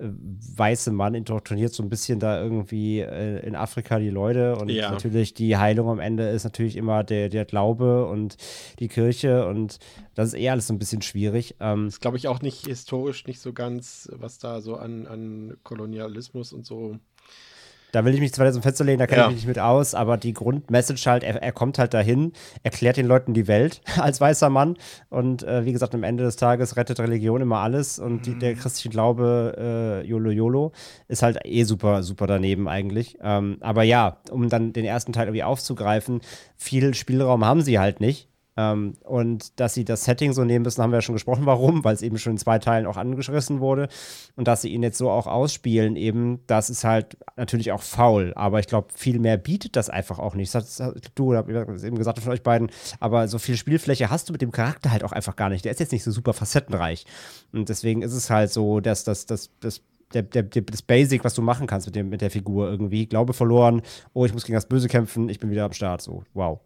weiße 0.00 0.90
Mann 0.92 1.14
indoktriniert 1.14 1.72
so 1.74 1.82
ein 1.82 1.90
bisschen 1.90 2.20
da 2.20 2.42
irgendwie 2.42 3.00
äh, 3.00 3.44
in 3.46 3.54
Afrika 3.54 3.98
die 3.98 4.10
Leute 4.10 4.56
und 4.56 4.70
Ja. 4.70 4.90
natürlich 4.90 5.34
die 5.34 5.56
Heilung 5.56 5.88
am 5.88 6.00
Ende 6.00 6.28
ist 6.30 6.44
natürlich 6.44 6.76
immer 6.76 7.04
der, 7.04 7.28
der 7.28 7.44
Glaube 7.44 8.06
und 8.06 8.36
die 8.78 8.88
Kirche 8.88 9.46
und 9.46 9.78
das 10.14 10.28
ist 10.28 10.34
eher 10.34 10.52
alles 10.52 10.66
so 10.66 10.74
ein 10.74 10.78
bisschen 10.78 11.02
schwierig. 11.02 11.56
Ähm, 11.60 11.88
ist, 11.88 12.00
glaube 12.00 12.16
ich, 12.16 12.28
auch 12.28 12.40
nicht 12.42 12.66
historisch 12.66 13.26
nicht 13.26 13.40
so 13.40 13.52
ganz, 13.52 14.08
was 14.12 14.38
da 14.38 14.60
so 14.60 14.76
an, 14.76 15.06
an 15.06 15.56
Kolonialismus 15.62 16.52
und 16.52 16.66
so. 16.66 16.98
Da 17.92 18.04
will 18.04 18.14
ich 18.14 18.20
mich 18.20 18.32
zwar 18.32 18.46
jetzt 18.46 18.56
im 18.56 18.62
Fenster 18.62 18.84
lehnen, 18.84 18.98
da 18.98 19.06
kenne 19.06 19.20
Ja. 19.22 19.24
ich 19.26 19.34
mich 19.34 19.42
nicht 19.42 19.48
mit 19.48 19.58
aus, 19.58 19.94
aber 19.94 20.16
die 20.16 20.32
Grundmessage 20.32 21.02
halt, 21.10 21.22
er, 21.24 21.42
er 21.42 21.52
kommt 21.52 21.78
halt 21.78 21.92
dahin, 21.94 22.32
erklärt 22.62 22.96
den 22.96 23.06
Leuten 23.06 23.34
die 23.34 23.48
Welt 23.48 23.80
als 23.98 24.20
weißer 24.20 24.48
Mann 24.50 24.76
und 25.08 25.42
äh, 25.42 25.64
wie 25.64 25.72
gesagt, 25.72 25.94
am 25.94 26.02
Ende 26.02 26.24
des 26.24 26.36
Tages 26.36 26.76
rettet 26.76 27.00
Religion 27.00 27.40
immer 27.40 27.58
alles 27.58 27.98
und 27.98 28.26
die, 28.26 28.38
der 28.38 28.54
christliche 28.54 28.88
Glaube, 28.88 30.02
äh, 30.04 30.06
YOLO 30.08 30.30
YOLO, 30.30 30.72
ist 31.08 31.22
halt 31.22 31.38
eh 31.44 31.64
super, 31.64 32.02
super 32.02 32.26
daneben 32.26 32.68
eigentlich. 32.68 33.18
Ähm, 33.22 33.58
aber 33.60 33.82
ja, 33.82 34.18
um 34.30 34.48
dann 34.48 34.72
den 34.72 34.84
ersten 34.84 35.12
Teil 35.12 35.26
irgendwie 35.26 35.42
aufzugreifen, 35.44 36.20
viel 36.56 36.94
Spielraum 36.94 37.44
haben 37.44 37.60
sie 37.62 37.78
halt 37.78 38.00
nicht. 38.00 38.29
Ähm, 38.60 38.94
und 39.04 39.58
dass 39.58 39.74
sie 39.74 39.84
das 39.84 40.04
Setting 40.04 40.32
so 40.32 40.44
nehmen 40.44 40.64
müssen, 40.64 40.82
haben 40.82 40.90
wir 40.90 40.98
ja 40.98 41.02
schon 41.02 41.14
gesprochen, 41.14 41.46
warum, 41.46 41.82
weil 41.82 41.94
es 41.94 42.02
eben 42.02 42.18
schon 42.18 42.32
in 42.32 42.38
zwei 42.38 42.58
Teilen 42.58 42.86
auch 42.86 42.96
angerissen 42.96 43.60
wurde. 43.60 43.88
Und 44.36 44.48
dass 44.48 44.62
sie 44.62 44.68
ihn 44.68 44.82
jetzt 44.82 44.98
so 44.98 45.10
auch 45.10 45.26
ausspielen, 45.26 45.96
eben, 45.96 46.40
das 46.46 46.68
ist 46.68 46.84
halt 46.84 47.16
natürlich 47.36 47.72
auch 47.72 47.82
faul. 47.82 48.32
Aber 48.36 48.60
ich 48.60 48.66
glaube, 48.66 48.88
viel 48.94 49.18
mehr 49.18 49.38
bietet 49.38 49.76
das 49.76 49.88
einfach 49.88 50.18
auch 50.18 50.34
nicht. 50.34 50.54
Das 50.54 50.80
hat 50.80 51.12
du 51.14 51.30
oder 51.30 51.48
eben 51.48 51.96
gesagt 51.96 52.18
von 52.18 52.32
euch 52.32 52.42
beiden, 52.42 52.70
aber 52.98 53.28
so 53.28 53.38
viel 53.38 53.56
Spielfläche 53.56 54.10
hast 54.10 54.28
du 54.28 54.32
mit 54.32 54.42
dem 54.42 54.52
Charakter 54.52 54.90
halt 54.90 55.04
auch 55.04 55.12
einfach 55.12 55.36
gar 55.36 55.48
nicht. 55.48 55.64
Der 55.64 55.72
ist 55.72 55.80
jetzt 55.80 55.92
nicht 55.92 56.04
so 56.04 56.10
super 56.10 56.34
facettenreich. 56.34 57.06
Und 57.52 57.68
deswegen 57.68 58.02
ist 58.02 58.12
es 58.12 58.28
halt 58.28 58.52
so, 58.52 58.80
dass 58.80 59.04
das, 59.04 59.26
das, 59.26 59.50
das 59.60 59.82
der, 60.12 60.22
der, 60.22 60.42
das 60.42 60.82
Basic, 60.82 61.24
was 61.24 61.34
du 61.34 61.42
machen 61.42 61.66
kannst 61.66 61.86
mit, 61.86 61.94
dem, 61.94 62.08
mit 62.08 62.20
der 62.20 62.30
Figur 62.30 62.68
irgendwie. 62.68 63.06
Glaube 63.06 63.32
verloren, 63.32 63.82
oh, 64.12 64.26
ich 64.26 64.32
muss 64.32 64.44
gegen 64.44 64.56
das 64.56 64.66
Böse 64.66 64.88
kämpfen, 64.88 65.28
ich 65.28 65.38
bin 65.38 65.50
wieder 65.50 65.64
am 65.64 65.72
Start. 65.72 66.02
So, 66.02 66.24
wow. 66.34 66.60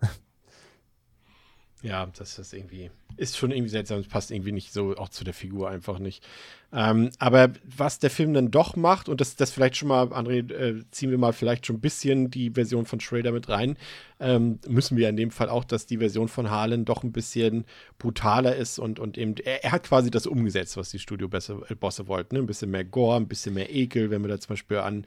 Ja, 1.85 2.07
das 2.17 2.39
ist 2.39 2.55
irgendwie, 2.55 2.91
ist 3.19 3.37
schon 3.37 3.51
irgendwie 3.51 3.69
seltsam, 3.69 4.01
es 4.01 4.09
passt 4.09 4.31
irgendwie 4.31 4.53
nicht 4.53 4.73
so 4.73 4.97
auch 4.97 5.11
zu 5.11 5.23
der 5.23 5.35
Figur 5.35 5.69
einfach 5.69 5.99
nicht. 5.99 6.27
Ähm, 6.73 7.11
aber 7.19 7.51
was 7.77 7.99
der 7.99 8.09
Film 8.09 8.33
dann 8.33 8.51
doch 8.51 8.75
macht, 8.75 9.11
und 9.11 9.21
das, 9.21 9.37
das 9.37 9.51
vielleicht 9.51 9.77
schon 9.77 9.89
mal, 9.89 10.07
André, 10.07 10.51
äh, 10.51 10.83
ziehen 10.91 11.11
wir 11.11 11.19
mal 11.19 11.35
vielleicht 11.35 11.67
schon 11.67 11.77
ein 11.77 11.81
bisschen 11.81 12.31
die 12.31 12.53
Version 12.53 12.87
von 12.87 13.01
Schrader 13.01 13.33
mit 13.33 13.51
rein, 13.51 13.77
ähm, 14.19 14.61
müssen 14.67 14.97
wir 14.97 15.11
in 15.11 15.19
dem 15.19 15.31
Fall 15.31 15.51
auch, 15.51 15.63
dass 15.63 15.85
die 15.85 15.99
Version 15.99 16.29
von 16.29 16.49
Harlan 16.49 16.87
doch 16.87 17.03
ein 17.03 17.13
bisschen 17.13 17.67
brutaler 17.99 18.57
ist 18.57 18.79
und, 18.79 18.99
und 18.99 19.19
eben, 19.19 19.35
er, 19.45 19.63
er 19.63 19.73
hat 19.73 19.83
quasi 19.83 20.11
das 20.11 20.27
umgesetzt, 20.27 20.79
was 20.79 20.89
die 20.89 20.99
Studio-Bosse 20.99 22.09
wollten. 22.09 22.35
Ne? 22.35 22.41
Ein 22.41 22.47
bisschen 22.47 22.71
mehr 22.71 22.85
Gore, 22.85 23.17
ein 23.17 23.29
bisschen 23.29 23.53
mehr 23.53 23.71
Ekel, 23.71 24.09
wenn 24.11 24.23
wir 24.23 24.29
da 24.29 24.41
zum 24.41 24.55
Beispiel 24.55 24.79
an, 24.79 25.05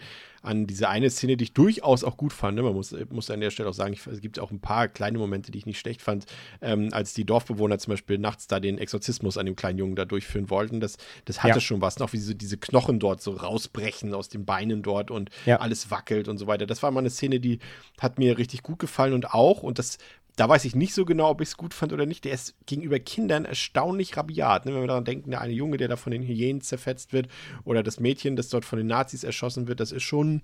an 0.48 0.66
diese 0.66 0.90
eine 0.90 1.10
Szene, 1.10 1.38
die 1.38 1.44
ich 1.44 1.54
durchaus 1.54 2.04
auch 2.04 2.18
gut 2.18 2.34
fand. 2.34 2.58
Man 2.60 2.74
muss, 2.74 2.96
muss 3.12 3.30
an 3.30 3.40
der 3.42 3.52
Stelle 3.52 3.70
auch 3.70 3.74
sagen, 3.74 3.94
ich, 3.94 4.08
es 4.08 4.22
gibt 4.22 4.40
auch 4.40 4.50
ein 4.50 4.60
paar 4.60 4.88
kleine 4.88 5.18
Momente, 5.18 5.52
die 5.52 5.58
ich 5.60 5.66
nicht 5.66 5.78
schlecht 5.80 6.02
fand, 6.02 6.26
ähm, 6.62 6.90
als 6.92 7.14
die 7.14 7.26
Dorfbewohner 7.26 7.78
zum 7.78 7.92
Beispiel 7.92 8.18
nachts 8.18 8.48
da 8.48 8.60
den 8.60 8.78
Exorzismus 8.78 9.38
an 9.38 9.46
dem 9.46 9.56
kleinen 9.56 9.78
Jungen 9.78 9.96
da 9.96 10.06
durchführen 10.06 10.50
wollten. 10.50 10.80
Das, 10.80 10.98
das 11.26 11.44
hatte 11.44 11.56
Ja. 11.56 11.60
schon 11.60 11.82
was. 11.82 12.00
Noch 12.00 12.14
wie 12.14 12.18
so 12.18 12.34
diese 12.34 12.58
Knochen 12.58 13.00
dort 13.00 13.22
so 13.22 13.32
rausbrechen 13.32 14.14
aus 14.14 14.30
den 14.30 14.46
Beinen 14.46 14.82
dort 14.82 15.12
und 15.12 15.30
Ja. 15.46 15.58
alles 15.60 15.92
wackelt 15.92 16.28
und 16.28 16.38
so 16.38 16.48
weiter. 16.48 16.66
Das 16.66 16.82
war 16.82 16.92
mal 16.92 17.02
eine 17.02 17.10
Szene, 17.10 17.40
die 17.40 17.60
hat 18.00 18.18
mir 18.18 18.38
richtig 18.38 18.64
gut 18.64 18.80
gefallen 18.80 19.14
und 19.14 19.34
auch, 19.34 19.64
und 19.64 19.78
das 19.80 19.98
da 20.38 20.48
weiß 20.48 20.66
ich 20.66 20.76
nicht 20.76 20.94
so 20.94 21.04
genau, 21.04 21.32
ob 21.32 21.42
ich 21.42 21.50
es 21.50 21.58
gut 21.58 21.74
fand 21.74 21.92
oder 21.92 22.06
nicht. 22.06 22.24
Der 22.24 22.34
ist 22.34 22.56
gegenüber 22.68 23.00
Kindern 23.00 23.44
erstaunlich 23.44 24.16
rabiat. 24.16 24.66
Ne? 24.66 24.74
Wenn 24.74 24.82
wir 24.82 24.88
daran 24.88 25.04
denken, 25.04 25.32
der 25.32 25.42
eine 25.42 25.52
Junge, 25.52 25.78
der 25.78 25.88
da 25.88 25.96
von 25.96 26.12
den 26.12 26.22
Hyänen 26.22 26.62
zerfetzt 26.62 27.12
wird, 27.12 27.28
oder 27.64 27.82
das 27.82 28.00
Mädchen, 28.00 28.36
das 28.36 28.50
dort 28.50 28.64
von 28.64 28.78
den 28.78 28.88
Nazis 28.88 29.24
erschossen 29.24 29.68
wird, 29.68 29.80
das 29.80 29.92
ist 29.92 30.04
schon 30.04 30.44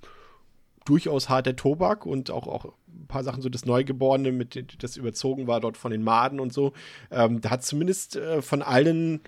durchaus 0.85 1.29
harter 1.29 1.55
Tobak 1.55 2.07
und 2.07 2.31
auch, 2.31 2.47
auch 2.47 2.65
ein 2.65 3.05
paar 3.07 3.23
Sachen, 3.23 3.43
so 3.43 3.49
das 3.49 3.65
Neugeborene, 3.65 4.31
mit 4.31 4.83
das 4.83 4.97
überzogen 4.97 5.45
war 5.45 5.61
dort 5.61 5.77
von 5.77 5.91
den 5.91 6.01
Maden 6.01 6.39
und 6.39 6.51
so. 6.51 6.73
Ähm, 7.11 7.39
da 7.39 7.51
hat 7.51 7.63
zumindest 7.63 8.15
äh, 8.15 8.41
von 8.41 8.63
allen 8.63 9.21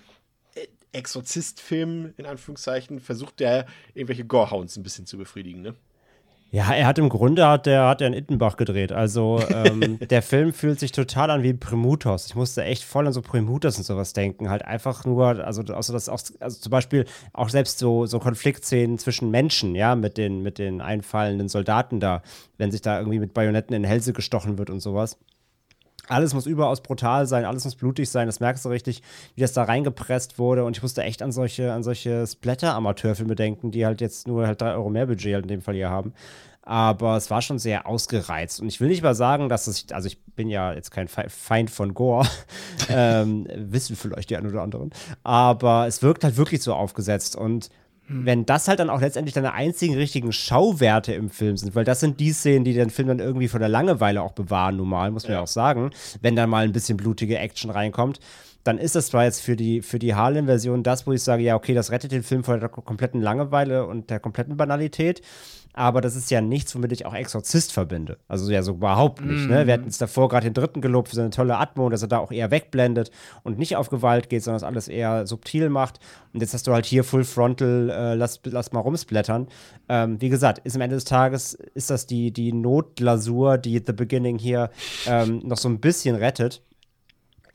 äh, 0.55 0.65
Exorzist-Filmen, 0.93 2.15
in 2.17 2.25
Anführungszeichen, 2.25 2.99
versucht 2.99 3.39
der 3.39 3.67
irgendwelche 3.93 4.25
Gorehounds 4.25 4.77
ein 4.77 4.83
bisschen 4.83 5.05
zu 5.05 5.19
befriedigen. 5.19 5.61
Ne? 5.61 5.75
Ja, 6.55 6.71
er 6.73 6.87
hat 6.87 6.97
im 6.99 7.09
Grunde 7.09 7.45
hat 7.49 7.65
der 7.65 7.85
hat 7.85 7.99
er 7.99 8.07
in 8.07 8.13
Ittenbach 8.13 8.55
gedreht. 8.55 8.93
Also 8.93 9.41
ähm, 9.53 9.99
der 10.09 10.21
Film 10.21 10.53
fühlt 10.53 10.79
sich 10.79 10.93
total 10.93 11.29
an 11.29 11.43
wie 11.43 11.53
Primutos. 11.53 12.27
Ich 12.27 12.35
musste 12.35 12.63
echt 12.63 12.85
voll 12.85 13.05
an 13.05 13.11
so 13.11 13.21
Primutos 13.21 13.77
und 13.77 13.83
sowas 13.83 14.13
denken. 14.13 14.49
Halt 14.49 14.63
einfach 14.63 15.03
nur, 15.03 15.45
also, 15.45 15.63
also 15.63 15.91
das 15.91 16.07
auch, 16.07 16.21
also 16.39 16.57
zum 16.57 16.69
Beispiel 16.69 17.03
auch 17.33 17.49
selbst 17.49 17.77
so, 17.79 18.05
so 18.05 18.19
Konfliktszenen 18.19 18.97
zwischen 18.99 19.31
Menschen, 19.31 19.75
ja, 19.75 19.97
mit 19.97 20.17
den, 20.17 20.43
mit 20.43 20.57
den 20.57 20.79
einfallenden 20.79 21.49
Soldaten 21.49 21.99
da, 21.99 22.21
wenn 22.57 22.71
sich 22.71 22.79
da 22.79 22.99
irgendwie 22.99 23.19
mit 23.19 23.33
Bajonetten 23.33 23.75
in 23.75 23.83
Hälse 23.83 24.13
gestochen 24.13 24.57
wird 24.57 24.69
und 24.69 24.79
sowas. 24.79 25.17
Alles 26.07 26.33
muss 26.33 26.45
überaus 26.45 26.81
brutal 26.81 27.25
sein, 27.27 27.45
alles 27.45 27.65
muss 27.65 27.75
blutig 27.75 28.09
sein, 28.09 28.27
das 28.27 28.39
merkst 28.39 28.63
du 28.65 28.69
richtig, 28.69 29.01
wie 29.35 29.41
das 29.41 29.53
da 29.53 29.63
reingepresst 29.63 30.37
wurde. 30.37 30.63
Und 30.63 30.77
ich 30.77 30.83
musste 30.83 31.03
echt 31.03 31.21
an 31.21 31.31
solche, 31.31 31.73
an 31.73 31.83
solche 31.83 32.25
Splatter-Amateurfilme 32.27 33.35
denken, 33.35 33.71
die 33.71 33.85
halt 33.85 34.01
jetzt 34.01 34.27
nur 34.27 34.45
halt 34.47 34.61
3 34.61 34.73
Euro 34.73 34.89
mehr 34.89 35.07
Budget 35.07 35.33
halt 35.33 35.45
in 35.45 35.49
dem 35.49 35.61
Fall 35.61 35.75
hier 35.75 35.89
haben. 35.89 36.13
Aber 36.67 37.15
es 37.15 37.29
war 37.29 37.43
schon 37.43 37.59
sehr 37.59 37.85
ausgereizt. 37.85 38.59
Und 38.59 38.67
ich 38.69 38.79
will 38.81 38.87
nicht 38.87 39.03
mal 39.03 39.13
sagen, 39.13 39.49
dass 39.49 39.67
es, 39.67 39.85
also 39.91 40.07
ich 40.07 40.19
bin 40.23 40.49
ja 40.49 40.73
jetzt 40.73 40.89
kein 40.89 41.07
Fe- 41.07 41.29
Feind 41.29 41.69
von 41.69 41.93
Gore, 41.93 42.27
ähm, 42.89 43.47
wissen 43.55 43.95
vielleicht 43.95 44.31
die 44.31 44.37
einen 44.37 44.49
oder 44.49 44.63
anderen. 44.63 44.91
Aber 45.23 45.85
es 45.87 46.01
wirkt 46.01 46.23
halt 46.23 46.37
wirklich 46.37 46.63
so 46.63 46.73
aufgesetzt. 46.73 47.35
Und 47.35 47.69
wenn 48.07 48.45
das 48.45 48.67
halt 48.67 48.79
dann 48.79 48.89
auch 48.89 49.01
letztendlich 49.01 49.33
deine 49.33 49.53
einzigen 49.53 49.95
richtigen 49.95 50.31
Schauwerte 50.31 51.13
im 51.13 51.29
Film 51.29 51.57
sind, 51.57 51.73
weil 51.75 51.85
das 51.85 51.99
sind 51.99 52.19
die 52.19 52.31
Szenen, 52.33 52.63
die 52.63 52.73
den 52.73 52.89
Film 52.91 53.07
dann 53.07 53.19
irgendwie 53.19 53.47
von 53.47 53.59
der 53.59 53.69
Langeweile 53.69 54.21
auch 54.21 54.33
bewahren, 54.33 54.77
normal, 54.77 55.11
muss 55.11 55.23
man 55.23 55.31
ja, 55.31 55.37
Ja. 55.39 55.43
auch 55.43 55.47
sagen, 55.47 55.89
wenn 56.21 56.35
dann 56.35 56.49
mal 56.49 56.65
ein 56.65 56.71
bisschen 56.71 56.97
blutige 56.97 57.37
Action 57.39 57.71
reinkommt, 57.71 58.19
dann 58.63 58.77
ist 58.77 58.95
das 58.95 59.07
zwar 59.07 59.25
jetzt 59.25 59.41
für 59.41 59.55
die, 59.55 59.81
für 59.81 59.99
die 59.99 60.15
Harlem-Version 60.15 60.81
das, 60.83 61.05
wo 61.05 61.13
ich 61.13 61.21
sage, 61.21 61.43
ja, 61.43 61.55
okay, 61.55 61.73
das 61.73 61.91
rettet 61.91 62.11
den 62.11 62.23
Film 62.23 62.43
vor 62.43 62.57
der 62.57 62.69
kompletten 62.69 63.21
Langeweile 63.21 63.85
und 63.85 64.09
der 64.09 64.19
kompletten 64.19 64.57
Banalität, 64.57 65.21
aber 65.77 65.99
das 65.99 66.15
ist 66.15 66.31
ja 66.31 66.39
nichts, 66.39 66.73
womit 66.73 66.93
ich 66.93 67.05
auch 67.05 67.13
Exorzist 67.13 67.73
verbinde. 67.73 68.17
Also 68.29 68.49
ja, 68.49 68.63
so 68.63 68.71
überhaupt 68.71 69.25
nicht. 69.25 69.49
Ne? 69.49 69.67
Wir 69.67 69.73
hatten 69.73 69.89
es 69.89 69.97
davor 69.97 70.29
gerade 70.29 70.45
den 70.45 70.53
dritten 70.53 70.79
gelobt 70.79 71.09
für 71.09 71.17
seine 71.17 71.31
tolle 71.31 71.57
Atmo, 71.57 71.89
dass 71.89 72.01
er 72.01 72.07
da 72.07 72.19
auch 72.19 72.31
eher 72.31 72.49
wegblendet 72.49 73.11
und 73.43 73.59
nicht 73.59 73.75
auf 73.75 73.89
Gewalt 73.89 74.29
geht, 74.29 74.41
sondern 74.41 74.61
das 74.61 74.67
alles 74.67 74.87
eher 74.87 75.27
subtil 75.27 75.69
macht. 75.69 75.99
Und 76.33 76.39
jetzt 76.39 76.53
hast 76.53 76.65
du 76.67 76.71
halt 76.71 76.85
hier 76.85 77.03
Full 77.03 77.25
Frontal, 77.25 77.89
äh, 77.89 78.15
lass, 78.15 78.39
lass 78.45 78.71
mal 78.71 78.79
rumsplattern. 78.79 79.47
Ähm, 79.89 80.21
wie 80.21 80.29
gesagt, 80.29 80.59
ist 80.59 80.75
am 80.75 80.81
Ende 80.81 80.95
des 80.95 81.03
Tages, 81.03 81.55
ist 81.73 81.89
das 81.89 82.05
die, 82.07 82.31
die 82.31 82.53
Notglasur, 82.53 83.57
die 83.57 83.83
The 83.85 83.91
Beginning 83.91 84.37
hier 84.37 84.69
ähm, 85.07 85.41
noch 85.43 85.57
so 85.57 85.67
ein 85.67 85.81
bisschen 85.81 86.15
rettet 86.15 86.61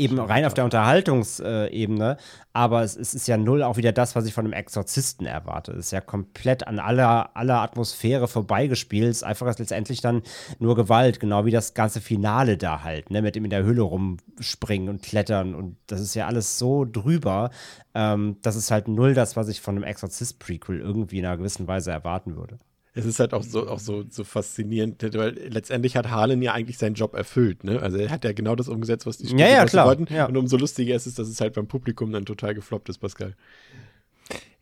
eben 0.01 0.19
rein 0.19 0.45
auf 0.45 0.55
der 0.55 0.65
Unterhaltungsebene, 0.65 2.17
aber 2.53 2.83
es, 2.83 2.97
es 2.97 3.15
ist 3.15 3.29
ja 3.29 3.37
null 3.37 3.63
auch 3.63 3.77
wieder 3.77 3.93
das, 3.93 4.17
was 4.17 4.27
ich 4.27 4.35
von 4.35 4.45
einem 4.45 4.55
Exorzisten 4.55 5.27
erwarte. 5.27 5.73
Es 5.73 5.87
ist 5.87 5.91
ja 5.93 6.01
komplett 6.01 6.67
an 6.67 6.79
aller, 6.79 7.37
aller 7.37 7.61
Atmosphäre 7.61 8.27
vorbeigespielt. 8.27 9.11
Es 9.11 9.19
ist 9.19 9.23
einfach 9.23 9.47
letztendlich 9.59 10.01
dann 10.01 10.23
nur 10.59 10.75
Gewalt, 10.75 11.21
genau 11.21 11.45
wie 11.45 11.51
das 11.51 11.75
ganze 11.75 12.01
Finale 12.01 12.57
da 12.57 12.83
halt, 12.83 13.11
ne, 13.11 13.23
mit 13.23 13.37
ihm 13.37 13.45
in 13.45 13.51
der 13.51 13.63
Höhle 13.63 13.83
rumspringen 13.83 14.89
und 14.89 15.03
klettern 15.03 15.55
und 15.55 15.77
das 15.87 16.01
ist 16.01 16.15
ja 16.15 16.27
alles 16.27 16.59
so 16.59 16.85
drüber. 16.85 17.51
Ähm, 17.95 18.37
das 18.43 18.57
ist 18.57 18.71
halt 18.71 18.89
null 18.89 19.15
das, 19.15 19.37
was 19.37 19.49
ich 19.49 19.61
von 19.61 19.77
einem 19.77 19.85
Exorzist-Prequel 19.85 20.81
irgendwie 20.81 21.19
in 21.19 21.27
einer 21.27 21.37
gewissen 21.37 21.69
Weise 21.69 21.91
erwarten 21.91 22.37
würde. 22.37 22.59
Es 23.01 23.07
ist 23.07 23.21
halt 23.21 23.35
auch 23.35 23.43
so, 23.43 23.69
auch 23.69 23.79
so, 23.81 24.05
so 24.09 24.25
faszinierend, 24.25 25.03
weil 25.15 25.31
letztendlich 25.49 25.97
hat 25.97 26.11
Harlan 26.11 26.41
ja 26.43 26.53
eigentlich 26.53 26.79
seinen 26.79 26.95
Job 26.95 27.15
erfüllt. 27.15 27.65
Ne? 27.65 27.81
Also 27.81 27.97
er 27.99 28.11
hat 28.11 28.25
ja 28.25 28.33
genau 28.33 28.55
das 28.57 28.69
umgesetzt, 28.69 29.07
was 29.07 29.19
die 29.19 29.27
Ja, 29.37 29.47
ja, 29.47 29.53
Studios 29.55 29.71
klar, 29.71 29.87
wollten. 29.87 30.07
ja. 30.13 30.27
Und 30.27 30.37
umso 30.37 30.57
lustiger 30.57 30.95
ist 30.95 31.07
es, 31.07 31.15
dass 31.15 31.29
es 31.29 31.41
halt 31.41 31.55
beim 31.55 31.67
Publikum 31.67 32.13
dann 32.13 32.25
total 32.25 32.55
gefloppt 32.55 32.89
ist, 32.89 32.99
Pascal. 32.99 33.35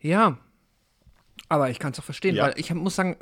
Ja. 0.01 0.37
Aber 1.47 1.69
ich 1.69 1.79
kann 1.79 1.91
es 1.93 1.99
auch 1.99 2.03
verstehen, 2.03 2.35
Ja. 2.35 2.43
weil 2.45 2.53
ich 2.57 2.73
muss 2.73 2.95
sagen, 2.95 3.17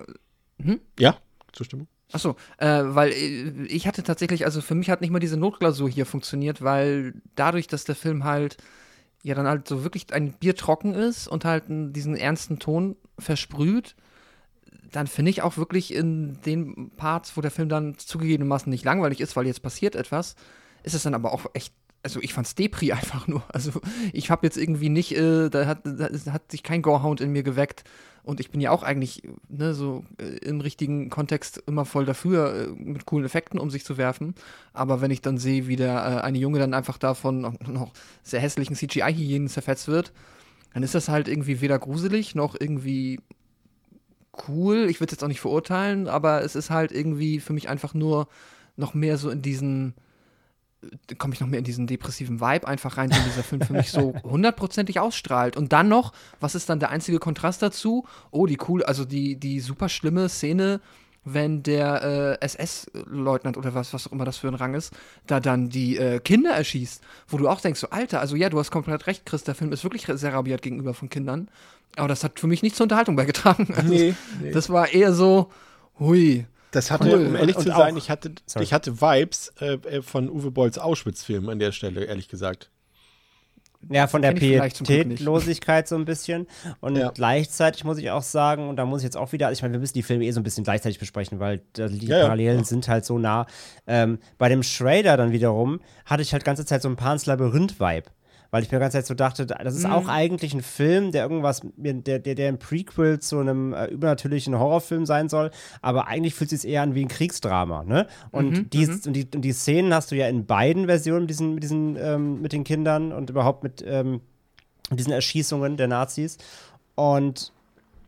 Ja, 1.00 1.18
Zustimmung. 1.54 1.88
Achso, 2.12 2.36
äh, 2.58 2.84
weil 2.84 3.12
äh, 3.12 3.66
ich 3.68 3.86
hatte 3.88 4.02
tatsächlich, 4.04 4.46
also 4.46 4.62
für 4.62 4.76
mich 4.76 4.90
hat 4.90 5.02
nicht 5.02 5.12
mal 5.12 5.20
diese 5.20 5.38
Notglasur 5.38 5.90
hier 5.90 6.06
funktioniert, 6.06 6.62
weil 6.62 7.16
dadurch, 7.36 7.68
dass 7.68 7.84
der 7.84 7.96
Film 7.96 8.24
halt 8.24 8.58
ja 9.24 9.36
dann 9.36 9.46
halt 9.48 9.68
so 9.68 9.84
wirklich 9.84 10.14
ein 10.14 10.32
Bier 10.34 10.56
trocken 10.56 10.94
ist 10.94 11.28
und 11.28 11.44
halt 11.44 11.66
diesen 11.68 12.16
ernsten 12.16 12.60
Ton 12.60 12.96
versprüht, 13.20 13.96
dann 14.92 15.08
finde 15.08 15.32
ich 15.32 15.42
auch 15.42 15.58
wirklich 15.58 15.94
in 15.94 16.40
den 16.46 16.92
Parts, 16.98 17.36
wo 17.36 17.42
der 17.42 17.52
Film 17.52 17.70
dann 17.70 17.98
zugegebenermaßen 17.98 18.70
nicht 18.70 18.86
langweilig 18.86 19.22
ist, 19.22 19.36
weil 19.36 19.48
jetzt 19.48 19.62
passiert 19.62 19.96
etwas, 19.96 20.36
ist 20.84 20.94
es 20.94 21.04
dann 21.04 21.14
aber 21.14 21.34
auch 21.34 21.46
echt 21.54 21.74
also 22.04 22.22
ich 22.22 22.34
fand's 22.34 22.56
Depri 22.56 22.92
einfach 22.94 23.28
nur. 23.28 23.44
Also 23.50 23.82
ich 24.14 24.32
habe 24.32 24.46
jetzt 24.48 24.58
irgendwie 24.58 24.90
nicht, 24.90 25.16
äh, 25.16 25.50
da, 25.50 25.66
hat, 25.66 25.80
da 25.84 26.10
hat 26.32 26.52
sich 26.52 26.64
kein 26.64 26.82
Gorehound 26.82 27.22
in 27.22 27.32
mir 27.32 27.44
geweckt. 27.44 27.84
Und 28.24 28.42
ich 28.42 28.52
bin 28.52 28.60
ja 28.60 28.72
auch 28.72 28.84
eigentlich, 28.84 29.24
ne, 29.48 29.74
so 29.74 30.04
äh, 30.18 30.38
im 30.46 30.60
richtigen 30.60 31.10
Kontext 31.10 31.64
immer 31.66 31.86
voll 31.86 32.06
dafür, 32.06 32.54
äh, 32.54 32.68
mit 32.68 33.06
coolen 33.06 33.26
Effekten 33.26 33.58
um 33.58 33.70
sich 33.70 33.86
zu 33.86 33.98
werfen. 33.98 34.36
Aber 34.74 35.00
wenn 35.02 35.12
ich 35.12 35.22
dann 35.22 35.38
sehe, 35.38 35.68
wie 35.68 35.78
der 35.78 35.94
äh, 35.96 36.22
eine 36.22 36.38
Junge 36.38 36.60
dann 36.60 36.74
einfach 36.74 36.98
davon 36.98 37.42
noch, 37.42 37.94
sehr 38.24 38.42
hässlichen 38.42 38.76
CGI-Hyänen 38.76 39.48
zerfetzt 39.48 39.88
wird, 39.88 40.12
dann 40.74 40.84
ist 40.84 40.94
das 40.94 41.08
halt 41.08 41.30
irgendwie 41.30 41.62
weder 41.62 41.80
gruselig 41.80 42.36
noch 42.36 42.56
irgendwie 42.60 43.20
cool. 44.48 44.88
Ich 44.90 45.00
würde 45.00 45.12
es 45.12 45.18
jetzt 45.18 45.24
auch 45.24 45.28
nicht 45.28 45.42
verurteilen, 45.42 46.08
aber 46.08 46.44
es 46.44 46.56
ist 46.56 46.70
halt 46.70 46.92
irgendwie 46.92 47.40
für 47.40 47.54
mich 47.54 47.70
einfach 47.70 47.94
nur 47.94 48.28
noch 48.76 48.94
mehr 48.94 49.18
so 49.18 49.30
in 49.30 49.42
diesen 49.42 49.96
komme 51.18 51.34
ich 51.34 51.40
noch 51.40 51.48
mehr 51.48 51.60
in 51.60 51.66
diesen 51.66 51.88
depressiven 51.88 52.40
Vibe 52.40 52.68
einfach 52.68 52.98
rein, 52.98 53.10
den 53.10 53.24
dieser 53.24 53.44
Film 53.44 53.62
für 53.62 53.74
mich 53.74 53.92
so 53.92 54.14
hundertprozentig 54.24 55.00
ausstrahlt. 55.00 55.58
Und 55.58 55.74
dann 55.74 55.88
noch, 55.88 56.14
was 56.40 56.56
ist 56.56 56.70
dann 56.70 56.80
der 56.80 56.90
einzige 56.90 57.20
Kontrast 57.20 57.62
dazu? 57.62 58.06
Oh, 58.32 58.46
die 58.46 58.60
cool, 58.68 58.84
also 58.84 59.04
die, 59.04 59.38
die 59.38 59.60
super 59.60 59.90
schlimme 59.90 60.30
Szene, 60.30 60.80
wenn 61.34 61.62
der 61.64 62.38
äh, 62.42 62.46
SS-Leutnant 62.46 63.58
oder 63.58 63.74
was, 63.74 63.94
was 63.94 64.08
auch 64.08 64.12
immer 64.12 64.24
das 64.24 64.38
für 64.38 64.48
ein 64.48 64.54
Rang 64.54 64.76
ist, 64.76 64.94
da 65.26 65.40
dann 65.40 65.70
die 65.70 65.98
äh, 65.98 66.20
Kinder 66.20 66.52
erschießt, 66.52 67.04
wo 67.28 67.38
du 67.38 67.50
auch 67.50 67.60
denkst, 67.60 67.82
so, 67.82 67.90
Alter, 67.90 68.22
also 68.22 68.36
ja, 68.36 68.50
du 68.50 68.60
hast 68.60 68.72
komplett 68.72 69.08
recht, 69.08 69.26
Chris, 69.26 69.44
der 69.44 69.56
Film 69.56 69.74
ist 69.74 69.84
wirklich 69.84 70.06
sehr 70.06 70.34
rabiat 70.34 70.62
gegenüber 70.62 70.94
von 70.94 71.10
Kindern. 71.10 71.50
Aber 71.96 72.08
das 72.08 72.24
hat 72.24 72.40
für 72.40 72.48
mich 72.48 72.62
nicht 72.62 72.76
zur 72.76 72.84
Unterhaltung 72.86 73.16
beigetragen. 73.16 73.68
Also, 73.76 73.90
Nee, 73.94 74.14
nee. 74.42 74.52
Das 74.52 74.70
war 74.70 74.92
eher 74.94 75.14
so, 75.14 75.50
hui. 76.00 76.46
Das 76.72 76.92
hatte, 76.92 77.10
Cool. 77.10 77.26
um 77.28 77.36
ehrlich 77.36 77.56
Und- 77.56 77.64
zu 77.64 77.70
und 77.70 77.76
sein, 77.78 77.94
auch- 77.94 77.98
ich 77.98 78.10
hatte, 78.10 78.32
Sorry. 78.46 78.64
ich 78.66 78.74
hatte 78.74 79.02
Vibes 79.02 79.54
äh, 79.62 79.74
äh, 79.76 80.02
von 80.02 80.30
Uwe 80.30 80.52
Bolls 80.52 80.78
Auschwitz-Film 80.78 81.48
an 81.50 81.60
der 81.60 81.72
Stelle, 81.72 82.04
ehrlich 82.04 82.28
gesagt. 82.28 82.70
Ja, 83.90 84.08
von 84.08 84.22
der. 84.24 84.34
Pietätlosigkeit 84.34 85.88
so 85.88 85.96
ein 85.96 86.04
bisschen. 86.06 86.48
Und 86.82 86.98
Ja. 86.98 87.12
gleichzeitig 87.12 87.84
muss 87.84 87.98
ich 88.00 88.10
auch 88.12 88.24
sagen, 88.24 88.68
und 88.70 88.76
da 88.76 88.86
muss 88.86 89.02
ich 89.02 89.06
jetzt 89.06 89.16
auch 89.16 89.32
wieder, 89.32 89.48
also 89.48 89.58
ich 89.60 89.62
meine, 89.62 89.74
wir 89.74 89.80
müssen 89.80 89.94
die 89.94 90.04
Filme 90.04 90.26
eh 90.26 90.32
so 90.32 90.40
ein 90.40 90.44
bisschen 90.44 90.64
gleichzeitig 90.64 91.00
besprechen, 91.00 91.40
weil 91.40 91.62
die 91.78 92.08
Ja, 92.08 92.18
ja. 92.18 92.24
Parallelen 92.24 92.64
sind 92.64 92.88
halt 92.88 93.06
so 93.06 93.18
nah. 93.20 93.46
Ähm, 93.86 94.18
bei 94.38 94.50
dem 94.50 94.64
Schrader 94.64 95.16
dann 95.16 95.32
wiederum 95.32 95.80
hatte 96.06 96.22
ich 96.24 96.34
halt 96.34 96.44
ganze 96.44 96.66
Zeit 96.66 96.82
so 96.82 96.90
ein 96.90 96.96
Pans 96.96 97.28
Labyrinth-Vibe. 97.28 98.10
Weil 98.52 98.64
ich 98.64 98.72
mir 98.72 98.78
die 98.78 98.82
ganze 98.82 98.98
Zeit 98.98 99.06
so 99.06 99.14
dachte, 99.14 99.46
das 99.46 99.76
ist 99.76 99.86
auch 99.86 100.08
eigentlich 100.08 100.54
ein 100.54 100.62
Film, 100.62 101.12
der 101.12 101.24
irgendwas, 101.24 101.62
der, 101.76 102.20
der, 102.20 102.36
der 102.36 102.48
ein 102.48 102.60
Prequel 102.60 103.20
zu 103.20 103.40
einem 103.40 103.74
äh, 103.74 103.88
übernatürlichen 103.88 104.58
Horrorfilm 104.58 105.06
sein 105.06 105.30
soll, 105.30 105.52
aber 105.82 106.08
eigentlich 106.08 106.34
fühlt 106.34 106.52
es 106.52 106.62
sich 106.62 106.72
eher 106.72 106.82
an 106.82 106.96
wie 106.96 107.04
ein 107.04 107.08
Kriegsdrama, 107.08 107.84
ne? 107.84 108.08
Und, 108.32 108.74
die, 108.74 108.88
und, 108.88 109.16
die, 109.16 109.28
und 109.34 109.42
die 109.42 109.52
Szenen 109.52 109.94
hast 109.94 110.12
du 110.12 110.16
ja 110.16 110.28
in 110.28 110.46
beiden 110.46 110.86
Versionen 110.86 111.22
mit 111.22 111.30
diesen, 111.30 111.54
mit 111.56 111.64
diesen, 111.64 111.98
ähm, 112.00 112.42
mit 112.42 112.54
den 112.54 112.64
Kindern 112.64 113.12
und 113.12 113.30
überhaupt 113.30 113.64
mit 113.64 113.84
ähm, 113.86 114.22
diesen 114.92 115.12
Erschießungen 115.12 115.78
der 115.78 115.88
Nazis. 115.88 116.38
Und 116.96 117.52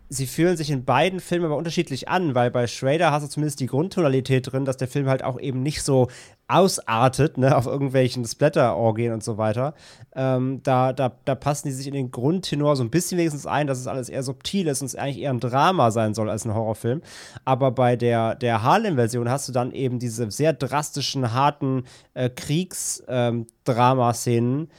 sie 0.09 0.25
fühlen 0.25 0.57
sich 0.57 0.71
in 0.71 0.85
beiden 0.85 1.19
Filmen 1.19 1.45
aber 1.45 1.55
unterschiedlich 1.55 2.09
an, 2.09 2.33
weil 2.35 2.51
bei 2.51 2.67
Schrader 2.67 3.11
hast 3.11 3.23
du 3.23 3.29
zumindest 3.29 3.59
die 3.59 3.67
Grundtonalität 3.67 4.51
drin, 4.51 4.65
dass 4.65 4.77
der 4.77 4.87
Film 4.87 5.07
halt 5.07 5.23
auch 5.23 5.39
eben 5.39 5.61
nicht 5.61 5.83
so 5.83 6.07
ausartet, 6.47 7.37
ne, 7.37 7.55
auf 7.55 7.67
irgendwelchen 7.67 8.25
Splatter-Orgien 8.25 9.13
und 9.13 9.23
so 9.23 9.37
weiter. 9.37 9.75
Ähm, 10.15 10.61
da, 10.63 10.93
da, 10.93 11.11
da 11.23 11.35
passen 11.35 11.67
die 11.67 11.73
sich 11.73 11.85
in 11.85 11.93
den 11.93 12.09
Grundtenor 12.09 12.75
so 12.75 12.83
ein 12.83 12.89
bisschen 12.89 13.19
wenigstens 13.19 13.45
ein, 13.45 13.67
dass 13.67 13.79
es 13.79 13.85
alles 13.85 14.09
eher 14.09 14.23
subtil 14.23 14.67
ist 14.67 14.81
und 14.81 14.87
es 14.87 14.95
eigentlich 14.95 15.19
eher 15.19 15.29
ein 15.29 15.39
Drama 15.39 15.91
sein 15.91 16.15
soll 16.15 16.27
als 16.27 16.45
ein 16.45 16.55
Horrorfilm. 16.55 17.03
Aber 17.45 17.69
bei 17.69 17.95
der, 17.95 18.33
der 18.33 18.63
Harlem-Version 18.63 19.29
hast 19.29 19.47
du 19.47 19.51
dann 19.51 19.71
eben 19.71 19.99
diese 19.99 20.31
sehr 20.31 20.53
drastischen, 20.53 21.33
harten 21.33 21.83
äh, 22.15 22.31
Kriegsdrama-Szenen, 22.31 24.69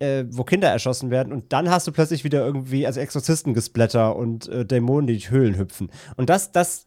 äh, 0.00 0.24
wo 0.30 0.44
Kinder 0.44 0.68
erschossen 0.68 1.10
werden 1.10 1.32
und 1.32 1.52
dann 1.52 1.70
hast 1.70 1.86
du 1.86 1.92
plötzlich 1.92 2.24
wieder 2.24 2.44
irgendwie, 2.44 2.86
also 2.86 3.00
Exorzistengesplätter 3.00 4.16
und 4.16 4.48
äh, 4.48 4.64
Dämonen, 4.64 5.06
die 5.06 5.12
durch 5.12 5.30
Höhlen 5.30 5.56
hüpfen. 5.56 5.90
Und 6.16 6.30
das, 6.30 6.52
das 6.52 6.86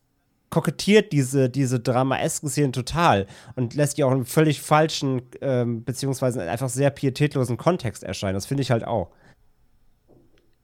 kokettiert 0.50 1.12
diese, 1.12 1.50
diese 1.50 1.80
dramaesken 1.80 2.50
Szenen 2.50 2.74
total 2.74 3.28
und 3.56 3.74
lässt 3.74 3.98
die 3.98 4.04
auch 4.04 4.12
einen 4.12 4.26
völlig 4.26 4.62
falschen, 4.62 5.24
ähm, 5.42 5.84
beziehungsweise 5.84 6.44
einfach 6.50 6.70
sehr 6.70 6.92
pietätlosen 6.92 7.58
Kontext 7.58 8.04
erscheinen. 8.04 8.36
Das 8.36 8.46
finde 8.46 8.62
ich 8.62 8.70
halt 8.70 8.84
auch. 8.84 9.10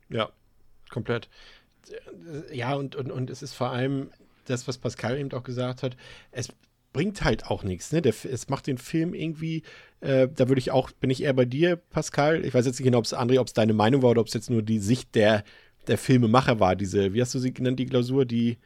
Ja, 0.09 0.29
komplett. 0.89 1.29
Ja, 2.51 2.75
und, 2.75 2.95
und, 2.95 3.11
und 3.11 3.29
es 3.31 3.41
ist 3.41 3.53
vor 3.53 3.71
allem 3.71 4.11
das, 4.45 4.67
was 4.67 4.77
Pascal 4.77 5.17
eben 5.17 5.31
auch 5.31 5.43
gesagt 5.43 5.81
hat, 5.81 5.95
es 6.31 6.49
bringt 6.93 7.23
halt 7.23 7.45
auch 7.45 7.63
nichts, 7.63 7.91
ne? 7.91 8.01
Der, 8.01 8.13
es 8.31 8.49
macht 8.49 8.67
den 8.67 8.77
Film 8.77 9.13
irgendwie, 9.13 9.63
äh, 10.01 10.27
da 10.33 10.47
würde 10.47 10.59
ich 10.59 10.71
auch, 10.71 10.91
bin 10.91 11.09
ich 11.09 11.23
eher 11.23 11.33
bei 11.33 11.45
dir, 11.45 11.75
Pascal. 11.75 12.43
Ich 12.45 12.53
weiß 12.53 12.65
jetzt 12.65 12.79
nicht 12.79 12.85
genau, 12.85 12.99
ob 12.99 13.05
es 13.05 13.13
André, 13.15 13.39
ob 13.39 13.47
es 13.47 13.53
deine 13.53 13.73
Meinung 13.73 14.01
war 14.01 14.11
oder 14.11 14.21
ob 14.21 14.27
es 14.27 14.33
jetzt 14.33 14.49
nur 14.49 14.61
die 14.61 14.79
Sicht 14.79 15.15
der, 15.15 15.43
der 15.87 15.97
Filmemacher 15.97 16.59
war, 16.59 16.75
diese, 16.75 17.13
wie 17.13 17.21
hast 17.21 17.33
du 17.35 17.39
sie 17.39 17.53
genannt, 17.53 17.79
die 17.79 17.85
Klausur, 17.85 18.25
die, 18.25 18.57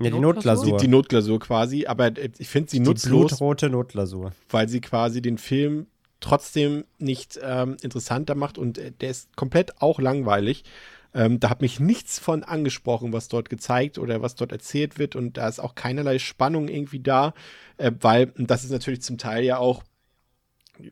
Ja, 0.00 0.10
die 0.10 0.18
Notglasur? 0.18 0.78
Die, 0.78 0.84
die 0.86 0.90
Notglasur 0.90 1.38
quasi, 1.40 1.86
aber 1.86 2.06
äh, 2.16 2.30
ich 2.38 2.48
finde 2.48 2.70
sie 2.70 2.78
die 2.78 2.84
nutzlos. 2.84 3.28
blutrote 3.28 3.68
Notglasur. 3.70 4.32
weil 4.48 4.68
sie 4.68 4.80
quasi 4.80 5.20
den 5.22 5.38
Film 5.38 5.86
trotzdem 6.20 6.84
nicht 6.98 7.38
ähm, 7.42 7.76
interessanter 7.82 8.34
macht 8.34 8.58
und 8.58 8.78
äh, 8.78 8.92
der 8.92 9.10
ist 9.10 9.36
komplett 9.36 9.80
auch 9.80 10.00
langweilig. 10.00 10.64
Ähm, 11.14 11.40
da 11.40 11.50
hat 11.50 11.60
mich 11.60 11.80
nichts 11.80 12.18
von 12.18 12.44
angesprochen, 12.44 13.12
was 13.12 13.28
dort 13.28 13.50
gezeigt 13.50 13.98
oder 13.98 14.22
was 14.22 14.34
dort 14.36 14.52
erzählt 14.52 14.98
wird 14.98 15.16
und 15.16 15.36
da 15.36 15.48
ist 15.48 15.58
auch 15.58 15.74
keinerlei 15.74 16.18
Spannung 16.18 16.68
irgendwie 16.68 17.00
da, 17.00 17.34
äh, 17.78 17.90
weil 18.00 18.32
das 18.36 18.64
ist 18.64 18.70
natürlich 18.70 19.02
zum 19.02 19.18
Teil 19.18 19.44
ja 19.44 19.58
auch 19.58 19.82
äh, 20.78 20.90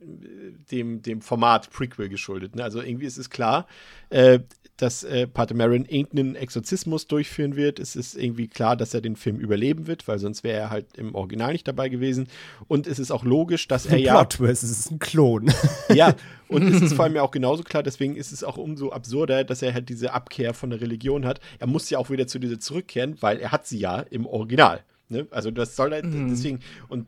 dem, 0.71 1.03
dem 1.03 1.21
Format 1.21 1.71
Prequel 1.71 2.09
geschuldet. 2.09 2.57
Ne? 2.57 2.65
Also 2.65 2.83
irgendwie 2.83 3.07
ist 3.07 3.19
es 3.19 3.31
klar, 3.31 3.67
äh, 4.11 4.41
dass 4.79 5.05
äh, 5.05 5.27
Pater 5.27 5.55
Marin 5.55 5.85
irgendeinen 5.85 6.37
Exorzismus 6.37 7.07
durchführen 7.07 7.57
wird. 7.57 7.79
Es 7.79 7.97
ist 7.97 8.15
irgendwie 8.15 8.49
klar, 8.49 8.77
dass 8.77 8.95
er 8.95 9.01
den 9.01 9.17
Film 9.17 9.39
überleben 9.39 9.87
wird, 9.87 10.07
weil 10.09 10.19
sonst 10.19 10.45
wäre 10.45 10.59
er 10.59 10.71
halt 10.71 10.97
im 10.97 11.15
Original 11.15 11.53
nicht 11.53 11.69
dabei 11.69 11.89
gewesen. 11.89 12.29
Und 12.69 12.87
es 12.87 12.99
ist 12.99 13.11
auch 13.11 13.25
logisch, 13.25 13.69
dass 13.69 13.87
er 13.87 13.99
ja 13.99 14.15
Plot 14.15 14.31
Twist, 14.31 14.63
es 14.63 14.71
ist 14.71 14.91
ein 14.91 14.99
Klon. 14.99 15.53
ja, 15.95 16.15
und 16.47 16.63
es 16.63 16.81
ist 16.81 16.93
vor 16.95 17.05
allem 17.05 17.17
ja 17.17 17.23
auch 17.23 17.33
genauso 17.33 17.65
klar, 17.65 17.83
deswegen 17.83 18.17
ist 18.17 18.33
es 18.33 18.45
auch 18.45 18.57
umso 18.57 18.91
absurder, 18.91 19.45
dass 19.45 19.63
er 19.63 19.75
halt 19.75 19.89
diese 19.89 20.13
Abkehr 20.13 20.55
von 20.55 20.71
der 20.71 20.81
Religion 20.81 21.27
hat. 21.27 21.41
Er 21.59 21.67
muss 21.67 21.91
ja 21.91 21.99
auch 21.99 22.09
wieder 22.09 22.27
zu 22.27 22.39
dieser 22.39 22.61
zurückkehren, 22.61 23.17
weil 23.21 23.39
er 23.39 23.53
hat 23.53 23.67
sie 23.67 23.79
ja 23.79 24.01
im 24.01 24.27
Original. 24.27 24.85
Ne? 25.09 25.27
Also 25.31 25.51
das 25.51 25.75
soll 25.75 25.91
halt, 25.91 26.05
deswegen, 26.07 26.61
und 26.89 27.07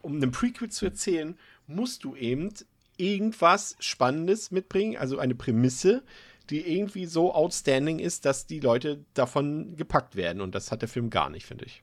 um 0.00 0.16
einen 0.16 0.32
Prequel 0.32 0.70
zu 0.70 0.86
erzählen, 0.86 1.36
musst 1.66 2.02
du 2.02 2.16
eben 2.16 2.52
irgendwas 2.96 3.76
Spannendes 3.78 4.50
mitbringen, 4.50 4.96
also 4.96 5.18
eine 5.18 5.34
Prämisse, 5.34 6.02
die 6.50 6.76
irgendwie 6.76 7.06
so 7.06 7.34
outstanding 7.34 7.98
ist, 7.98 8.24
dass 8.24 8.46
die 8.46 8.60
Leute 8.60 9.04
davon 9.14 9.76
gepackt 9.76 10.16
werden. 10.16 10.40
Und 10.40 10.54
das 10.54 10.70
hat 10.70 10.82
der 10.82 10.88
Film 10.88 11.10
gar 11.10 11.30
nicht, 11.30 11.46
finde 11.46 11.64
ich. 11.64 11.82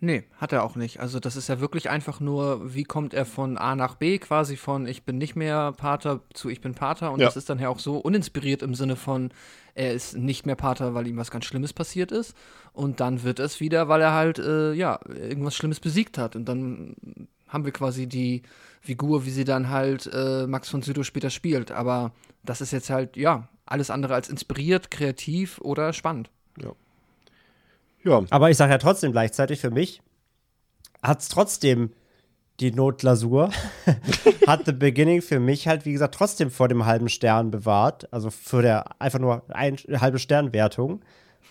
Nee, 0.00 0.22
hat 0.36 0.52
er 0.52 0.62
auch 0.62 0.76
nicht. 0.76 1.00
Also 1.00 1.18
das 1.18 1.34
ist 1.34 1.48
ja 1.48 1.58
wirklich 1.58 1.90
einfach 1.90 2.20
nur, 2.20 2.72
wie 2.72 2.84
kommt 2.84 3.14
er 3.14 3.24
von 3.26 3.58
A 3.58 3.74
nach 3.74 3.96
B, 3.96 4.18
quasi 4.18 4.56
von 4.56 4.86
ich 4.86 5.02
bin 5.02 5.18
nicht 5.18 5.34
mehr 5.34 5.72
Pater 5.72 6.20
zu 6.34 6.48
ich 6.50 6.60
bin 6.60 6.74
Pater. 6.74 7.10
Und 7.10 7.18
Ja. 7.18 7.26
das 7.26 7.36
ist 7.36 7.50
dann 7.50 7.58
ja 7.58 7.68
auch 7.68 7.80
so 7.80 7.96
uninspiriert 7.98 8.62
im 8.62 8.76
Sinne 8.76 8.94
von, 8.94 9.32
er 9.74 9.92
ist 9.92 10.16
nicht 10.16 10.46
mehr 10.46 10.54
Pater, 10.54 10.94
weil 10.94 11.08
ihm 11.08 11.16
was 11.16 11.32
ganz 11.32 11.46
Schlimmes 11.46 11.72
passiert 11.72 12.12
ist. 12.12 12.36
Und 12.72 13.00
dann 13.00 13.24
wird 13.24 13.40
es 13.40 13.58
wieder, 13.58 13.88
weil 13.88 14.00
er 14.00 14.12
halt, 14.12 14.38
äh, 14.38 14.72
ja, 14.72 15.00
irgendwas 15.08 15.56
Schlimmes 15.56 15.80
besiegt 15.80 16.16
hat. 16.16 16.36
Und 16.36 16.44
dann 16.44 16.94
haben 17.48 17.64
wir 17.64 17.72
quasi 17.72 18.06
die 18.06 18.42
Figur, 18.80 19.26
wie 19.26 19.30
sie 19.30 19.44
dann 19.44 19.68
halt 19.68 20.08
äh, 20.12 20.46
Max 20.46 20.68
von 20.68 20.82
Sydow 20.82 21.02
später 21.02 21.30
spielt. 21.30 21.72
Aber 21.72 22.12
das 22.44 22.60
ist 22.60 22.72
jetzt 22.72 22.90
halt, 22.90 23.16
ja, 23.16 23.48
alles 23.66 23.90
andere 23.90 24.14
als 24.14 24.28
inspiriert, 24.28 24.90
kreativ 24.90 25.58
oder 25.60 25.92
spannend. 25.92 26.30
Ja, 28.04 28.22
Aber 28.30 28.50
ich 28.50 28.56
sage 28.56 28.72
ja 28.72 28.78
trotzdem 28.78 29.12
gleichzeitig, 29.12 29.60
für 29.60 29.70
mich 29.70 30.00
hat 31.02 31.20
es 31.20 31.28
trotzdem 31.28 31.92
die 32.60 32.72
Notglasur, 32.72 33.50
hat 34.46 34.66
The 34.66 34.72
Beginning 34.72 35.22
für 35.22 35.38
mich 35.38 35.68
halt, 35.68 35.84
wie 35.84 35.92
gesagt, 35.92 36.14
trotzdem 36.14 36.50
vor 36.50 36.68
dem 36.68 36.86
halben 36.86 37.08
Stern 37.08 37.50
bewahrt. 37.50 38.12
Also 38.12 38.30
für 38.30 38.62
der 38.62 39.00
einfach 39.00 39.18
nur 39.18 39.44
ein, 39.50 39.76
halbe 39.76 40.18
Sternwertung, 40.18 41.02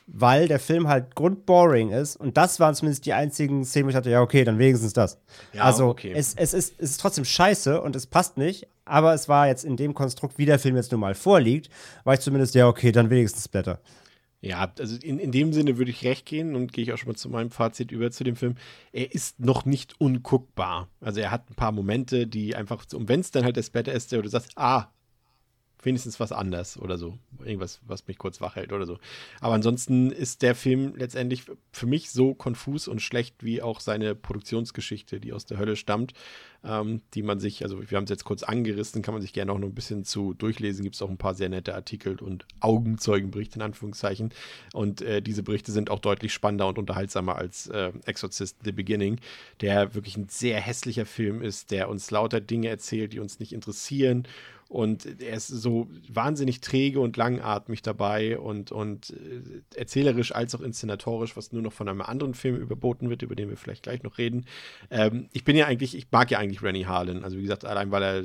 weil 0.08 0.48
der 0.48 0.60
Film 0.60 0.88
halt 0.88 1.16
grundboring 1.16 1.92
ist. 1.92 2.16
Und 2.16 2.38
das 2.38 2.60
waren 2.60 2.74
zumindest 2.74 3.06
die 3.06 3.14
einzigen 3.14 3.66
Szenen, 3.66 3.86
wo 3.86 3.90
ich 3.90 3.96
dachte, 3.96 4.10
ja, 4.10 4.22
okay, 4.22 4.46
dann 4.46 4.58
wenigstens 4.58 4.94
das. 4.94 5.20
Ja, 5.54 5.64
also 5.64 5.88
okay. 5.88 6.14
es, 6.16 6.34
es, 6.34 6.54
ist, 6.54 6.76
es 6.80 6.92
ist 6.92 7.02
trotzdem 7.02 7.26
scheiße 7.26 7.82
und 7.82 7.96
es 7.96 8.08
passt 8.08 8.38
nicht. 8.38 8.68
Aber 8.86 9.14
es 9.14 9.28
war 9.28 9.48
jetzt 9.48 9.66
in 9.66 9.76
dem 9.76 9.94
Konstrukt, 9.94 10.38
wie 10.38 10.46
der 10.46 10.60
Film 10.60 10.78
jetzt 10.78 10.94
nun 10.94 11.02
mal 11.02 11.14
vorliegt, 11.14 11.70
war 12.06 12.14
ich 12.14 12.22
zumindest, 12.22 12.56
ja, 12.56 12.68
okay, 12.70 12.94
dann 12.94 13.10
wenigstens 13.10 13.50
Blätter. 13.50 13.82
Ja, 14.40 14.72
also 14.80 14.96
in, 15.02 15.20
in 15.20 15.32
dem 15.32 15.52
Sinne 15.52 15.78
würde 15.78 15.92
ich 15.92 16.06
recht 16.06 16.26
gehen 16.26 16.56
und 16.56 16.72
gehe 16.72 16.84
ich 16.84 16.94
auch 16.94 16.98
schon 16.98 17.10
mal 17.10 17.16
zu 17.16 17.28
meinem 17.28 17.52
Fazit 17.52 17.92
über 17.92 18.12
zu 18.12 18.24
dem 18.24 18.38
Film. 18.38 18.56
Er 18.94 19.14
ist 19.14 19.40
noch 19.40 19.66
nicht 19.66 20.00
unguckbar. 20.00 20.88
Also 21.02 21.20
er 21.20 21.32
hat 21.32 21.50
ein 21.50 21.56
paar 21.56 21.74
Momente, 21.74 22.28
die 22.28 22.56
einfach, 22.56 22.86
und 22.94 23.10
wenn 23.10 23.20
es 23.20 23.32
dann 23.32 23.44
halt 23.44 23.58
der 23.58 23.64
Splatter 23.64 23.92
ist, 23.92 24.12
der 24.12 24.22
du 24.22 24.30
sagst, 24.30 24.52
ah, 24.56 24.88
wenigstens 25.84 26.20
was 26.20 26.32
anders 26.32 26.80
oder 26.80 26.98
so. 26.98 27.18
Irgendwas, 27.40 27.80
was 27.86 28.08
mich 28.08 28.18
kurz 28.18 28.42
wach 28.42 28.56
hält 28.56 28.74
oder 28.74 28.86
so. 28.86 28.98
Aber 29.40 29.54
ansonsten 29.54 30.12
ist 30.12 30.42
der 30.42 30.56
Film 30.56 30.94
letztendlich 30.96 31.44
für 31.72 31.86
mich 31.86 32.12
so 32.12 32.34
konfus 32.34 32.88
und 32.88 33.02
schlecht 33.02 33.44
wie 33.44 33.62
auch 33.62 33.80
seine 33.80 34.16
Produktionsgeschichte, 34.16 35.20
die 35.20 35.34
aus 35.34 35.46
der 35.46 35.58
Hölle 35.60 35.76
stammt, 35.76 36.14
ähm, 36.64 37.02
die 37.14 37.22
man 37.22 37.40
sich, 37.40 37.64
also 37.64 37.90
wir 37.90 37.96
haben 37.96 38.06
es 38.06 38.10
jetzt 38.10 38.26
kurz 38.26 38.44
angerissen, 38.44 39.02
kann 39.02 39.14
man 39.14 39.22
sich 39.22 39.34
gerne 39.34 39.52
auch 39.52 39.60
noch 39.60 39.68
ein 39.68 39.76
bisschen 39.76 40.04
zu 40.04 40.34
durchlesen. 40.34 40.84
Gibt 40.84 40.96
es 40.96 41.02
auch 41.02 41.10
ein 41.10 41.18
paar 41.18 41.36
sehr 41.36 41.50
nette 41.50 41.76
Artikel 41.76 42.20
und 42.20 42.46
Augenzeugenberichte 42.60 43.58
in 43.58 43.62
Anführungszeichen. 43.62 44.34
Und 44.74 45.02
äh, 45.02 45.22
diese 45.22 45.44
Berichte 45.44 45.72
sind 45.72 45.92
auch 45.92 46.00
deutlich 46.00 46.34
spannender 46.34 46.68
und 46.68 46.80
unterhaltsamer 46.80 47.36
als 47.36 47.68
äh, 47.68 47.92
Exorcist 48.06 48.58
The 48.64 48.72
Beginning, 48.72 49.20
der 49.62 49.94
wirklich 49.94 50.18
ein 50.18 50.28
sehr 50.30 50.60
hässlicher 50.60 51.06
Film 51.06 51.42
ist, 51.42 51.72
der 51.72 51.90
uns 51.90 52.10
lauter 52.10 52.42
Dinge 52.42 52.70
erzählt, 52.70 53.14
die 53.14 53.20
uns 53.20 53.40
nicht 53.40 53.54
interessieren 53.54 54.28
und 54.70 55.22
er 55.22 55.38
ist 55.38 55.48
so 55.48 55.88
wahnsinnig 56.10 56.62
träge 56.62 57.00
und 57.00 57.16
langatmig 57.18 57.82
dabei 57.82 58.38
und, 58.38 58.72
und 58.72 59.12
äh, 59.12 59.62
erzählerisch 59.76 60.34
als 60.34 60.56
auch 60.56 60.62
inszenatorisch, 60.62 61.38
was 61.38 61.52
nur 61.52 61.62
noch 61.62 61.74
von 61.74 61.88
einem 61.88 62.02
anderen 62.02 62.34
Film 62.34 62.58
überboten 62.58 63.10
wird, 63.10 63.22
über 63.22 63.36
den 63.36 63.50
wir 63.50 63.58
vielleicht 63.58 63.84
gleich 63.84 64.04
noch 64.04 64.18
reden. 64.18 64.46
Ähm, 64.90 65.30
ich 65.32 65.44
bin 65.44 65.56
ja 65.56 65.68
eigentlich, 65.68 65.96
ich 65.96 66.08
mag 66.12 66.32
ja 66.32 66.40
eigentlich 66.40 66.62
Rennie 66.62 66.86
Harlan. 66.86 67.24
Also 67.24 67.38
wie 67.38 67.44
gesagt, 67.44 67.66
allein 67.66 67.92
weil 67.92 68.04
er 68.04 68.24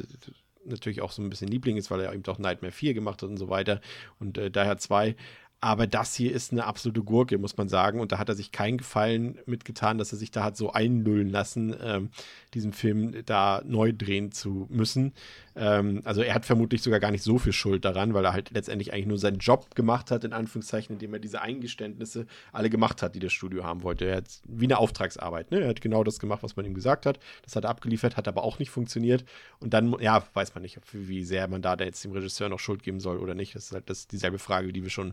natürlich 0.64 1.02
auch 1.02 1.12
so 1.12 1.22
ein 1.22 1.30
bisschen 1.30 1.48
Liebling 1.48 1.76
ist, 1.76 1.90
weil 1.90 2.00
er 2.00 2.12
eben 2.12 2.22
doch 2.22 2.38
Nightmare 2.38 2.72
4 2.72 2.94
gemacht 2.94 3.22
hat 3.22 3.28
und 3.28 3.36
so 3.36 3.48
weiter 3.48 3.80
und 4.18 4.38
äh, 4.38 4.50
daher 4.50 4.78
2. 4.78 5.16
Aber 5.64 5.86
das 5.86 6.16
hier 6.16 6.32
ist 6.32 6.50
eine 6.50 6.64
absolute 6.64 7.02
Gurke, 7.02 7.38
muss 7.38 7.56
man 7.56 7.68
sagen. 7.68 8.00
Und 8.00 8.10
da 8.10 8.18
hat 8.18 8.28
er 8.28 8.34
sich 8.34 8.50
keinen 8.50 8.78
Gefallen 8.78 9.38
mitgetan, 9.46 9.96
dass 9.96 10.10
er 10.10 10.18
sich 10.18 10.32
da 10.32 10.42
hat 10.42 10.56
so 10.56 10.72
einnullen 10.72 11.30
lassen, 11.30 11.72
ähm, 11.80 12.10
diesen 12.52 12.72
Film 12.72 13.24
da 13.26 13.62
neu 13.64 13.92
drehen 13.96 14.32
zu 14.32 14.66
müssen. 14.70 15.12
Ähm, 15.54 16.02
also 16.04 16.20
er 16.20 16.34
hat 16.34 16.46
vermutlich 16.46 16.82
sogar 16.82 16.98
gar 16.98 17.12
nicht 17.12 17.22
so 17.22 17.38
viel 17.38 17.52
Schuld 17.52 17.84
daran, 17.84 18.12
weil 18.12 18.24
er 18.24 18.32
halt 18.32 18.50
letztendlich 18.50 18.92
eigentlich 18.92 19.06
nur 19.06 19.18
seinen 19.18 19.38
Job 19.38 19.76
gemacht 19.76 20.10
hat, 20.10 20.24
in 20.24 20.32
Anführungszeichen, 20.32 20.96
indem 20.96 21.14
er 21.14 21.20
diese 21.20 21.42
Eingeständnisse 21.42 22.26
alle 22.50 22.68
gemacht 22.68 23.00
hat, 23.00 23.14
die 23.14 23.20
das 23.20 23.32
Studio 23.32 23.62
haben 23.62 23.84
wollte. 23.84 24.06
Er 24.06 24.16
hat 24.16 24.40
wie 24.48 24.64
eine 24.64 24.78
Auftragsarbeit. 24.78 25.52
Ne? 25.52 25.60
Er 25.60 25.68
hat 25.68 25.80
genau 25.80 26.02
das 26.02 26.18
gemacht, 26.18 26.42
was 26.42 26.56
man 26.56 26.66
ihm 26.66 26.74
gesagt 26.74 27.06
hat. 27.06 27.20
Das 27.44 27.54
hat 27.54 27.62
er 27.62 27.70
abgeliefert, 27.70 28.16
hat 28.16 28.26
aber 28.26 28.42
auch 28.42 28.58
nicht 28.58 28.70
funktioniert. 28.70 29.24
Und 29.60 29.74
dann, 29.74 29.94
ja, 30.00 30.24
weiß 30.34 30.56
man 30.56 30.62
nicht, 30.62 30.80
wie 30.90 31.22
sehr 31.22 31.46
man 31.46 31.62
da 31.62 31.76
jetzt 31.76 32.02
dem 32.02 32.10
Regisseur 32.10 32.48
noch 32.48 32.58
Schuld 32.58 32.82
geben 32.82 32.98
soll 32.98 33.18
oder 33.18 33.34
nicht. 33.36 33.54
Das 33.54 33.66
ist 33.66 33.72
halt 33.72 33.88
das, 33.88 34.08
dieselbe 34.08 34.40
Frage, 34.40 34.72
die 34.72 34.82
wir 34.82 34.90
schon 34.90 35.12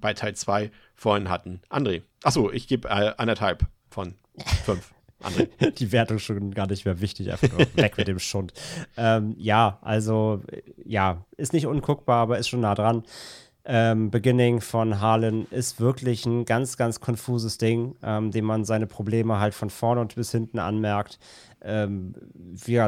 bei 0.00 0.14
Teil 0.14 0.34
2 0.34 0.70
vorhin 0.94 1.28
hatten. 1.28 1.60
André. 1.70 2.02
Achso, 2.22 2.50
ich 2.50 2.68
gebe 2.68 2.88
äh, 2.88 3.12
anderthalb 3.16 3.66
von 3.90 4.14
fünf. 4.64 4.92
die 5.78 5.92
Wertung 5.92 6.18
schon 6.18 6.52
gar 6.52 6.66
nicht 6.66 6.84
mehr 6.84 7.00
wichtig, 7.00 7.32
einfach 7.32 7.50
nur 7.50 7.66
weg 7.76 7.96
mit 7.96 8.08
dem 8.08 8.18
Schund. 8.18 8.52
Ähm, 8.96 9.34
ja, 9.38 9.78
also 9.82 10.42
ja, 10.84 11.24
ist 11.36 11.52
nicht 11.52 11.66
unguckbar, 11.66 12.22
aber 12.22 12.38
ist 12.38 12.48
schon 12.48 12.60
nah 12.60 12.74
dran. 12.74 13.04
Ähm, 13.66 14.10
Beginning 14.10 14.60
von 14.60 15.00
Harlan 15.00 15.46
ist 15.50 15.80
wirklich 15.80 16.26
ein 16.26 16.44
ganz, 16.44 16.76
ganz 16.76 17.00
konfuses 17.00 17.56
Ding, 17.56 17.96
ähm, 18.02 18.30
dem 18.30 18.44
man 18.44 18.66
seine 18.66 18.86
Probleme 18.86 19.40
halt 19.40 19.54
von 19.54 19.70
vorne 19.70 20.02
und 20.02 20.16
bis 20.16 20.32
hinten 20.32 20.58
anmerkt 20.58 21.18
ähm, 21.64 22.14
wie 22.34 22.80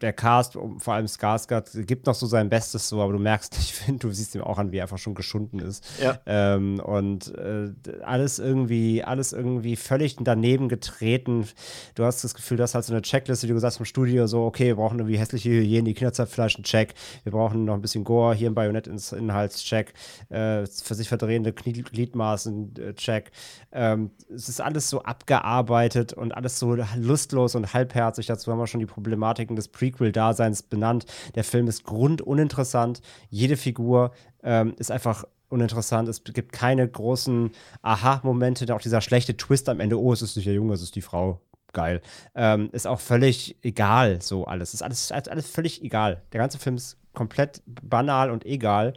der 0.00 0.12
Cast, 0.12 0.54
vor 0.78 0.94
allem 0.94 1.06
Skarsgård, 1.06 1.84
gibt 1.84 2.06
noch 2.06 2.14
so 2.14 2.26
sein 2.26 2.48
Bestes 2.48 2.88
so, 2.88 3.02
aber 3.02 3.12
du 3.12 3.18
merkst, 3.18 3.56
ich 3.58 3.74
finde, 3.74 4.00
du 4.00 4.12
siehst 4.12 4.34
ihm 4.34 4.40
auch 4.40 4.58
an, 4.58 4.72
wie 4.72 4.78
er 4.78 4.84
einfach 4.84 4.98
schon 4.98 5.14
geschunden 5.14 5.58
ist. 5.58 5.84
Ja. 6.02 6.18
Ähm, 6.26 6.80
und 6.80 7.34
äh, 7.36 7.72
alles 8.02 8.38
irgendwie, 8.38 9.04
alles 9.04 9.32
irgendwie 9.32 9.76
völlig 9.76 10.16
daneben 10.18 10.68
getreten. 10.68 11.46
Du 11.94 12.04
hast 12.04 12.24
das 12.24 12.34
Gefühl, 12.34 12.56
dass 12.56 12.74
halt 12.74 12.84
so 12.84 12.92
eine 12.92 13.02
Checkliste, 13.02 13.46
wie 13.46 13.48
du 13.48 13.54
gesagt 13.54 13.72
hast, 13.72 13.76
vom 13.76 13.86
Studio 13.86 14.26
so, 14.26 14.44
okay, 14.44 14.68
wir 14.68 14.76
brauchen 14.76 14.98
irgendwie 14.98 15.18
hässliche 15.18 15.50
Hygiene, 15.50 15.84
die 15.84 15.94
Kinderzeit 15.94 16.38
einen 16.38 16.64
Check. 16.64 16.94
Wir 17.24 17.32
brauchen 17.32 17.64
noch 17.66 17.74
ein 17.74 17.82
bisschen 17.82 18.04
Gore, 18.04 18.34
hier 18.34 18.48
im 18.48 18.54
Bajonett-Inhaltscheck, 18.54 19.92
äh, 20.30 20.66
für 20.66 20.94
sich 20.94 21.08
verdrehende 21.08 21.52
Gliedmaßen, 21.52 22.74
äh, 22.76 22.94
Check. 22.94 23.30
Ähm, 23.72 24.10
es 24.34 24.48
ist 24.48 24.60
alles 24.60 24.88
so 24.88 25.02
abgearbeitet 25.02 26.12
und 26.14 26.32
alles 26.32 26.58
so 26.58 26.76
lustlos 26.96 27.54
und 27.54 27.74
halbherzig 27.74 28.21
sich 28.22 28.28
dazu 28.28 28.50
haben 28.50 28.58
wir 28.58 28.66
schon 28.66 28.80
die 28.80 28.86
Problematiken 28.86 29.56
des 29.56 29.68
Prequel-Daseins 29.68 30.62
benannt. 30.62 31.06
Der 31.34 31.44
Film 31.44 31.68
ist 31.68 31.84
grunduninteressant. 31.84 33.02
Jede 33.28 33.56
Figur 33.56 34.12
ähm, 34.42 34.74
ist 34.78 34.90
einfach 34.90 35.24
uninteressant. 35.48 36.08
Es 36.08 36.24
gibt 36.24 36.52
keine 36.52 36.88
großen 36.88 37.50
Aha-Momente. 37.82 38.74
Auch 38.74 38.80
dieser 38.80 39.00
schlechte 39.00 39.36
Twist 39.36 39.68
am 39.68 39.80
Ende. 39.80 40.00
Oh, 40.00 40.12
es 40.12 40.22
ist 40.22 40.36
nicht 40.36 40.46
der 40.46 40.54
Junge, 40.54 40.74
es 40.74 40.82
ist 40.82 40.96
die 40.96 41.02
Frau. 41.02 41.40
Geil. 41.72 42.02
Ähm, 42.34 42.68
ist 42.72 42.86
auch 42.86 43.00
völlig 43.00 43.56
egal, 43.62 44.20
so 44.20 44.44
alles. 44.44 44.74
Ist 44.74 44.82
alles, 44.82 45.10
alles 45.10 45.48
völlig 45.48 45.82
egal. 45.82 46.22
Der 46.32 46.40
ganze 46.40 46.58
Film 46.58 46.76
ist 46.76 46.98
komplett 47.14 47.62
banal 47.66 48.30
und 48.30 48.44
egal. 48.44 48.92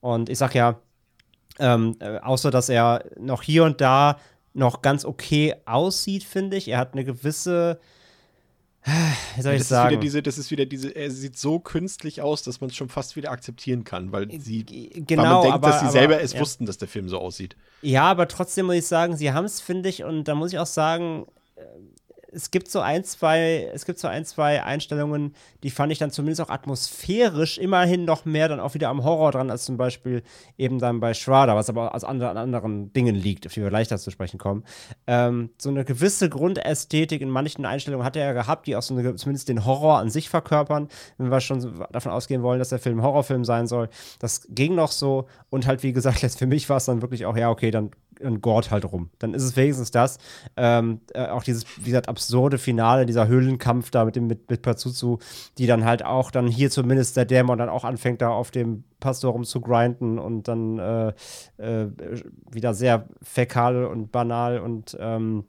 Und 0.00 0.28
ich 0.28 0.36
sag 0.36 0.54
ja, 0.54 0.78
ähm, 1.58 1.96
äh, 2.00 2.18
außer 2.18 2.50
dass 2.50 2.68
er 2.68 3.04
noch 3.18 3.42
hier 3.42 3.64
und 3.64 3.80
da 3.80 4.18
noch 4.52 4.82
ganz 4.82 5.04
okay 5.04 5.54
aussieht, 5.64 6.24
finde 6.24 6.56
ich. 6.56 6.68
Er 6.68 6.78
hat 6.78 6.92
eine 6.92 7.04
gewisse 7.04 7.80
wie 9.36 9.42
soll 9.42 9.54
ich 9.54 9.60
das 9.60 9.68
sagen? 9.68 9.96
Ist 9.96 10.02
diese, 10.02 10.22
das 10.22 10.38
ist 10.38 10.50
wieder 10.50 10.64
diese, 10.66 10.90
er 10.90 11.10
sieht 11.10 11.36
so 11.36 11.58
künstlich 11.58 12.22
aus, 12.22 12.42
dass 12.42 12.60
man 12.60 12.70
es 12.70 12.76
schon 12.76 12.88
fast 12.88 13.16
wieder 13.16 13.30
akzeptieren 13.30 13.84
kann, 13.84 14.12
weil 14.12 14.30
sie, 14.40 14.64
genau, 14.64 15.22
weil 15.22 15.28
man 15.28 15.42
denkt, 15.42 15.54
aber, 15.54 15.68
dass 15.68 15.80
sie 15.80 15.86
aber, 15.86 15.92
selber 15.92 16.20
es 16.20 16.32
ja. 16.32 16.40
wussten, 16.40 16.66
dass 16.66 16.78
der 16.78 16.88
Film 16.88 17.08
so 17.08 17.18
aussieht. 17.18 17.56
Ja, 17.82 18.04
aber 18.04 18.28
trotzdem 18.28 18.66
muss 18.66 18.76
ich 18.76 18.86
sagen, 18.86 19.16
sie 19.16 19.32
haben 19.32 19.44
es, 19.44 19.60
finde 19.60 19.88
ich, 19.88 20.04
und 20.04 20.24
da 20.24 20.34
muss 20.34 20.52
ich 20.52 20.58
auch 20.58 20.66
sagen, 20.66 21.26
es 22.32 22.50
gibt 22.50 22.70
so 22.70 22.80
ein, 22.80 23.04
zwei, 23.04 23.70
es 23.72 23.84
gibt 23.84 23.98
so 23.98 24.08
ein, 24.08 24.24
zwei 24.24 24.62
Einstellungen, 24.62 25.34
die 25.62 25.70
fand 25.70 25.92
ich 25.92 25.98
dann 25.98 26.10
zumindest 26.10 26.40
auch 26.40 26.50
atmosphärisch 26.50 27.58
immerhin 27.58 28.04
noch 28.04 28.24
mehr 28.24 28.48
dann 28.48 28.60
auch 28.60 28.74
wieder 28.74 28.88
am 28.88 29.04
Horror 29.04 29.32
dran, 29.32 29.50
als 29.50 29.64
zum 29.64 29.76
Beispiel 29.76 30.22
eben 30.56 30.78
dann 30.78 31.00
bei 31.00 31.14
Shredder, 31.14 31.56
was 31.56 31.68
aber 31.68 31.94
aus 31.94 32.04
anderen, 32.04 32.36
anderen 32.36 32.92
Dingen 32.92 33.14
liegt, 33.14 33.46
auf 33.46 33.54
die 33.54 33.62
wir 33.62 33.70
leichter 33.70 33.98
zu 33.98 34.10
sprechen 34.10 34.38
kommen. 34.38 34.64
Ähm, 35.06 35.50
so 35.58 35.70
eine 35.70 35.84
gewisse 35.84 36.28
Grundästhetik 36.28 37.20
in 37.20 37.30
manchen 37.30 37.64
Einstellungen 37.64 38.04
hat 38.04 38.16
er 38.16 38.26
ja 38.26 38.32
gehabt, 38.32 38.66
die 38.66 38.76
auch 38.76 38.82
so 38.82 38.94
eine, 38.94 39.16
zumindest 39.16 39.48
den 39.48 39.64
Horror 39.64 39.98
an 39.98 40.10
sich 40.10 40.28
verkörpern, 40.28 40.88
wenn 41.16 41.30
wir 41.30 41.40
schon 41.40 41.84
davon 41.90 42.12
ausgehen 42.12 42.42
wollen, 42.42 42.58
dass 42.58 42.68
der 42.68 42.78
Film 42.78 43.02
Horrorfilm 43.02 43.44
sein 43.44 43.66
soll. 43.66 43.88
Das 44.18 44.46
ging 44.50 44.74
noch 44.74 44.92
so 44.92 45.26
und 45.50 45.66
halt, 45.66 45.82
wie 45.82 45.92
gesagt, 45.92 46.18
für 46.38 46.46
mich 46.46 46.68
war 46.68 46.76
es 46.76 46.84
dann 46.84 47.02
wirklich 47.02 47.26
auch, 47.26 47.36
ja, 47.36 47.50
okay, 47.50 47.70
dann 47.70 47.90
und 48.20 48.40
Gord 48.40 48.70
halt 48.70 48.84
rum. 48.84 49.10
Dann 49.18 49.34
ist 49.34 49.42
es 49.42 49.56
wenigstens 49.56 49.90
das. 49.90 50.18
Ähm, 50.56 51.00
äh, 51.14 51.26
auch 51.26 51.42
dieses, 51.42 51.64
wie 51.78 51.90
gesagt, 51.90 52.08
absurde 52.08 52.58
Finale, 52.58 53.06
dieser 53.06 53.28
Höhlenkampf 53.28 53.90
da 53.90 54.04
mit 54.04 54.16
dem 54.16 54.26
mit, 54.26 54.50
mit 54.50 54.62
Pazuzu, 54.62 55.18
die 55.58 55.66
dann 55.66 55.84
halt 55.84 56.04
auch 56.04 56.30
dann 56.30 56.46
hier 56.46 56.70
zumindest 56.70 57.16
der 57.16 57.24
Dämon 57.24 57.58
dann 57.58 57.68
auch 57.68 57.84
anfängt, 57.84 58.22
da 58.22 58.30
auf 58.30 58.50
dem 58.50 58.84
Pastor 59.00 59.32
rum 59.32 59.44
zu 59.44 59.60
grinden 59.60 60.18
und 60.18 60.48
dann 60.48 60.78
äh, 60.78 61.08
äh, 61.58 61.88
wieder 62.50 62.74
sehr 62.74 63.08
fäkal 63.22 63.84
und 63.84 64.10
banal 64.12 64.58
und 64.58 64.96
ähm, 65.00 65.44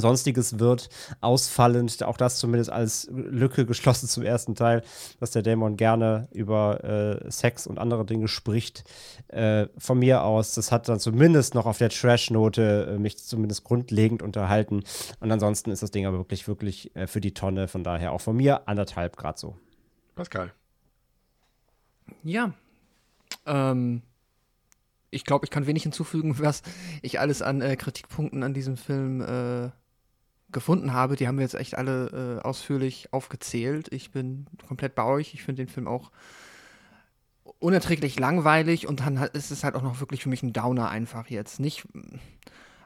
Sonstiges 0.00 0.58
wird 0.58 0.88
ausfallend, 1.20 2.02
auch 2.02 2.16
das 2.16 2.38
zumindest 2.38 2.70
als 2.70 3.08
Lücke 3.12 3.66
geschlossen 3.66 4.08
zum 4.08 4.22
ersten 4.22 4.54
Teil, 4.54 4.82
dass 5.20 5.30
der 5.30 5.42
Dämon 5.42 5.76
gerne 5.76 6.28
über 6.32 6.84
äh, 6.84 7.30
Sex 7.30 7.66
und 7.66 7.78
andere 7.78 8.04
Dinge 8.04 8.28
spricht. 8.28 8.84
Äh, 9.28 9.66
von 9.76 9.98
mir 9.98 10.22
aus, 10.22 10.54
das 10.54 10.72
hat 10.72 10.88
dann 10.88 11.00
zumindest 11.00 11.54
noch 11.54 11.66
auf 11.66 11.78
der 11.78 11.90
Trash-Note 11.90 12.94
äh, 12.94 12.98
mich 12.98 13.18
zumindest 13.18 13.64
grundlegend 13.64 14.22
unterhalten. 14.22 14.82
Und 15.20 15.32
ansonsten 15.32 15.70
ist 15.70 15.82
das 15.82 15.90
Ding 15.90 16.06
aber 16.06 16.18
wirklich, 16.18 16.48
wirklich 16.48 16.94
äh, 16.96 17.06
für 17.06 17.20
die 17.20 17.34
Tonne. 17.34 17.68
Von 17.68 17.84
daher 17.84 18.12
auch 18.12 18.20
von 18.20 18.36
mir 18.36 18.68
anderthalb 18.68 19.16
Grad 19.16 19.38
so. 19.38 19.56
Pascal. 20.14 20.52
Ja. 22.22 22.52
Ähm, 23.46 24.02
ich 25.10 25.24
glaube, 25.24 25.46
ich 25.46 25.50
kann 25.50 25.66
wenig 25.66 25.82
hinzufügen, 25.82 26.38
was 26.42 26.62
ich 27.02 27.20
alles 27.20 27.42
an 27.42 27.60
äh, 27.60 27.76
Kritikpunkten 27.76 28.42
an 28.42 28.54
diesem 28.54 28.76
Film 28.76 29.20
äh, 29.20 29.70
gefunden 30.50 30.92
habe. 30.92 31.16
Die 31.16 31.28
haben 31.28 31.36
wir 31.36 31.42
jetzt 31.42 31.54
echt 31.54 31.76
alle 31.76 32.40
äh, 32.42 32.46
ausführlich 32.46 33.12
aufgezählt. 33.12 33.92
Ich 33.92 34.10
bin 34.10 34.46
komplett 34.66 34.94
bei 34.94 35.04
euch. 35.04 35.34
Ich 35.34 35.42
finde 35.42 35.64
den 35.64 35.72
Film 35.72 35.86
auch 35.86 36.10
unerträglich 37.58 38.18
langweilig 38.18 38.86
und 38.86 39.00
dann 39.00 39.16
ist 39.32 39.50
es 39.50 39.64
halt 39.64 39.74
auch 39.74 39.82
noch 39.82 40.00
wirklich 40.00 40.22
für 40.22 40.28
mich 40.28 40.42
ein 40.42 40.52
Downer 40.52 40.90
einfach 40.90 41.28
jetzt. 41.28 41.60
Nicht, 41.60 41.86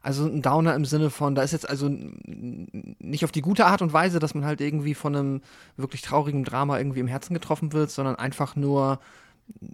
also 0.02 0.24
ein 0.24 0.42
Downer 0.42 0.74
im 0.74 0.84
Sinne 0.84 1.10
von, 1.10 1.34
da 1.34 1.42
ist 1.42 1.52
jetzt 1.52 1.68
also 1.68 1.88
nicht 1.90 3.24
auf 3.24 3.32
die 3.32 3.42
gute 3.42 3.66
Art 3.66 3.82
und 3.82 3.92
Weise, 3.92 4.18
dass 4.18 4.34
man 4.34 4.44
halt 4.44 4.60
irgendwie 4.60 4.94
von 4.94 5.14
einem 5.14 5.40
wirklich 5.76 6.02
traurigen 6.02 6.44
Drama 6.44 6.78
irgendwie 6.78 7.00
im 7.00 7.06
Herzen 7.06 7.34
getroffen 7.34 7.72
wird, 7.72 7.90
sondern 7.90 8.16
einfach 8.16 8.56
nur 8.56 9.00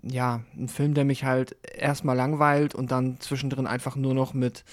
ja, 0.02 0.42
ein 0.56 0.68
Film, 0.68 0.94
der 0.94 1.04
mich 1.04 1.24
halt 1.24 1.56
erstmal 1.62 2.16
langweilt 2.16 2.74
und 2.74 2.90
dann 2.90 3.20
zwischendrin 3.20 3.66
einfach 3.66 3.96
nur 3.96 4.14
noch 4.14 4.34
mit 4.34 4.64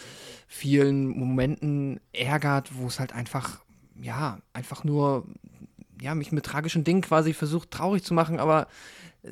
vielen 0.48 1.07
Momenten 1.07 1.99
ärgert, 2.14 2.77
wo 2.77 2.88
es 2.88 2.99
halt 2.99 3.14
einfach, 3.14 3.61
ja, 4.01 4.40
einfach 4.53 4.83
nur, 4.83 5.25
ja, 6.01 6.15
mich 6.15 6.32
mit 6.32 6.45
tragischen 6.45 6.83
Dingen 6.83 7.01
quasi 7.01 7.33
versucht 7.33 7.72
traurig 7.72 8.03
zu 8.03 8.14
machen, 8.14 8.40
aber 8.40 8.67
äh, 9.24 9.30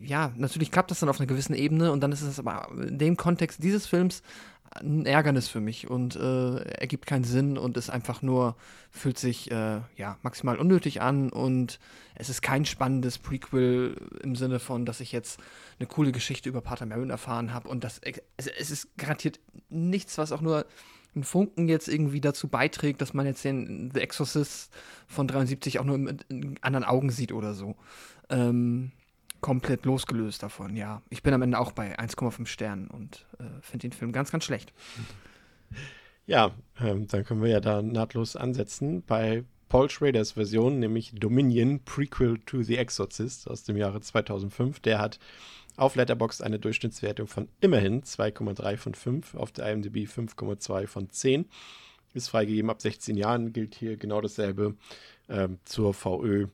ja, 0.00 0.32
natürlich 0.36 0.70
klappt 0.70 0.90
das 0.90 1.00
dann 1.00 1.08
auf 1.08 1.20
einer 1.20 1.26
gewissen 1.26 1.54
Ebene 1.54 1.92
und 1.92 2.00
dann 2.00 2.12
ist 2.12 2.22
es 2.22 2.38
aber 2.38 2.68
in 2.86 2.98
dem 2.98 3.16
Kontext 3.16 3.62
dieses 3.62 3.86
Films 3.86 4.22
ein 4.72 5.04
Ärgernis 5.04 5.48
für 5.48 5.60
mich 5.60 5.90
und 5.90 6.16
äh, 6.16 6.56
ergibt 6.56 7.06
keinen 7.06 7.24
Sinn 7.24 7.58
und 7.58 7.76
ist 7.76 7.90
einfach 7.90 8.22
nur, 8.22 8.56
fühlt 8.90 9.18
sich 9.18 9.50
äh, 9.50 9.80
ja 9.96 10.16
maximal 10.22 10.58
unnötig 10.58 11.02
an 11.02 11.30
und 11.30 11.80
es 12.20 12.28
ist 12.28 12.42
kein 12.42 12.64
spannendes 12.66 13.18
Prequel 13.18 13.96
im 14.22 14.36
Sinne 14.36 14.58
von, 14.58 14.84
dass 14.84 15.00
ich 15.00 15.10
jetzt 15.10 15.40
eine 15.78 15.86
coole 15.86 16.12
Geschichte 16.12 16.48
über 16.48 16.60
Pater 16.60 16.84
Marin 16.84 17.10
erfahren 17.10 17.54
habe 17.54 17.68
und 17.68 17.82
das 17.82 17.98
es, 18.36 18.46
es 18.46 18.70
ist 18.70 18.98
garantiert 18.98 19.40
nichts, 19.70 20.18
was 20.18 20.30
auch 20.30 20.42
nur 20.42 20.66
ein 21.16 21.24
Funken 21.24 21.68
jetzt 21.68 21.88
irgendwie 21.88 22.20
dazu 22.20 22.48
beiträgt, 22.48 23.00
dass 23.00 23.14
man 23.14 23.26
jetzt 23.26 23.42
den 23.44 23.90
The 23.92 24.00
Exorcist 24.00 24.72
von 25.06 25.26
73 25.26 25.80
auch 25.80 25.84
nur 25.84 25.96
in 25.96 26.58
anderen 26.60 26.84
Augen 26.84 27.10
sieht 27.10 27.32
oder 27.32 27.54
so. 27.54 27.74
Ähm, 28.28 28.92
komplett 29.40 29.86
losgelöst 29.86 30.42
davon, 30.42 30.76
ja. 30.76 31.02
Ich 31.08 31.22
bin 31.22 31.34
am 31.34 31.42
Ende 31.42 31.58
auch 31.58 31.72
bei 31.72 31.98
1,5 31.98 32.46
Sternen 32.46 32.88
und 32.88 33.26
äh, 33.38 33.44
finde 33.62 33.88
den 33.88 33.92
Film 33.92 34.12
ganz, 34.12 34.30
ganz 34.30 34.44
schlecht. 34.44 34.72
Ja, 36.26 36.52
ähm, 36.78 37.08
dann 37.08 37.24
können 37.24 37.42
wir 37.42 37.48
ja 37.48 37.60
da 37.60 37.82
nahtlos 37.82 38.36
ansetzen 38.36 39.02
bei 39.02 39.42
Paul 39.70 39.88
Schraders 39.88 40.32
Version, 40.32 40.80
nämlich 40.80 41.12
Dominion 41.14 41.80
Prequel 41.84 42.38
to 42.44 42.62
The 42.62 42.76
Exorcist 42.76 43.48
aus 43.48 43.62
dem 43.62 43.78
Jahre 43.78 44.02
2005. 44.02 44.80
Der 44.80 44.98
hat 44.98 45.18
auf 45.76 45.94
Letterboxd 45.96 46.42
eine 46.42 46.58
Durchschnittswertung 46.58 47.26
von 47.26 47.48
immerhin 47.60 48.02
2,3 48.02 48.76
von 48.76 48.94
5, 48.94 49.34
auf 49.36 49.52
der 49.52 49.72
IMDb 49.72 50.06
5,2 50.06 50.86
von 50.86 51.08
10. 51.08 51.46
Ist 52.12 52.28
freigegeben 52.28 52.68
ab 52.68 52.82
16 52.82 53.16
Jahren, 53.16 53.52
gilt 53.52 53.76
hier 53.76 53.96
genau 53.96 54.20
dasselbe 54.20 54.74
ähm, 55.28 55.58
zur 55.64 55.94
VÖ 55.94 56.48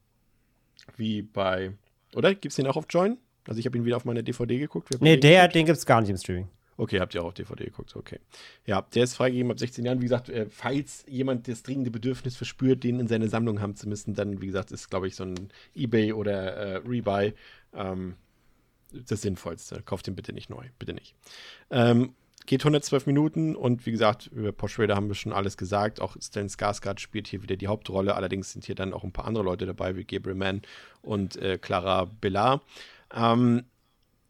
wie 0.97 1.23
bei 1.23 1.73
oder? 2.15 2.35
Gibt 2.35 2.53
es 2.53 2.57
den 2.57 2.67
auch 2.67 2.77
auf 2.77 2.87
Join? 2.89 3.17
Also 3.49 3.59
ich 3.59 3.67
habe 3.67 3.77
ihn 3.79 3.85
wieder 3.85 3.97
auf 3.97 4.05
meine 4.05 4.23
DVD 4.23 4.59
geguckt. 4.59 4.91
Nee, 5.01 5.17
der, 5.17 5.43
geguckt? 5.43 5.55
den 5.55 5.67
gibt 5.67 5.79
es 5.79 5.87
gar 5.87 6.01
nicht 6.01 6.11
im 6.11 6.17
Streaming. 6.17 6.49
Okay, 6.79 7.01
habt 7.01 7.15
ihr 7.15 7.23
auch 7.23 7.29
auf 7.29 7.35
DVD 7.35 7.65
geguckt, 7.65 7.97
okay. 7.97 8.21
Ja, 8.67 8.83
der 8.83 9.05
ist 9.05 9.15
freigegeben 9.15 9.51
ab 9.51 9.59
16 9.59 9.85
Jahren. 9.85 10.01
Wie 10.01 10.05
gesagt, 10.07 10.29
äh, 10.29 10.47
falls 10.51 11.05
jemand 11.09 11.49
das 11.49 11.63
dringende 11.63 11.91
Bedürfnis 11.91 12.37
verspürt, 12.37 12.85
den 12.85 13.01
in 13.01 13.09
seine 13.09 13.29
Sammlung 13.29 13.61
haben 13.61 13.77
zu 13.77 13.89
müssen, 13.89 14.15
dann, 14.15 14.41
wie 14.43 14.47
gesagt, 14.47 14.73
ist, 14.73 14.91
glaube 14.91 15.09
ich, 15.09 15.17
so 15.17 15.25
ein 15.25 15.49
Ebay 15.75 16.13
oder 16.13 16.55
äh, 16.55 16.77
Rebuy 16.87 17.33
ähm, 17.75 18.17
das 18.93 19.23
Sinnvollste. 19.23 19.83
Kauft 19.83 20.07
den 20.07 20.15
bitte 20.15 20.33
nicht 20.33 20.51
neu, 20.51 20.67
bitte 20.79 20.93
nicht. 20.93 21.15
Ähm, 21.71 22.15
geht 22.45 22.61
112 22.61 23.07
Minuten 23.07 23.57
und 23.57 23.87
wie 23.87 23.91
gesagt, 23.91 24.29
über 24.29 24.53
Porsche 24.53 24.83
Raider 24.83 24.97
haben 24.97 25.09
wir 25.09 25.15
schon 25.15 25.33
alles 25.33 25.57
gesagt. 25.57 26.01
Auch 26.01 26.17
Stan 26.21 26.49
Skarsgård 26.49 27.01
spielt 27.01 27.27
hier 27.27 27.43
wieder 27.43 27.57
die 27.57 27.69
Hauptrolle. 27.69 28.15
Allerdings 28.15 28.53
sind 28.53 28.65
hier 28.65 28.75
dann 28.75 28.93
auch 28.93 29.03
ein 29.05 29.13
paar 29.13 29.27
andere 29.27 29.45
Leute 29.45 29.67
dabei, 29.67 29.97
wie 29.97 30.05
Gabriel 30.05 30.37
Mann 30.37 30.63
und 31.03 31.37
äh, 31.37 31.59
Clara 31.59 32.05
Bellar. 32.21 32.63
Ähm, 33.15 33.65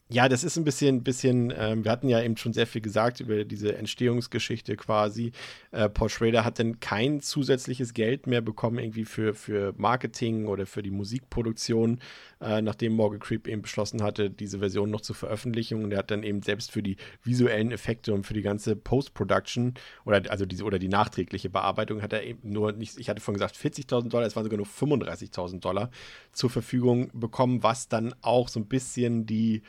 ja, 0.08 0.28
das 0.28 0.44
ist 0.44 0.56
ein 0.56 0.62
bisschen, 0.62 1.02
bisschen 1.02 1.52
ähm, 1.56 1.84
wir 1.84 1.90
hatten 1.90 2.08
ja 2.08 2.22
eben 2.22 2.36
schon 2.36 2.52
sehr 2.52 2.68
viel 2.68 2.80
gesagt 2.80 3.18
über 3.18 3.44
diese 3.44 3.76
Entstehungsgeschichte 3.76 4.76
quasi. 4.76 5.32
Äh, 5.72 5.88
Paul 5.88 6.08
Schrader 6.08 6.44
hat 6.44 6.60
dann 6.60 6.78
kein 6.78 7.20
zusätzliches 7.20 7.92
Geld 7.92 8.28
mehr 8.28 8.40
bekommen, 8.40 8.78
irgendwie 8.78 9.04
für, 9.04 9.34
für 9.34 9.74
Marketing 9.76 10.46
oder 10.46 10.64
für 10.64 10.84
die 10.84 10.92
Musikproduktion, 10.92 11.98
äh, 12.40 12.62
nachdem 12.62 12.92
Morgan 12.92 13.18
Creep 13.18 13.48
eben 13.48 13.62
beschlossen 13.62 14.00
hatte, 14.00 14.30
diese 14.30 14.60
Version 14.60 14.90
noch 14.90 15.00
zu 15.00 15.12
veröffentlichen. 15.12 15.82
Und 15.82 15.90
er 15.90 15.98
hat 15.98 16.12
dann 16.12 16.22
eben 16.22 16.40
selbst 16.40 16.70
für 16.70 16.84
die 16.84 16.98
visuellen 17.24 17.72
Effekte 17.72 18.14
und 18.14 18.24
für 18.24 18.34
die 18.34 18.42
ganze 18.42 18.76
Post-Production 18.76 19.74
oder 20.04 20.22
also 20.30 20.46
diese 20.46 20.62
oder 20.62 20.78
die 20.78 20.88
nachträgliche 20.88 21.50
Bearbeitung 21.50 22.00
hat 22.00 22.12
er 22.12 22.22
eben 22.22 22.48
nur 22.48 22.70
nicht, 22.70 22.96
ich 22.96 23.08
hatte 23.08 23.20
vorhin 23.20 23.40
gesagt 23.40 23.56
40.000 23.56 24.08
Dollar, 24.08 24.24
es 24.24 24.36
waren 24.36 24.44
sogar 24.44 24.58
nur 24.58 24.66
35.000 24.66 25.58
Dollar 25.58 25.90
zur 26.30 26.50
Verfügung 26.50 27.10
bekommen, 27.12 27.64
was 27.64 27.88
dann 27.88 28.14
auch 28.22 28.48
so 28.48 28.60
ein 28.60 28.66
bisschen 28.66 29.26
die 29.26 29.62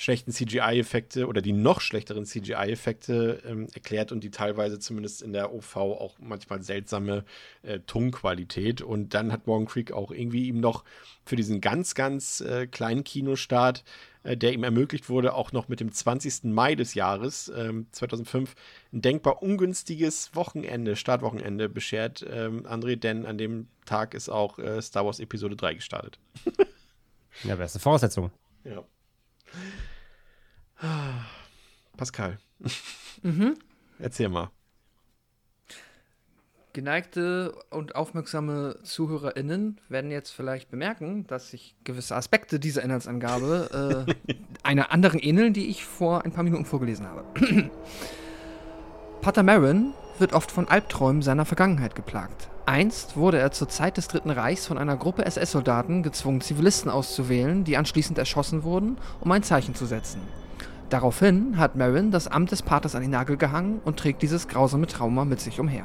schlechten 0.00 0.32
CGI-Effekte 0.32 1.26
oder 1.26 1.42
die 1.42 1.52
noch 1.52 1.82
schlechteren 1.82 2.24
CGI-Effekte 2.24 3.42
ähm, 3.46 3.66
erklärt 3.74 4.12
und 4.12 4.24
die 4.24 4.30
teilweise 4.30 4.78
zumindest 4.78 5.20
in 5.20 5.34
der 5.34 5.52
OV 5.52 5.76
auch 5.76 6.16
manchmal 6.18 6.62
seltsame 6.62 7.22
äh, 7.62 7.80
Tonqualität. 7.80 8.80
Und 8.80 9.12
dann 9.12 9.30
hat 9.30 9.46
Morgan 9.46 9.66
Creek 9.68 9.92
auch 9.92 10.10
irgendwie 10.10 10.48
ihm 10.48 10.58
noch 10.58 10.84
für 11.26 11.36
diesen 11.36 11.60
ganz, 11.60 11.94
ganz 11.94 12.40
äh, 12.40 12.66
kleinen 12.66 13.04
Kinostart, 13.04 13.84
äh, 14.22 14.38
der 14.38 14.54
ihm 14.54 14.64
ermöglicht 14.64 15.10
wurde, 15.10 15.34
auch 15.34 15.52
noch 15.52 15.68
mit 15.68 15.80
dem 15.80 15.92
20. 15.92 16.44
Mai 16.44 16.76
des 16.76 16.94
Jahres 16.94 17.52
2005 17.92 18.50
ähm, 18.50 18.56
ein 18.94 19.02
denkbar 19.02 19.42
ungünstiges 19.42 20.34
Wochenende, 20.34 20.96
Startwochenende 20.96 21.68
beschert, 21.68 22.24
ähm, 22.26 22.66
André, 22.66 22.96
denn 22.96 23.26
an 23.26 23.36
dem 23.36 23.68
Tag 23.84 24.14
ist 24.14 24.30
auch 24.30 24.58
äh, 24.58 24.80
Star 24.80 25.04
Wars 25.04 25.20
Episode 25.20 25.56
3 25.56 25.74
gestartet. 25.74 26.18
ja, 27.44 27.54
beste 27.56 27.78
Voraussetzung. 27.78 28.30
Ja. 28.64 28.82
Pascal. 31.96 32.38
Mhm. 33.22 33.56
Erzähl 33.98 34.28
mal. 34.28 34.50
Geneigte 36.72 37.52
und 37.70 37.96
aufmerksame 37.96 38.78
ZuhörerInnen 38.84 39.80
werden 39.88 40.10
jetzt 40.10 40.30
vielleicht 40.30 40.70
bemerken, 40.70 41.26
dass 41.26 41.50
sich 41.50 41.74
gewisse 41.84 42.14
Aspekte 42.14 42.60
dieser 42.60 42.82
Inhaltsangabe 42.82 44.06
äh, 44.28 44.34
einer 44.62 44.92
anderen 44.92 45.18
ähneln, 45.18 45.52
die 45.52 45.68
ich 45.68 45.84
vor 45.84 46.24
ein 46.24 46.32
paar 46.32 46.44
Minuten 46.44 46.64
vorgelesen 46.64 47.06
habe. 47.06 47.24
Pater 49.20 49.42
Marin 49.42 49.92
wird 50.18 50.32
oft 50.32 50.50
von 50.52 50.68
Albträumen 50.68 51.22
seiner 51.22 51.44
Vergangenheit 51.44 51.94
geplagt. 51.94 52.48
Einst 52.70 53.16
wurde 53.16 53.40
er 53.40 53.50
zur 53.50 53.68
Zeit 53.68 53.96
des 53.96 54.06
Dritten 54.06 54.30
Reichs 54.30 54.64
von 54.64 54.78
einer 54.78 54.96
Gruppe 54.96 55.26
SS-Soldaten 55.26 56.04
gezwungen, 56.04 56.40
Zivilisten 56.40 56.88
auszuwählen, 56.88 57.64
die 57.64 57.76
anschließend 57.76 58.16
erschossen 58.16 58.62
wurden, 58.62 58.96
um 59.18 59.32
ein 59.32 59.42
Zeichen 59.42 59.74
zu 59.74 59.86
setzen. 59.86 60.20
Daraufhin 60.88 61.58
hat 61.58 61.74
Marin 61.74 62.12
das 62.12 62.28
Amt 62.28 62.52
des 62.52 62.62
Paters 62.62 62.94
an 62.94 63.02
den 63.02 63.10
Nagel 63.10 63.36
gehangen 63.36 63.80
und 63.84 63.98
trägt 63.98 64.22
dieses 64.22 64.46
grausame 64.46 64.86
Trauma 64.86 65.24
mit 65.24 65.40
sich 65.40 65.58
umher. 65.58 65.82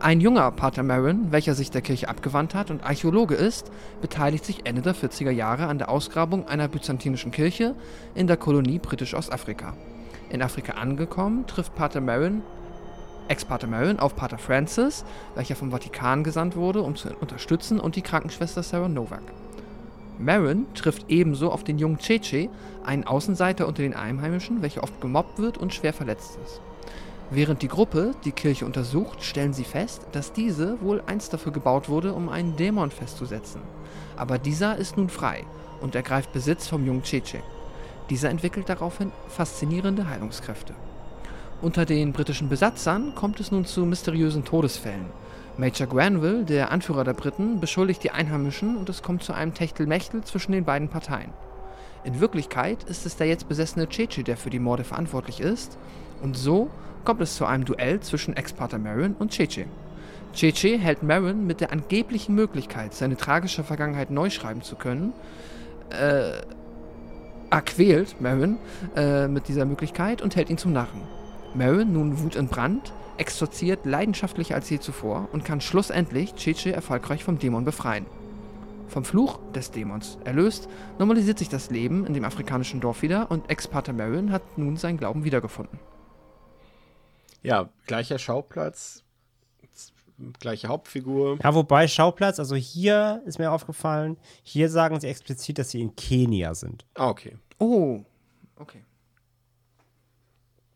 Ein 0.00 0.20
junger 0.20 0.52
Pater 0.52 0.84
Marin, 0.84 1.32
welcher 1.32 1.54
sich 1.54 1.72
der 1.72 1.82
Kirche 1.82 2.08
abgewandt 2.08 2.54
hat 2.54 2.70
und 2.70 2.84
Archäologe 2.84 3.34
ist, 3.34 3.72
beteiligt 4.00 4.44
sich 4.44 4.66
Ende 4.66 4.82
der 4.82 4.94
40er 4.94 5.32
Jahre 5.32 5.66
an 5.66 5.78
der 5.78 5.88
Ausgrabung 5.88 6.46
einer 6.46 6.68
byzantinischen 6.68 7.32
Kirche 7.32 7.74
in 8.14 8.28
der 8.28 8.36
Kolonie 8.36 8.78
Britisch-Ostafrika. 8.78 9.74
In 10.30 10.42
Afrika 10.42 10.74
angekommen, 10.74 11.48
trifft 11.48 11.74
Pater 11.74 12.00
Marin 12.00 12.42
Ex-Pater 13.28 13.66
Marin 13.66 13.98
auf 13.98 14.16
Pater 14.16 14.38
Francis, 14.38 15.04
welcher 15.34 15.56
vom 15.56 15.70
Vatikan 15.70 16.24
gesandt 16.24 16.56
wurde, 16.56 16.82
um 16.82 16.96
zu 16.96 17.08
unterstützen, 17.20 17.78
und 17.78 17.96
die 17.96 18.02
Krankenschwester 18.02 18.62
Sarah 18.62 18.88
Novak. 18.88 19.22
Marin 20.18 20.66
trifft 20.74 21.06
ebenso 21.08 21.52
auf 21.52 21.62
den 21.62 21.78
jungen 21.78 21.98
Cheche, 21.98 22.48
einen 22.84 23.04
Außenseiter 23.04 23.68
unter 23.68 23.82
den 23.82 23.94
Einheimischen, 23.94 24.62
welcher 24.62 24.82
oft 24.82 25.00
gemobbt 25.00 25.38
wird 25.38 25.58
und 25.58 25.72
schwer 25.72 25.92
verletzt 25.92 26.38
ist. 26.44 26.60
Während 27.30 27.60
die 27.60 27.68
Gruppe 27.68 28.14
die 28.24 28.32
Kirche 28.32 28.64
untersucht, 28.64 29.22
stellen 29.22 29.52
sie 29.52 29.64
fest, 29.64 30.06
dass 30.12 30.32
diese 30.32 30.80
wohl 30.80 31.02
einst 31.06 31.32
dafür 31.32 31.52
gebaut 31.52 31.88
wurde, 31.88 32.14
um 32.14 32.30
einen 32.30 32.56
Dämon 32.56 32.90
festzusetzen. 32.90 33.60
Aber 34.16 34.38
dieser 34.38 34.76
ist 34.76 34.96
nun 34.96 35.10
frei 35.10 35.44
und 35.80 35.94
ergreift 35.94 36.32
Besitz 36.32 36.66
vom 36.66 36.86
jungen 36.86 37.02
Cheche. 37.02 37.40
Dieser 38.08 38.30
entwickelt 38.30 38.70
daraufhin 38.70 39.12
faszinierende 39.28 40.08
Heilungskräfte. 40.08 40.74
Unter 41.60 41.84
den 41.84 42.12
britischen 42.12 42.48
Besatzern 42.48 43.16
kommt 43.16 43.40
es 43.40 43.50
nun 43.50 43.64
zu 43.64 43.84
mysteriösen 43.84 44.44
Todesfällen. 44.44 45.06
Major 45.56 45.88
Granville, 45.88 46.44
der 46.44 46.70
Anführer 46.70 47.02
der 47.02 47.14
Briten, 47.14 47.58
beschuldigt 47.58 48.04
die 48.04 48.12
Einheimischen 48.12 48.76
und 48.76 48.88
es 48.88 49.02
kommt 49.02 49.24
zu 49.24 49.32
einem 49.32 49.54
Techtelmechtel 49.54 50.22
zwischen 50.22 50.52
den 50.52 50.64
beiden 50.64 50.88
Parteien. 50.88 51.32
In 52.04 52.20
Wirklichkeit 52.20 52.84
ist 52.84 53.06
es 53.06 53.16
der 53.16 53.26
jetzt 53.26 53.48
besessene 53.48 53.88
Cheche, 53.88 54.22
der 54.22 54.36
für 54.36 54.50
die 54.50 54.60
Morde 54.60 54.84
verantwortlich 54.84 55.40
ist, 55.40 55.76
und 56.22 56.36
so 56.36 56.70
kommt 57.04 57.22
es 57.22 57.34
zu 57.34 57.44
einem 57.44 57.64
Duell 57.64 57.98
zwischen 57.98 58.36
Ex-Pater 58.36 58.78
Marin 58.78 59.16
und 59.18 59.32
Cheche. 59.32 59.66
Cheche 60.32 60.78
hält 60.78 61.02
Marin 61.02 61.44
mit 61.44 61.60
der 61.60 61.72
angeblichen 61.72 62.36
Möglichkeit, 62.36 62.94
seine 62.94 63.16
tragische 63.16 63.64
Vergangenheit 63.64 64.10
neu 64.10 64.30
schreiben 64.30 64.62
zu 64.62 64.76
können, 64.76 65.12
äh, 65.90 66.38
er 67.50 67.62
Marin 68.20 68.58
äh, 68.94 69.26
mit 69.26 69.48
dieser 69.48 69.64
Möglichkeit 69.64 70.22
und 70.22 70.36
hält 70.36 70.50
ihn 70.50 70.58
zum 70.58 70.72
Narren. 70.72 71.17
Marin, 71.58 71.92
nun 71.92 72.20
wutentbrannt, 72.20 72.92
exorziert 73.16 73.84
leidenschaftlicher 73.84 74.54
als 74.54 74.70
je 74.70 74.78
zuvor 74.78 75.28
und 75.32 75.44
kann 75.44 75.60
schlussendlich 75.60 76.34
Cheche 76.36 76.72
erfolgreich 76.72 77.24
vom 77.24 77.38
Dämon 77.38 77.64
befreien. 77.64 78.06
Vom 78.86 79.04
Fluch 79.04 79.40
des 79.52 79.72
Dämons 79.72 80.18
erlöst, 80.24 80.68
normalisiert 80.98 81.38
sich 81.38 81.48
das 81.48 81.70
Leben 81.70 82.06
in 82.06 82.14
dem 82.14 82.24
afrikanischen 82.24 82.80
Dorf 82.80 83.02
wieder 83.02 83.30
und 83.30 83.50
Ex-Pater 83.50 83.92
Marin 83.92 84.30
hat 84.30 84.56
nun 84.56 84.76
seinen 84.76 84.98
Glauben 84.98 85.24
wiedergefunden. 85.24 85.78
Ja, 87.42 87.68
gleicher 87.86 88.18
Schauplatz, 88.18 89.02
gleiche 90.38 90.68
Hauptfigur. 90.68 91.38
Ja, 91.42 91.54
wobei 91.54 91.88
Schauplatz, 91.88 92.38
also 92.38 92.54
hier 92.54 93.22
ist 93.26 93.38
mir 93.38 93.50
aufgefallen, 93.50 94.16
hier 94.42 94.70
sagen 94.70 94.98
sie 95.00 95.08
explizit, 95.08 95.58
dass 95.58 95.70
sie 95.70 95.80
in 95.80 95.94
Kenia 95.96 96.54
sind. 96.54 96.86
Ah, 96.94 97.08
okay. 97.08 97.36
Oh, 97.58 98.04
okay. 98.56 98.84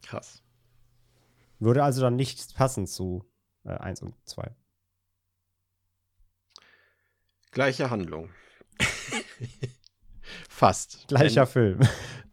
Krass. 0.03 0.42
Würde 1.63 1.85
also 1.85 2.01
dann 2.01 2.17
nicht 2.17 2.57
passen 2.57 2.89
zu 2.89 3.25
äh, 3.65 3.71
1 3.71 4.03
und 4.03 4.15
2. 4.25 4.51
Gleiche 7.53 7.89
Handlung. 7.89 8.31
fast. 10.49 11.07
Gleicher 11.07 11.45
denn, 11.45 11.53
Film. 11.53 11.81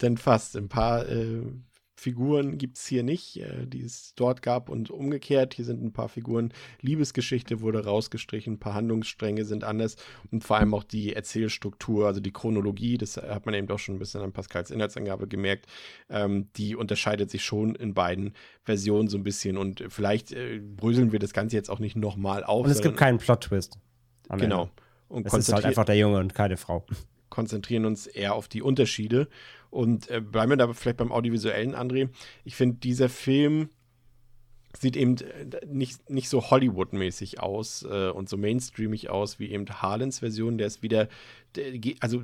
Denn 0.02 0.18
fast. 0.18 0.56
Ein 0.56 0.68
paar 0.68 1.08
äh, 1.08 1.44
Figuren 2.00 2.58
gibt 2.58 2.78
es 2.78 2.88
hier 2.88 3.04
nicht, 3.04 3.38
äh, 3.38 3.68
die 3.68 3.82
es 3.82 4.14
dort 4.16 4.42
gab 4.42 4.70
und 4.70 4.90
umgekehrt. 4.90 5.54
Hier 5.54 5.66
sind 5.66 5.84
ein 5.84 5.92
paar 5.92 6.10
Figuren. 6.10 6.54
Liebesgeschichte 6.82 7.62
wurde 7.62 7.84
rausgestrichen, 7.84 8.54
ein 8.54 8.60
paar 8.60 8.74
Handlungsstränge 8.74 9.46
sind 9.46 9.64
anders 9.64 9.98
und 10.32 10.44
vor 10.44 10.58
allem 10.58 10.74
auch 10.74 10.84
die 10.84 11.14
Erzählstruktur, 11.14 12.08
also 12.08 12.22
die 12.22 12.32
Chronologie, 12.32 12.98
das 12.98 13.18
hat 13.18 13.46
man 13.46 13.54
eben 13.54 13.68
doch 13.68 13.80
schon 13.80 13.96
ein 13.96 14.00
bisschen 14.00 14.22
an 14.22 14.32
Pascals 14.32 14.72
Inhaltsangabe 14.72 15.28
gemerkt, 15.28 15.66
ähm, 16.10 16.48
die 16.56 16.76
unterscheidet 16.76 17.30
sich 17.30 17.44
schon 17.44 17.76
in 17.76 17.94
beiden 17.94 18.34
Versionen 18.64 19.10
so 19.10 19.18
ein 19.18 19.24
bisschen 19.24 19.58
und 19.58 19.84
vielleicht 19.90 20.32
äh, 20.32 20.60
bröseln 20.60 21.12
wir 21.12 21.20
das 21.20 21.34
Ganze 21.34 21.58
jetzt 21.58 21.70
auch 21.70 21.80
nicht 21.80 21.96
nochmal 21.96 22.44
auf. 22.44 22.66
Und 22.66 22.72
es 22.72 22.82
gibt 22.82 22.98
keinen 22.98 23.18
Plot-Twist. 23.18 23.78
Genau. 24.38 24.70
Und 25.10 25.26
es 25.26 25.34
ist 25.34 25.52
halt 25.52 25.66
einfach 25.66 25.86
der 25.86 25.98
Junge 25.98 26.20
und 26.20 26.34
keine 26.34 26.56
Frau. 26.56 26.86
Konzentrieren 27.40 27.86
uns 27.86 28.06
eher 28.06 28.36
auf 28.36 28.50
die 28.50 28.62
Unterschiede 28.62 29.30
und 29.70 30.10
äh, 30.10 30.20
bleiben 30.20 30.50
wir 30.50 30.58
da 30.58 30.74
vielleicht 30.74 30.98
beim 30.98 31.14
Audiovisuellen, 31.14 31.74
André. 31.74 32.10
Ich 32.44 32.58
finde, 32.58 32.80
dieser 32.80 33.08
Film 33.08 33.70
sieht 34.78 34.98
eben 34.98 35.16
äh, 35.20 35.66
nicht, 35.66 36.10
nicht 36.10 36.28
so 36.28 36.52
Hollywood-mäßig 36.52 37.40
aus 37.40 37.84
äh, 37.90 38.10
und 38.10 38.28
so 38.28 38.36
mainstreamig 38.36 39.10
aus 39.10 39.40
wie 39.40 39.52
eben 39.52 39.66
Harlens 39.70 40.20
Version. 40.20 40.58
Der 40.58 40.68
ist 40.68 40.84
wieder, 40.84 41.08
der, 41.56 41.72
also 42.02 42.22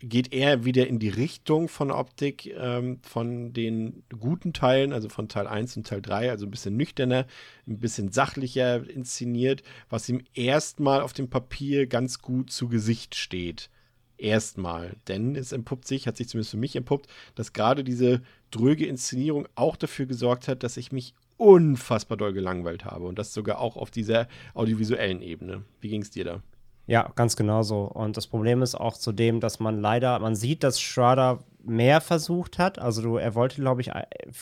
geht 0.00 0.30
eher 0.34 0.66
wieder 0.66 0.86
in 0.86 0.98
die 0.98 1.08
Richtung 1.08 1.68
von 1.68 1.90
Optik 1.90 2.54
ähm, 2.54 3.00
von 3.00 3.54
den 3.54 4.02
guten 4.20 4.52
Teilen, 4.52 4.92
also 4.92 5.08
von 5.08 5.30
Teil 5.30 5.46
1 5.46 5.74
und 5.78 5.86
Teil 5.86 6.02
3, 6.02 6.30
also 6.30 6.44
ein 6.44 6.50
bisschen 6.50 6.76
nüchterner, 6.76 7.26
ein 7.66 7.78
bisschen 7.78 8.12
sachlicher 8.12 8.86
inszeniert, 8.90 9.62
was 9.88 10.06
ihm 10.10 10.22
erstmal 10.34 11.00
auf 11.00 11.14
dem 11.14 11.30
Papier 11.30 11.86
ganz 11.86 12.20
gut 12.20 12.50
zu 12.50 12.68
Gesicht 12.68 13.14
steht. 13.14 13.70
Erstmal. 14.18 14.96
Denn 15.06 15.36
es 15.36 15.52
entpuppt 15.52 15.86
sich, 15.86 16.06
hat 16.06 16.16
sich 16.16 16.28
zumindest 16.28 16.50
für 16.50 16.56
mich 16.56 16.76
entpuppt, 16.76 17.08
dass 17.36 17.52
gerade 17.52 17.84
diese 17.84 18.20
dröge 18.50 18.86
Inszenierung 18.86 19.46
auch 19.54 19.76
dafür 19.76 20.06
gesorgt 20.06 20.48
hat, 20.48 20.62
dass 20.62 20.76
ich 20.76 20.92
mich 20.92 21.14
unfassbar 21.36 22.18
doll 22.18 22.32
gelangweilt 22.32 22.84
habe. 22.84 23.06
Und 23.06 23.18
das 23.18 23.32
sogar 23.32 23.60
auch 23.60 23.76
auf 23.76 23.90
dieser 23.90 24.26
audiovisuellen 24.54 25.22
Ebene. 25.22 25.62
Wie 25.80 25.88
ging 25.88 26.02
es 26.02 26.10
dir 26.10 26.24
da? 26.24 26.42
Ja, 26.88 27.12
ganz 27.14 27.36
genau 27.36 27.62
so. 27.62 27.82
Und 27.82 28.16
das 28.16 28.26
Problem 28.26 28.62
ist 28.62 28.74
auch 28.74 28.96
zudem, 28.96 29.40
dass 29.40 29.60
man 29.60 29.80
leider, 29.80 30.18
man 30.18 30.34
sieht, 30.34 30.64
dass 30.64 30.80
Schrader 30.80 31.44
mehr 31.62 32.00
versucht 32.00 32.58
hat. 32.58 32.78
Also 32.78 33.18
er 33.18 33.34
wollte, 33.34 33.60
glaube 33.60 33.82
ich, 33.82 33.90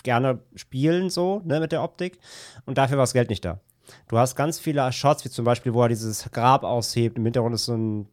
gerne 0.05 0.39
spielen 0.55 1.11
so, 1.11 1.43
ne, 1.45 1.61
mit 1.61 1.73
der 1.73 1.83
Optik. 1.83 2.19
Und 2.65 2.79
dafür 2.79 2.97
war 2.97 3.03
das 3.03 3.13
Geld 3.13 3.31
nicht 3.31 3.45
da. 3.45 3.61
Du 4.09 4.17
hast 4.17 4.37
ganz 4.37 4.59
viele 4.59 4.91
Shots, 4.93 5.25
wie 5.25 5.31
zum 5.31 5.45
Beispiel, 5.45 5.75
wo 5.75 5.83
er 5.83 5.89
dieses 5.89 6.31
Grab 6.31 6.65
aushebt. 6.65 7.19
Im 7.19 7.25
Hintergrund 7.25 7.55
ist 7.55 7.65
so 7.65 7.75
ein 7.75 8.03
äh, 8.03 8.07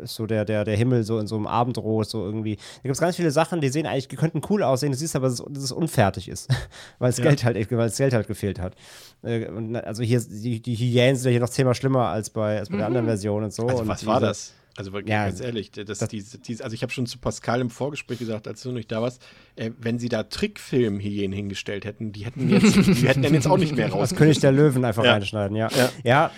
ist 0.00 0.14
so 0.14 0.26
der, 0.26 0.44
der, 0.44 0.64
der 0.64 0.76
Himmel 0.76 1.04
so 1.04 1.18
in 1.18 1.26
so 1.26 1.36
einem 1.36 1.46
Abendrot, 1.46 2.08
so 2.08 2.24
irgendwie. 2.24 2.56
Da 2.56 2.82
gibt 2.82 2.94
es 2.94 3.00
ganz 3.00 3.16
viele 3.16 3.30
Sachen, 3.30 3.60
die 3.60 3.68
sehen 3.68 3.86
eigentlich, 3.86 4.08
die 4.08 4.16
könnten 4.16 4.40
cool 4.50 4.62
aussehen, 4.62 4.92
du 4.92 4.98
siehst 4.98 5.14
aber, 5.16 5.28
dass 5.28 5.40
es 5.40 5.72
unfertig 5.72 6.28
ist, 6.28 6.48
weil 6.98 7.10
das 7.10 7.18
ja. 7.18 7.24
Geld 7.24 7.44
halt, 7.44 7.70
weil 7.70 7.78
das 7.78 7.96
Geld 7.96 8.12
halt 8.12 8.26
gefehlt 8.26 8.58
hat. 8.58 8.74
Äh, 9.22 9.48
und 9.48 9.76
also 9.76 10.02
hier, 10.02 10.20
die, 10.20 10.60
die 10.60 10.74
Hyänen 10.74 11.16
sind 11.16 11.26
ja 11.26 11.30
hier 11.32 11.40
noch 11.40 11.50
zehnmal 11.50 11.74
schlimmer 11.74 12.08
als 12.08 12.30
bei, 12.30 12.58
als 12.58 12.68
bei 12.68 12.74
mhm. 12.74 12.78
der 12.78 12.86
anderen 12.86 13.06
Version 13.06 13.44
und 13.44 13.52
so. 13.52 13.66
Also 13.66 13.82
und 13.82 13.88
was 13.88 14.04
war 14.06 14.20
das? 14.20 14.54
Also 14.74 14.98
ja, 15.00 15.26
ganz 15.26 15.40
ehrlich, 15.40 15.70
das, 15.70 15.98
das 15.98 16.08
diese, 16.08 16.38
diese, 16.38 16.64
also 16.64 16.72
ich 16.72 16.82
habe 16.82 16.90
schon 16.90 17.06
zu 17.06 17.18
Pascal 17.18 17.60
im 17.60 17.68
Vorgespräch 17.68 18.18
gesagt, 18.18 18.48
als 18.48 18.62
du 18.62 18.72
nicht 18.72 18.90
da 18.90 19.02
warst, 19.02 19.22
äh, 19.54 19.70
wenn 19.78 19.98
sie 19.98 20.08
da 20.08 20.22
Trickfilm-Hyänen 20.22 21.32
hingestellt 21.32 21.84
hätten, 21.84 22.12
die 22.12 22.24
hätten 22.24 22.48
jetzt, 22.48 22.74
die 22.74 23.06
hätten 23.06 23.20
dann 23.20 23.34
jetzt 23.34 23.46
auch 23.46 23.58
nicht 23.58 23.76
mehr 23.76 23.88
raus. 23.92 24.08
Das 24.08 24.18
König 24.18 24.40
der 24.40 24.50
Löwen 24.50 24.84
einfach 24.86 25.04
ja. 25.04 25.12
reinschneiden, 25.12 25.56
ja. 25.56 25.68
ja. 25.76 25.90
ja. 26.04 26.30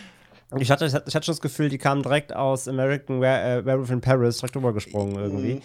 Ich 0.60 0.70
hatte, 0.70 0.86
ich 0.86 0.94
hatte 0.94 1.24
schon 1.24 1.32
das 1.32 1.40
Gefühl, 1.40 1.68
die 1.68 1.78
kamen 1.78 2.02
direkt 2.02 2.34
aus 2.34 2.68
American 2.68 3.20
Were 3.20 3.60
äh, 3.60 3.64
Werewolf 3.64 3.90
in 3.90 4.00
Paris, 4.00 4.38
direkt 4.38 4.56
rübergesprungen 4.56 5.16
irgendwie. 5.16 5.60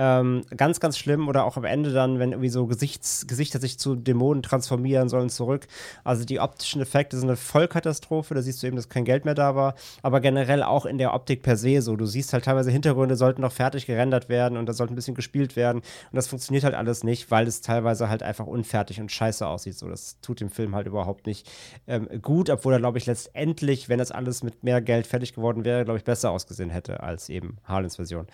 Ähm, 0.00 0.44
ganz, 0.56 0.78
ganz 0.78 0.96
schlimm. 0.96 1.26
Oder 1.26 1.44
auch 1.44 1.56
am 1.56 1.64
Ende 1.64 1.92
dann, 1.92 2.20
wenn 2.20 2.30
irgendwie 2.30 2.50
so 2.50 2.66
Gesichts, 2.66 3.26
Gesichter 3.26 3.58
sich 3.58 3.80
zu 3.80 3.96
Dämonen 3.96 4.44
transformieren 4.44 5.08
sollen 5.08 5.28
zurück. 5.28 5.66
Also 6.04 6.24
die 6.24 6.38
optischen 6.38 6.80
Effekte 6.80 7.18
sind 7.18 7.28
eine 7.28 7.36
Vollkatastrophe. 7.36 8.32
Da 8.34 8.40
siehst 8.40 8.62
du 8.62 8.68
eben, 8.68 8.76
dass 8.76 8.88
kein 8.88 9.04
Geld 9.04 9.24
mehr 9.24 9.34
da 9.34 9.56
war. 9.56 9.74
Aber 10.02 10.20
generell 10.20 10.62
auch 10.62 10.86
in 10.86 10.98
der 10.98 11.14
Optik 11.14 11.42
per 11.42 11.56
se 11.56 11.82
so. 11.82 11.96
Du 11.96 12.06
siehst 12.06 12.32
halt 12.32 12.44
teilweise 12.44 12.70
Hintergründe 12.70 13.16
sollten 13.16 13.42
noch 13.42 13.50
fertig 13.50 13.86
gerendert 13.86 14.28
werden 14.28 14.56
und 14.56 14.66
da 14.66 14.72
sollte 14.72 14.94
ein 14.94 14.96
bisschen 14.96 15.16
gespielt 15.16 15.56
werden. 15.56 15.78
Und 15.78 16.16
das 16.16 16.28
funktioniert 16.28 16.62
halt 16.62 16.76
alles 16.76 17.02
nicht, 17.02 17.32
weil 17.32 17.48
es 17.48 17.60
teilweise 17.60 18.08
halt 18.08 18.22
einfach 18.22 18.46
unfertig 18.46 19.00
und 19.00 19.10
scheiße 19.10 19.44
aussieht. 19.44 19.76
So, 19.76 19.88
das 19.88 20.20
tut 20.20 20.40
dem 20.40 20.50
Film 20.50 20.76
halt 20.76 20.86
überhaupt 20.86 21.26
nicht 21.26 21.50
ähm, 21.88 22.08
gut, 22.22 22.50
obwohl 22.50 22.72
er, 22.72 22.78
glaube 22.78 22.98
ich, 22.98 23.06
letztendlich, 23.06 23.88
wenn 23.88 23.98
das 23.98 24.12
alles 24.12 24.44
mit 24.44 24.62
mehr 24.62 24.80
Geld 24.80 25.08
fertig 25.08 25.34
geworden 25.34 25.64
wäre, 25.64 25.84
glaube 25.84 25.98
ich, 25.98 26.04
besser 26.04 26.30
ausgesehen 26.30 26.70
hätte 26.70 27.02
als 27.02 27.28
eben 27.28 27.56
Harlins 27.64 27.96
Version. 27.96 28.28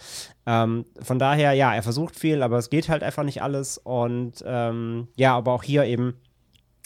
Ähm, 0.45 0.85
von 1.01 1.19
daher, 1.19 1.54
ja, 1.55 1.75
er 1.75 1.83
versucht 1.83 2.19
viel, 2.19 2.43
aber 2.43 2.59
es 2.59 2.71
geht 2.71 2.89
halt 2.89 3.03
einfach 3.03 3.25
nicht 3.25 3.43
alles. 3.43 3.79
Und 3.79 4.45
ähm, 4.47 5.09
ja, 5.17 5.37
aber 5.37 5.53
auch 5.53 5.63
hier 5.63 5.85
eben 5.85 6.15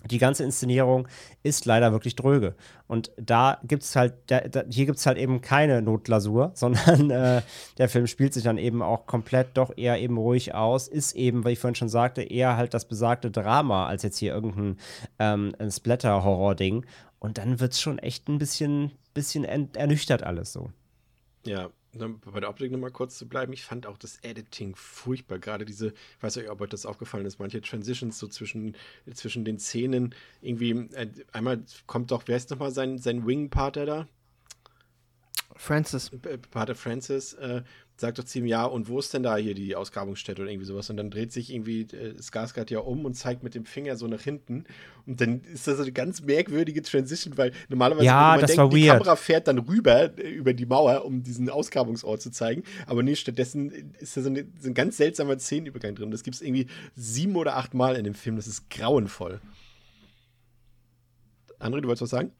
die 0.04 0.18
ganze 0.18 0.44
Inszenierung 0.44 1.08
ist 1.42 1.66
leider 1.66 1.90
wirklich 1.92 2.14
dröge. 2.14 2.54
Und 2.86 3.10
da 3.16 3.58
gibt 3.64 3.82
es 3.82 3.96
halt, 3.96 4.14
da, 4.28 4.40
da, 4.40 4.62
hier 4.70 4.86
gibt 4.86 4.98
es 4.98 5.06
halt 5.06 5.18
eben 5.18 5.40
keine 5.40 5.82
Notlasur, 5.82 6.52
sondern 6.54 7.10
äh, 7.10 7.42
der 7.78 7.88
Film 7.88 8.06
spielt 8.06 8.32
sich 8.32 8.44
dann 8.44 8.58
eben 8.58 8.80
auch 8.80 9.06
komplett 9.06 9.56
doch 9.56 9.76
eher 9.76 9.98
eben 10.00 10.16
ruhig 10.16 10.54
aus, 10.54 10.86
ist 10.86 11.14
eben, 11.14 11.44
wie 11.44 11.50
ich 11.50 11.58
vorhin 11.58 11.74
schon 11.74 11.88
sagte, 11.88 12.22
eher 12.22 12.56
halt 12.56 12.74
das 12.74 12.86
besagte 12.86 13.30
Drama, 13.30 13.86
als 13.86 14.02
jetzt 14.04 14.18
hier 14.18 14.34
irgendein 14.34 14.76
ähm, 15.18 15.52
Splatter-Horror-Ding. 15.68 16.86
Und 17.18 17.38
dann 17.38 17.58
wird 17.58 17.72
es 17.72 17.80
schon 17.80 17.98
echt 17.98 18.28
ein 18.28 18.38
bisschen, 18.38 18.92
bisschen 19.14 19.44
ernüchtert 19.44 20.22
alles 20.22 20.52
so. 20.52 20.70
Ja, 21.44 21.70
bei 21.92 22.40
der 22.40 22.50
Optik 22.50 22.70
nochmal 22.70 22.90
kurz 22.90 23.16
zu 23.16 23.28
bleiben, 23.28 23.52
ich 23.52 23.64
fand 23.64 23.86
auch 23.86 23.98
das 23.98 24.18
Editing 24.22 24.74
furchtbar. 24.76 25.38
Gerade 25.38 25.64
diese, 25.64 25.88
ich 25.88 26.22
weiß 26.22 26.36
nicht, 26.36 26.50
ob 26.50 26.60
euch 26.60 26.70
das 26.70 26.86
aufgefallen 26.86 27.26
ist, 27.26 27.38
manche 27.38 27.60
Transitions 27.60 28.18
so 28.18 28.28
zwischen, 28.28 28.76
zwischen 29.14 29.44
den 29.44 29.58
Szenen. 29.58 30.14
Irgendwie, 30.42 30.70
äh, 30.94 31.08
einmal 31.32 31.64
kommt 31.86 32.10
doch, 32.10 32.24
wer 32.26 32.36
ist 32.36 32.50
nochmal 32.50 32.72
sein, 32.72 32.98
sein 32.98 33.26
Wing-Pater 33.26 33.86
da? 33.86 34.08
Francis. 35.58 36.10
Pater 36.52 36.76
Francis 36.76 37.34
äh, 37.34 37.62
sagt 37.96 38.18
doch 38.18 38.24
zu 38.24 38.38
ihm, 38.38 38.46
ja, 38.46 38.64
und 38.64 38.88
wo 38.88 39.00
ist 39.00 39.12
denn 39.12 39.24
da 39.24 39.36
hier 39.36 39.54
die 39.54 39.74
Ausgrabungsstätte 39.74 40.40
oder 40.40 40.50
irgendwie 40.50 40.66
sowas? 40.66 40.88
Und 40.88 40.96
dann 40.96 41.10
dreht 41.10 41.32
sich 41.32 41.52
irgendwie 41.52 41.80
äh, 41.80 42.14
Skarsgård 42.20 42.70
ja 42.70 42.78
um 42.78 43.04
und 43.04 43.14
zeigt 43.14 43.42
mit 43.42 43.56
dem 43.56 43.64
Finger 43.64 43.96
so 43.96 44.06
nach 44.06 44.20
hinten. 44.20 44.64
Und 45.04 45.20
dann 45.20 45.40
ist 45.42 45.66
das 45.66 45.78
so 45.78 45.82
eine 45.82 45.90
ganz 45.90 46.22
merkwürdige 46.22 46.80
Transition, 46.82 47.36
weil 47.36 47.52
normalerweise 47.68 48.06
ja, 48.06 48.36
man 48.36 48.46
denkt, 48.46 48.72
die 48.72 48.86
Kamera 48.86 49.16
fährt 49.16 49.48
dann 49.48 49.58
rüber 49.58 50.16
äh, 50.16 50.30
über 50.30 50.54
die 50.54 50.66
Mauer, 50.66 51.04
um 51.04 51.24
diesen 51.24 51.50
Ausgrabungsort 51.50 52.22
zu 52.22 52.30
zeigen. 52.30 52.62
Aber 52.86 53.02
nee, 53.02 53.16
stattdessen 53.16 53.92
ist 53.98 54.16
da 54.16 54.22
so, 54.22 54.28
eine, 54.28 54.46
so 54.60 54.68
ein 54.68 54.74
ganz 54.74 54.96
seltsamer 54.96 55.38
Szenenübergang 55.38 55.96
drin. 55.96 56.12
Das 56.12 56.22
gibt 56.22 56.36
es 56.36 56.42
irgendwie 56.42 56.68
sieben 56.94 57.34
oder 57.34 57.56
acht 57.56 57.74
Mal 57.74 57.96
in 57.96 58.04
dem 58.04 58.14
Film. 58.14 58.36
Das 58.36 58.46
ist 58.46 58.70
grauenvoll. 58.70 59.40
André, 61.58 61.80
du 61.80 61.88
wolltest 61.88 62.02
was 62.02 62.10
sagen? 62.10 62.30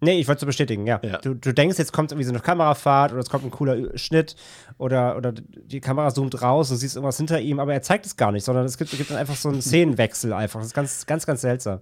Nee, 0.00 0.20
ich 0.20 0.28
wollte 0.28 0.44
es 0.44 0.46
bestätigen, 0.46 0.86
ja. 0.86 1.00
ja. 1.02 1.18
Du, 1.18 1.34
du, 1.34 1.52
denkst, 1.52 1.76
jetzt 1.78 1.92
kommt 1.92 2.12
irgendwie 2.12 2.24
so 2.24 2.32
eine 2.32 2.40
Kamerafahrt 2.40 3.12
oder 3.12 3.20
es 3.20 3.30
kommt 3.30 3.44
ein 3.44 3.50
cooler 3.50 3.98
Schnitt 3.98 4.36
oder, 4.78 5.16
oder 5.16 5.32
die 5.32 5.80
Kamera 5.80 6.14
zoomt 6.14 6.40
raus, 6.40 6.68
du 6.68 6.76
siehst 6.76 6.94
irgendwas 6.94 7.16
hinter 7.16 7.40
ihm, 7.40 7.58
aber 7.58 7.72
er 7.72 7.82
zeigt 7.82 8.06
es 8.06 8.16
gar 8.16 8.30
nicht, 8.30 8.44
sondern 8.44 8.64
es 8.64 8.78
gibt, 8.78 8.92
gibt 8.92 9.10
dann 9.10 9.16
einfach 9.16 9.34
so 9.34 9.48
einen 9.48 9.60
Szenenwechsel 9.60 10.32
einfach. 10.32 10.60
Das 10.60 10.68
ist 10.68 10.74
ganz, 10.74 11.06
ganz, 11.06 11.26
ganz 11.26 11.40
seltsam. 11.40 11.80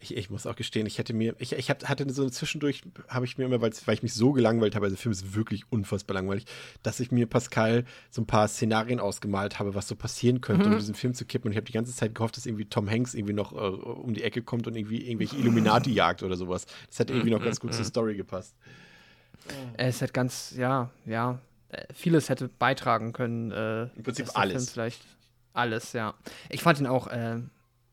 Ich, 0.00 0.16
ich, 0.16 0.30
muss 0.30 0.46
auch 0.46 0.54
gestehen, 0.54 0.86
ich 0.86 0.98
hätte 0.98 1.12
mir, 1.12 1.34
ich, 1.38 1.52
ich 1.52 1.70
hatte 1.70 2.12
so 2.12 2.30
zwischendurch, 2.30 2.82
habe 3.08 3.24
ich 3.24 3.36
mir 3.36 3.46
immer, 3.46 3.60
weil 3.60 3.72
ich 3.72 4.02
mich 4.02 4.14
so 4.14 4.32
gelangweilt 4.32 4.76
habe, 4.76 4.86
also 4.86 4.94
der 4.94 5.02
Film 5.02 5.12
ist 5.12 5.34
wirklich 5.34 5.64
unfassbar 5.70 6.14
langweilig, 6.14 6.44
dass 6.84 7.00
ich 7.00 7.10
mir 7.10 7.26
Pascal 7.26 7.84
so 8.10 8.22
ein 8.22 8.26
paar 8.26 8.46
Szenarien 8.46 9.00
ausgemalt 9.00 9.58
habe, 9.58 9.74
was 9.74 9.88
so 9.88 9.96
passieren 9.96 10.40
könnte, 10.40 10.66
mhm. 10.66 10.74
um 10.74 10.78
diesen 10.78 10.94
Film 10.94 11.14
zu 11.14 11.24
kippen. 11.24 11.48
Und 11.48 11.52
ich 11.52 11.56
habe 11.56 11.66
die 11.66 11.72
ganze 11.72 11.94
Zeit 11.94 12.14
gehofft, 12.14 12.36
dass 12.36 12.46
irgendwie 12.46 12.66
Tom 12.66 12.88
Hanks 12.88 13.14
irgendwie 13.14 13.34
noch 13.34 13.52
äh, 13.52 13.56
um 13.56 14.14
die 14.14 14.22
Ecke 14.22 14.42
kommt 14.42 14.68
und 14.68 14.76
irgendwie 14.76 15.04
irgendwelche 15.04 15.36
Illuminati 15.36 15.90
jagt 15.94 16.22
oder 16.22 16.36
sowas. 16.36 16.66
Das 16.88 17.00
hätte 17.00 17.12
irgendwie 17.12 17.30
noch 17.30 17.42
ganz 17.42 17.58
gut 17.58 17.74
zur 17.74 17.84
Story 17.84 18.14
gepasst. 18.14 18.54
Es 19.76 20.00
hätte 20.00 20.12
ganz, 20.12 20.54
ja, 20.56 20.90
ja, 21.06 21.40
äh, 21.70 21.84
vieles 21.92 22.28
hätte 22.28 22.48
beitragen 22.48 23.12
können. 23.12 23.50
Äh, 23.50 23.84
Im 23.96 24.02
Prinzip 24.02 24.28
alles. 24.34 24.70
vielleicht 24.70 25.02
alles, 25.52 25.92
ja. 25.92 26.14
Ich 26.48 26.62
fand 26.62 26.78
ihn 26.80 26.86
auch 26.86 27.08
äh, 27.08 27.38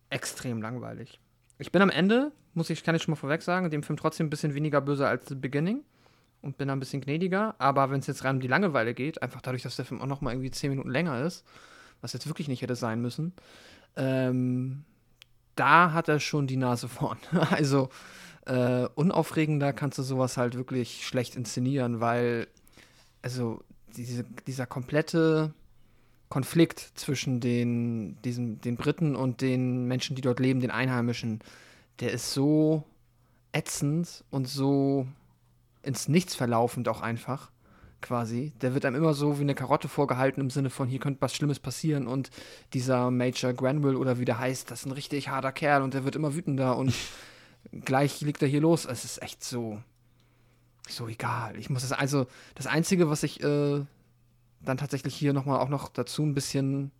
extrem 0.09 0.61
langweilig. 0.61 1.19
Ich 1.57 1.71
bin 1.71 1.81
am 1.81 1.89
Ende, 1.89 2.31
muss 2.53 2.69
ich, 2.69 2.83
kann 2.83 2.95
ich 2.95 3.03
schon 3.03 3.13
mal 3.13 3.19
vorweg 3.19 3.41
sagen, 3.41 3.69
dem 3.69 3.83
Film 3.83 3.97
trotzdem 3.97 4.27
ein 4.27 4.29
bisschen 4.29 4.53
weniger 4.55 4.81
böse 4.81 5.07
als 5.07 5.27
The 5.27 5.35
Beginning 5.35 5.83
und 6.41 6.57
bin 6.57 6.67
da 6.67 6.73
ein 6.73 6.79
bisschen 6.79 7.01
gnädiger. 7.01 7.55
Aber 7.59 7.89
wenn 7.91 7.99
es 7.99 8.07
jetzt 8.07 8.23
rein 8.23 8.35
um 8.35 8.41
die 8.41 8.47
Langeweile 8.47 8.93
geht, 8.93 9.21
einfach 9.21 9.41
dadurch, 9.41 9.63
dass 9.63 9.75
der 9.75 9.85
Film 9.85 10.01
auch 10.01 10.07
noch 10.07 10.21
mal 10.21 10.31
irgendwie 10.31 10.51
zehn 10.51 10.69
Minuten 10.69 10.89
länger 10.89 11.21
ist, 11.21 11.45
was 12.01 12.13
jetzt 12.13 12.27
wirklich 12.27 12.47
nicht 12.47 12.61
hätte 12.61 12.75
sein 12.75 13.01
müssen, 13.01 13.33
ähm, 13.95 14.83
da 15.55 15.93
hat 15.93 16.09
er 16.09 16.19
schon 16.19 16.47
die 16.47 16.57
Nase 16.57 16.87
vorn. 16.89 17.17
also 17.49 17.89
äh, 18.45 18.87
unaufregender 18.95 19.73
kannst 19.73 19.97
du 19.97 20.03
sowas 20.03 20.37
halt 20.37 20.55
wirklich 20.55 21.05
schlecht 21.07 21.35
inszenieren, 21.35 21.99
weil 21.99 22.47
also 23.21 23.63
diese, 23.95 24.23
dieser 24.45 24.67
komplette 24.67 25.53
Konflikt 26.35 26.91
zwischen 26.95 27.39
den, 27.39 28.21
diesen, 28.23 28.59
den 28.59 28.75
Briten 28.75 29.15
und 29.15 29.39
den 29.39 29.85
Menschen, 29.85 30.17
die 30.17 30.21
dort 30.21 30.41
leben, 30.41 30.59
den 30.59 30.69
Einheimischen, 30.69 31.39
der 32.01 32.11
ist 32.11 32.33
so 32.33 32.83
ätzend 33.53 34.25
und 34.31 34.45
so 34.45 35.07
ins 35.81 36.09
Nichts 36.09 36.35
verlaufend 36.35 36.89
auch 36.89 36.99
einfach. 36.99 37.51
quasi. 38.01 38.51
Der 38.59 38.73
wird 38.73 38.83
einem 38.83 38.97
immer 38.97 39.13
so 39.13 39.37
wie 39.37 39.43
eine 39.43 39.55
Karotte 39.55 39.87
vorgehalten 39.87 40.41
im 40.41 40.49
Sinne 40.49 40.69
von, 40.69 40.89
hier 40.89 40.99
könnte 40.99 41.21
was 41.21 41.33
Schlimmes 41.33 41.59
passieren 41.59 42.05
und 42.05 42.31
dieser 42.73 43.11
Major 43.11 43.53
Granville 43.53 43.97
oder 43.97 44.19
wie 44.19 44.25
der 44.25 44.37
heißt, 44.37 44.69
das 44.69 44.81
ist 44.81 44.87
ein 44.87 44.91
richtig 44.91 45.29
harter 45.29 45.53
Kerl 45.53 45.83
und 45.83 45.93
der 45.93 46.03
wird 46.03 46.17
immer 46.17 46.35
wütender 46.35 46.75
und 46.75 46.93
gleich 47.85 48.19
liegt 48.19 48.41
er 48.41 48.49
hier 48.49 48.59
los. 48.59 48.83
Es 48.83 49.05
ist 49.05 49.21
echt 49.21 49.41
so, 49.41 49.81
so 50.89 51.07
egal. 51.07 51.57
Ich 51.57 51.69
muss 51.69 51.83
das, 51.83 51.93
also, 51.93 52.27
das 52.55 52.67
Einzige, 52.67 53.09
was 53.09 53.23
ich 53.23 53.41
äh, 53.41 53.85
dann 54.65 54.77
tatsächlich 54.77 55.15
hier 55.15 55.33
nochmal 55.33 55.59
auch 55.59 55.69
noch 55.69 55.89
dazu 55.89 56.23
ein 56.23 56.33
bisschen 56.33 56.91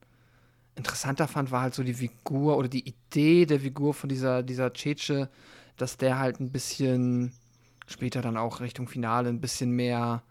interessanter 0.76 1.28
fand, 1.28 1.52
war 1.52 1.62
halt 1.62 1.74
so 1.74 1.84
die 1.84 1.94
Figur 1.94 2.58
oder 2.58 2.68
die 2.68 2.88
Idee 2.88 3.46
der 3.46 3.62
Figur 3.62 3.94
von 3.94 4.10
dieser, 4.10 4.44
dieser 4.44 4.72
Cheche, 4.72 5.30
dass 5.78 5.98
der 5.98 6.20
halt 6.20 6.40
ein 6.40 6.52
bisschen 6.52 7.34
später 7.88 8.22
dann 8.22 8.38
auch 8.38 8.60
Richtung 8.60 8.88
Finale 8.88 9.30
ein 9.30 9.42
bisschen 9.42 9.72
mehr 9.72 10.24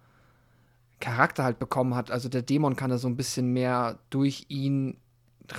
Charakter 1.00 1.44
halt 1.44 1.58
bekommen 1.58 1.94
hat. 1.94 2.10
Also 2.10 2.28
der 2.28 2.42
Dämon 2.42 2.76
kann 2.76 2.90
da 2.90 2.98
so 2.98 3.08
ein 3.08 3.16
bisschen 3.16 3.52
mehr 3.52 3.98
durch 4.10 4.46
ihn 4.48 4.96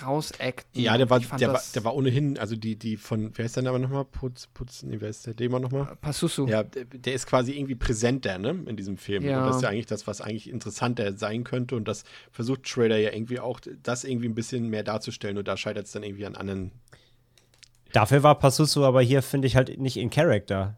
rausacten. 0.01 0.81
Ja, 0.81 0.97
der 0.97 1.09
war, 1.09 1.19
der, 1.19 1.53
war, 1.53 1.61
der 1.73 1.83
war 1.83 1.95
ohnehin, 1.95 2.37
also 2.39 2.55
die, 2.55 2.75
die 2.75 2.97
von, 2.97 3.31
wer 3.35 3.45
ist 3.45 3.55
der 3.55 3.63
Name 3.63 3.79
nochmal? 3.79 4.05
Putz, 4.05 4.47
Putz, 4.47 4.83
nee, 4.83 4.97
wer 4.99 5.09
ist 5.09 5.25
der 5.27 5.33
Dämon 5.33 5.61
nochmal? 5.61 5.95
Passusu. 6.01 6.47
Ja, 6.47 6.63
der, 6.63 6.85
der 6.85 7.13
ist 7.13 7.27
quasi 7.27 7.53
irgendwie 7.53 7.75
präsenter, 7.75 8.37
ne, 8.37 8.63
in 8.65 8.75
diesem 8.75 8.97
Film. 8.97 9.23
Ja. 9.23 9.41
Und 9.41 9.47
das 9.47 9.57
ist 9.57 9.61
ja 9.61 9.69
eigentlich 9.69 9.85
das, 9.85 10.07
was 10.07 10.21
eigentlich 10.21 10.49
interessanter 10.49 11.13
sein 11.13 11.43
könnte. 11.43 11.75
Und 11.75 11.87
das 11.87 12.03
versucht 12.31 12.67
Schrader 12.67 12.97
ja 12.97 13.11
irgendwie 13.11 13.39
auch, 13.39 13.59
das 13.83 14.03
irgendwie 14.03 14.27
ein 14.27 14.35
bisschen 14.35 14.69
mehr 14.69 14.83
darzustellen. 14.83 15.37
Und 15.37 15.47
da 15.47 15.57
scheitert 15.57 15.85
es 15.85 15.91
dann 15.91 16.03
irgendwie 16.03 16.25
an 16.25 16.35
anderen. 16.35 16.71
Dafür 17.93 18.23
war 18.23 18.39
Passusu 18.39 18.83
aber 18.83 19.01
hier, 19.01 19.21
finde 19.21 19.47
ich, 19.47 19.55
halt 19.55 19.79
nicht 19.79 19.97
in 19.97 20.09
Character. 20.09 20.77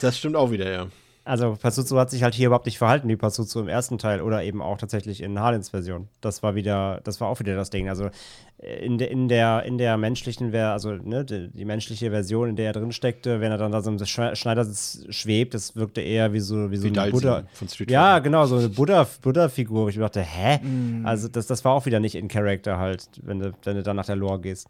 Das 0.00 0.18
stimmt 0.18 0.36
auch 0.36 0.50
wieder, 0.50 0.70
ja. 0.70 0.88
Also 1.26 1.56
Passuzu 1.58 1.98
hat 1.98 2.10
sich 2.10 2.22
halt 2.22 2.34
hier 2.34 2.48
überhaupt 2.48 2.66
nicht 2.66 2.76
verhalten 2.76 3.08
wie 3.08 3.16
Passuzu 3.16 3.60
im 3.60 3.68
ersten 3.68 3.96
Teil 3.96 4.20
oder 4.20 4.42
eben 4.44 4.60
auch 4.60 4.76
tatsächlich 4.76 5.22
in 5.22 5.38
Harlins 5.40 5.70
Version. 5.70 6.08
Das 6.20 6.42
war 6.42 6.54
wieder, 6.54 7.00
das 7.04 7.18
war 7.20 7.28
auch 7.28 7.40
wieder 7.40 7.56
das 7.56 7.70
Ding. 7.70 7.88
Also 7.88 8.10
äh, 8.58 8.84
in, 8.84 8.98
de, 8.98 9.10
in 9.10 9.28
der 9.28 9.62
in 9.62 9.78
der 9.78 9.96
menschlichen, 9.96 10.50
Ver 10.50 10.72
also 10.72 10.90
ne, 10.92 11.24
die, 11.24 11.48
die 11.48 11.64
menschliche 11.64 12.10
Version, 12.10 12.50
in 12.50 12.56
der 12.56 12.66
er 12.66 12.72
drin 12.74 12.92
steckte, 12.92 13.40
wenn 13.40 13.50
er 13.50 13.56
dann 13.56 13.72
da 13.72 13.80
so 13.80 13.90
im 13.90 13.96
Sch- 13.96 14.36
Schneidersitz 14.36 15.06
schwebt, 15.08 15.54
das 15.54 15.74
wirkte 15.76 16.02
eher 16.02 16.34
wie 16.34 16.40
so 16.40 16.70
wie 16.70 16.76
so 16.76 16.84
Wie 16.92 16.98
eine 16.98 17.10
Buddha. 17.10 17.44
von 17.54 17.68
Street 17.70 17.90
Ja, 17.90 18.18
genau, 18.18 18.44
so 18.44 18.56
eine 18.58 18.68
Buddha 18.68 19.06
Buddha 19.22 19.48
Figur. 19.48 19.88
Ich 19.88 19.96
dachte, 19.96 20.20
hä? 20.20 20.60
Also 21.04 21.28
das, 21.28 21.46
das 21.46 21.64
war 21.64 21.72
auch 21.72 21.86
wieder 21.86 22.00
nicht 22.00 22.16
in 22.16 22.28
Character 22.28 22.78
halt, 22.78 23.08
wenn 23.22 23.38
du 23.38 23.52
wenn 23.62 23.76
du 23.76 23.82
dann 23.82 23.96
nach 23.96 24.04
der 24.06 24.16
Lore 24.16 24.40
gehst. 24.40 24.66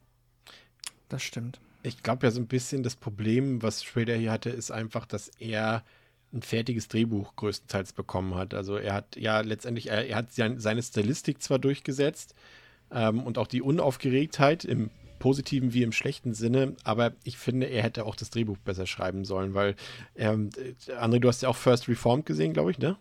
Das 1.08 1.20
stimmt. 1.22 1.58
Ich 1.82 2.02
glaube 2.04 2.26
ja 2.26 2.30
so 2.30 2.40
ein 2.40 2.46
bisschen 2.46 2.84
das 2.84 2.94
Problem, 2.94 3.60
was 3.60 3.82
Schrader 3.82 4.14
hier 4.14 4.30
hatte, 4.30 4.50
ist 4.50 4.70
einfach, 4.70 5.04
dass 5.04 5.28
er 5.40 5.82
ein 6.34 6.42
fertiges 6.42 6.88
Drehbuch 6.88 7.36
größtenteils 7.36 7.92
bekommen 7.92 8.34
hat. 8.34 8.54
Also 8.54 8.76
er 8.76 8.94
hat 8.94 9.16
ja 9.16 9.40
letztendlich, 9.40 9.88
er, 9.88 10.06
er 10.06 10.16
hat 10.16 10.32
sein, 10.32 10.58
seine 10.58 10.82
Stilistik 10.82 11.42
zwar 11.42 11.58
durchgesetzt 11.58 12.34
ähm, 12.90 13.20
und 13.20 13.38
auch 13.38 13.46
die 13.46 13.62
Unaufgeregtheit 13.62 14.64
im 14.64 14.90
positiven 15.18 15.72
wie 15.72 15.82
im 15.82 15.92
schlechten 15.92 16.34
Sinne, 16.34 16.76
aber 16.84 17.12
ich 17.24 17.38
finde, 17.38 17.66
er 17.66 17.82
hätte 17.82 18.04
auch 18.04 18.14
das 18.14 18.28
Drehbuch 18.28 18.58
besser 18.58 18.86
schreiben 18.86 19.24
sollen, 19.24 19.54
weil, 19.54 19.74
ähm, 20.16 20.50
äh, 20.58 20.92
André, 20.92 21.18
du 21.18 21.28
hast 21.28 21.40
ja 21.40 21.48
auch 21.48 21.56
First 21.56 21.88
Reformed 21.88 22.26
gesehen, 22.26 22.52
glaube 22.52 22.72
ich, 22.72 22.78
ne? 22.78 22.98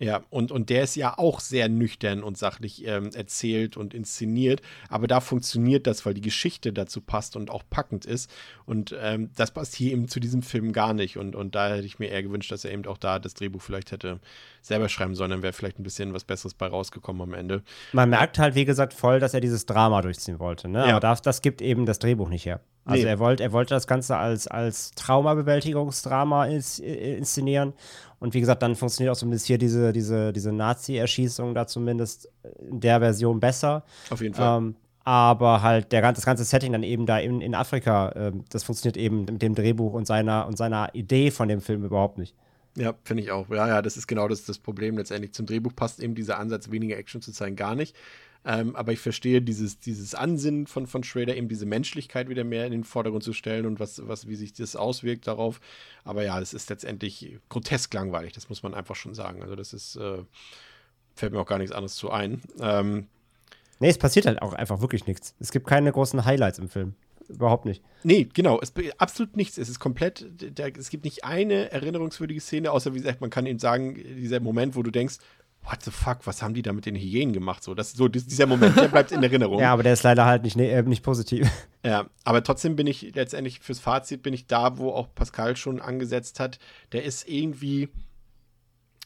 Ja. 0.00 0.22
Und, 0.30 0.52
und 0.52 0.70
der 0.70 0.84
ist 0.84 0.94
ja 0.94 1.18
auch 1.18 1.40
sehr 1.40 1.68
nüchtern 1.68 2.22
und 2.22 2.38
sachlich 2.38 2.86
ähm, 2.86 3.10
erzählt 3.14 3.76
und 3.76 3.94
inszeniert, 3.94 4.62
aber 4.88 5.08
da 5.08 5.20
funktioniert 5.20 5.86
das, 5.88 6.06
weil 6.06 6.14
die 6.14 6.20
Geschichte 6.20 6.72
dazu 6.72 7.00
passt 7.00 7.34
und 7.34 7.50
auch 7.50 7.64
packend 7.68 8.06
ist. 8.06 8.30
Und 8.64 8.94
ähm, 9.00 9.30
das 9.34 9.50
passt 9.50 9.74
hier 9.74 9.92
eben 9.92 10.08
zu 10.08 10.20
diesem 10.20 10.42
Film 10.42 10.72
gar 10.72 10.94
nicht. 10.94 11.16
Und, 11.16 11.34
und 11.34 11.54
da 11.54 11.74
hätte 11.74 11.86
ich 11.86 11.98
mir 11.98 12.08
eher 12.08 12.22
gewünscht, 12.22 12.52
dass 12.52 12.64
er 12.64 12.72
eben 12.72 12.86
auch 12.86 12.98
da 12.98 13.18
das 13.18 13.34
Drehbuch 13.34 13.62
vielleicht 13.62 13.90
hätte 13.90 14.20
selber 14.62 14.88
schreiben 14.88 15.14
sollen, 15.14 15.30
dann 15.30 15.42
wäre 15.42 15.52
vielleicht 15.52 15.78
ein 15.78 15.82
bisschen 15.82 16.12
was 16.14 16.24
Besseres 16.24 16.54
bei 16.54 16.66
rausgekommen 16.66 17.22
am 17.22 17.34
Ende. 17.34 17.62
Man 17.92 18.10
merkt 18.10 18.38
halt, 18.38 18.54
wie 18.54 18.64
gesagt, 18.64 18.92
voll, 18.92 19.20
dass 19.20 19.34
er 19.34 19.40
dieses 19.40 19.66
Drama 19.66 20.02
durchziehen 20.02 20.38
wollte. 20.38 20.68
Ne? 20.68 20.80
Ja. 20.80 20.90
Aber 20.90 21.00
das, 21.00 21.22
das 21.22 21.42
gibt 21.42 21.62
eben 21.62 21.86
das 21.86 21.98
Drehbuch 21.98 22.28
nicht 22.28 22.46
her. 22.46 22.60
Also 22.84 23.04
Nee. 23.04 23.10
er, 23.10 23.18
wollte, 23.18 23.42
er 23.42 23.52
wollte 23.52 23.74
das 23.74 23.86
Ganze 23.86 24.16
als, 24.16 24.46
als 24.46 24.92
Traumabewältigungsdrama 24.92 26.46
ins, 26.46 26.80
äh, 26.80 27.16
inszenieren. 27.16 27.74
Und 28.18 28.34
wie 28.34 28.40
gesagt, 28.40 28.62
dann 28.62 28.74
funktioniert 28.74 29.14
auch 29.14 29.18
zumindest 29.18 29.46
hier 29.46 29.58
diese, 29.58 29.92
diese, 29.92 30.32
diese 30.32 30.52
Nazi-Erschießung 30.52 31.54
da 31.54 31.66
zumindest 31.66 32.30
in 32.68 32.80
der 32.80 33.00
Version 33.00 33.40
besser. 33.40 33.84
Auf 34.10 34.20
jeden 34.20 34.34
Fall. 34.34 34.58
Ähm, 34.58 34.76
aber 35.04 35.62
halt 35.62 35.92
der, 35.92 36.12
das 36.12 36.24
ganze 36.26 36.44
Setting 36.44 36.72
dann 36.72 36.82
eben 36.82 37.06
da 37.06 37.18
in, 37.18 37.40
in 37.40 37.54
Afrika, 37.54 38.12
ähm, 38.14 38.44
das 38.50 38.64
funktioniert 38.64 38.96
eben 38.96 39.24
mit 39.24 39.40
dem 39.40 39.54
Drehbuch 39.54 39.92
und 39.94 40.06
seiner, 40.06 40.46
und 40.46 40.58
seiner 40.58 40.94
Idee 40.94 41.30
von 41.30 41.48
dem 41.48 41.60
Film 41.60 41.84
überhaupt 41.84 42.18
nicht. 42.18 42.34
Ja, 42.76 42.94
finde 43.04 43.22
ich 43.22 43.30
auch. 43.30 43.48
Ja, 43.50 43.66
ja, 43.66 43.82
das 43.82 43.96
ist 43.96 44.06
genau 44.06 44.28
das, 44.28 44.44
das 44.44 44.58
Problem. 44.58 44.96
Letztendlich 44.96 45.32
zum 45.32 45.46
Drehbuch 45.46 45.74
passt 45.74 46.00
eben 46.00 46.14
dieser 46.14 46.38
Ansatz, 46.38 46.70
weniger 46.70 46.96
Action 46.96 47.20
zu 47.22 47.32
zeigen, 47.32 47.56
gar 47.56 47.74
nicht. 47.74 47.96
Ähm, 48.44 48.76
aber 48.76 48.92
ich 48.92 49.00
verstehe 49.00 49.42
dieses, 49.42 49.80
dieses 49.80 50.14
Ansinnen 50.14 50.66
von, 50.66 50.86
von 50.86 51.02
Schrader, 51.02 51.36
eben 51.36 51.48
diese 51.48 51.66
Menschlichkeit 51.66 52.28
wieder 52.28 52.44
mehr 52.44 52.66
in 52.66 52.72
den 52.72 52.84
Vordergrund 52.84 53.24
zu 53.24 53.32
stellen 53.32 53.66
und 53.66 53.80
was, 53.80 54.06
was, 54.06 54.28
wie 54.28 54.36
sich 54.36 54.52
das 54.52 54.76
auswirkt 54.76 55.26
darauf. 55.26 55.60
Aber 56.04 56.22
ja, 56.22 56.40
es 56.40 56.54
ist 56.54 56.70
letztendlich 56.70 57.38
grotesk 57.48 57.92
langweilig, 57.94 58.32
das 58.32 58.48
muss 58.48 58.62
man 58.62 58.74
einfach 58.74 58.94
schon 58.94 59.14
sagen. 59.14 59.42
Also, 59.42 59.56
das 59.56 59.72
ist, 59.72 59.96
äh, 59.96 60.22
fällt 61.16 61.32
mir 61.32 61.40
auch 61.40 61.46
gar 61.46 61.58
nichts 61.58 61.72
anderes 61.72 61.96
zu 61.96 62.10
ein. 62.10 62.42
Ähm, 62.60 63.08
Nee, 63.80 63.90
es 63.90 63.98
passiert 63.98 64.26
halt 64.26 64.42
auch 64.42 64.54
einfach 64.54 64.80
wirklich 64.80 65.06
nichts. 65.06 65.34
Es 65.38 65.52
gibt 65.52 65.66
keine 65.66 65.92
großen 65.92 66.24
Highlights 66.24 66.58
im 66.58 66.68
Film. 66.68 66.94
Überhaupt 67.28 67.64
nicht. 67.66 67.82
Nee, 68.04 68.28
genau, 68.32 68.58
es 68.60 68.72
absolut 68.98 69.36
nichts. 69.36 69.58
Es 69.58 69.68
ist 69.68 69.78
komplett, 69.80 70.26
der, 70.58 70.76
es 70.76 70.90
gibt 70.90 71.04
nicht 71.04 71.24
eine 71.24 71.70
erinnerungswürdige 71.70 72.40
Szene, 72.40 72.72
außer 72.72 72.94
wie 72.94 72.98
gesagt, 72.98 73.20
man 73.20 73.30
kann 73.30 73.46
eben 73.46 73.58
sagen, 73.58 73.94
dieser 73.94 74.40
Moment, 74.40 74.76
wo 74.76 74.82
du 74.82 74.90
denkst, 74.90 75.16
what 75.62 75.82
the 75.82 75.90
fuck, 75.90 76.20
was 76.26 76.40
haben 76.40 76.54
die 76.54 76.62
da 76.62 76.72
mit 76.72 76.86
den 76.86 76.94
Hyänen 76.96 77.34
gemacht? 77.34 77.62
So, 77.62 77.74
das, 77.74 77.92
so 77.92 78.08
dies- 78.08 78.26
dieser 78.26 78.46
Moment, 78.46 78.76
der 78.76 78.88
bleibt 78.88 79.12
in 79.12 79.22
Erinnerung. 79.22 79.60
Ja, 79.60 79.72
aber 79.72 79.82
der 79.82 79.92
ist 79.92 80.02
leider 80.04 80.24
halt 80.24 80.42
nicht, 80.44 80.56
ne, 80.56 80.70
äh, 80.70 80.82
nicht 80.82 81.02
positiv. 81.02 81.46
Ja, 81.84 82.06
aber 82.24 82.42
trotzdem 82.42 82.76
bin 82.76 82.86
ich 82.86 83.14
letztendlich 83.14 83.60
fürs 83.60 83.78
Fazit 83.80 84.22
bin 84.22 84.32
ich 84.32 84.46
da, 84.46 84.78
wo 84.78 84.90
auch 84.90 85.14
Pascal 85.14 85.56
schon 85.56 85.80
angesetzt 85.80 86.40
hat. 86.40 86.58
Der 86.92 87.04
ist 87.04 87.28
irgendwie 87.28 87.88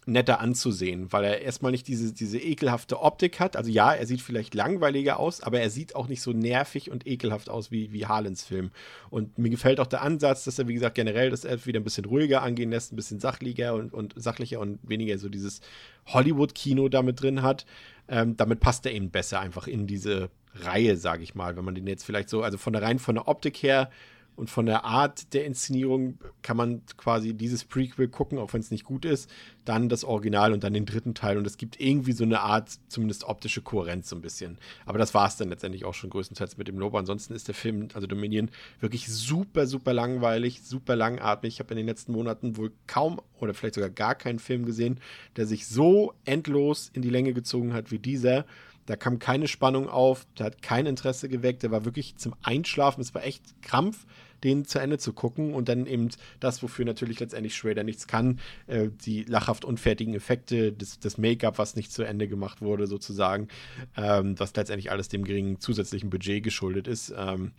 netter 0.05 0.41
anzusehen, 0.41 1.13
weil 1.13 1.25
er 1.25 1.43
erstmal 1.43 1.71
nicht 1.71 1.87
diese, 1.87 2.13
diese 2.13 2.39
ekelhafte 2.39 3.01
Optik 3.01 3.39
hat. 3.39 3.57
Also 3.57 3.71
ja, 3.71 3.93
er 3.93 4.07
sieht 4.07 4.21
vielleicht 4.21 4.53
langweiliger 4.55 5.19
aus, 5.19 5.41
aber 5.41 5.61
er 5.61 5.71
sieht 5.71 5.95
auch 5.95 6.09
nicht 6.09 6.23
so 6.23 6.33
nervig 6.33 6.91
und 6.91 7.07
ekelhaft 7.07 7.49
aus 7.49 7.71
wie, 7.71 7.93
wie 7.93 8.07
Harlens 8.07 8.43
Film. 8.43 8.73
Und 9.11 9.39
mir 9.39 9.51
gefällt 9.51 9.79
auch 9.79 9.87
der 9.87 10.03
Ansatz, 10.03 10.45
dass 10.45 10.59
er, 10.59 10.67
wie 10.67 10.75
gesagt, 10.75 10.97
generell 10.97 11.31
das 11.31 11.45
er 11.45 11.65
wieder 11.67 11.79
ein 11.79 11.85
bisschen 11.85 12.05
ruhiger 12.05 12.43
angehen 12.43 12.71
lässt, 12.71 12.93
ein 12.93 12.97
bisschen 12.97 13.21
sachlicher 13.21 13.75
und, 13.75 13.95
und 13.95 14.15
sachlicher 14.17 14.59
und 14.59 14.81
weniger 14.83 15.19
so 15.19 15.29
dieses 15.29 15.61
Hollywood-Kino 16.07 16.89
damit 16.89 17.23
drin 17.23 17.43
hat. 17.43 17.65
Ähm, 18.09 18.37
damit 18.37 18.59
passt 18.59 18.85
er 18.87 18.93
eben 18.93 19.11
besser 19.11 19.39
einfach 19.39 19.69
in 19.69 19.87
diese 19.87 20.31
Reihe, 20.55 20.97
sage 20.97 21.23
ich 21.23 21.37
mal. 21.37 21.57
Wenn 21.57 21.65
man 21.65 21.77
den 21.77 21.87
jetzt 21.87 22.05
vielleicht 22.05 22.29
so, 22.29 22.43
also 22.43 22.59
von 22.59 22.73
der 22.73 22.83
rein 22.83 22.99
von 22.99 23.15
der 23.15 23.29
Optik 23.29 23.63
her 23.63 23.89
und 24.35 24.51
von 24.51 24.67
der 24.67 24.85
Art 24.85 25.35
der 25.35 25.45
Inszenierung 25.45 26.19
kann 26.43 26.57
man 26.57 26.83
quasi 26.97 27.35
dieses 27.35 27.65
Prequel 27.65 28.09
gucken, 28.09 28.39
auch 28.39 28.53
wenn 28.53 28.61
es 28.61 28.71
nicht 28.71 28.85
gut 28.85 29.05
ist, 29.05 29.31
dann 29.65 29.89
das 29.89 30.05
Original 30.05 30.53
und 30.53 30.65
dann 30.65 30.73
den 30.73 30.87
dritten 30.87 31.15
Teil. 31.15 31.37
Und 31.37 31.47
es 31.47 31.57
gibt 31.57 31.81
irgendwie 31.81 32.13
so 32.13 32.25
eine 32.25 32.41
Art, 32.41 32.71
zumindest 32.89 33.25
optische 33.25 33.63
Kohärenz 33.63 34.09
so 34.09 34.17
ein 34.17 34.23
bisschen. 34.23 34.59
Aber 34.87 34.99
das 34.99 35.15
war 35.15 35.29
es 35.29 35.37
dann 35.37 35.51
letztendlich 35.51 35.85
auch 35.85 35.95
schon 35.95 36.11
größtenteils 36.11 36.57
mit 36.57 36.69
dem 36.69 36.79
Lobo. 36.79 36.99
Ansonsten 36.99 37.35
ist 37.35 37.49
der 37.49 37.55
Film, 37.55 37.89
also 37.95 38.07
Dominion, 38.07 38.51
wirklich 38.81 39.13
super, 39.13 39.67
super 39.67 39.93
langweilig, 39.93 40.63
super 40.63 40.97
langatmig. 40.97 41.55
Ich 41.55 41.61
habe 41.61 41.71
in 41.73 41.77
den 41.77 41.87
letzten 41.87 42.13
Monaten 42.13 42.57
wohl 42.57 42.73
kaum 42.87 43.21
oder 43.39 43.55
vielleicht 43.55 43.75
sogar 43.75 43.91
gar 43.91 44.15
keinen 44.15 44.39
Film 44.39 44.65
gesehen, 44.65 44.99
der 45.37 45.47
sich 45.47 45.67
so 45.67 46.15
endlos 46.25 46.91
in 46.93 47.03
die 47.03 47.11
Länge 47.11 47.35
gezogen 47.35 47.75
hat 47.75 47.91
wie 47.91 47.99
dieser. 47.99 48.47
Da 48.87 48.97
kam 48.97 49.19
keine 49.19 49.47
Spannung 49.47 49.89
auf, 49.89 50.27
der 50.39 50.47
hat 50.47 50.63
kein 50.63 50.87
Interesse 50.87 51.29
geweckt, 51.29 51.63
der 51.63 51.71
war 51.71 51.85
wirklich 51.85 52.17
zum 52.17 52.35
Einschlafen. 52.43 53.01
Es 53.01 53.15
war 53.15 53.25
echt 53.25 53.43
Krampf, 53.63 54.07
den 54.43 54.65
zu 54.65 54.81
Ende 54.81 54.99
zu 54.99 55.13
gucken 55.13 55.55
und 55.55 55.69
dann 55.69 55.87
eben 55.87 56.09
das, 56.41 56.63
wofür 56.63 56.85
natürlich 56.85 57.21
letztendlich 57.21 57.55
Schrader 57.55 57.85
nichts 57.85 58.07
kann, 58.07 58.41
äh, 58.67 58.89
die 59.05 59.23
lachhaft 59.23 59.65
unfertigen 59.65 60.15
Effekte, 60.15 60.73
das, 60.73 60.99
das 60.99 61.19
Make-up, 61.19 61.59
was 61.59 61.77
nicht 61.77 61.93
zu 61.93 62.03
Ende 62.03 62.27
gemacht 62.29 62.61
wurde, 62.61 62.87
sozusagen, 62.87 63.49
ähm, 63.97 64.39
was 64.39 64.55
letztendlich 64.57 64.91
alles 64.91 65.09
dem 65.09 65.25
geringen 65.25 65.61
zusätzlichen 65.61 66.11
Budget 66.11 66.43
geschuldet 66.43 66.89
ist, 66.89 67.15
ähm, 67.17 67.53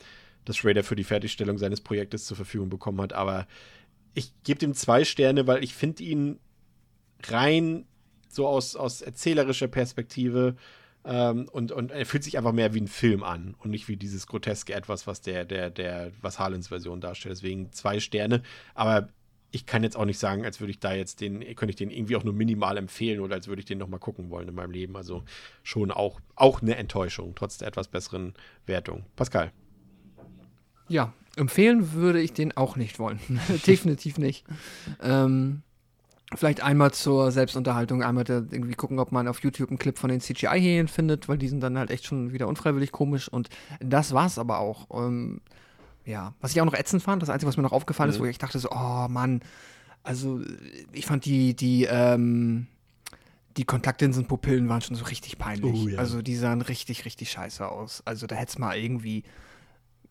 das 0.45 0.57
Schrader 0.57 0.83
für 0.83 0.97
die 0.97 1.05
Fertigstellung 1.05 1.57
seines 1.57 1.79
Projektes 1.79 2.25
zur 2.25 2.35
Verfügung 2.35 2.69
bekommen 2.69 2.99
hat. 2.99 3.13
Aber 3.13 3.47
ich 4.13 4.33
gebe 4.43 4.59
dem 4.59 4.73
zwei 4.73 5.05
Sterne, 5.05 5.47
weil 5.47 5.63
ich 5.63 5.73
finde 5.73 6.03
ihn 6.03 6.39
rein 7.23 7.85
so 8.27 8.47
aus, 8.47 8.75
aus 8.75 9.01
erzählerischer 9.01 9.67
Perspektive 9.67 10.55
ähm, 11.05 11.49
und, 11.51 11.71
und 11.71 11.91
er 11.91 12.05
fühlt 12.05 12.23
sich 12.23 12.37
einfach 12.37 12.53
mehr 12.53 12.73
wie 12.73 12.81
ein 12.81 12.87
Film 12.87 13.23
an 13.23 13.55
und 13.59 13.71
nicht 13.71 13.87
wie 13.87 13.97
dieses 13.97 14.27
groteske 14.27 14.73
etwas, 14.73 15.05
was 15.07 15.21
der, 15.21 15.45
der, 15.45 15.69
der, 15.69 16.11
was 16.21 16.39
Harlens 16.39 16.69
Version 16.69 17.01
darstellt. 17.01 17.35
Deswegen 17.35 17.71
zwei 17.73 17.99
Sterne. 17.99 18.41
Aber 18.73 19.09
ich 19.51 19.65
kann 19.65 19.83
jetzt 19.83 19.97
auch 19.97 20.05
nicht 20.05 20.17
sagen, 20.17 20.45
als 20.45 20.59
würde 20.59 20.71
ich 20.71 20.79
da 20.79 20.93
jetzt 20.93 21.21
den, 21.21 21.41
könnte 21.55 21.69
ich 21.69 21.75
den 21.75 21.91
irgendwie 21.91 22.15
auch 22.15 22.23
nur 22.23 22.33
minimal 22.33 22.77
empfehlen 22.77 23.19
oder 23.19 23.35
als 23.35 23.47
würde 23.47 23.59
ich 23.59 23.65
den 23.65 23.77
nochmal 23.77 23.99
gucken 23.99 24.29
wollen 24.29 24.47
in 24.47 24.55
meinem 24.55 24.71
Leben. 24.71 24.95
Also 24.95 25.23
schon 25.61 25.91
auch, 25.91 26.19
auch 26.35 26.61
eine 26.61 26.75
Enttäuschung, 26.77 27.35
trotz 27.35 27.57
der 27.57 27.67
etwas 27.67 27.87
besseren 27.87 28.33
Wertung. 28.65 29.05
Pascal. 29.15 29.51
Ja, 30.87 31.13
empfehlen 31.35 31.93
würde 31.93 32.21
ich 32.21 32.33
den 32.33 32.55
auch 32.55 32.77
nicht 32.77 32.97
wollen. 32.97 33.19
Definitiv 33.67 34.17
nicht. 34.17 34.45
Ähm, 35.01 35.61
Vielleicht 36.35 36.61
einmal 36.61 36.91
zur 36.91 37.31
Selbstunterhaltung, 37.31 38.03
einmal 38.03 38.25
irgendwie 38.27 38.73
gucken, 38.75 38.99
ob 38.99 39.11
man 39.11 39.27
auf 39.27 39.41
YouTube 39.41 39.69
einen 39.69 39.79
Clip 39.79 39.97
von 39.97 40.09
den 40.09 40.21
CGI-Hähnen 40.21 40.87
findet, 40.87 41.29
weil 41.29 41.37
die 41.37 41.47
sind 41.47 41.61
dann 41.61 41.77
halt 41.77 41.91
echt 41.91 42.05
schon 42.05 42.33
wieder 42.33 42.47
unfreiwillig 42.47 42.91
komisch. 42.91 43.27
Und 43.29 43.49
das 43.79 44.13
war's 44.13 44.37
aber 44.37 44.59
auch. 44.59 44.87
Ähm, 44.91 45.41
ja, 46.05 46.33
was 46.41 46.51
ich 46.51 46.61
auch 46.61 46.65
noch 46.65 46.73
ätzend 46.73 47.01
fand, 47.01 47.21
das 47.21 47.29
Einzige, 47.29 47.47
was 47.47 47.57
mir 47.57 47.63
noch 47.63 47.71
aufgefallen 47.71 48.09
ist, 48.09 48.19
wo 48.19 48.25
ich 48.25 48.37
dachte 48.37 48.59
so, 48.59 48.69
oh 48.71 49.07
Mann, 49.07 49.41
also 50.03 50.41
ich 50.91 51.05
fand 51.05 51.25
die, 51.25 51.55
die, 51.55 51.85
ähm, 51.85 52.67
die 53.55 53.63
Kontaktlinsenpupillen 53.63 54.67
waren 54.67 54.81
schon 54.81 54.95
so 54.95 55.05
richtig 55.05 55.37
peinlich. 55.37 55.85
Oh, 55.85 55.87
ja. 55.87 55.99
Also 55.99 56.21
die 56.21 56.35
sahen 56.35 56.61
richtig, 56.61 57.05
richtig 57.05 57.31
scheiße 57.31 57.67
aus. 57.67 58.01
Also 58.05 58.27
da 58.27 58.35
hätte 58.35 58.49
es 58.49 58.59
mal 58.59 58.77
irgendwie, 58.77 59.23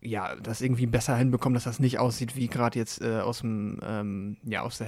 ja, 0.01 0.35
das 0.37 0.63
irgendwie 0.63 0.87
besser 0.87 1.17
hinbekommen, 1.17 1.55
dass 1.55 1.65
das 1.65 1.79
nicht 1.79 1.99
aussieht 1.99 2.37
wie 2.37 2.49
gerade 2.49 2.79
jetzt 2.79 3.03
äh, 3.03 3.21
aus 3.21 3.41
dem, 3.41 3.79
ähm, 3.85 4.37
ja, 4.45 4.63
aus 4.63 4.79
der 4.79 4.87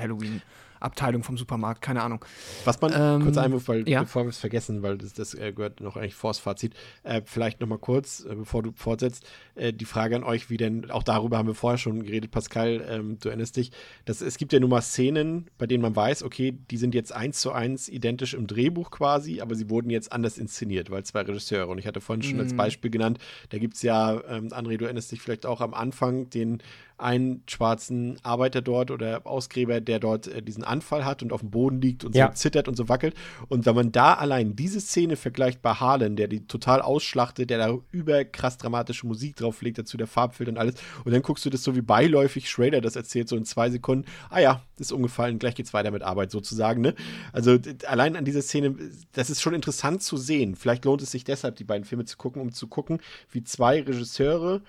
Halloween-Abteilung 0.84 1.22
vom 1.22 1.36
Supermarkt, 1.36 1.82
keine 1.82 2.02
Ahnung. 2.02 2.24
Was 2.64 2.80
man, 2.80 2.92
Ähm, 2.94 3.22
kurz 3.22 3.36
Einwurf, 3.38 3.68
weil 3.68 3.88
ja. 3.88 4.02
bevor 4.02 4.24
wir 4.24 4.28
es 4.28 4.38
vergessen, 4.38 4.82
weil 4.82 4.98
das, 4.98 5.12
das 5.14 5.34
äh, 5.34 5.52
gehört 5.52 5.80
noch 5.80 5.96
eigentlich 5.96 6.14
vors 6.14 6.38
Fazit, 6.38 6.74
äh, 7.02 7.22
vielleicht 7.24 7.60
noch 7.60 7.68
mal 7.68 7.78
kurz, 7.78 8.24
äh, 8.24 8.34
bevor 8.34 8.62
du 8.62 8.72
fortsetzt, 8.74 9.26
äh, 9.54 9.72
die 9.72 9.84
Frage 9.84 10.16
an 10.16 10.24
euch, 10.24 10.50
wie 10.50 10.56
denn, 10.56 10.90
auch 10.90 11.02
darüber 11.02 11.38
haben 11.38 11.48
wir 11.48 11.54
vorher 11.54 11.78
schon 11.78 12.02
geredet, 12.04 12.30
Pascal, 12.30 12.84
ähm, 12.88 13.18
du 13.20 13.28
erinnerst 13.28 13.56
dich, 13.56 13.72
dass 14.04 14.20
es 14.20 14.36
gibt 14.36 14.52
ja 14.52 14.60
nun 14.60 14.70
mal 14.70 14.82
Szenen, 14.82 15.48
bei 15.58 15.66
denen 15.66 15.82
man 15.82 15.96
weiß, 15.96 16.22
okay, 16.22 16.56
die 16.70 16.76
sind 16.76 16.94
jetzt 16.94 17.12
eins 17.12 17.40
zu 17.40 17.52
eins 17.52 17.88
identisch 17.88 18.34
im 18.34 18.46
Drehbuch 18.46 18.90
quasi, 18.90 19.40
aber 19.40 19.54
sie 19.54 19.70
wurden 19.70 19.90
jetzt 19.90 20.12
anders 20.12 20.38
inszeniert, 20.38 20.90
weil 20.90 21.04
zwei 21.04 21.22
Regisseure, 21.22 21.68
und 21.68 21.78
ich 21.78 21.86
hatte 21.86 22.00
vorhin 22.00 22.22
schon 22.22 22.40
als 22.40 22.52
Mhm. 22.52 22.56
Beispiel 22.58 22.90
genannt, 22.90 23.18
da 23.50 23.58
gibt 23.58 23.74
es 23.74 23.82
ja, 23.82 24.20
ähm, 24.28 24.48
André, 24.48 24.76
du 24.76 24.84
erinnerst 24.84 25.10
dich 25.12 25.20
vielleicht 25.20 25.46
auch 25.46 25.60
am 25.60 25.74
Anfang, 25.74 26.28
den 26.30 26.62
einen 26.96 27.42
schwarzen 27.48 28.18
Arbeiter 28.22 28.62
dort 28.62 28.90
oder 28.90 29.26
Ausgräber, 29.26 29.80
der 29.80 29.98
dort 29.98 30.28
äh, 30.28 30.42
diesen 30.42 30.62
Anfall 30.64 31.04
hat 31.04 31.22
und 31.22 31.32
auf 31.32 31.40
dem 31.40 31.50
Boden 31.50 31.80
liegt 31.80 32.04
und 32.04 32.14
Ja. 32.14 32.28
so 32.28 32.34
zittert 32.34 32.68
und 32.68 32.76
so 32.76 32.88
wackelt. 32.88 33.14
Und 33.48 33.66
wenn 33.66 33.74
man 33.74 33.90
da 33.92 34.14
allein 34.14 34.54
diese 34.54 34.80
Szene 34.80 35.16
vergleicht 35.16 35.60
bei 35.60 35.74
Harlan, 35.74 36.16
der 36.16 36.28
die 36.28 36.46
total 36.46 36.80
ausschlachtet, 36.80 37.50
der 37.50 37.58
da 37.58 37.76
überkrass 37.90 38.58
dramatische 38.58 39.06
Musik 39.06 39.36
drauflegt, 39.36 39.78
dazu 39.78 39.96
der 39.96 40.06
Farbfilter 40.06 40.52
und 40.52 40.58
alles, 40.58 40.74
und 41.04 41.12
dann 41.12 41.22
guckst 41.22 41.44
du 41.44 41.50
das 41.50 41.62
so 41.64 41.74
wie 41.74 41.82
beiläufig 41.82 42.48
Schrader 42.48 42.80
das 42.80 42.96
erzählt, 42.96 43.28
so 43.28 43.36
in 43.36 43.44
zwei 43.44 43.70
Sekunden, 43.70 44.06
ah 44.30 44.40
ja, 44.40 44.62
ist 44.78 44.92
umgefallen, 44.92 45.38
gleich 45.38 45.54
geht's 45.54 45.72
weiter 45.74 45.90
mit 45.90 46.02
Arbeit 46.02 46.30
sozusagen, 46.30 46.80
ne? 46.80 46.94
Also 47.32 47.58
allein 47.86 48.16
an 48.16 48.24
dieser 48.24 48.42
Szene, 48.42 48.76
das 49.12 49.30
ist 49.30 49.40
schon 49.42 49.54
interessant 49.54 50.02
zu 50.02 50.16
sehen. 50.16 50.54
Vielleicht 50.56 50.84
lohnt 50.84 51.02
es 51.02 51.10
sich 51.10 51.24
deshalb, 51.24 51.56
die 51.56 51.64
beiden 51.64 51.84
Filme 51.84 52.04
zu 52.04 52.16
gucken, 52.16 52.40
um 52.42 52.52
zu 52.52 52.66
gucken, 52.68 52.98
wie 53.30 53.42
zwei 53.44 53.80
Regisseure 53.82 54.62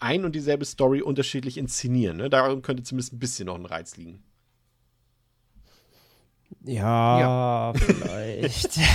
ein 0.00 0.24
und 0.24 0.34
dieselbe 0.34 0.64
Story 0.64 1.02
unterschiedlich 1.02 1.58
inszenieren. 1.58 2.16
Ne? 2.16 2.30
Darum 2.30 2.62
könnte 2.62 2.82
zumindest 2.82 3.12
ein 3.12 3.18
bisschen 3.18 3.46
noch 3.46 3.56
ein 3.56 3.66
Reiz 3.66 3.96
liegen. 3.96 4.22
Ja, 6.64 7.72
vielleicht. 7.76 8.78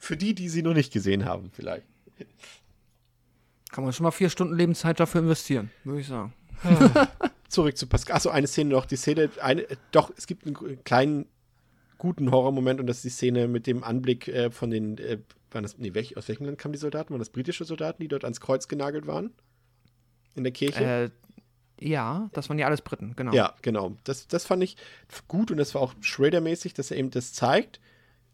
Für 0.00 0.16
die, 0.16 0.34
die 0.34 0.48
sie 0.48 0.62
noch 0.62 0.74
nicht 0.74 0.92
gesehen 0.92 1.24
haben, 1.24 1.50
vielleicht. 1.52 1.86
Kann 3.70 3.84
man 3.84 3.92
schon 3.92 4.04
mal 4.04 4.10
vier 4.10 4.30
Stunden 4.30 4.54
Lebenszeit 4.54 5.00
dafür 5.00 5.22
investieren, 5.22 5.70
würde 5.82 6.00
ich 6.00 6.06
sagen. 6.06 6.32
Zurück 7.48 7.76
zu 7.76 7.86
Pascal. 7.86 8.16
Achso, 8.16 8.30
eine 8.30 8.46
Szene 8.46 8.70
noch. 8.70 8.86
Die 8.86 8.96
Szene, 8.96 9.30
eine, 9.40 9.66
doch, 9.90 10.12
es 10.16 10.26
gibt 10.26 10.46
einen 10.46 10.84
kleinen, 10.84 11.26
guten 11.98 12.30
Horrormoment 12.30 12.80
und 12.80 12.86
das 12.86 12.98
ist 12.98 13.04
die 13.04 13.10
Szene 13.10 13.48
mit 13.48 13.66
dem 13.66 13.84
Anblick 13.84 14.28
äh, 14.28 14.50
von 14.50 14.70
den, 14.70 14.98
äh, 14.98 15.18
waren 15.50 15.62
das, 15.62 15.78
nee, 15.78 15.94
welch, 15.94 16.16
aus 16.16 16.28
welchem 16.28 16.46
Land 16.46 16.58
kamen 16.58 16.72
die 16.72 16.78
Soldaten? 16.78 17.10
Waren 17.10 17.18
das 17.18 17.30
britische 17.30 17.64
Soldaten, 17.64 18.02
die 18.02 18.08
dort 18.08 18.24
ans 18.24 18.40
Kreuz 18.40 18.68
genagelt 18.68 19.06
waren? 19.06 19.30
In 20.34 20.44
der 20.44 20.52
Kirche? 20.52 20.84
Äh, 20.84 21.10
ja, 21.80 22.30
das 22.32 22.48
waren 22.48 22.58
ja 22.58 22.66
alles 22.66 22.82
Briten, 22.82 23.14
genau. 23.16 23.32
Ja, 23.32 23.54
genau. 23.62 23.96
Das, 24.04 24.28
das 24.28 24.44
fand 24.44 24.62
ich 24.62 24.76
gut 25.28 25.50
und 25.50 25.56
das 25.56 25.74
war 25.74 25.82
auch 25.82 25.94
Schrader-mäßig, 26.00 26.74
dass 26.74 26.90
er 26.90 26.96
eben 26.96 27.10
das 27.10 27.32
zeigt, 27.32 27.80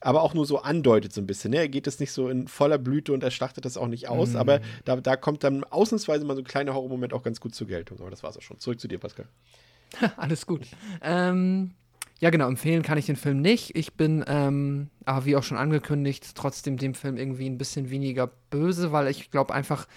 aber 0.00 0.22
auch 0.22 0.34
nur 0.34 0.46
so 0.46 0.60
andeutet 0.60 1.12
so 1.12 1.20
ein 1.20 1.26
bisschen. 1.26 1.50
Ne? 1.50 1.58
Er 1.58 1.68
geht 1.68 1.86
das 1.86 2.00
nicht 2.00 2.12
so 2.12 2.28
in 2.28 2.48
voller 2.48 2.78
Blüte 2.78 3.12
und 3.12 3.22
er 3.22 3.30
schlachtet 3.30 3.64
das 3.64 3.76
auch 3.76 3.88
nicht 3.88 4.08
aus, 4.08 4.34
aber 4.34 4.60
da, 4.84 4.96
da 4.96 5.16
kommt 5.16 5.44
dann 5.44 5.64
ausnahmsweise 5.64 6.24
mal 6.24 6.34
so 6.34 6.42
ein 6.42 6.46
kleiner 6.46 6.74
Horrormoment 6.74 7.12
auch 7.12 7.22
ganz 7.22 7.40
gut 7.40 7.54
zur 7.54 7.66
Geltung. 7.66 8.00
Aber 8.00 8.10
das 8.10 8.22
war's 8.22 8.36
auch 8.36 8.42
schon. 8.42 8.58
Zurück 8.58 8.80
zu 8.80 8.88
dir, 8.88 8.98
Pascal. 8.98 9.26
Alles 10.16 10.46
gut. 10.46 10.66
Ähm, 11.02 11.72
ja, 12.20 12.28
genau, 12.28 12.48
empfehlen 12.48 12.82
kann 12.82 12.98
ich 12.98 13.06
den 13.06 13.16
Film 13.16 13.40
nicht. 13.40 13.74
Ich 13.74 13.94
bin, 13.94 14.22
ähm, 14.28 14.90
aber 15.06 15.24
wie 15.24 15.36
auch 15.36 15.42
schon 15.42 15.56
angekündigt, 15.56 16.34
trotzdem 16.34 16.76
dem 16.76 16.92
Film 16.92 17.16
irgendwie 17.16 17.48
ein 17.48 17.56
bisschen 17.56 17.88
weniger 17.88 18.26
böse, 18.50 18.92
weil 18.92 19.08
ich 19.08 19.30
glaube 19.30 19.54
einfach, 19.54 19.88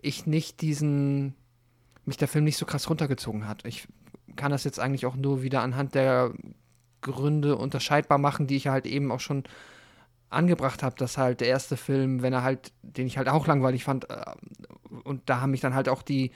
ich 0.00 0.24
nicht 0.24 0.60
diesen, 0.60 1.34
mich 2.04 2.16
der 2.16 2.28
Film 2.28 2.44
nicht 2.44 2.56
so 2.56 2.66
krass 2.66 2.88
runtergezogen 2.88 3.48
hat. 3.48 3.64
Ich 3.64 3.88
kann 4.36 4.52
das 4.52 4.62
jetzt 4.62 4.78
eigentlich 4.78 5.06
auch 5.06 5.16
nur 5.16 5.42
wieder 5.42 5.62
anhand 5.62 5.96
der 5.96 6.32
Gründe 7.00 7.56
unterscheidbar 7.56 8.18
machen, 8.18 8.46
die 8.46 8.56
ich 8.56 8.68
halt 8.68 8.86
eben 8.86 9.10
auch 9.10 9.20
schon 9.20 9.42
angebracht 10.30 10.84
habe, 10.84 10.94
dass 10.96 11.18
halt 11.18 11.40
der 11.40 11.48
erste 11.48 11.76
Film, 11.76 12.22
wenn 12.22 12.32
er 12.32 12.44
halt, 12.44 12.72
den 12.82 13.08
ich 13.08 13.18
halt 13.18 13.28
auch 13.28 13.48
langweilig 13.48 13.82
fand, 13.82 14.08
äh, 14.08 14.22
und 15.02 15.22
da 15.26 15.40
haben 15.40 15.50
mich 15.50 15.60
dann 15.60 15.74
halt 15.74 15.88
auch 15.88 16.02
die 16.02 16.30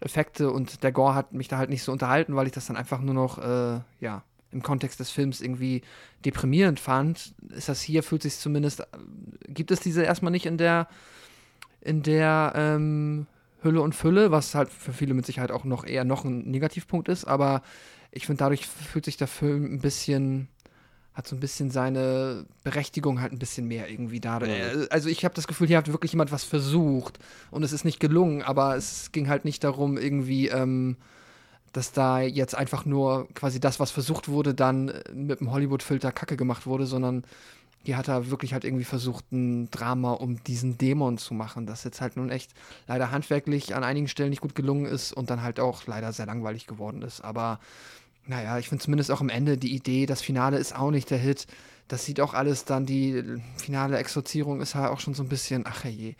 Effekte 0.00 0.50
und 0.50 0.82
der 0.82 0.92
Gore 0.92 1.14
hat 1.14 1.32
mich 1.32 1.48
da 1.48 1.56
halt 1.56 1.70
nicht 1.70 1.82
so 1.82 1.92
unterhalten, 1.92 2.36
weil 2.36 2.46
ich 2.46 2.52
das 2.52 2.66
dann 2.66 2.76
einfach 2.76 3.00
nur 3.00 3.14
noch, 3.14 3.38
äh, 3.38 3.80
ja, 4.00 4.22
im 4.52 4.62
Kontext 4.62 5.00
des 5.00 5.10
Films 5.10 5.40
irgendwie 5.40 5.82
deprimierend 6.24 6.78
fand. 6.78 7.34
Ist 7.54 7.68
das 7.68 7.82
hier, 7.82 8.02
fühlt 8.02 8.22
sich 8.22 8.36
zumindest, 8.36 8.82
gibt 9.48 9.70
es 9.70 9.80
diese 9.80 10.02
erstmal 10.02 10.30
nicht 10.32 10.46
in 10.46 10.58
der, 10.58 10.88
in 11.80 12.02
der 12.02 12.52
ähm, 12.54 13.26
Hülle 13.62 13.80
und 13.80 13.94
Fülle, 13.94 14.30
was 14.30 14.54
halt 14.54 14.70
für 14.70 14.92
viele 14.92 15.14
mit 15.14 15.26
Sicherheit 15.26 15.50
auch 15.50 15.64
noch 15.64 15.84
eher 15.84 16.04
noch 16.04 16.24
ein 16.24 16.50
Negativpunkt 16.50 17.08
ist, 17.08 17.24
aber 17.24 17.62
ich 18.10 18.26
finde, 18.26 18.38
dadurch 18.38 18.66
fühlt 18.66 19.04
sich 19.06 19.16
der 19.16 19.26
Film 19.26 19.64
ein 19.64 19.78
bisschen, 19.80 20.48
hat 21.14 21.26
so 21.26 21.34
ein 21.34 21.40
bisschen 21.40 21.70
seine 21.70 22.44
Berechtigung 22.62 23.20
halt 23.20 23.32
ein 23.32 23.38
bisschen 23.38 23.66
mehr 23.66 23.88
irgendwie 23.88 24.20
da. 24.20 24.38
Äh, 24.40 24.86
Also 24.90 25.08
ich 25.08 25.24
habe 25.24 25.34
das 25.34 25.46
Gefühl, 25.46 25.66
hier 25.68 25.78
hat 25.78 25.88
wirklich 25.90 26.12
jemand 26.12 26.30
was 26.30 26.44
versucht 26.44 27.18
und 27.50 27.62
es 27.62 27.72
ist 27.72 27.84
nicht 27.84 28.00
gelungen, 28.00 28.42
aber 28.42 28.76
es 28.76 29.12
ging 29.12 29.28
halt 29.28 29.44
nicht 29.46 29.64
darum, 29.64 29.96
irgendwie, 29.96 30.48
ähm, 30.48 30.96
dass 31.72 31.92
da 31.92 32.20
jetzt 32.20 32.54
einfach 32.54 32.84
nur 32.84 33.28
quasi 33.34 33.60
das, 33.60 33.80
was 33.80 33.90
versucht 33.90 34.28
wurde, 34.28 34.54
dann 34.54 34.88
äh, 34.88 35.12
mit 35.12 35.40
dem 35.40 35.50
Hollywood-Filter 35.50 36.12
Kacke 36.12 36.36
gemacht 36.36 36.66
wurde, 36.66 36.86
sondern 36.86 37.24
hier 37.84 37.96
hat 37.96 38.08
er 38.08 38.30
wirklich 38.30 38.52
halt 38.52 38.64
irgendwie 38.64 38.84
versucht, 38.84 39.32
ein 39.32 39.70
Drama 39.70 40.12
um 40.12 40.42
diesen 40.44 40.78
Dämon 40.78 41.18
zu 41.18 41.34
machen, 41.34 41.66
das 41.66 41.82
jetzt 41.82 42.00
halt 42.00 42.16
nun 42.16 42.30
echt 42.30 42.52
leider 42.86 43.10
handwerklich 43.10 43.74
an 43.74 43.82
einigen 43.82 44.06
Stellen 44.06 44.30
nicht 44.30 44.42
gut 44.42 44.54
gelungen 44.54 44.86
ist 44.86 45.12
und 45.12 45.30
dann 45.30 45.42
halt 45.42 45.58
auch 45.58 45.86
leider 45.86 46.12
sehr 46.12 46.26
langweilig 46.26 46.66
geworden 46.66 47.02
ist. 47.02 47.22
Aber 47.22 47.58
naja, 48.26 48.58
ich 48.58 48.68
finde 48.68 48.84
zumindest 48.84 49.10
auch 49.10 49.20
am 49.20 49.28
Ende 49.28 49.58
die 49.58 49.74
Idee, 49.74 50.06
das 50.06 50.22
Finale 50.22 50.58
ist 50.58 50.76
auch 50.76 50.92
nicht 50.92 51.10
der 51.10 51.18
Hit. 51.18 51.46
Das 51.88 52.04
sieht 52.04 52.20
auch 52.20 52.32
alles 52.32 52.64
dann, 52.64 52.86
die 52.86 53.22
finale 53.56 53.98
Exorzierung 53.98 54.60
ist 54.60 54.74
halt 54.74 54.90
auch 54.90 55.00
schon 55.00 55.14
so 55.14 55.22
ein 55.22 55.28
bisschen, 55.28 55.64
ach 55.66 55.84
je, 55.84 56.14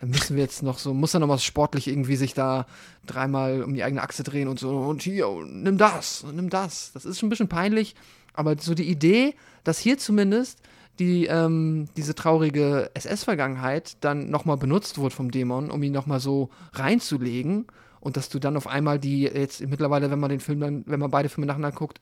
dann 0.00 0.10
müssen 0.10 0.36
wir 0.36 0.42
jetzt 0.42 0.62
noch 0.62 0.78
so, 0.78 0.94
muss 0.94 1.14
er 1.14 1.20
noch 1.20 1.26
mal 1.26 1.38
sportlich 1.38 1.88
irgendwie 1.88 2.16
sich 2.16 2.34
da 2.34 2.66
dreimal 3.06 3.62
um 3.62 3.74
die 3.74 3.82
eigene 3.82 4.02
Achse 4.02 4.22
drehen 4.22 4.48
und 4.48 4.58
so, 4.58 4.70
und 4.70 5.02
hier, 5.02 5.28
nimm 5.44 5.76
das, 5.76 6.22
und 6.22 6.36
nimm 6.36 6.50
das. 6.50 6.92
Das 6.92 7.04
ist 7.04 7.18
schon 7.18 7.26
ein 7.26 7.30
bisschen 7.30 7.48
peinlich, 7.48 7.94
aber 8.32 8.56
so 8.58 8.74
die 8.74 8.88
Idee, 8.88 9.34
dass 9.64 9.78
hier 9.78 9.98
zumindest 9.98 10.60
die, 10.98 11.26
ähm, 11.26 11.88
diese 11.96 12.14
traurige 12.14 12.90
SS-Vergangenheit 12.94 13.96
dann 14.00 14.30
nochmal 14.30 14.56
benutzt 14.56 14.98
wurde 14.98 15.14
vom 15.14 15.30
Dämon, 15.30 15.70
um 15.70 15.82
ihn 15.82 15.92
nochmal 15.92 16.20
so 16.20 16.50
reinzulegen 16.72 17.66
und 18.00 18.16
dass 18.16 18.28
du 18.28 18.38
dann 18.38 18.56
auf 18.56 18.66
einmal 18.66 18.98
die, 18.98 19.22
jetzt 19.22 19.60
mittlerweile, 19.60 20.10
wenn 20.10 20.20
man 20.20 20.30
den 20.30 20.40
Film 20.40 20.60
dann, 20.60 20.84
wenn 20.86 21.00
man 21.00 21.10
beide 21.10 21.28
Filme 21.28 21.46
nacheinander 21.46 21.76
guckt, 21.76 22.00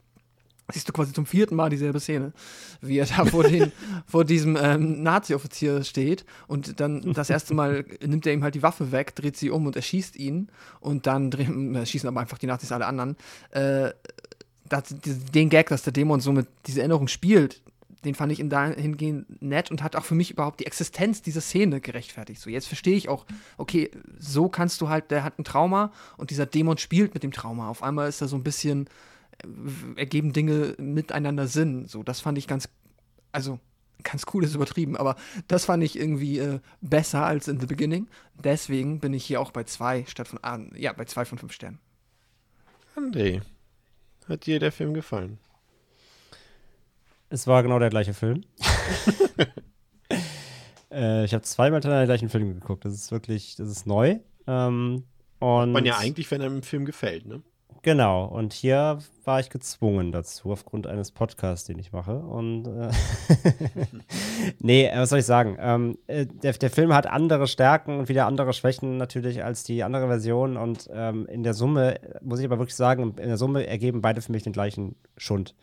siehst 0.73 0.89
du 0.89 0.93
quasi 0.93 1.13
zum 1.13 1.27
vierten 1.27 1.55
Mal 1.55 1.71
dieselbe 1.71 2.01
Szene, 2.01 2.33
wie 2.81 2.99
er 2.99 3.07
da 3.07 3.25
vor, 3.25 3.45
den, 3.45 3.73
vor 4.07 4.25
diesem 4.25 4.57
ähm, 4.61 5.03
Nazi-Offizier 5.03 5.85
steht 5.85 6.25
und 6.49 6.81
dann 6.81 7.13
das 7.13 7.31
erste 7.31 7.55
Mal 7.55 7.85
nimmt 8.05 8.27
er 8.27 8.33
ihm 8.33 8.43
halt 8.43 8.55
die 8.55 8.63
Waffe 8.63 8.93
weg, 8.93 9.15
dreht 9.15 9.37
sie 9.37 9.51
um 9.51 9.67
und 9.67 9.77
erschießt 9.77 10.17
ihn 10.17 10.49
und 10.81 11.07
dann 11.07 11.31
drehen, 11.31 11.75
äh, 11.75 11.87
schießen 11.87 12.09
aber 12.09 12.21
einfach 12.21 12.39
die 12.39 12.47
Nazis 12.47 12.73
alle 12.73 12.87
anderen. 12.87 13.17
Äh, 13.51 13.91
das, 14.69 14.95
den 15.33 15.49
Gag, 15.49 15.69
dass 15.69 15.83
der 15.83 15.93
Dämon 15.93 16.21
so 16.21 16.33
mit 16.33 16.49
dieser 16.67 16.81
Erinnerung 16.81 17.07
spielt, 17.07 17.63
den 18.05 18.15
fand 18.15 18.33
ich 18.33 18.41
in 18.41 18.51
dahingehend 18.51 19.43
nett 19.43 19.71
und 19.71 19.83
hat 19.83 19.97
auch 19.97 20.05
für 20.05 20.15
mich 20.15 20.31
überhaupt 20.31 20.61
die 20.61 20.67
Existenz 20.67 21.23
dieser 21.23 21.41
Szene 21.41 21.81
gerechtfertigt. 21.81 22.41
So, 22.41 22.51
jetzt 22.51 22.69
verstehe 22.69 22.97
ich 22.97 23.09
auch, 23.09 23.27
okay, 23.57 23.91
so 24.19 24.49
kannst 24.49 24.81
du 24.81 24.89
halt, 24.89 25.11
der 25.11 25.25
hat 25.25 25.39
ein 25.39 25.45
Trauma 25.45 25.93
und 26.17 26.31
dieser 26.31 26.47
Dämon 26.47 26.79
spielt 26.79 27.15
mit 27.15 27.23
dem 27.23 27.33
Trauma. 27.33 27.69
Auf 27.69 27.83
einmal 27.83 28.09
ist 28.09 28.21
er 28.21 28.29
so 28.29 28.37
ein 28.37 28.45
bisschen, 28.45 28.89
ergeben 29.97 30.33
Dinge 30.33 30.75
miteinander 30.79 31.47
Sinn. 31.47 31.87
So, 31.87 32.03
das 32.03 32.21
fand 32.21 32.39
ich 32.39 32.47
ganz, 32.47 32.69
also 33.33 33.59
ganz 34.03 34.25
cool 34.33 34.45
ist 34.45 34.55
übertrieben, 34.55 34.97
aber 34.97 35.17
das 35.49 35.65
fand 35.65 35.83
ich 35.83 35.99
irgendwie 35.99 36.39
äh, 36.39 36.61
besser 36.81 37.25
als 37.25 37.49
in 37.49 37.61
The 37.61 37.67
Beginning. 37.67 38.09
Deswegen 38.35 39.01
bin 39.01 39.15
ich 39.15 39.25
hier 39.25 39.41
auch 39.41 39.51
bei 39.51 39.65
zwei 39.65 40.05
statt 40.07 40.29
von, 40.29 40.39
ah, 40.43 40.59
ja, 40.75 40.93
bei 40.93 41.05
zwei 41.05 41.25
von 41.25 41.39
fünf 41.39 41.53
Sternen. 41.53 41.79
André, 42.95 43.43
hat 44.29 44.47
dir 44.47 44.59
der 44.59 44.73
Film 44.73 44.95
gefallen? 44.95 45.39
Es 47.29 47.47
war 47.47 47.63
genau 47.63 47.79
der 47.79 47.91
gleiche 47.91 48.15
Film. 48.15 48.43
äh, 50.91 51.25
ich 51.25 51.35
habe 51.35 51.43
zweimal 51.43 51.81
den 51.81 52.07
gleichen 52.07 52.29
Film 52.29 52.55
geguckt. 52.55 52.85
Das 52.85 52.95
ist 52.95 53.11
wirklich, 53.11 53.57
das 53.57 53.69
ist 53.69 53.87
neu. 53.87 54.21
Ähm, 54.47 55.05
und 55.41 55.73
Man 55.73 55.85
ja 55.85 55.99
eigentlich, 55.99 56.31
wenn 56.31 56.41
einem 56.41 56.59
ein 56.59 56.63
Film 56.63 56.85
gefällt, 56.85 57.27
ne? 57.27 57.43
Genau, 57.87 58.25
und 58.25 58.53
hier 58.53 58.99
war 59.25 59.39
ich 59.39 59.49
gezwungen 59.49 60.11
dazu, 60.11 60.51
aufgrund 60.51 60.89
eines 60.89 61.13
Podcasts, 61.13 61.69
den 61.69 61.79
ich 61.79 61.93
mache. 61.93 62.17
Und 62.17 62.67
äh 62.67 62.91
nee, 64.59 64.87
äh, 64.87 64.99
was 64.99 65.11
soll 65.11 65.21
ich 65.21 65.25
sagen? 65.25 65.57
Ähm, 65.61 65.97
äh, 66.09 66.27
der, 66.27 66.55
der 66.55 66.71
Film 66.71 66.93
hat 66.93 67.07
andere 67.07 67.47
Stärken 67.47 68.01
und 68.01 68.09
wieder 68.09 68.27
andere 68.27 68.53
Schwächen 68.55 68.97
natürlich 68.97 69.45
als 69.45 69.63
die 69.63 69.85
andere 69.85 70.09
Version. 70.09 70.57
Und 70.57 70.91
ähm, 70.93 71.27
in 71.27 71.45
der 71.45 71.55
Summe, 71.55 72.01
muss 72.23 72.41
ich 72.41 72.45
aber 72.47 72.59
wirklich 72.59 72.75
sagen, 72.75 73.15
in 73.21 73.29
der 73.29 73.37
Summe 73.37 73.69
ergeben 73.69 74.03
beide 74.03 74.21
für 74.21 74.33
mich 74.33 74.43
den 74.43 74.53
gleichen 74.53 74.97
Schund. 75.17 75.55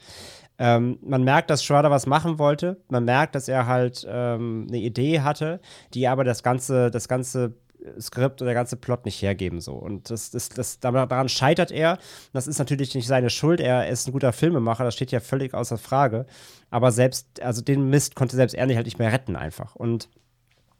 Ähm, 0.57 0.99
man 1.01 1.25
merkt, 1.25 1.49
dass 1.49 1.61
Schrader 1.61 1.91
was 1.91 2.05
machen 2.05 2.39
wollte. 2.39 2.77
Man 2.87 3.03
merkt, 3.03 3.35
dass 3.35 3.49
er 3.49 3.67
halt 3.67 4.07
ähm, 4.09 4.67
eine 4.69 4.79
Idee 4.79 5.19
hatte, 5.19 5.59
die 5.93 6.07
aber 6.07 6.23
das 6.23 6.41
ganze, 6.41 6.89
das 6.89 7.09
ganze 7.09 7.55
Skript 7.99 8.41
und 8.41 8.45
der 8.45 8.53
ganze 8.53 8.75
Plot 8.75 9.05
nicht 9.05 9.21
hergeben 9.21 9.61
so. 9.61 9.73
Und 9.73 10.09
das, 10.09 10.31
das, 10.31 10.49
das, 10.49 10.79
daran 10.79 11.29
scheitert 11.29 11.71
er. 11.71 11.97
Das 12.33 12.47
ist 12.47 12.59
natürlich 12.59 12.95
nicht 12.95 13.07
seine 13.07 13.29
Schuld. 13.29 13.59
Er 13.59 13.87
ist 13.89 14.07
ein 14.07 14.11
guter 14.11 14.33
Filmemacher, 14.33 14.83
das 14.83 14.95
steht 14.95 15.11
ja 15.11 15.19
völlig 15.19 15.53
außer 15.53 15.77
Frage. 15.77 16.25
Aber 16.69 16.91
selbst, 16.91 17.41
also 17.41 17.61
den 17.61 17.89
Mist 17.89 18.15
konnte 18.15 18.35
selbst 18.35 18.53
er 18.53 18.65
nicht 18.65 18.75
halt 18.75 18.85
nicht 18.85 18.99
mehr 18.99 19.11
retten 19.11 19.35
einfach. 19.35 19.75
Und 19.75 20.09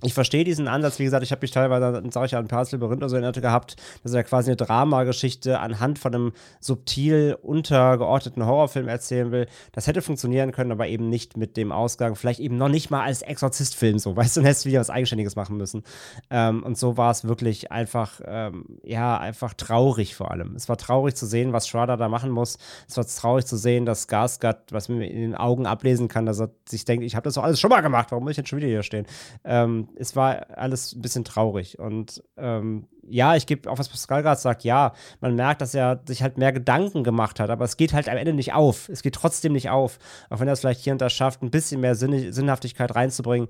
ich 0.03 0.14
verstehe 0.14 0.43
diesen 0.43 0.67
Ansatz, 0.67 0.99
wie 0.99 1.03
gesagt, 1.06 1.23
ich 1.23 1.32
habe 1.32 1.41
mich 1.41 1.51
teilweise, 1.51 2.03
sage 2.11 2.25
ich 2.25 2.32
ja, 2.32 2.40
an 2.40 2.48
Paris 2.48 2.72
Labyrinth 2.72 3.01
oder 3.01 3.09
so 3.09 3.15
erinnert 3.15 3.41
gehabt, 3.41 3.75
dass 4.03 4.14
er 4.14 4.23
quasi 4.23 4.51
eine 4.51 4.57
Dramageschichte 4.57 5.59
anhand 5.59 5.99
von 5.99 6.14
einem 6.14 6.32
subtil 6.59 7.38
untergeordneten 7.41 8.45
Horrorfilm 8.45 8.88
erzählen 8.88 9.32
will. 9.32 9.48
Das 9.72 9.88
hätte 9.88 10.01
funktionieren 10.01 10.51
können, 10.51 10.72
aber 10.72 10.88
eben 10.88 11.09
nicht 11.09 11.38
mit 11.38 11.57
dem 11.57 11.72
Ausgang, 11.72 12.15
vielleicht 12.15 12.40
eben 12.40 12.57
noch 12.57 12.69
nicht 12.69 12.91
mal 12.91 13.03
als 13.03 13.22
Exorzistfilm 13.22 13.99
so, 13.99 14.15
weißt 14.15 14.35
du, 14.35 14.41
dann 14.41 14.45
hättest 14.45 14.65
du 14.65 14.69
wieder 14.69 14.80
was 14.80 14.90
Eigenständiges 14.90 15.35
machen 15.35 15.57
müssen. 15.57 15.83
Ähm, 16.30 16.64
und 16.64 16.77
so 16.77 16.98
war 16.98 17.11
es 17.11 17.25
wirklich 17.25 17.72
einfach, 17.72 18.22
ähm, 18.25 18.80
ja, 18.83 19.17
einfach 19.17 19.53
traurig 19.53 20.15
vor 20.15 20.32
allem. 20.32 20.56
Es 20.56 20.69
war 20.69 20.77
traurig 20.77 21.15
zu 21.15 21.25
sehen, 21.25 21.53
was 21.53 21.67
Schrader 21.67 21.98
da 21.98 22.09
machen 22.09 22.32
muss. 22.32 22.57
Es 22.88 22.98
war 22.98 23.06
traurig 23.06 23.45
zu 23.45 23.57
sehen, 23.57 23.85
dass 23.85 24.07
Skarsgård, 24.07 24.57
was 24.72 24.90
man 24.90 25.01
in 25.01 25.22
den 25.22 25.35
Augen 25.35 25.65
ablesen 25.65 26.07
kann, 26.07 26.25
dass 26.25 26.40
er 26.40 26.49
sich 26.67 26.85
denkt, 26.85 27.06
ich 27.06 27.15
habe 27.15 27.23
das 27.23 27.35
doch 27.35 27.43
alles 27.43 27.59
schon 27.59 27.69
mal 27.69 27.82
gemacht, 27.82 28.11
warum 28.11 28.23
muss 28.23 28.32
ich 28.32 28.38
jetzt 28.38 28.49
schon 28.49 28.59
wieder 28.59 28.67
hier 28.67 28.83
stehen? 28.83 29.06
Ähm, 29.43 29.88
es 29.97 30.15
war 30.15 30.57
alles 30.57 30.93
ein 30.93 31.01
bisschen 31.01 31.23
traurig. 31.23 31.80
Und 31.80 32.23
ähm, 32.38 32.88
ja, 33.07 33.35
ich 33.35 33.45
gebe 33.45 33.69
auch, 33.69 33.77
was 33.80 33.89
Pascal 33.89 34.23
gerade 34.23 34.39
sagt, 34.39 34.63
ja, 34.63 34.93
man 35.22 35.35
merkt, 35.35 35.61
dass 35.61 35.73
er 35.73 36.01
sich 36.07 36.23
halt 36.23 36.38
mehr 36.38 36.53
Gedanken 36.53 37.03
gemacht 37.03 37.39
hat, 37.39 37.49
aber 37.49 37.65
es 37.65 37.77
geht 37.77 37.93
halt 37.93 38.09
am 38.09 38.17
Ende 38.17 38.33
nicht 38.33 38.53
auf. 38.53 38.89
Es 38.89 39.01
geht 39.01 39.15
trotzdem 39.15 39.53
nicht 39.53 39.69
auf. 39.69 39.99
Auch 40.30 40.39
wenn 40.39 40.47
er 40.47 40.53
es 40.53 40.61
vielleicht 40.61 40.81
hier 40.81 40.93
und 40.93 41.01
da 41.01 41.09
schafft, 41.09 41.41
ein 41.41 41.51
bisschen 41.51 41.81
mehr 41.81 41.95
Sinn 41.95 42.31
Sinnhaftigkeit 42.31 42.95
reinzubringen, 42.95 43.47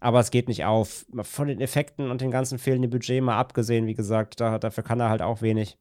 aber 0.00 0.20
es 0.20 0.30
geht 0.30 0.48
nicht 0.48 0.64
auf. 0.64 1.06
Von 1.22 1.48
den 1.48 1.60
Effekten 1.60 2.10
und 2.10 2.20
den 2.20 2.30
ganzen 2.30 2.58
fehlenden 2.58 2.90
Budget 2.90 3.22
mal 3.22 3.38
abgesehen, 3.38 3.86
wie 3.86 3.94
gesagt, 3.94 4.40
da, 4.40 4.58
dafür 4.58 4.84
kann 4.84 5.00
er 5.00 5.10
halt 5.10 5.22
auch 5.22 5.42
wenig 5.42 5.78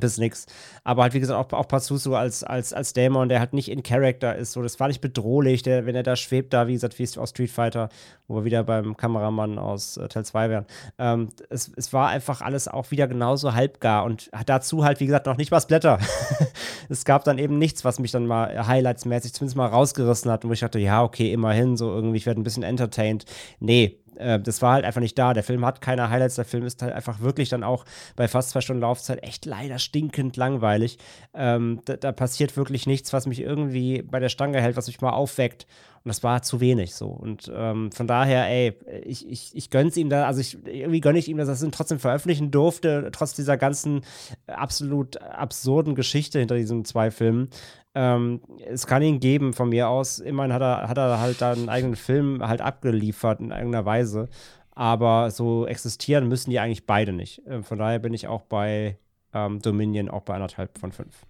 bis 0.00 0.18
nix. 0.18 0.46
Aber 0.82 1.02
halt, 1.02 1.14
wie 1.14 1.20
gesagt, 1.20 1.38
auch, 1.38 1.58
auch 1.58 1.68
Pazuzu 1.68 2.14
als, 2.14 2.44
als, 2.44 2.72
als 2.72 2.92
Dämon, 2.92 3.28
der 3.28 3.40
halt 3.40 3.52
nicht 3.52 3.70
in 3.70 3.82
Character 3.82 4.36
ist. 4.36 4.52
So, 4.52 4.62
das 4.62 4.78
war 4.80 4.88
nicht 4.88 5.00
bedrohlich, 5.00 5.62
der, 5.62 5.86
wenn 5.86 5.94
er 5.94 6.02
da 6.02 6.16
schwebt, 6.16 6.52
da, 6.52 6.66
wie 6.66 6.72
gesagt, 6.74 6.98
wie 6.98 7.04
aus 7.18 7.30
Street 7.30 7.50
Fighter, 7.50 7.88
wo 8.26 8.36
wir 8.36 8.44
wieder 8.44 8.64
beim 8.64 8.96
Kameramann 8.96 9.58
aus 9.58 9.96
äh, 9.96 10.08
Teil 10.08 10.24
2 10.24 10.50
wären. 10.50 10.66
Ähm, 10.98 11.28
es, 11.50 11.70
es 11.76 11.92
war 11.92 12.08
einfach 12.08 12.40
alles 12.40 12.68
auch 12.68 12.90
wieder 12.90 13.06
genauso 13.06 13.54
halbgar 13.54 14.04
und 14.04 14.30
dazu 14.46 14.84
halt, 14.84 15.00
wie 15.00 15.06
gesagt, 15.06 15.26
noch 15.26 15.36
nicht 15.36 15.52
was 15.52 15.66
Blätter. 15.66 15.98
es 16.88 17.04
gab 17.04 17.24
dann 17.24 17.38
eben 17.38 17.58
nichts, 17.58 17.84
was 17.84 17.98
mich 17.98 18.10
dann 18.10 18.26
mal 18.26 18.66
highlightsmäßig 18.66 19.34
zumindest 19.34 19.56
mal 19.56 19.66
rausgerissen 19.66 20.30
hat 20.30 20.44
und 20.44 20.50
wo 20.50 20.54
ich 20.54 20.60
dachte, 20.60 20.78
ja, 20.78 21.02
okay, 21.02 21.32
immerhin, 21.32 21.76
so 21.76 21.90
irgendwie, 21.90 22.16
ich 22.16 22.26
werde 22.26 22.40
ein 22.40 22.44
bisschen 22.44 22.62
entertained. 22.62 23.24
Nee, 23.60 23.98
äh, 24.16 24.40
das 24.40 24.62
war 24.62 24.74
halt 24.74 24.84
einfach 24.84 25.00
nicht 25.00 25.18
da. 25.18 25.34
Der 25.34 25.42
Film 25.42 25.64
hat 25.64 25.80
keine 25.80 26.10
Highlights. 26.10 26.36
Der 26.36 26.44
Film 26.44 26.64
ist 26.64 26.82
halt 26.82 26.92
einfach 26.92 27.20
wirklich 27.20 27.48
dann 27.48 27.64
auch 27.64 27.84
bei 28.16 28.28
fast 28.28 28.50
zwei 28.50 28.60
Stunden 28.60 28.82
Laufzeit 28.82 29.22
echt 29.22 29.44
leider 29.46 29.78
stinkend 29.78 30.36
langweilig. 30.36 30.98
Ähm, 31.34 31.80
da, 31.84 31.96
da, 31.96 32.12
passiert 32.12 32.56
wirklich 32.56 32.86
nichts, 32.86 33.12
was 33.12 33.26
mich 33.26 33.40
irgendwie 33.40 34.02
bei 34.02 34.20
der 34.20 34.28
Stange 34.28 34.60
hält, 34.60 34.76
was 34.76 34.86
mich 34.86 35.00
mal 35.00 35.10
aufweckt. 35.10 35.66
Und 36.04 36.10
das 36.10 36.22
war 36.22 36.42
zu 36.42 36.60
wenig 36.60 36.94
so. 36.94 37.06
Und 37.06 37.50
ähm, 37.54 37.90
von 37.90 38.06
daher, 38.06 38.46
ey, 38.46 38.74
ich, 39.04 39.26
ich, 39.26 39.52
ich 39.54 39.70
gönn's 39.70 39.96
ihm 39.96 40.10
da, 40.10 40.26
also 40.26 40.40
ich, 40.40 40.58
irgendwie 40.66 41.00
gönne 41.00 41.18
ich 41.18 41.28
ihm, 41.28 41.38
dass 41.38 41.48
er 41.48 41.54
es 41.54 41.66
trotzdem 41.72 41.98
veröffentlichen 41.98 42.50
durfte, 42.50 43.08
trotz 43.10 43.34
dieser 43.34 43.56
ganzen 43.56 44.02
absolut 44.46 45.16
absurden 45.22 45.94
Geschichte 45.94 46.38
hinter 46.38 46.56
diesen 46.56 46.84
zwei 46.84 47.10
Filmen. 47.10 47.48
Ähm, 47.94 48.40
es 48.66 48.86
kann 48.86 49.02
ihn 49.02 49.20
geben 49.20 49.52
von 49.52 49.68
mir 49.68 49.88
aus. 49.88 50.18
Immerhin 50.18 50.52
hat 50.52 50.62
er, 50.62 50.88
hat 50.88 50.98
er 50.98 51.20
halt 51.20 51.40
da 51.40 51.52
einen 51.52 51.68
eigenen 51.68 51.96
Film 51.96 52.46
halt 52.46 52.60
abgeliefert 52.60 53.40
in 53.40 53.50
irgendeiner 53.50 53.84
Weise. 53.84 54.28
Aber 54.72 55.30
so 55.30 55.66
existieren 55.66 56.28
müssen 56.28 56.50
die 56.50 56.58
eigentlich 56.58 56.86
beide 56.86 57.12
nicht. 57.12 57.42
Ähm, 57.46 57.62
von 57.62 57.78
daher 57.78 58.00
bin 58.00 58.12
ich 58.12 58.26
auch 58.26 58.42
bei 58.42 58.98
ähm, 59.32 59.60
Dominion 59.60 60.08
auch 60.08 60.22
bei 60.22 60.34
anderthalb 60.34 60.78
von 60.78 60.92
fünf. 60.92 61.24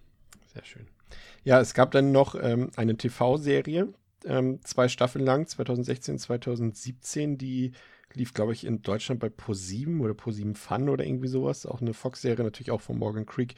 Sehr 0.53 0.63
schön. 0.63 0.87
Ja, 1.43 1.59
es 1.59 1.73
gab 1.75 1.91
dann 1.91 2.11
noch 2.11 2.35
ähm, 2.41 2.71
eine 2.75 2.97
TV-Serie, 2.97 3.89
ähm, 4.25 4.59
zwei 4.63 4.87
Staffeln 4.87 5.23
lang, 5.23 5.47
2016, 5.47 6.17
2017, 6.17 7.37
die 7.37 7.73
lief, 8.13 8.33
glaube 8.33 8.53
ich, 8.53 8.65
in 8.65 8.81
Deutschland 8.81 9.19
bei 9.19 9.27
Pro7 9.27 9.99
oder 10.01 10.13
Pro7 10.13 10.55
Fun 10.55 10.89
oder 10.89 11.05
irgendwie 11.05 11.27
sowas. 11.27 11.65
Auch 11.65 11.81
eine 11.81 11.93
Fox-Serie, 11.93 12.43
natürlich 12.43 12.71
auch 12.71 12.81
von 12.81 12.97
Morgan 12.97 13.25
Creek 13.25 13.55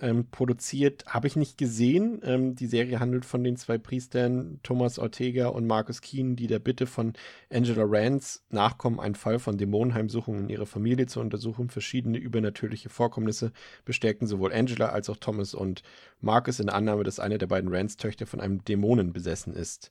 ähm, 0.00 0.26
produziert, 0.30 1.04
habe 1.06 1.26
ich 1.26 1.36
nicht 1.36 1.58
gesehen. 1.58 2.20
Ähm, 2.22 2.54
die 2.54 2.66
Serie 2.66 3.00
handelt 3.00 3.24
von 3.24 3.42
den 3.42 3.56
zwei 3.56 3.78
Priestern 3.78 4.60
Thomas 4.62 4.98
Ortega 4.98 5.48
und 5.48 5.66
Marcus 5.66 6.00
Keen, 6.00 6.36
die 6.36 6.46
der 6.46 6.58
Bitte 6.58 6.86
von 6.86 7.14
Angela 7.50 7.84
Rance 7.86 8.40
nachkommen, 8.50 9.00
einen 9.00 9.14
Fall 9.14 9.38
von 9.38 9.58
Dämonenheimsuchungen 9.58 10.44
in 10.44 10.48
ihrer 10.50 10.66
Familie 10.66 11.06
zu 11.06 11.20
untersuchen. 11.20 11.70
Verschiedene 11.70 12.18
übernatürliche 12.18 12.88
Vorkommnisse 12.88 13.52
bestärkten 13.84 14.26
sowohl 14.26 14.52
Angela 14.52 14.90
als 14.90 15.08
auch 15.08 15.16
Thomas 15.16 15.54
und 15.54 15.82
Marcus 16.20 16.60
in 16.60 16.66
der 16.66 16.74
Annahme, 16.74 17.04
dass 17.04 17.20
eine 17.20 17.38
der 17.38 17.46
beiden 17.46 17.72
Rance-Töchter 17.74 18.26
von 18.26 18.40
einem 18.40 18.64
Dämonen 18.64 19.12
besessen 19.12 19.54
ist. 19.54 19.90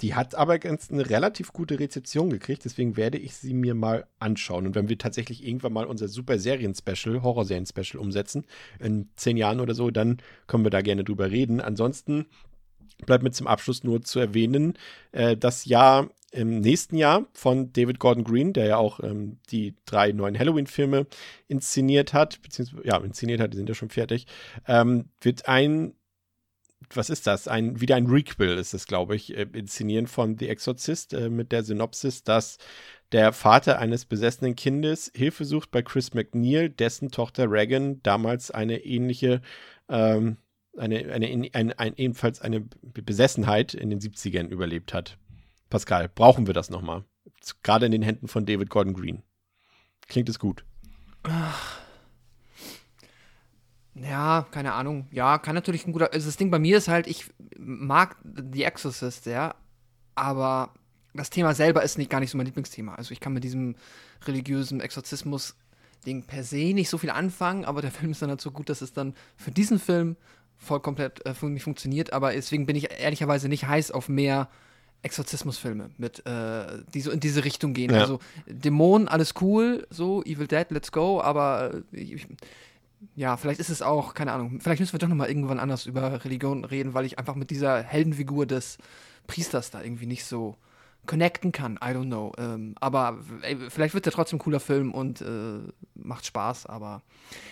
Die 0.00 0.14
hat 0.14 0.34
aber 0.34 0.58
ganz 0.58 0.90
eine 0.90 1.08
relativ 1.08 1.52
gute 1.52 1.78
Rezeption 1.78 2.30
gekriegt, 2.30 2.64
deswegen 2.64 2.96
werde 2.96 3.18
ich 3.18 3.36
sie 3.36 3.54
mir 3.54 3.74
mal 3.74 4.06
anschauen. 4.18 4.66
Und 4.66 4.74
wenn 4.74 4.88
wir 4.88 4.98
tatsächlich 4.98 5.46
irgendwann 5.46 5.72
mal 5.72 5.86
unser 5.86 6.08
super 6.08 6.38
Serien-Special, 6.38 7.22
Horrorserien-Special 7.22 8.00
umsetzen, 8.00 8.44
in 8.80 9.08
zehn 9.16 9.36
Jahren 9.36 9.60
oder 9.60 9.74
so, 9.74 9.90
dann 9.90 10.18
können 10.46 10.64
wir 10.64 10.70
da 10.70 10.80
gerne 10.80 11.04
drüber 11.04 11.30
reden. 11.30 11.60
Ansonsten 11.60 12.26
bleibt 13.06 13.22
mir 13.22 13.30
zum 13.30 13.46
Abschluss 13.46 13.84
nur 13.84 14.02
zu 14.02 14.18
erwähnen, 14.18 14.74
äh, 15.12 15.36
das 15.36 15.64
Jahr 15.64 16.10
im 16.32 16.60
nächsten 16.60 16.96
Jahr 16.96 17.26
von 17.32 17.72
David 17.72 18.00
Gordon 18.00 18.24
Green, 18.24 18.52
der 18.52 18.66
ja 18.66 18.76
auch 18.76 18.98
ähm, 19.00 19.38
die 19.50 19.76
drei 19.86 20.10
neuen 20.10 20.36
Halloween-Filme 20.36 21.06
inszeniert 21.46 22.12
hat, 22.12 22.42
beziehungsweise, 22.42 22.84
ja, 22.84 22.96
inszeniert 22.98 23.40
hat, 23.40 23.52
die 23.52 23.56
sind 23.56 23.68
ja 23.68 23.74
schon 23.76 23.90
fertig, 23.90 24.26
ähm, 24.66 25.10
wird 25.20 25.48
ein 25.48 25.94
was 26.90 27.10
ist 27.10 27.26
das? 27.26 27.48
Ein, 27.48 27.80
wieder 27.80 27.96
ein 27.96 28.06
Requel 28.06 28.58
ist 28.58 28.74
es, 28.74 28.86
glaube 28.86 29.16
ich, 29.16 29.36
äh, 29.36 29.46
inszenieren 29.52 30.06
von 30.06 30.38
The 30.38 30.48
Exorcist 30.48 31.14
äh, 31.14 31.30
mit 31.30 31.52
der 31.52 31.62
Synopsis, 31.62 32.24
dass 32.24 32.58
der 33.12 33.32
Vater 33.32 33.78
eines 33.78 34.04
besessenen 34.04 34.56
Kindes 34.56 35.10
Hilfe 35.14 35.44
sucht 35.44 35.70
bei 35.70 35.82
Chris 35.82 36.14
McNeil, 36.14 36.68
dessen 36.68 37.10
Tochter 37.10 37.50
Regan 37.50 38.02
damals 38.02 38.50
eine 38.50 38.84
ähnliche, 38.84 39.40
ähm, 39.88 40.38
eine, 40.76 41.12
eine, 41.12 41.50
eine, 41.52 41.78
ein, 41.78 41.94
ebenfalls 41.96 42.40
eine 42.40 42.60
Besessenheit 42.82 43.74
in 43.74 43.90
den 43.90 44.00
70ern 44.00 44.48
überlebt 44.48 44.92
hat. 44.92 45.18
Pascal, 45.70 46.08
brauchen 46.08 46.46
wir 46.46 46.54
das 46.54 46.70
nochmal? 46.70 47.04
Gerade 47.62 47.86
in 47.86 47.92
den 47.92 48.02
Händen 48.02 48.28
von 48.28 48.46
David 48.46 48.70
Gordon 48.70 48.94
Green. 48.94 49.22
Klingt 50.08 50.28
es 50.28 50.38
gut? 50.38 50.64
Ach 51.22 51.83
ja, 53.94 54.46
keine 54.50 54.72
Ahnung. 54.72 55.06
Ja, 55.10 55.38
kann 55.38 55.54
natürlich 55.54 55.86
ein 55.86 55.92
guter. 55.92 56.12
Also 56.12 56.26
das 56.26 56.36
Ding 56.36 56.50
bei 56.50 56.58
mir 56.58 56.78
ist 56.78 56.88
halt, 56.88 57.06
ich 57.06 57.30
mag 57.56 58.16
The 58.52 58.64
Exorcist, 58.64 59.26
ja, 59.26 59.54
aber 60.14 60.72
das 61.14 61.30
Thema 61.30 61.54
selber 61.54 61.82
ist 61.82 61.96
nicht 61.96 62.10
gar 62.10 62.20
nicht 62.20 62.30
so 62.30 62.36
mein 62.36 62.46
Lieblingsthema. 62.46 62.94
Also 62.96 63.12
ich 63.12 63.20
kann 63.20 63.32
mit 63.32 63.44
diesem 63.44 63.76
religiösen 64.26 64.80
Exorzismus-Ding 64.80 66.24
per 66.24 66.42
se 66.42 66.74
nicht 66.74 66.88
so 66.88 66.98
viel 66.98 67.10
anfangen, 67.10 67.64
aber 67.64 67.82
der 67.82 67.90
Film 67.92 68.10
ist 68.10 68.22
dann 68.22 68.30
halt 68.30 68.40
so 68.40 68.50
gut, 68.50 68.68
dass 68.68 68.82
es 68.82 68.92
dann 68.92 69.14
für 69.36 69.52
diesen 69.52 69.78
Film 69.78 70.16
voll 70.56 70.80
komplett 70.80 71.24
äh, 71.24 71.34
für 71.34 71.46
mich 71.46 71.62
funktioniert. 71.62 72.12
Aber 72.12 72.32
deswegen 72.32 72.66
bin 72.66 72.76
ich 72.76 72.90
ehrlicherweise 72.90 73.48
nicht 73.48 73.66
heiß 73.66 73.92
auf 73.92 74.08
mehr 74.08 74.48
Exorzismusfilme 75.02 75.90
mit, 75.98 76.26
äh, 76.26 76.82
die 76.92 77.00
so 77.00 77.10
in 77.10 77.20
diese 77.20 77.44
Richtung 77.44 77.74
gehen. 77.74 77.92
Ja. 77.92 78.00
Also 78.00 78.18
Dämonen, 78.46 79.06
alles 79.06 79.34
cool, 79.40 79.86
so 79.90 80.22
Evil 80.24 80.46
Dead, 80.46 80.66
let's 80.70 80.90
go, 80.90 81.20
aber 81.20 81.82
äh, 81.92 82.00
ich, 82.00 82.26
ja, 83.14 83.36
vielleicht 83.36 83.60
ist 83.60 83.70
es 83.70 83.82
auch, 83.82 84.14
keine 84.14 84.32
Ahnung, 84.32 84.60
vielleicht 84.60 84.80
müssen 84.80 84.92
wir 84.92 84.98
doch 84.98 85.08
nochmal 85.08 85.28
irgendwann 85.28 85.58
anders 85.58 85.86
über 85.86 86.24
Religion 86.24 86.64
reden, 86.64 86.94
weil 86.94 87.04
ich 87.04 87.18
einfach 87.18 87.34
mit 87.34 87.50
dieser 87.50 87.82
Heldenfigur 87.82 88.46
des 88.46 88.78
Priesters 89.26 89.70
da 89.70 89.82
irgendwie 89.82 90.06
nicht 90.06 90.24
so 90.24 90.56
connecten 91.06 91.52
kann. 91.52 91.74
I 91.76 91.88
don't 91.88 92.06
know. 92.06 92.32
Ähm, 92.38 92.74
aber 92.80 93.18
ey, 93.42 93.56
vielleicht 93.68 93.94
wird 93.94 94.06
der 94.06 94.12
trotzdem 94.12 94.36
ein 94.36 94.40
cooler 94.40 94.60
Film 94.60 94.92
und 94.92 95.20
äh, 95.20 95.60
macht 95.94 96.26
Spaß, 96.26 96.66
aber 96.66 97.02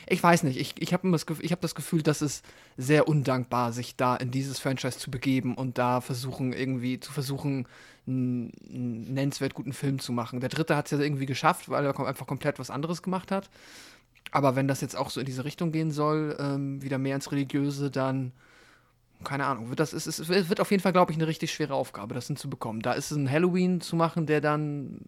ich 0.09 0.23
weiß 0.23 0.43
nicht. 0.45 0.59
Ich, 0.59 0.81
ich 0.81 0.93
habe 0.93 1.11
das, 1.11 1.27
hab 1.27 1.61
das 1.61 1.75
Gefühl, 1.75 2.03
dass 2.03 2.21
es 2.23 2.43
sehr 2.77 3.09
undankbar, 3.09 3.73
sich 3.73 3.97
da 3.97 4.17
in 4.17 4.31
dieses 4.31 4.59
Franchise 4.59 4.99
zu 4.99 5.11
begeben 5.11 5.55
und 5.55 5.79
da 5.79 6.01
versuchen, 6.01 6.53
irgendwie 6.53 7.01
zu 7.01 7.13
versuchen, 7.13 7.67
einen 8.07 8.53
nennenswert 9.15 9.55
guten 9.55 9.73
Film 9.73 9.99
zu 9.99 10.13
machen. 10.13 10.41
Der 10.41 10.49
dritte 10.49 10.77
hat 10.77 10.87
es 10.87 10.91
ja 10.93 10.99
irgendwie 10.99 11.27
geschafft, 11.27 11.69
weil 11.69 11.85
er 11.85 11.99
einfach 12.07 12.27
komplett 12.27 12.59
was 12.59 12.71
anderes 12.71 13.03
gemacht 13.03 13.31
hat. 13.31 13.49
Aber 14.31 14.57
wenn 14.57 14.69
das 14.69 14.81
jetzt 14.81 14.97
auch 14.97 15.11
so 15.11 15.21
in 15.21 15.27
diese 15.27 15.45
Richtung 15.45 15.73
gehen 15.73 15.91
soll, 15.91 16.37
ähm, 16.39 16.83
wieder 16.83 16.99
mehr 16.99 17.17
ins 17.17 17.33
Religiöse, 17.33 17.91
dann 17.91 18.33
keine 19.25 19.47
Ahnung, 19.47 19.69
wird 19.69 19.81
das 19.81 19.93
ist, 19.93 20.07
es 20.07 20.29
wird 20.29 20.61
auf 20.61 20.71
jeden 20.71 20.83
Fall, 20.83 20.93
glaube 20.93 21.13
ich, 21.13 21.19
eine 21.19 21.27
richtig 21.27 21.53
schwere 21.53 21.75
Aufgabe, 21.75 22.15
das 22.15 22.27
hinzubekommen. 22.27 22.83
Da 22.83 22.93
ist 22.93 23.11
es 23.11 23.17
ein 23.17 23.31
Halloween 23.31 23.81
zu 23.81 23.97
machen, 23.97 24.27
der 24.27 24.41
dann, 24.41 24.99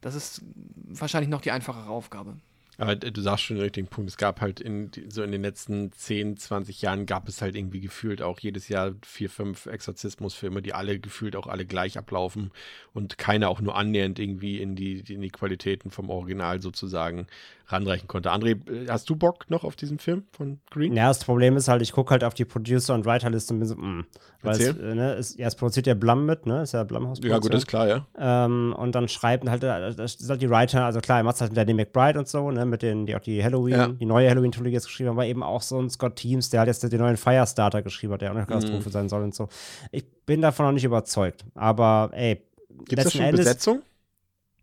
das 0.00 0.14
ist 0.14 0.42
wahrscheinlich 0.74 1.30
noch 1.30 1.40
die 1.40 1.50
einfachere 1.50 1.88
Aufgabe. 1.88 2.36
Aber 2.78 2.96
du 2.96 3.20
sagst 3.20 3.44
schon 3.44 3.56
den 3.56 3.64
richtigen 3.64 3.86
Punkt. 3.86 4.10
Es 4.10 4.16
gab 4.16 4.40
halt 4.40 4.58
in, 4.58 4.90
so 5.08 5.22
in 5.22 5.30
den 5.30 5.42
letzten 5.42 5.92
10, 5.92 6.38
20 6.38 6.80
Jahren 6.80 7.04
gab 7.04 7.28
es 7.28 7.42
halt 7.42 7.54
irgendwie 7.54 7.80
gefühlt 7.80 8.22
auch 8.22 8.40
jedes 8.40 8.68
Jahr 8.68 8.94
vier, 9.04 9.28
fünf 9.28 9.66
Exorzismusfilme, 9.66 10.62
die 10.62 10.72
alle 10.72 10.98
gefühlt 10.98 11.36
auch 11.36 11.46
alle 11.46 11.66
gleich 11.66 11.98
ablaufen 11.98 12.50
und 12.94 13.18
keiner 13.18 13.50
auch 13.50 13.60
nur 13.60 13.76
annähernd 13.76 14.18
irgendwie 14.18 14.60
in 14.60 14.74
die, 14.74 15.00
in 15.00 15.20
die 15.20 15.30
Qualitäten 15.30 15.90
vom 15.90 16.08
Original 16.08 16.62
sozusagen 16.62 17.26
ranreichen 17.66 18.08
konnte. 18.08 18.30
André, 18.32 18.58
hast 18.88 19.08
du 19.08 19.16
Bock 19.16 19.48
noch 19.50 19.64
auf 19.64 19.76
diesen 19.76 19.98
Film 19.98 20.24
von 20.32 20.60
Green? 20.70 20.94
Ja, 20.94 21.08
das 21.08 21.24
Problem 21.24 21.56
ist 21.56 21.68
halt, 21.68 21.82
ich 21.82 21.92
gucke 21.92 22.10
halt 22.10 22.24
auf 22.24 22.34
die 22.34 22.44
Producer- 22.44 22.94
und 22.94 23.06
Writerliste 23.06 23.54
und 23.54 23.60
bin 23.60 23.68
so, 23.68 23.76
mh. 23.76 24.04
Weil 24.42 24.60
es, 24.60 24.68
äh, 24.76 24.94
ne, 24.94 25.14
es, 25.14 25.36
ja, 25.36 25.46
es 25.46 25.54
produziert 25.54 25.86
ja 25.86 25.94
Blum 25.94 26.26
mit, 26.26 26.46
ne? 26.46 26.62
Ist 26.62 26.72
ja 26.72 26.82
Blumhaus. 26.84 27.20
Ja, 27.22 27.38
gut, 27.38 27.54
ist 27.54 27.66
klar, 27.66 27.86
ja. 27.88 28.06
Ähm, 28.18 28.74
und 28.76 28.94
dann 28.94 29.08
schreiben 29.08 29.48
halt, 29.50 29.62
äh, 29.62 29.94
das 29.94 30.16
ist 30.16 30.28
halt 30.28 30.42
die 30.42 30.50
Writer, 30.50 30.84
also 30.84 31.00
klar, 31.00 31.18
er 31.18 31.24
macht 31.24 31.40
halt 31.40 31.52
mit 31.52 31.58
Danny 31.58 31.74
McBride 31.74 32.18
und 32.18 32.28
so, 32.28 32.50
ne? 32.50 32.66
Mit 32.66 32.82
denen, 32.82 33.06
die 33.06 33.14
auch 33.16 33.20
die 33.20 33.42
Halloween, 33.42 33.74
Ja. 33.74 33.88
die 33.88 34.04
neue 34.06 34.28
Halloween-Trilogie 34.28 34.74
jetzt 34.74 34.86
geschrieben 34.86 35.10
haben, 35.10 35.16
aber 35.16 35.26
eben 35.26 35.42
auch 35.42 35.62
so 35.62 35.78
ein 35.80 35.88
Scott 35.90 36.16
Teams, 36.16 36.50
der 36.50 36.60
hat 36.62 36.66
jetzt 36.68 36.82
den 36.82 37.00
neuen 37.00 37.16
Firestarter 37.16 37.82
geschrieben 37.82 38.12
hat, 38.14 38.22
der 38.22 38.32
auch 38.32 38.36
eine 38.36 38.46
Katastrophe 38.46 38.88
Mhm. 38.88 38.92
sein 38.92 39.08
soll 39.08 39.22
und 39.22 39.34
so. 39.34 39.48
Ich 39.92 40.04
bin 40.26 40.42
davon 40.42 40.66
noch 40.66 40.72
nicht 40.72 40.84
überzeugt. 40.84 41.44
Aber 41.54 42.10
ey, 42.12 42.42
Gibt 42.86 43.04
es 43.04 43.12
schon 43.12 43.20
Endes 43.20 43.40
Besetzung? 43.46 43.82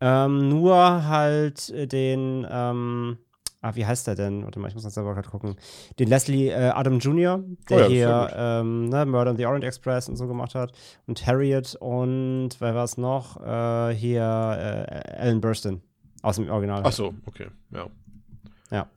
Ähm, 0.01 0.49
nur 0.49 1.07
halt 1.07 1.69
äh, 1.69 1.87
den, 1.87 2.47
ähm, 2.49 3.17
ah, 3.61 3.75
wie 3.75 3.85
heißt 3.85 4.07
der 4.07 4.15
denn? 4.15 4.43
Warte 4.43 4.59
mal, 4.59 4.67
ich 4.67 4.73
muss 4.73 4.83
das 4.83 4.93
selber 4.93 5.13
gerade 5.13 5.29
gucken. 5.29 5.55
Den 5.99 6.09
Leslie 6.09 6.49
äh, 6.49 6.69
Adam 6.69 6.99
Jr., 6.99 7.43
der 7.69 7.77
Oh 7.77 7.81
ja, 7.81 7.87
hier 7.87 8.33
ähm, 8.35 8.89
ne, 8.89 9.05
Murder 9.05 9.31
on 9.31 9.37
the 9.37 9.45
Orient 9.45 9.65
Express 9.65 10.09
und 10.09 10.15
so 10.15 10.27
gemacht 10.27 10.55
hat. 10.55 10.71
Und 11.07 11.25
Harriet 11.25 11.75
und, 11.79 12.49
wer 12.59 12.75
war 12.75 12.83
es 12.83 12.97
noch? 12.97 13.37
Äh, 13.41 13.95
hier 13.95 14.21
äh, 14.21 15.21
Alan 15.21 15.41
Burstyn 15.41 15.81
aus 16.21 16.37
dem 16.37 16.49
Original. 16.49 16.81
Ach 16.85 16.91
so, 16.91 17.13
okay, 17.25 17.47
ja. 17.71 17.87
Ja. 18.71 18.89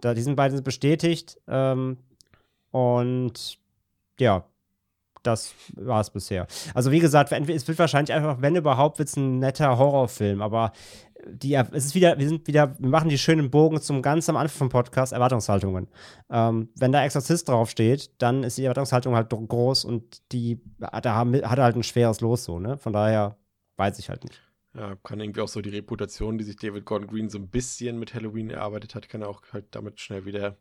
Da, 0.00 0.14
die 0.14 0.22
sind 0.22 0.36
beide 0.36 0.60
bestätigt. 0.62 1.38
Ähm, 1.46 1.98
und 2.70 3.58
ja, 4.18 4.44
das 5.22 5.54
war 5.74 6.00
es 6.00 6.10
bisher. 6.10 6.46
Also 6.74 6.90
wie 6.90 6.98
gesagt, 7.00 7.32
es 7.32 7.68
wird 7.68 7.78
wahrscheinlich 7.78 8.12
einfach, 8.14 8.40
wenn 8.40 8.56
überhaupt, 8.56 8.98
wird 8.98 9.08
es 9.08 9.16
ein 9.16 9.38
netter 9.38 9.78
Horrorfilm, 9.78 10.42
aber 10.42 10.72
die, 11.28 11.54
es 11.54 11.68
ist 11.86 11.94
wieder, 11.94 12.18
wir 12.18 12.26
sind 12.28 12.46
wieder, 12.46 12.74
wir 12.78 12.88
machen 12.88 13.10
die 13.10 13.18
schönen 13.18 13.50
Bogen 13.50 13.80
zum 13.80 14.00
ganz 14.00 14.28
am 14.28 14.36
Anfang 14.36 14.58
vom 14.58 14.68
Podcast, 14.70 15.12
Erwartungshaltungen. 15.12 15.88
Ähm, 16.30 16.70
wenn 16.76 16.92
da 16.92 17.04
Exorzist 17.04 17.48
draufsteht, 17.48 18.10
dann 18.18 18.42
ist 18.42 18.56
die 18.56 18.64
Erwartungshaltung 18.64 19.14
halt 19.14 19.28
groß 19.28 19.84
und 19.84 20.22
die, 20.32 20.60
da 20.78 21.14
haben- 21.14 21.34
hat 21.34 21.58
halt 21.58 21.76
ein 21.76 21.82
schweres 21.82 22.20
Los 22.22 22.44
so, 22.44 22.58
ne? 22.58 22.78
Von 22.78 22.92
daher 22.94 23.36
weiß 23.76 23.98
ich 23.98 24.08
halt 24.08 24.24
nicht. 24.24 24.40
Ja, 24.74 24.94
kann 25.02 25.20
irgendwie 25.20 25.40
auch 25.40 25.48
so 25.48 25.60
die 25.60 25.70
Reputation, 25.70 26.38
die 26.38 26.44
sich 26.44 26.56
David 26.56 26.84
Gordon 26.84 27.08
Green 27.08 27.28
so 27.28 27.38
ein 27.38 27.48
bisschen 27.48 27.98
mit 27.98 28.14
Halloween 28.14 28.50
erarbeitet 28.50 28.94
hat, 28.94 29.08
kann 29.08 29.20
er 29.20 29.28
auch 29.28 29.42
halt 29.52 29.66
damit 29.72 30.00
schnell 30.00 30.24
wieder 30.24 30.56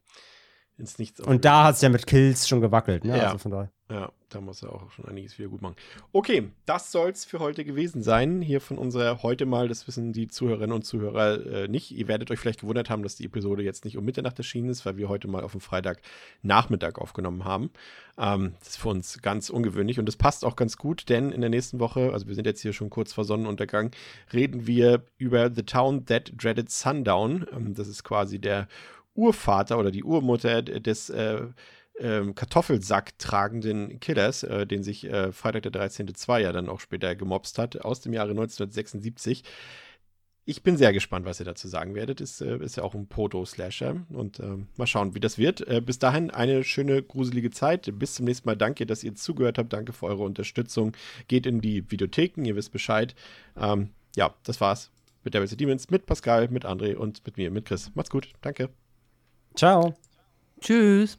ins 0.79 0.97
Nichts 0.97 1.19
Und 1.19 1.45
da 1.45 1.65
hat 1.65 1.75
es 1.75 1.81
ja 1.81 1.89
mit 1.89 2.07
Kills 2.07 2.47
schon 2.47 2.61
gewackelt, 2.61 3.05
ne? 3.05 3.17
Ja. 3.17 3.25
Also 3.25 3.37
von 3.37 3.51
daher. 3.51 3.71
Ja, 3.91 4.11
da 4.29 4.39
muss 4.39 4.61
er 4.61 4.71
auch 4.71 4.91
schon 4.91 5.05
einiges 5.05 5.39
wieder 5.39 5.49
gut 5.49 5.63
machen. 5.63 5.75
Okay, 6.11 6.51
das 6.67 6.91
soll's 6.91 7.25
für 7.25 7.39
heute 7.39 7.65
gewesen 7.65 8.03
sein. 8.03 8.39
Hier 8.39 8.61
von 8.61 8.77
unserer 8.77 9.23
heute 9.23 9.47
mal, 9.47 9.67
das 9.67 9.87
wissen 9.87 10.13
die 10.13 10.27
Zuhörerinnen 10.27 10.75
und 10.75 10.83
Zuhörer 10.83 11.43
äh, 11.43 11.67
nicht. 11.67 11.89
Ihr 11.89 12.07
werdet 12.07 12.29
euch 12.29 12.37
vielleicht 12.37 12.61
gewundert 12.61 12.91
haben, 12.91 13.01
dass 13.01 13.15
die 13.15 13.25
Episode 13.25 13.63
jetzt 13.63 13.85
nicht 13.85 13.97
um 13.97 14.05
Mitternacht 14.05 14.37
erschienen 14.37 14.69
ist, 14.69 14.85
weil 14.85 14.97
wir 14.97 15.09
heute 15.09 15.27
mal 15.27 15.43
auf 15.43 15.53
dem 15.53 15.61
Freitagnachmittag 15.61 16.99
aufgenommen 16.99 17.45
haben. 17.45 17.71
Ähm, 18.19 18.53
das 18.59 18.69
ist 18.69 18.77
für 18.77 18.89
uns 18.89 19.23
ganz 19.23 19.49
ungewöhnlich 19.49 19.97
und 19.97 20.05
das 20.05 20.17
passt 20.17 20.45
auch 20.45 20.55
ganz 20.55 20.77
gut, 20.77 21.09
denn 21.09 21.31
in 21.31 21.41
der 21.41 21.49
nächsten 21.49 21.79
Woche, 21.79 22.13
also 22.13 22.27
wir 22.27 22.35
sind 22.35 22.45
jetzt 22.45 22.61
hier 22.61 22.73
schon 22.73 22.91
kurz 22.91 23.11
vor 23.11 23.23
Sonnenuntergang, 23.23 23.89
reden 24.31 24.67
wir 24.67 25.01
über 25.17 25.51
The 25.51 25.63
Town 25.63 26.05
That 26.05 26.31
Dreaded 26.37 26.69
Sundown. 26.69 27.47
Ähm, 27.51 27.73
das 27.73 27.87
ist 27.87 28.03
quasi 28.03 28.37
der 28.37 28.67
Urvater 29.19 29.77
oder 29.77 29.91
die 29.91 30.03
Urmutter 30.03 30.61
des 30.61 31.09
äh, 31.09 31.41
ähm, 31.99 32.33
Kartoffelsack 32.33 33.17
tragenden 33.19 33.99
Killers, 33.99 34.43
äh, 34.43 34.65
den 34.65 34.83
sich 34.83 35.05
äh, 35.05 35.31
Freitag 35.31 35.63
der 35.63 35.73
13.2 35.73 36.39
ja 36.39 36.51
dann 36.51 36.69
auch 36.69 36.79
später 36.79 37.15
gemobst 37.15 37.57
hat, 37.57 37.81
aus 37.81 38.01
dem 38.01 38.13
Jahre 38.13 38.31
1976. 38.31 39.43
Ich 40.45 40.63
bin 40.63 40.77
sehr 40.77 40.93
gespannt, 40.93 41.25
was 41.25 41.39
ihr 41.39 41.45
dazu 41.45 41.67
sagen 41.67 41.93
werdet. 41.93 42.21
Ist, 42.21 42.41
äh, 42.41 42.57
ist 42.57 42.77
ja 42.77 42.83
auch 42.83 42.95
ein 42.95 43.07
Proto-Slasher. 43.07 43.97
Und 44.09 44.39
ähm, 44.39 44.67
mal 44.77 44.87
schauen, 44.87 45.13
wie 45.13 45.19
das 45.19 45.37
wird. 45.37 45.67
Äh, 45.67 45.81
bis 45.81 45.99
dahin 45.99 46.31
eine 46.31 46.63
schöne, 46.63 47.03
gruselige 47.03 47.51
Zeit. 47.51 47.91
Bis 47.99 48.15
zum 48.15 48.25
nächsten 48.25 48.47
Mal. 48.47 48.55
Danke, 48.55 48.87
dass 48.87 49.03
ihr 49.03 49.13
zugehört 49.13 49.59
habt. 49.59 49.73
Danke 49.73 49.93
für 49.93 50.07
eure 50.07 50.23
Unterstützung. 50.23 50.93
Geht 51.27 51.45
in 51.45 51.61
die 51.61 51.91
Videotheken, 51.91 52.45
ihr 52.45 52.55
wisst 52.55 52.71
Bescheid. 52.71 53.13
Ähm, 53.57 53.91
ja, 54.15 54.33
das 54.43 54.59
war's 54.59 54.89
mit 55.23 55.33
Devils 55.33 55.51
and 55.51 55.61
Demons, 55.61 55.89
mit 55.89 56.05
Pascal, 56.05 56.47
mit 56.47 56.65
André 56.65 56.95
und 56.95 57.25
mit 57.25 57.37
mir, 57.37 57.51
mit 57.51 57.65
Chris. 57.65 57.91
Macht's 57.93 58.09
gut. 58.09 58.29
Danke. 58.41 58.69
Ciao. 59.59 59.93
Tschüss. 60.61 61.17